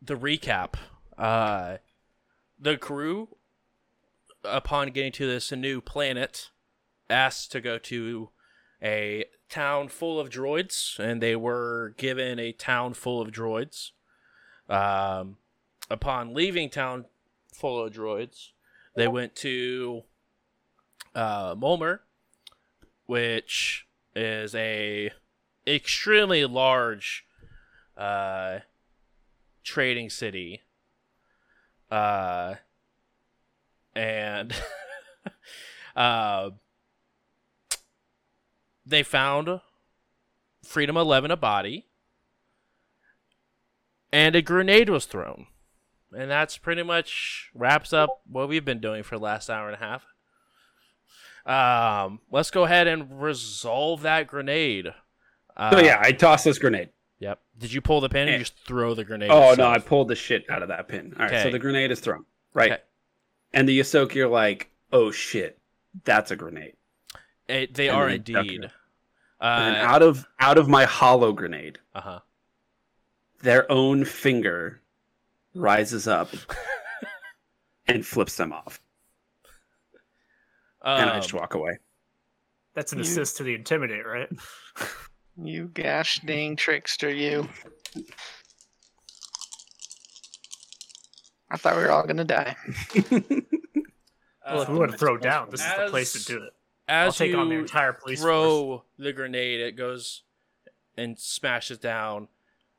the 0.00 0.16
recap. 0.16 0.74
Uh, 1.18 1.76
the 2.58 2.76
crew, 2.76 3.36
upon 4.42 4.90
getting 4.90 5.12
to 5.12 5.26
this 5.26 5.52
new 5.52 5.80
planet, 5.80 6.50
asked 7.10 7.52
to 7.52 7.60
go 7.60 7.78
to 7.78 8.30
a 8.82 9.26
town 9.48 9.88
full 9.88 10.18
of 10.18 10.30
droids, 10.30 10.98
and 10.98 11.22
they 11.22 11.36
were 11.36 11.94
given 11.96 12.38
a 12.38 12.52
town 12.52 12.94
full 12.94 13.20
of 13.20 13.30
droids. 13.30 13.90
Um, 14.68 15.36
upon 15.90 16.34
leaving 16.34 16.70
town 16.70 17.04
full 17.52 17.84
of 17.84 17.92
droids, 17.92 18.50
they 18.96 19.08
went 19.08 19.36
to 19.36 20.02
uh, 21.14 21.54
Mulmer, 21.54 22.00
which 23.06 23.86
is 24.16 24.54
a 24.54 25.12
extremely 25.66 26.44
large 26.44 27.23
uh, 27.96 28.60
trading 29.62 30.10
city. 30.10 30.62
Uh, 31.90 32.54
and 33.94 34.54
uh, 35.96 36.50
they 38.84 39.02
found 39.02 39.60
Freedom 40.64 40.96
11 40.96 41.30
a 41.30 41.36
body, 41.36 41.86
and 44.12 44.34
a 44.34 44.42
grenade 44.42 44.88
was 44.88 45.06
thrown. 45.06 45.46
And 46.16 46.30
that's 46.30 46.56
pretty 46.56 46.82
much 46.82 47.50
wraps 47.54 47.92
up 47.92 48.22
what 48.26 48.48
we've 48.48 48.64
been 48.64 48.80
doing 48.80 49.02
for 49.02 49.18
the 49.18 49.24
last 49.24 49.50
hour 49.50 49.68
and 49.68 49.76
a 49.76 49.84
half. 49.84 50.06
Um, 51.46 52.20
let's 52.30 52.50
go 52.50 52.64
ahead 52.64 52.86
and 52.86 53.20
resolve 53.20 54.02
that 54.02 54.26
grenade. 54.26 54.88
Uh, 55.56 55.70
so 55.72 55.80
yeah, 55.80 55.98
I 56.00 56.12
tossed 56.12 56.44
this 56.44 56.58
grenade. 56.58 56.90
Yep. 57.20 57.40
Did 57.58 57.72
you 57.72 57.80
pull 57.80 58.00
the 58.00 58.08
pin 58.08 58.28
or 58.28 58.32
Eh. 58.32 58.34
you 58.34 58.38
just 58.40 58.56
throw 58.66 58.94
the 58.94 59.04
grenade? 59.04 59.30
Oh 59.30 59.54
no, 59.56 59.68
I 59.68 59.78
pulled 59.78 60.08
the 60.08 60.14
shit 60.16 60.44
out 60.50 60.62
of 60.62 60.68
that 60.68 60.88
pin. 60.88 61.14
All 61.16 61.24
right, 61.24 61.32
Okay. 61.34 61.42
so 61.42 61.50
the 61.50 61.58
grenade 61.58 61.90
is 61.90 62.00
thrown. 62.00 62.24
Right. 62.52 62.72
Okay. 62.72 62.82
And 63.52 63.68
the 63.68 63.78
Ysoki 63.80 64.16
are 64.16 64.28
like, 64.28 64.70
oh 64.92 65.10
shit, 65.10 65.58
that's 66.04 66.30
a 66.30 66.36
grenade. 66.36 66.74
It, 67.48 67.74
they 67.74 67.88
And 67.88 67.96
are 67.96 68.08
they 68.08 68.14
indeed. 68.16 68.64
it. 68.64 68.70
and 69.40 69.76
Uh 69.76 69.80
out 69.80 70.02
of 70.02 70.26
out 70.40 70.58
of 70.58 70.68
my 70.68 70.84
hollow 70.84 71.32
grenade, 71.32 71.78
uh-huh. 71.94 72.20
their 73.42 73.70
own 73.70 74.04
finger 74.04 74.80
rises 75.54 76.08
up 76.08 76.30
and 77.86 78.04
flips 78.04 78.36
them 78.36 78.52
off. 78.52 78.80
and 80.82 81.10
I 81.10 81.14
Um, 81.16 81.20
just 81.22 81.32
walk 81.34 81.54
away. 81.54 81.78
That's 82.74 82.92
an 82.92 83.00
assist 83.00 83.36
to 83.36 83.44
the 83.44 83.54
intimidate, 83.54 84.04
right? 84.04 84.28
You 85.36 85.66
gosh 85.66 86.20
dang 86.20 86.56
trickster, 86.56 87.10
you. 87.10 87.48
I 91.50 91.56
thought 91.56 91.76
we 91.76 91.82
were 91.82 91.90
all 91.90 92.06
gonna 92.06 92.24
die. 92.24 92.56
Well, 94.46 94.62
if 94.62 94.68
we 94.68 94.78
want 94.78 94.92
to 94.92 94.98
throw 94.98 95.16
down, 95.16 95.48
this 95.50 95.60
is 95.60 95.66
the 95.66 95.86
place 95.88 96.12
to 96.12 96.24
do 96.24 96.42
it. 96.42 96.52
I'll 96.86 97.08
as 97.08 97.16
take 97.16 97.32
you 97.32 97.38
on 97.38 97.48
the 97.48 97.54
entire 97.54 97.94
police 97.94 98.20
force. 98.20 98.30
throw 98.30 98.84
the 98.98 99.12
grenade, 99.12 99.60
it 99.60 99.72
goes 99.72 100.22
and 100.96 101.18
smashes 101.18 101.78
down. 101.78 102.28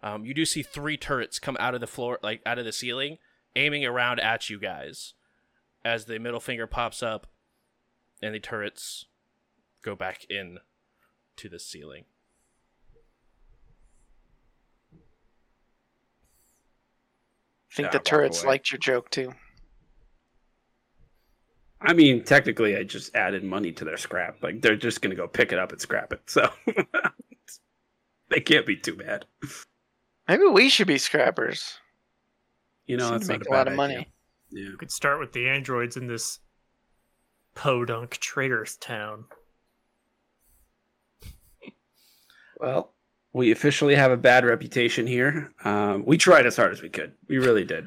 Um, 0.03 0.25
you 0.25 0.35
do 0.35 0.45
see 0.45 0.61
three 0.61 0.95
turrets 0.95 1.39
come 1.39 1.57
out 1.59 1.73
of 1.73 1.81
the 1.81 1.87
floor, 1.87 2.19
like 2.21 2.41
out 2.45 2.59
of 2.59 2.65
the 2.65 2.71
ceiling, 2.71 3.17
aiming 3.55 3.83
around 3.83 4.19
at 4.19 4.49
you 4.49 4.59
guys. 4.59 5.13
As 5.83 6.05
the 6.05 6.19
middle 6.19 6.39
finger 6.39 6.67
pops 6.67 7.01
up, 7.01 7.27
and 8.21 8.33
the 8.33 8.39
turrets 8.39 9.05
go 9.81 9.95
back 9.95 10.25
in 10.29 10.59
to 11.37 11.49
the 11.49 11.59
ceiling. 11.59 12.05
Think 17.75 17.87
Yeah, 17.87 17.91
the 17.91 17.99
turrets 17.99 18.41
away. 18.43 18.53
liked 18.53 18.71
your 18.71 18.79
joke 18.79 19.09
too. 19.09 19.33
I 21.81 21.93
mean, 21.93 22.23
technically, 22.23 22.75
I 22.75 22.83
just 22.83 23.13
added 23.15 23.43
money 23.43 23.71
to 23.73 23.85
their 23.85 23.97
scrap. 23.97 24.41
Like 24.41 24.61
they're 24.61 24.75
just 24.75 25.01
gonna 25.01 25.15
go 25.15 25.27
pick 25.27 25.51
it 25.51 25.59
up 25.59 25.71
and 25.71 25.79
scrap 25.81 26.11
it. 26.13 26.21
So 26.29 26.49
they 28.29 28.39
can't 28.39 28.65
be 28.65 28.77
too 28.77 28.95
bad. 28.95 29.25
Maybe 30.27 30.45
we 30.45 30.69
should 30.69 30.87
be 30.87 30.97
scrappers. 30.97 31.77
You 32.87 32.97
know, 32.97 33.03
Seem 33.09 33.13
to 33.13 33.19
that's 33.19 33.27
make 33.29 33.39
not 33.41 33.47
a 33.47 33.51
lot 33.51 33.65
bad 33.65 33.73
of 33.73 33.79
idea. 33.79 33.95
money. 33.97 34.07
Yeah. 34.49 34.69
We 34.71 34.77
could 34.77 34.91
start 34.91 35.19
with 35.19 35.33
the 35.33 35.47
androids 35.49 35.97
in 35.97 36.07
this 36.07 36.39
podunk 37.55 38.11
traders 38.17 38.77
town. 38.77 39.25
Well, 42.59 42.93
we 43.35 43.51
officially 43.51 43.95
have 43.95 44.11
a 44.11 44.17
bad 44.17 44.45
reputation 44.45 45.05
here. 45.05 45.51
Um, 45.65 46.05
we 46.05 46.17
tried 46.17 46.45
as 46.45 46.55
hard 46.55 46.71
as 46.71 46.81
we 46.81 46.87
could. 46.87 47.11
We 47.27 47.37
really 47.37 47.65
did. 47.65 47.85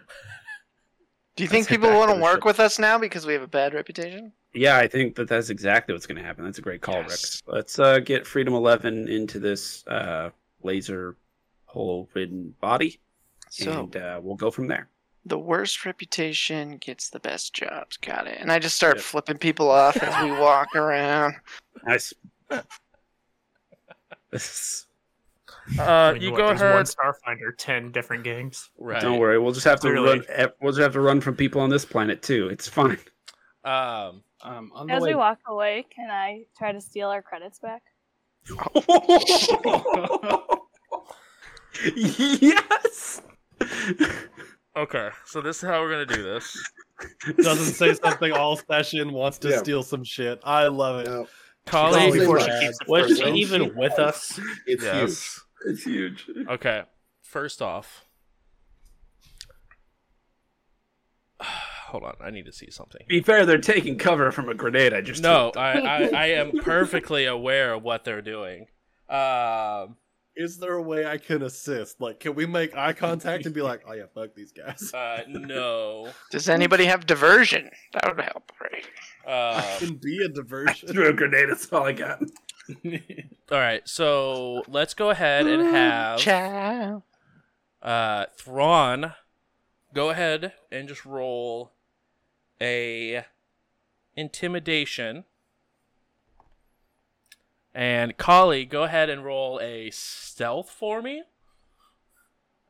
Do 1.36 1.44
you 1.44 1.48
Let's 1.48 1.66
think 1.66 1.68
people 1.68 1.90
want 1.96 2.10
to 2.14 2.20
work 2.20 2.38
ship. 2.40 2.44
with 2.44 2.60
us 2.60 2.78
now 2.78 2.98
because 2.98 3.24
we 3.24 3.32
have 3.32 3.40
a 3.40 3.46
bad 3.46 3.72
reputation? 3.72 4.32
Yeah, 4.52 4.76
I 4.76 4.86
think 4.88 5.14
that 5.16 5.26
that's 5.26 5.48
exactly 5.48 5.94
what's 5.94 6.04
going 6.06 6.18
to 6.18 6.22
happen. 6.22 6.44
That's 6.44 6.58
a 6.58 6.62
great 6.62 6.82
call, 6.82 6.96
Yes. 6.96 7.08
Rix. 7.08 7.42
Let's 7.46 7.78
uh, 7.78 8.00
get 8.00 8.26
Freedom 8.26 8.52
Eleven 8.52 9.08
into 9.08 9.38
this 9.38 9.86
uh, 9.86 10.28
laser 10.62 11.16
hole-ridden 11.64 12.54
body, 12.60 13.00
So 13.48 13.84
and 13.84 13.96
uh, 13.96 14.20
we'll 14.22 14.36
go 14.36 14.50
from 14.50 14.66
there. 14.68 14.88
the 15.24 15.38
worst 15.38 15.86
reputation 15.86 16.76
gets 16.76 17.08
the 17.08 17.20
best 17.20 17.54
jobs. 17.54 17.96
Got 17.96 18.26
it. 18.26 18.36
And 18.38 18.52
I 18.52 18.58
just 18.58 18.76
start 18.76 18.96
Yep. 18.96 19.04
flipping 19.04 19.38
people 19.38 19.70
off 19.70 19.96
as 19.96 20.24
we 20.24 20.30
walk 20.38 20.76
around. 20.76 21.36
Nice. 21.86 22.12
This- 25.68 25.78
Uh, 25.78 25.82
I 25.82 26.12
mean, 26.14 26.22
you 26.22 26.30
what, 26.32 26.38
go 26.38 26.46
there's 26.48 26.60
ahead. 26.62 26.74
One 26.74 26.84
Starfinder, 26.84 27.50
ten 27.58 27.92
different 27.92 28.24
gangs. 28.24 28.70
Right. 28.78 29.00
Don't 29.02 29.18
worry, 29.18 29.38
we'll 29.38 29.52
just 29.52 29.64
have 29.66 29.80
to 29.80 29.88
Clearly. 29.88 30.18
run. 30.20 30.24
eh, 30.28 30.46
We'll 30.60 30.72
just 30.72 30.82
have 30.82 30.92
to 30.94 31.00
run 31.00 31.20
from 31.20 31.36
people 31.36 31.60
on 31.60 31.68
this 31.70 31.84
planet 31.84 32.22
too. 32.22 32.48
It's 32.48 32.68
fine. 32.68 32.98
Um, 33.64 34.22
Um, 34.40 34.70
on 34.74 34.86
the 34.86 34.94
As 34.94 35.02
way, 35.02 35.08
we 35.10 35.14
walk 35.16 35.38
away, 35.48 35.84
can 35.94 36.10
I 36.10 36.44
try 36.56 36.70
to 36.72 36.80
steal 36.80 37.08
our 37.08 37.20
credits 37.22 37.58
back? 37.58 37.82
yes. 41.96 43.22
okay, 44.76 45.08
so 45.26 45.40
this 45.40 45.56
is 45.56 45.62
how 45.68 45.80
we're 45.80 45.90
gonna 45.90 46.06
do 46.06 46.22
this. 46.22 46.70
Doesn't 47.42 47.74
say 47.74 47.94
something 47.94 48.32
all 48.32 48.56
session, 48.56 49.12
wants 49.12 49.38
to 49.38 49.50
Yeah. 49.50 49.58
steal 49.58 49.82
some 49.82 50.04
shit. 50.04 50.40
I 50.44 50.66
love 50.68 51.00
it. 51.00 51.06
No, 51.08 51.26
Collie, 51.66 52.00
Always 52.00 52.20
Before 52.20 52.40
she 52.40 52.46
keeps 52.60 52.78
it 52.80 52.88
was 52.88 53.18
she 53.18 53.30
even 53.32 53.74
with 53.76 53.98
us? 53.98 54.40
it's 54.66 54.82
yes. 54.82 55.40
It's 55.66 55.82
huge. 55.84 56.26
Okay, 56.48 56.82
first 57.22 57.60
off, 57.60 58.04
hold 61.40 62.04
on, 62.04 62.14
I 62.20 62.30
need 62.30 62.46
to 62.46 62.52
see 62.52 62.70
something. 62.70 63.02
Be 63.08 63.20
fair, 63.20 63.46
they're 63.46 63.58
taking 63.58 63.98
cover 63.98 64.30
from 64.30 64.48
a 64.48 64.54
grenade. 64.54 64.92
I 64.92 65.00
just 65.00 65.22
No. 65.22 65.52
I, 65.56 65.78
I, 65.80 66.02
I 66.08 66.26
am 66.26 66.52
perfectly 66.58 67.24
aware 67.26 67.72
of 67.74 67.82
what 67.82 68.04
they're 68.04 68.22
doing. 68.22 68.66
Um, 69.08 69.96
Is 70.36 70.58
there 70.58 70.74
a 70.74 70.82
way 70.82 71.06
I 71.06 71.16
can 71.18 71.42
assist? 71.42 72.00
Like, 72.00 72.20
can 72.20 72.34
we 72.34 72.46
make 72.46 72.76
eye 72.76 72.92
contact 72.92 73.46
and 73.46 73.54
be 73.54 73.62
like, 73.62 73.82
"Oh 73.88 73.94
yeah, 73.94 74.04
fuck 74.14 74.34
these 74.34 74.52
guys." 74.52 74.92
uh, 74.94 75.22
no. 75.28 76.10
Does 76.30 76.48
anybody 76.48 76.84
have 76.84 77.06
diversion? 77.06 77.70
That 77.94 78.04
would 78.06 78.24
help, 78.24 78.52
right? 78.60 78.84
Uh, 79.26 79.62
I 79.64 79.76
can 79.78 79.96
be 79.96 80.18
a 80.24 80.28
diversion. 80.28 80.88
threw 80.90 81.08
a 81.08 81.12
grenade. 81.12 81.48
That's 81.50 81.72
all 81.72 81.84
I 81.84 81.92
got. 81.92 82.22
all 83.50 83.58
right, 83.58 83.88
so 83.88 84.62
let's 84.68 84.94
go 84.94 85.10
ahead 85.10 85.46
and 85.46 85.62
have 85.62 86.18
Ciao. 86.18 87.02
uh, 87.82 88.26
Thrawn 88.36 89.14
go 89.92 90.10
ahead 90.10 90.52
and 90.70 90.88
just 90.88 91.04
roll 91.04 91.72
a 92.60 93.24
intimidation. 94.16 95.24
And 97.74 98.16
Kali, 98.16 98.64
go 98.64 98.84
ahead 98.84 99.08
and 99.08 99.24
roll 99.24 99.60
a 99.60 99.90
stealth 99.90 100.70
for 100.70 101.00
me. 101.00 101.22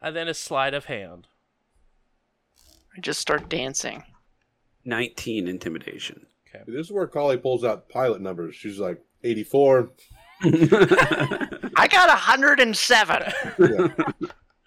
And 0.02 0.14
then 0.14 0.28
a 0.28 0.34
sleight 0.34 0.74
of 0.74 0.84
hand. 0.84 1.26
I 2.96 3.00
just 3.00 3.20
start 3.20 3.48
dancing. 3.48 4.04
Nineteen 4.84 5.48
intimidation. 5.48 6.26
Okay. 6.48 6.64
This 6.66 6.86
is 6.86 6.92
where 6.92 7.06
Collie 7.06 7.36
pulls 7.36 7.64
out 7.64 7.88
pilot 7.88 8.20
numbers. 8.20 8.54
She's 8.54 8.78
like 8.78 9.02
84. 9.24 9.90
I 10.42 11.88
got 11.90 12.08
107. 12.08 13.22
Yeah. 13.58 13.88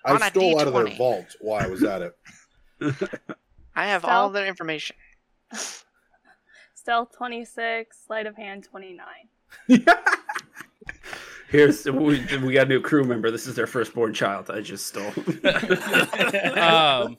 On 0.06 0.22
I 0.22 0.28
a 0.28 0.30
stole 0.32 0.60
out 0.60 0.68
of 0.68 0.74
their 0.74 0.86
D20. 0.86 0.98
vault 0.98 1.36
while 1.42 1.64
I 1.64 1.68
was 1.68 1.84
at 1.84 2.02
it. 2.02 2.18
I 3.76 3.86
have 3.88 4.02
Stealth. 4.02 4.06
all 4.14 4.30
their 4.32 4.48
information. 4.48 4.96
Stealth 6.74 7.16
26, 7.16 7.98
sleight 8.08 8.26
of 8.26 8.36
hand 8.36 8.64
29. 8.64 9.06
Here's 11.50 11.86
we, 11.86 12.26
we 12.38 12.54
got 12.54 12.66
a 12.66 12.70
new 12.70 12.80
crew 12.82 13.04
member. 13.04 13.30
This 13.30 13.46
is 13.46 13.56
their 13.56 13.68
firstborn 13.68 14.14
child. 14.14 14.50
I 14.50 14.62
just 14.62 14.88
stole. 14.88 15.12
Um, 16.58 17.18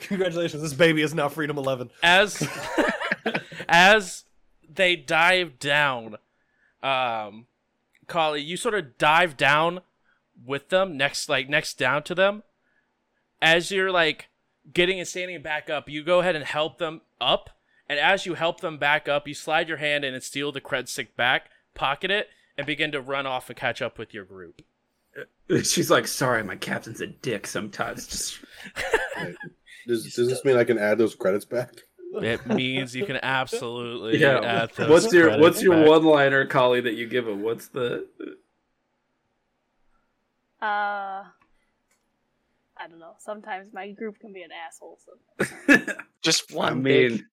Congratulations, 0.00 0.60
this 0.62 0.74
baby 0.74 1.00
is 1.00 1.14
now 1.14 1.28
Freedom 1.30 1.56
Eleven. 1.56 1.90
as 2.02 2.46
as 3.68 4.24
they 4.68 4.94
dive 4.96 5.58
down, 5.58 6.16
um, 6.82 7.46
Kali, 8.06 8.40
you 8.40 8.56
sort 8.56 8.74
of 8.74 8.98
dive 8.98 9.36
down 9.36 9.80
with 10.44 10.68
them 10.68 10.96
next, 10.96 11.28
like 11.28 11.48
next 11.48 11.78
down 11.78 12.02
to 12.04 12.14
them, 12.14 12.42
as 13.40 13.70
you're 13.70 13.90
like 13.90 14.28
getting 14.72 14.98
and 14.98 15.08
standing 15.08 15.42
back 15.42 15.70
up, 15.70 15.88
you 15.88 16.02
go 16.02 16.20
ahead 16.20 16.36
and 16.36 16.44
help 16.44 16.78
them 16.78 17.00
up. 17.20 17.50
And 17.88 17.98
as 17.98 18.24
you 18.24 18.34
help 18.34 18.60
them 18.60 18.78
back 18.78 19.08
up, 19.08 19.26
you 19.26 19.34
slide 19.34 19.68
your 19.68 19.78
hand 19.78 20.04
in 20.04 20.14
and 20.14 20.22
steal 20.22 20.52
the 20.52 20.60
cred 20.60 20.88
stick 20.88 21.16
back, 21.16 21.50
pocket 21.74 22.10
it, 22.10 22.28
and 22.56 22.66
begin 22.66 22.92
to 22.92 23.00
run 23.00 23.26
off 23.26 23.50
and 23.50 23.58
catch 23.58 23.82
up 23.82 23.98
with 23.98 24.14
your 24.14 24.24
group. 24.24 24.62
She's 25.64 25.90
like, 25.90 26.06
sorry, 26.06 26.44
my 26.44 26.56
captain's 26.56 27.00
a 27.00 27.08
dick 27.08 27.46
sometimes. 27.46 28.06
Just 28.06 28.38
Does, 29.86 30.14
does 30.14 30.28
this 30.28 30.44
mean 30.44 30.56
I 30.56 30.64
can 30.64 30.78
add 30.78 30.98
those 30.98 31.14
credits 31.14 31.44
back? 31.44 31.72
It 32.12 32.46
means 32.46 32.94
you 32.94 33.06
can 33.06 33.18
absolutely 33.22 34.18
yeah. 34.18 34.40
add 34.40 34.70
those 34.74 34.88
What's 34.88 35.14
your 35.14 35.38
What's 35.38 35.62
your 35.62 35.86
one 35.86 36.04
liner, 36.04 36.44
Collie, 36.46 36.80
that 36.80 36.94
you 36.94 37.06
give 37.06 37.26
him? 37.28 37.42
What's 37.42 37.68
the? 37.68 38.06
Uh, 40.60 41.24
I 42.76 42.88
don't 42.88 42.98
know. 42.98 43.14
Sometimes 43.18 43.72
my 43.72 43.90
group 43.92 44.18
can 44.18 44.32
be 44.32 44.42
an 44.42 44.50
asshole, 44.52 44.98
so 45.04 45.76
Just 46.22 46.52
one 46.52 46.72
I 46.72 46.80
big 46.80 47.10
mean, 47.12 47.26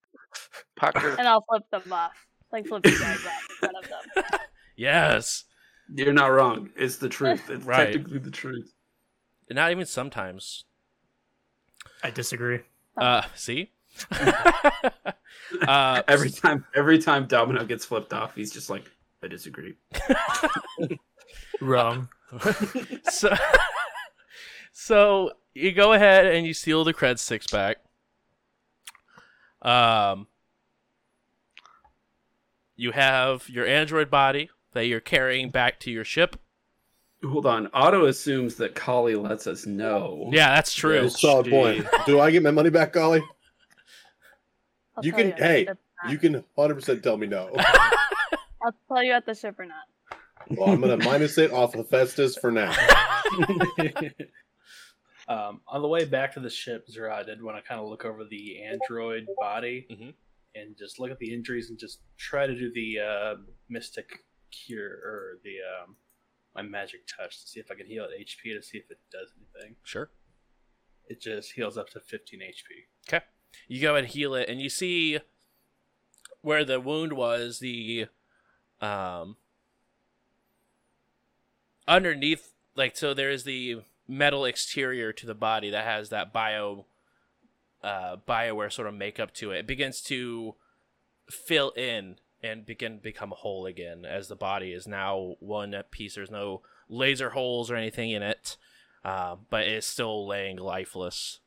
pucker. 0.76 1.16
and 1.18 1.28
I'll 1.28 1.41
flip 1.49 1.64
them 1.72 1.91
off, 1.91 2.14
like 2.52 2.68
flip 2.68 2.86
you 2.86 2.98
guys 2.99 3.26
off 3.26 3.48
in 3.49 3.56
front 3.58 3.76
of 3.84 3.90
them. 3.90 4.40
Yes. 4.80 5.45
you're 5.91 6.14
not 6.14 6.28
wrong. 6.28 6.70
It's 6.76 6.98
the 6.98 7.10
truth. 7.10 7.49
It's 7.49 7.66
Right. 7.66 7.94
technically 7.94 8.20
the 8.20 8.30
truth. 8.30 8.72
Not 9.49 9.72
even 9.72 9.88
sometimes. 9.88 10.66
I 12.04 12.12
disagree. 12.12 12.60
Uh, 12.95 13.24
see? 13.34 13.72
uh, 15.68 16.02
Every 16.07 16.30
time, 16.30 16.65
every 16.76 16.99
time 16.99 17.26
Domino 17.26 17.65
gets 17.65 17.86
flipped 17.86 18.14
off, 18.14 18.36
he's 18.36 18.52
just 18.52 18.69
like, 18.69 18.90
I 19.24 19.28
disagree. 19.28 19.76
Wrong. 21.61 22.10
so, 23.10 23.34
so 24.72 25.32
you 25.53 25.72
go 25.72 25.94
ahead 25.94 26.26
and 26.28 26.45
you 26.45 26.53
steal 26.53 26.84
the 26.84 26.94
cred 26.94 27.19
stick 27.19 27.44
back. 27.52 27.78
Um, 29.61 30.28
you 32.76 32.91
have 32.91 33.49
your 33.49 33.65
android 33.65 34.10
body 34.10 34.49
that 34.74 34.86
you're 34.86 34.99
carrying 34.99 35.49
back 35.49 35.80
to 35.82 35.91
your 35.91 36.03
ship. 36.03 36.38
Hold 37.26 37.48
on. 37.48 37.69
Otto 37.74 38.06
assumes 38.06 38.56
that 38.56 38.76
Collie 38.76 39.15
lets 39.15 39.48
us 39.48 39.65
know. 39.65 40.30
Yeah, 40.32 40.53
that's 40.53 40.74
true. 40.74 41.10
Solid 41.10 41.49
point. 41.49 41.86
Do 42.06 42.19
I 42.19 42.30
get 42.30 42.44
my 42.44 42.52
money 42.52 42.69
back, 42.69 42.94
Golly? 42.94 43.24
I'll 44.98 45.06
You 45.06 45.14
can- 45.14 45.32
at 45.34 45.38
the 45.38 45.44
hey, 45.44 45.68
You 46.10 46.18
can 46.18 46.44
100% 46.57 47.02
tell 47.03 47.18
me 47.18 47.28
no. 47.28 47.49
I'll 48.64 48.74
tell 48.88 49.03
you 49.03 49.14
at 49.14 49.26
the 49.26 49.34
ship 49.36 49.60
or 49.60 49.65
not. 49.65 49.86
Well, 50.49 50.69
I'm 50.69 50.82
going 50.82 50.98
to 50.98 51.06
minus 51.06 51.38
it 51.38 51.52
off 51.52 51.76
of 51.76 51.90
Festus 51.90 52.38
for 52.38 52.52
now. 52.52 52.72
um, 55.28 55.61
on 55.68 55.82
the 55.82 55.88
way 55.88 56.06
back 56.06 56.34
to 56.34 56.40
the 56.40 56.49
ship, 56.49 56.88
Zera, 56.88 57.11
I 57.11 57.24
did 57.24 57.41
want 57.44 57.57
to 57.57 57.61
kind 57.68 57.82
of 57.82 57.88
look 57.88 58.06
over 58.06 58.24
the 58.24 58.61
android 58.64 59.28
body 59.40 59.86
Mhm. 59.91 60.14
and 60.56 60.78
just 60.78 60.99
look 60.99 61.11
at 61.11 61.19
the 61.19 61.34
injuries 61.34 61.69
and 61.69 61.78
just 61.78 61.99
try 62.18 62.48
to 62.48 62.56
do 62.56 62.72
the 62.72 62.99
uh, 62.99 63.36
mystic 63.69 64.24
cure 64.52 64.90
or 65.03 65.40
the 65.44 65.57
um, 65.84 65.95
my 66.56 66.61
magic 66.61 67.02
touch 67.07 67.41
to 67.41 67.48
see 67.48 67.60
if 67.60 67.69
I 67.69 67.76
can 67.76 67.86
heal 67.86 68.06
at 68.06 68.11
HP 68.11 68.56
to 68.56 68.61
see 68.64 68.78
if 68.78 68.90
it 68.90 68.99
does 69.11 69.34
anything. 69.38 69.76
Sure. 69.84 70.10
It 71.10 71.19
just 71.22 71.52
heals 71.52 71.78
up 71.78 71.90
to 71.91 71.99
15 71.99 72.40
HP. 72.41 72.88
You 73.68 73.82
go 73.82 73.95
and 73.95 74.07
heal 74.07 74.34
it, 74.36 74.49
and 74.49 74.61
you 74.61 74.69
see 74.69 75.19
where 76.41 76.64
the 76.64 76.80
wound 76.80 77.14
was. 77.14 77.60
The 77.60 78.07
um 78.82 79.38
underneath, 81.88 82.53
like 82.76 82.95
so, 82.95 83.14
there 83.14 83.32
is 83.32 83.44
the 83.44 83.82
metal 84.07 84.45
exterior 84.45 85.11
to 85.11 85.26
the 85.26 85.36
body 85.36 85.69
that 85.69 85.84
has 85.84 86.10
that 86.10 86.32
bio 86.32 86.86
uh 87.84 88.15
bioware 88.28 88.72
sort 88.72 88.88
of 88.88 88.94
makeup 88.94 89.34
to 89.34 89.52
it. 89.52 89.60
It 89.60 89.68
begins 89.68 90.02
to 90.03 90.56
fill 91.30 91.72
in 91.72 92.18
and 92.41 92.65
begin 92.65 92.98
to 92.98 93.03
become 93.03 93.34
whole 93.36 93.65
again 93.65 94.06
as 94.06 94.28
the 94.28 94.36
body 94.36 94.72
is 94.72 94.88
now 94.88 95.36
one 95.40 95.76
piece. 95.91 96.15
There's 96.15 96.32
no 96.32 96.61
laser 96.88 97.32
holes 97.32 97.69
or 97.72 97.76
anything 97.76 98.11
in 98.11 98.24
it, 98.24 98.57
uh, 99.03 99.36
but 99.49 99.68
it's 99.68 99.88
still 99.88 100.28
laying 100.28 100.57
lifeless. 100.57 101.40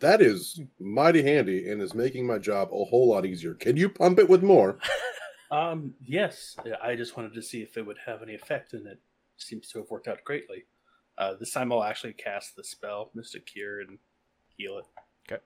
That 0.00 0.22
is 0.22 0.60
mighty 0.78 1.22
handy 1.22 1.70
and 1.70 1.82
is 1.82 1.94
making 1.94 2.26
my 2.26 2.38
job 2.38 2.68
a 2.72 2.84
whole 2.84 3.08
lot 3.08 3.26
easier. 3.26 3.54
Can 3.54 3.76
you 3.76 3.88
pump 3.88 4.18
it 4.18 4.28
with 4.28 4.42
more? 4.42 4.78
Um, 5.50 5.94
yes, 6.04 6.56
I 6.82 6.94
just 6.94 7.16
wanted 7.16 7.34
to 7.34 7.42
see 7.42 7.62
if 7.62 7.76
it 7.76 7.86
would 7.86 7.98
have 8.04 8.22
any 8.22 8.34
effect, 8.34 8.74
and 8.74 8.86
it 8.86 9.00
seems 9.38 9.68
to 9.68 9.78
have 9.78 9.90
worked 9.90 10.08
out 10.08 10.22
greatly. 10.24 10.64
Uh, 11.16 11.34
this 11.34 11.52
time 11.52 11.72
I'll 11.72 11.82
actually 11.82 12.12
cast 12.12 12.54
the 12.54 12.62
spell, 12.62 13.10
Mystic 13.14 13.46
Cure, 13.46 13.80
and 13.80 13.98
heal 14.56 14.78
it. 14.78 14.84
Okay. 15.26 15.42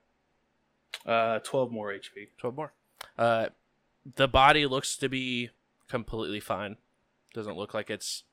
Uh, 1.07 1.39
12 1.39 1.71
more 1.71 1.93
HP. 1.93 2.29
12 2.39 2.57
more. 2.57 2.73
Uh, 3.17 3.49
the 4.17 4.29
body 4.29 4.67
looks 4.67 4.97
to 4.97 5.09
be 5.09 5.51
completely 5.89 6.41
fine. 6.41 6.77
Doesn't 7.33 7.57
look 7.57 7.73
like 7.73 7.89
it's 7.89 8.25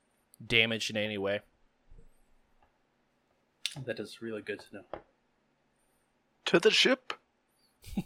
damaged 0.44 0.90
in 0.90 0.96
any 0.96 1.18
way. 1.18 1.40
That 3.86 4.00
is 4.00 4.20
really 4.20 4.42
good 4.42 4.60
to 4.60 4.76
know. 4.76 4.84
To 6.50 6.58
the 6.58 6.70
ship. 6.70 7.12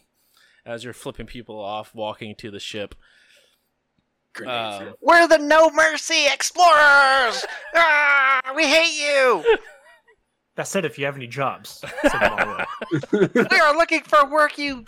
As 0.67 0.85
you're 0.85 0.93
flipping 0.93 1.27
people 1.27 1.59
off, 1.59 1.95
walking 1.95 2.35
to 2.37 2.51
the 2.51 2.61
ship. 2.61 2.95
Um, 4.47 4.95
We're 5.01 5.27
the 5.29 5.39
No 5.39 5.71
Mercy 5.71 6.27
Explorers! 6.27 7.47
ah, 7.75 8.41
we 8.55 8.67
hate 8.67 9.01
you! 9.01 9.45
That 10.57 10.69
said, 10.69 10.85
if 10.85 10.99
you 10.99 11.07
have 11.07 11.17
any 11.17 11.27
jobs, 11.27 11.83
send 12.03 12.21
them 12.21 12.33
our 12.33 12.59
way. 12.59 13.29
we 13.35 13.59
are 13.59 13.77
looking 13.77 14.03
for 14.03 14.29
work, 14.29 14.59
you. 14.59 14.85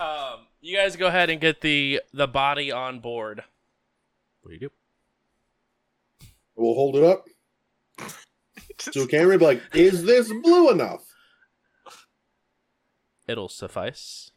um, 0.00 0.46
you 0.60 0.76
guys 0.76 0.96
go 0.96 1.08
ahead 1.08 1.28
and 1.28 1.40
get 1.40 1.60
the 1.60 2.00
the 2.12 2.26
body 2.26 2.72
on 2.72 3.00
board. 3.00 3.42
What 4.42 4.50
do 4.50 4.54
you 4.54 4.60
do? 4.60 4.70
We'll 6.56 6.74
hold 6.74 6.96
it 6.96 7.04
up. 7.04 7.26
So 8.78 9.06
Cameron 9.06 9.38
be 9.38 9.44
like, 9.44 9.62
is 9.74 10.02
this 10.04 10.28
blue 10.42 10.70
enough? 10.70 11.04
It'll 13.26 13.48
suffice. 13.48 14.30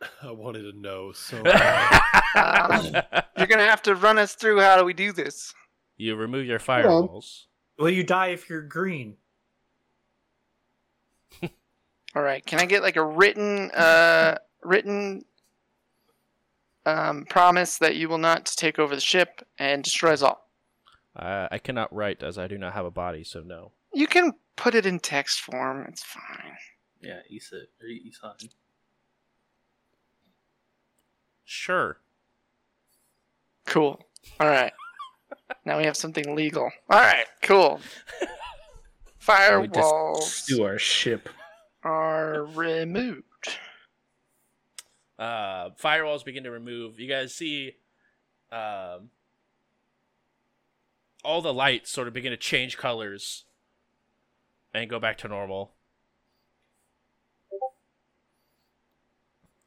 I 0.22 0.30
wanted 0.30 0.62
to 0.70 0.78
know 0.78 1.12
so 1.12 1.38
Um, 1.38 1.44
you're 3.36 3.46
gonna 3.46 3.66
have 3.66 3.82
to 3.82 3.94
run 3.94 4.18
us 4.18 4.34
through 4.34 4.60
how 4.60 4.76
do 4.76 4.84
we 4.84 4.92
do 4.92 5.12
this. 5.12 5.52
you 5.96 6.14
remove 6.16 6.46
your 6.46 6.58
Hold 6.58 6.86
on. 6.86 7.08
firewalls. 7.08 7.44
Will 7.78 7.90
you 7.90 8.04
die 8.04 8.28
if 8.28 8.48
you're 8.48 8.62
green? 8.62 9.16
All 12.14 12.22
right, 12.22 12.44
can 12.44 12.58
I 12.60 12.66
get 12.66 12.82
like 12.82 12.96
a 12.96 13.04
written, 13.04 13.70
uh, 13.72 14.36
written, 14.64 15.24
um, 16.86 17.24
promise 17.28 17.78
that 17.78 17.96
you 17.96 18.08
will 18.08 18.18
not 18.18 18.46
take 18.46 18.78
over 18.78 18.94
the 18.94 19.00
ship 19.00 19.46
and 19.58 19.82
destroy 19.84 20.12
us 20.12 20.22
all? 20.22 20.47
Uh, 21.18 21.48
I 21.50 21.58
cannot 21.58 21.92
write 21.94 22.22
as 22.22 22.38
I 22.38 22.46
do 22.46 22.56
not 22.58 22.74
have 22.74 22.84
a 22.86 22.90
body, 22.90 23.24
so 23.24 23.40
no. 23.40 23.72
You 23.92 24.06
can 24.06 24.32
put 24.56 24.74
it 24.74 24.86
in 24.86 25.00
text 25.00 25.40
form. 25.40 25.84
It's 25.88 26.02
fine. 26.02 26.52
Yeah, 27.00 27.20
Isa, 27.28 27.62
or 27.80 27.88
Isan. 27.88 28.50
Sure. 31.44 31.98
Cool. 33.66 34.00
All 34.40 34.48
right. 34.48 34.72
now 35.64 35.78
we 35.78 35.84
have 35.84 35.96
something 35.96 36.34
legal. 36.36 36.70
All 36.90 37.00
right. 37.00 37.26
Cool. 37.42 37.80
We 39.28 39.34
just 39.34 39.76
Firewalls 39.92 40.46
Do 40.46 40.64
our 40.64 40.78
ship. 40.78 41.28
are 41.84 42.44
removed. 42.54 43.24
uh, 45.18 45.68
firewalls 45.78 46.24
begin 46.24 46.44
to 46.44 46.50
remove. 46.50 46.98
You 46.98 47.08
guys 47.10 47.34
see 47.34 47.74
um, 48.50 49.10
all 51.28 51.42
the 51.42 51.52
lights 51.52 51.90
sort 51.90 52.08
of 52.08 52.14
begin 52.14 52.30
to 52.30 52.38
change 52.38 52.78
colors 52.78 53.44
and 54.72 54.88
go 54.88 54.98
back 54.98 55.18
to 55.18 55.28
normal. 55.28 55.72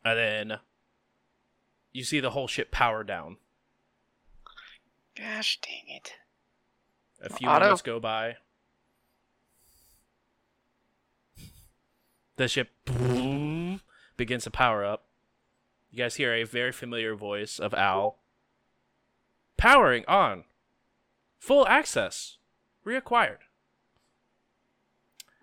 And 0.04 0.18
then 0.18 0.60
you 1.94 2.04
see 2.04 2.20
the 2.20 2.32
whole 2.32 2.48
ship 2.48 2.72
power 2.72 3.04
down. 3.04 3.38
Gosh 5.16 5.60
dang 5.62 5.96
it. 5.96 6.14
A 7.22 7.30
few 7.30 7.48
Otto? 7.48 7.66
minutes 7.66 7.84
go 7.84 8.00
by. 8.00 8.38
The 12.38 12.48
ship 12.48 12.70
boom, 12.86 13.82
begins 14.18 14.46
to 14.46 14.52
power 14.52 14.84
up. 14.84 15.06
You 15.92 16.00
guys 16.00 16.16
hear 16.16 16.34
a 16.34 16.44
very 16.44 16.72
familiar 16.72 17.14
voice 17.14 17.60
of 17.60 17.76
Al. 17.76 18.18
Powering 19.58 20.04
on. 20.08 20.46
Full 21.42 21.68
access. 21.68 22.38
Reacquired. 22.86 23.40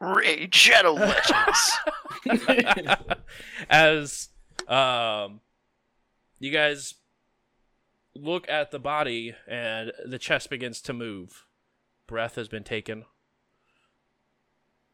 Raid 0.00 0.54
Shadow 0.54 0.92
Legends. 0.94 1.78
As 3.68 4.28
um 4.68 5.40
you 6.38 6.52
guys 6.52 6.94
look 8.14 8.48
at 8.48 8.70
the 8.70 8.78
body 8.78 9.34
and 9.48 9.90
the 10.06 10.18
chest 10.20 10.50
begins 10.50 10.80
to 10.82 10.92
move. 10.92 11.44
breath 12.06 12.36
has 12.36 12.46
been 12.46 12.62
taken. 12.64 13.04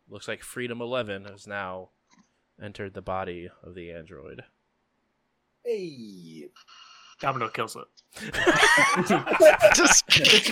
Looks 0.09 0.27
like 0.27 0.43
Freedom 0.43 0.81
11 0.81 1.27
has 1.27 1.47
now 1.47 1.91
entered 2.63 2.95
the 2.95 3.03
body 3.03 3.51
of 3.63 3.75
the 3.75 3.93
android. 3.93 4.45
Hey. 5.65 6.49
Domino 7.25 7.49
kills 7.49 7.75
it. 7.75 7.85
Just 9.75 10.05
It's 10.11 10.51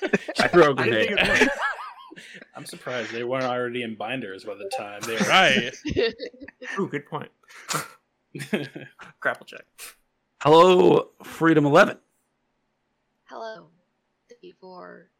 good. 0.00 0.20
I 0.40 0.48
throw 0.48 0.70
a 0.70 0.74
I 0.76 0.84
didn't 0.88 1.16
grenade. 1.16 1.38
think 1.38 1.50
I'm 2.54 2.64
surprised 2.64 3.12
they 3.12 3.24
weren't 3.24 3.44
already 3.44 3.82
in 3.82 3.94
binders 3.94 4.44
by 4.44 4.54
the 4.54 4.70
time 4.74 5.02
they 5.02 5.16
were. 5.16 5.28
Right. 5.28 5.74
Ooh, 6.80 6.88
good 6.88 7.04
point. 7.04 7.30
Grapple 9.20 9.44
check. 9.44 9.66
Hello, 10.40 11.10
Freedom 11.22 11.66
Eleven. 11.66 11.98
Hello. 13.24 13.66
Thank 14.30 14.42
you 14.42 14.54
for 14.58 15.10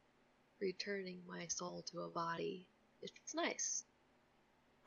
returning 0.58 1.18
my 1.28 1.46
soul 1.48 1.84
to 1.90 2.00
a 2.00 2.08
body. 2.08 2.66
It's 3.02 3.34
nice 3.34 3.84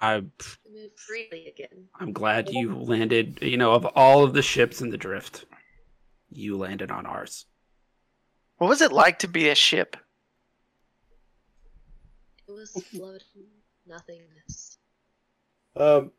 I 0.02 0.16
to 0.20 0.26
move 0.74 0.92
freely 0.96 1.46
again. 1.48 1.86
I'm 2.00 2.12
glad 2.12 2.50
you 2.50 2.74
landed. 2.76 3.38
You 3.44 3.58
know, 3.58 3.74
of 3.74 3.86
all 3.86 4.24
of 4.24 4.34
the 4.34 4.42
ships 4.42 4.82
in 4.82 4.90
the 4.90 4.98
drift, 4.98 5.46
you 6.32 6.58
landed 6.58 6.92
on 6.92 7.06
ours. 7.06 7.46
what 8.58 8.68
was 8.68 8.82
it 8.82 8.92
like 8.92 9.20
to 9.20 9.28
be 9.28 9.50
a 9.50 9.56
ship? 9.56 9.96
It 12.48 12.52
was 12.52 12.72
floating 12.92 13.48
nothingness. 13.88 14.78
Um, 15.76 16.12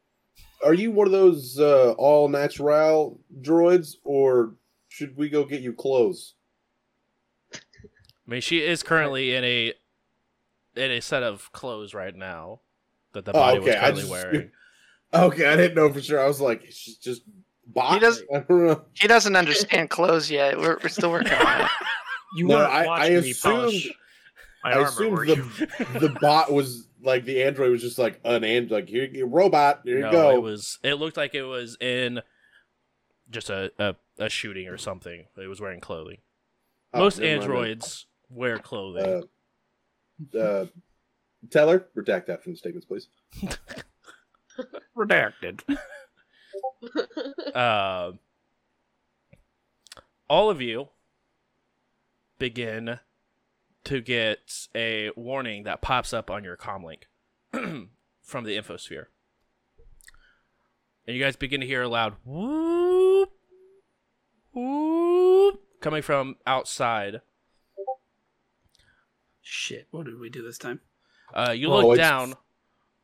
are 0.65 0.75
you 0.75 0.91
one 0.93 1.07
of 1.07 1.13
those 1.13 1.59
uh, 1.59 1.93
all 1.93 2.29
natural 2.29 3.21
droids, 3.43 3.95
or 4.05 4.55
should 4.89 5.17
we 5.17 5.29
go 5.29 5.45
get 5.45 5.61
you 5.61 5.73
clothes? 5.73 6.35
I 7.55 7.59
mean, 8.27 8.41
she 8.41 8.63
is 8.63 8.83
currently 8.83 9.35
in 9.35 9.45
a 9.45 9.73
in 10.77 10.91
a 10.93 11.01
set 11.01 11.23
of 11.25 11.51
clothes 11.53 11.95
right 11.95 12.15
now 12.15 12.61
that 13.13 13.25
the 13.25 13.33
Oh, 13.33 13.35
body 13.35 13.59
was 13.59 13.69
okay, 13.69 13.77
I 13.77 13.81
currently 13.83 14.01
just- 14.03 14.11
wearing. 14.13 14.51
Okay, 15.13 15.45
I 15.45 15.57
didn't 15.57 15.75
know 15.75 15.93
for 15.93 16.01
sure. 16.01 16.21
I 16.23 16.27
was 16.29 16.41
like, 16.41 16.65
she's 16.71 16.97
just 16.97 17.23
bot. 17.75 17.95
He 17.95 17.99
does- 18.01 18.23
I 18.35 18.41
don't 18.41 18.67
know. 18.67 18.83
He 18.95 19.09
doesn't 19.09 19.37
understand 19.37 19.91
clothes 19.91 20.31
yet. 20.31 20.59
We're, 20.59 20.79
we're 20.83 20.89
still 20.89 21.11
working 21.11 21.33
on 21.33 21.63
it. 21.63 21.69
You 22.37 22.47
No, 22.47 22.59
weren't 22.59 22.71
I- 22.73 22.85
I 22.85 22.87
watching 22.87 23.13
me 23.23 23.31
assumed- 23.33 23.55
polish 23.61 23.93
I 24.65 24.73
armor, 24.75 24.85
assumed 24.87 25.19
the- 25.29 25.99
the 26.01 26.17
bot 26.21 26.53
was 26.53 26.87
like 27.03 27.25
the 27.25 27.43
android 27.43 27.73
was 27.73 27.81
just 27.81 27.99
like 27.99 28.21
an 28.25 28.45
and 28.45 28.71
like 28.71 28.89
here 28.89 29.05
you 29.11 29.27
robot. 29.27 29.81
Here 29.85 29.97
you 29.97 30.03
no, 30.03 30.11
go. 30.13 30.31
it 30.37 30.43
was. 30.43 30.79
It 30.85 30.95
looked 30.95 31.17
like 31.17 31.35
it 31.35 31.43
was 31.43 31.77
in 31.81 32.21
just 33.31 33.51
a, 33.51 33.73
a, 33.79 33.97
a 34.19 34.29
shooting 34.29 34.69
or 34.69 34.77
something. 34.79 35.25
It 35.43 35.47
was 35.49 35.61
wearing 35.61 35.81
clothing. 35.81 36.19
Oh, 36.93 37.01
Most 37.01 37.19
never 37.19 37.31
mind 37.41 37.43
androids 37.43 38.07
wear 38.29 38.59
clothing. 38.59 39.25
Uh, 40.35 40.39
uh, 40.39 40.67
Teller, 41.51 41.87
redact 41.97 42.27
that 42.27 42.43
from 42.45 42.53
the 42.53 42.59
statements, 42.59 42.87
please. 42.87 43.09
Redacted. 44.97 45.63
Uh, 47.55 48.13
all 50.29 50.51
of 50.51 50.61
you 50.61 50.89
begin 52.39 52.99
to 53.85 54.01
get 54.01 54.69
a 54.75 55.11
warning 55.17 55.65
that 55.65 55.81
pops 55.81 56.13
up 56.13 56.31
on 56.31 56.45
your 56.45 56.57
comlink 56.57 57.03
from 57.53 58.45
the 58.45 58.57
infosphere. 58.57 59.07
And 61.07 61.17
you 61.17 61.23
guys 61.23 61.37
begin 61.37 61.61
to 61.61 61.67
hear 61.67 61.83
a 61.83 61.89
loud 61.89 62.15
whoop, 62.25 63.31
whoop 64.53 65.61
coming 65.81 66.03
from 66.03 66.37
outside. 66.47 67.23
Shit, 69.43 69.89
what 69.91 70.07
did 70.07 70.21
we 70.21 70.31
do 70.31 70.43
this 70.43 70.59
time? 70.59 70.81
Uh, 71.35 71.53
you 71.57 71.73
Oh, 71.73 71.89
look 71.89 71.97
down. 71.97 72.35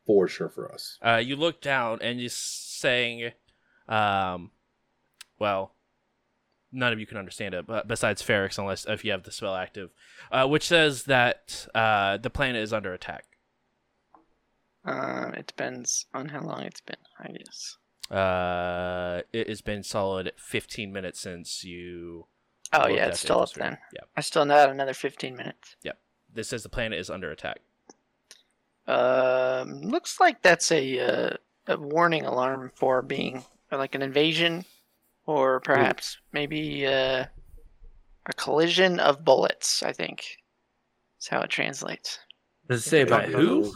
For 0.04 0.28
sure 0.28 0.48
for 0.48 0.70
us. 0.70 0.98
Uh, 1.02 1.16
you 1.16 1.34
look 1.34 1.60
down 1.60 1.98
and 2.00 2.20
you're 2.20 2.28
saying, 2.28 3.32
um, 3.88 4.50
well, 5.38 5.72
none 6.72 6.92
of 6.92 7.00
you 7.00 7.06
can 7.06 7.18
understand 7.18 7.54
it, 7.54 7.66
but 7.66 7.88
besides 7.88 8.22
Ferrex, 8.22 8.58
unless 8.58 8.84
if 8.86 9.04
you 9.04 9.10
have 9.10 9.24
the 9.24 9.32
spell 9.32 9.54
active, 9.54 9.90
uh, 10.30 10.46
which 10.46 10.66
says 10.66 11.04
that 11.04 11.66
uh, 11.74 12.16
the 12.18 12.30
planet 12.30 12.62
is 12.62 12.72
under 12.72 12.92
attack. 12.92 13.24
Uh, 14.84 15.32
it 15.36 15.46
depends 15.46 16.06
on 16.14 16.28
how 16.28 16.40
long 16.40 16.62
it's 16.62 16.80
been, 16.80 16.96
I 17.18 17.32
guess. 17.32 17.76
Uh, 18.10 19.22
it 19.32 19.48
has 19.48 19.60
been 19.60 19.82
solid 19.82 20.32
15 20.36 20.92
minutes 20.92 21.20
since 21.20 21.64
you. 21.64 22.26
Oh 22.72 22.86
yeah, 22.86 23.06
it's 23.06 23.20
still 23.20 23.40
up 23.40 23.52
then. 23.52 23.78
Yeah, 23.92 24.02
I 24.16 24.20
still 24.20 24.44
got 24.46 24.70
another 24.70 24.94
15 24.94 25.36
minutes. 25.36 25.76
Yep. 25.82 25.98
This 26.32 26.48
says 26.48 26.62
the 26.62 26.68
planet 26.68 26.98
is 26.98 27.10
under 27.10 27.30
attack. 27.30 27.60
Um, 28.86 29.80
looks 29.80 30.20
like 30.20 30.42
that's 30.42 30.70
a 30.70 31.00
uh, 31.00 31.36
a 31.66 31.76
warning 31.78 32.24
alarm 32.24 32.70
for 32.74 33.02
being 33.02 33.44
or 33.76 33.78
like 33.78 33.94
an 33.94 34.02
invasion, 34.02 34.64
or 35.26 35.60
perhaps 35.60 36.18
maybe 36.32 36.86
uh, 36.86 37.24
a 38.26 38.32
collision 38.36 38.98
of 39.00 39.24
bullets. 39.24 39.82
I 39.82 39.92
think 39.92 40.24
that's 41.16 41.28
how 41.28 41.40
it 41.40 41.50
translates. 41.50 42.18
Does 42.68 42.86
it 42.86 42.88
say 42.88 43.04
by 43.04 43.26
who? 43.26 43.72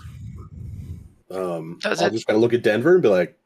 Um, 1.31 1.79
Does 1.81 2.03
I'll 2.03 2.09
it? 2.09 2.13
just 2.13 2.27
kind 2.27 2.37
of 2.37 2.41
look 2.41 2.55
at 2.55 2.63
Denver 2.63 2.95
and 2.95 3.03
be 3.03 3.09
like, 3.09 3.37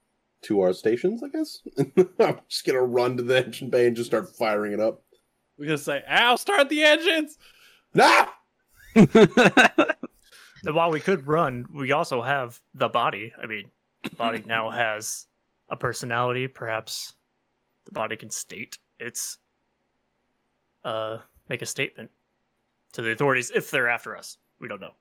to 0.42 0.60
our 0.60 0.72
stations, 0.72 1.22
I 1.22 1.28
guess. 1.28 1.60
I'm 2.20 2.40
just 2.48 2.66
gonna 2.66 2.82
run 2.82 3.16
to 3.16 3.22
the 3.22 3.44
engine 3.44 3.70
bay 3.70 3.86
and 3.86 3.96
just 3.96 4.10
start 4.10 4.34
firing 4.36 4.72
it 4.72 4.80
up. 4.80 5.02
We're 5.58 5.66
gonna 5.66 5.78
say, 5.78 6.02
I'll 6.08 6.38
start 6.38 6.68
the 6.68 6.82
engines." 6.82 7.38
Nah. 7.94 8.26
And 10.66 10.74
while 10.74 10.90
we 10.90 11.00
could 11.00 11.26
run, 11.26 11.66
we 11.72 11.92
also 11.92 12.22
have 12.22 12.60
the 12.74 12.88
body. 12.88 13.32
I 13.40 13.46
mean, 13.46 13.70
the 14.02 14.10
body 14.10 14.42
now 14.46 14.70
has 14.70 15.26
a 15.68 15.76
personality. 15.76 16.46
Perhaps 16.48 17.14
the 17.84 17.92
body 17.92 18.16
can 18.16 18.30
state 18.30 18.78
its 18.98 19.38
uh 20.84 21.18
make 21.48 21.62
a 21.62 21.66
statement 21.66 22.10
to 22.92 23.02
the 23.02 23.10
authorities 23.10 23.50
if 23.54 23.70
they're 23.70 23.88
after 23.88 24.16
us. 24.16 24.38
We 24.60 24.68
don't 24.68 24.80
know. 24.80 24.94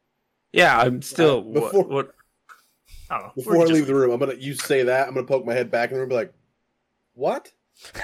yeah, 0.52 0.78
I'm 0.80 1.02
still. 1.02 1.40
Uh, 1.40 1.60
before- 1.62 1.84
what? 1.86 2.16
I 3.10 3.18
don't 3.18 3.28
know. 3.28 3.32
Before 3.36 3.56
I 3.56 3.58
We're 3.60 3.66
just- 3.66 3.74
leave 3.74 3.88
the 3.88 3.96
room, 3.96 4.12
I'm 4.12 4.20
gonna 4.20 4.34
you 4.36 4.54
say 4.56 4.84
that 4.84 5.08
I'm 5.08 5.14
gonna 5.14 5.28
poke 5.28 5.46
my 5.46 5.54
head 5.54 5.70
back 5.72 5.90
in 5.90 5.96
the 5.96 6.00
room 6.02 6.06
and 6.06 6.10
be 6.10 6.16
like, 6.16 6.34
what? 7.14 7.52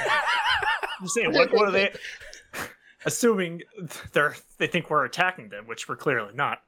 I'm 1.02 1.08
saying, 1.08 1.32
what, 1.34 1.52
what 1.54 1.68
are 1.70 1.72
they? 1.72 1.94
Assuming 3.06 3.62
they're 4.12 4.36
they 4.58 4.68
think 4.68 4.90
we're 4.90 5.06
attacking 5.06 5.50
them, 5.50 5.68
which 5.68 5.88
we're 5.88 5.96
clearly 5.96 6.34
not. 6.34 6.60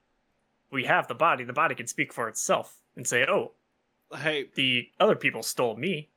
We 0.72 0.86
have 0.86 1.08
the 1.10 1.16
body. 1.16 1.44
The 1.44 1.52
body 1.54 1.76
can 1.76 1.88
speak 1.88 2.14
for 2.14 2.30
itself 2.30 2.78
and 2.96 3.06
say, 3.06 3.26
"Oh, 3.28 3.52
Hey, 4.16 4.50
the 4.56 4.88
other 5.00 5.16
people 5.16 5.44
stole 5.44 5.76
me." 5.76 6.10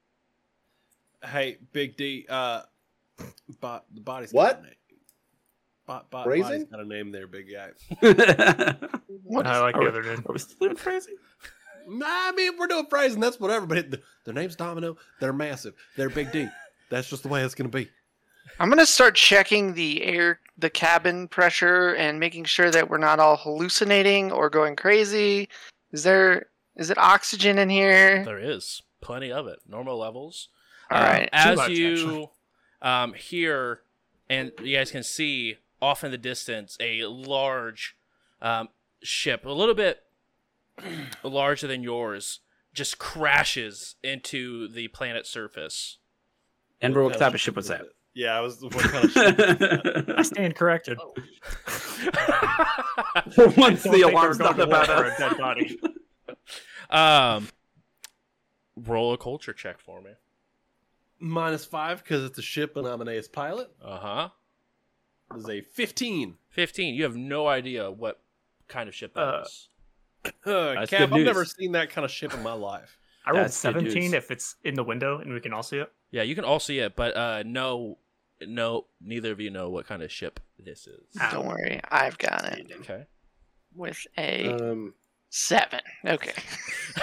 hey, 1.25 1.59
Big 1.73 1.97
D. 1.97 2.27
Uh, 2.29 2.63
bot 3.61 3.85
the 3.95 4.01
body's 4.01 4.33
What? 4.33 4.57
Got 4.57 4.61
a 4.61 4.67
name. 4.67 4.75
Bot, 5.87 6.11
bot, 6.11 6.25
Phrasing? 6.25 6.43
body's 6.43 6.65
got 6.65 6.81
a 6.81 6.85
name 6.85 7.13
there, 7.13 7.27
big 7.27 7.47
guy. 7.53 7.71
What 9.23 9.47
I 9.47 9.59
like 9.61 9.75
are 9.77 9.85
the 9.85 9.89
other 9.89 10.03
name. 10.03 10.23
Are 10.29 10.33
we 10.33 10.39
still 10.39 10.57
doing 10.61 10.77
phrasing? 10.77 11.17
Nah, 11.87 12.07
I 12.09 12.33
mean, 12.33 12.53
we're 12.59 12.67
doing 12.67 12.87
phrasing, 12.89 13.21
that's 13.21 13.39
whatever. 13.39 13.67
But 13.67 13.77
it, 13.77 14.03
their 14.25 14.33
name's 14.33 14.57
Domino. 14.57 14.97
They're 15.21 15.35
massive. 15.35 15.75
They're 15.99 16.09
Big 16.09 16.33
D. 16.33 16.49
That's 16.91 17.11
just 17.11 17.23
the 17.23 17.29
way 17.29 17.43
it's 17.43 17.55
gonna 17.55 17.69
be. 17.69 17.91
I'm 18.59 18.71
gonna 18.71 18.87
start 18.87 19.17
checking 19.17 19.75
the 19.75 20.03
air, 20.03 20.41
the 20.57 20.71
cabin 20.71 21.29
pressure, 21.29 21.95
and 21.97 22.19
making 22.19 22.45
sure 22.45 22.71
that 22.71 22.89
we're 22.89 22.97
not 22.97 23.21
all 23.21 23.37
hallucinating 23.37 24.33
or 24.33 24.49
going 24.49 24.77
crazy. 24.77 25.51
Is 25.93 26.05
there? 26.05 26.47
Is 26.77 26.91
it 26.91 26.99
oxygen 26.99 27.59
in 27.59 27.71
here? 27.71 28.25
There 28.25 28.39
is 28.39 28.83
plenty 29.01 29.31
of 29.31 29.47
it, 29.47 29.61
normal 29.69 29.99
levels. 29.99 30.49
All 30.91 30.99
Um, 30.99 31.05
right. 31.05 31.29
as 31.33 31.57
much, 31.57 31.71
you 31.71 32.29
um, 32.83 33.15
hear, 33.15 33.81
and 34.29 34.53
you 34.63 34.77
guys 34.77 34.91
can 34.91 35.03
see 35.03 35.59
off 35.81 36.05
in 36.05 36.11
the 36.11 36.19
distance 36.19 36.77
a 36.81 37.05
large 37.05 37.97
um, 38.43 38.69
ship, 39.03 39.45
a 39.47 39.51
little 39.51 39.75
bit 39.75 40.03
larger 41.23 41.67
than 41.67 41.83
yours, 41.83 42.41
just 42.73 42.99
crashes 42.99 43.95
into 44.03 44.69
the 44.69 44.89
planet's 44.89 45.31
surface. 45.31 45.99
And 46.81 46.95
what 46.95 47.19
type 47.19 47.35
of 47.35 47.41
ship 47.41 47.57
was 47.57 47.69
that? 47.69 47.83
Yeah, 48.15 48.37
I 48.37 48.41
was. 48.41 48.61
What 48.63 48.73
kind 48.75 49.05
of 49.07 49.11
shit? 49.13 50.11
I 50.19 50.23
stand 50.23 50.55
corrected. 50.57 50.99
Once 53.37 53.37
Don't 53.37 53.57
the 53.57 53.77
think 53.77 54.05
alarm's 54.05 54.39
we're 54.39 54.45
not 54.45 54.61
about 54.61 54.89
us. 54.89 55.17
a 55.17 55.19
dead 55.29 55.39
body. 55.39 55.79
Um, 56.91 57.49
roll 58.77 59.13
a 59.13 59.19
culture 59.19 59.53
check 59.53 59.79
for 59.81 60.01
me. 60.01 60.11
Minus 61.21 61.65
five 61.65 62.03
because 62.03 62.25
it's 62.25 62.39
a 62.39 62.43
ship 62.43 62.77
and 62.77 62.87
I'm 62.87 63.01
an 63.01 63.09
ace 63.09 63.29
pilot. 63.29 63.71
Uh 63.83 63.99
huh. 63.99 64.29
This 65.35 65.45
is 65.45 65.49
a 65.51 65.61
fifteen. 65.63 66.37
15. 66.51 66.95
You 66.95 67.03
have 67.05 67.17
no 67.17 67.49
idea 67.49 67.91
what 67.91 68.21
kind 68.69 68.89
of 68.89 68.95
ship 68.95 69.15
that 69.15 69.21
Uh, 69.21 69.43
is. 69.45 69.69
Uh, 70.47 70.75
That's 70.75 70.91
Cap, 70.91 71.13
I've 71.13 71.21
never 71.25 71.45
seen 71.45 71.73
that 71.73 71.91
kind 71.91 72.05
of 72.05 72.11
ship 72.11 72.33
in 72.33 72.43
my 72.43 72.53
life. 72.55 72.99
I 73.27 73.31
rolled 73.33 73.45
That's 73.45 73.57
17 73.57 74.15
if 74.15 74.31
it's 74.31 74.57
in 74.65 74.75
the 74.75 74.85
window 74.85 75.19
and 75.19 75.33
we 75.35 75.41
can 75.41 75.53
all 75.53 75.63
see 75.63 75.79
it. 75.79 75.93
Yeah, 76.13 76.23
you 76.23 76.35
can 76.35 76.45
all 76.45 76.61
see 76.61 76.79
it, 76.79 76.97
but 76.97 77.15
uh, 77.17 77.43
no, 77.45 77.99
no, 78.41 78.87
neither 79.03 79.33
of 79.33 79.41
you 79.41 79.51
know 79.51 79.69
what 79.69 79.87
kind 79.87 80.03
of 80.03 80.11
ship 80.13 80.41
this 80.59 80.87
is. 80.87 81.05
Don't 81.31 81.47
worry, 81.47 81.81
I've 81.91 82.17
got 82.17 82.45
it. 82.59 82.71
Okay. 82.81 83.05
with 83.75 84.07
a 84.17 84.49
Um, 84.49 84.95
seven. 85.35 85.81
Okay. 86.07 86.33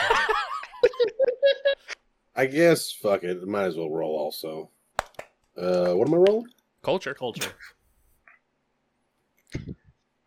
I 2.36 2.46
guess 2.46 2.92
fuck 2.92 3.24
it. 3.24 3.46
Might 3.46 3.66
as 3.66 3.76
well 3.76 3.90
roll 3.90 4.18
also. 4.18 4.70
Uh, 5.58 5.94
what 5.94 6.08
am 6.08 6.14
I 6.14 6.18
rolling? 6.18 6.48
Culture. 6.82 7.14
Culture. 7.14 7.52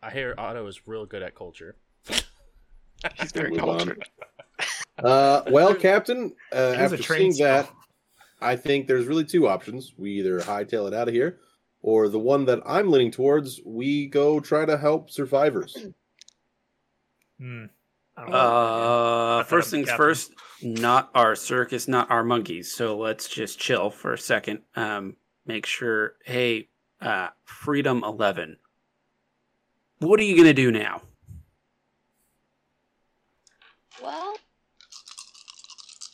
I 0.03 0.11
hear 0.11 0.35
Otto 0.37 0.67
is 0.67 0.87
real 0.87 1.07
good 1.07 1.23
at 1.23 1.33
culture. 1.33 1.75
He's 3.19 3.31
very 3.33 3.49
Move 3.49 3.59
cultured. 3.59 4.05
Uh, 5.03 5.41
well, 5.49 5.73
Captain, 5.79 6.35
uh, 6.53 6.57
It 6.75 6.81
is 6.81 6.93
after 6.93 6.97
trained 6.97 7.35
seeing 7.35 7.47
that. 7.47 7.69
I 8.39 8.55
think 8.55 8.85
there's 8.85 9.07
really 9.07 9.25
two 9.25 9.47
options. 9.47 9.93
We 9.97 10.11
either 10.11 10.39
hightail 10.41 10.87
it 10.87 10.93
out 10.93 11.07
of 11.07 11.13
here, 11.13 11.39
or 11.81 12.07
the 12.07 12.19
one 12.19 12.45
that 12.45 12.61
I'm 12.67 12.91
leaning 12.91 13.11
towards, 13.11 13.61
we 13.65 14.05
go 14.05 14.39
try 14.39 14.65
to 14.65 14.77
help 14.77 15.09
survivors. 15.09 15.87
Hmm. 17.39 17.65
I 18.17 18.21
don't 18.21 18.31
know. 18.31 18.37
Uh, 18.37 19.43
first 19.43 19.71
things 19.71 19.87
captain. 19.87 20.05
first, 20.05 20.31
not 20.61 21.09
our 21.13 21.35
circus, 21.35 21.87
not 21.87 22.09
our 22.09 22.23
monkeys. 22.23 22.73
So 22.73 22.97
let's 22.97 23.27
just 23.27 23.59
chill 23.59 23.89
for 23.89 24.13
a 24.13 24.17
second. 24.17 24.61
Um, 24.75 25.17
make 25.45 25.65
sure. 25.65 26.13
Hey, 26.23 26.69
uh, 27.01 27.29
Freedom 27.43 28.03
Eleven. 28.03 28.57
What 29.99 30.19
are 30.19 30.23
you 30.23 30.37
gonna 30.37 30.53
do 30.53 30.71
now? 30.71 31.01
Well, 34.01 34.37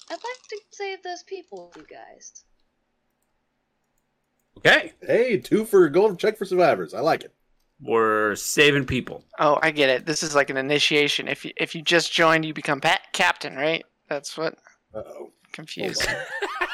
I'd 0.09 0.13
like 0.13 0.47
to 0.49 0.59
save 0.71 1.03
those 1.03 1.23
people, 1.23 1.71
you 1.75 1.85
guys. 1.89 2.43
Okay, 4.57 4.93
Hey, 5.01 5.37
two 5.37 5.65
for 5.65 5.89
going 5.89 6.17
check 6.17 6.37
for 6.37 6.45
survivors. 6.45 6.93
I 6.93 6.99
like 6.99 7.23
it. 7.23 7.33
We're 7.81 8.35
saving 8.35 8.85
people. 8.85 9.23
Oh, 9.39 9.59
I 9.61 9.71
get 9.71 9.89
it. 9.89 10.05
This 10.05 10.23
is 10.23 10.35
like 10.35 10.49
an 10.49 10.57
initiation. 10.57 11.27
If 11.27 11.43
you 11.45 11.51
if 11.57 11.73
you 11.75 11.81
just 11.81 12.11
joined, 12.13 12.45
you 12.45 12.53
become 12.53 12.79
pat- 12.81 13.07
captain, 13.13 13.55
right? 13.55 13.83
That's 14.09 14.37
what. 14.37 14.53
Uh 14.93 14.99
oh, 15.05 15.31
Confused. 15.51 16.07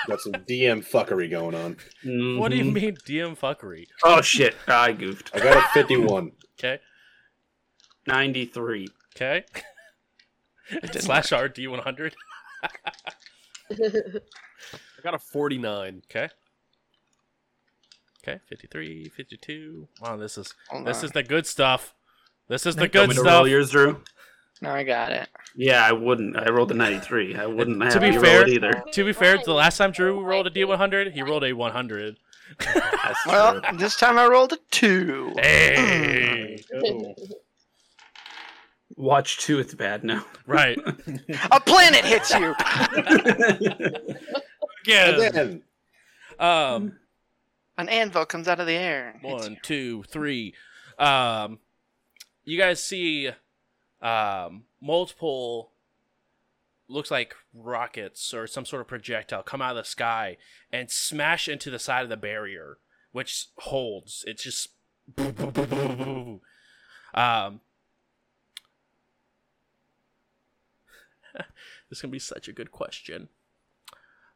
got 0.07 0.19
some 0.21 0.33
DM 0.33 0.85
fuckery 0.87 1.29
going 1.31 1.55
on. 1.55 1.77
What 2.39 2.51
do 2.51 2.57
you 2.57 2.65
Mhm. 2.65 2.73
mean 2.73 2.95
DM 3.07 3.35
fuckery? 3.37 3.87
Oh 4.03 4.21
shit! 4.21 4.55
I 4.67 4.91
goofed. 4.91 5.31
I 5.33 5.39
got 5.39 5.57
a 5.57 5.67
51. 5.73 6.31
Okay. 6.59 6.79
Ninety-three. 8.05 8.87
Okay. 9.15 9.43
Slash 10.99 11.31
R 11.31 11.47
D 11.49 11.67
one 11.67 11.79
hundred. 11.79 12.15
I 13.71 15.01
got 15.03 15.13
a 15.13 15.19
49. 15.19 16.01
Okay. 16.09 16.29
Okay, 18.27 18.39
53, 18.49 19.09
52. 19.09 19.87
Wow, 20.01 20.17
this 20.17 20.37
is 20.37 20.53
Hold 20.69 20.85
this 20.85 20.99
on. 20.99 21.05
is 21.05 21.11
the 21.11 21.23
good 21.23 21.45
stuff. 21.47 21.93
This 22.49 22.65
is 22.65 22.75
the 22.75 22.81
Want 22.81 22.91
good 22.93 23.09
me 23.09 23.15
to 23.15 23.21
stuff. 23.21 23.33
roll 23.33 23.47
yours, 23.47 23.69
Drew? 23.71 24.01
No, 24.61 24.71
I 24.71 24.83
got 24.83 25.11
it. 25.11 25.29
Yeah, 25.55 25.85
I 25.85 25.91
wouldn't. 25.93 26.35
I 26.35 26.49
rolled 26.49 26.71
a 26.71 26.73
ninety-three. 26.73 27.35
I 27.35 27.45
wouldn't 27.45 27.81
have 27.81 27.93
to 27.93 27.99
be 27.99 28.07
you 28.07 28.13
roll 28.15 28.23
fair- 28.23 28.41
it 28.41 28.49
either. 28.49 28.83
To 28.91 29.05
be 29.05 29.13
fair, 29.13 29.37
the 29.37 29.53
last 29.53 29.77
time 29.77 29.91
Drew 29.91 30.19
rolled 30.23 30.47
a 30.47 30.49
D100, 30.49 31.13
he 31.13 31.21
rolled 31.21 31.43
a 31.45 31.53
100. 31.53 32.17
That's 32.73 33.25
Well, 33.27 33.61
true. 33.61 33.77
this 33.77 33.95
time 33.97 34.17
I 34.17 34.25
rolled 34.25 34.53
a 34.53 34.57
two. 34.71 35.33
Hey, 35.37 36.63
Watch 38.95 39.37
two. 39.39 39.59
It's 39.59 39.73
bad 39.75 40.03
now. 40.03 40.25
right. 40.47 40.77
A 41.51 41.59
planet 41.59 42.03
hits 42.03 42.33
you. 42.33 42.55
Again. 44.83 45.21
Again, 45.21 45.61
Um, 46.39 46.93
An 47.77 47.89
anvil 47.89 48.25
comes 48.25 48.47
out 48.47 48.59
of 48.59 48.67
the 48.67 48.73
air. 48.73 49.15
one, 49.21 49.57
two, 49.61 50.03
three. 50.03 50.53
Um, 50.97 51.59
you 52.43 52.57
guys 52.57 52.83
see 52.83 53.29
um, 54.01 54.63
multiple 54.81 55.71
looks 56.89 57.11
like 57.11 57.35
rockets 57.53 58.33
or 58.33 58.47
some 58.47 58.65
sort 58.65 58.81
of 58.81 58.87
projectile 58.87 59.43
come 59.43 59.61
out 59.61 59.71
of 59.71 59.83
the 59.83 59.83
sky 59.83 60.37
and 60.71 60.89
smash 60.89 61.47
into 61.49 61.69
the 61.69 61.79
side 61.79 62.03
of 62.03 62.09
the 62.09 62.17
barrier, 62.17 62.77
which 63.11 63.47
holds. 63.57 64.23
It's 64.25 64.43
just 64.43 64.69
um. 67.13 67.61
this 71.89 71.99
is 71.99 72.01
gonna 72.01 72.11
be 72.11 72.19
such 72.19 72.47
a 72.47 72.53
good 72.53 72.71
question. 72.71 73.29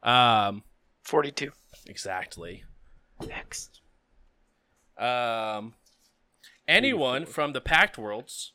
Um, 0.03 0.63
Forty-two. 1.03 1.51
exactly. 1.87 2.63
Next. 3.27 3.81
Um, 4.97 5.73
anyone 6.67 7.25
from 7.25 7.53
the 7.53 7.61
Pact 7.61 7.97
Worlds 7.97 8.53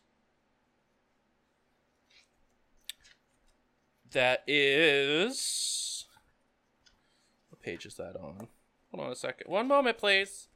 that 4.13 4.43
is. 4.47 6.07
What 7.51 7.61
page 7.63 7.87
is 7.87 7.95
that 7.97 8.17
on? 8.17 8.49
Hold 8.91 9.07
on 9.07 9.13
a 9.13 9.17
second. 9.17 9.51
One 9.51 9.69
moment, 9.69 9.99
please. 9.99 10.49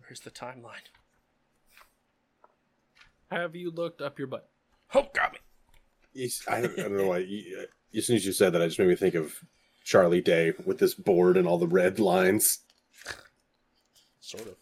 Where's 0.00 0.20
the 0.20 0.30
timeline? 0.30 0.86
Have 3.30 3.56
you 3.56 3.70
looked 3.70 4.00
up 4.00 4.18
your 4.18 4.28
butt? 4.28 4.48
Oh, 4.94 5.06
got 5.12 5.32
me. 5.32 5.38
He's- 6.16 6.42
I, 6.48 6.60
don't- 6.62 6.78
I 6.78 6.82
don't 6.82 6.96
know 6.96 7.08
why. 7.08 7.18
you- 7.18 7.58
uh, 7.60 7.66
As 7.98 8.06
soon 8.06 8.16
as 8.16 8.24
you 8.26 8.32
said 8.32 8.52
that, 8.52 8.62
I 8.62 8.66
just 8.66 8.78
made 8.78 8.88
me 8.88 8.96
think 8.96 9.14
of 9.14 9.34
Charlie 9.84 10.20
Day 10.20 10.52
with 10.64 10.78
this 10.78 10.94
board 10.94 11.36
and 11.36 11.46
all 11.46 11.58
the 11.58 11.66
red 11.68 11.98
lines. 12.00 12.60
Sort 14.20 14.46
of. 14.46 14.56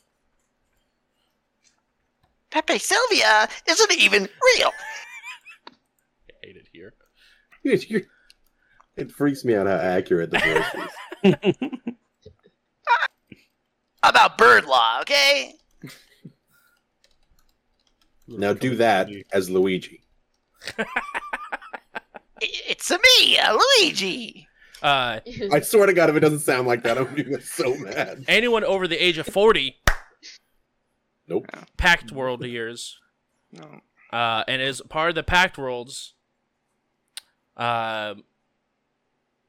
Pepe 2.51 2.78
Silvia 2.78 3.48
isn't 3.68 3.93
even 3.93 4.22
real. 4.59 4.70
I 5.68 6.47
hate 6.47 6.56
it 6.56 6.68
here. 6.72 6.94
You- 7.62 7.81
you- 7.89 8.06
It 8.97 9.10
freaks 9.10 9.44
me 9.44 9.55
out 9.56 9.66
how 9.66 9.74
accurate 9.76 10.31
the 10.31 10.39
voice 10.39 11.35
is. 11.55 11.55
About 14.02 14.36
bird 14.36 14.66
law, 14.66 15.01
okay? 15.01 15.55
Now 18.28 18.52
do 18.52 18.76
that 18.76 19.09
as 19.32 19.48
Luigi. 19.51 20.02
I- 22.43 22.48
It's 22.69 22.90
a 22.90 22.98
me, 22.98 23.39
uh, 23.39 23.56
Luigi. 23.81 24.48
Uh, 24.82 25.20
I 25.52 25.61
swear 25.61 25.86
to 25.86 25.93
God, 25.94 26.11
if 26.11 26.16
it 26.16 26.20
doesn't 26.20 26.40
sound 26.40 26.66
like 26.66 26.82
that, 26.82 26.98
I'm 26.98 27.05
gonna 27.15 27.24
be 27.39 27.40
so 27.40 27.74
mad. 27.77 28.24
anyone 28.28 28.65
over 28.65 28.86
the 28.86 29.02
age 29.02 29.16
of 29.19 29.27
40, 29.27 29.81
Nope. 31.27 31.47
Pact 31.78 32.12
World 32.12 32.44
years, 32.44 32.98
No. 33.51 33.81
uh, 34.12 34.44
and 34.47 34.61
is 34.61 34.82
part 34.90 35.09
of 35.11 35.15
the 35.15 35.23
Pact 35.23 35.56
Worlds. 35.56 36.15
Um, 37.56 38.24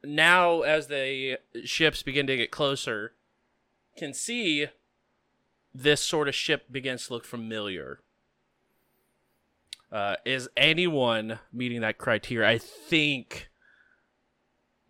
now, 0.03 0.61
as 0.61 0.87
the 0.87 1.39
ships 1.65 2.01
begin 2.03 2.27
to 2.27 2.37
get 2.37 2.51
closer, 2.51 3.15
can 3.97 4.13
see 4.13 4.67
this 5.73 6.01
sort 6.01 6.27
of 6.29 6.35
ship 6.35 6.71
begins 6.71 7.07
to 7.07 7.13
look 7.13 7.25
familiar. 7.25 7.99
Uh, 9.91 10.15
is 10.25 10.49
anyone 10.57 11.39
meeting 11.53 11.81
that 11.81 11.97
criteria? 11.97 12.49
I 12.49 12.57
think 12.57 13.49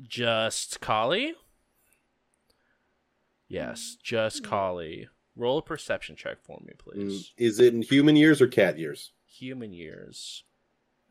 just 0.01 0.81
Kali. 0.81 1.33
Yes, 3.47 3.97
just 4.01 4.43
Kali. 4.43 5.07
Roll 5.35 5.57
a 5.59 5.61
perception 5.61 6.15
check 6.15 6.37
for 6.41 6.59
me, 6.65 6.73
Mm, 6.73 6.79
please. 6.79 7.33
Is 7.37 7.59
it 7.59 7.73
in 7.73 7.81
human 7.81 8.15
years 8.15 8.41
or 8.41 8.47
cat 8.47 8.79
years? 8.79 9.11
Human 9.27 9.73
years. 9.73 10.43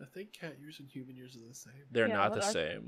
I 0.01 0.07
think 0.07 0.33
cat 0.33 0.59
years 0.59 0.81
and 0.81 0.89
human 0.89 1.15
years 1.15 1.37
are 1.37 1.47
the 1.47 1.55
same. 1.55 1.73
They're 1.91 2.09
Yeah, 2.09 2.15
not 2.15 2.33
the 2.35 2.41
are- 2.45 2.53
same. 2.53 2.87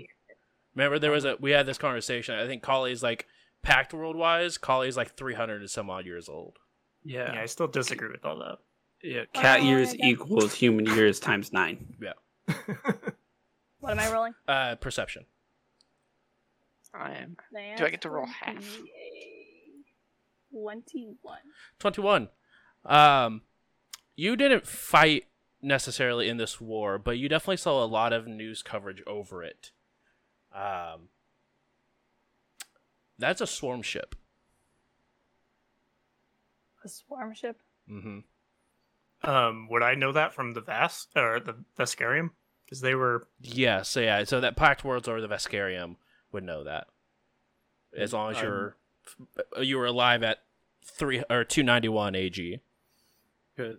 Remember, 0.75 0.99
there 0.99 1.11
was 1.13 1.25
a 1.25 1.37
we 1.39 1.53
had 1.53 1.67
this 1.67 1.79
conversation. 1.79 2.35
I 2.35 2.47
think 2.47 2.63
Kali's 2.63 3.03
like 3.03 3.27
Pact 3.63 3.95
World 3.95 4.17
wise. 4.17 4.59
Kali's 4.59 4.97
like 4.97 5.15
three 5.17 5.35
hundred 5.35 5.61
and 5.61 5.71
some 5.71 5.89
odd 5.89 6.05
years 6.07 6.29
old. 6.29 6.59
Yeah, 7.05 7.39
I 7.41 7.47
still 7.47 7.69
disagree 7.69 8.11
with 8.11 8.25
all 8.25 8.39
that. 8.39 8.59
Yeah, 9.03 9.25
cat 9.33 9.61
Oh, 9.61 9.65
years 9.65 9.95
equals 9.95 10.55
human 10.55 10.87
years 10.87 11.21
times 11.21 11.53
nine. 11.53 11.95
Yeah. 12.01 12.55
What 13.81 13.93
am 13.93 14.01
I 14.01 14.11
rolling? 14.13 14.35
Uh, 14.49 14.75
perception. 14.77 15.27
I 16.93 17.13
am. 17.13 17.37
Do 17.77 17.85
I 17.85 17.91
get 17.91 18.01
to 18.01 18.11
roll 18.11 18.27
half? 18.27 18.65
Twenty-one. 20.51 21.39
Twenty 21.79 22.01
one. 22.01 22.29
Um, 22.85 23.43
you 24.17 24.35
didn't 24.35 24.67
fight 24.67 25.27
necessarily 25.63 26.29
in 26.29 26.37
this 26.37 26.61
war, 26.61 26.99
but 26.99 27.19
you 27.19 27.29
definitely 27.29 27.59
saw 27.59 27.85
a 27.85 27.87
lot 27.87 28.13
of 28.13 28.27
news 28.27 28.63
coverage 28.63 29.03
over 29.07 29.45
it. 29.45 29.71
Um, 30.55 31.11
that's 33.19 33.41
a 33.41 33.47
swarm 33.47 33.83
ship. 33.83 34.17
A 36.85 36.89
swarm 36.89 37.35
ship. 37.35 37.61
Mm-hmm. 37.91 38.21
Um, 39.27 39.69
would 39.71 39.83
I 39.83 39.95
know 39.95 40.13
that 40.13 40.33
from 40.35 40.55
the 40.55 40.61
Vas 40.61 41.09
or 41.17 41.41
the 41.41 41.57
Veskarium? 41.79 42.31
Because 42.65 42.81
they 42.81 42.95
were 42.95 43.27
Yeah, 43.41 43.83
so 43.83 44.01
yeah, 44.01 44.25
so 44.25 44.41
that 44.41 44.57
Pact 44.57 44.85
Worlds 44.85 45.09
or 45.09 45.21
the 45.21 45.29
Veskarium 45.29 45.97
would 46.33 46.45
know 46.45 46.65
that. 46.65 46.89
As 47.97 48.13
long 48.13 48.31
as 48.33 48.37
I'm- 48.39 48.47
you're 48.47 48.77
you 49.63 49.79
were 49.79 49.87
alive 49.87 50.23
at 50.23 50.43
three 50.85 51.23
or 51.31 51.45
two 51.45 51.63
ninety 51.63 51.89
one 51.89 52.15
AG. 52.15 52.61
Can, 53.57 53.79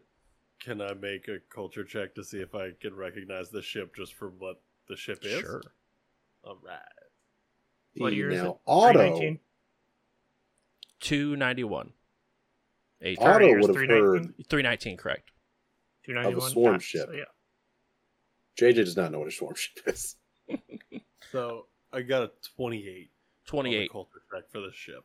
can 0.60 0.82
I 0.82 0.94
make 0.94 1.28
a 1.28 1.40
culture 1.54 1.84
check 1.84 2.16
to 2.16 2.24
see 2.24 2.40
if 2.40 2.56
I 2.56 2.72
can 2.80 2.96
recognize 2.96 3.50
the 3.50 3.62
ship 3.62 3.94
just 3.96 4.14
from 4.14 4.40
what 4.40 4.62
the 4.88 4.96
ship 4.96 5.20
is? 5.24 5.40
Sure. 5.42 5.62
All 6.44 6.58
right. 6.66 6.80
What 7.98 8.14
year 8.14 8.30
is 8.30 8.42
it? 8.42 8.56
Otto, 8.66 8.94
319? 8.94 9.40
Two 11.00 11.36
ninety 11.36 11.64
one. 11.64 11.94
AG. 13.02 13.18
Otto 13.20 13.48
would 13.48 13.68
have 13.70 13.76
heard 13.76 14.34
319? 14.34 14.46
Three 14.50 14.64
nineteen, 16.16 16.34
correct. 16.40 16.52
291? 16.52 16.52
swarm 16.52 16.80
ship. 16.80 17.08
so 17.10 17.14
yeah. 17.14 17.24
JJ 18.72 18.76
does 18.76 18.98
not 18.98 19.12
know 19.12 19.20
what 19.20 19.28
a 19.28 19.32
swarm 19.32 19.56
ship 19.56 19.80
is. 19.88 20.16
So 21.32 21.66
I 21.92 22.04
got 22.04 22.24
a 22.24 22.32
28. 22.56 23.12
Twenty 23.46 23.70
on 23.70 23.74
the 23.74 23.84
eight. 23.84 23.92
culture 23.92 24.22
check 24.34 24.50
for 24.50 24.62
the 24.62 24.72
ship. 24.74 25.04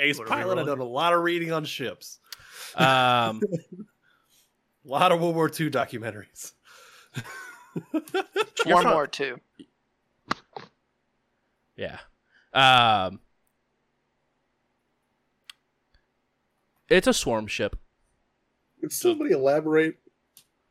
Ace 0.00 0.18
What 0.18 0.26
Pilot, 0.26 0.58
I've 0.58 0.66
done 0.66 0.80
a 0.80 0.84
lot 0.84 1.12
of 1.12 1.22
reading 1.22 1.52
on 1.52 1.64
ships. 1.64 2.18
Um, 2.74 3.40
A 3.40 3.40
lot 4.84 5.12
of 5.12 5.20
World 5.20 5.36
War 5.36 5.46
II 5.48 5.70
documentaries. 5.70 6.52
World 7.92 8.04
War 8.66 8.74
One 8.74 8.82
fine. 8.84 8.92
more 8.92 9.06
too. 9.06 9.38
yeah. 11.76 11.98
Um, 12.52 13.20
it's 16.88 17.06
a 17.06 17.14
swarm 17.14 17.46
ship. 17.46 17.76
Could 18.82 18.92
somebody 18.92 19.30
elaborate? 19.30 19.94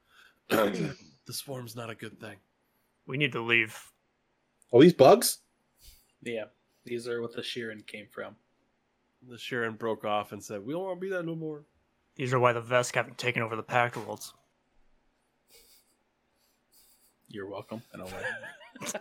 the 0.50 0.96
swarm's 1.30 1.78
not 1.78 1.90
a 1.90 1.96
good 1.96 2.20
thing. 2.20 2.36
We 3.08 3.16
need 3.16 3.32
to 3.32 3.40
leave. 3.40 3.90
Are 4.74 4.82
these 4.82 4.94
bugs? 4.94 5.38
Yeah, 6.22 6.46
these 6.84 7.08
are 7.08 7.22
what 7.22 7.34
the 7.34 7.42
Shirren 7.42 7.88
came 7.88 8.08
from. 8.12 8.36
The 9.30 9.38
Shirren 9.38 9.78
broke 9.78 10.04
off 10.04 10.34
and 10.34 10.44
said, 10.44 10.66
"We 10.66 10.74
don't 10.74 10.84
want 10.84 11.00
to 11.00 11.06
be 11.06 11.10
that 11.10 11.26
no 11.26 11.36
more." 11.36 11.64
These 12.16 12.34
are 12.34 12.40
why 12.40 12.52
the 12.52 12.62
Vesk 12.62 12.94
haven't 12.96 13.18
taken 13.18 13.42
over 13.42 13.56
the 13.56 13.64
Pact 13.64 13.96
Worlds. 13.96 14.34
You're 17.30 17.48
welcome. 17.48 17.82
And 17.94 18.02
I'll 18.02 18.10
let 18.10 18.26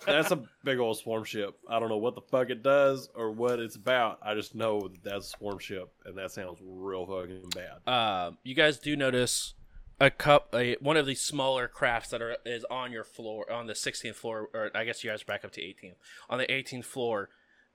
That's 0.07 0.31
a 0.31 0.43
big 0.65 0.79
old 0.79 0.99
swarm 0.99 1.25
ship. 1.25 1.59
I 1.69 1.79
don't 1.79 1.89
know 1.89 1.97
what 1.97 2.15
the 2.15 2.21
fuck 2.21 2.51
it 2.51 2.63
does 2.63 3.09
or 3.15 3.31
what 3.31 3.61
it's 3.61 3.77
about. 3.77 4.19
I 4.23 4.35
just 4.35 4.55
know 4.55 4.81
that 4.81 5.03
that's 5.03 5.27
a 5.27 5.31
swarm 5.31 5.59
ship, 5.59 5.93
and 6.05 6.17
that 6.19 6.33
sounds 6.33 6.59
real 6.63 7.07
fucking 7.07 7.51
bad. 7.55 7.93
Um, 7.93 8.39
you 8.43 8.55
guys 8.55 8.79
do 8.79 8.97
notice 8.97 9.55
a 10.01 10.11
cup, 10.11 10.55
a, 10.55 10.77
one 10.81 10.97
of 10.97 11.07
these 11.07 11.21
smaller 11.21 11.69
crafts 11.69 12.11
that 12.11 12.23
are 12.23 12.37
is 12.45 12.65
on 12.71 12.91
your 12.91 13.05
floor 13.05 13.51
on 13.53 13.67
the 13.67 13.75
16th 13.75 14.15
floor, 14.15 14.49
or 14.55 14.71
I 14.75 14.85
guess 14.85 15.05
you 15.05 15.11
guys 15.11 15.23
are 15.23 15.27
back 15.27 15.45
up 15.45 15.53
to 15.53 15.61
18th. 15.61 15.97
On 16.29 16.39
the 16.39 16.47
18th 16.47 16.87
floor, 16.87 17.29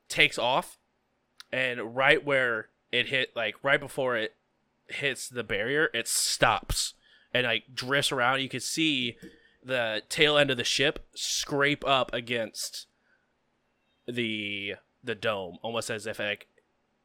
takes 0.09 0.37
off, 0.37 0.79
and 1.51 1.95
right 1.95 2.23
where 2.23 2.69
it 2.91 3.07
hit, 3.07 3.35
like 3.35 3.55
right 3.63 3.79
before 3.79 4.17
it 4.17 4.35
hits 4.87 5.29
the 5.29 5.43
barrier, 5.43 5.89
it 5.93 6.07
stops 6.07 6.93
and 7.33 7.45
like 7.45 7.63
drifts 7.73 8.11
around. 8.11 8.41
You 8.41 8.49
can 8.49 8.59
see 8.59 9.17
the 9.65 10.03
tail 10.09 10.37
end 10.37 10.51
of 10.51 10.57
the 10.57 10.63
ship 10.63 11.07
scrape 11.15 11.85
up 11.85 12.13
against 12.13 12.85
the 14.07 14.75
the 15.03 15.15
dome, 15.15 15.57
almost 15.61 15.89
as 15.89 16.05
if 16.05 16.19
like 16.19 16.47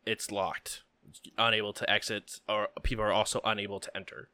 it's 0.06 0.30
locked, 0.30 0.82
unable 1.38 1.72
to 1.72 1.90
exit, 1.90 2.40
or 2.48 2.68
people 2.82 3.04
are 3.04 3.12
also 3.12 3.40
unable 3.44 3.80
to 3.80 3.96
enter. 3.96 4.28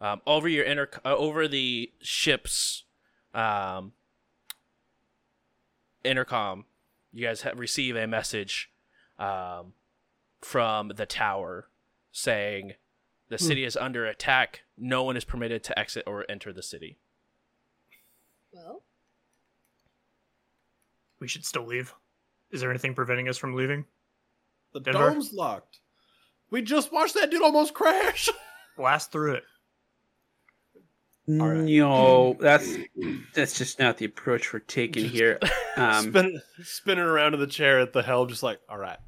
Um, 0.00 0.22
over 0.26 0.48
your 0.48 0.64
inter, 0.64 0.88
uh, 1.04 1.14
over 1.14 1.46
the 1.46 1.92
ship's 2.00 2.84
um, 3.34 3.92
intercom, 6.02 6.64
you 7.12 7.26
guys 7.26 7.42
have, 7.42 7.58
receive 7.58 7.96
a 7.96 8.06
message 8.06 8.70
um, 9.18 9.74
from 10.40 10.92
the 10.96 11.04
tower 11.04 11.68
saying 12.12 12.74
the 13.30 13.38
city 13.38 13.64
is 13.64 13.76
under 13.76 14.04
attack. 14.04 14.60
No 14.76 15.02
one 15.04 15.16
is 15.16 15.24
permitted 15.24 15.64
to 15.64 15.78
exit 15.78 16.04
or 16.06 16.26
enter 16.28 16.52
the 16.52 16.62
city. 16.62 16.98
Well, 18.52 18.82
We 21.20 21.28
should 21.28 21.44
still 21.46 21.64
leave. 21.66 21.94
Is 22.50 22.60
there 22.60 22.70
anything 22.70 22.94
preventing 22.94 23.28
us 23.28 23.38
from 23.38 23.54
leaving? 23.54 23.84
The 24.74 24.80
Denver? 24.80 25.10
dome's 25.10 25.32
locked. 25.32 25.78
We 26.50 26.62
just 26.62 26.92
watched 26.92 27.14
that 27.14 27.30
dude 27.30 27.42
almost 27.42 27.72
crash. 27.74 28.28
Blast 28.76 29.12
through 29.12 29.34
it. 29.34 29.44
All 31.28 31.48
right. 31.48 31.60
No, 31.60 32.36
that's 32.40 32.74
that's 33.34 33.56
just 33.56 33.78
not 33.78 33.98
the 33.98 34.04
approach 34.06 34.52
we're 34.52 34.58
taking 34.60 35.04
here. 35.08 35.38
Um, 35.76 36.10
Spin, 36.10 36.42
spinning 36.64 37.04
around 37.04 37.32
in 37.32 37.40
the 37.40 37.46
chair 37.46 37.78
at 37.78 37.92
the 37.92 38.02
helm, 38.02 38.28
just 38.28 38.42
like, 38.42 38.58
all 38.68 38.76
right. 38.76 38.98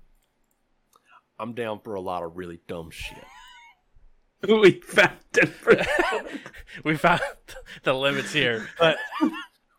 I'm 1.38 1.54
down 1.54 1.80
for 1.80 1.94
a 1.94 2.00
lot 2.00 2.22
of 2.22 2.36
really 2.36 2.60
dumb 2.68 2.90
shit. 2.92 3.18
we 4.48 4.72
found 4.80 5.12
Denver. 5.32 5.84
we 6.84 6.96
found 6.96 7.20
the 7.84 7.92
limits 7.92 8.32
here. 8.32 8.68
But 8.78 8.96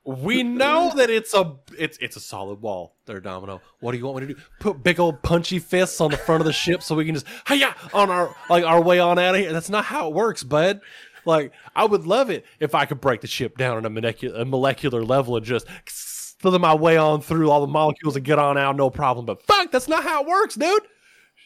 we 0.06 0.44
know 0.44 0.92
that 0.96 1.10
it's 1.10 1.34
a 1.34 1.56
it's 1.78 1.98
it's 2.00 2.16
a 2.16 2.20
solid 2.20 2.62
wall 2.62 2.96
there, 3.06 3.20
Domino. 3.20 3.62
What 3.80 3.92
do 3.92 3.98
you 3.98 4.06
want 4.06 4.22
me 4.22 4.28
to 4.28 4.34
do? 4.34 4.42
Put 4.60 4.84
big 4.84 5.00
old 5.00 5.22
punchy 5.22 5.60
fists 5.60 6.00
on 6.00 6.12
the 6.12 6.18
front 6.18 6.42
of 6.42 6.46
the 6.46 6.54
ship 6.54 6.82
so 6.82 6.96
we 6.96 7.06
can 7.06 7.16
just 7.16 7.28
hiya 7.48 7.76
on 7.94 8.10
our 8.10 8.36
like 8.50 8.64
our 8.64 8.82
way 8.82 9.00
on 9.00 9.20
out 9.20 9.36
of 9.36 9.42
here. 9.42 9.52
That's 9.52 9.70
not 9.70 9.86
how 9.86 10.08
it 10.08 10.14
works, 10.14 10.44
bud. 10.44 10.80
Like 11.26 11.52
I 11.76 11.86
would 11.86 12.06
love 12.06 12.30
it 12.30 12.46
if 12.60 12.74
I 12.74 12.86
could 12.86 13.02
break 13.02 13.22
the 13.22 13.28
ship 13.28 13.58
down 13.58 13.78
on 13.78 13.86
a 13.86 13.90
molecular, 13.90 14.42
a 14.42 14.46
molecular 14.46 15.04
level 15.04 15.36
and 15.36 15.46
just 15.46 15.68
slither 15.88 16.60
my 16.60 16.76
way 16.76 16.98
on 16.98 17.22
through 17.22 17.50
all 17.50 17.62
the 17.62 17.68
molecules 17.68 18.16
and 18.16 18.24
get 18.24 18.40
on 18.40 18.58
out, 18.58 18.76
no 18.76 18.90
problem. 18.90 19.26
But 19.26 19.42
fuck, 19.44 19.72
that's 19.72 19.88
not 19.88 20.04
how 20.04 20.24
it 20.24 20.28
works, 20.28 20.56
dude. 20.56 20.84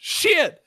Shit. 0.01 0.59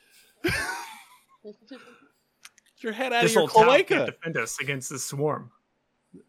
Get 2.81 2.85
your 2.85 2.93
head 2.95 3.13
out 3.13 3.23
This 3.23 3.33
of 3.33 3.35
your 3.35 3.43
old 3.43 3.51
town 3.51 3.85
can't 3.85 4.07
defend 4.07 4.39
us 4.39 4.59
against 4.59 4.89
this 4.89 5.05
swarm. 5.05 5.51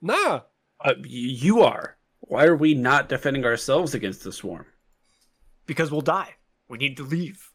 Nah. 0.01 0.41
Uh, 0.83 0.95
you 1.05 1.61
are. 1.61 1.95
Why 2.19 2.45
are 2.45 2.57
we 2.57 2.73
not 2.73 3.07
defending 3.07 3.45
ourselves 3.45 3.93
against 3.93 4.25
the 4.25 4.33
swarm? 4.33 4.65
Because 5.65 5.91
we'll 5.91 6.01
die. 6.01 6.35
We 6.67 6.77
need 6.77 6.97
to 6.97 7.03
leave. 7.03 7.51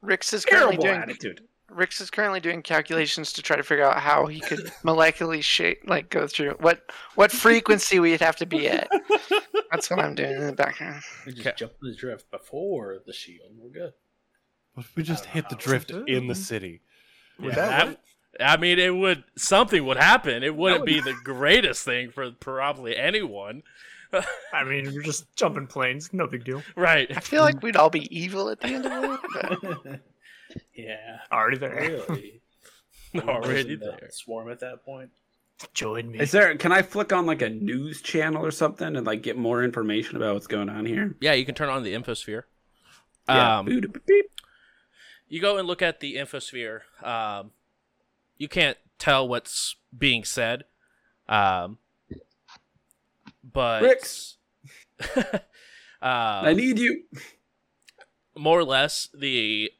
Rix 0.00 0.32
is 0.32 0.46
currently 0.46 0.76
Terrible 0.78 0.84
doing 0.84 1.02
attitude. 1.02 1.42
Rix 1.70 2.00
is 2.00 2.08
currently 2.08 2.40
doing 2.40 2.62
calculations 2.62 3.30
to 3.34 3.42
try 3.42 3.56
to 3.56 3.62
figure 3.62 3.84
out 3.84 3.98
how 4.00 4.24
he 4.24 4.40
could 4.40 4.60
molecularly 4.84 5.42
shape, 5.42 5.82
like 5.86 6.08
go 6.08 6.26
through 6.26 6.52
what 6.60 6.90
what 7.14 7.30
frequency 7.30 8.00
we'd 8.00 8.20
have 8.22 8.36
to 8.36 8.46
be 8.46 8.68
at. 8.70 8.88
That's 9.70 9.90
what 9.90 9.98
I'm 9.98 10.14
doing 10.14 10.32
in 10.32 10.46
the 10.46 10.52
background. 10.54 11.02
We 11.26 11.32
just 11.32 11.46
Okay. 11.46 11.56
jump 11.58 11.72
the 11.82 11.94
drift 11.94 12.30
before 12.30 13.00
the 13.04 13.12
shield. 13.12 13.50
We're 13.58 13.68
good. 13.68 13.92
What 14.72 14.86
if 14.86 14.96
we 14.96 15.02
just 15.02 15.26
hit 15.26 15.44
know 15.44 15.48
the 15.50 15.56
drift 15.56 15.90
in 15.90 16.26
the 16.26 16.34
city? 16.34 16.80
Would 17.40 17.48
Yeah, 17.50 17.54
that 17.54 17.86
that- 17.86 18.00
I 18.40 18.56
mean, 18.56 18.78
it 18.78 18.94
would 18.94 19.24
something 19.36 19.84
would 19.86 19.96
happen. 19.96 20.42
It 20.44 20.54
wouldn't 20.54 20.84
be 20.86 21.00
the 21.00 21.14
greatest 21.24 21.84
thing 21.84 22.10
for 22.10 22.30
probably 22.30 22.96
anyone, 22.96 23.62
I 24.52 24.64
mean, 24.64 24.92
we're 24.94 25.02
just 25.02 25.34
jumping 25.36 25.66
planes. 25.66 26.12
No 26.12 26.26
big 26.26 26.44
deal. 26.44 26.62
right? 26.76 27.10
I 27.14 27.20
feel 27.20 27.42
like 27.42 27.62
we'd 27.62 27.76
all 27.76 27.90
be 27.90 28.06
evil 28.16 28.48
at 28.48 28.60
the 28.60 28.68
end 28.68 28.86
of 28.86 29.04
it. 29.04 29.20
But 29.82 30.00
yeah. 30.74 31.18
Already 31.30 31.58
there. 31.58 31.74
Really? 31.74 32.40
Already 33.16 33.74
there. 33.76 34.08
Swarm 34.10 34.50
at 34.50 34.60
that 34.60 34.84
point. 34.84 35.10
Join 35.74 36.10
me. 36.12 36.20
Is 36.20 36.30
there? 36.30 36.54
Can 36.56 36.70
I 36.72 36.82
flick 36.82 37.12
on 37.12 37.26
like 37.26 37.42
a 37.42 37.48
news 37.50 38.00
channel 38.00 38.44
or 38.46 38.50
something 38.52 38.96
and 38.96 39.04
like 39.04 39.22
get 39.22 39.36
more 39.36 39.62
information 39.64 40.16
about 40.16 40.34
what's 40.34 40.46
going 40.46 40.68
on 40.68 40.86
here? 40.86 41.16
Yeah, 41.20 41.32
you 41.32 41.44
can 41.44 41.54
turn 41.56 41.68
on 41.68 41.82
the 41.82 41.92
infosphere. 41.94 42.44
Yeah. 43.28 43.58
Um, 43.58 43.66
Boop, 43.66 43.80
boop, 43.86 44.00
beep. 44.06 44.26
You 45.28 45.40
go 45.40 45.58
and 45.58 45.66
look 45.66 45.82
at 45.82 46.00
the 46.00 46.16
infosphere. 46.16 46.80
Um, 47.02 47.52
you 48.36 48.48
can't 48.48 48.78
tell 48.98 49.26
what's 49.28 49.76
being 49.96 50.24
said, 50.24 50.64
um, 51.28 51.78
but 53.42 54.34
um, 55.16 55.40
I 56.02 56.54
need 56.54 56.78
you. 56.78 57.04
more 58.36 58.58
or 58.58 58.64
less 58.64 59.08
the 59.14 59.70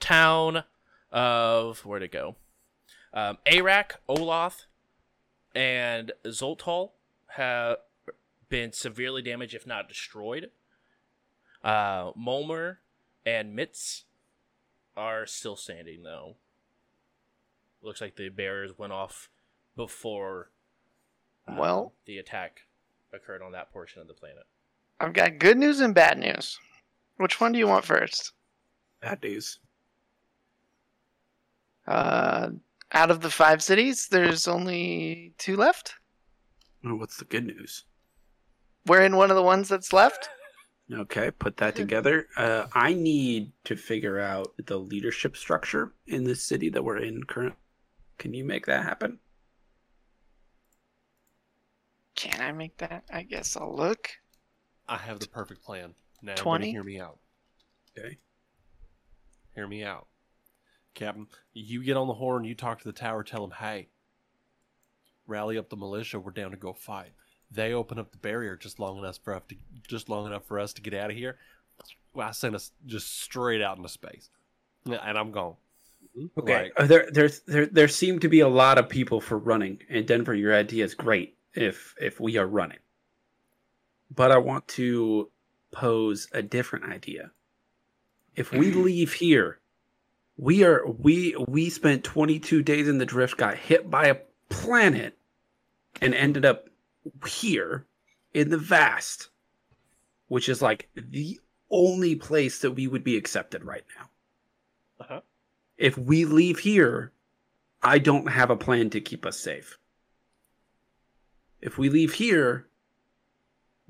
town 0.00 0.64
of 1.10 1.80
where'd 1.84 2.02
it 2.02 2.12
go? 2.12 2.36
Um, 3.14 3.38
Arak, 3.46 4.00
Oloth, 4.08 4.66
and 5.54 6.12
Zoltal 6.26 6.90
have 7.28 7.76
been 8.48 8.72
severely 8.72 9.22
damaged, 9.22 9.54
if 9.54 9.66
not 9.66 9.88
destroyed. 9.88 10.50
Uh, 11.62 12.12
Mulmer 12.12 12.78
and 13.24 13.56
Mitz 13.56 14.02
are 14.96 15.26
still 15.26 15.56
standing, 15.56 16.02
though. 16.02 16.36
Looks 17.82 18.00
like 18.00 18.16
the 18.16 18.28
barriers 18.28 18.72
went 18.78 18.92
off 18.92 19.28
before 19.76 20.50
um, 21.48 21.56
Well- 21.56 21.94
the 22.06 22.18
attack 22.18 22.62
occurred 23.12 23.42
on 23.42 23.52
that 23.52 23.72
portion 23.72 24.00
of 24.00 24.08
the 24.08 24.14
planet. 24.14 24.44
I've 25.00 25.12
got 25.12 25.38
good 25.38 25.58
news 25.58 25.80
and 25.80 25.94
bad 25.94 26.18
news. 26.18 26.58
Which 27.16 27.40
one 27.40 27.52
do 27.52 27.58
you 27.58 27.66
want 27.66 27.84
first? 27.84 28.32
Bad 29.00 29.22
news. 29.22 29.58
Uh, 31.86 32.50
out 32.92 33.10
of 33.10 33.20
the 33.20 33.30
five 33.30 33.62
cities, 33.62 34.06
there's 34.08 34.46
only 34.46 35.34
two 35.38 35.56
left. 35.56 35.94
What's 36.82 37.16
the 37.16 37.24
good 37.24 37.46
news? 37.46 37.84
we're 38.86 39.02
in 39.02 39.14
one 39.16 39.30
of 39.30 39.36
the 39.36 39.42
ones 39.42 39.68
that's 39.68 39.92
left. 39.92 40.28
Okay, 40.92 41.30
put 41.30 41.56
that 41.56 41.74
together. 41.74 42.28
Uh, 42.36 42.66
I 42.74 42.92
need 42.92 43.52
to 43.64 43.76
figure 43.76 44.18
out 44.18 44.52
the 44.66 44.78
leadership 44.78 45.36
structure 45.36 45.92
in 46.06 46.24
the 46.24 46.34
city 46.34 46.68
that 46.70 46.84
we're 46.84 46.98
in 46.98 47.24
current. 47.24 47.54
Can 48.18 48.34
you 48.34 48.44
make 48.44 48.66
that 48.66 48.84
happen? 48.84 49.18
Can 52.14 52.40
I 52.40 52.52
make 52.52 52.76
that? 52.78 53.04
I 53.10 53.22
guess 53.22 53.56
I'll 53.56 53.74
look. 53.74 54.10
I 54.86 54.96
have 54.98 55.18
the 55.18 55.28
perfect 55.28 55.64
plan. 55.64 55.94
Now, 56.20 56.34
20? 56.34 56.66
buddy, 56.66 56.70
hear 56.72 56.84
me 56.84 57.00
out. 57.00 57.18
Okay. 57.98 58.18
Hear 59.54 59.66
me 59.66 59.82
out. 59.82 60.08
Captain, 60.94 61.26
you 61.54 61.82
get 61.82 61.96
on 61.96 62.06
the 62.06 62.14
horn, 62.14 62.44
you 62.44 62.54
talk 62.54 62.78
to 62.78 62.84
the 62.84 62.92
tower, 62.92 63.22
tell 63.22 63.40
them, 63.40 63.56
hey, 63.58 63.88
rally 65.26 65.56
up 65.56 65.70
the 65.70 65.76
militia, 65.76 66.20
we're 66.20 66.32
down 66.32 66.50
to 66.50 66.56
go 66.56 66.74
fight. 66.74 67.12
They 67.54 67.72
open 67.74 67.98
up 67.98 68.10
the 68.12 68.18
barrier 68.18 68.56
just 68.56 68.78
long 68.78 68.98
enough 68.98 69.18
for 69.22 69.34
us 69.34 69.42
to 69.48 69.56
just 69.86 70.08
long 70.08 70.26
enough 70.26 70.44
for 70.44 70.58
us 70.58 70.72
to 70.74 70.82
get 70.82 70.94
out 70.94 71.10
of 71.10 71.16
here. 71.16 71.36
Well, 72.14 72.28
I 72.28 72.32
send 72.32 72.54
us 72.54 72.72
just 72.86 73.20
straight 73.20 73.62
out 73.62 73.76
into 73.76 73.88
space. 73.88 74.30
And 74.86 75.18
I'm 75.18 75.30
gone. 75.32 75.54
Okay. 76.38 76.62
Like- 76.64 76.72
Uh, 76.76 76.86
there, 76.86 77.08
there, 77.10 77.30
there, 77.46 77.66
there 77.66 77.88
seem 77.88 78.18
to 78.20 78.28
be 78.28 78.40
a 78.40 78.48
lot 78.48 78.78
of 78.78 78.88
people 78.88 79.20
for 79.20 79.38
running, 79.38 79.80
and 79.88 80.06
Denver, 80.06 80.34
your 80.34 80.54
idea 80.54 80.84
is 80.84 80.94
great 80.94 81.36
if 81.54 81.94
if 82.00 82.20
we 82.20 82.36
are 82.36 82.46
running. 82.46 82.78
But 84.14 84.30
I 84.32 84.38
want 84.38 84.68
to 84.68 85.30
pose 85.70 86.28
a 86.32 86.42
different 86.42 86.84
idea. 86.86 87.30
If 88.36 88.52
we 88.52 88.72
leave 88.72 89.12
here, 89.14 89.58
we 90.36 90.64
are 90.64 90.86
we 90.86 91.34
we 91.48 91.70
spent 91.70 92.04
22 92.04 92.62
days 92.62 92.88
in 92.88 92.98
the 92.98 93.06
drift, 93.06 93.36
got 93.36 93.56
hit 93.56 93.90
by 93.90 94.06
a 94.06 94.16
planet, 94.48 95.16
and 96.00 96.14
ended 96.14 96.44
up 96.44 96.68
here 97.26 97.86
in 98.34 98.50
the 98.50 98.58
vast, 98.58 99.28
which 100.28 100.48
is 100.48 100.62
like 100.62 100.88
the 100.94 101.38
only 101.70 102.14
place 102.14 102.58
that 102.60 102.72
we 102.72 102.86
would 102.86 103.04
be 103.04 103.16
accepted 103.16 103.64
right 103.64 103.84
now 103.98 104.08
Uh-huh. 105.00 105.20
if 105.78 105.96
we 105.96 106.24
leave 106.24 106.58
here, 106.60 107.12
I 107.82 107.98
don't 107.98 108.28
have 108.28 108.50
a 108.50 108.56
plan 108.56 108.90
to 108.90 109.00
keep 109.00 109.24
us 109.26 109.38
safe. 109.40 109.78
If 111.60 111.78
we 111.78 111.88
leave 111.88 112.14
here, 112.14 112.68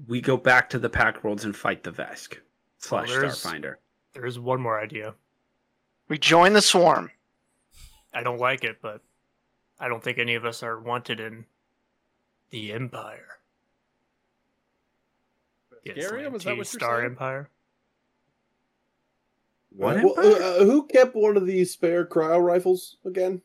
we 0.07 0.21
go 0.21 0.37
back 0.37 0.71
to 0.71 0.79
the 0.79 0.89
Pact 0.91 1.25
Worlds 1.25 1.45
and 1.45 1.57
fight 1.57 1.83
the 1.83 1.91
Vesk 1.93 2.37
slash 2.79 3.09
Well, 3.11 3.25
Starfinder. 3.25 3.77
There 4.15 4.27
is 4.27 4.39
one 4.39 4.61
more 4.61 4.81
idea. 4.81 5.15
We 6.09 6.19
join 6.19 6.53
the 6.53 6.63
swarm. 6.63 7.11
I 8.15 8.23
don't 8.23 8.39
like 8.41 8.63
it, 8.65 8.79
but 8.83 9.01
I 9.81 9.89
don't 9.89 10.03
think 10.03 10.19
any 10.19 10.35
of 10.35 10.45
us 10.45 10.63
are 10.63 10.79
wanted 10.79 11.19
in 11.21 11.47
the 12.53 12.73
Empire. 12.73 13.27
The 15.85 15.91
Scarium, 16.01 16.37
is 16.37 16.45
that 16.45 16.51
what 16.51 16.57
you're 16.59 16.65
Star 16.65 16.99
saying? 17.01 17.11
Empire. 17.13 17.51
What 19.71 19.97
Well, 19.97 20.19
empire? 20.21 20.43
uh, 20.43 20.65
who 20.65 20.87
kept 20.87 21.17
one 21.17 21.37
of 21.37 21.45
these 21.47 21.73
spare 21.73 22.07
cryo 22.07 22.41
rifles 22.41 22.99
again? 23.05 23.43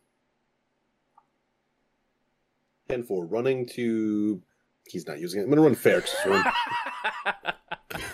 Ten 2.90 3.04
four, 3.04 3.26
running 3.26 3.66
to. 3.70 4.42
He's 4.86 5.08
not 5.08 5.20
using 5.20 5.40
it. 5.42 5.46
I'm 5.46 5.50
gonna 5.50 5.62
run 5.62 5.76
Ferrex's 5.76 6.26
room, 6.26 6.44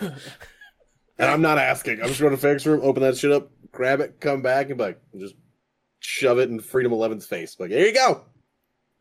and 0.00 1.30
I'm 1.30 1.42
not 1.42 1.58
asking. 1.58 2.00
I'm 2.00 2.08
just 2.08 2.20
going 2.20 2.32
to 2.32 2.36
Ferrex's 2.36 2.66
room, 2.66 2.80
open 2.82 3.02
that 3.02 3.16
shit 3.16 3.30
up, 3.30 3.50
grab 3.70 4.00
it, 4.00 4.20
come 4.20 4.42
back, 4.42 4.70
and 4.70 4.80
like, 4.80 5.00
just 5.16 5.34
shove 6.00 6.38
it 6.38 6.48
in 6.50 6.58
Freedom 6.60 6.90
11's 6.90 7.26
face. 7.26 7.56
Like, 7.60 7.70
here 7.70 7.86
you 7.86 7.94
go. 7.94 8.24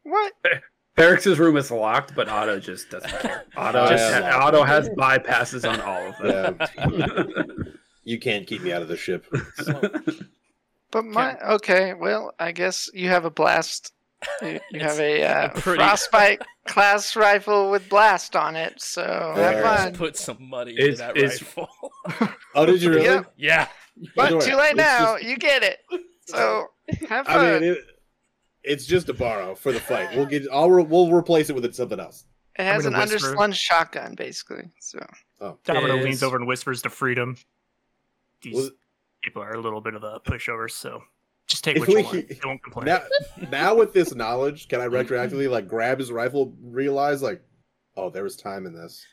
What? 0.03 0.33
Ferrex's 0.95 1.39
room 1.39 1.57
is 1.57 1.71
locked, 1.71 2.13
but 2.15 2.29
Otto 2.29 2.59
just 2.59 2.89
doesn't 2.91 3.09
care. 3.21 3.45
Otto, 3.57 3.85
Oh, 3.85 3.89
just 3.89 4.11
yeah. 4.11 4.35
Otto 4.37 4.63
has 4.63 4.89
bypasses 4.89 5.67
on 5.69 5.81
all 5.81 6.07
of 6.07 6.17
them. 6.19 7.67
You 8.05 8.19
can't 8.19 8.45
keep 8.45 8.61
me 8.61 8.73
out 8.73 8.81
of 8.81 8.89
the 8.89 8.97
ship. 8.97 9.25
But 10.91 11.05
my 11.05 11.39
okay. 11.53 11.93
Well, 11.93 12.33
I 12.37 12.51
guess 12.51 12.89
you 12.93 13.07
have 13.07 13.23
a 13.23 13.29
blast. 13.29 13.93
You, 14.41 14.59
you 14.71 14.79
have 14.81 14.99
a, 14.99 15.23
uh, 15.23 15.45
a 15.45 15.49
pretty- 15.61 15.77
frostbite 15.79 16.41
class 16.65 17.15
rifle 17.15 17.71
with 17.71 17.87
blast 17.87 18.35
on 18.35 18.57
it. 18.57 18.81
So 18.81 19.01
have 19.03 19.35
There. 19.35 19.63
fun. 19.63 19.87
Just 19.89 19.99
put 19.99 20.17
some 20.17 20.37
money 20.49 20.73
It's- 20.73 20.85
into 20.87 20.97
that 20.97 21.17
it's- 21.17 21.41
rifle. 21.41 21.69
Oh, 22.55 22.65
did 22.65 22.81
you 22.81 22.89
really? 22.91 23.05
Yep. 23.05 23.33
yeah. 23.37 23.67
But 24.17 24.29
Don't 24.31 24.41
too 24.41 24.55
late 24.57 24.75
now. 24.75 25.13
just- 25.15 25.23
You 25.23 25.37
get 25.37 25.63
it. 25.63 25.79
So 26.27 26.67
have 27.07 27.25
fun. 27.25 27.39
I 27.39 27.53
mean, 27.59 27.63
it, 27.71 27.77
it's 28.63 28.85
just 28.85 29.09
a 29.09 29.13
borrow 29.13 29.55
for 29.55 29.71
the 29.71 29.79
fight. 29.79 30.15
We'll 30.15 30.25
get. 30.25 30.43
I'll 30.51 30.69
re- 30.71 30.83
we'll 30.83 31.11
replace 31.11 31.49
it 31.49 31.55
with 31.55 31.73
something 31.73 31.99
else. 31.99 32.25
it 32.57 32.63
has 32.63 32.85
an 32.85 32.93
whisper. 32.93 33.17
underslung 33.35 33.53
shotgun, 33.53 34.15
basically. 34.15 34.69
So 34.79 35.05
Oh, 35.41 35.57
Domino 35.65 35.97
Is- 35.97 36.05
leans 36.05 36.23
over 36.23 36.37
and 36.37 36.47
whispers 36.47 36.81
to 36.83 36.89
Freedom. 36.89 37.35
These 38.41 38.55
Was- 38.55 38.71
people 39.23 39.41
are 39.41 39.53
a 39.53 39.59
little 39.61 39.81
bit 39.81 39.93
of 39.95 40.03
a 40.03 40.19
pushover, 40.19 40.69
so 40.71 41.03
just 41.47 41.63
take 41.63 41.75
If 41.77 41.81
what 41.81 41.89
you 41.89 41.95
we- 41.97 42.03
want. 42.03 42.27
They 42.29 42.39
won't 42.45 42.63
complain. 42.63 42.85
now, 42.85 43.01
now 43.51 43.75
with 43.75 43.93
this 43.93 44.13
knowledge, 44.15 44.67
can 44.69 44.79
I 44.81 44.85
retroactively 44.87 45.49
like 45.49 45.67
grab 45.67 45.99
his 45.99 46.11
rifle, 46.11 46.53
realize 46.61 47.21
like, 47.21 47.41
oh, 47.97 48.09
there 48.09 48.23
was 48.23 48.35
time 48.37 48.65
in 48.65 48.73
this, 48.73 49.05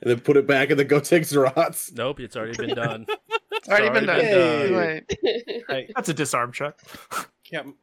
and 0.00 0.10
then 0.10 0.20
put 0.20 0.36
it 0.36 0.46
back 0.46 0.70
and 0.70 0.78
then 0.80 0.86
go 0.88 0.98
take 1.00 1.22
Zerat's? 1.24 1.92
Nope, 1.92 2.20
it's 2.20 2.36
already 2.36 2.56
been 2.56 2.74
done. 2.76 3.06
it's 3.52 3.68
already 3.68 3.90
been 3.90 4.06
done. 4.06 4.20
Hey. 4.24 5.04
Too 5.08 5.62
late. 5.68 5.92
That's 5.94 6.08
a 6.08 6.14
disarm 6.14 6.52
check. 6.52 6.78
Captain, 7.44 7.74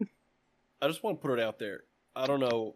I 0.84 0.88
just 0.88 1.02
want 1.04 1.22
to 1.22 1.28
put 1.28 1.40
it 1.40 1.44
out 1.44 1.60
there. 1.60 1.84
I 2.16 2.28
don't 2.28 2.40
know. 2.42 2.76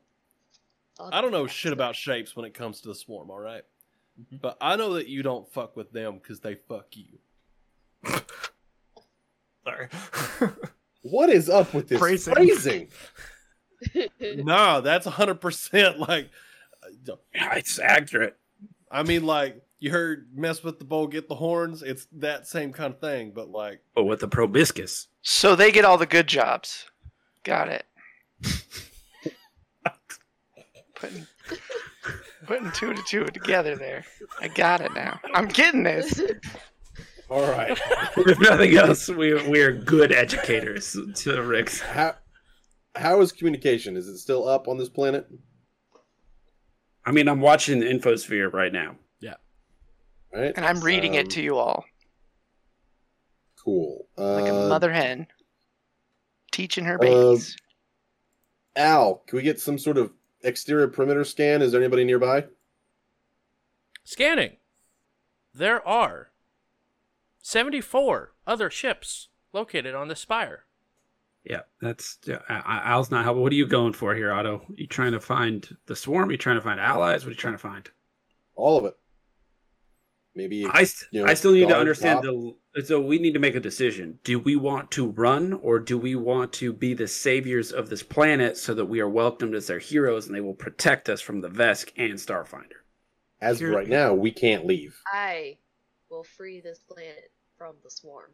I 1.00 1.22
don't 1.22 1.32
know 1.32 1.46
shit 1.46 1.74
about 1.74 1.96
shapes 1.96 2.36
when 2.36 2.46
it 2.46 2.54
comes 2.54 2.82
to 2.82 2.88
the 2.90 2.96
swarm. 2.96 3.30
All 3.30 3.40
right? 3.40 3.64
but 4.42 4.58
I 4.60 4.76
know 4.78 4.94
that 4.96 5.08
you 5.08 5.22
don't 5.22 5.48
fuck 5.54 5.76
with 5.76 5.92
them 5.92 6.18
because 6.18 6.40
they 6.40 6.56
fuck 6.56 6.88
you. 6.94 7.20
Sorry. 9.64 9.90
What 11.04 11.30
is 11.30 11.50
up 11.50 11.74
with 11.74 11.88
this 11.88 12.00
Phrasing. 12.00 12.34
phrasing? 12.34 12.88
no, 14.44 14.82
that's 14.82 15.06
hundred 15.06 15.36
percent 15.40 16.00
like. 16.00 16.30
uh, 17.10 17.16
it's 17.34 17.80
accurate. 17.80 18.36
I 18.92 19.04
mean, 19.04 19.26
like 19.26 19.62
you 19.80 19.92
heard, 19.92 20.28
mess 20.36 20.64
with 20.64 20.80
the 20.80 20.86
bow, 20.86 21.08
get 21.08 21.30
the 21.30 21.36
horns. 21.36 21.82
It's 21.82 22.08
that 22.14 22.46
same 22.48 22.74
kind 22.74 22.94
of 22.94 23.00
thing, 23.00 23.32
but 23.34 23.50
like, 23.50 23.80
But 23.96 24.04
with 24.04 24.20
the 24.20 24.28
proboscis. 24.28 25.08
So 25.22 25.56
they 25.56 25.72
get 25.72 25.86
all 25.86 25.98
the 25.98 26.06
good 26.06 26.28
jobs. 26.28 26.86
Got 27.44 27.70
it. 27.70 27.86
Putting, 30.96 31.28
putting 32.48 32.72
two 32.72 32.94
to 32.94 33.02
two 33.04 33.26
together 33.26 33.76
there. 33.76 34.04
I 34.42 34.48
got 34.48 34.82
it 34.82 34.94
now. 34.96 35.20
I'm 35.36 35.48
getting 35.48 35.84
this. 35.84 36.20
All 37.30 37.42
right. 37.52 37.78
if 38.18 38.40
nothing 38.40 38.76
else, 38.76 39.08
we 39.08 39.36
we 39.48 39.62
are 39.62 39.72
good 39.72 40.12
educators 40.12 40.98
to 41.18 41.42
Rix. 41.44 41.80
How 41.80 42.16
how 42.96 43.22
is 43.22 43.32
communication? 43.32 43.96
Is 43.96 44.08
it 44.08 44.18
still 44.18 44.48
up 44.48 44.68
on 44.68 44.78
this 44.80 44.90
planet? 44.90 45.28
I 47.06 47.12
mean, 47.12 47.28
I'm 47.28 47.42
watching 47.42 47.80
the 47.80 47.86
infosphere 47.86 48.52
right 48.52 48.74
now. 48.74 48.96
Yeah. 49.22 49.36
Right. 50.34 50.52
And 50.56 50.66
I'm 50.66 50.82
reading 50.82 51.12
Um, 51.14 51.20
it 51.20 51.30
to 51.32 51.42
you 51.42 51.58
all 51.58 51.86
Cool. 53.64 54.08
like 54.18 54.46
a 54.52 54.66
Uh, 54.66 54.68
mother 54.68 54.92
hen 54.92 55.28
teaching 56.52 56.86
her 56.86 56.96
uh, 56.96 56.98
babies. 56.98 57.56
Al, 58.82 59.24
can 59.28 59.38
we 59.38 59.44
get 59.44 59.60
some 59.60 59.78
sort 59.78 59.98
of 59.98 60.12
exterior 60.44 60.88
perimeter 60.88 61.24
scan? 61.26 61.62
Is 61.62 61.72
there 61.72 61.82
anybody 61.82 62.04
nearby? 62.06 62.46
Scanning. 64.04 64.58
There 65.54 65.86
are 65.86 66.30
74 67.42 68.34
other 68.46 68.70
ships 68.70 69.30
located 69.52 69.96
on 69.96 70.08
the 70.08 70.16
spire. 70.16 70.64
Yeah, 71.44 71.62
that's 71.82 72.20
yeah, 72.26 72.40
I- 72.50 72.60
I- 72.80 72.92
Al's 72.92 73.10
not 73.10 73.24
helping. 73.24 73.42
What 73.42 73.52
are 73.52 73.56
you 73.56 73.66
going 73.68 73.94
for 73.94 74.14
here, 74.14 74.32
Otto? 74.32 74.66
You 74.76 74.86
trying 74.86 75.14
to 75.14 75.20
find 75.20 75.78
the 75.86 75.96
swarm? 75.96 76.30
You 76.30 76.38
trying 76.38 76.58
to 76.58 76.62
find 76.62 76.80
allies? 76.80 77.24
What 77.24 77.30
are 77.30 77.32
you 77.32 77.38
trying 77.38 77.54
to 77.54 77.58
find? 77.58 77.90
All 78.56 78.78
of 78.78 78.86
it. 78.86 78.98
Maybe 80.38 80.66
I, 80.72 80.84
st- 80.84 81.10
you 81.12 81.22
know, 81.24 81.28
I 81.30 81.34
still 81.34 81.52
need 81.52 81.68
to 81.70 81.76
understand 81.78 82.24
top. 82.24 82.56
the. 82.76 82.84
So 82.84 83.02
we 83.02 83.18
need 83.18 83.34
to 83.34 83.40
make 83.40 83.56
a 83.56 83.60
decision. 83.60 84.20
Do 84.24 84.38
we 84.38 84.56
want 84.56 84.92
to 84.92 85.08
run, 85.12 85.54
or 85.54 85.80
do 85.80 85.98
we 85.98 86.14
want 86.16 86.54
to 86.54 86.72
be 86.72 86.94
the 86.94 87.08
saviors 87.08 87.72
of 87.72 87.90
this 87.90 88.04
planet 88.04 88.56
so 88.56 88.74
that 88.76 88.86
we 88.86 89.00
are 89.00 89.10
welcomed 89.10 89.56
as 89.56 89.66
their 89.68 89.80
heroes 89.80 90.28
and 90.28 90.36
they 90.36 90.42
will 90.42 90.54
protect 90.54 91.10
us 91.10 91.20
from 91.22 91.42
the 91.42 91.50
Vesk 91.50 91.92
and 91.98 92.14
Starfinder? 92.14 92.84
as 93.42 93.58
of 93.58 93.68
Here- 93.68 93.76
right 93.76 93.88
now, 93.90 94.14
we 94.14 94.32
can't 94.32 94.66
leave. 94.66 94.96
I 95.12 95.58
will 96.10 96.24
free 96.24 96.62
this 96.62 96.80
planet 96.80 97.32
from 97.58 97.76
the 97.84 97.90
swarm. 97.90 98.32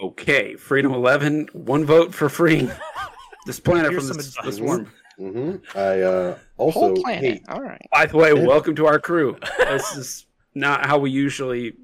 Okay, 0.00 0.54
Freedom 0.54 0.92
Eleven, 0.94 1.48
one 1.52 1.84
vote 1.84 2.14
for 2.14 2.28
freeing 2.28 2.70
this 3.46 3.58
planet 3.60 3.90
Here's 3.90 4.08
from 4.08 4.16
the, 4.18 4.22
the 4.22 4.38
advice. 4.38 4.56
swarm. 4.56 4.92
hmm 5.18 5.56
I 5.74 6.00
uh, 6.02 6.38
Whole 6.56 6.66
also 6.72 6.94
planet. 7.02 7.24
hey, 7.24 7.42
All 7.48 7.60
right. 7.60 7.80
By 7.92 8.06
the 8.06 8.16
way, 8.16 8.32
welcome 8.46 8.76
to 8.76 8.86
our 8.86 9.00
crew. 9.00 9.36
This 9.58 9.96
is 9.96 10.26
not 10.54 10.86
how 10.86 10.98
we 10.98 11.10
usually. 11.10 11.74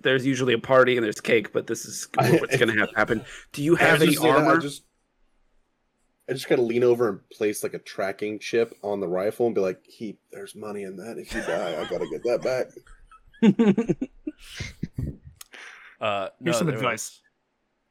There's 0.00 0.26
usually 0.26 0.54
a 0.54 0.58
party 0.58 0.96
and 0.96 1.04
there's 1.04 1.20
cake, 1.20 1.52
but 1.52 1.68
this 1.68 1.84
is 1.84 2.08
what's 2.16 2.56
going 2.56 2.74
to 2.74 2.80
have 2.80 2.88
happen. 2.96 3.24
Do 3.52 3.62
you 3.62 3.76
have 3.76 4.02
any 4.02 4.10
just 4.10 4.22
saying 4.22 4.34
that, 4.34 4.42
I 4.42 4.46
armor? 4.46 4.60
just 4.60 4.82
I 6.28 6.32
just 6.32 6.48
gotta 6.48 6.62
lean 6.62 6.84
over 6.84 7.08
and 7.08 7.30
place 7.30 7.62
like 7.62 7.74
a 7.74 7.78
tracking 7.78 8.38
chip 8.38 8.74
on 8.82 9.00
the 9.00 9.08
rifle 9.08 9.46
and 9.46 9.54
be 9.54 9.60
like, 9.60 9.80
"Heap, 9.86 10.18
there's 10.30 10.54
money 10.54 10.82
in 10.82 10.96
that. 10.96 11.16
If 11.16 11.32
you 11.34 11.40
die, 11.42 11.80
I 11.80 11.88
gotta 11.88 12.06
get 12.10 12.22
that 12.24 12.42
back." 12.42 14.08
Uh, 16.00 16.28
Here's 16.40 16.54
no, 16.54 16.58
some 16.58 16.66
there 16.68 16.76
advice. 16.76 17.20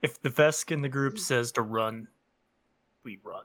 If 0.02 0.22
the 0.22 0.30
Vesk 0.30 0.72
in 0.72 0.82
the 0.82 0.90
group 0.90 1.20
says 1.20 1.52
to 1.54 1.62
run, 1.62 2.08
we 3.04 3.20
run. 3.24 3.44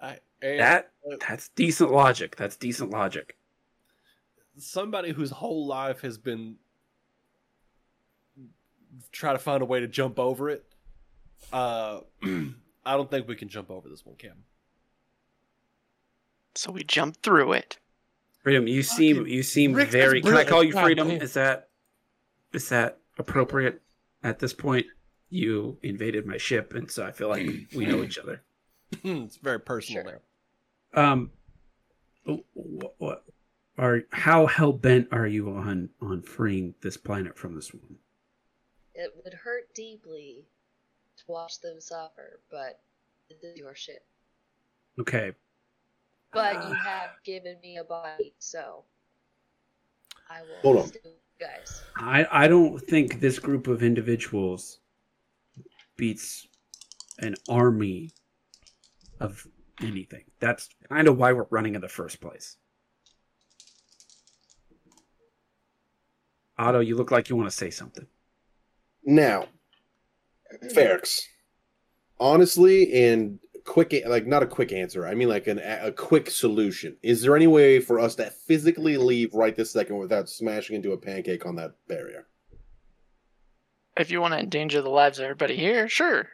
I, 0.00 0.18
and 0.42 0.60
that 0.60 0.90
that's 1.26 1.48
decent 1.50 1.92
logic. 1.92 2.36
That's 2.36 2.56
decent 2.56 2.90
logic. 2.90 3.36
Somebody 4.58 5.12
whose 5.12 5.30
whole 5.30 5.66
life 5.66 6.00
has 6.00 6.18
been 6.18 6.56
try 9.12 9.32
to 9.32 9.38
find 9.38 9.62
a 9.62 9.66
way 9.66 9.80
to 9.80 9.86
jump 9.88 10.18
over 10.18 10.48
it. 10.48 10.64
Uh, 11.52 12.00
I 12.22 12.96
don't 12.96 13.10
think 13.10 13.28
we 13.28 13.36
can 13.36 13.48
jump 13.48 13.70
over 13.70 13.88
this 13.88 14.04
one, 14.04 14.16
Cam. 14.16 14.44
So 16.54 16.72
we 16.72 16.84
jump 16.84 17.22
through 17.22 17.52
it. 17.52 17.78
Freedom, 18.42 18.66
you 18.66 18.82
seem 18.82 19.26
you 19.26 19.42
seem 19.42 19.72
Rick, 19.72 19.90
very. 19.90 20.22
Can 20.22 20.34
I 20.34 20.44
call 20.44 20.62
you. 20.62 20.72
Freedom? 20.72 21.10
Is 21.10 21.34
that 21.34 21.68
is 22.52 22.68
that 22.68 22.98
appropriate 23.18 23.82
at 24.22 24.38
this 24.38 24.52
point? 24.52 24.86
You 25.28 25.78
invaded 25.82 26.24
my 26.26 26.36
ship, 26.36 26.72
and 26.72 26.88
so 26.88 27.04
I 27.04 27.10
feel 27.10 27.28
like 27.28 27.44
we 27.74 27.86
know 27.86 28.04
each 28.04 28.18
other. 28.18 28.42
it's 29.04 29.36
very 29.36 29.58
personal 29.58 30.04
Sure. 30.04 30.20
there. 30.94 31.04
Um, 31.04 31.32
what, 32.54 32.94
what 32.98 33.24
are 33.78 34.02
how 34.12 34.46
hell 34.46 34.72
bent 34.72 35.08
are 35.12 35.26
you 35.26 35.50
on 35.50 35.90
on 36.00 36.22
freeing 36.22 36.74
this 36.82 36.96
planet 36.96 37.36
from 37.38 37.54
this 37.54 37.72
one? 37.74 37.98
It 38.94 39.14
would 39.24 39.34
hurt 39.34 39.72
deeply 39.74 40.46
to 41.18 41.24
watch 41.28 41.60
them 41.60 41.80
suffer, 41.80 42.40
but 42.50 42.80
this 43.28 43.42
is 43.44 43.56
your 43.58 43.74
ship. 43.74 44.04
Okay, 44.98 45.34
But 46.32 46.64
you 46.68 46.72
Uh. 46.72 46.74
have 46.74 47.10
given 47.24 47.60
me 47.60 47.76
a 47.78 47.84
body, 47.84 48.34
so 48.38 48.84
I 50.28 50.42
will 50.42 50.60
Hold 50.62 50.76
on. 50.78 50.92
you 51.04 51.12
guys. 51.38 51.82
I 51.96 52.26
I 52.44 52.48
don't 52.48 52.78
think 52.80 53.20
this 53.20 53.38
group 53.38 53.66
of 53.66 53.82
individuals 53.82 54.80
beats 55.96 56.48
an 57.18 57.34
army 57.48 58.10
of 59.20 59.46
anything. 59.80 60.24
That's 60.40 60.68
kind 60.88 61.08
of 61.08 61.16
why 61.18 61.32
we're 61.32 61.46
running 61.50 61.74
in 61.74 61.80
the 61.80 61.88
first 61.88 62.20
place. 62.20 62.58
Otto, 66.58 66.80
you 66.80 66.96
look 66.96 67.10
like 67.10 67.28
you 67.28 67.36
want 67.36 67.50
to 67.50 67.56
say 67.56 67.70
something. 67.70 68.06
Now, 69.04 69.46
Ferrex, 70.74 71.20
honestly, 72.18 72.92
and 73.04 73.38
quick, 73.64 73.94
like 74.06 74.26
not 74.26 74.42
a 74.42 74.46
quick 74.46 74.72
answer. 74.72 75.06
I 75.06 75.14
mean, 75.14 75.28
like 75.28 75.46
an, 75.46 75.58
a 75.58 75.92
quick 75.92 76.30
solution. 76.30 76.96
Is 77.02 77.22
there 77.22 77.36
any 77.36 77.46
way 77.46 77.80
for 77.80 78.00
us 78.00 78.14
to 78.16 78.30
physically 78.30 78.96
leave 78.96 79.34
right 79.34 79.54
this 79.54 79.72
second 79.72 79.98
without 79.98 80.28
smashing 80.28 80.76
into 80.76 80.92
a 80.92 80.98
pancake 80.98 81.44
on 81.44 81.56
that 81.56 81.74
barrier? 81.88 82.26
If 83.96 84.10
you 84.10 84.20
want 84.20 84.34
to 84.34 84.40
endanger 84.40 84.82
the 84.82 84.90
lives 84.90 85.18
of 85.18 85.24
everybody 85.24 85.56
here, 85.56 85.88
sure. 85.88 86.28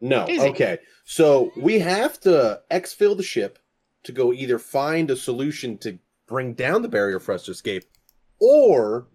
No. 0.00 0.26
Easy. 0.28 0.48
Okay. 0.48 0.78
So 1.04 1.52
we 1.56 1.80
have 1.80 2.18
to 2.20 2.60
exfil 2.70 3.16
the 3.16 3.22
ship 3.22 3.58
to 4.04 4.12
go 4.12 4.32
either 4.32 4.58
find 4.58 5.10
a 5.10 5.16
solution 5.16 5.76
to 5.78 5.98
bring 6.26 6.54
down 6.54 6.82
the 6.82 6.88
barrier 6.88 7.18
for 7.18 7.32
us 7.34 7.44
to 7.44 7.50
escape, 7.50 7.84
or 8.40 9.08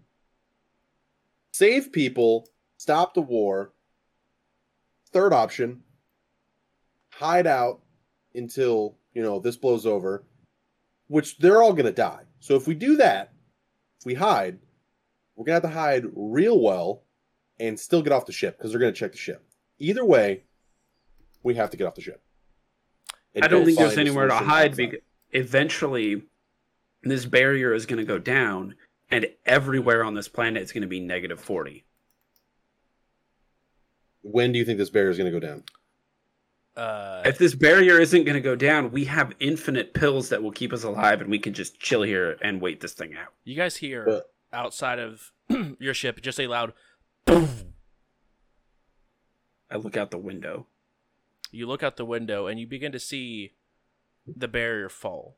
save 1.56 1.92
people, 1.92 2.48
stop 2.76 3.14
the 3.14 3.20
war. 3.20 3.72
Third 5.12 5.32
option, 5.32 5.82
hide 7.10 7.46
out 7.46 7.80
until 8.34 8.96
you 9.14 9.22
know 9.22 9.38
this 9.38 9.56
blows 9.56 9.86
over, 9.86 10.24
which 11.08 11.38
they're 11.38 11.62
all 11.62 11.72
gonna 11.72 11.92
die. 11.92 12.24
So 12.40 12.56
if 12.56 12.66
we 12.66 12.74
do 12.74 12.96
that, 12.96 13.32
if 13.98 14.04
we 14.04 14.14
hide, 14.14 14.58
we're 15.34 15.44
gonna 15.44 15.54
have 15.54 15.62
to 15.62 15.68
hide 15.68 16.04
real 16.14 16.60
well 16.60 17.02
and 17.58 17.80
still 17.80 18.02
get 18.02 18.12
off 18.12 18.26
the 18.26 18.32
ship 18.32 18.58
because 18.58 18.72
they're 18.72 18.80
gonna 18.80 18.92
check 18.92 19.12
the 19.12 19.18
ship. 19.18 19.42
Either 19.78 20.04
way, 20.04 20.42
we 21.42 21.54
have 21.54 21.70
to 21.70 21.76
get 21.76 21.86
off 21.86 21.94
the 21.94 22.02
ship. 22.02 22.22
And 23.34 23.44
I 23.44 23.48
don't 23.48 23.64
think 23.64 23.78
there's 23.78 23.98
anywhere 23.98 24.28
to 24.28 24.34
hide 24.34 24.76
because 24.76 25.00
eventually 25.30 26.22
this 27.02 27.24
barrier 27.24 27.72
is 27.72 27.86
going 27.86 27.98
to 27.98 28.04
go 28.04 28.18
down 28.18 28.74
and 29.10 29.26
everywhere 29.44 30.02
on 30.04 30.14
this 30.14 30.28
planet 30.28 30.62
it's 30.62 30.72
going 30.72 30.82
to 30.82 30.88
be 30.88 31.00
negative 31.00 31.40
40. 31.40 31.84
When 34.22 34.52
do 34.52 34.58
you 34.58 34.64
think 34.64 34.78
this 34.78 34.90
barrier 34.90 35.10
is 35.10 35.18
going 35.18 35.32
to 35.32 35.40
go 35.40 35.46
down? 35.46 35.62
Uh, 36.76 37.22
If 37.24 37.38
this 37.38 37.54
barrier 37.54 37.98
isn't 38.00 38.24
going 38.24 38.34
to 38.34 38.40
go 38.40 38.56
down, 38.56 38.90
we 38.90 39.04
have 39.06 39.32
infinite 39.40 39.94
pills 39.94 40.28
that 40.28 40.42
will 40.42 40.50
keep 40.52 40.72
us 40.72 40.82
alive 40.82 41.20
and 41.20 41.30
we 41.30 41.38
can 41.38 41.54
just 41.54 41.78
chill 41.80 42.02
here 42.02 42.36
and 42.42 42.60
wait 42.60 42.80
this 42.80 42.92
thing 42.92 43.14
out. 43.16 43.32
you 43.44 43.56
guys 43.56 43.76
hear 43.76 44.04
But- 44.04 44.32
outside 44.52 44.98
of 44.98 45.32
your 45.78 45.94
ship 45.94 46.20
just 46.20 46.40
a 46.40 46.46
loud. 46.46 46.72
Boom. 47.24 47.48
I 49.70 49.76
look 49.76 49.96
out 49.96 50.10
the 50.10 50.18
window. 50.18 50.66
You 51.50 51.66
look 51.66 51.82
out 51.82 51.96
the 51.96 52.04
window 52.04 52.46
and 52.46 52.58
you 52.60 52.66
begin 52.66 52.92
to 52.92 52.98
see 53.00 53.52
the 54.26 54.48
barrier 54.48 54.88
fall. 54.88 55.36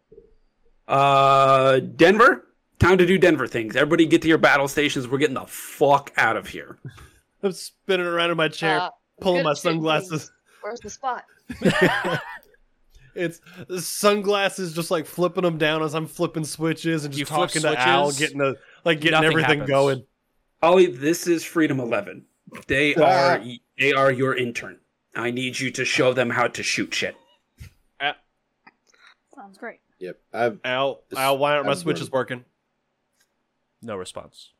Uh, 0.86 1.78
Denver? 1.80 2.46
Time 2.78 2.98
to 2.98 3.06
do 3.06 3.18
Denver 3.18 3.46
things. 3.46 3.74
Everybody 3.76 4.06
get 4.06 4.22
to 4.22 4.28
your 4.28 4.38
battle 4.38 4.68
stations. 4.68 5.08
We're 5.08 5.18
getting 5.18 5.34
the 5.34 5.46
fuck 5.46 6.12
out 6.16 6.36
of 6.36 6.46
here. 6.48 6.78
I'm 7.42 7.52
spinning 7.52 8.06
around 8.06 8.30
in 8.30 8.36
my 8.36 8.48
chair, 8.48 8.80
Uh, 8.80 8.90
pulling 9.20 9.44
my 9.44 9.54
sunglasses. 9.54 10.08
please. 10.26 10.30
Where's 10.62 10.80
the 10.80 10.90
spot? 10.90 11.24
it's 13.14 13.40
the 13.68 13.80
sunglasses, 13.80 14.74
just 14.74 14.90
like 14.90 15.06
flipping 15.06 15.42
them 15.44 15.56
down 15.58 15.82
as 15.82 15.94
I'm 15.94 16.06
flipping 16.06 16.44
switches 16.44 17.04
and 17.04 17.12
just 17.14 17.18
You 17.20 17.26
flip 17.26 17.50
talking 17.50 17.62
to 17.62 17.78
Al, 17.80 18.10
getting 18.12 18.40
a 18.40 18.54
like 18.84 19.00
getting 19.00 19.22
everything 19.24 19.60
happens. 19.60 19.68
going. 19.68 20.04
Ollie, 20.62 20.86
this 20.86 21.26
is 21.28 21.44
Freedom 21.44 21.78
11. 21.80 22.24
They 22.66 22.94
are 22.96 23.40
they 23.78 23.92
are 23.92 24.10
your 24.10 24.36
intern. 24.36 24.78
I 25.14 25.30
need 25.30 25.58
you 25.58 25.70
to 25.72 25.84
show 25.84 26.12
them 26.12 26.30
how 26.30 26.48
to 26.48 26.62
shoot 26.62 26.92
shit. 26.94 27.16
Sounds 29.34 29.56
great. 29.58 29.78
Yep. 30.00 30.18
I've 30.32 30.58
Al, 30.64 31.02
Al, 31.16 31.38
why 31.38 31.54
aren't 31.54 31.66
my 31.66 31.72
I've 31.72 31.78
switches 31.78 32.08
done- 32.08 32.18
working? 32.18 32.44
No 33.82 33.96
response. 33.96 34.52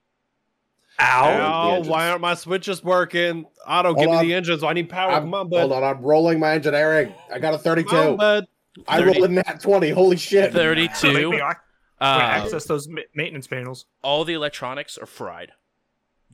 Ow. 1.00 1.24
the 1.26 1.30
Al, 1.42 1.70
engines. 1.70 1.88
why 1.88 2.08
aren't 2.08 2.20
my 2.20 2.34
switches 2.34 2.82
working? 2.82 3.46
Otto, 3.66 3.88
Hold 3.94 3.98
give 4.00 4.10
me 4.10 4.16
on. 4.16 4.26
the 4.26 4.34
engines. 4.34 4.64
I 4.64 4.72
need 4.72 4.88
power. 4.88 5.12
I'm, 5.12 5.22
Come 5.24 5.34
on, 5.34 5.48
bud. 5.48 5.60
hold 5.60 5.72
on. 5.72 5.84
I'm 5.84 6.02
rolling 6.02 6.40
my 6.40 6.52
engineering. 6.54 7.14
I 7.32 7.38
got 7.38 7.54
a 7.54 7.58
32. 7.58 7.88
Come 7.88 8.06
on, 8.12 8.16
bud. 8.16 8.46
I 8.86 9.02
rolled 9.04 9.16
a 9.18 9.28
nat 9.28 9.60
20. 9.60 9.90
Holy 9.90 10.16
shit. 10.16 10.52
32. 10.52 11.30
wait, 11.30 11.40
Uh, 11.40 11.54
access 12.00 12.64
those 12.64 12.86
ma- 12.88 13.00
maintenance 13.14 13.46
panels. 13.48 13.86
all 14.02 14.24
the 14.24 14.34
electronics 14.34 14.96
are 14.98 15.06
fried. 15.06 15.52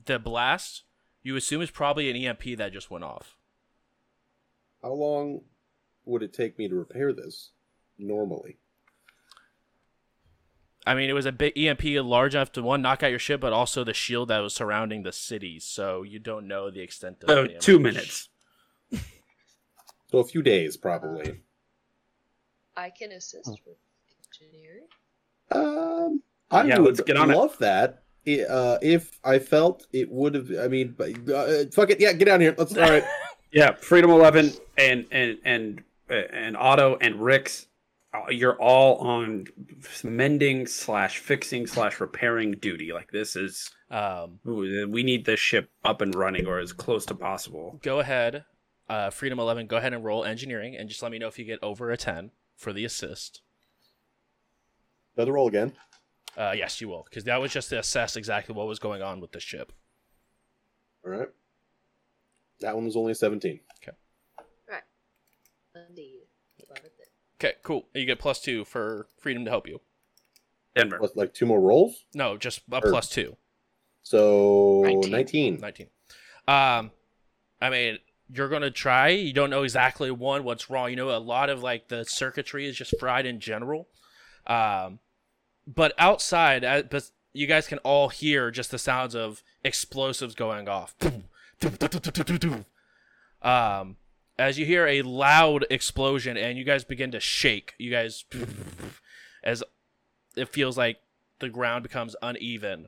The 0.05 0.19
blast, 0.19 0.83
you 1.23 1.35
assume, 1.35 1.61
is 1.63 1.71
probably 1.71 2.09
an 2.09 2.15
EMP 2.15 2.55
that 2.57 2.71
just 2.73 2.91
went 2.91 3.03
off. 3.03 3.35
How 4.83 4.93
long 4.93 5.41
would 6.05 6.21
it 6.21 6.33
take 6.33 6.59
me 6.59 6.67
to 6.69 6.75
repair 6.75 7.13
this 7.13 7.49
normally? 7.97 8.57
I 10.87 10.93
mean, 10.93 11.09
it 11.09 11.13
was 11.13 11.25
a 11.25 11.31
big 11.31 11.57
EMP 11.57 11.83
large 12.05 12.35
enough 12.35 12.51
to 12.53 12.61
one 12.61 12.81
knock 12.81 13.01
out 13.01 13.09
your 13.09 13.19
ship, 13.19 13.41
but 13.41 13.53
also 13.53 13.83
the 13.83 13.93
shield 13.93 14.27
that 14.29 14.39
was 14.39 14.53
surrounding 14.53 15.03
the 15.03 15.11
city. 15.11 15.59
So 15.59 16.03
you 16.03 16.19
don't 16.19 16.47
know 16.47 16.69
the 16.69 16.81
extent 16.81 17.23
of 17.23 17.27
the 17.27 17.57
two 17.59 17.79
minutes. 17.79 18.29
So 20.11 20.19
a 20.19 20.23
few 20.23 20.43
days, 20.43 20.77
probably. 20.77 21.41
I 22.77 22.91
can 22.91 23.11
assist 23.11 23.49
with 23.65 23.75
engineering. 24.39 24.85
Um, 25.51 26.21
I 26.51 26.63
Yeah, 26.63 26.77
would 26.77 26.85
let's 26.85 27.01
get 27.01 27.17
on 27.17 27.31
it. 27.31 27.35
love 27.35 27.57
that. 27.57 28.03
Uh, 28.27 28.77
if 28.81 29.19
I 29.23 29.39
felt 29.39 29.87
it 29.91 30.09
would 30.09 30.35
have, 30.35 30.51
I 30.59 30.67
mean, 30.67 30.95
but, 30.97 31.11
uh, 31.29 31.65
fuck 31.71 31.89
it, 31.89 31.99
yeah, 31.99 32.13
get 32.13 32.25
down 32.25 32.39
here. 32.39 32.55
Let's 32.57 32.77
all 32.77 32.89
right. 32.89 33.03
Yeah, 33.51 33.73
Freedom 33.75 34.11
Eleven 34.11 34.51
and 34.77 35.05
and 35.11 35.37
and 35.45 35.83
uh, 36.09 36.13
and 36.31 36.57
Otto 36.57 36.97
and 36.99 37.21
Rix. 37.21 37.67
Uh, 38.27 38.29
You're 38.31 38.59
all 38.61 38.97
on 38.97 39.45
mending 40.03 40.67
slash 40.67 41.19
fixing 41.19 41.67
slash 41.67 41.99
repairing 41.99 42.53
duty. 42.53 42.91
Like 42.93 43.11
this 43.11 43.35
is 43.35 43.71
Um, 43.89 44.39
we 44.43 45.03
need 45.03 45.25
this 45.25 45.39
ship 45.39 45.69
up 45.83 46.01
and 46.01 46.13
running 46.15 46.45
or 46.47 46.59
as 46.59 46.73
close 46.73 47.05
to 47.07 47.15
possible. 47.15 47.79
go 47.83 47.99
ahead, 47.99 48.45
uh, 48.89 49.09
Freedom 49.09 49.39
Eleven. 49.39 49.67
Go 49.67 49.77
ahead 49.77 49.93
and 49.93 50.03
roll 50.03 50.23
engineering, 50.25 50.75
and 50.75 50.89
just 50.89 51.01
let 51.01 51.11
me 51.11 51.19
know 51.19 51.27
if 51.27 51.37
you 51.39 51.45
get 51.45 51.59
over 51.61 51.91
a 51.91 51.97
ten 51.97 52.31
for 52.55 52.73
the 52.73 52.85
assist. 52.85 53.41
Another 55.15 55.33
roll 55.33 55.47
again. 55.47 55.73
Uh, 56.37 56.53
yes, 56.55 56.81
you 56.81 56.89
will, 56.89 57.05
because 57.09 57.23
that 57.23 57.39
was 57.39 57.51
just 57.53 57.69
to 57.69 57.79
assess 57.79 58.17
exactly 58.17 58.53
what 58.53 58.67
was 58.67 58.79
going 58.79 59.01
on 59.01 59.21
with 59.21 59.31
the 59.31 59.39
ship. 59.39 59.71
All 61.05 61.11
right. 61.11 61.29
That 62.59 62.75
one 62.75 62.83
was 62.85 62.95
only 62.97 63.13
a 63.13 63.15
17. 63.15 63.59
Indeed. 65.89 66.24
Love 67.43 67.49
it 67.49 67.49
then. 67.49 67.49
Okay, 67.51 67.57
cool. 67.63 67.87
You 67.93 68.05
get 68.05 68.19
plus 68.19 68.41
two 68.41 68.65
for 68.65 69.07
Freedom 69.19 69.45
to 69.45 69.51
help 69.51 69.67
you. 69.67 69.81
Denver. 70.75 70.97
What, 70.99 71.15
like 71.15 71.33
two 71.33 71.45
more 71.45 71.59
rolls? 71.61 72.05
No, 72.13 72.37
just 72.37 72.61
a 72.71 72.77
Or- 72.77 72.81
plus 72.91 73.09
two. 73.09 73.37
So 74.03 74.81
19. 74.83 75.11
19. 75.11 75.59
19. 75.61 75.87
Um, 76.47 76.91
I 77.61 77.69
mean, 77.69 77.97
you're 78.31 78.49
gonna 78.49 78.69
try. 78.71 79.09
You 79.09 79.33
don't 79.33 79.49
know 79.49 79.63
exactly 79.63 80.11
one 80.11 80.43
what's 80.43 80.69
wrong. 80.69 80.89
You 80.89 80.95
know 80.95 81.09
a 81.09 81.17
lot 81.17 81.49
of 81.49 81.63
like 81.63 81.87
the 81.87 82.03
circuitry 82.05 82.67
is 82.67 82.75
just 82.75 82.93
fried 82.99 83.25
in 83.25 83.39
general. 83.39 83.87
Um, 84.45 84.99
but 85.65 85.93
outside, 85.97 86.63
uh, 86.63 86.83
but 86.83 87.09
you 87.33 87.47
guys 87.47 87.67
can 87.67 87.79
all 87.79 88.09
hear 88.09 88.51
just 88.51 88.69
the 88.69 88.77
sounds 88.77 89.15
of 89.15 89.41
explosives 89.63 90.35
going 90.35 90.69
off. 90.69 90.93
Um, 93.41 93.97
as 94.37 94.59
you 94.59 94.65
hear 94.65 94.85
a 94.87 95.01
loud 95.01 95.65
explosion 95.69 96.37
and 96.37 96.57
you 96.57 96.63
guys 96.63 96.83
begin 96.83 97.11
to 97.11 97.19
shake, 97.19 97.73
you 97.77 97.91
guys 97.91 98.25
as 99.43 99.63
it 100.35 100.49
feels 100.49 100.77
like 100.77 100.97
the 101.39 101.49
ground 101.49 101.83
becomes 101.83 102.15
uneven. 102.21 102.87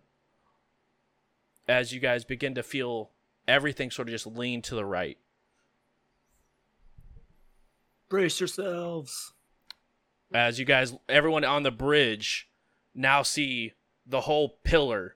As 1.68 1.94
you 1.94 2.00
guys 2.00 2.24
begin 2.26 2.56
to 2.56 2.64
feel 2.64 3.12
everything 3.48 3.92
sort 3.92 4.08
of 4.08 4.14
just 4.14 4.28
lean 4.28 4.62
to 4.64 4.76
the 4.76 4.86
right. 4.86 5.18
Brace 8.10 8.40
yourselves. 8.40 9.34
As 10.34 10.60
you 10.60 10.66
guys, 10.66 10.94
everyone 11.08 11.44
on 11.44 11.64
the 11.64 11.72
bridge 11.72 12.50
now 12.94 13.22
see 13.22 13.74
the 14.06 14.22
whole 14.22 14.58
pillar 14.64 15.16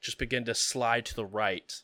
just 0.00 0.18
begin 0.18 0.44
to 0.44 0.54
slide 0.54 1.04
to 1.06 1.14
the 1.16 1.24
right 1.24 1.82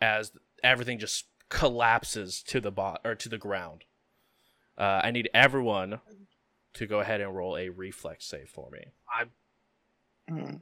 as 0.00 0.32
everything 0.62 0.98
just 0.98 1.26
collapses 1.48 2.42
to 2.44 2.60
the 2.60 2.70
bot 2.70 3.00
or 3.04 3.14
to 3.14 3.28
the 3.28 3.38
ground. 3.38 3.84
Uh, 4.76 5.00
I 5.02 5.10
need 5.10 5.30
everyone 5.32 6.00
to 6.74 6.86
go 6.86 7.00
ahead 7.00 7.20
and 7.20 7.34
roll 7.34 7.56
a 7.56 7.68
reflex 7.70 8.26
save 8.26 8.48
for 8.48 8.70
me. 8.70 8.84
Hmm. 10.28 10.56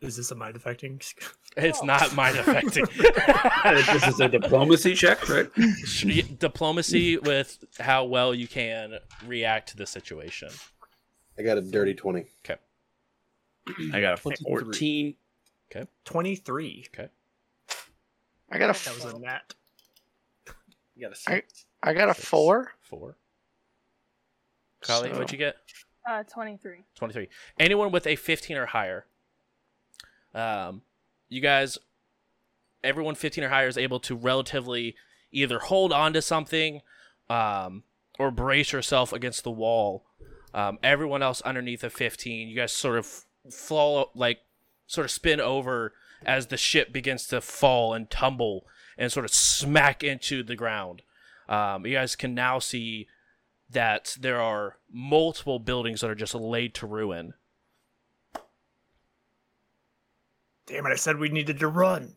Is 0.00 0.16
this 0.16 0.30
a 0.30 0.34
mind 0.34 0.56
affecting? 0.56 1.00
It's 1.56 1.84
not 1.84 2.12
mind 2.16 2.36
affecting. 2.36 2.84
this 3.64 4.08
is 4.08 4.18
a 4.18 4.28
diplomacy 4.28 4.96
check, 4.96 5.28
right? 5.28 5.48
Diplomacy 6.40 7.16
with 7.18 7.64
how 7.78 8.06
well 8.06 8.34
you 8.34 8.48
can 8.48 8.98
react 9.24 9.68
to 9.68 9.76
the 9.76 9.86
situation. 9.86 10.48
I 11.38 11.42
got 11.42 11.56
a 11.56 11.60
dirty 11.60 11.94
20. 11.94 12.26
Okay. 12.44 12.60
I 13.92 14.00
got 14.00 14.14
a 14.14 14.16
14. 14.16 15.14
Okay. 15.70 15.88
23. 16.04 16.86
Okay. 16.92 17.08
I 18.50 18.58
got 18.58 18.70
a 18.76 18.84
That 18.84 18.94
was 18.94 19.04
f- 19.06 19.14
a 19.14 19.18
nat. 19.18 19.54
You 20.96 21.02
got 21.08 21.16
a 21.16 21.30
I- 21.30 21.34
six. 21.36 21.66
I 21.82 21.92
got 21.92 22.08
a 22.10 22.14
Six. 22.14 22.28
four. 22.28 22.72
Four. 22.82 23.16
Kali, 24.80 25.08
So- 25.10 25.14
what'd 25.14 25.32
you 25.32 25.38
get? 25.38 25.56
Uh, 26.06 26.22
23. 26.24 26.84
23. 26.94 27.28
Anyone 27.58 27.90
with 27.90 28.06
a 28.06 28.16
15 28.16 28.56
or 28.56 28.66
higher. 28.66 29.06
Um, 30.34 30.82
you 31.28 31.40
guys, 31.40 31.78
everyone 32.82 33.14
15 33.14 33.42
or 33.44 33.48
higher 33.48 33.68
is 33.68 33.78
able 33.78 34.00
to 34.00 34.14
relatively 34.14 34.96
either 35.32 35.58
hold 35.58 35.92
on 35.92 36.12
to 36.12 36.20
something 36.22 36.82
um, 37.30 37.84
or 38.18 38.30
brace 38.30 38.72
yourself 38.72 39.12
against 39.12 39.44
the 39.44 39.50
wall. 39.50 40.04
Um, 40.52 40.78
everyone 40.82 41.22
else 41.22 41.40
underneath 41.40 41.82
a 41.82 41.90
15, 41.90 42.48
you 42.48 42.54
guys 42.56 42.70
sort 42.72 42.98
of 42.98 43.24
fall, 43.50 44.10
like, 44.14 44.40
sort 44.86 45.06
of 45.06 45.10
spin 45.10 45.40
over 45.40 45.94
as 46.26 46.46
the 46.46 46.56
ship 46.56 46.92
begins 46.92 47.26
to 47.28 47.40
fall 47.40 47.94
and 47.94 48.10
tumble 48.10 48.66
and 48.96 49.10
sort 49.10 49.24
of 49.24 49.32
smack 49.32 50.02
into 50.02 50.42
the 50.42 50.56
ground. 50.56 51.02
Um, 51.48 51.84
you 51.86 51.94
guys 51.94 52.16
can 52.16 52.34
now 52.34 52.58
see 52.58 53.06
that 53.70 54.16
there 54.20 54.40
are 54.40 54.78
multiple 54.90 55.58
buildings 55.58 56.00
that 56.00 56.10
are 56.10 56.14
just 56.14 56.34
laid 56.34 56.74
to 56.74 56.86
ruin. 56.86 57.34
Damn 60.66 60.86
it! 60.86 60.92
I 60.92 60.96
said 60.96 61.18
we 61.18 61.28
needed 61.28 61.58
to 61.58 61.68
run. 61.68 62.16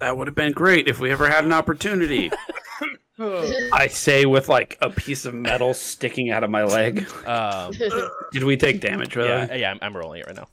That 0.00 0.16
would 0.16 0.26
have 0.26 0.34
been 0.34 0.52
great 0.52 0.88
if 0.88 0.98
we 0.98 1.12
ever 1.12 1.28
had 1.28 1.44
an 1.44 1.52
opportunity. 1.52 2.32
I 3.18 3.86
say 3.86 4.26
with 4.26 4.48
like 4.48 4.76
a 4.80 4.90
piece 4.90 5.24
of 5.24 5.34
metal 5.34 5.72
sticking 5.72 6.30
out 6.30 6.42
of 6.42 6.50
my 6.50 6.64
leg. 6.64 7.06
Um, 7.26 7.72
Did 8.32 8.42
we 8.42 8.56
take 8.56 8.80
damage, 8.80 9.14
really? 9.14 9.28
yeah, 9.28 9.54
yeah, 9.54 9.70
I'm, 9.70 9.78
I'm 9.82 9.96
rolling 9.96 10.20
it 10.20 10.26
right 10.26 10.34
now. 10.34 10.48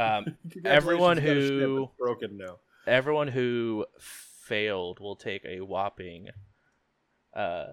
Um, 0.00 0.36
Everyone 0.64 1.16
Congratulations, 1.16 1.50
you 1.50 1.58
got 1.60 1.64
a 1.66 1.68
ship 1.68 1.68
who- 1.68 1.90
broken 2.04 2.36
now. 2.38 2.56
everyone 2.86 3.28
who 3.28 3.86
failed 3.98 4.98
will 5.00 5.16
take 5.16 5.44
a 5.44 5.60
whopping 5.60 6.28
uh, 7.34 7.66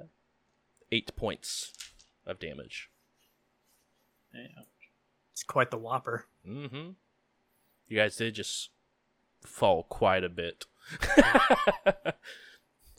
eight 0.92 1.16
points 1.16 1.74
of 2.26 2.40
damage. 2.40 2.90
Yeah. 4.34 4.42
It's 5.32 5.44
quite 5.44 5.72
the 5.72 5.78
whopper. 5.78 6.26
Mm-hmm. 6.48 6.90
You 7.88 7.98
guys 7.98 8.18
did 8.18 8.36
just 8.36 8.70
fall 9.46 9.84
quite 9.84 10.24
a 10.24 10.30
bit, 10.30 10.66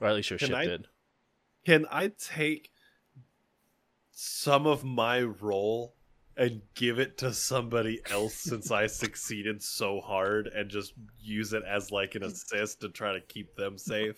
or 0.01 0.09
at 0.09 0.15
least 0.15 0.31
your 0.31 0.39
Can 0.39 0.49
ship 0.49 0.57
I- 0.57 0.65
did. 0.65 0.87
Can 1.67 1.85
I 1.91 2.13
take 2.19 2.71
some 4.11 4.67
of 4.67 4.83
my 4.85 5.21
role 5.21 5.95
and 6.39 6.63
give 6.75 7.01
it 7.01 7.19
to 7.19 7.35
somebody 7.35 8.01
else 8.11 8.35
since 8.35 8.71
I 8.71 8.87
succeeded 8.87 9.61
so 9.61 10.01
hard 10.01 10.47
and 10.47 10.71
just 10.71 10.95
use 11.21 11.53
it 11.53 11.65
as 11.69 11.91
like 11.91 12.15
an 12.15 12.23
assist 12.23 12.81
to 12.81 12.89
try 12.89 13.13
to 13.13 13.21
keep 13.21 13.57
them 13.57 13.77
safe? 13.77 14.17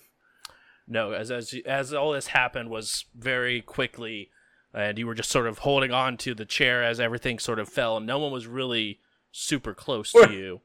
No, 0.87 1.13
as 1.13 1.31
as 1.31 1.55
as 1.67 1.95
all 1.95 2.13
this 2.13 2.29
happened 2.29 2.69
was 2.69 3.07
very 3.17 3.63
quickly, 3.63 4.31
and 4.75 4.99
you 4.99 5.07
were 5.07 5.15
just 5.15 5.31
sort 5.31 5.47
of 5.47 5.59
holding 5.59 5.93
on 5.93 6.17
to 6.19 6.35
the 6.35 6.45
chair 6.45 6.85
as 6.85 7.01
everything 7.01 7.39
sort 7.39 7.59
of 7.59 7.69
fell, 7.69 7.97
and 7.97 8.07
no 8.07 8.19
one 8.19 8.33
was 8.33 8.47
really 8.47 9.01
super 9.33 9.73
close 9.73 10.13
to 10.13 10.31
you. 10.31 10.61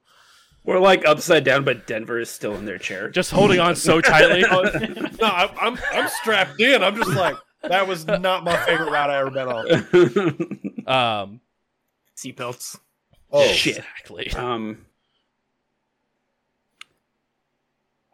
We're 0.64 0.80
like 0.80 1.06
upside 1.06 1.44
down, 1.44 1.64
but 1.64 1.86
Denver 1.86 2.20
is 2.20 2.30
still 2.30 2.56
in 2.56 2.66
their 2.66 2.80
chair. 2.80 3.10
Just 3.10 3.30
holding 3.32 3.60
on 3.60 3.76
so 3.76 4.02
tightly. 4.02 4.42
no, 5.22 5.28
I'm, 5.28 5.50
I'm 5.62 5.80
I'm 5.94 6.10
strapped 6.10 6.60
in. 6.60 6.84
I'm 6.84 6.96
just 6.96 7.12
like 7.12 7.38
that 7.62 7.88
was 7.88 8.06
not 8.08 8.44
my 8.44 8.58
favorite 8.66 8.92
route 8.92 9.10
I 9.10 9.20
ever 9.20 9.32
been 9.32 9.48
on. 9.48 10.88
um, 11.22 11.42
Seatbelts. 12.16 12.80
Oh, 13.32 13.46
shit. 13.48 13.78
exactly. 13.78 14.32
Um. 14.32 14.86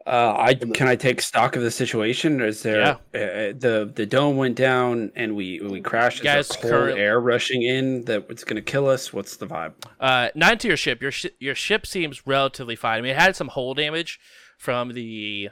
Uh, 0.03 0.35
I 0.35 0.55
can 0.55 0.87
I 0.87 0.95
take 0.95 1.21
stock 1.21 1.55
of 1.55 1.61
the 1.61 1.69
situation? 1.69 2.41
Or 2.41 2.47
is 2.47 2.63
there 2.63 2.81
uh, 2.83 2.97
the 3.13 3.91
the 3.93 4.07
dome 4.07 4.35
went 4.35 4.55
down 4.55 5.11
and 5.15 5.35
we 5.35 5.59
we 5.61 5.79
crashed? 5.79 6.17
Is 6.19 6.23
Guys, 6.23 6.47
there 6.49 6.59
cold 6.61 6.71
current- 6.71 6.99
air 6.99 7.19
rushing 7.19 7.61
in 7.61 8.05
that 8.05 8.25
it's 8.29 8.43
going 8.43 8.55
to 8.55 8.63
kill 8.63 8.89
us? 8.89 9.13
What's 9.13 9.37
the 9.37 9.45
vibe? 9.45 9.73
Uh, 9.99 10.29
not 10.33 10.53
into 10.53 10.67
your 10.69 10.77
ship. 10.77 11.03
Your 11.03 11.11
sh- 11.11 11.27
your 11.39 11.53
ship 11.53 11.85
seems 11.85 12.25
relatively 12.25 12.75
fine. 12.75 12.97
I 12.97 13.01
mean, 13.01 13.11
it 13.11 13.19
had 13.19 13.35
some 13.35 13.49
hull 13.49 13.75
damage 13.75 14.19
from 14.57 14.93
the 14.95 15.49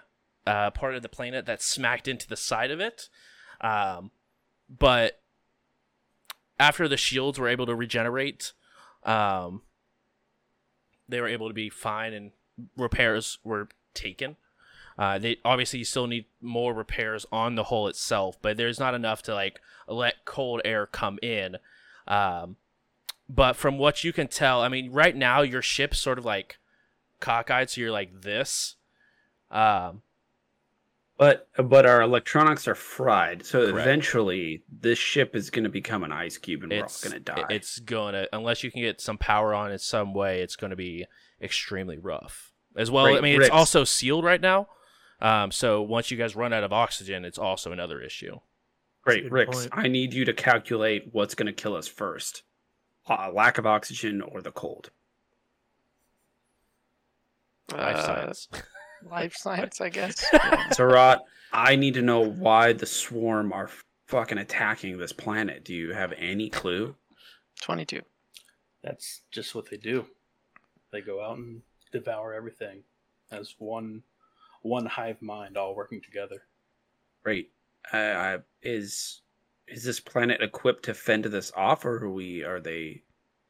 uh, 0.47 0.71
part 0.71 0.95
of 0.95 1.03
the 1.03 1.09
planet 1.09 1.45
that 1.45 1.61
smacked 1.61 2.07
into 2.07 2.27
the 2.27 2.35
side 2.37 2.71
of 2.71 2.79
it, 2.79 3.07
um, 3.61 4.09
but 4.67 5.18
after 6.59 6.87
the 6.87 6.97
shields 6.97 7.39
were 7.39 7.47
able 7.47 7.65
to 7.65 7.75
regenerate, 7.75 8.53
um, 9.03 9.61
they 11.07 11.21
were 11.21 11.27
able 11.27 11.47
to 11.47 11.53
be 11.53 11.69
fine, 11.69 12.13
and 12.13 12.31
repairs 12.77 13.39
were 13.43 13.69
taken. 13.93 14.35
Uh, 14.97 15.17
they 15.17 15.37
obviously 15.45 15.79
you 15.79 15.85
still 15.85 16.07
need 16.07 16.25
more 16.41 16.73
repairs 16.73 17.25
on 17.31 17.55
the 17.55 17.65
hull 17.65 17.87
itself, 17.87 18.37
but 18.41 18.57
there's 18.57 18.79
not 18.79 18.93
enough 18.93 19.21
to 19.23 19.33
like 19.33 19.61
let 19.87 20.25
cold 20.25 20.61
air 20.65 20.85
come 20.85 21.17
in. 21.21 21.55
Um, 22.05 22.57
but 23.29 23.55
from 23.55 23.77
what 23.77 24.03
you 24.03 24.11
can 24.11 24.27
tell, 24.27 24.61
I 24.61 24.67
mean, 24.67 24.91
right 24.91 25.15
now 25.15 25.41
your 25.41 25.61
ship's 25.61 25.99
sort 25.99 26.17
of 26.19 26.25
like 26.25 26.57
cockeyed, 27.21 27.69
so 27.69 27.81
you're 27.81 27.91
like 27.91 28.21
this. 28.21 28.75
Um, 29.49 30.01
But 31.19 31.49
but 31.57 31.85
our 31.85 32.01
electronics 32.01 32.65
are 32.67 32.73
fried, 32.75 33.45
so 33.45 33.69
Correct. 33.69 33.85
eventually 33.85 34.63
this 34.71 34.97
ship 34.97 35.35
is 35.35 35.49
going 35.49 35.65
to 35.65 35.69
become 35.69 36.05
an 36.05 36.13
ice 36.13 36.37
cube, 36.37 36.63
and 36.63 36.71
we're 36.71 36.81
all 36.83 36.91
going 37.03 37.11
to 37.13 37.19
die. 37.19 37.45
it's 37.49 37.77
gonna 37.79 38.25
unless 38.31 38.63
you 38.63 38.71
can 38.71 38.81
get 38.81 39.01
some 39.01 39.17
power 39.17 39.53
on 39.53 39.69
it 39.73 39.81
some 39.81 40.13
way, 40.13 40.41
it's 40.41 40.55
gonna 40.55 40.77
be 40.77 41.05
extremely 41.41 41.97
rough. 41.97 42.53
As 42.77 42.89
well, 42.89 43.05
I 43.05 43.11
Right, 43.15 43.21
mean, 43.21 43.41
it's 43.41 43.49
also 43.49 43.83
sealed 43.83 44.23
right 44.23 44.39
now. 44.39 44.69
Um, 45.19 45.51
so 45.51 45.81
once 45.81 46.09
you 46.09 46.15
guys 46.17 46.37
run 46.37 46.53
out 46.53 46.63
of 46.63 46.71
oxygen, 46.71 47.25
it's 47.25 47.37
also 47.37 47.73
another 47.73 47.99
issue. 47.99 48.39
Great, 49.01 49.23
good 49.23 49.31
Rix. 49.33 49.57
point. 49.57 49.69
I 49.73 49.89
need 49.89 50.13
you 50.13 50.23
to 50.23 50.31
calculate 50.33 51.09
what's 51.11 51.35
going 51.35 51.47
to 51.47 51.51
kill 51.53 51.75
us 51.75 51.89
first: 51.89 52.43
uh, 53.09 53.29
lack 53.33 53.57
of 53.57 53.65
oxygen 53.65 54.21
or 54.21 54.41
the 54.41 54.51
cold. 54.53 54.91
Life 57.73 57.97
Uh, 57.97 58.05
science. 58.05 58.47
Life 59.03 59.35
science, 59.35 59.81
I 59.81 59.89
guess. 59.89 60.23
Zerat, 60.73 61.19
I 61.53 61.75
need 61.75 61.93
to 61.95 62.01
know 62.01 62.21
why 62.21 62.73
the 62.73 62.85
swarm 62.85 63.53
are 63.53 63.69
fucking 64.07 64.37
attacking 64.37 64.97
this 64.97 65.13
planet. 65.13 65.63
Do 65.63 65.73
you 65.73 65.93
have 65.93 66.13
any 66.17 66.49
clue? 66.49 66.95
Twenty-two. 67.61 68.01
That's 68.83 69.21
just 69.31 69.55
what 69.55 69.69
they 69.69 69.77
do. 69.77 70.05
They 70.91 71.01
go 71.01 71.23
out 71.23 71.37
and 71.37 71.61
devour 71.91 72.33
everything 72.33 72.83
as 73.31 73.55
one 73.57 74.03
one 74.61 74.85
hive 74.85 75.21
mind, 75.21 75.57
all 75.57 75.75
working 75.75 76.01
together. 76.01 76.43
Great. 77.23 77.51
Uh, 77.93 77.97
I- 77.97 78.37
is 78.61 79.21
is 79.67 79.83
this 79.83 79.99
planet 79.99 80.41
equipped 80.41 80.83
to 80.85 80.93
fend 80.93 81.25
this 81.25 81.51
off, 81.55 81.85
or 81.85 82.03
are 82.03 82.09
we? 82.11 82.43
Are 82.43 82.59
they? 82.59 83.03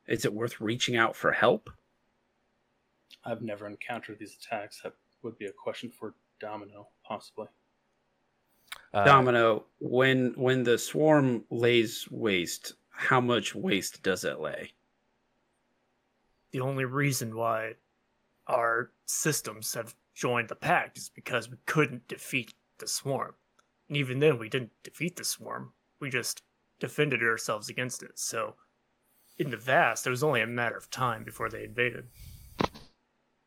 Is 0.07 0.25
it 0.25 0.33
worth 0.33 0.59
reaching 0.59 0.95
out 0.97 1.15
for 1.15 1.31
help? 1.31 1.69
I've 3.23 3.41
never 3.41 3.67
encountered 3.67 4.17
these 4.19 4.35
attacks. 4.35 4.81
That 4.83 4.93
would 5.23 5.37
be 5.37 5.45
a 5.45 5.51
question 5.51 5.89
for 5.89 6.13
Domino, 6.39 6.87
possibly. 7.03 7.47
Uh, 8.93 9.03
Domino, 9.03 9.65
when 9.79 10.33
when 10.35 10.63
the 10.63 10.77
swarm 10.77 11.43
lays 11.49 12.07
waste, 12.09 12.73
how 12.89 13.21
much 13.21 13.53
waste 13.53 14.01
does 14.01 14.23
it 14.23 14.39
lay? 14.39 14.71
The 16.51 16.61
only 16.61 16.85
reason 16.85 17.35
why 17.35 17.73
our 18.47 18.91
systems 19.05 19.73
have 19.75 19.95
joined 20.15 20.49
the 20.49 20.55
pact 20.55 20.97
is 20.97 21.09
because 21.09 21.49
we 21.49 21.57
couldn't 21.65 22.07
defeat 22.07 22.53
the 22.79 22.87
swarm. 22.87 23.35
And 23.87 23.97
even 23.97 24.19
then, 24.19 24.39
we 24.39 24.49
didn't 24.49 24.71
defeat 24.83 25.15
the 25.15 25.23
swarm. 25.23 25.73
We 25.99 26.09
just 26.09 26.41
defended 26.79 27.21
ourselves 27.21 27.69
against 27.69 28.01
it. 28.01 28.17
So, 28.17 28.55
in 29.37 29.51
the 29.51 29.57
vast, 29.57 30.07
it 30.07 30.11
was 30.11 30.23
only 30.23 30.41
a 30.41 30.47
matter 30.47 30.77
of 30.77 30.89
time 30.89 31.23
before 31.23 31.49
they 31.49 31.63
invaded. 31.63 32.07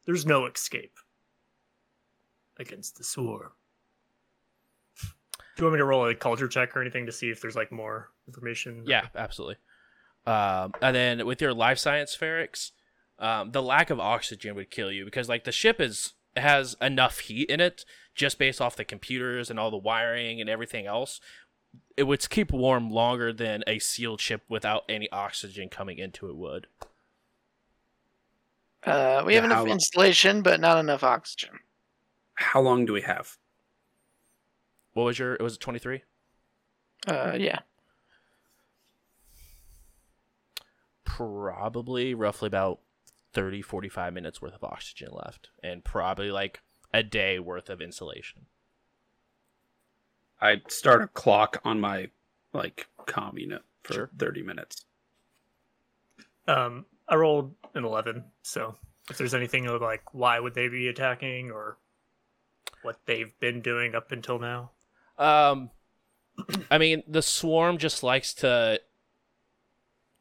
There's 0.05 0.27
no 0.27 0.47
escape 0.47 0.97
against 2.62 2.97
the 2.97 3.05
swarm. 3.05 3.51
Do 4.98 5.09
you 5.59 5.64
want 5.64 5.74
me 5.74 5.78
to 5.78 5.84
roll 5.84 6.06
a 6.09 6.14
culture 6.14 6.48
check 6.48 6.74
or 6.74 6.80
anything 6.80 7.05
to 7.06 7.12
see 7.12 7.28
if 7.30 7.43
there's 7.43 7.55
like 7.56 7.70
more 7.70 8.10
information? 8.26 8.84
Yeah, 8.86 9.09
absolutely. 9.14 9.56
Um, 10.26 10.72
and 10.80 10.97
then 10.97 11.26
with 11.26 11.43
your 11.43 11.52
life 11.52 11.78
science 11.78 12.16
ferrex, 12.18 12.70
um, 13.18 13.51
the 13.52 13.62
lack 13.62 13.90
of 13.90 14.01
oxygen 14.01 14.55
would 14.55 14.70
kill 14.70 14.90
you 14.90 15.05
because 15.05 15.28
like 15.28 15.44
the 15.44 15.52
ship 15.52 15.80
is 15.80 16.14
has 16.36 16.74
enough 16.80 17.18
heat 17.18 17.51
in 17.51 17.60
it 17.60 17.84
just 18.14 18.39
based 18.39 18.60
off 18.60 18.76
the 18.76 18.84
computers 18.84 19.51
and 19.51 19.60
all 19.60 19.70
the 19.70 19.76
wiring 19.76 20.40
and 20.40 20.48
everything 20.48 20.86
else. 20.86 21.20
It 21.97 22.05
would 22.05 22.28
keep 22.30 22.51
warm 22.51 22.90
longer 22.90 23.32
than 23.32 23.62
a 23.66 23.78
sealed 23.78 24.20
ship 24.20 24.43
without 24.48 24.84
any 24.89 25.10
oxygen 25.10 25.68
coming 25.68 25.98
into 25.98 26.28
it 26.30 26.36
would. 26.36 26.66
Uh, 28.84 29.22
we 29.26 29.34
Yeah, 29.34 29.43
have 29.43 29.44
enough 29.51 29.66
lo- 29.66 29.72
insulation, 29.72 30.43
but 30.43 30.60
not 30.60 30.78
enough 30.78 31.05
oxygen. 31.05 31.60
How 32.35 32.61
long 32.61 32.85
do 32.87 32.93
we 32.93 33.03
have? 33.03 33.39
What 34.95 35.05
was 35.05 35.19
your? 35.19 35.35
It 35.35 35.43
was 35.43 35.57
twenty 35.59 35.79
three. 35.79 36.03
Uh, 37.07 37.37
yeah. 37.39 37.61
Probably 41.05 42.15
roughly 42.15 42.47
about 42.47 42.81
30, 43.35 43.61
45 43.63 44.13
minutes 44.13 44.41
worth 44.41 44.55
of 44.55 44.65
oxygen 44.65 45.09
left, 45.13 45.51
and 45.63 45.85
probably 45.85 46.31
like 46.31 46.61
a 46.93 47.03
day 47.03 47.39
worth 47.39 47.69
of 47.69 47.81
insulation. 47.81 48.47
I 50.41 50.61
start 50.69 51.03
a 51.03 51.09
clock 51.09 51.61
on 51.65 51.81
my 51.81 52.11
like 52.53 52.89
comm 53.07 53.39
unit 53.39 53.63
for 53.85 53.93
Sure. 53.95 54.11
thirty 54.19 54.43
minutes. 54.43 54.85
Um, 56.49 56.85
I 57.09 57.15
rolled 57.15 57.55
an 57.75 57.85
eleven. 57.85 58.25
So, 58.43 58.75
if 59.09 59.17
there's 59.19 59.35
anything 59.35 59.67
of 59.67 59.81
like 59.81 60.13
why 60.13 60.41
would 60.41 60.55
they 60.55 60.69
be 60.69 60.89
attacking 60.89 61.51
or 61.53 61.79
what 62.83 63.01
they've 63.07 63.39
been 63.41 63.61
doing 63.61 63.95
up 63.95 64.13
until 64.13 64.39
now, 64.39 64.71
Um, 65.19 65.71
I 66.71 66.79
mean, 66.79 67.03
the 67.07 67.23
swarm 67.23 67.79
just 67.79 68.03
likes 68.03 68.33
to 68.35 68.81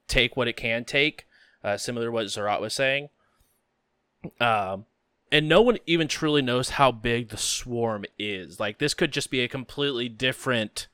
take 0.07 0.35
what 0.35 0.47
it 0.47 0.57
can 0.57 0.83
take, 0.85 1.25
uh, 1.63 1.77
similar 1.77 2.07
to 2.07 2.11
what 2.11 2.25
Zerat 2.27 2.61
was 2.61 2.73
saying. 2.73 3.09
Um, 4.39 4.85
and 5.31 5.47
no 5.47 5.61
one 5.61 5.77
even 5.85 6.07
truly 6.07 6.41
knows 6.41 6.71
how 6.71 6.91
big 6.91 7.29
the 7.29 7.37
swarm 7.37 8.05
is. 8.19 8.59
Like, 8.59 8.77
this 8.77 8.93
could 8.93 9.11
just 9.11 9.31
be 9.31 9.39
a 9.39 9.47
completely 9.47 10.09
different 10.09 10.87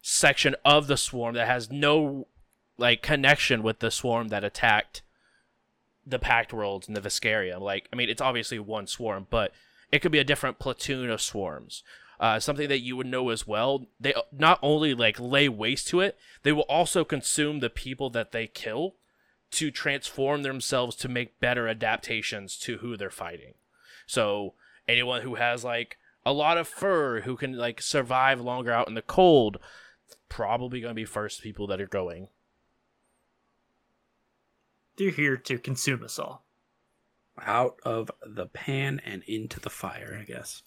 section 0.00 0.54
of 0.64 0.86
the 0.86 0.96
swarm 0.96 1.34
that 1.34 1.48
has 1.48 1.70
no 1.70 2.28
like 2.76 3.02
connection 3.02 3.62
with 3.62 3.78
the 3.78 3.90
swarm 3.90 4.28
that 4.28 4.44
attacked 4.44 5.02
the 6.06 6.18
Pact 6.18 6.52
Worlds 6.52 6.86
and 6.86 6.96
the 6.96 7.00
Veskarium. 7.00 7.60
Like, 7.60 7.88
I 7.92 7.96
mean, 7.96 8.08
it's 8.08 8.20
obviously 8.20 8.58
one 8.58 8.86
swarm, 8.86 9.26
but 9.30 9.52
it 9.92 10.00
could 10.00 10.12
be 10.12 10.18
a 10.18 10.24
different 10.24 10.58
platoon 10.58 11.10
of 11.10 11.20
swarms 11.20 11.82
uh, 12.20 12.38
something 12.38 12.68
that 12.68 12.80
you 12.80 12.96
would 12.96 13.06
know 13.06 13.30
as 13.30 13.46
well. 13.46 13.86
They 13.98 14.14
not 14.32 14.58
only 14.62 14.94
like 14.94 15.18
lay 15.18 15.48
waste 15.48 15.88
to 15.88 16.00
it, 16.00 16.18
they 16.42 16.52
will 16.52 16.62
also 16.62 17.04
consume 17.04 17.60
the 17.60 17.70
people 17.70 18.10
that 18.10 18.32
they 18.32 18.46
kill 18.46 18.94
to 19.52 19.70
transform 19.70 20.42
themselves 20.42 20.96
to 20.96 21.08
make 21.08 21.40
better 21.40 21.68
adaptations 21.68 22.56
to 22.60 22.78
who 22.78 22.96
they're 22.96 23.10
fighting. 23.10 23.54
So 24.06 24.54
anyone 24.88 25.22
who 25.22 25.36
has 25.36 25.64
like 25.64 25.98
a 26.24 26.32
lot 26.32 26.58
of 26.58 26.68
fur, 26.68 27.22
who 27.22 27.36
can 27.36 27.56
like 27.56 27.80
survive 27.80 28.40
longer 28.40 28.72
out 28.72 28.88
in 28.88 28.94
the 28.94 29.02
cold, 29.02 29.58
probably 30.28 30.80
going 30.80 30.92
to 30.92 30.94
be 30.94 31.04
first 31.04 31.42
people 31.42 31.66
that 31.68 31.80
are 31.80 31.86
going. 31.86 32.28
they're 34.96 35.10
here 35.10 35.36
to 35.36 35.58
consume 35.58 36.04
us 36.04 36.20
all. 36.20 36.43
Out 37.42 37.80
of 37.84 38.10
the 38.24 38.46
pan 38.46 39.00
and 39.04 39.22
into 39.24 39.58
the 39.60 39.70
fire, 39.70 40.16
I 40.20 40.24
guess. 40.24 40.62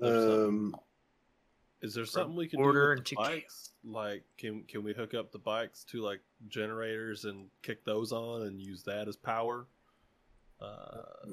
Um, 0.00 0.76
Is 1.82 1.94
there 1.94 2.06
something 2.06 2.36
we 2.36 2.46
can 2.48 2.60
order 2.60 2.86
do 2.86 2.90
and 2.92 3.00
with 3.00 3.08
the 3.08 3.16
to 3.16 3.16
bikes? 3.16 3.70
Like, 3.84 4.22
can 4.38 4.62
can 4.68 4.84
we 4.84 4.92
hook 4.92 5.14
up 5.14 5.32
the 5.32 5.38
bikes 5.38 5.82
to 5.84 6.02
like 6.02 6.20
generators 6.48 7.24
and 7.24 7.46
kick 7.62 7.84
those 7.84 8.12
on 8.12 8.42
and 8.42 8.60
use 8.60 8.84
that 8.84 9.08
as 9.08 9.16
power? 9.16 9.66
Uh, 10.60 11.30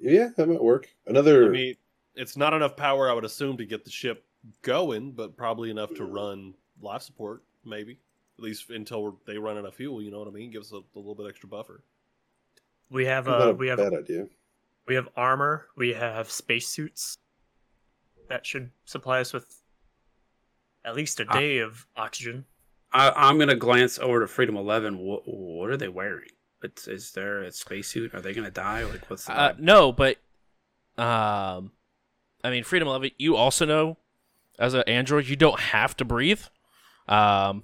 yeah, 0.00 0.28
that 0.36 0.48
might 0.48 0.62
work. 0.62 0.88
Another. 1.06 1.46
I 1.46 1.48
mean, 1.48 1.74
it's 2.14 2.36
not 2.36 2.54
enough 2.54 2.76
power, 2.76 3.10
I 3.10 3.12
would 3.12 3.24
assume, 3.24 3.56
to 3.58 3.66
get 3.66 3.84
the 3.84 3.90
ship 3.90 4.24
going, 4.62 5.12
but 5.12 5.36
probably 5.36 5.70
enough 5.70 5.92
to 5.94 6.04
run 6.04 6.54
life 6.80 7.02
support, 7.02 7.42
maybe 7.64 7.98
at 8.40 8.44
least 8.44 8.70
until 8.70 9.18
they 9.26 9.36
run 9.36 9.58
out 9.58 9.66
of 9.66 9.74
fuel. 9.74 10.00
You 10.00 10.10
know 10.10 10.18
what 10.18 10.28
I 10.28 10.30
mean? 10.30 10.50
Give 10.50 10.62
us 10.62 10.72
a, 10.72 10.76
a 10.76 10.96
little 10.98 11.14
bit 11.14 11.26
extra 11.28 11.46
buffer. 11.48 11.84
We 12.90 13.04
have 13.04 13.28
uh, 13.28 13.32
a 13.32 13.52
we 13.52 13.68
have 13.68 13.76
bad 13.78 13.92
idea. 13.94 14.26
we 14.88 14.94
have 14.94 15.08
armor. 15.14 15.66
We 15.76 15.92
have 15.92 16.30
spacesuits 16.30 17.16
that 18.28 18.46
should 18.46 18.70
supply 18.86 19.20
us 19.20 19.32
with 19.32 19.62
at 20.84 20.96
least 20.96 21.20
a 21.20 21.26
Ah. 21.28 21.38
day 21.38 21.58
of 21.58 21.86
oxygen. 21.96 22.46
I, 22.92 23.12
I'm 23.14 23.38
gonna 23.38 23.54
glance 23.54 23.98
over 23.98 24.20
to 24.20 24.26
Freedom 24.26 24.56
Eleven. 24.56 24.98
What, 24.98 25.22
what 25.26 25.70
are 25.70 25.76
they 25.76 25.88
wearing? 25.88 26.28
It's, 26.62 26.88
is 26.88 27.12
there 27.12 27.42
a 27.42 27.52
spacesuit? 27.52 28.14
Are 28.14 28.20
they 28.20 28.32
gonna 28.34 28.50
die? 28.50 28.84
Like, 28.84 29.08
what's 29.08 29.26
the 29.26 29.38
Uh, 29.38 29.54
no, 29.58 29.92
but 29.92 30.16
um, 30.96 31.72
I 32.42 32.50
mean, 32.50 32.64
Freedom 32.64 32.88
Eleven. 32.88 33.10
You 33.18 33.36
also 33.36 33.64
know, 33.66 33.98
as 34.58 34.74
an 34.74 34.82
android, 34.86 35.26
you 35.26 35.36
don't 35.36 35.60
have 35.60 35.96
to 35.98 36.04
breathe. 36.04 36.42
Um, 37.06 37.62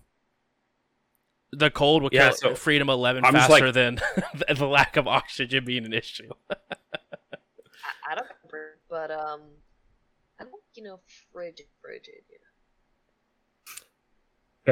the 1.53 1.71
cold 1.71 2.03
will 2.03 2.11
Yeah, 2.13 2.29
kill 2.31 2.37
so 2.37 2.55
Freedom 2.55 2.89
Eleven 2.91 3.25
I'm 3.25 3.33
faster 3.33 3.67
like- 3.67 3.75
than 3.75 4.01
the 4.57 4.67
lack 4.67 4.97
of 4.97 5.07
oxygen 5.07 5.65
being 5.65 5.85
an 5.85 5.93
issue. 5.93 6.29
I, 6.51 6.55
I 8.11 8.15
don't 8.15 8.27
remember, 8.45 8.79
but 8.89 9.11
um, 9.11 9.41
I 10.41 10.45
don't, 10.45 10.53
you 10.75 10.83
know, 10.83 11.01
frigid, 11.33 11.67
frigid. 11.83 12.23
You 12.29 12.39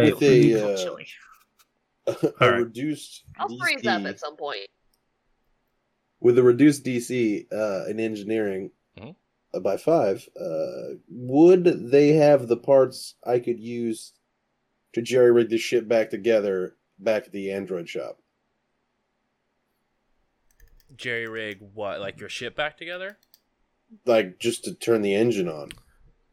know. 0.02 0.10
With 0.12 0.22
a, 0.22 0.42
Feel 0.42 0.68
uh, 0.68 0.76
chilly. 0.76 1.06
a 2.06 2.10
Alright. 2.42 2.60
reduced 2.64 3.24
I'll 3.38 3.48
freeze 3.58 3.86
up 3.86 4.04
at 4.04 4.18
some 4.20 4.36
point. 4.36 4.68
with 6.20 6.36
a 6.38 6.42
reduced 6.42 6.84
DC 6.84 7.46
uh, 7.52 7.86
in 7.88 7.98
engineering 8.00 8.70
Mhm. 8.98 9.14
uh, 9.54 9.60
by 9.60 9.76
five, 9.76 10.28
uh, 10.40 10.96
would 11.08 11.64
they 11.90 12.08
have 12.08 12.46
the 12.48 12.56
parts 12.56 13.14
I 13.24 13.38
could 13.38 13.58
use 13.58 14.12
to 14.94 15.02
jerry 15.02 15.30
rig 15.30 15.50
this 15.50 15.60
shit 15.60 15.88
back 15.88 16.10
together 16.10 16.76
back 16.98 17.26
at 17.26 17.32
the 17.32 17.52
Android 17.52 17.88
shop? 17.88 18.18
Jerry 20.96 21.28
rig 21.28 21.58
what? 21.74 22.00
Like 22.00 22.20
your 22.20 22.28
ship 22.28 22.56
back 22.56 22.76
together? 22.76 23.18
Like 24.06 24.38
just 24.38 24.64
to 24.64 24.74
turn 24.74 25.02
the 25.02 25.14
engine 25.14 25.48
on. 25.48 25.70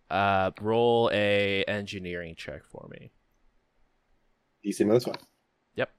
Uh, 0.09 0.51
roll 0.59 1.09
a 1.13 1.63
engineering 1.63 2.35
check 2.35 2.63
for 2.65 2.87
me. 2.91 3.11
DC 4.65 4.85
minus 4.85 5.07
one. 5.07 5.17
Yep. 5.75 5.89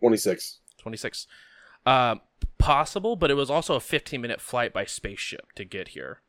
26. 0.00 0.60
26. 0.78 1.26
Um, 1.84 2.20
possible, 2.58 3.16
but 3.16 3.30
it 3.30 3.34
was 3.34 3.50
also 3.50 3.74
a 3.74 3.80
15 3.80 4.20
minute 4.20 4.40
flight 4.40 4.72
by 4.72 4.84
spaceship 4.84 5.52
to 5.54 5.64
get 5.64 5.88
here. 5.88 6.20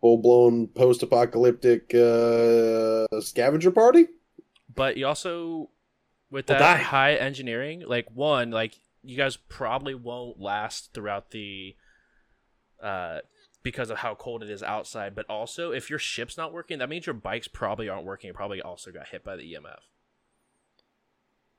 Full 0.00 0.18
blown 0.18 0.68
post 0.68 1.02
apocalyptic 1.02 1.92
uh, 1.94 3.06
scavenger 3.20 3.70
party? 3.72 4.06
But 4.74 4.96
you 4.96 5.06
also, 5.06 5.70
with 6.30 6.48
We'll 6.48 6.58
that 6.58 6.76
die. 6.76 6.82
high 6.82 7.14
engineering, 7.14 7.82
like 7.86 8.06
one, 8.14 8.50
like 8.52 8.74
you 9.02 9.16
guys 9.16 9.36
probably 9.36 9.94
won't 9.94 10.38
last 10.40 10.92
throughout 10.94 11.30
the, 11.32 11.74
uh, 12.82 13.18
because 13.64 13.90
of 13.90 13.98
how 13.98 14.14
cold 14.14 14.42
it 14.44 14.50
is 14.50 14.62
outside. 14.62 15.16
But 15.16 15.26
also, 15.28 15.72
if 15.72 15.90
your 15.90 15.98
ship's 15.98 16.36
not 16.36 16.52
working, 16.52 16.78
that 16.78 16.88
means 16.88 17.06
your 17.06 17.14
bikes 17.14 17.48
probably 17.48 17.88
aren't 17.88 18.04
working. 18.06 18.28
You 18.28 18.34
probably 18.34 18.62
also 18.62 18.92
got 18.92 19.08
hit 19.08 19.24
by 19.24 19.34
the 19.34 19.42
EMF. 19.54 19.80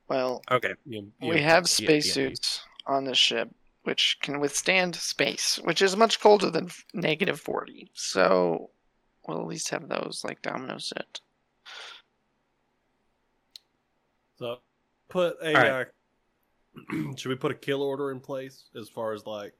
Well, 0.08 0.42
Okay. 0.50 0.74
You- 0.86 1.12
we 1.20 1.36
you- 1.36 1.42
have 1.42 1.64
yeah, 1.64 1.66
spacesuits 1.68 2.62
on 2.86 3.04
this 3.04 3.18
ship, 3.18 3.50
which 3.82 4.18
can 4.20 4.40
withstand 4.40 4.94
space, 4.96 5.58
which 5.64 5.82
is 5.82 5.96
much 5.96 6.20
colder 6.20 6.50
than 6.50 6.68
negative 6.92 7.40
40. 7.40 7.90
So 7.94 8.70
we'll 9.26 9.40
at 9.40 9.46
least 9.46 9.70
have 9.70 9.88
those 9.88 10.22
like 10.24 10.42
Domino 10.42 10.78
said. 10.78 11.06
So 14.36 14.58
put 15.08 15.36
a. 15.42 15.48
All 15.48 15.62
right. 15.78 15.86
Uh, 16.92 17.14
should 17.16 17.28
we 17.28 17.36
put 17.36 17.50
a 17.52 17.56
kill 17.56 17.82
order 17.82 18.10
in 18.10 18.20
place 18.20 18.68
as 18.78 18.88
far 18.88 19.12
as 19.12 19.26
like 19.26 19.54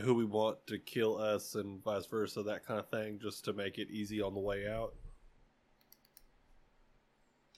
who 0.00 0.14
we 0.14 0.24
want 0.24 0.58
to 0.66 0.78
kill 0.78 1.18
us 1.18 1.54
and 1.54 1.82
vice 1.84 2.06
versa, 2.06 2.42
that 2.42 2.66
kind 2.66 2.80
of 2.80 2.88
thing, 2.88 3.18
just 3.22 3.44
to 3.44 3.52
make 3.52 3.78
it 3.78 3.88
easy 3.90 4.20
on 4.20 4.34
the 4.34 4.40
way 4.40 4.68
out? 4.68 4.94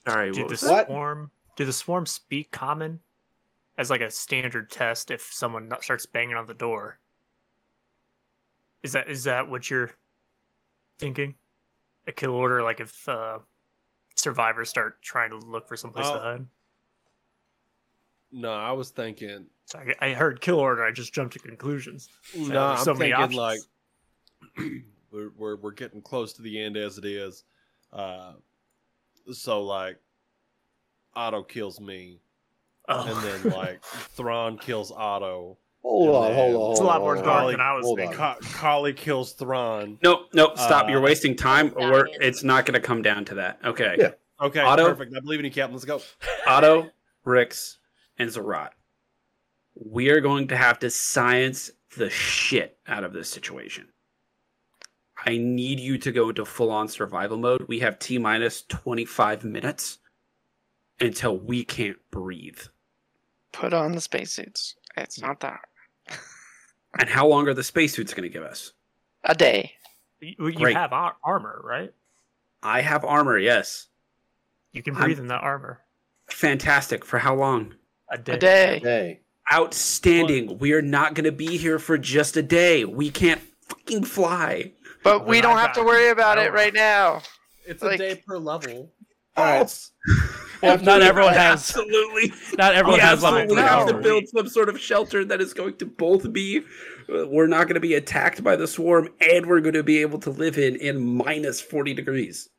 All 0.07 0.15
right. 0.15 0.33
Do 0.33 0.41
What 0.43 0.59
the 0.59 0.67
What? 0.67 0.85
swarm 0.87 1.31
do 1.55 1.65
the 1.65 1.73
swarm 1.73 2.05
speak 2.05 2.51
common 2.51 2.99
as 3.77 3.89
like 3.89 4.01
a 4.01 4.09
standard 4.11 4.69
test 4.71 5.11
if 5.11 5.21
someone 5.21 5.71
starts 5.81 6.05
banging 6.05 6.35
on 6.35 6.45
the 6.45 6.53
door? 6.53 6.99
Is 8.83 8.93
that 8.93 9.09
is 9.09 9.23
that 9.25 9.49
what 9.49 9.69
you're 9.69 9.91
thinking? 10.99 11.35
A 12.07 12.11
kill 12.11 12.31
order, 12.31 12.63
like 12.63 12.79
if 12.79 13.07
uh, 13.09 13.39
survivors 14.15 14.69
start 14.69 15.01
trying 15.01 15.29
to 15.31 15.37
look 15.37 15.67
for 15.67 15.75
someplace 15.75 16.05
Oh. 16.07 16.13
to 16.15 16.19
hide. 16.19 16.45
No, 18.31 18.51
I 18.51 18.71
was 18.73 18.89
thinking. 18.89 19.45
So 19.65 19.79
I, 19.79 20.09
I 20.09 20.13
heard 20.13 20.41
kill 20.41 20.59
order. 20.59 20.83
I 20.83 20.91
just 20.91 21.13
jumped 21.13 21.33
to 21.33 21.39
conclusions. 21.39 22.09
No, 22.35 22.67
I'm 22.67 22.83
so 22.83 22.93
thinking 22.95 23.13
options. 23.13 23.35
like 23.35 23.59
we're, 25.11 25.31
we're 25.37 25.55
we're 25.57 25.71
getting 25.71 26.01
close 26.01 26.33
to 26.33 26.41
the 26.41 26.61
end 26.61 26.77
as 26.77 26.97
it 26.97 27.05
is. 27.05 27.43
Uh, 27.91 28.33
so 29.31 29.63
like 29.63 29.97
Otto 31.15 31.43
kills 31.43 31.79
me, 31.81 32.19
Oh. 32.89 33.05
and 33.05 33.45
then 33.45 33.53
like 33.53 33.83
Thrawn 33.83 34.57
kills 34.57 34.91
Otto. 34.91 35.57
Hold 35.81 36.15
on, 36.15 36.33
hold 36.33 36.55
on. 36.55 36.71
It's 36.71 36.79
a 36.79 36.83
lot 36.83 37.01
more 37.01 37.15
dark 37.15 37.45
on. 37.45 37.51
than 37.51 37.61
I 37.61 37.73
was 37.73 37.85
Hold 37.85 37.99
thinking. 37.99 38.17
Ka- 38.17 38.37
Kali 38.41 38.93
kills 38.93 39.33
Thrawn. 39.33 39.97
Nope, 40.03 40.29
nope. 40.33 40.57
Stop. 40.57 40.85
Uh, 40.85 40.89
You're 40.89 41.01
wasting 41.01 41.35
time. 41.35 41.67
Not 41.67 41.77
We're, 41.77 42.07
it's 42.19 42.43
not 42.43 42.65
going 42.65 42.79
to 42.79 42.85
come 42.85 43.01
down 43.01 43.23
to 43.25 43.35
that. 43.35 43.59
Okay. 43.63 43.95
Yeah. 43.97 44.11
Okay, 44.39 44.59
Otto? 44.59 44.85
perfect. 44.89 45.15
I 45.15 45.19
believe 45.21 45.39
in 45.39 45.45
you, 45.45 45.51
Captain. 45.51 45.73
Let's 45.73 45.85
go. 45.85 46.01
Otto, 46.47 46.89
Rix, 47.23 47.77
and 48.19 48.29
Zerat. 48.29 48.69
We 49.75 50.09
are 50.09 50.21
going 50.21 50.47
to 50.49 50.57
have 50.57 50.79
to 50.79 50.89
science 50.89 51.71
the 51.97 52.09
shit 52.09 52.77
out 52.87 53.03
of 53.03 53.13
this 53.13 53.29
situation. 53.29 53.87
I 55.25 55.37
need 55.37 55.79
you 55.79 55.97
to 55.99 56.11
go 56.11 56.29
into 56.29 56.45
full 56.45 56.69
on 56.69 56.87
survival 56.87 57.37
mode. 57.37 57.65
We 57.67 57.79
have 57.79 57.97
T 57.97 58.17
minus 58.17 58.61
25 58.63 59.43
minutes 59.43 59.99
until 60.99 61.37
we 61.37 61.63
can't 61.63 61.97
breathe. 62.11 62.59
Put 63.57 63.73
on 63.73 63.93
the 63.93 64.01
spacesuits. 64.01 64.75
It's 64.95 65.19
not 65.19 65.39
that 65.39 65.61
And 66.99 67.09
how 67.09 67.25
long 67.27 67.47
are 67.47 67.53
the 67.53 67.63
spacesuits 67.63 68.13
going 68.13 68.23
to 68.23 68.33
give 68.33 68.43
us? 68.43 68.73
a 69.23 69.33
day. 69.35 69.73
You, 70.21 70.47
you 70.47 70.67
have 70.67 70.93
ar- 70.93 71.17
armor, 71.23 71.59
right? 71.63 71.91
I 72.63 72.81
have 72.81 73.03
armor, 73.03 73.37
yes. 73.37 73.87
You 74.73 74.81
can 74.83 74.95
I'm- 74.95 75.03
breathe 75.05 75.19
in 75.19 75.27
that 75.27 75.41
armor. 75.41 75.81
Fantastic. 76.29 77.03
For 77.03 77.17
how 77.19 77.35
long? 77.35 77.73
A 78.11 78.17
day. 78.17 78.33
A 78.33 78.37
day. 78.37 78.79
Hey, 78.83 79.19
Outstanding. 79.51 80.59
We 80.59 80.73
are 80.73 80.81
not 80.81 81.13
going 81.13 81.23
to 81.25 81.31
be 81.31 81.57
here 81.57 81.79
for 81.79 81.97
just 81.97 82.37
a 82.37 82.43
day. 82.43 82.85
We 82.85 83.09
can't 83.09 83.41
fucking 83.67 84.03
fly. 84.03 84.71
But 85.03 85.21
Well, 85.21 85.29
we 85.29 85.41
don't 85.41 85.57
I 85.57 85.61
have 85.61 85.73
to 85.73 85.83
worry 85.83 86.09
about 86.09 86.37
it 86.37 86.51
right 86.53 86.73
now. 86.73 87.21
It's 87.65 87.81
Like- 87.81 87.95
a 87.95 87.97
day 87.97 88.23
per 88.27 88.37
level. 88.37 88.91
Oh. 89.35 89.41
all 89.43 89.45
right. 89.59 89.89
Well, 90.61 90.77
not 90.79 91.01
everyone 91.01 91.33
has. 91.33 91.69
Absolutely. 91.69 92.33
Not 92.57 92.73
everyone 92.75 92.99
has 92.99 93.21
level 93.21 93.39
absolutely 93.39 93.55
three 93.61 93.69
have 93.69 93.87
to 93.87 94.01
build 94.01 94.27
some 94.29 94.47
sort 94.49 94.69
of 94.69 94.79
shelter 94.79 95.23
that 95.25 95.41
is 95.41 95.53
going 95.53 95.77
to 95.77 95.85
both 95.85 96.31
be 96.33 96.59
uh, 97.09 97.27
we're 97.27 97.47
not 97.47 97.63
going 97.65 97.75
to 97.75 97.79
be 97.79 97.93
attacked 97.93 98.43
by 98.43 98.55
the 98.55 98.67
swarm 98.67 99.09
and 99.21 99.45
we're 99.45 99.61
going 99.61 99.73
to 99.75 99.83
be 99.83 100.01
able 100.01 100.19
to 100.19 100.29
live 100.29 100.57
in 100.57 100.75
in 100.77 100.99
minus 101.17 101.61
40 101.61 101.93
degrees 101.93 102.49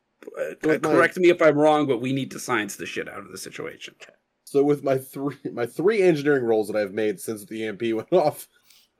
uh, 0.40 0.54
With 0.62 0.82
my- 0.82 0.90
correct 0.90 1.16
me 1.18 1.28
if 1.30 1.42
i'm 1.42 1.56
wrong 1.58 1.86
but 1.86 2.00
we 2.00 2.12
need 2.12 2.30
to 2.30 2.38
science 2.38 2.76
the 2.76 2.86
shit 2.86 3.08
out 3.08 3.20
of 3.20 3.30
the 3.30 3.38
situation 3.38 3.94
So 4.44 4.62
with 4.62 4.82
my 4.84 4.96
three 4.98 5.36
my 5.52 5.66
three 5.66 6.02
engineering 6.02 6.44
rolls 6.44 6.68
that 6.68 6.76
I've 6.76 6.94
made 6.94 7.20
since 7.20 7.44
the 7.44 7.66
EMP 7.66 7.82
went 7.94 8.12
off, 8.12 8.48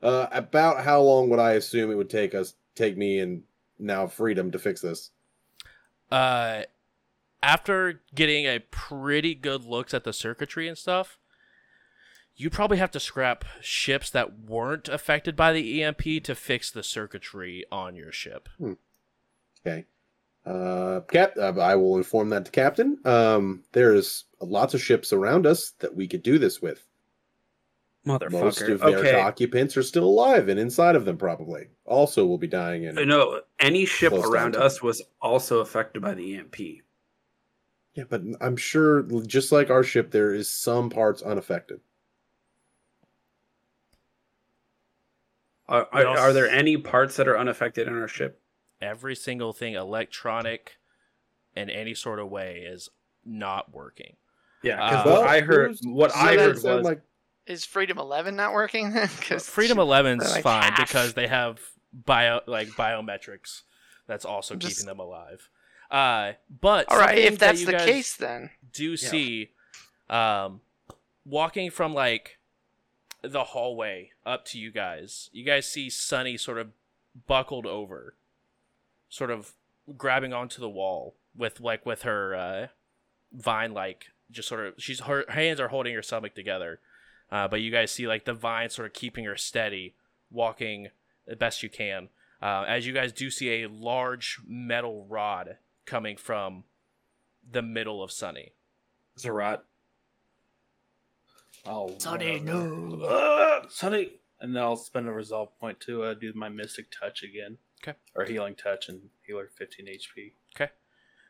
uh, 0.03 0.27
about 0.31 0.83
how 0.83 1.01
long 1.01 1.29
would 1.29 1.39
I 1.39 1.53
assume 1.53 1.89
it 1.89 1.95
would 1.95 2.09
take 2.09 2.35
us 2.35 2.53
take 2.75 2.95
me 2.97 3.19
and 3.19 3.43
now 3.79 4.05
freedom 4.07 4.51
to 4.51 4.59
fix 4.59 4.81
this? 4.81 5.09
uh, 6.11 6.63
after 7.41 8.01
getting 8.13 8.45
a 8.45 8.59
pretty 8.59 9.35
good 9.35 9.63
looks 9.63 9.93
at 9.93 10.03
the 10.03 10.13
circuitry 10.13 10.67
and 10.67 10.77
stuff, 10.77 11.17
you 12.35 12.49
probably 12.49 12.77
have 12.77 12.91
to 12.91 12.99
scrap 12.99 13.43
ships 13.61 14.09
that 14.09 14.39
weren't 14.39 14.87
affected 14.87 15.35
by 15.35 15.51
the 15.51 15.83
EMP 15.83 16.23
to 16.23 16.35
fix 16.35 16.71
the 16.71 16.83
circuitry 16.83 17.65
on 17.71 17.95
your 17.95 18.11
ship. 18.11 18.47
Okay. 19.65 19.85
Uh, 20.45 21.01
Cap, 21.01 21.33
uh, 21.37 21.53
I 21.59 21.75
will 21.75 21.97
inform 21.97 22.29
that 22.29 22.45
to 22.45 22.51
Captain. 22.51 22.97
Um, 23.03 23.63
there's 23.73 24.25
lots 24.41 24.73
of 24.73 24.81
ships 24.81 25.11
around 25.11 25.45
us 25.45 25.71
that 25.79 25.95
we 25.95 26.07
could 26.07 26.23
do 26.23 26.39
this 26.39 26.61
with. 26.61 26.85
Motherfucker. 28.07 28.31
Most 28.31 28.61
motherfucker 28.61 28.71
of 28.71 28.79
their 28.79 28.99
okay 28.99 29.19
occupants 29.19 29.75
are 29.75 29.83
still 29.83 30.05
alive, 30.05 30.47
and 30.47 30.59
inside 30.59 30.95
of 30.95 31.03
them 31.03 31.17
probably 31.17 31.67
also 31.85 32.25
will 32.25 32.37
be 32.37 32.47
dying. 32.47 32.83
In 32.83 32.95
no 33.07 33.41
any 33.59 33.85
ship 33.85 34.13
around 34.13 34.53
down. 34.53 34.61
us 34.63 34.81
was 34.81 35.01
also 35.21 35.59
affected 35.59 36.01
by 36.01 36.13
the 36.13 36.35
emp 36.35 36.55
yeah, 37.95 38.03
but 38.09 38.21
I'm 38.41 38.55
sure, 38.57 39.03
just 39.21 39.51
like 39.51 39.69
our 39.69 39.83
ship, 39.83 40.11
there 40.11 40.33
is 40.33 40.49
some 40.49 40.89
parts 40.89 41.21
unaffected. 41.21 41.79
are, 45.67 45.87
are, 45.91 46.05
are 46.17 46.33
there 46.33 46.49
any 46.49 46.77
parts 46.77 47.15
that 47.17 47.27
are 47.27 47.37
unaffected 47.37 47.87
in 47.87 47.93
our 47.97 48.07
ship 48.07 48.41
Every 48.81 49.15
single 49.15 49.51
thing 49.53 49.73
electronic 49.75 50.77
in 51.55 51.69
any 51.69 51.93
sort 51.93 52.19
of 52.19 52.29
way 52.29 52.59
is 52.65 52.89
not 53.25 53.73
working. 53.73 54.15
yeah 54.63 54.81
Uh, 54.83 54.89
because 54.89 55.05
Well, 55.05 55.21
what 55.21 55.29
i 55.29 55.39
heard 55.41 55.77
what 55.83 56.11
so 56.11 56.17
i 56.19 56.37
heard 56.37 56.55
was 56.63 56.63
like 56.85 57.01
Is 57.45 57.65
Freedom 57.65 57.97
Eleven 57.97 58.35
not 58.35 58.53
working? 58.53 58.91
Because 58.93 59.47
Freedom 59.47 59.77
she- 59.77 59.81
11's 59.81 60.31
like 60.31 60.43
fine 60.43 60.73
half. 60.73 60.87
because 60.87 61.13
they 61.13 61.27
have 61.27 61.59
bio 61.93 62.41
like 62.47 62.69
biometrics 62.69 63.63
that's 64.07 64.25
also 64.25 64.55
Just- 64.55 64.77
keeping 64.77 64.87
them 64.87 64.99
alive. 64.99 65.49
Uh, 65.91 66.33
but 66.61 66.85
All 66.89 66.99
right, 66.99 67.17
if 67.17 67.39
that's 67.39 67.65
that 67.65 67.71
the 67.71 67.85
case, 67.85 68.15
then 68.15 68.51
do 68.71 68.95
see, 68.95 69.51
um, 70.09 70.61
walking 71.25 71.71
from 71.71 71.93
like 71.93 72.37
the 73.21 73.43
hallway 73.43 74.11
up 74.25 74.45
to 74.45 74.59
you 74.59 74.71
guys, 74.71 75.29
you 75.33 75.43
guys 75.43 75.67
see 75.67 75.89
Sunny 75.89 76.37
sort 76.37 76.59
of 76.59 76.69
buckled 77.27 77.65
over, 77.65 78.15
sort 79.09 79.31
of 79.31 79.53
grabbing 79.97 80.33
onto 80.33 80.61
the 80.61 80.69
wall 80.69 81.15
with 81.35 81.59
like 81.59 81.85
with 81.85 82.03
her 82.03 82.35
uh, 82.35 82.67
vine 83.33 83.73
like 83.73 84.07
just 84.31 84.47
sort 84.47 84.65
of 84.65 84.75
she's 84.77 85.01
her 85.01 85.25
hands 85.29 85.59
are 85.59 85.69
holding 85.69 85.95
her 85.95 86.03
stomach 86.03 86.35
together, 86.35 86.79
uh, 87.31 87.47
but 87.47 87.61
you 87.61 87.71
guys 87.71 87.91
see 87.91 88.07
like 88.07 88.25
the 88.25 88.33
vine 88.33 88.69
sort 88.69 88.85
of 88.85 88.93
keeping 88.93 89.25
her 89.25 89.37
steady, 89.37 89.95
walking 90.29 90.89
the 91.25 91.35
best 91.35 91.63
you 91.63 91.69
can. 91.69 92.09
Uh, 92.41 92.63
as 92.67 92.87
you 92.87 92.93
guys 92.93 93.11
do 93.11 93.29
see 93.29 93.63
a 93.63 93.67
large 93.67 94.39
metal 94.47 95.05
rod 95.09 95.57
coming 95.89 96.17
from 96.17 96.63
the 97.49 97.61
middle 97.61 98.03
of 98.03 98.11
Sunny. 98.11 98.53
Zerat. 99.17 99.61
Oh, 101.65 101.95
Sonny, 101.97 102.39
whatever. 102.39 102.59
no. 102.59 103.01
Uh, 103.03 103.67
Sonny, 103.69 104.11
and 104.39 104.55
then 104.55 104.63
I'll 104.63 104.75
spend 104.77 105.07
a 105.07 105.11
resolve 105.11 105.57
point 105.59 105.79
to 105.81 106.03
uh, 106.03 106.13
do 106.13 106.31
my 106.33 106.49
mystic 106.49 106.87
touch 106.91 107.23
again. 107.23 107.57
'Kay. 107.81 107.93
Or 108.15 108.25
healing 108.25 108.55
touch 108.55 108.89
and 108.89 109.09
healer 109.25 109.49
15 109.57 109.87
HP. 109.87 110.33
Okay. 110.55 110.71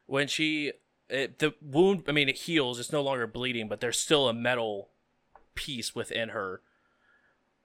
When 0.06 0.28
she 0.28 0.74
it, 1.10 1.40
the 1.40 1.54
wound 1.62 2.04
i 2.08 2.12
mean 2.12 2.30
it 2.30 2.36
heals 2.38 2.80
it's 2.80 2.92
no 2.92 3.02
longer 3.02 3.26
bleeding 3.26 3.68
but 3.68 3.80
there's 3.82 3.98
still 3.98 4.30
a 4.30 4.34
metal 4.34 4.90
piece 5.56 5.96
within 5.96 6.30
her 6.30 6.62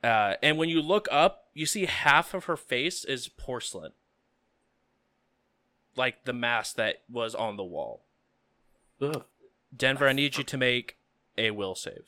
uh, 0.03 0.35
and 0.43 0.57
when 0.57 0.69
you 0.71 0.81
look 0.81 1.07
up 1.13 1.49
you 1.53 1.67
see 1.67 1.85
half 1.85 2.33
of 2.33 2.47
her 2.47 2.57
face 2.57 3.05
is 3.05 3.29
porcelain 3.29 3.93
like 5.97 6.25
the 6.25 6.33
mask 6.33 6.77
that 6.77 7.03
was 7.11 7.35
on 7.35 7.57
the 7.57 7.65
wall 7.65 8.05
Ugh. 9.01 9.25
denver 9.77 10.09
i 10.09 10.13
need 10.13 10.37
you 10.37 10.45
to 10.45 10.57
make 10.57 10.97
a 11.39 11.51
will 11.51 11.75
save 11.75 12.05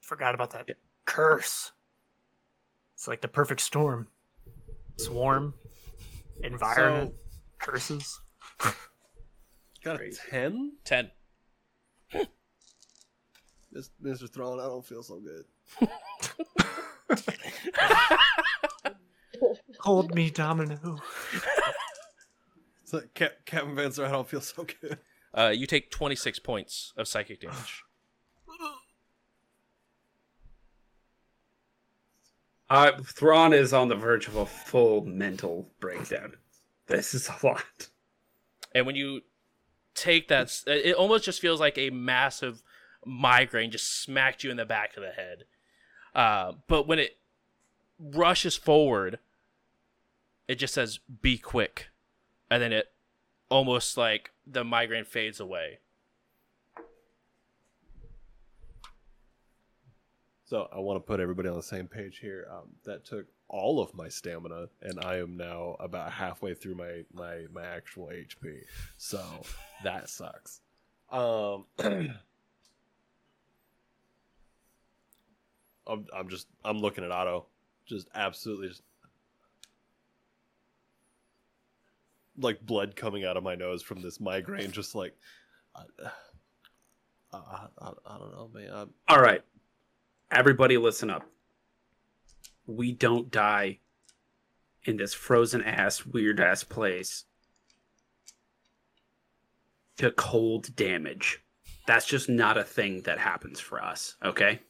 Forgot 0.00 0.34
about 0.34 0.50
that 0.50 0.68
curse. 1.06 1.72
It's 2.92 3.08
like 3.08 3.22
the 3.22 3.28
perfect 3.28 3.62
storm. 3.62 4.08
Swarm, 4.98 5.54
environment, 6.42 7.14
curses. 7.58 8.20
Got 9.82 9.94
a 9.94 9.98
Crazy. 9.98 10.20
ten, 10.28 10.72
10 10.84 11.10
Mis- 13.72 13.90
Mr. 14.04 14.30
Thrawn. 14.30 14.60
I 14.60 14.64
don't 14.64 14.84
feel 14.84 15.02
so 15.02 15.20
good. 15.20 15.88
Hold 19.80 20.14
me, 20.14 20.28
Domino. 20.28 20.98
It's 22.94 23.02
like 23.02 23.14
Cap- 23.14 23.44
Captain 23.44 23.74
Venser. 23.74 24.06
I 24.06 24.10
don't 24.12 24.28
feel 24.28 24.40
so 24.40 24.64
good. 24.80 24.98
uh, 25.34 25.52
you 25.54 25.66
take 25.66 25.90
26 25.90 26.38
points 26.40 26.92
of 26.96 27.08
psychic 27.08 27.40
damage 27.40 27.84
Uh, 32.70 32.92
Thrawn 33.02 33.52
is 33.52 33.72
on 33.74 33.88
the 33.88 33.94
verge 33.94 34.26
of 34.26 34.36
a 34.36 34.46
full 34.46 35.04
mental 35.04 35.68
breakdown. 35.80 36.32
This 36.86 37.14
is 37.14 37.28
a 37.28 37.46
lot. 37.46 37.88
And 38.74 38.86
when 38.86 38.96
you 38.96 39.20
take 39.94 40.28
that, 40.28 40.50
it 40.66 40.94
almost 40.96 41.24
just 41.24 41.40
feels 41.40 41.60
like 41.60 41.76
a 41.76 41.90
massive 41.90 42.62
migraine 43.04 43.70
just 43.70 44.00
smacked 44.02 44.42
you 44.44 44.50
in 44.50 44.56
the 44.56 44.64
back 44.64 44.96
of 44.96 45.02
the 45.02 45.10
head. 45.10 45.44
Uh, 46.14 46.52
but 46.66 46.88
when 46.88 46.98
it 46.98 47.18
rushes 47.98 48.56
forward, 48.56 49.18
it 50.48 50.56
just 50.56 50.74
says 50.74 51.00
"be 51.20 51.36
quick," 51.38 51.90
and 52.54 52.62
then 52.62 52.72
it 52.72 52.92
almost 53.48 53.96
like 53.96 54.30
the 54.46 54.62
migraine 54.62 55.04
fades 55.04 55.40
away. 55.40 55.80
So 60.44 60.68
I 60.72 60.78
want 60.78 60.98
to 60.98 61.00
put 61.00 61.18
everybody 61.18 61.48
on 61.48 61.56
the 61.56 61.64
same 61.64 61.88
page 61.88 62.18
here. 62.20 62.46
Um, 62.48 62.68
that 62.84 63.04
took 63.04 63.26
all 63.48 63.80
of 63.80 63.92
my 63.92 64.06
stamina, 64.08 64.68
and 64.82 65.04
I 65.04 65.16
am 65.16 65.36
now 65.36 65.74
about 65.80 66.12
halfway 66.12 66.54
through 66.54 66.76
my 66.76 67.02
my 67.12 67.46
my 67.52 67.66
actual 67.66 68.06
HP. 68.06 68.60
So 68.98 69.20
that 69.82 70.08
sucks. 70.08 70.60
Um, 71.10 71.64
I'm 75.88 76.06
I'm 76.16 76.28
just 76.28 76.46
I'm 76.64 76.78
looking 76.78 77.02
at 77.02 77.10
Otto, 77.10 77.46
just 77.84 78.06
absolutely 78.14 78.68
just 78.68 78.84
like 82.38 82.64
blood 82.64 82.96
coming 82.96 83.24
out 83.24 83.36
of 83.36 83.42
my 83.42 83.54
nose 83.54 83.82
from 83.82 84.02
this 84.02 84.20
migraine. 84.20 84.70
Just 84.70 84.94
like 84.94 85.16
I, 85.74 85.82
I, 87.32 87.66
I, 87.80 87.90
I 88.06 88.18
don't 88.18 88.32
know, 88.32 88.50
man. 88.52 88.70
I'm, 88.72 88.90
All 89.08 89.20
right. 89.20 89.42
Everybody 90.30 90.76
listen 90.76 91.10
up. 91.10 91.24
We 92.66 92.92
don't 92.92 93.30
die 93.30 93.78
in 94.84 94.96
this 94.96 95.14
frozen 95.14 95.62
ass, 95.62 96.04
weird 96.06 96.40
ass 96.40 96.64
place 96.64 97.24
to 99.98 100.10
cold 100.10 100.74
damage. 100.74 101.40
That's 101.86 102.06
just 102.06 102.28
not 102.28 102.56
a 102.56 102.64
thing 102.64 103.02
that 103.02 103.18
happens 103.18 103.60
for 103.60 103.82
us, 103.82 104.16
okay? 104.24 104.60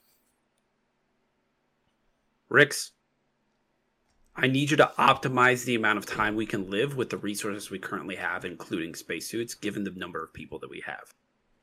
Rix, 2.49 2.93
I 4.37 4.49
need 4.49 4.71
you 4.71 4.77
to 4.79 4.91
optimize 4.99 5.65
the 5.65 5.77
amount 5.77 5.99
of 5.99 6.07
time 6.07 6.35
we 6.35 6.47
can 6.47 6.69
live 6.69 6.97
with 6.97 7.11
the 7.11 7.17
resources 7.17 7.71
we 7.71 7.79
currently 7.79 8.17
have, 8.17 8.45
including 8.45 8.95
spacesuits, 8.95 9.55
given 9.55 9.85
the 9.85 9.93
number 9.93 10.23
of 10.23 10.33
people 10.33 10.59
that 10.59 10.71
we 10.71 10.83
have, 10.85 11.15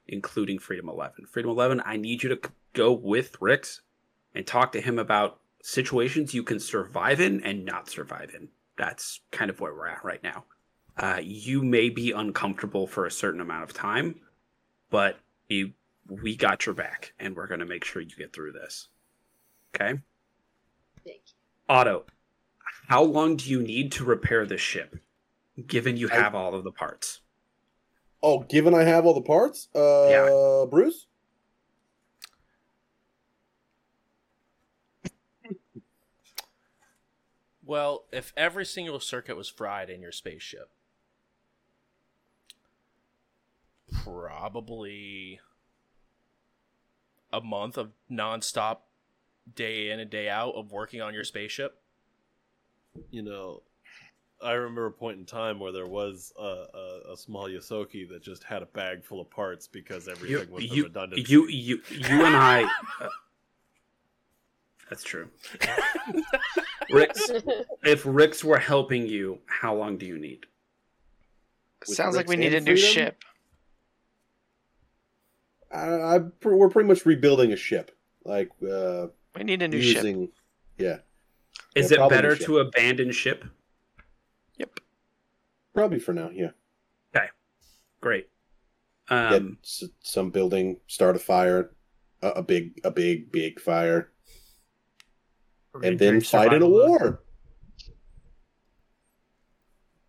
including 0.08 0.58
Freedom 0.58 0.88
11. 0.88 1.26
Freedom 1.26 1.52
11, 1.52 1.82
I 1.86 1.98
need 1.98 2.24
you 2.24 2.30
to 2.30 2.40
go 2.74 2.94
with 2.94 3.42
Rix 3.42 3.82
and 4.34 4.48
talk 4.48 4.72
to 4.72 4.82
him 4.82 4.98
about 4.98 5.40
situations 5.62 6.34
you 6.34 6.44
can 6.44 6.60
survive 6.60 7.20
in 7.20 7.44
and 7.44 7.66
not 7.66 7.90
survive 7.90 8.32
in. 8.34 8.48
That's 8.78 9.20
kind 9.32 9.50
of 9.50 9.60
where 9.60 9.74
we're 9.74 9.88
at 9.88 10.06
right 10.06 10.24
now. 10.24 10.46
Uh, 10.98 11.20
you 11.22 11.64
may 11.64 11.90
be 11.90 12.12
uncomfortable 12.12 12.88
for 12.88 13.06
a 13.06 13.12
certain 13.12 13.42
amount 13.42 13.64
of 13.64 13.74
time, 13.74 14.16
but 14.90 15.20
you, 15.50 15.74
we 16.08 16.38
got 16.38 16.66
your 16.66 16.76
back, 16.76 17.14
and 17.20 17.36
we're 17.36 17.48
going 17.48 17.60
to 17.60 17.66
make 17.66 17.84
sure 17.84 18.02
you 18.02 18.16
get 18.18 18.32
through 18.32 18.54
this. 18.54 18.88
Okay? 19.76 20.00
Thank 21.04 21.22
you. 21.28 21.34
Otto, 21.70 22.06
how 22.88 23.04
long 23.04 23.36
do 23.38 23.50
you 23.50 23.62
need 23.62 23.92
to 23.94 24.04
repair 24.04 24.46
this 24.46 24.62
ship, 24.62 24.98
given 25.68 25.98
you 25.98 26.10
I- 26.12 26.16
have 26.16 26.36
all 26.36 26.54
of 26.56 26.64
the 26.64 26.72
parts? 26.72 27.22
Oh, 28.24 28.42
given 28.44 28.74
I 28.76 28.84
have 28.84 29.06
all 29.06 29.14
the 29.16 29.22
parts, 29.22 29.68
uh, 29.76 30.08
Yeah. 30.10 30.66
Bruce. 30.70 31.08
Well, 37.64 38.06
if 38.12 38.34
every 38.36 38.66
single 38.66 39.00
circuit 39.00 39.38
was 39.38 39.48
fried 39.50 39.90
in 39.90 40.02
your 40.02 40.12
spaceship, 40.12 40.70
probably 43.92 45.40
a 47.32 47.42
month 47.42 47.78
of 47.78 47.92
nonstop 48.12 48.80
day 49.54 49.90
in 49.90 50.00
and 50.00 50.10
day 50.10 50.28
out 50.28 50.54
of 50.56 50.72
working 50.72 51.02
on 51.02 51.14
your 51.14 51.24
spaceship. 51.24 51.81
You 53.10 53.22
know, 53.24 53.64
I 54.42 54.54
remember 54.54 54.86
a 54.88 54.92
point 54.92 55.20
in 55.20 55.26
time 55.26 55.60
where 55.60 55.72
there 55.72 55.88
was 55.88 56.34
a, 56.38 56.42
a, 56.44 57.14
a 57.14 57.18
small 57.18 57.48
Ysoki 57.48 58.08
that 58.10 58.22
just 58.24 58.44
had 58.44 58.62
a 58.62 58.66
bag 58.68 59.04
full 59.04 59.22
of 59.22 59.30
parts 59.30 59.68
because 59.68 60.08
You, 60.08 60.12
everything 60.14 60.52
was 60.52 60.64
you, 60.66 60.84
redundant. 60.84 61.30
you, 61.30 61.48
you, 61.48 61.82
you 61.90 62.26
and 62.26 62.36
I. 62.36 62.64
uh, 63.02 63.10
that's 64.90 65.04
true. 65.04 65.30
Rix, 66.92 67.32
if 67.84 68.04
Rix 68.06 68.44
were 68.44 68.60
helping 68.60 69.08
you, 69.08 69.40
how 69.46 69.74
long 69.76 69.98
do 69.98 70.06
you 70.06 70.18
need? 70.18 70.46
With 71.88 71.96
Sounds 71.96 72.16
like 72.16 72.28
we 72.28 72.36
need 72.36 72.54
a 72.54 72.58
and 72.58 72.66
new 72.66 72.76
Freedom? 72.76 72.92
ship. 72.94 73.24
I, 75.72 75.88
I 75.88 76.20
we're 76.44 76.70
pretty 76.70 76.90
much 76.90 77.06
rebuilding 77.06 77.54
a 77.54 77.56
ship, 77.56 77.96
like 78.26 78.50
uh, 78.70 79.08
We 79.36 79.44
need 79.44 79.62
a 79.62 79.68
new 79.70 79.82
ship. 79.82 80.06
Yeah, 80.78 80.98
Is 81.76 81.92
Yeah, 81.92 82.06
it 82.06 82.10
better 82.10 82.36
ship. 82.36 82.46
to 82.48 82.60
abandon 82.60 83.12
ship? 83.12 83.46
Yep. 84.58 84.80
probably 85.74 86.00
for 86.00 86.14
now. 86.14 86.30
Yeah, 86.30 86.52
Okay. 87.16 87.28
Great. 88.02 88.28
get 89.10 89.16
Um, 89.34 89.58
s- 89.64 89.84
some 90.02 90.30
building, 90.32 90.80
start 90.88 91.16
a 91.16 91.20
fire, 91.20 91.72
a, 92.22 92.28
a 92.30 92.44
big, 92.44 92.80
a 92.84 92.92
big, 92.92 93.32
big 93.32 93.60
fire, 93.60 94.12
and 95.84 95.98
then 95.98 96.20
fight 96.22 96.48
in 96.54 96.62
a 96.62 96.66
survival 96.66 96.70
mode. 96.70 96.90
war. 96.90 97.24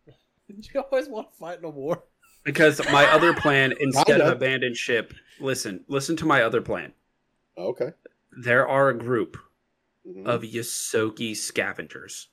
you 0.48 0.80
always 0.90 1.08
want 1.08 1.30
to 1.32 1.36
fight 1.38 1.58
in 1.58 1.64
a 1.64 1.70
war. 1.70 2.04
because 2.44 2.80
my 2.90 3.06
other 3.06 3.32
plan, 3.40 3.72
instead 3.80 4.20
of 4.20 4.26
Kinda. 4.26 4.32
abandon 4.32 4.74
ship, 4.74 5.14
listen, 5.40 5.84
listen 5.88 6.16
to 6.16 6.26
my 6.26 6.42
other 6.42 6.60
plan. 6.60 6.92
Okay. 7.56 7.90
There 8.32 8.66
are 8.66 8.88
a 8.88 8.98
group 8.98 9.36
Mhm. 10.06 10.26
of 10.26 10.42
Ysoki 10.42 11.36
scavengers 11.36 12.28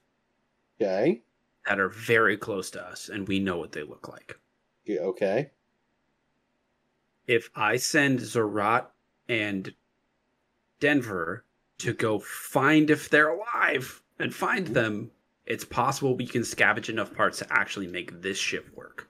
Okay. 0.82 1.22
that 1.68 1.80
are 1.80 1.90
very 1.90 2.38
close 2.38 2.72
to 2.72 2.84
us, 2.84 3.10
and 3.10 3.28
we 3.28 3.40
know 3.40 3.58
what 3.58 3.72
they 3.74 3.84
look 3.84 4.08
like. 4.08 4.40
Yeah, 4.86 5.02
Okay. 5.02 5.52
if 7.28 7.50
I 7.56 7.78
send 7.78 8.20
Zerat 8.20 8.88
and 9.28 9.74
Denver 10.80 11.46
to 11.80 11.94
go 11.94 12.20
find 12.20 12.90
if 12.90 13.10
they're 13.10 13.30
alive 13.30 14.02
and 14.18 14.34
find 14.34 14.68
them, 14.68 15.12
it's 15.46 15.66
possible 15.66 16.16
we 16.16 16.26
can 16.28 16.42
scavenge 16.42 16.90
enough 16.90 17.14
parts 17.14 17.40
to 17.40 17.54
actually 17.54 17.88
make 17.88 18.22
this 18.22 18.38
ship 18.38 18.70
work. 18.76 19.08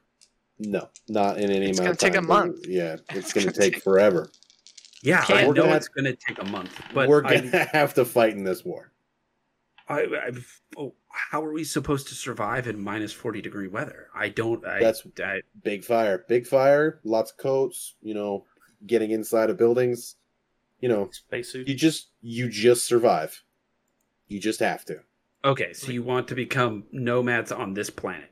No, 0.59 0.89
not 1.07 1.37
in 1.39 1.49
any 1.51 1.69
It's 1.69 1.79
amount 1.79 1.85
gonna 1.85 1.91
of 1.91 1.97
take 1.97 2.15
a 2.15 2.21
month. 2.21 2.65
Yeah, 2.67 2.97
it's 3.11 3.31
going 3.33 3.47
to 3.51 3.53
take 3.53 3.81
forever. 3.81 4.29
Yeah, 5.01 5.23
Can't- 5.23 5.39
I 5.39 5.47
We're 5.47 5.53
know 5.53 5.63
gonna 5.63 5.75
it's 5.75 5.87
going 5.87 6.05
to 6.05 6.15
take 6.15 6.39
a 6.41 6.45
month, 6.45 6.79
but 6.93 7.07
We're 7.07 7.21
going 7.21 7.51
to 7.51 7.63
have 7.65 7.93
to 7.95 8.05
fight 8.05 8.33
in 8.33 8.43
this 8.43 8.65
war. 8.65 8.91
I, 9.87 10.01
I, 10.01 10.31
oh, 10.77 10.93
how 11.09 11.43
are 11.43 11.51
we 11.51 11.63
supposed 11.63 12.07
to 12.09 12.15
survive 12.15 12.67
in 12.67 12.83
minus 12.83 13.11
forty 13.11 13.41
degree 13.41 13.67
weather? 13.67 14.09
I 14.13 14.29
don't. 14.29 14.63
I, 14.65 14.79
That's- 14.79 15.01
I, 15.23 15.41
Big 15.63 15.83
fire, 15.83 16.25
big 16.27 16.45
fire, 16.45 16.99
lots 17.03 17.31
of 17.31 17.37
coats. 17.37 17.95
You 18.01 18.13
know, 18.13 18.45
getting 18.85 19.11
inside 19.11 19.49
of 19.49 19.57
buildings. 19.57 20.15
You 20.79 20.89
know, 20.89 21.09
Spacesuit. 21.11 21.67
you 21.67 21.75
just 21.75 22.09
you 22.21 22.49
just 22.49 22.85
survive. 22.85 23.43
You 24.27 24.39
just 24.39 24.59
have 24.59 24.85
to 24.85 24.99
okay. 25.43 25.73
So 25.73 25.91
you 25.91 26.03
want 26.03 26.27
to 26.27 26.35
become 26.35 26.83
nomads 26.91 27.51
on 27.51 27.73
this 27.73 27.89
planet? 27.89 28.31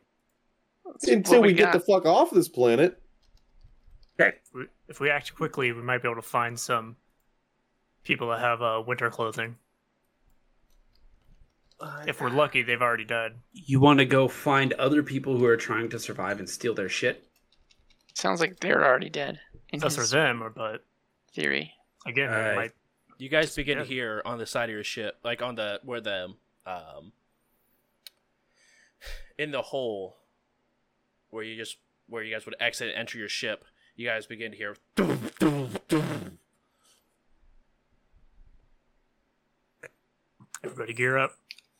That's 0.85 1.07
until 1.07 1.39
what 1.41 1.47
we, 1.47 1.53
get 1.53 1.73
the 1.73 1.79
fuck 1.79 2.05
off 2.05 2.29
this 2.31 2.47
planet. 2.47 3.01
We- 4.53 4.67
If 4.87 4.99
we 4.99 5.09
act 5.09 5.35
quickly, 5.35 5.71
we 5.71 5.81
might 5.81 6.01
be 6.01 6.07
able 6.07 6.21
to 6.21 6.27
find 6.27 6.59
some 6.59 6.95
people 8.03 8.29
that 8.29 8.39
have 8.39 8.61
uh, 8.61 8.81
winter 8.85 9.09
clothing. 9.09 9.57
If 12.07 12.21
we're 12.21 12.29
lucky, 12.31 12.63
they've 12.63 12.81
already 12.81 13.05
died. 13.05 13.33
You 13.53 13.79
want 13.79 13.99
to 13.99 14.05
go 14.05 14.27
find 14.27 14.73
other 14.73 15.03
people 15.03 15.37
who 15.37 15.45
are 15.45 15.57
trying 15.57 15.89
to 15.89 15.99
survive 15.99 16.39
and 16.39 16.49
steal 16.49 16.73
their 16.73 16.89
shit? 16.89 17.27
Sounds 18.15 18.39
like 18.39 18.59
they're 18.59 18.83
already 18.83 19.09
dead. 19.09 19.39
In 19.69 19.79
That's 19.79 19.95
for 19.95 20.05
them, 20.07 20.41
or- 20.41 20.49
but 20.49 20.83
theory. 21.33 21.73
again, 22.05 22.29
Alright. 22.29 22.49
they 22.51 22.55
might. 22.55 22.71
You 23.19 23.29
guys 23.29 23.55
begin 23.55 23.77
Yeah. 23.77 23.83
to 23.83 23.89
hear 23.89 24.21
on 24.25 24.37
the 24.39 24.45
side 24.47 24.69
of 24.69 24.73
your 24.73 24.83
ship, 24.83 25.19
like 25.23 25.41
on 25.41 25.55
the 25.55 25.79
where 25.83 26.01
the 26.01 26.33
um 26.65 27.11
in 29.37 29.51
the 29.51 29.61
hole 29.61 30.17
where 31.29 31.43
you 31.43 31.57
just 31.57 31.77
where 32.07 32.23
you 32.23 32.33
guys 32.33 32.45
would 32.45 32.55
exit 32.59 32.89
and 32.89 32.97
enter 32.97 33.17
your 33.17 33.29
ship. 33.29 33.65
You 33.97 34.07
guys 34.07 34.27
begin 34.27 34.51
to 34.51 34.57
hear 34.57 34.75
Everybody 40.63 40.93
gear 40.93 41.17
up. 41.17 41.31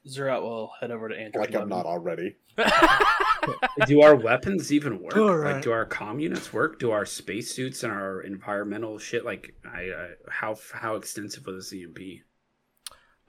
Zerat 0.07 0.41
will 0.41 0.71
head 0.79 0.89
over 0.89 1.09
to 1.09 1.15
Android. 1.15 1.53
Like 1.53 1.61
I'm 1.61 1.69
not 1.69 1.85
already. 1.85 2.35
do 3.85 4.01
our 4.01 4.15
weapons 4.15 4.73
even 4.73 4.99
work? 5.03 5.15
All 5.15 5.37
Like, 5.37 5.61
do 5.61 5.71
our 5.71 5.85
comm 5.85 6.19
units 6.19 6.51
work? 6.51 6.79
Do 6.79 6.89
our 6.89 7.05
spacesuits 7.05 7.83
and 7.83 7.93
our 7.93 8.21
environmental 8.21 8.97
shit 8.97 9.23
like 9.23 9.53
I, 9.63 9.81
I 9.81 10.07
how 10.29 10.57
how 10.73 10.95
extensive 10.95 11.45
was 11.45 11.69
this 11.69 11.79
EMP? 11.83 11.99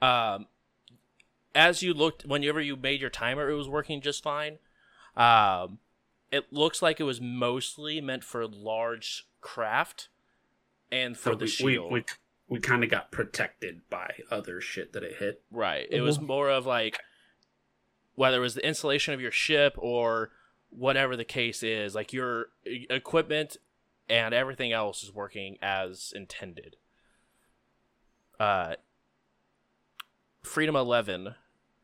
um, 0.01 0.47
as 1.53 1.83
you 1.83 1.93
looked, 1.93 2.25
whenever 2.25 2.59
you 2.59 2.75
made 2.75 3.01
your 3.01 3.09
timer, 3.11 3.51
it 3.51 3.55
was 3.55 3.69
working 3.69 4.01
just 4.01 4.23
fine. 4.23 4.57
Um, 5.15 5.77
it 6.31 6.51
looks 6.51 6.81
like 6.81 6.99
it 6.99 7.03
was 7.03 7.19
mostly 7.21 8.01
meant 8.01 8.23
for 8.23 8.45
large 8.47 9.27
craft 9.41 10.09
and 10.91 11.17
for 11.17 11.31
So 11.31 11.35
the 11.35 11.45
we, 11.45 11.47
shield. 11.47 11.91
we 11.91 11.99
we, 11.99 12.05
we 12.47 12.59
kind 12.59 12.83
of 12.83 12.89
got 12.89 13.11
protected 13.11 13.81
by 13.89 14.11
other 14.31 14.59
shit 14.61 14.93
that 14.93 15.03
it 15.03 15.17
hit. 15.17 15.43
Right. 15.51 15.87
It 15.89 16.01
was 16.01 16.19
more 16.19 16.49
of 16.49 16.65
like 16.65 16.99
whether 18.15 18.37
it 18.37 18.41
was 18.41 18.55
the 18.55 18.67
installation 18.67 19.13
of 19.13 19.21
your 19.21 19.31
ship 19.31 19.75
or 19.77 20.31
whatever 20.69 21.15
the 21.15 21.25
case 21.25 21.63
is, 21.63 21.95
like 21.95 22.11
your 22.13 22.47
equipment 22.65 23.57
and 24.09 24.33
everything 24.33 24.71
else 24.71 25.03
is 25.03 25.13
working 25.13 25.57
as 25.61 26.11
intended. 26.15 26.75
Uh 28.39 28.75
Freedom 30.41 30.75
11, 30.75 31.35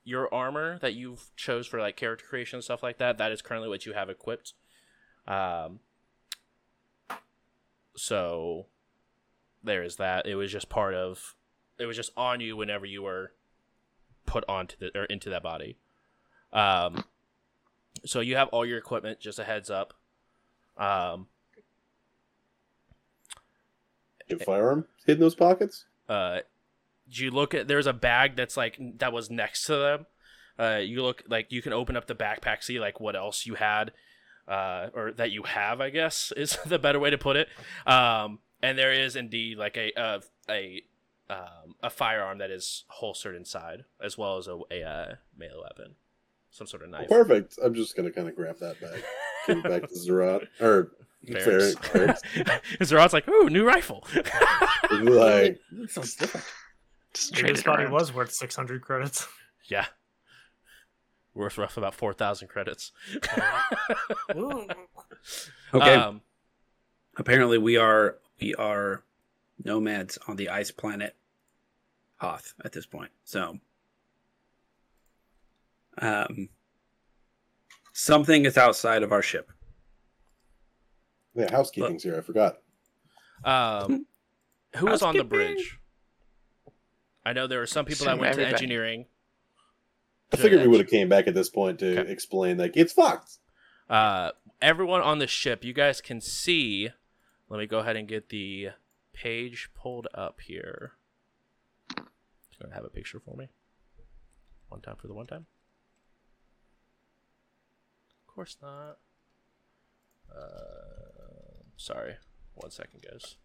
your 0.06 0.34
armor 0.34 0.80
that 0.80 0.93
you've 0.93 1.32
chose 1.35 1.67
for 1.67 1.80
like 1.80 1.98
character 1.98 2.25
creation 2.25 2.58
and 2.58 2.64
stuff 2.64 2.82
like 2.82 3.00
that, 3.00 3.17
that 3.17 3.32
is 3.34 3.42
currently 3.42 3.67
what 3.67 3.85
you 3.85 3.92
have 3.93 4.09
equipped. 4.09 4.53
Um 5.27 5.80
so 7.98 8.67
there 9.64 9.84
is 9.84 9.95
that. 9.98 10.25
It 10.27 10.35
was 10.35 10.51
just 10.51 10.69
part 10.69 10.93
of 10.93 11.35
it 11.77 11.85
was 11.85 11.98
just 11.98 12.11
on 12.16 12.40
you 12.40 12.56
whenever 12.56 12.85
you 12.85 13.01
were 13.01 13.32
put 14.25 14.43
onto 14.48 14.75
the 14.77 14.98
or 14.98 15.06
into 15.06 15.30
that 15.30 15.43
body. 15.43 15.77
Um, 16.53 17.03
so 18.06 18.19
you 18.22 18.35
have 18.35 18.48
all 18.50 18.66
your 18.66 18.77
equipment. 18.77 19.19
Just 19.19 19.40
a 19.40 19.43
heads 19.43 19.69
up. 19.69 19.93
Um, 20.77 21.27
Your 24.27 24.40
firearm 24.40 24.85
hid 25.06 25.14
in 25.16 25.19
those 25.19 25.35
pockets? 25.35 25.85
uh, 26.09 26.40
you 27.18 27.32
look 27.32 27.53
at 27.53 27.68
there's 27.68 27.88
a 27.88 27.94
bag 27.94 28.35
that's 28.35 28.58
like 28.58 28.77
that 28.98 29.14
was 29.14 29.30
next 29.30 29.66
to 29.66 29.76
them. 29.76 30.06
Uh, 30.58 30.77
you 30.77 31.02
look 31.02 31.24
like 31.27 31.52
you 31.52 31.61
can 31.61 31.74
open 31.74 31.98
up 31.98 32.08
the 32.08 32.16
backpack, 32.16 32.64
see 32.64 32.80
like 32.80 33.00
what 33.00 33.16
else 33.16 33.45
you 33.45 33.56
had, 33.56 33.92
uh, 34.48 34.88
or 34.94 35.11
that 35.11 35.32
you 35.32 35.44
have. 35.44 35.82
I 35.82 35.90
guess 35.90 36.32
is 36.38 36.58
the 36.66 36.80
better 36.80 37.00
way 37.00 37.10
to 37.10 37.18
put 37.18 37.35
it. 37.35 37.48
Um, 37.85 38.40
and 38.61 38.77
there 38.77 38.94
is 38.94 39.16
indeed 39.16 39.58
like 39.58 39.77
a 39.77 39.92
a 39.98 40.22
a, 40.50 40.84
um, 41.30 41.76
a 41.84 41.90
firearm 41.90 42.38
that 42.38 42.52
is 42.52 42.85
holstered 42.88 43.35
inside, 43.35 43.85
as 44.02 44.18
well 44.18 44.38
as 44.38 44.48
a 44.48 44.60
a 44.72 44.84
uh, 44.84 45.16
melee 45.38 45.61
weapon, 45.61 45.95
some 46.52 46.68
sort 46.68 46.84
of 46.84 46.90
knife. 46.90 47.10
Perfect. 47.10 47.60
I'm 47.64 47.74
just 47.74 47.95
gonna 47.95 48.11
kind 48.11 48.30
of 48.30 48.35
grab 48.35 48.60
that 48.60 48.80
bag. 48.80 49.03
Give 49.48 49.58
it 49.58 49.64
back 49.64 49.82
to 49.90 49.95
Zerat. 49.95 50.48
Or 50.61 50.92
Ferris. 51.32 51.76
Ferris. 51.76 52.22
Zerat's 52.82 53.14
like, 53.14 53.27
ooh, 53.27 53.50
new 53.50 53.66
rifle. 53.66 54.06
like 54.92 55.60
That 55.72 55.88
sounds 55.90 56.16
different. 56.16 56.45
Just 57.16 57.32
Maybe 57.32 57.42
trade 57.42 57.56
this 57.56 57.64
body 57.64 57.84
around. 57.84 57.94
was 57.94 58.14
worth 58.14 58.32
600 58.34 58.82
credits. 58.82 59.27
yeah. 59.69 59.85
Worth 61.34 61.58
rough 61.58 61.76
about 61.77 61.94
four 61.95 62.14
thousand 62.14 62.48
credits. 62.50 62.92
Okay. 65.74 65.94
Um, 65.95 66.22
Apparently, 67.18 67.58
we 67.58 67.77
are 67.77 68.18
we 68.42 68.53
are 68.56 69.03
nomads 69.64 70.18
on 70.27 70.35
the 70.35 70.50
ice 70.50 70.72
planet 70.72 71.16
Hoth 72.18 72.53
at 72.64 72.74
this 72.74 72.85
point. 72.85 73.11
So, 73.24 73.60
um, 75.98 76.50
something 77.94 78.45
is 78.45 78.58
outside 78.58 79.02
of 79.03 79.11
our 79.14 79.22
ship. 79.22 79.50
yeah, 81.35 81.50
housekeeping's 81.52 82.03
here. 82.03 82.18
I 82.18 82.22
forgot. 82.22 82.58
Um, 83.45 84.06
who 84.76 84.88
was 84.88 85.02
on 85.02 85.16
the 85.18 85.24
bridge? 85.24 85.80
I 87.26 87.34
know 87.34 87.48
there 87.48 87.60
were 87.60 87.66
some 87.68 87.86
people 87.86 88.06
that 88.06 88.12
Assume 88.14 88.22
went 88.22 88.36
to 88.36 88.48
engineering. 88.48 89.06
I 90.32 90.38
figured 90.38 90.62
we 90.62 90.68
would 90.68 90.80
have 90.82 90.90
came 90.90 91.10
back 91.10 91.28
at 91.28 91.34
this 91.34 91.50
point 91.50 91.80
to 91.80 92.00
Okay. 92.02 92.12
explain 92.12 92.58
like 92.58 92.76
it's 92.78 92.94
fucked. 92.94 93.38
Uh, 93.90 94.32
everyone 94.62 95.02
on 95.02 95.20
the 95.20 95.28
ship, 95.28 95.64
you 95.64 95.74
guys 95.74 96.02
can 96.02 96.20
see. 96.22 96.90
Let 97.50 97.60
me 97.60 97.66
go 97.68 97.80
ahead 97.80 97.95
and 97.95 98.08
get 98.08 98.30
the 98.30 98.70
page 99.14 99.70
pulled 99.76 100.08
up 100.14 100.42
here. 100.42 100.94
It's 101.92 102.58
gonna 102.62 102.74
have 102.74 102.86
a 102.86 102.90
picture 102.90 103.20
for 103.20 103.36
me. 103.36 103.50
One 104.70 104.82
time 104.82 104.95
for 104.98 105.08
the 105.08 105.14
one 105.14 105.28
time. 105.28 105.45
Of 108.28 108.34
course 108.36 108.58
not. 108.62 108.98
Uh, 110.36 111.64
sorry. 111.78 112.16
One 112.56 112.72
second, 112.72 113.04
guys. 113.10 113.36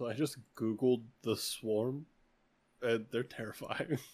So 0.00 0.08
I 0.08 0.14
just 0.14 0.38
googled 0.56 1.02
the 1.20 1.36
swarm, 1.36 2.06
and 2.80 3.04
they're 3.12 3.22
terrifying. 3.22 3.98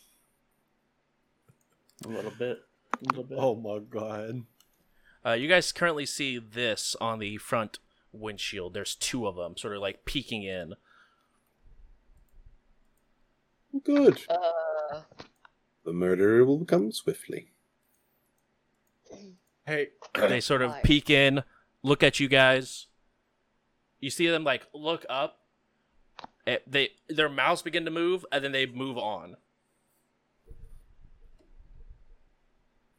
A 2.04 2.08
little 2.08 2.32
bit. 2.36 2.58
A 2.92 3.04
little 3.04 3.22
bit. 3.22 3.38
oh 3.40 3.54
my 3.54 3.78
god! 3.78 4.42
Uh, 5.24 5.34
you 5.34 5.46
guys 5.46 5.70
currently 5.70 6.04
see 6.04 6.40
this 6.40 6.96
on 7.00 7.20
the 7.20 7.36
front 7.36 7.78
windshield. 8.10 8.74
There's 8.74 8.96
two 8.96 9.28
of 9.28 9.36
them, 9.36 9.56
sort 9.56 9.76
of 9.76 9.80
like 9.80 10.04
peeking 10.04 10.42
in. 10.42 10.74
Good. 13.84 14.24
Uh, 14.28 15.02
The 15.84 15.92
murderer 15.92 16.44
will 16.44 16.64
come 16.64 16.90
swiftly. 16.90 17.52
Hey, 19.64 19.90
They 20.16 20.40
sort 20.40 20.62
of 20.62 20.72
Why? 20.72 20.80
peek 20.82 21.10
in, 21.10 21.44
look 21.84 22.02
at 22.02 22.18
you 22.18 22.26
guys. 22.26 22.88
You 24.00 24.10
see 24.10 24.26
them 24.26 24.42
like 24.42 24.66
look 24.74 25.06
up. 25.08 25.42
Eh, 26.46 26.58
They 26.66 26.90
their 27.08 27.28
mouths 27.28 27.62
begin 27.62 27.84
to 27.84 27.90
move, 27.90 28.24
and 28.32 28.44
then 28.44 28.52
they 28.52 28.66
move 28.66 28.98
on. 28.98 29.36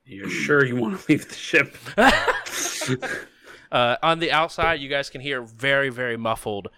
You're 0.07 0.29
sure 0.29 0.65
you 0.65 0.77
want 0.77 0.99
to 0.99 1.11
leave 1.11 1.27
the 1.27 1.35
ship? 1.35 1.75
uh, 3.71 3.97
on 4.01 4.19
the 4.19 4.31
outside, 4.31 4.79
you 4.79 4.87
guys 4.87 5.09
can 5.09 5.19
hear 5.19 5.41
very, 5.41 5.89
very 5.89 6.15
muffled, 6.15 6.69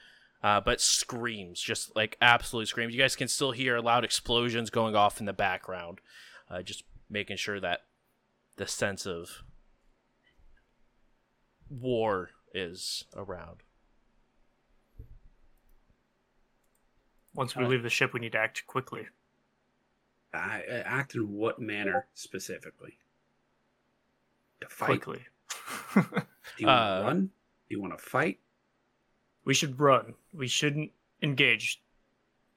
uh, 0.41 0.61
but 0.61 0.81
screams, 0.81 1.61
just 1.61 1.95
like 1.95 2.17
absolutely 2.21 2.65
screams. 2.65 2.91
You 2.91 2.99
guys 2.99 3.15
can 3.15 3.27
still 3.27 3.51
hear 3.51 3.79
loud 3.79 4.03
explosions 4.03 4.71
going 4.71 4.95
off 4.95 5.19
in 5.19 5.27
the 5.27 5.33
background, 5.33 6.01
uh, 6.49 6.63
just 6.63 6.83
making 7.07 7.37
sure 7.37 7.59
that 7.59 7.81
the 8.57 8.65
sense 8.65 9.05
of 9.05 9.43
war 11.69 12.31
is 12.53 13.03
around. 13.15 13.61
Once 17.39 17.55
we 17.55 17.65
leave 17.65 17.83
the 17.83 17.89
ship, 17.89 18.13
we 18.13 18.19
need 18.19 18.33
to 18.33 18.37
act 18.37 18.67
quickly. 18.67 19.07
I, 20.33 20.61
I 20.69 20.75
act 20.83 21.15
in 21.15 21.31
what 21.31 21.57
manner 21.57 22.05
specifically? 22.13 22.97
To 24.59 24.67
fight? 24.67 24.87
Quickly. 25.01 25.21
Do 25.95 26.01
you 26.57 26.67
want 26.67 26.79
Uh, 26.81 26.99
to 26.99 27.05
run? 27.05 27.21
Do 27.69 27.75
you 27.75 27.81
want 27.81 27.97
to 27.97 28.03
fight? 28.03 28.39
we 29.45 29.53
should 29.53 29.79
run. 29.79 30.15
We 30.33 30.49
shouldn't 30.49 30.91
engage 31.23 31.81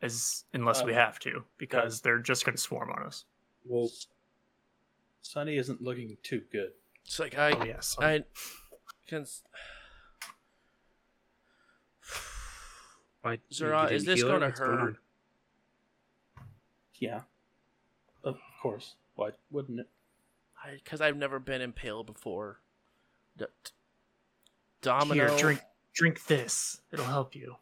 as 0.02 0.46
unless 0.52 0.82
we 0.82 0.90
Um, 0.90 0.98
have 0.98 1.20
to, 1.20 1.44
because 1.58 2.00
they're 2.00 2.18
just 2.18 2.44
going 2.44 2.56
to 2.56 2.60
swarm 2.60 2.90
on 2.90 3.04
us. 3.04 3.24
Well, 3.64 3.88
Sunny 5.22 5.58
isn't 5.58 5.80
looking 5.80 6.16
too 6.24 6.42
good. 6.50 6.72
It's 7.04 7.20
like 7.20 7.38
I, 7.38 7.52
Oh, 7.52 7.64
yes. 7.64 7.96
I 8.00 8.24
can. 9.06 9.26
Why, 13.22 13.38
Zara, 13.52 13.88
you 13.90 13.96
is 13.96 14.04
this 14.04 14.22
gonna 14.22 14.46
What's 14.46 14.58
going 14.60 14.78
hurt? 14.78 14.80
on? 16.38 16.44
Yeah. 16.98 17.20
Of 18.24 18.36
course. 18.60 18.94
Why 19.14 19.30
wouldn't 19.50 19.80
it? 19.80 19.88
Because 20.74 21.00
I've 21.00 21.16
never 21.16 21.38
been 21.38 21.60
impaled 21.60 22.06
before. 22.06 22.60
D- 23.36 23.46
d- 23.64 23.70
Domino. 24.80 25.28
Here, 25.28 25.38
drink, 25.38 25.60
drink 25.92 26.24
this. 26.26 26.80
It'll 26.92 27.04
help 27.04 27.34
you. 27.34 27.56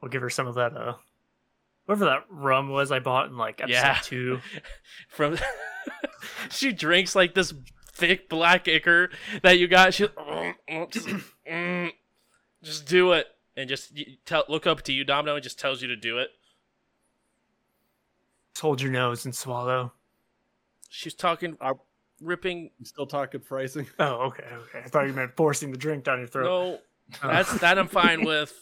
We'll 0.00 0.10
give 0.10 0.22
her 0.22 0.30
some 0.30 0.46
of 0.46 0.54
that. 0.56 0.76
Uh, 0.76 0.94
whatever 1.86 2.04
that 2.06 2.24
rum 2.30 2.68
was 2.68 2.92
I 2.92 2.98
bought 3.00 3.26
in 3.28 3.36
like 3.36 3.60
episode 3.60 3.72
Yeah. 3.74 3.98
two. 4.02 4.40
from 5.08 5.36
she 6.50 6.72
drinks 6.72 7.16
like 7.16 7.34
this 7.34 7.52
thick 7.92 8.28
black 8.28 8.68
ichor 8.68 9.10
that 9.42 9.58
you 9.58 9.66
got. 9.66 9.94
She 9.94 10.08
just, 10.90 11.08
mm, 11.50 11.90
just 12.62 12.86
do 12.86 13.12
it 13.12 13.26
and 13.58 13.68
just 13.68 13.92
tell 14.24 14.44
look 14.48 14.66
up 14.66 14.82
to 14.82 14.92
you, 14.92 15.04
Domino, 15.04 15.34
and 15.34 15.42
just 15.42 15.58
tells 15.58 15.82
you 15.82 15.88
to 15.88 15.96
do 15.96 16.18
it. 16.18 16.28
Just 18.54 18.62
hold 18.62 18.80
your 18.80 18.92
nose 18.92 19.24
and 19.24 19.34
swallow. 19.34 19.92
She's 20.88 21.14
talking, 21.14 21.56
Are- 21.60 21.78
ripping. 22.20 22.70
you 22.78 22.84
still 22.86 23.06
talking 23.06 23.40
pricing. 23.40 23.86
Oh, 23.98 24.26
okay, 24.28 24.44
okay. 24.52 24.80
I 24.84 24.88
thought 24.88 25.06
you 25.06 25.12
meant 25.12 25.36
forcing 25.36 25.70
the 25.72 25.76
drink 25.78 26.04
down 26.04 26.18
your 26.20 26.28
throat. 26.28 26.44
No, 26.44 26.78
Oh. 27.22 27.28
that's 27.28 27.58
that 27.60 27.78
I'm 27.78 27.88
fine 27.88 28.24
with. 28.24 28.52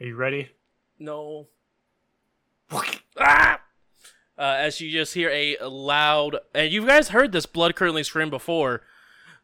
Are 0.00 0.06
you 0.06 0.16
ready? 0.16 0.48
No. 0.98 1.48
ah! 3.18 3.60
Uh, 4.38 4.56
as 4.58 4.80
you 4.80 4.90
just 4.90 5.14
hear 5.14 5.30
a 5.30 5.56
loud, 5.66 6.36
and 6.54 6.72
you 6.72 6.86
guys 6.86 7.08
heard 7.08 7.32
this 7.32 7.44
blood 7.46 7.74
curdling 7.74 8.04
scream 8.04 8.30
before. 8.30 8.82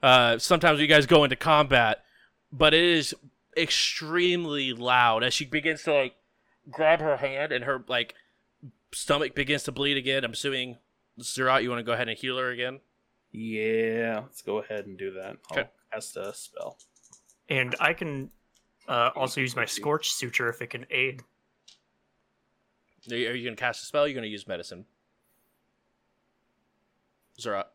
Uh, 0.03 0.39
sometimes 0.39 0.81
you 0.81 0.87
guys 0.87 1.05
go 1.07 1.25
into 1.25 1.35
combat, 1.37 2.05
but 2.53 2.73
it 2.75 2.85
is 2.85 3.15
extremely 3.57 4.73
loud 4.73 5.23
as 5.25 5.35
she 5.35 5.45
begins 5.45 5.83
to 5.85 5.93
like 5.95 6.15
grab 6.71 7.01
her 7.01 7.17
hand, 7.17 7.53
and 7.53 7.65
her 7.65 7.85
like 7.89 8.15
stomach 8.93 9.35
begins 9.35 9.65
to 9.65 9.73
bleed 9.73 9.97
again. 9.97 10.25
I'm 10.25 10.33
assuming 10.33 10.79
Zerat, 11.21 11.63
you 11.63 11.71
want 11.71 11.81
to 11.81 11.85
go 11.85 11.93
ahead 11.93 12.09
and 12.09 12.19
heal 12.19 12.39
her 12.39 12.51
again? 12.51 12.81
Yeah, 13.33 14.21
let's 14.23 14.43
go 14.43 14.59
ahead 14.59 14.87
and 14.87 14.97
do 14.97 15.13
that. 15.13 15.37
I'll 15.51 15.59
Okay. 15.59 15.69
cast 15.93 16.17
a 16.17 16.33
spell. 16.35 16.79
And 17.49 17.75
I 17.81 17.93
can 17.93 18.31
uh, 18.89 19.11
also 19.17 19.41
use 19.41 19.57
my 19.57 19.65
Scorch 19.65 20.13
Suture 20.13 20.49
if 20.49 20.63
it 20.63 20.71
can 20.71 20.87
aid. 20.91 21.23
Are 23.11 23.17
you, 23.17 23.45
gonna 23.45 23.57
cast 23.57 23.83
a 23.83 23.87
spell? 23.87 24.07
You're 24.09 24.15
gonna 24.15 24.29
use 24.29 24.47
medicine? 24.49 24.87
Zerat. 27.39 27.67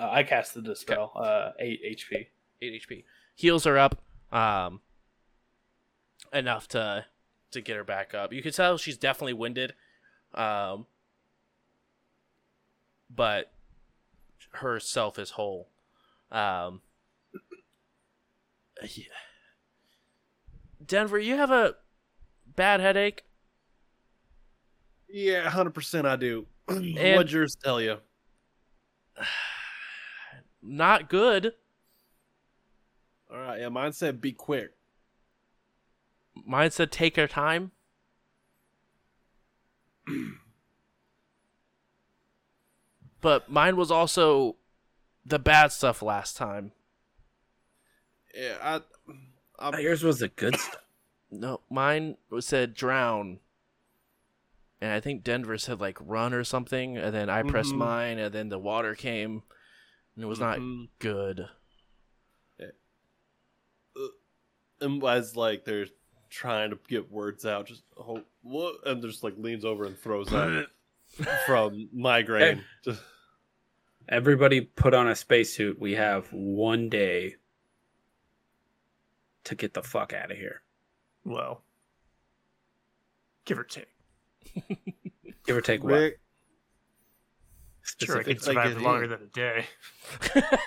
Uh, 0.00 0.08
I 0.10 0.22
casted 0.22 0.64
the 0.64 0.76
spell. 0.76 1.12
Uh, 1.16 1.50
eight 1.58 1.80
HP. 1.84 2.26
8 2.60 2.82
HP. 2.88 3.04
Heals 3.34 3.66
are 3.66 3.78
up 3.78 4.00
um, 4.32 4.80
enough 6.32 6.68
to 6.68 7.06
to 7.50 7.60
get 7.60 7.76
her 7.76 7.84
back 7.84 8.14
up. 8.14 8.32
You 8.32 8.42
can 8.42 8.52
tell 8.52 8.76
she's 8.76 8.98
definitely 8.98 9.32
winded, 9.32 9.74
um, 10.34 10.86
but 13.14 13.52
herself 14.52 15.18
is 15.18 15.30
whole. 15.30 15.68
Um, 16.30 16.82
yeah. 18.82 19.04
Denver, 20.84 21.18
you 21.18 21.36
have 21.36 21.50
a 21.50 21.74
bad 22.54 22.80
headache. 22.80 23.24
Yeah, 25.08 25.48
hundred 25.48 25.74
percent. 25.74 26.06
I 26.06 26.16
do. 26.16 26.46
And- 26.68 26.94
What'd 27.16 27.32
yours 27.32 27.56
tell 27.62 27.80
you? 27.80 27.98
Not 30.62 31.08
good. 31.08 31.52
All 33.30 33.38
right, 33.38 33.60
yeah, 33.60 33.68
mine 33.68 33.92
said 33.92 34.20
be 34.20 34.32
quick. 34.32 34.72
Mine 36.46 36.70
said 36.70 36.90
take 36.92 37.16
your 37.16 37.28
time. 37.28 37.72
but 43.20 43.50
mine 43.50 43.76
was 43.76 43.90
also 43.90 44.56
the 45.24 45.38
bad 45.38 45.72
stuff 45.72 46.02
last 46.02 46.36
time. 46.36 46.72
Yeah, 48.34 48.56
I. 48.62 48.80
Oh, 49.58 49.76
yours 49.78 50.02
was 50.04 50.20
the 50.20 50.28
good 50.28 50.56
stuff. 50.60 50.82
No, 51.30 51.60
mine 51.70 52.16
was 52.30 52.46
said 52.46 52.74
drown. 52.74 53.40
And 54.80 54.92
I 54.92 55.00
think 55.00 55.24
Denver 55.24 55.58
said 55.58 55.80
like 55.80 55.98
run 56.00 56.32
or 56.32 56.44
something, 56.44 56.96
and 56.96 57.12
then 57.12 57.28
I 57.28 57.42
pressed 57.42 57.74
Mhm. 57.74 57.78
mine, 57.78 58.18
and 58.18 58.32
then 58.32 58.48
the 58.48 58.58
water 58.60 58.94
came, 58.94 59.42
and 60.14 60.24
it 60.24 60.28
was 60.28 60.38
not 60.38 60.58
Mhm. 60.60 60.88
good. 61.00 61.48
And 64.80 65.02
was 65.02 65.34
like 65.34 65.64
they're 65.64 65.88
trying 66.30 66.70
to 66.70 66.78
get 66.88 67.10
words 67.10 67.44
out, 67.46 67.66
just 67.66 67.82
oh, 67.98 68.22
what? 68.42 68.76
And 68.86 69.02
just 69.02 69.22
like 69.24 69.34
leans 69.38 69.64
over 69.64 69.84
and 69.84 69.98
throws 69.98 70.32
up 70.32 70.66
from 71.46 71.88
migraine. 71.92 72.62
Just 72.84 73.02
Everybody 74.08 74.62
put 74.62 74.94
on 74.94 75.08
a 75.08 75.14
spacesuit. 75.14 75.78
We 75.78 75.94
have 75.94 76.32
one 76.32 76.88
day 76.88 77.36
to 79.44 79.54
get 79.54 79.74
the 79.74 79.82
fuck 79.82 80.12
out 80.12 80.30
of 80.30 80.36
here. 80.38 80.62
Well, 81.24 81.62
give 83.44 83.58
or 83.58 83.64
take. 83.64 83.88
Give 85.46 85.56
or 85.56 85.60
take 85.62 85.82
what? 85.82 85.92
Rick, 85.92 86.20
Sure, 87.82 88.18
I 88.18 88.22
could 88.22 88.36
Specific- 88.36 88.42
survive 88.42 88.74
like, 88.76 88.84
longer 88.84 89.08
than 89.08 89.22
a 89.22 89.26
day. 89.26 89.66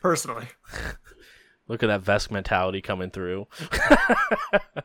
Personally. 0.00 0.46
Look 1.68 1.82
at 1.82 1.86
that 1.86 2.02
Vesk 2.02 2.30
mentality 2.30 2.80
coming 2.82 3.10
through. 3.10 3.46
Uh, 3.60 3.96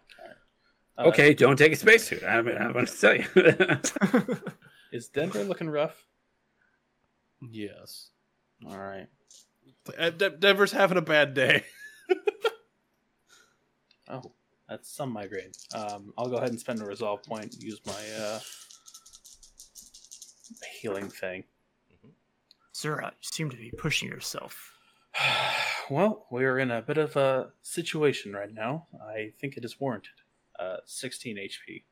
Okay, 1.00 1.34
don't 1.34 1.56
take 1.56 1.72
a 1.72 1.78
spacesuit. 1.78 2.24
I, 2.24 2.40
I 2.40 2.72
want 2.72 2.90
to 2.90 3.00
tell 3.00 3.16
you. 3.16 3.24
Is 4.92 5.08
Denver 5.08 5.46
looking 5.46 5.70
rough? 5.70 6.06
yes. 7.42 8.10
All 8.68 8.78
right. 8.78 9.08
Uh, 9.98 10.10
De- 10.10 10.32
Denver's 10.32 10.74
having 10.74 10.98
a 10.98 11.02
bad 11.02 11.34
day. 11.34 11.64
Oh, 14.12 14.32
that's 14.68 14.90
some 14.92 15.12
migraine. 15.12 15.52
Um, 15.74 16.14
I'll 16.18 16.28
go 16.30 16.38
ahead 16.38 16.50
and 16.50 16.60
spend 16.60 16.82
a 16.82 16.86
resolve 16.86 17.22
point. 17.24 17.56
Use 17.62 17.80
my 17.86 17.94
uh, 18.20 18.40
healing 20.82 21.10
thing. 21.10 21.44
Zura, 22.76 23.14
you 23.22 23.28
seem 23.32 23.52
to 23.52 23.56
be 23.58 23.72
pushing 23.78 24.10
yourself. 24.10 24.69
well, 25.90 26.26
we're 26.30 26.60
in 26.60 26.72
a 26.72 26.82
bit 26.82 26.98
of 26.98 27.16
a 27.16 27.52
situation 27.62 28.34
right 28.34 28.54
now. 28.54 28.88
I 29.02 29.34
think 29.40 29.58
it 29.58 29.66
is 29.66 29.80
warranted. 29.80 30.14
Uh, 30.58 30.78
16 30.86 31.38
HP. 31.38 31.84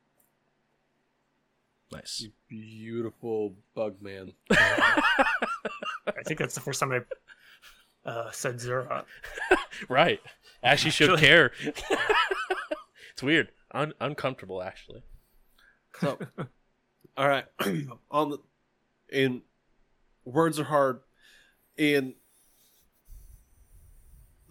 nice. 1.90 2.20
You 2.20 2.32
beautiful 2.48 3.54
bug 3.74 3.96
man. 4.02 4.32
I 4.50 6.22
think 6.26 6.38
that's 6.38 6.54
the 6.54 6.60
first 6.60 6.80
time 6.80 6.92
I 6.92 7.00
uh, 8.08 8.30
said 8.30 8.60
Zura. 8.60 9.04
right. 9.88 10.20
Actually, 10.62 10.90
should 10.90 11.18
care. 11.18 11.52
it's 13.12 13.22
weird. 13.22 13.52
Un- 13.72 13.94
uncomfortable, 14.00 14.62
actually. 14.62 15.02
So, 16.00 16.18
all 17.16 17.28
right, 17.28 17.44
on 18.10 18.30
the 18.30 18.38
in 19.10 19.42
words 20.24 20.58
are 20.58 20.64
hard. 20.64 21.00
In 21.76 22.14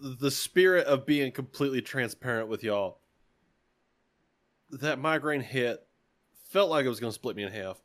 the 0.00 0.30
spirit 0.30 0.86
of 0.86 1.06
being 1.06 1.32
completely 1.32 1.82
transparent 1.82 2.48
with 2.48 2.62
y'all, 2.62 3.00
that 4.70 4.98
migraine 4.98 5.40
hit 5.40 5.86
felt 6.50 6.70
like 6.70 6.84
it 6.84 6.88
was 6.88 7.00
going 7.00 7.10
to 7.10 7.14
split 7.14 7.36
me 7.36 7.42
in 7.42 7.52
half, 7.52 7.80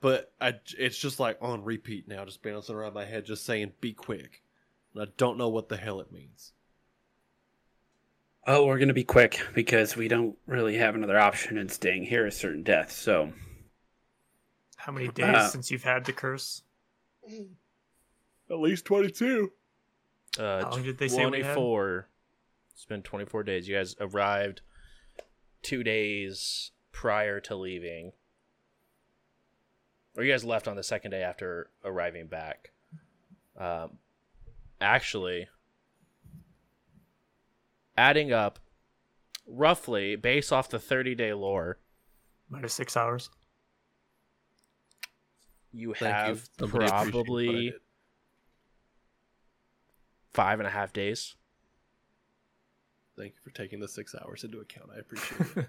but 0.00 0.32
I 0.40 0.54
it's 0.78 0.98
just 0.98 1.20
like 1.20 1.38
on 1.40 1.62
repeat 1.64 2.08
now, 2.08 2.24
just 2.24 2.42
bouncing 2.42 2.74
around 2.74 2.94
my 2.94 3.04
head, 3.04 3.24
just 3.24 3.44
saying 3.44 3.72
"be 3.80 3.92
quick," 3.92 4.42
and 4.94 5.02
I 5.02 5.06
don't 5.16 5.38
know 5.38 5.48
what 5.48 5.68
the 5.68 5.76
hell 5.76 6.00
it 6.00 6.12
means. 6.12 6.52
oh, 8.46 8.66
we're 8.66 8.78
gonna 8.78 8.94
be 8.94 9.04
quick 9.04 9.40
because 9.54 9.96
we 9.96 10.08
don't 10.08 10.36
really 10.46 10.76
have 10.78 10.94
another 10.94 11.18
option 11.18 11.58
in 11.58 11.68
staying 11.68 12.04
here 12.04 12.26
a 12.26 12.32
certain 12.32 12.62
death. 12.62 12.90
So 12.90 13.32
How 14.76 14.92
many 14.92 15.08
days 15.08 15.26
Uh, 15.36 15.48
since 15.48 15.70
you've 15.70 15.84
had 15.84 16.06
the 16.06 16.12
curse? 16.12 16.62
At 18.50 18.58
least 18.58 18.86
twenty-two. 18.86 19.52
Uh, 20.38 20.62
How 20.62 20.70
long 20.70 20.82
did 20.82 20.98
they 20.98 21.08
say 21.08 21.26
we 21.26 21.38
had? 21.42 21.54
24. 21.54 22.08
It's 22.72 22.84
been 22.84 23.02
24 23.02 23.42
days. 23.42 23.68
You 23.68 23.76
guys 23.76 23.94
arrived 24.00 24.62
two 25.62 25.82
days 25.82 26.70
prior 26.92 27.40
to 27.40 27.56
leaving. 27.56 28.12
Or 30.16 30.24
you 30.24 30.32
guys 30.32 30.44
left 30.44 30.66
on 30.68 30.76
the 30.76 30.82
second 30.82 31.10
day 31.12 31.22
after 31.22 31.70
arriving 31.84 32.26
back. 32.26 32.70
Um, 33.58 33.98
actually, 34.80 35.48
adding 37.96 38.32
up 38.32 38.58
roughly 39.46 40.16
based 40.16 40.52
off 40.52 40.68
the 40.68 40.78
30 40.78 41.14
day 41.14 41.32
lore, 41.34 41.78
Minus 42.48 42.72
six 42.72 42.96
hours. 42.96 43.30
you 45.72 45.94
Thank 45.94 46.00
you. 46.00 46.06
have 46.06 46.48
Somebody 46.58 46.86
appreciate 46.86 46.96
what 46.96 47.08
I 47.08 47.10
probably 47.10 47.64
did. 47.70 47.74
Five 50.32 50.60
and 50.60 50.66
a 50.66 50.70
half 50.70 50.92
days. 50.92 51.36
Thank 53.16 53.32
you 53.34 53.40
for 53.42 53.50
taking 53.50 53.80
the 53.80 53.88
six 53.88 54.14
hours 54.14 54.44
into 54.44 54.60
account. 54.60 54.90
I 54.94 55.00
appreciate 55.00 55.66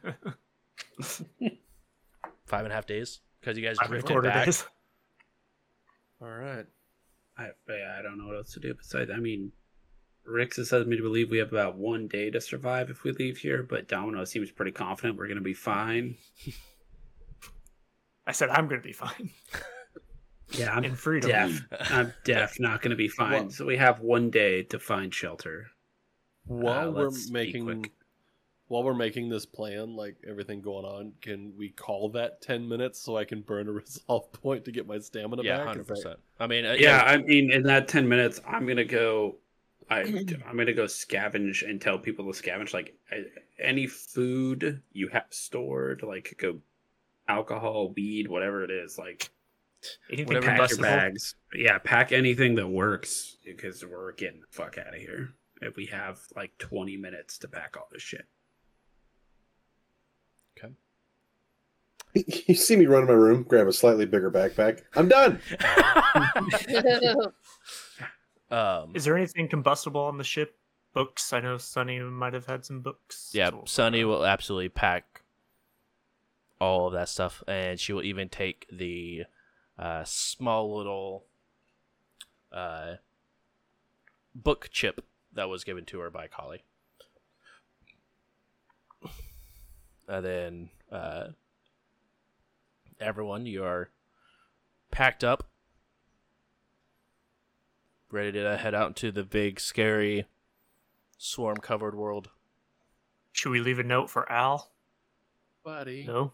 it. 1.42 1.58
Five 2.46 2.66
and 2.66 2.72
a 2.72 2.76
half 2.76 2.86
days 2.86 3.22
because 3.40 3.58
you 3.58 3.66
guys 3.66 3.78
Five 3.78 3.90
drifted 3.90 4.24
back. 4.24 4.46
days. 4.46 4.66
All 6.22 6.30
right. 6.30 6.66
I 7.38 7.44
I 7.44 8.02
don't 8.02 8.18
know 8.18 8.28
what 8.28 8.36
else 8.36 8.54
to 8.54 8.60
do 8.60 8.74
besides. 8.74 9.10
I 9.14 9.18
mean, 9.18 9.52
Rix 10.26 10.58
has 10.58 10.72
led 10.72 10.88
me 10.88 10.98
to 10.98 11.02
believe 11.04 11.30
we 11.30 11.40
have 11.40 11.52
about 11.52 11.78
one 11.78 12.08
day 12.08 12.30
to 12.30 12.40
survive 12.40 12.90
if 12.90 13.04
we 13.04 13.12
leave 13.12 13.38
here, 13.38 13.64
but 13.64 13.88
Domino 13.88 14.24
seems 14.26 14.52
pretty 14.52 14.72
confident 14.72 15.18
we're 15.18 15.28
gonna 15.28 15.42
be 15.42 15.54
fine. 15.54 16.16
I 18.28 18.34
said 18.34 18.50
I'm 18.50 18.68
going 18.68 18.82
to 18.82 18.88
be 18.88 18.94
fine. 18.94 19.32
Yeah, 20.58 20.72
I'm 20.74 20.84
In 20.84 20.96
freedom. 20.96 21.30
deaf. 21.30 21.62
I'm 21.90 22.14
deaf. 22.24 22.60
Not 22.60 22.82
gonna 22.82 22.96
be 22.96 23.08
fine. 23.08 23.32
Well- 23.32 23.50
so 23.50 23.66
we 23.66 23.78
have 23.78 24.00
one 24.00 24.30
day 24.30 24.64
to 24.64 24.80
find 24.80 25.14
shelter. 25.14 25.68
While 26.46 26.90
Uh, 26.90 26.92
we're 26.92 27.12
making 27.32 27.92
while 28.68 28.84
we're 28.84 28.94
making 28.94 29.28
this 29.28 29.46
plan, 29.46 29.96
like 29.98 30.16
everything 30.26 30.62
going 30.62 30.86
on, 30.86 31.12
can 31.22 31.54
we 31.58 31.70
call 31.70 32.10
that 32.12 32.42
ten 32.42 32.68
minutes 32.68 33.00
so 33.02 33.18
I 33.18 33.26
can 33.26 33.42
burn 33.42 33.68
a 33.68 33.72
resolve 33.84 34.32
point 34.32 34.66
to 34.66 34.72
get 34.72 34.88
my 34.88 34.98
stamina 35.00 35.44
Yeah, 35.44 35.58
back? 35.58 35.68
hundred 35.68 35.88
percent. 35.88 36.20
I 36.40 36.48
mean, 36.48 36.66
uh, 36.66 36.74
Yeah, 36.80 37.02
I 37.02 37.18
mean, 37.18 37.52
in 37.52 37.64
that 37.64 37.88
ten 37.88 38.08
minutes, 38.08 38.40
I'm 38.48 38.66
gonna 38.66 38.86
go. 38.86 39.38
I 39.90 40.02
I'm 40.48 40.56
gonna 40.58 40.74
go 40.74 40.86
scavenge 40.86 41.68
and 41.70 41.82
tell 41.82 42.00
people 42.00 42.32
to 42.32 42.42
scavenge 42.44 42.74
like 42.74 42.96
uh, 43.12 43.18
any 43.60 43.88
food 43.88 44.82
you 44.94 45.10
have 45.10 45.26
stored, 45.32 46.02
like 46.02 46.36
go 46.38 46.60
alcohol, 47.28 47.92
weed, 47.96 48.28
whatever 48.30 48.64
it 48.64 48.72
is, 48.72 48.98
like 48.98 49.30
Anything 50.10 50.28
Whatever 50.28 50.46
pack 50.58 50.70
your 50.70 50.80
bags. 50.80 51.36
Yeah, 51.54 51.78
pack 51.80 52.12
anything 52.12 52.56
that 52.56 52.68
works 52.68 53.38
because 53.46 53.84
we're 53.86 54.12
getting 54.14 54.42
the 54.42 54.48
fuck 54.50 54.78
out 54.78 54.94
of 54.94 55.00
here. 55.00 55.30
If 55.62 55.76
we 55.76 55.86
have 55.88 56.20
like 56.36 56.58
20 56.58 56.98
minutes 56.98 57.38
to 57.40 57.48
pack 57.48 57.76
all 57.78 57.88
this 57.92 58.02
shit. 58.02 58.26
Okay. 60.58 60.74
You 62.48 62.56
see 62.56 62.76
me 62.76 62.88
run 62.88 63.04
in 63.04 63.08
my 63.08 63.14
room, 63.14 63.44
grab 63.44 63.68
a 63.68 63.74
slightly 63.74 64.06
bigger 64.06 64.30
backpack. 64.30 64.82
I'm 64.96 65.08
done. 65.08 65.40
um, 68.52 68.92
Is 68.94 69.06
there 69.06 69.16
anything 69.16 69.48
combustible 69.48 70.02
on 70.02 70.18
the 70.18 70.24
ship? 70.24 70.58
Books. 70.94 71.32
I 71.32 71.40
know 71.40 71.58
Sunny 71.58 72.00
might 72.00 72.34
have 72.34 72.48
had 72.48 72.66
some 72.66 72.82
books. 72.82 73.32
yeah, 73.34 73.50
So- 73.50 73.64
Sunny 73.66 74.04
will 74.04 74.26
absolutely 74.26 74.68
pack 74.70 75.22
all 76.60 76.88
of 76.88 76.94
that 76.94 77.08
stuff, 77.08 77.42
and 77.48 77.80
she 77.80 77.94
will 77.94 78.04
even 78.04 78.28
take 78.30 78.68
the 78.72 79.24
uh, 79.82 80.04
small 80.06 80.78
little 80.78 81.26
uh, 82.52 82.96
book 84.36 84.70
chip 84.72 85.04
that 85.34 85.50
was 85.50 85.64
given 85.64 85.86
to 85.86 86.00
her 86.00 86.10
by 86.10 86.28
Collie. 86.28 86.64
And 90.08 90.26
then 90.26 90.70
uh, 90.92 91.28
everyone, 93.00 93.46
you 93.46 93.64
are 93.64 93.90
packed 94.92 95.24
up, 95.24 95.50
ready 98.12 98.34
to 98.34 98.58
head 98.58 98.76
out 98.76 98.88
into 98.90 99.12
the 99.12 99.24
big, 99.24 99.60
scary, 99.60 100.26
swarm-covered 101.18 101.96
world. 101.96 102.30
Should 103.32 103.52
we 103.52 103.62
leave 103.62 103.80
a 103.80 103.84
note 103.84 104.10
for 104.10 104.30
Al? 104.30 104.72
Buddy. 105.64 106.04
No. 106.06 106.34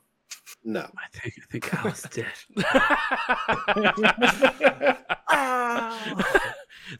No. 0.63 0.81
I 0.81 1.07
think 1.17 1.33
I 1.37 1.41
think 1.51 1.73
Alice 1.73 2.03
did. 2.11 2.25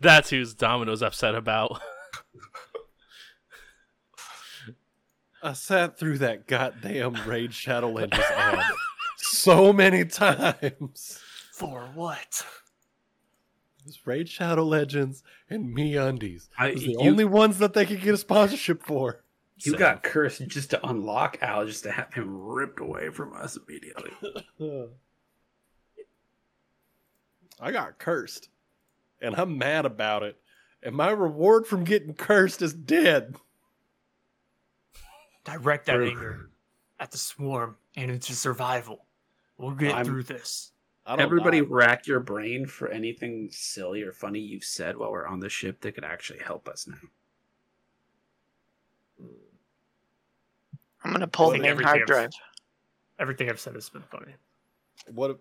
That's 0.02 0.30
who's 0.30 0.54
Domino's 0.54 1.02
upset 1.02 1.36
about. 1.36 1.82
I 5.42 5.54
sat 5.54 5.98
through 6.00 6.18
that 6.20 6.48
goddamn 6.48 7.16
Raid 7.28 7.54
Shadow 7.54 7.90
Legends 7.92 8.26
ad 8.36 8.64
so 9.18 9.72
many 9.72 10.04
times. 10.06 11.20
For 11.54 11.82
what? 11.94 12.46
It's 13.86 14.06
Raid 14.06 14.28
Shadow 14.28 14.66
Legends 14.66 15.24
and 15.50 15.76
MeUndies. 15.76 16.50
I- 16.58 16.70
It's 16.70 16.82
the 16.82 16.92
you- 16.92 17.00
only 17.00 17.26
ones 17.26 17.60
that 17.60 17.74
they 17.74 17.86
could 17.86 18.02
get 18.02 18.14
a 18.14 18.18
sponsorship 18.18 18.84
for. 18.84 19.24
You 19.60 19.72
So- 19.74 19.78
got 19.78 20.04
cursed 20.04 20.46
just 20.48 20.70
to 20.72 20.88
unlock 20.88 21.38
Al, 21.42 21.66
just 21.66 21.84
to 21.84 21.92
have 21.92 22.14
him 22.14 22.40
ripped 22.42 22.80
away 22.80 23.10
from 23.10 23.34
us 23.34 23.58
immediately. 23.58 24.12
I 27.60 27.72
got 27.72 27.98
cursed, 27.98 28.50
and 29.22 29.36
I'm 29.36 29.58
mad 29.58 29.86
about 29.86 30.24
it. 30.24 30.40
And 30.84 30.96
my 30.96 31.10
reward 31.10 31.66
from 31.66 31.84
getting 31.84 32.14
cursed 32.14 32.62
is 32.62 32.74
dead. 32.74 33.36
Direct 35.44 35.88
that 35.88 35.96
True. 35.96 36.10
anger 36.10 36.50
at 37.00 37.12
the 37.12 37.18
swarm 37.18 37.78
and 37.96 38.12
into 38.12 38.34
survival. 38.34 39.06
We'll 39.58 39.72
get 39.72 39.96
I'm- 39.96 40.06
through 40.06 40.24
this. 40.24 40.72
I 41.06 41.16
don't 41.16 41.22
Everybody 41.26 41.62
die. 41.62 41.68
rack 41.70 42.06
your 42.06 42.20
brain 42.20 42.66
for 42.66 42.90
anything 42.90 43.48
silly 43.50 44.02
or 44.04 44.12
funny 44.12 44.40
you've 44.42 44.66
said 44.66 44.98
while 44.98 45.10
we're 45.10 45.26
on 45.26 45.40
the 45.40 45.48
ship 45.48 45.80
that 45.82 45.94
could 45.96 46.04
actually 46.04 46.40
help 46.40 46.68
us 46.68 46.86
now. 46.86 46.98
I'm 51.08 51.14
gonna 51.14 51.28
pull 51.28 51.52
the 51.52 51.58
main 51.60 51.68
everything 51.68 51.88
hard 51.88 52.02
I've- 52.02 52.06
drive. 52.06 52.30
Everything 53.20 53.50
I've 53.50 53.60
said 53.60 53.76
has 53.76 53.90
been 53.90 54.04
funny. 54.04 54.34
What? 55.12 55.32
if- 55.32 55.38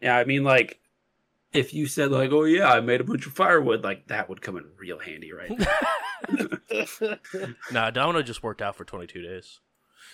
Yeah, 0.00 0.16
I 0.16 0.24
mean, 0.24 0.44
like, 0.44 0.80
if 1.52 1.72
you 1.74 1.86
said, 1.86 2.10
like, 2.10 2.32
oh, 2.32 2.44
yeah, 2.44 2.70
I 2.72 2.80
made 2.80 3.00
a 3.00 3.04
bunch 3.04 3.26
of 3.26 3.32
firewood, 3.32 3.82
like, 3.84 4.08
that 4.08 4.28
would 4.28 4.42
come 4.42 4.56
in 4.56 4.64
real 4.78 4.98
handy, 4.98 5.32
right? 5.32 5.50
nah, 7.70 7.90
Domino 7.90 8.22
just 8.22 8.42
worked 8.42 8.62
out 8.62 8.76
for 8.76 8.84
22 8.84 9.22
days. 9.22 9.60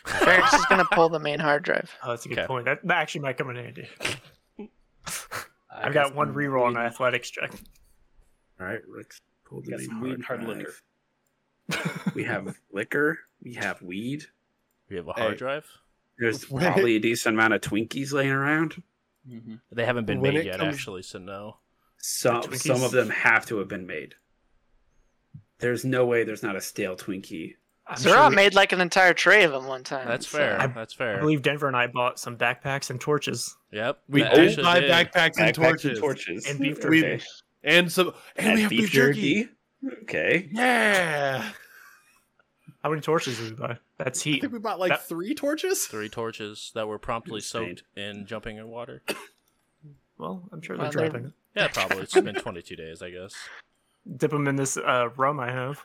Ferrex 0.04 0.54
is 0.54 0.64
gonna 0.66 0.84
pull 0.92 1.08
the 1.08 1.18
main 1.20 1.38
hard 1.38 1.62
drive. 1.62 1.90
Oh, 2.02 2.10
that's 2.10 2.26
a 2.26 2.28
good 2.28 2.38
Okay. 2.40 2.46
point. 2.46 2.64
That, 2.64 2.80
that 2.86 2.96
actually 2.98 3.20
might 3.22 3.38
come 3.38 3.50
in 3.50 3.56
handy. 3.56 3.88
I 4.58 4.68
I've 5.70 5.94
got 5.94 6.08
got 6.08 6.14
one 6.14 6.28
some 6.28 6.36
reroll 6.36 6.62
on 6.62 6.68
weed- 6.68 6.74
my 6.74 6.84
athletics 6.86 7.30
check. 7.30 7.52
All 8.60 8.66
right, 8.66 8.80
Rix 8.88 9.20
pulled 9.44 9.66
Got 9.68 9.78
the 9.78 9.84
some 9.84 9.94
main 9.94 10.02
weed 10.02 10.14
and 10.14 10.24
hard 10.24 10.44
liquor. 10.44 10.72
Drive. 11.70 12.12
We 12.14 12.24
have 12.24 12.56
liquor. 12.72 13.18
We 13.42 13.54
have 13.54 13.80
weed. 13.82 14.24
We 14.88 14.96
have 14.96 15.08
a 15.08 15.12
hard 15.12 15.32
Hey. 15.32 15.36
drive. 15.38 15.66
There's 16.18 16.44
probably 16.44 16.96
a 16.96 17.00
decent 17.00 17.34
amount 17.36 17.54
of 17.54 17.60
Twinkies 17.60 18.12
laying 18.12 18.30
around. 18.30 18.82
Mhm. 19.28 19.60
They 19.70 19.84
haven't 19.84 20.04
been 20.06 20.20
When 20.20 20.34
made 20.34 20.44
yet, 20.46 20.58
comes- 20.58 20.74
actually, 20.74 21.02
so 21.02 21.18
no. 21.18 21.58
Some 21.98 22.42
some 22.56 22.82
of 22.82 22.90
them 22.90 23.08
have 23.10 23.46
to 23.46 23.58
have 23.58 23.68
been 23.68 23.86
made. 23.86 24.16
There's 25.58 25.84
no 25.84 26.04
way 26.04 26.24
there's 26.24 26.42
not 26.42 26.56
a 26.56 26.60
stale 26.60 26.96
Twinkie. 26.96 27.54
I'm 27.86 28.00
sure 28.00 28.28
we- 28.28 28.34
made 28.34 28.54
like 28.54 28.72
an 28.72 28.80
entire 28.80 29.14
tray 29.14 29.44
of 29.44 29.52
them 29.52 29.66
one 29.66 29.84
time. 29.84 30.06
That's 30.08 30.26
so- 30.26 30.38
fair. 30.38 30.60
I- 30.60 30.66
That's 30.66 30.92
fair. 30.94 31.16
I 31.16 31.20
believe 31.20 31.42
Denver 31.42 31.68
and 31.68 31.76
I 31.76 31.86
bought 31.86 32.18
some 32.18 32.36
backpacks 32.36 32.90
and 32.90 33.00
torches 33.00 33.56
Yep. 33.70 34.02
We 34.08 34.22
that 34.22 34.34
did 34.34 34.62
buy 34.62 34.80
did. 34.80 34.90
backpacks 34.90 35.38
and 35.38 35.54
Backpacks 35.56 35.82
torches. 35.82 35.98
torches. 36.00 36.46
and 36.46 36.58
beef 36.58 36.84
We- 36.84 37.00
jerky. 37.02 37.24
And 37.64 37.90
some 37.92 38.12
and, 38.36 38.46
And 38.46 38.54
we 38.56 38.60
have 38.62 38.70
beef, 38.70 38.90
jerky. 38.90 39.48
Okay. 40.02 40.48
Yeah. 40.52 41.50
How 42.82 42.88
many 42.90 43.00
torches 43.00 43.38
did 43.38 43.50
we 43.50 43.56
buy? 43.56 43.78
That's 43.98 44.20
heat. 44.22 44.30
I 44.30 44.34
heat. 44.34 44.40
think 44.42 44.52
we 44.52 44.58
bought 44.58 44.78
like 44.80 44.90
That- 44.90 45.06
three 45.06 45.34
torches. 45.34 45.86
Three 45.86 46.08
torches 46.08 46.72
that 46.74 46.86
were 46.88 46.98
promptly 46.98 47.36
Insane. 47.36 47.76
soaked 47.76 47.82
in 47.96 48.26
jumping 48.26 48.56
in 48.58 48.68
water. 48.68 49.02
Well, 50.18 50.48
I'm 50.52 50.60
sure 50.62 50.76
they're 50.76 50.84
Well, 50.84 50.92
they're- 50.92 51.08
dropping. 51.10 51.32
Yeah, 51.54 51.68
probably. 51.68 51.98
It's 52.02 52.14
been 52.14 52.34
22 52.34 52.76
days, 52.76 53.02
I 53.02 53.10
guess. 53.10 53.34
Dip 54.16 54.30
them 54.30 54.48
in 54.48 54.56
this 54.56 54.76
uh, 54.76 55.10
rum 55.16 55.38
I 55.38 55.50
have. 55.50 55.84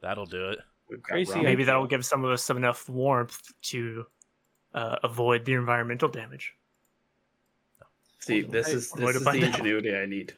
That'll 0.00 0.26
do 0.26 0.50
it. 0.50 0.58
We've 0.88 1.02
got 1.02 1.08
Crazy 1.12 1.32
rum. 1.32 1.42
Maybe 1.44 1.64
that'll 1.64 1.86
give 1.86 2.04
some 2.06 2.24
of 2.24 2.30
us 2.30 2.48
enough 2.50 2.88
warmth 2.88 3.52
to 3.62 4.06
uh, 4.74 4.96
avoid 5.04 5.44
the 5.44 5.52
environmental 5.54 6.08
damage. 6.08 6.54
See, 8.20 8.40
this 8.42 8.68
is 8.68 8.92
Way 8.94 9.04
this 9.06 9.12
to 9.12 9.18
is 9.18 9.24
find 9.24 9.42
the 9.42 9.46
out. 9.46 9.52
ingenuity 9.54 9.94
I 9.96 10.06
need. 10.06 10.34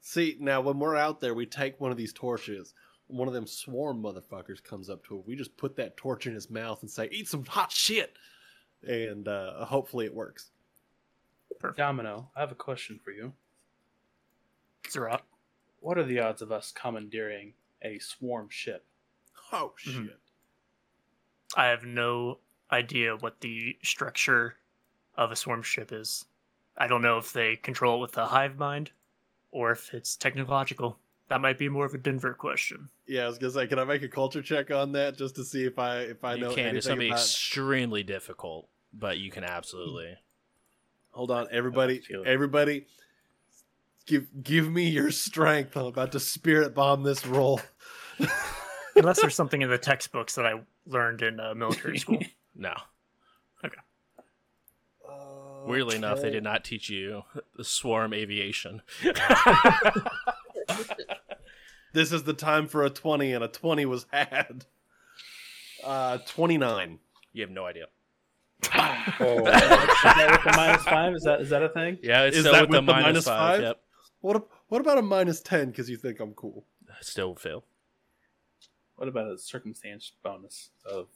See, 0.00 0.36
now 0.40 0.60
when 0.60 0.78
we're 0.78 0.96
out 0.96 1.20
there, 1.20 1.34
we 1.34 1.46
take 1.46 1.80
one 1.80 1.90
of 1.90 1.96
these 1.96 2.12
torches. 2.12 2.74
One 3.06 3.28
of 3.28 3.34
them 3.34 3.46
swarm 3.46 4.02
motherfuckers 4.02 4.62
comes 4.62 4.88
up 4.88 5.04
to 5.06 5.16
him. 5.16 5.24
We 5.26 5.36
just 5.36 5.56
put 5.56 5.76
that 5.76 5.96
torch 5.96 6.26
in 6.26 6.34
his 6.34 6.48
mouth 6.48 6.80
and 6.82 6.90
say, 6.90 7.08
"Eat 7.10 7.28
some 7.28 7.44
hot 7.44 7.72
shit," 7.72 8.16
and 8.82 9.26
uh, 9.28 9.64
hopefully 9.64 10.06
it 10.06 10.14
works. 10.14 10.50
Domino, 11.76 12.30
I 12.34 12.40
have 12.40 12.52
a 12.52 12.56
question 12.56 12.98
for 13.04 13.10
you. 13.10 13.34
Zerat. 14.88 15.20
What 15.80 15.98
are 15.98 16.04
the 16.04 16.20
odds 16.20 16.40
of 16.40 16.52
us 16.52 16.72
commandeering 16.72 17.54
a 17.82 17.98
swarm 17.98 18.48
ship? 18.50 18.86
Oh 19.52 19.74
shit! 19.76 19.94
Mhm. 19.94 20.10
I 21.56 21.66
have 21.66 21.84
no 21.84 22.38
idea 22.70 23.16
what 23.16 23.40
the 23.40 23.76
structure 23.82 24.56
of 25.16 25.30
a 25.32 25.36
swarm 25.36 25.62
ship 25.62 25.92
is. 25.92 26.24
I 26.76 26.86
don't 26.86 27.02
know 27.02 27.18
if 27.18 27.32
they 27.32 27.56
control 27.56 27.96
it 27.96 28.00
with 28.02 28.12
the 28.12 28.26
hive 28.26 28.56
mind 28.56 28.92
or 29.52 29.72
if 29.72 29.92
it's 29.94 30.16
technological. 30.16 30.98
That 31.28 31.40
might 31.40 31.58
be 31.58 31.68
more 31.68 31.84
of 31.84 31.94
a 31.94 31.98
Denver 31.98 32.34
question. 32.34 32.88
Yeah, 33.06 33.24
I 33.24 33.28
was 33.28 33.38
gonna 33.38 33.52
say, 33.52 33.66
can 33.68 33.78
I 33.78 33.84
make 33.84 34.02
a 34.02 34.08
culture 34.08 34.42
check 34.42 34.70
on 34.70 34.92
that 34.92 35.16
just 35.16 35.36
to 35.36 35.44
see 35.44 35.64
if 35.64 35.78
I 35.78 35.98
if 35.98 36.24
I 36.24 36.34
you 36.34 36.40
know 36.40 36.54
can. 36.54 36.76
It's 36.76 36.86
anything 36.86 36.88
going 36.88 36.98
to 36.98 37.00
be 37.00 37.08
about? 37.10 37.20
extremely 37.20 38.02
difficult, 38.02 38.68
but 38.92 39.18
you 39.18 39.30
can 39.30 39.44
absolutely. 39.44 40.16
Hold 41.12 41.30
on, 41.30 41.46
everybody, 41.52 42.02
everybody, 42.26 42.86
give 44.06 44.26
give 44.42 44.68
me 44.70 44.88
your 44.88 45.10
strength. 45.10 45.76
I'm 45.76 45.86
about 45.86 46.12
to 46.12 46.20
spirit 46.20 46.74
bomb 46.74 47.02
this 47.04 47.26
roll. 47.26 47.60
Unless 48.96 49.20
there's 49.20 49.34
something 49.34 49.62
in 49.62 49.70
the 49.70 49.78
textbooks 49.78 50.34
that 50.34 50.46
I 50.46 50.60
learned 50.86 51.22
in 51.22 51.40
uh, 51.40 51.54
military 51.54 51.98
school. 51.98 52.18
No. 52.56 52.74
Weirdly 55.66 55.96
enough, 55.96 56.20
they 56.20 56.30
did 56.30 56.42
not 56.44 56.64
teach 56.64 56.88
you 56.88 57.22
the 57.56 57.64
swarm 57.64 58.12
aviation. 58.14 58.82
This 61.92 62.12
is 62.12 62.22
the 62.22 62.34
time 62.34 62.68
for 62.68 62.84
a 62.84 62.90
twenty, 62.90 63.32
and 63.32 63.42
a 63.42 63.48
twenty 63.48 63.84
was 63.84 64.06
had. 64.12 64.64
Uh, 65.82 66.18
twenty 66.26 66.56
nine. 66.56 66.98
You 67.32 67.42
have 67.42 67.50
no 67.50 67.66
idea. 67.66 67.86
Oh, 68.72 69.38
is 69.38 69.44
that 69.44 70.28
with 70.30 70.44
the 70.44 70.52
minus 70.56 70.84
five? 70.84 71.14
Is 71.14 71.22
that 71.24 71.40
is 71.40 71.50
that 71.50 71.62
a 71.62 71.68
thing? 71.70 71.98
Yeah, 72.02 72.24
it's 72.24 72.36
Is 72.36 72.42
still 72.42 72.52
that 72.52 72.68
with, 72.68 72.70
the 72.70 72.78
with 72.78 72.86
the 72.86 72.92
minus 72.92 73.04
minus 73.04 73.24
five. 73.24 73.56
five? 73.56 73.62
Yep. 73.62 73.80
What 74.20 74.48
what 74.68 74.80
about 74.80 74.98
a 74.98 75.02
minus 75.02 75.40
ten? 75.40 75.70
Because 75.70 75.90
you 75.90 75.96
think 75.96 76.20
I'm 76.20 76.32
cool. 76.34 76.64
Still 77.00 77.34
fail. 77.34 77.64
What 78.96 79.08
about 79.08 79.32
a 79.32 79.38
circumstance 79.38 80.12
bonus 80.22 80.70
of 80.84 81.08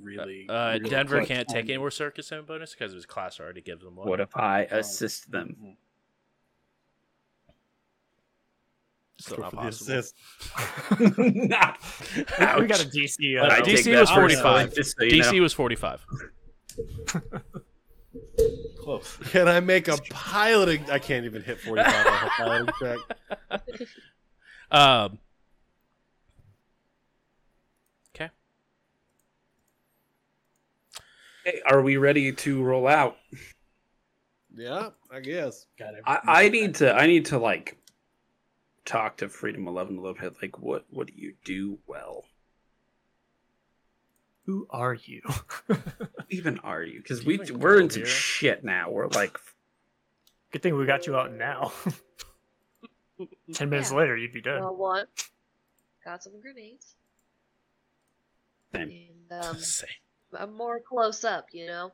really? 0.00 0.46
Uh, 0.48 0.72
really 0.74 0.90
Denver 0.90 1.18
close 1.18 1.28
can't 1.28 1.48
take 1.48 1.64
on- 1.64 1.70
any 1.70 1.78
more 1.78 1.90
circumstance 1.90 2.46
bonus 2.46 2.72
because 2.72 2.92
his 2.92 3.06
class 3.06 3.40
already 3.40 3.60
gives 3.60 3.82
them 3.84 3.96
one. 3.96 4.08
What 4.08 4.20
if 4.20 4.36
I 4.36 4.62
assist 4.64 5.30
them? 5.30 5.76
Still 9.18 9.38
not 9.38 9.52
possible. 9.52 9.94
assist. 9.94 10.16
Not. 11.18 11.78
we 12.58 12.66
got 12.66 12.80
a 12.82 12.88
DC. 12.88 13.40
Uh, 13.40 13.46
I 13.46 13.60
DC 13.60 13.98
was 14.00 14.10
45. 14.10 14.74
Just 14.74 14.96
so 14.98 15.04
you 15.04 15.22
DC 15.22 15.40
was 15.40 15.52
45. 15.52 16.04
Close. 18.80 19.16
Can 19.30 19.46
I 19.46 19.60
make 19.60 19.86
a 19.86 19.96
piloting? 20.10 20.90
I 20.90 20.98
can't 20.98 21.24
even 21.24 21.42
hit 21.42 21.60
forty 21.60 21.84
five 21.84 22.06
on 22.06 22.14
a 22.14 22.30
piloting 22.30 22.74
check. 22.80 23.88
Um. 24.72 25.18
Hey, 31.44 31.60
are 31.66 31.82
we 31.82 31.96
ready 31.96 32.32
to 32.32 32.62
roll 32.62 32.86
out? 32.86 33.16
Yeah, 34.54 34.90
I 35.10 35.20
guess. 35.20 35.66
Got 35.78 35.94
it. 35.94 36.02
I, 36.06 36.18
I 36.26 36.48
need 36.48 36.76
to. 36.76 36.94
I 36.94 37.06
need 37.06 37.26
to 37.26 37.38
like 37.38 37.78
talk 38.84 39.16
to 39.18 39.28
Freedom 39.28 39.66
Eleven 39.66 39.96
a 39.98 40.00
little 40.00 40.16
bit. 40.20 40.34
Like, 40.42 40.58
what 40.60 40.84
what 40.90 41.06
do 41.08 41.14
you 41.16 41.34
do 41.44 41.78
well? 41.86 42.24
Who 44.46 44.66
are 44.70 44.94
you? 44.94 45.22
Even 46.30 46.58
are 46.60 46.82
you? 46.82 46.98
Because 47.00 47.24
we 47.24 47.34
you 47.34 47.42
even 47.42 47.58
we're 47.60 47.78
go 47.78 47.84
in 47.84 47.90
some 47.90 48.00
here? 48.02 48.06
shit 48.06 48.64
now. 48.64 48.90
We're 48.90 49.06
like, 49.08 49.38
Good 50.50 50.62
thing 50.62 50.76
we 50.76 50.84
got 50.86 51.06
you 51.06 51.16
out 51.16 51.32
now. 51.32 51.72
Ten 53.54 53.70
minutes 53.70 53.90
Yeah. 53.90 53.96
later, 53.98 54.16
you'd 54.16 54.32
be 54.32 54.40
dead. 54.42 54.60
Well, 54.60 54.74
one, 54.76 55.06
got 56.04 56.22
some 56.22 56.40
grenades, 56.40 56.94
Same. 58.74 58.92
and 59.30 59.44
um, 59.44 59.56
Say. 59.58 59.86
I'm 60.38 60.56
more 60.56 60.80
close 60.80 61.24
up, 61.24 61.48
you 61.52 61.66
know. 61.66 61.92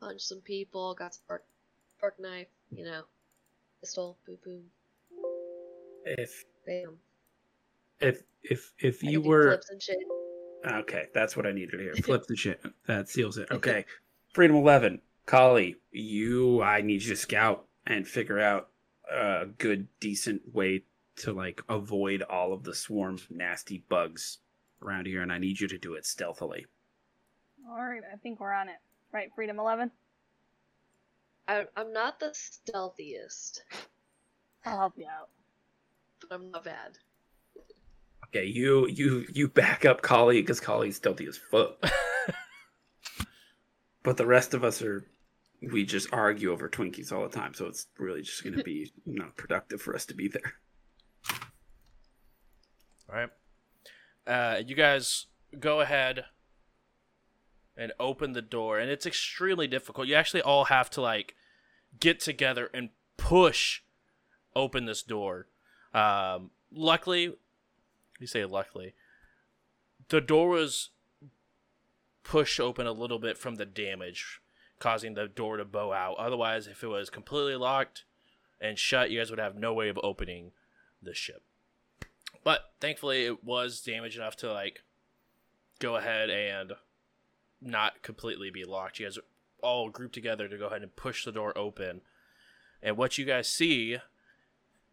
Punch 0.00 0.20
some 0.22 0.40
people, 0.40 0.94
got 0.94 1.14
some 1.14 1.22
fork, 1.26 1.44
fork 1.98 2.20
knife, 2.20 2.48
you 2.70 2.84
know, 2.84 3.02
pistol, 3.80 4.18
boom, 4.26 4.38
boom, 4.44 4.62
if 6.04 6.44
bam. 6.66 6.96
if 8.00 8.22
if 8.42 8.72
if 8.78 9.02
you 9.02 9.20
were 9.20 9.50
flips 9.50 9.70
and 9.70 9.82
shit. 9.82 9.98
okay, 10.66 11.06
that's 11.14 11.36
what 11.36 11.46
I 11.46 11.52
needed 11.52 11.80
hear. 11.80 11.94
Flip 12.02 12.24
the 12.26 12.36
shit. 12.36 12.60
That 12.86 13.08
seals 13.08 13.38
it. 13.38 13.48
Okay, 13.52 13.84
Freedom 14.32 14.56
Eleven, 14.56 15.00
Collie, 15.26 15.76
you. 15.90 16.62
I 16.62 16.80
need 16.82 17.02
you 17.02 17.10
to 17.10 17.16
scout 17.16 17.66
and 17.86 18.06
figure 18.06 18.40
out 18.40 18.68
a 19.10 19.46
good, 19.58 19.88
decent 20.00 20.54
way 20.54 20.84
to 21.16 21.32
like 21.32 21.62
avoid 21.68 22.22
all 22.22 22.52
of 22.52 22.64
the 22.64 22.74
swarms 22.74 23.22
of 23.22 23.30
nasty 23.30 23.84
bugs 23.88 24.38
around 24.82 25.06
here, 25.06 25.22
and 25.22 25.32
I 25.32 25.38
need 25.38 25.60
you 25.60 25.68
to 25.68 25.78
do 25.78 25.94
it 25.94 26.04
stealthily. 26.04 26.66
All 27.68 27.82
right, 27.82 28.02
I 28.12 28.16
think 28.16 28.40
we're 28.40 28.52
on 28.52 28.68
it. 28.68 28.76
Right, 29.12 29.30
Freedom 29.34 29.58
Eleven. 29.58 29.90
I, 31.46 31.64
I'm 31.76 31.92
not 31.92 32.20
the 32.20 32.32
stealthiest, 32.34 33.62
I'll 34.64 34.78
help 34.78 34.94
you 34.96 35.06
out. 35.06 35.28
but 36.20 36.34
I'm 36.34 36.50
not 36.50 36.64
bad. 36.64 36.98
Okay, 38.26 38.46
you 38.46 38.88
you 38.88 39.26
you 39.32 39.48
back 39.48 39.84
up 39.84 40.02
Collie 40.02 40.40
because 40.40 40.60
Collie's 40.60 40.96
stealthy 40.96 41.26
as 41.26 41.36
fuck. 41.36 41.84
but 44.02 44.16
the 44.16 44.26
rest 44.26 44.54
of 44.54 44.64
us 44.64 44.82
are 44.82 45.06
we 45.60 45.84
just 45.84 46.12
argue 46.12 46.50
over 46.50 46.68
Twinkies 46.68 47.12
all 47.12 47.22
the 47.22 47.34
time, 47.34 47.54
so 47.54 47.66
it's 47.66 47.86
really 47.98 48.22
just 48.22 48.42
going 48.42 48.56
to 48.56 48.64
be 48.64 48.92
not 49.06 49.36
productive 49.36 49.80
for 49.80 49.94
us 49.94 50.06
to 50.06 50.14
be 50.14 50.28
there. 50.28 50.54
All 53.08 53.14
right. 53.14 53.30
Uh, 54.26 54.62
you 54.66 54.74
guys 54.74 55.26
go 55.60 55.80
ahead 55.80 56.24
and 57.76 57.92
open 57.98 58.32
the 58.32 58.42
door, 58.42 58.78
and 58.78 58.90
it's 58.90 59.06
extremely 59.06 59.66
difficult. 59.66 60.06
You 60.06 60.14
actually 60.14 60.42
all 60.42 60.66
have 60.66 60.90
to 60.90 61.00
like 61.00 61.34
get 61.98 62.20
together 62.20 62.70
and 62.72 62.90
push 63.16 63.82
open 64.54 64.86
this 64.86 65.02
door. 65.02 65.48
Um, 65.92 66.50
luckily, 66.72 67.34
you 68.20 68.26
say 68.26 68.44
luckily, 68.44 68.94
the 70.08 70.20
door 70.20 70.48
was 70.50 70.90
pushed 72.22 72.60
open 72.60 72.86
a 72.86 72.92
little 72.92 73.18
bit 73.18 73.36
from 73.38 73.56
the 73.56 73.66
damage, 73.66 74.40
causing 74.78 75.14
the 75.14 75.28
door 75.28 75.56
to 75.56 75.64
bow 75.64 75.92
out. 75.92 76.16
Otherwise, 76.18 76.66
if 76.66 76.82
it 76.82 76.88
was 76.88 77.10
completely 77.10 77.56
locked 77.56 78.04
and 78.60 78.78
shut, 78.78 79.10
you 79.10 79.18
guys 79.18 79.30
would 79.30 79.38
have 79.38 79.56
no 79.56 79.72
way 79.72 79.88
of 79.88 79.98
opening 80.02 80.52
the 81.02 81.14
ship. 81.14 81.42
But 82.42 82.72
thankfully, 82.80 83.24
it 83.24 83.44
was 83.44 83.80
damaged 83.80 84.16
enough 84.16 84.36
to 84.36 84.52
like 84.52 84.82
go 85.78 85.96
ahead 85.96 86.30
and 86.30 86.72
not 87.64 88.02
completely 88.02 88.50
be 88.50 88.64
locked. 88.64 88.98
You 88.98 89.06
guys 89.06 89.18
all 89.62 89.88
grouped 89.88 90.14
together 90.14 90.48
to 90.48 90.58
go 90.58 90.66
ahead 90.66 90.82
and 90.82 90.94
push 90.94 91.24
the 91.24 91.32
door 91.32 91.56
open. 91.56 92.02
And 92.82 92.96
what 92.96 93.16
you 93.16 93.24
guys 93.24 93.48
see, 93.48 93.96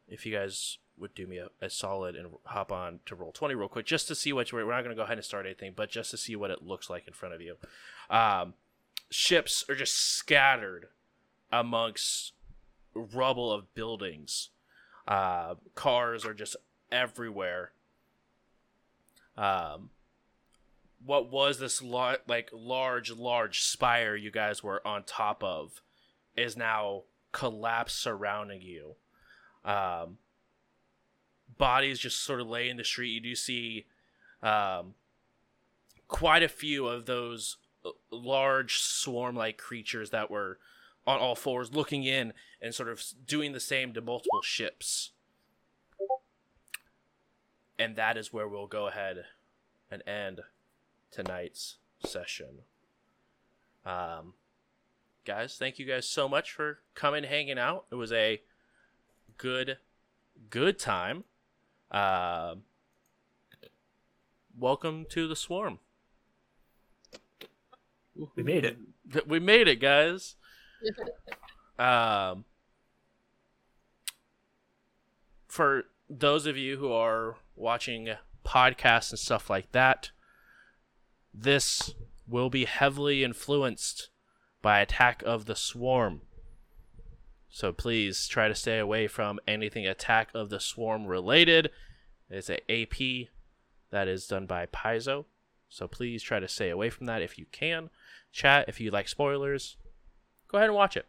if 0.07 0.25
you 0.25 0.33
guys 0.33 0.77
would 0.97 1.13
do 1.13 1.27
me 1.27 1.37
a, 1.37 1.49
a 1.61 1.69
solid 1.69 2.15
and 2.15 2.29
hop 2.45 2.71
on 2.71 2.99
to 3.05 3.15
roll 3.15 3.31
20 3.31 3.55
real 3.55 3.67
quick, 3.67 3.85
just 3.85 4.07
to 4.07 4.15
see 4.15 4.31
what 4.31 4.51
we're 4.53 4.69
not 4.69 4.83
going 4.83 4.95
to 4.95 4.95
go 4.95 5.03
ahead 5.03 5.17
and 5.17 5.25
start 5.25 5.45
anything, 5.45 5.73
but 5.75 5.89
just 5.89 6.11
to 6.11 6.17
see 6.17 6.35
what 6.35 6.51
it 6.51 6.63
looks 6.63 6.89
like 6.89 7.07
in 7.07 7.13
front 7.13 7.35
of 7.35 7.41
you. 7.41 7.57
Um, 8.09 8.53
ships 9.09 9.65
are 9.67 9.75
just 9.75 9.97
scattered 9.97 10.87
amongst 11.51 12.33
rubble 12.93 13.51
of 13.51 13.73
buildings. 13.73 14.49
Uh, 15.07 15.55
cars 15.75 16.25
are 16.25 16.33
just 16.33 16.55
everywhere. 16.91 17.71
Um, 19.37 19.89
what 21.05 21.31
was 21.31 21.59
this 21.59 21.81
lar- 21.81 22.19
like 22.27 22.49
large, 22.53 23.11
large 23.11 23.61
spire 23.61 24.15
you 24.15 24.31
guys 24.31 24.63
were 24.63 24.85
on 24.85 25.03
top 25.03 25.43
of 25.43 25.81
is 26.35 26.55
now 26.55 27.03
collapsed 27.31 27.99
surrounding 27.99 28.61
you. 28.61 28.95
Um, 29.65 30.17
bodies 31.57 31.99
just 31.99 32.23
sort 32.23 32.41
of 32.41 32.47
lay 32.47 32.69
in 32.69 32.77
the 32.77 32.83
street. 32.83 33.11
You 33.11 33.21
do 33.21 33.35
see 33.35 33.85
um, 34.41 34.95
quite 36.07 36.43
a 36.43 36.49
few 36.49 36.87
of 36.87 37.05
those 37.05 37.57
uh, 37.85 37.89
large 38.11 38.79
swarm-like 38.79 39.57
creatures 39.57 40.09
that 40.11 40.29
were 40.29 40.59
on 41.07 41.19
all 41.19 41.35
fours, 41.35 41.73
looking 41.73 42.03
in 42.03 42.33
and 42.61 42.75
sort 42.75 42.89
of 42.89 43.03
doing 43.25 43.53
the 43.53 43.59
same 43.59 43.93
to 43.93 44.01
multiple 44.01 44.41
ships. 44.43 45.11
And 47.79 47.95
that 47.95 48.17
is 48.17 48.31
where 48.31 48.47
we'll 48.47 48.67
go 48.67 48.87
ahead 48.87 49.25
and 49.89 50.07
end 50.07 50.41
tonight's 51.11 51.77
session. 52.05 52.59
Um, 53.85 54.33
guys, 55.25 55.57
thank 55.57 55.79
you 55.79 55.85
guys 55.85 56.07
so 56.07 56.27
much 56.27 56.51
for 56.51 56.79
coming, 56.95 57.23
hanging 57.23 57.59
out. 57.59 57.85
It 57.91 57.95
was 57.95 58.11
a 58.11 58.41
good, 59.37 59.77
good 60.49 60.79
time. 60.79 61.25
Um, 61.91 62.63
welcome 64.57 65.05
to 65.09 65.27
the 65.27 65.35
swarm. 65.35 65.79
We 68.35 68.43
made 68.43 68.65
it. 68.65 68.77
We 69.27 69.39
made 69.39 69.67
it, 69.67 69.79
guys. 69.79 70.35
Um, 71.79 72.45
for 75.47 75.85
those 76.07 76.45
of 76.45 76.55
you 76.55 76.77
who 76.77 76.91
are 76.91 77.37
watching 77.55 78.09
podcasts 78.45 79.09
and 79.09 79.17
stuff 79.17 79.49
like 79.49 79.71
that, 79.71 80.11
this 81.33 81.93
will 82.27 82.49
be 82.49 82.65
heavily 82.65 83.23
influenced 83.23 84.09
by 84.61 84.79
Attack 84.79 85.23
of 85.25 85.45
the 85.45 85.55
Swarm. 85.55 86.21
So 87.49 87.73
please 87.73 88.27
try 88.27 88.47
to 88.47 88.55
stay 88.55 88.79
away 88.79 89.07
from 89.07 89.39
anything 89.47 89.85
Attack 89.85 90.29
of 90.33 90.49
the 90.49 90.59
Swarm 90.59 91.05
related. 91.05 91.69
It's 92.29 92.49
a 92.49 92.59
AP 92.71 93.27
that 93.91 94.07
is 94.07 94.27
done 94.27 94.45
by 94.45 94.65
Paizo. 94.67 95.25
So 95.67 95.87
please 95.87 96.23
try 96.23 96.39
to 96.39 96.47
stay 96.47 96.69
away 96.69 96.89
from 96.89 97.05
that 97.07 97.21
if 97.21 97.37
you 97.37 97.45
can. 97.51 97.89
Chat, 98.31 98.65
if 98.67 98.79
you 98.79 98.91
like 98.91 99.07
spoilers, 99.07 99.77
go 100.47 100.57
ahead 100.57 100.69
and 100.69 100.75
watch 100.75 100.95
it. 100.95 101.05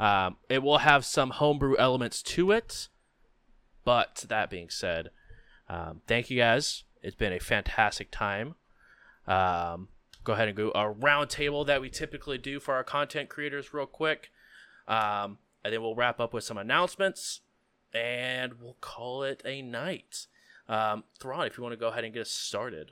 Um, 0.00 0.36
it 0.48 0.62
will 0.62 0.78
have 0.78 1.04
some 1.04 1.30
homebrew 1.30 1.76
elements 1.76 2.22
to 2.22 2.50
it. 2.50 2.88
But 3.84 4.24
that 4.28 4.50
being 4.50 4.70
said, 4.70 5.10
um, 5.68 6.02
thank 6.06 6.30
you 6.30 6.38
guys. 6.38 6.84
It's 7.02 7.14
been 7.14 7.32
a 7.32 7.38
fantastic 7.38 8.10
time. 8.10 8.56
Um, 9.26 9.88
go 10.24 10.32
ahead 10.32 10.48
and 10.48 10.56
go 10.56 10.72
a 10.74 10.90
round 10.90 11.30
table 11.30 11.64
that 11.64 11.80
we 11.80 11.88
typically 11.88 12.38
do 12.38 12.60
for 12.60 12.74
our 12.74 12.84
content 12.84 13.28
creators, 13.28 13.72
real 13.72 13.86
quick. 13.86 14.30
Um, 14.88 15.38
and 15.64 15.72
then 15.72 15.82
we'll 15.82 15.94
wrap 15.94 16.20
up 16.20 16.32
with 16.32 16.44
some 16.44 16.58
announcements 16.58 17.40
and 17.92 18.54
we'll 18.60 18.76
call 18.80 19.22
it 19.22 19.42
a 19.44 19.62
night. 19.62 20.26
Um, 20.68 21.04
Thrawn, 21.20 21.46
if 21.46 21.56
you 21.56 21.62
want 21.62 21.72
to 21.72 21.76
go 21.76 21.88
ahead 21.88 22.04
and 22.04 22.12
get 22.12 22.22
us 22.22 22.30
started. 22.30 22.90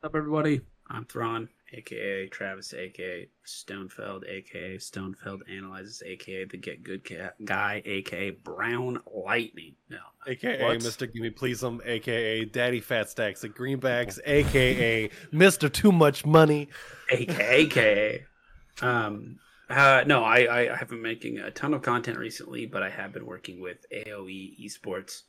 What's 0.00 0.12
up, 0.12 0.16
everybody? 0.16 0.60
I'm 0.88 1.04
Thrawn, 1.04 1.48
aka 1.72 2.28
Travis, 2.28 2.74
aka 2.74 3.28
Stonefeld, 3.46 4.28
aka 4.28 4.76
Stonefeld 4.76 5.40
Analyzes, 5.50 6.02
aka 6.04 6.44
the 6.44 6.56
Get 6.56 6.82
Good 6.82 7.04
Cat 7.04 7.34
Guy, 7.44 7.82
aka 7.84 8.30
Brown 8.30 9.00
Lightning. 9.12 9.74
No, 9.88 9.98
AKA 10.26 10.62
What? 10.62 10.78
Mr. 10.78 11.12
Gimme 11.12 11.30
Please'em, 11.30 11.80
AKA 11.84 12.44
Daddy 12.46 12.80
Fat 12.80 13.10
Stacks 13.10 13.44
at 13.44 13.52
Greenbacks, 13.52 14.18
AKA 14.24 15.10
Mr. 15.32 15.72
Too 15.72 15.92
Much 15.92 16.24
Money. 16.26 16.68
aka 17.10 17.62
aka. 17.62 18.24
Um, 18.80 19.38
uh, 19.68 20.04
no, 20.06 20.24
I, 20.24 20.70
I 20.72 20.76
have 20.76 20.88
been 20.88 21.02
making 21.02 21.38
a 21.38 21.50
ton 21.50 21.72
of 21.74 21.82
content 21.82 22.18
recently, 22.18 22.66
but 22.66 22.82
I 22.82 22.90
have 22.90 23.12
been 23.12 23.24
working 23.26 23.60
with 23.60 23.86
AOE 23.90 24.60
Esports 24.60 25.22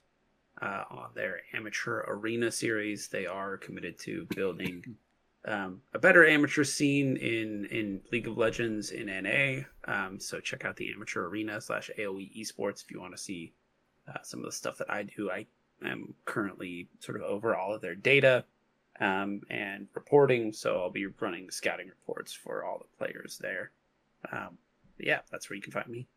uh, 0.62 0.84
on 0.90 1.10
their 1.16 1.42
amateur 1.54 2.04
arena 2.08 2.52
series. 2.52 3.08
They 3.08 3.26
are 3.26 3.58
committed 3.58 3.98
to 4.00 4.28
building 4.36 4.84
um, 5.46 5.82
a 5.94 6.00
better 6.00 6.26
amateur 6.26 6.64
scene 6.64 7.18
in 7.18 7.66
in 7.66 8.02
League 8.12 8.28
of 8.28 8.38
Legends 8.38 8.92
in 8.92 9.08
NA. 9.08 9.64
Um, 9.86 10.20
so 10.20 10.40
check 10.40 10.66
out 10.66 10.76
the 10.78 10.92
amateur 10.94 11.26
arena 11.26 11.60
slash 11.62 11.90
AOE 11.98 12.36
Esports 12.40 12.84
if 12.84 12.92
you 12.92 13.00
want 13.02 13.16
to 13.16 13.22
see 13.22 13.54
uh, 14.08 14.20
some 14.24 14.40
of 14.40 14.46
the 14.46 14.52
stuff 14.52 14.78
that 14.78 14.90
I 14.90 15.04
do. 15.04 15.30
I 15.32 15.46
am 15.86 16.14
currently 16.26 16.88
sort 17.00 17.18
of 17.18 17.24
over 17.24 17.56
all 17.56 17.74
of 17.74 17.82
their 17.82 17.96
data. 17.96 18.46
um, 19.00 19.42
and 19.50 19.88
reporting. 19.96 20.54
So 20.54 20.80
I'll 20.80 20.92
be 20.92 21.08
running 21.08 21.50
scouting 21.50 21.88
reports 21.90 22.32
for 22.34 22.64
all 22.64 22.80
the 22.80 22.98
players 22.98 23.38
there. 23.40 23.72
Um, 24.32 24.58
yeah, 25.00 25.20
that's 25.32 25.50
where 25.50 25.56
you 25.56 25.62
can 25.64 25.72
find 25.74 25.88
me. 25.88 26.08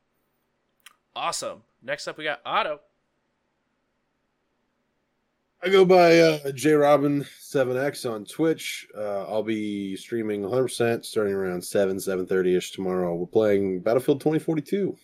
Awesome. 1.15 1.63
Next 1.83 2.07
up, 2.09 2.19
we 2.19 2.25
got 2.25 2.41
Otto. 2.45 2.81
I 5.67 5.69
go 5.69 5.85
by 5.85 6.17
uh, 6.21 6.39
jrobin7x 6.53 8.09
on 8.09 8.25
Twitch. 8.25 8.87
Uh, 8.97 9.25
I'll 9.25 9.43
be 9.43 9.97
streaming 9.97 10.43
100% 10.43 11.05
starting 11.05 11.33
around 11.35 11.61
7, 11.65 11.97
7.30ish 11.97 12.73
tomorrow. 12.73 13.13
We're 13.17 13.27
playing 13.27 13.81
Battlefield 13.81 14.21
2042 14.21 14.97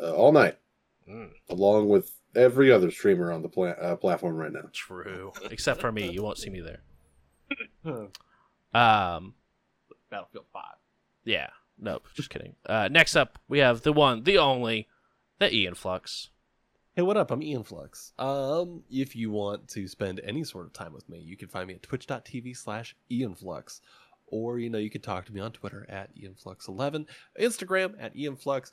uh, 0.00 0.12
all 0.12 0.32
night, 0.32 0.58
Mm. 1.08 1.30
along 1.50 1.88
with 1.88 2.10
every 2.34 2.72
other 2.72 2.90
streamer 2.90 3.30
on 3.30 3.40
the 3.42 3.48
pla- 3.48 3.76
uh, 3.80 3.94
platform 3.94 4.34
right 4.34 4.50
now. 4.52 4.68
True. 4.72 5.32
Except 5.52 5.80
for 5.80 5.92
me, 5.92 6.10
you 6.10 6.20
won't 6.20 6.38
see 6.38 6.50
me 6.50 6.60
there. 6.60 6.80
Um, 8.74 9.34
Battlefield 10.10 10.46
5. 10.52 10.62
yeah. 11.24 11.50
No, 11.78 12.00
just 12.14 12.28
kidding. 12.28 12.56
Uh, 12.66 12.88
next 12.90 13.14
up, 13.14 13.38
we 13.48 13.60
have 13.60 13.82
the 13.82 13.92
one, 13.92 14.24
the 14.24 14.36
only, 14.38 14.88
the 15.38 15.54
Ian 15.54 15.74
Flux. 15.76 16.30
Hey, 16.96 17.02
what 17.02 17.18
up? 17.18 17.30
I'm 17.30 17.42
Ian 17.42 17.62
Flux. 17.62 18.14
Um, 18.18 18.82
if 18.90 19.14
you 19.14 19.30
want 19.30 19.68
to 19.68 19.86
spend 19.86 20.18
any 20.24 20.44
sort 20.44 20.64
of 20.64 20.72
time 20.72 20.94
with 20.94 21.06
me, 21.10 21.18
you 21.18 21.36
can 21.36 21.46
find 21.46 21.68
me 21.68 21.74
at 21.74 21.82
twitch.tv 21.82 22.56
slash 22.56 22.96
Ian 23.10 23.34
Flux. 23.34 23.82
Or, 24.28 24.58
you 24.58 24.70
know, 24.70 24.78
you 24.78 24.88
can 24.88 25.02
talk 25.02 25.26
to 25.26 25.32
me 25.34 25.42
on 25.42 25.52
Twitter 25.52 25.84
at 25.90 26.16
IanFlux11, 26.16 27.04
Instagram 27.38 27.96
at 28.00 28.16
Ian 28.16 28.34
Flux. 28.34 28.72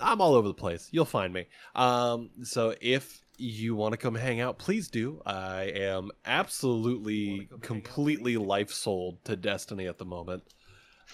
I'm 0.00 0.20
all 0.20 0.36
over 0.36 0.46
the 0.46 0.54
place. 0.54 0.90
You'll 0.92 1.04
find 1.04 1.34
me. 1.34 1.46
Um, 1.74 2.30
so 2.44 2.76
if 2.80 3.20
you 3.36 3.74
want 3.74 3.94
to 3.94 3.98
come 3.98 4.14
hang 4.14 4.40
out, 4.40 4.60
please 4.60 4.86
do. 4.86 5.20
I 5.26 5.72
am 5.74 6.12
absolutely, 6.24 7.48
completely 7.62 8.36
life 8.36 8.70
sold 8.70 9.24
to 9.24 9.34
Destiny 9.34 9.88
at 9.88 9.98
the 9.98 10.04
moment. 10.04 10.44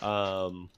Um, 0.03 0.69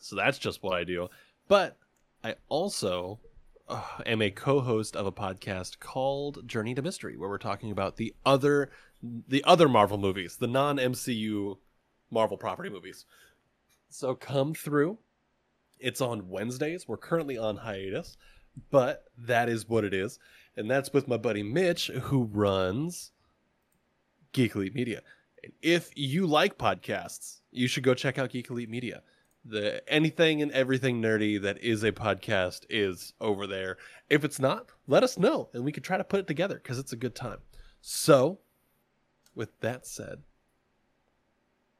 so 0.00 0.16
that's 0.16 0.38
just 0.38 0.64
what 0.64 0.74
I 0.74 0.82
do. 0.82 1.08
But 1.46 1.78
I 2.24 2.34
also 2.48 3.20
am 4.06 4.22
a 4.22 4.30
co-host 4.30 4.96
of 4.96 5.06
a 5.06 5.12
podcast 5.12 5.78
called 5.78 6.46
Journey 6.46 6.74
to 6.74 6.82
Mystery, 6.82 7.16
where 7.16 7.28
we're 7.28 7.38
talking 7.38 7.70
about 7.70 7.96
the 7.96 8.14
other 8.24 8.70
the 9.02 9.44
other 9.44 9.68
Marvel 9.68 9.98
movies, 9.98 10.36
the 10.38 10.46
non-MCU 10.46 11.58
Marvel 12.10 12.36
property 12.36 12.70
movies. 12.70 13.04
So 13.90 14.14
come 14.14 14.54
through. 14.54 14.98
It's 15.78 16.00
on 16.00 16.30
Wednesdays. 16.30 16.88
We're 16.88 16.96
currently 16.96 17.36
on 17.36 17.58
hiatus, 17.58 18.16
but 18.70 19.04
that 19.18 19.48
is 19.48 19.68
what 19.68 19.84
it 19.84 19.92
is. 19.92 20.18
And 20.56 20.70
that's 20.70 20.92
with 20.92 21.06
my 21.06 21.18
buddy 21.18 21.42
Mitch, 21.42 21.88
who 21.88 22.24
runs 22.24 23.12
Geek 24.32 24.54
Elite 24.54 24.74
Media. 24.74 25.02
And 25.42 25.52
if 25.60 25.90
you 25.94 26.26
like 26.26 26.56
podcasts, 26.56 27.40
you 27.50 27.68
should 27.68 27.84
go 27.84 27.94
check 27.94 28.18
out 28.18 28.30
Geek 28.30 28.48
Elite 28.48 28.70
Media. 28.70 29.02
The 29.48 29.88
anything 29.88 30.42
and 30.42 30.50
everything 30.50 31.00
nerdy 31.00 31.40
that 31.42 31.62
is 31.62 31.84
a 31.84 31.92
podcast 31.92 32.64
is 32.68 33.12
over 33.20 33.46
there. 33.46 33.76
If 34.10 34.24
it's 34.24 34.40
not, 34.40 34.70
let 34.88 35.04
us 35.04 35.18
know 35.18 35.50
and 35.52 35.64
we 35.64 35.72
can 35.72 35.82
try 35.82 35.96
to 35.96 36.04
put 36.04 36.20
it 36.20 36.26
together 36.26 36.56
because 36.56 36.78
it's 36.78 36.92
a 36.92 36.96
good 36.96 37.14
time. 37.14 37.38
So, 37.80 38.40
with 39.34 39.60
that 39.60 39.86
said, 39.86 40.22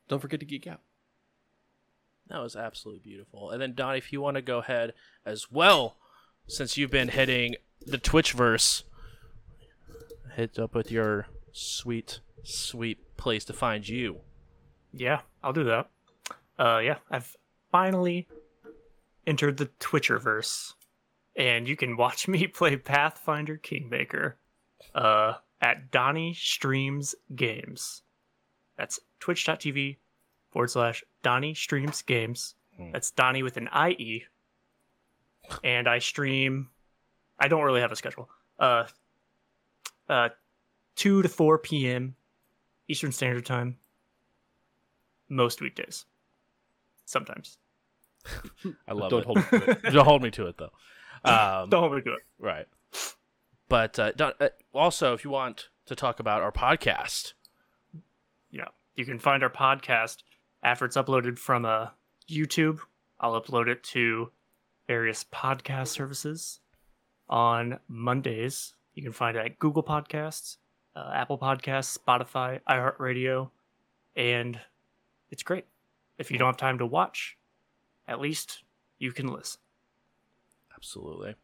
don't 0.08 0.20
forget 0.20 0.40
to 0.40 0.46
geek 0.46 0.66
out. 0.66 0.80
That 2.28 2.38
was 2.38 2.56
absolutely 2.56 3.00
beautiful. 3.02 3.50
And 3.50 3.60
then 3.60 3.74
Donnie, 3.74 3.98
if 3.98 4.12
you 4.12 4.20
want 4.20 4.36
to 4.36 4.42
go 4.42 4.58
ahead 4.58 4.94
as 5.24 5.50
well, 5.50 5.96
since 6.46 6.76
you've 6.76 6.90
been 6.90 7.08
hitting 7.08 7.56
the 7.84 7.98
Twitchverse, 7.98 8.82
hit 10.34 10.58
up 10.58 10.74
with 10.74 10.90
your 10.90 11.26
sweet, 11.52 12.20
sweet 12.42 13.16
place 13.16 13.44
to 13.46 13.52
find 13.52 13.88
you. 13.88 14.18
Yeah, 14.92 15.20
I'll 15.42 15.52
do 15.52 15.64
that. 15.64 15.88
Uh, 16.58 16.78
yeah, 16.78 16.96
I've 17.10 17.36
finally 17.76 18.26
entered 19.26 19.58
the 19.58 19.66
Twitcherverse, 19.80 20.72
and 21.36 21.68
you 21.68 21.76
can 21.76 21.94
watch 21.98 22.26
me 22.34 22.46
play 22.46 22.74
Pathfinder 22.76 23.58
Kingmaker, 23.58 24.38
uh, 24.94 25.34
at 25.60 25.90
Donnie 25.90 26.32
Streams 26.32 27.14
Games. 27.34 28.00
That's 28.78 28.98
twitch.tv 29.20 29.96
forward 30.50 30.70
slash 30.70 31.04
Donnie 31.22 31.52
Streams 31.52 32.00
Games. 32.00 32.54
Hmm. 32.78 32.92
That's 32.92 33.10
Donnie 33.10 33.42
with 33.42 33.58
an 33.58 33.68
IE. 33.90 34.24
And 35.62 35.86
I 35.86 35.98
stream, 35.98 36.70
I 37.38 37.48
don't 37.48 37.62
really 37.62 37.82
have 37.82 37.92
a 37.92 37.96
schedule. 37.96 38.30
Uh, 38.58 38.84
uh, 40.08 40.30
2 40.94 41.22
to 41.22 41.28
4 41.28 41.58
p.m. 41.58 42.16
Eastern 42.88 43.12
Standard 43.12 43.44
Time 43.44 43.76
most 45.28 45.60
weekdays. 45.60 46.06
Sometimes. 47.04 47.58
I 48.88 48.92
love 48.92 49.10
Don't 49.10 49.20
it. 49.20 49.26
hold 49.26 49.38
me 49.38 49.44
it. 49.52 49.82
Don't 49.92 50.04
hold 50.04 50.22
me 50.22 50.30
to 50.32 50.46
it 50.46 50.56
though. 50.58 50.70
Um, 51.24 51.70
Don't 51.70 51.80
hold 51.80 51.94
me 51.94 52.02
to 52.02 52.12
it. 52.12 52.20
Right. 52.38 52.66
But 53.68 53.98
uh, 53.98 54.12
Don, 54.12 54.32
uh, 54.38 54.50
also, 54.72 55.12
if 55.12 55.24
you 55.24 55.30
want 55.30 55.70
to 55.86 55.96
talk 55.96 56.20
about 56.20 56.40
our 56.42 56.52
podcast, 56.52 57.32
Yeah. 58.50 58.68
You 58.94 59.04
can 59.04 59.18
find 59.18 59.42
our 59.42 59.50
podcast 59.50 60.18
after 60.62 60.84
it's 60.84 60.96
uploaded 60.96 61.38
from 61.38 61.64
uh, 61.64 61.88
YouTube. 62.30 62.78
I'll 63.18 63.40
upload 63.40 63.66
it 63.68 63.82
to 63.84 64.30
various 64.86 65.24
podcast 65.24 65.88
services 65.88 66.60
on 67.28 67.80
Mondays. 67.88 68.74
You 68.94 69.02
can 69.02 69.12
find 69.12 69.36
it 69.36 69.44
at 69.44 69.58
Google 69.58 69.82
Podcasts, 69.82 70.58
uh, 70.94 71.10
Apple 71.12 71.38
Podcasts, 71.38 71.98
Spotify, 71.98 72.60
iHeartRadio, 72.68 73.50
and 74.14 74.60
it's 75.30 75.42
great. 75.42 75.64
If 76.18 76.30
you 76.30 76.38
don't 76.38 76.46
have 76.48 76.56
time 76.56 76.78
to 76.78 76.86
watch, 76.86 77.36
at 78.06 78.20
least 78.20 78.62
you 78.98 79.12
can 79.12 79.28
listen. 79.28 79.60
absolutely. 80.74 81.34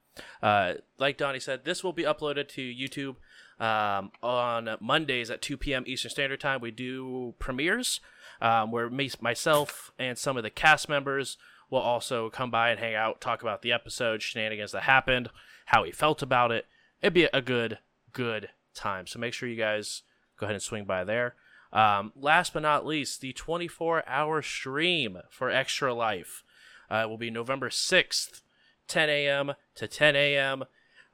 Uh, 0.42 0.74
like 0.98 1.16
Donnie 1.16 1.40
said, 1.40 1.64
this 1.64 1.82
will 1.82 1.92
be 1.92 2.02
uploaded 2.02 2.48
to 2.48 2.62
YouTube 2.62 3.16
um, 3.64 4.10
on 4.22 4.76
Mondays 4.80 5.30
at 5.30 5.40
2 5.42 5.56
p.m. 5.56 5.84
Eastern 5.86 6.10
Standard 6.10 6.40
Time. 6.40 6.60
We 6.60 6.70
do 6.70 7.34
premieres 7.38 8.00
um, 8.40 8.70
where 8.70 8.90
me, 8.90 9.10
myself 9.20 9.92
and 9.98 10.18
some 10.18 10.36
of 10.36 10.42
the 10.42 10.50
cast 10.50 10.88
members 10.88 11.38
will 11.70 11.78
also 11.78 12.28
come 12.28 12.50
by 12.50 12.70
and 12.70 12.78
hang 12.78 12.94
out, 12.94 13.20
talk 13.20 13.40
about 13.40 13.62
the 13.62 13.72
episode, 13.72 14.20
shenanigans 14.20 14.72
that 14.72 14.82
happened, 14.82 15.30
how 15.66 15.84
we 15.84 15.92
felt 15.92 16.20
about 16.20 16.50
it. 16.50 16.66
It'd 17.00 17.14
be 17.14 17.28
a 17.32 17.40
good, 17.40 17.78
good 18.12 18.50
time. 18.74 19.06
So 19.06 19.18
make 19.18 19.32
sure 19.32 19.48
you 19.48 19.56
guys 19.56 20.02
go 20.38 20.44
ahead 20.44 20.54
and 20.54 20.62
swing 20.62 20.84
by 20.84 21.04
there. 21.04 21.34
Um, 21.72 22.12
last 22.14 22.52
but 22.52 22.60
not 22.60 22.84
least, 22.84 23.22
the 23.22 23.32
24 23.32 24.06
hour 24.06 24.42
stream 24.42 25.18
for 25.30 25.50
Extra 25.50 25.94
Life 25.94 26.44
uh, 26.92 27.08
will 27.08 27.18
be 27.18 27.30
November 27.30 27.70
6th. 27.70 28.42
10 28.88 29.08
a.m. 29.08 29.52
to 29.74 29.88
10 29.88 30.16
a.m. 30.16 30.64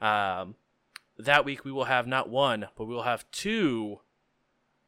Um, 0.00 0.56
that 1.16 1.44
week 1.44 1.64
we 1.64 1.70
will 1.70 1.84
have 1.84 2.06
not 2.06 2.28
one, 2.28 2.68
but 2.76 2.86
we 2.86 2.94
will 2.94 3.02
have 3.02 3.30
two 3.30 4.00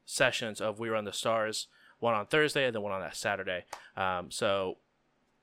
sessions 0.05 0.60
of 0.60 0.81
We 0.81 0.89
Run 0.89 1.05
the 1.05 1.12
Stars. 1.12 1.69
One 2.01 2.15
on 2.15 2.27
Thursday 2.27 2.67
and 2.67 2.75
then 2.75 2.83
one 2.83 2.93
on 2.93 3.01
that 3.01 3.15
Saturday. 3.15 3.65
Um, 3.97 4.31
so 4.31 4.78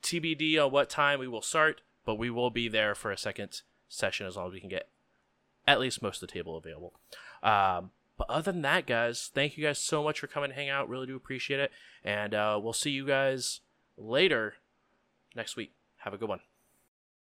TBD 0.01 0.57
on 0.63 0.71
what 0.71 0.89
time 0.89 1.19
we 1.19 1.27
will 1.27 1.41
start, 1.41 1.81
but 2.03 2.15
we 2.15 2.29
will 2.29 2.49
be 2.49 2.67
there 2.67 2.95
for 2.95 3.11
a 3.11 3.17
second 3.17 3.61
session 3.87 4.25
as 4.25 4.35
long 4.35 4.47
as 4.47 4.53
we 4.53 4.59
can 4.59 4.69
get 4.69 4.89
at 5.67 5.79
least 5.79 6.01
most 6.01 6.21
of 6.21 6.27
the 6.27 6.33
table 6.33 6.57
available. 6.57 6.93
Um, 7.43 7.91
but 8.17 8.29
other 8.29 8.51
than 8.51 8.63
that, 8.63 8.87
guys, 8.87 9.29
thank 9.33 9.55
you 9.55 9.63
guys 9.63 9.77
so 9.77 10.03
much 10.03 10.19
for 10.19 10.27
coming 10.27 10.49
and 10.49 10.59
hang 10.59 10.69
out. 10.69 10.89
Really 10.89 11.05
do 11.05 11.15
appreciate 11.15 11.59
it. 11.59 11.71
And 12.03 12.33
uh, 12.33 12.59
we'll 12.61 12.73
see 12.73 12.91
you 12.91 13.05
guys 13.05 13.61
later 13.95 14.55
next 15.37 15.55
week. 15.55 15.71
Have 15.97 16.13
a 16.13 16.17
good 16.17 16.27
one. 16.27 16.41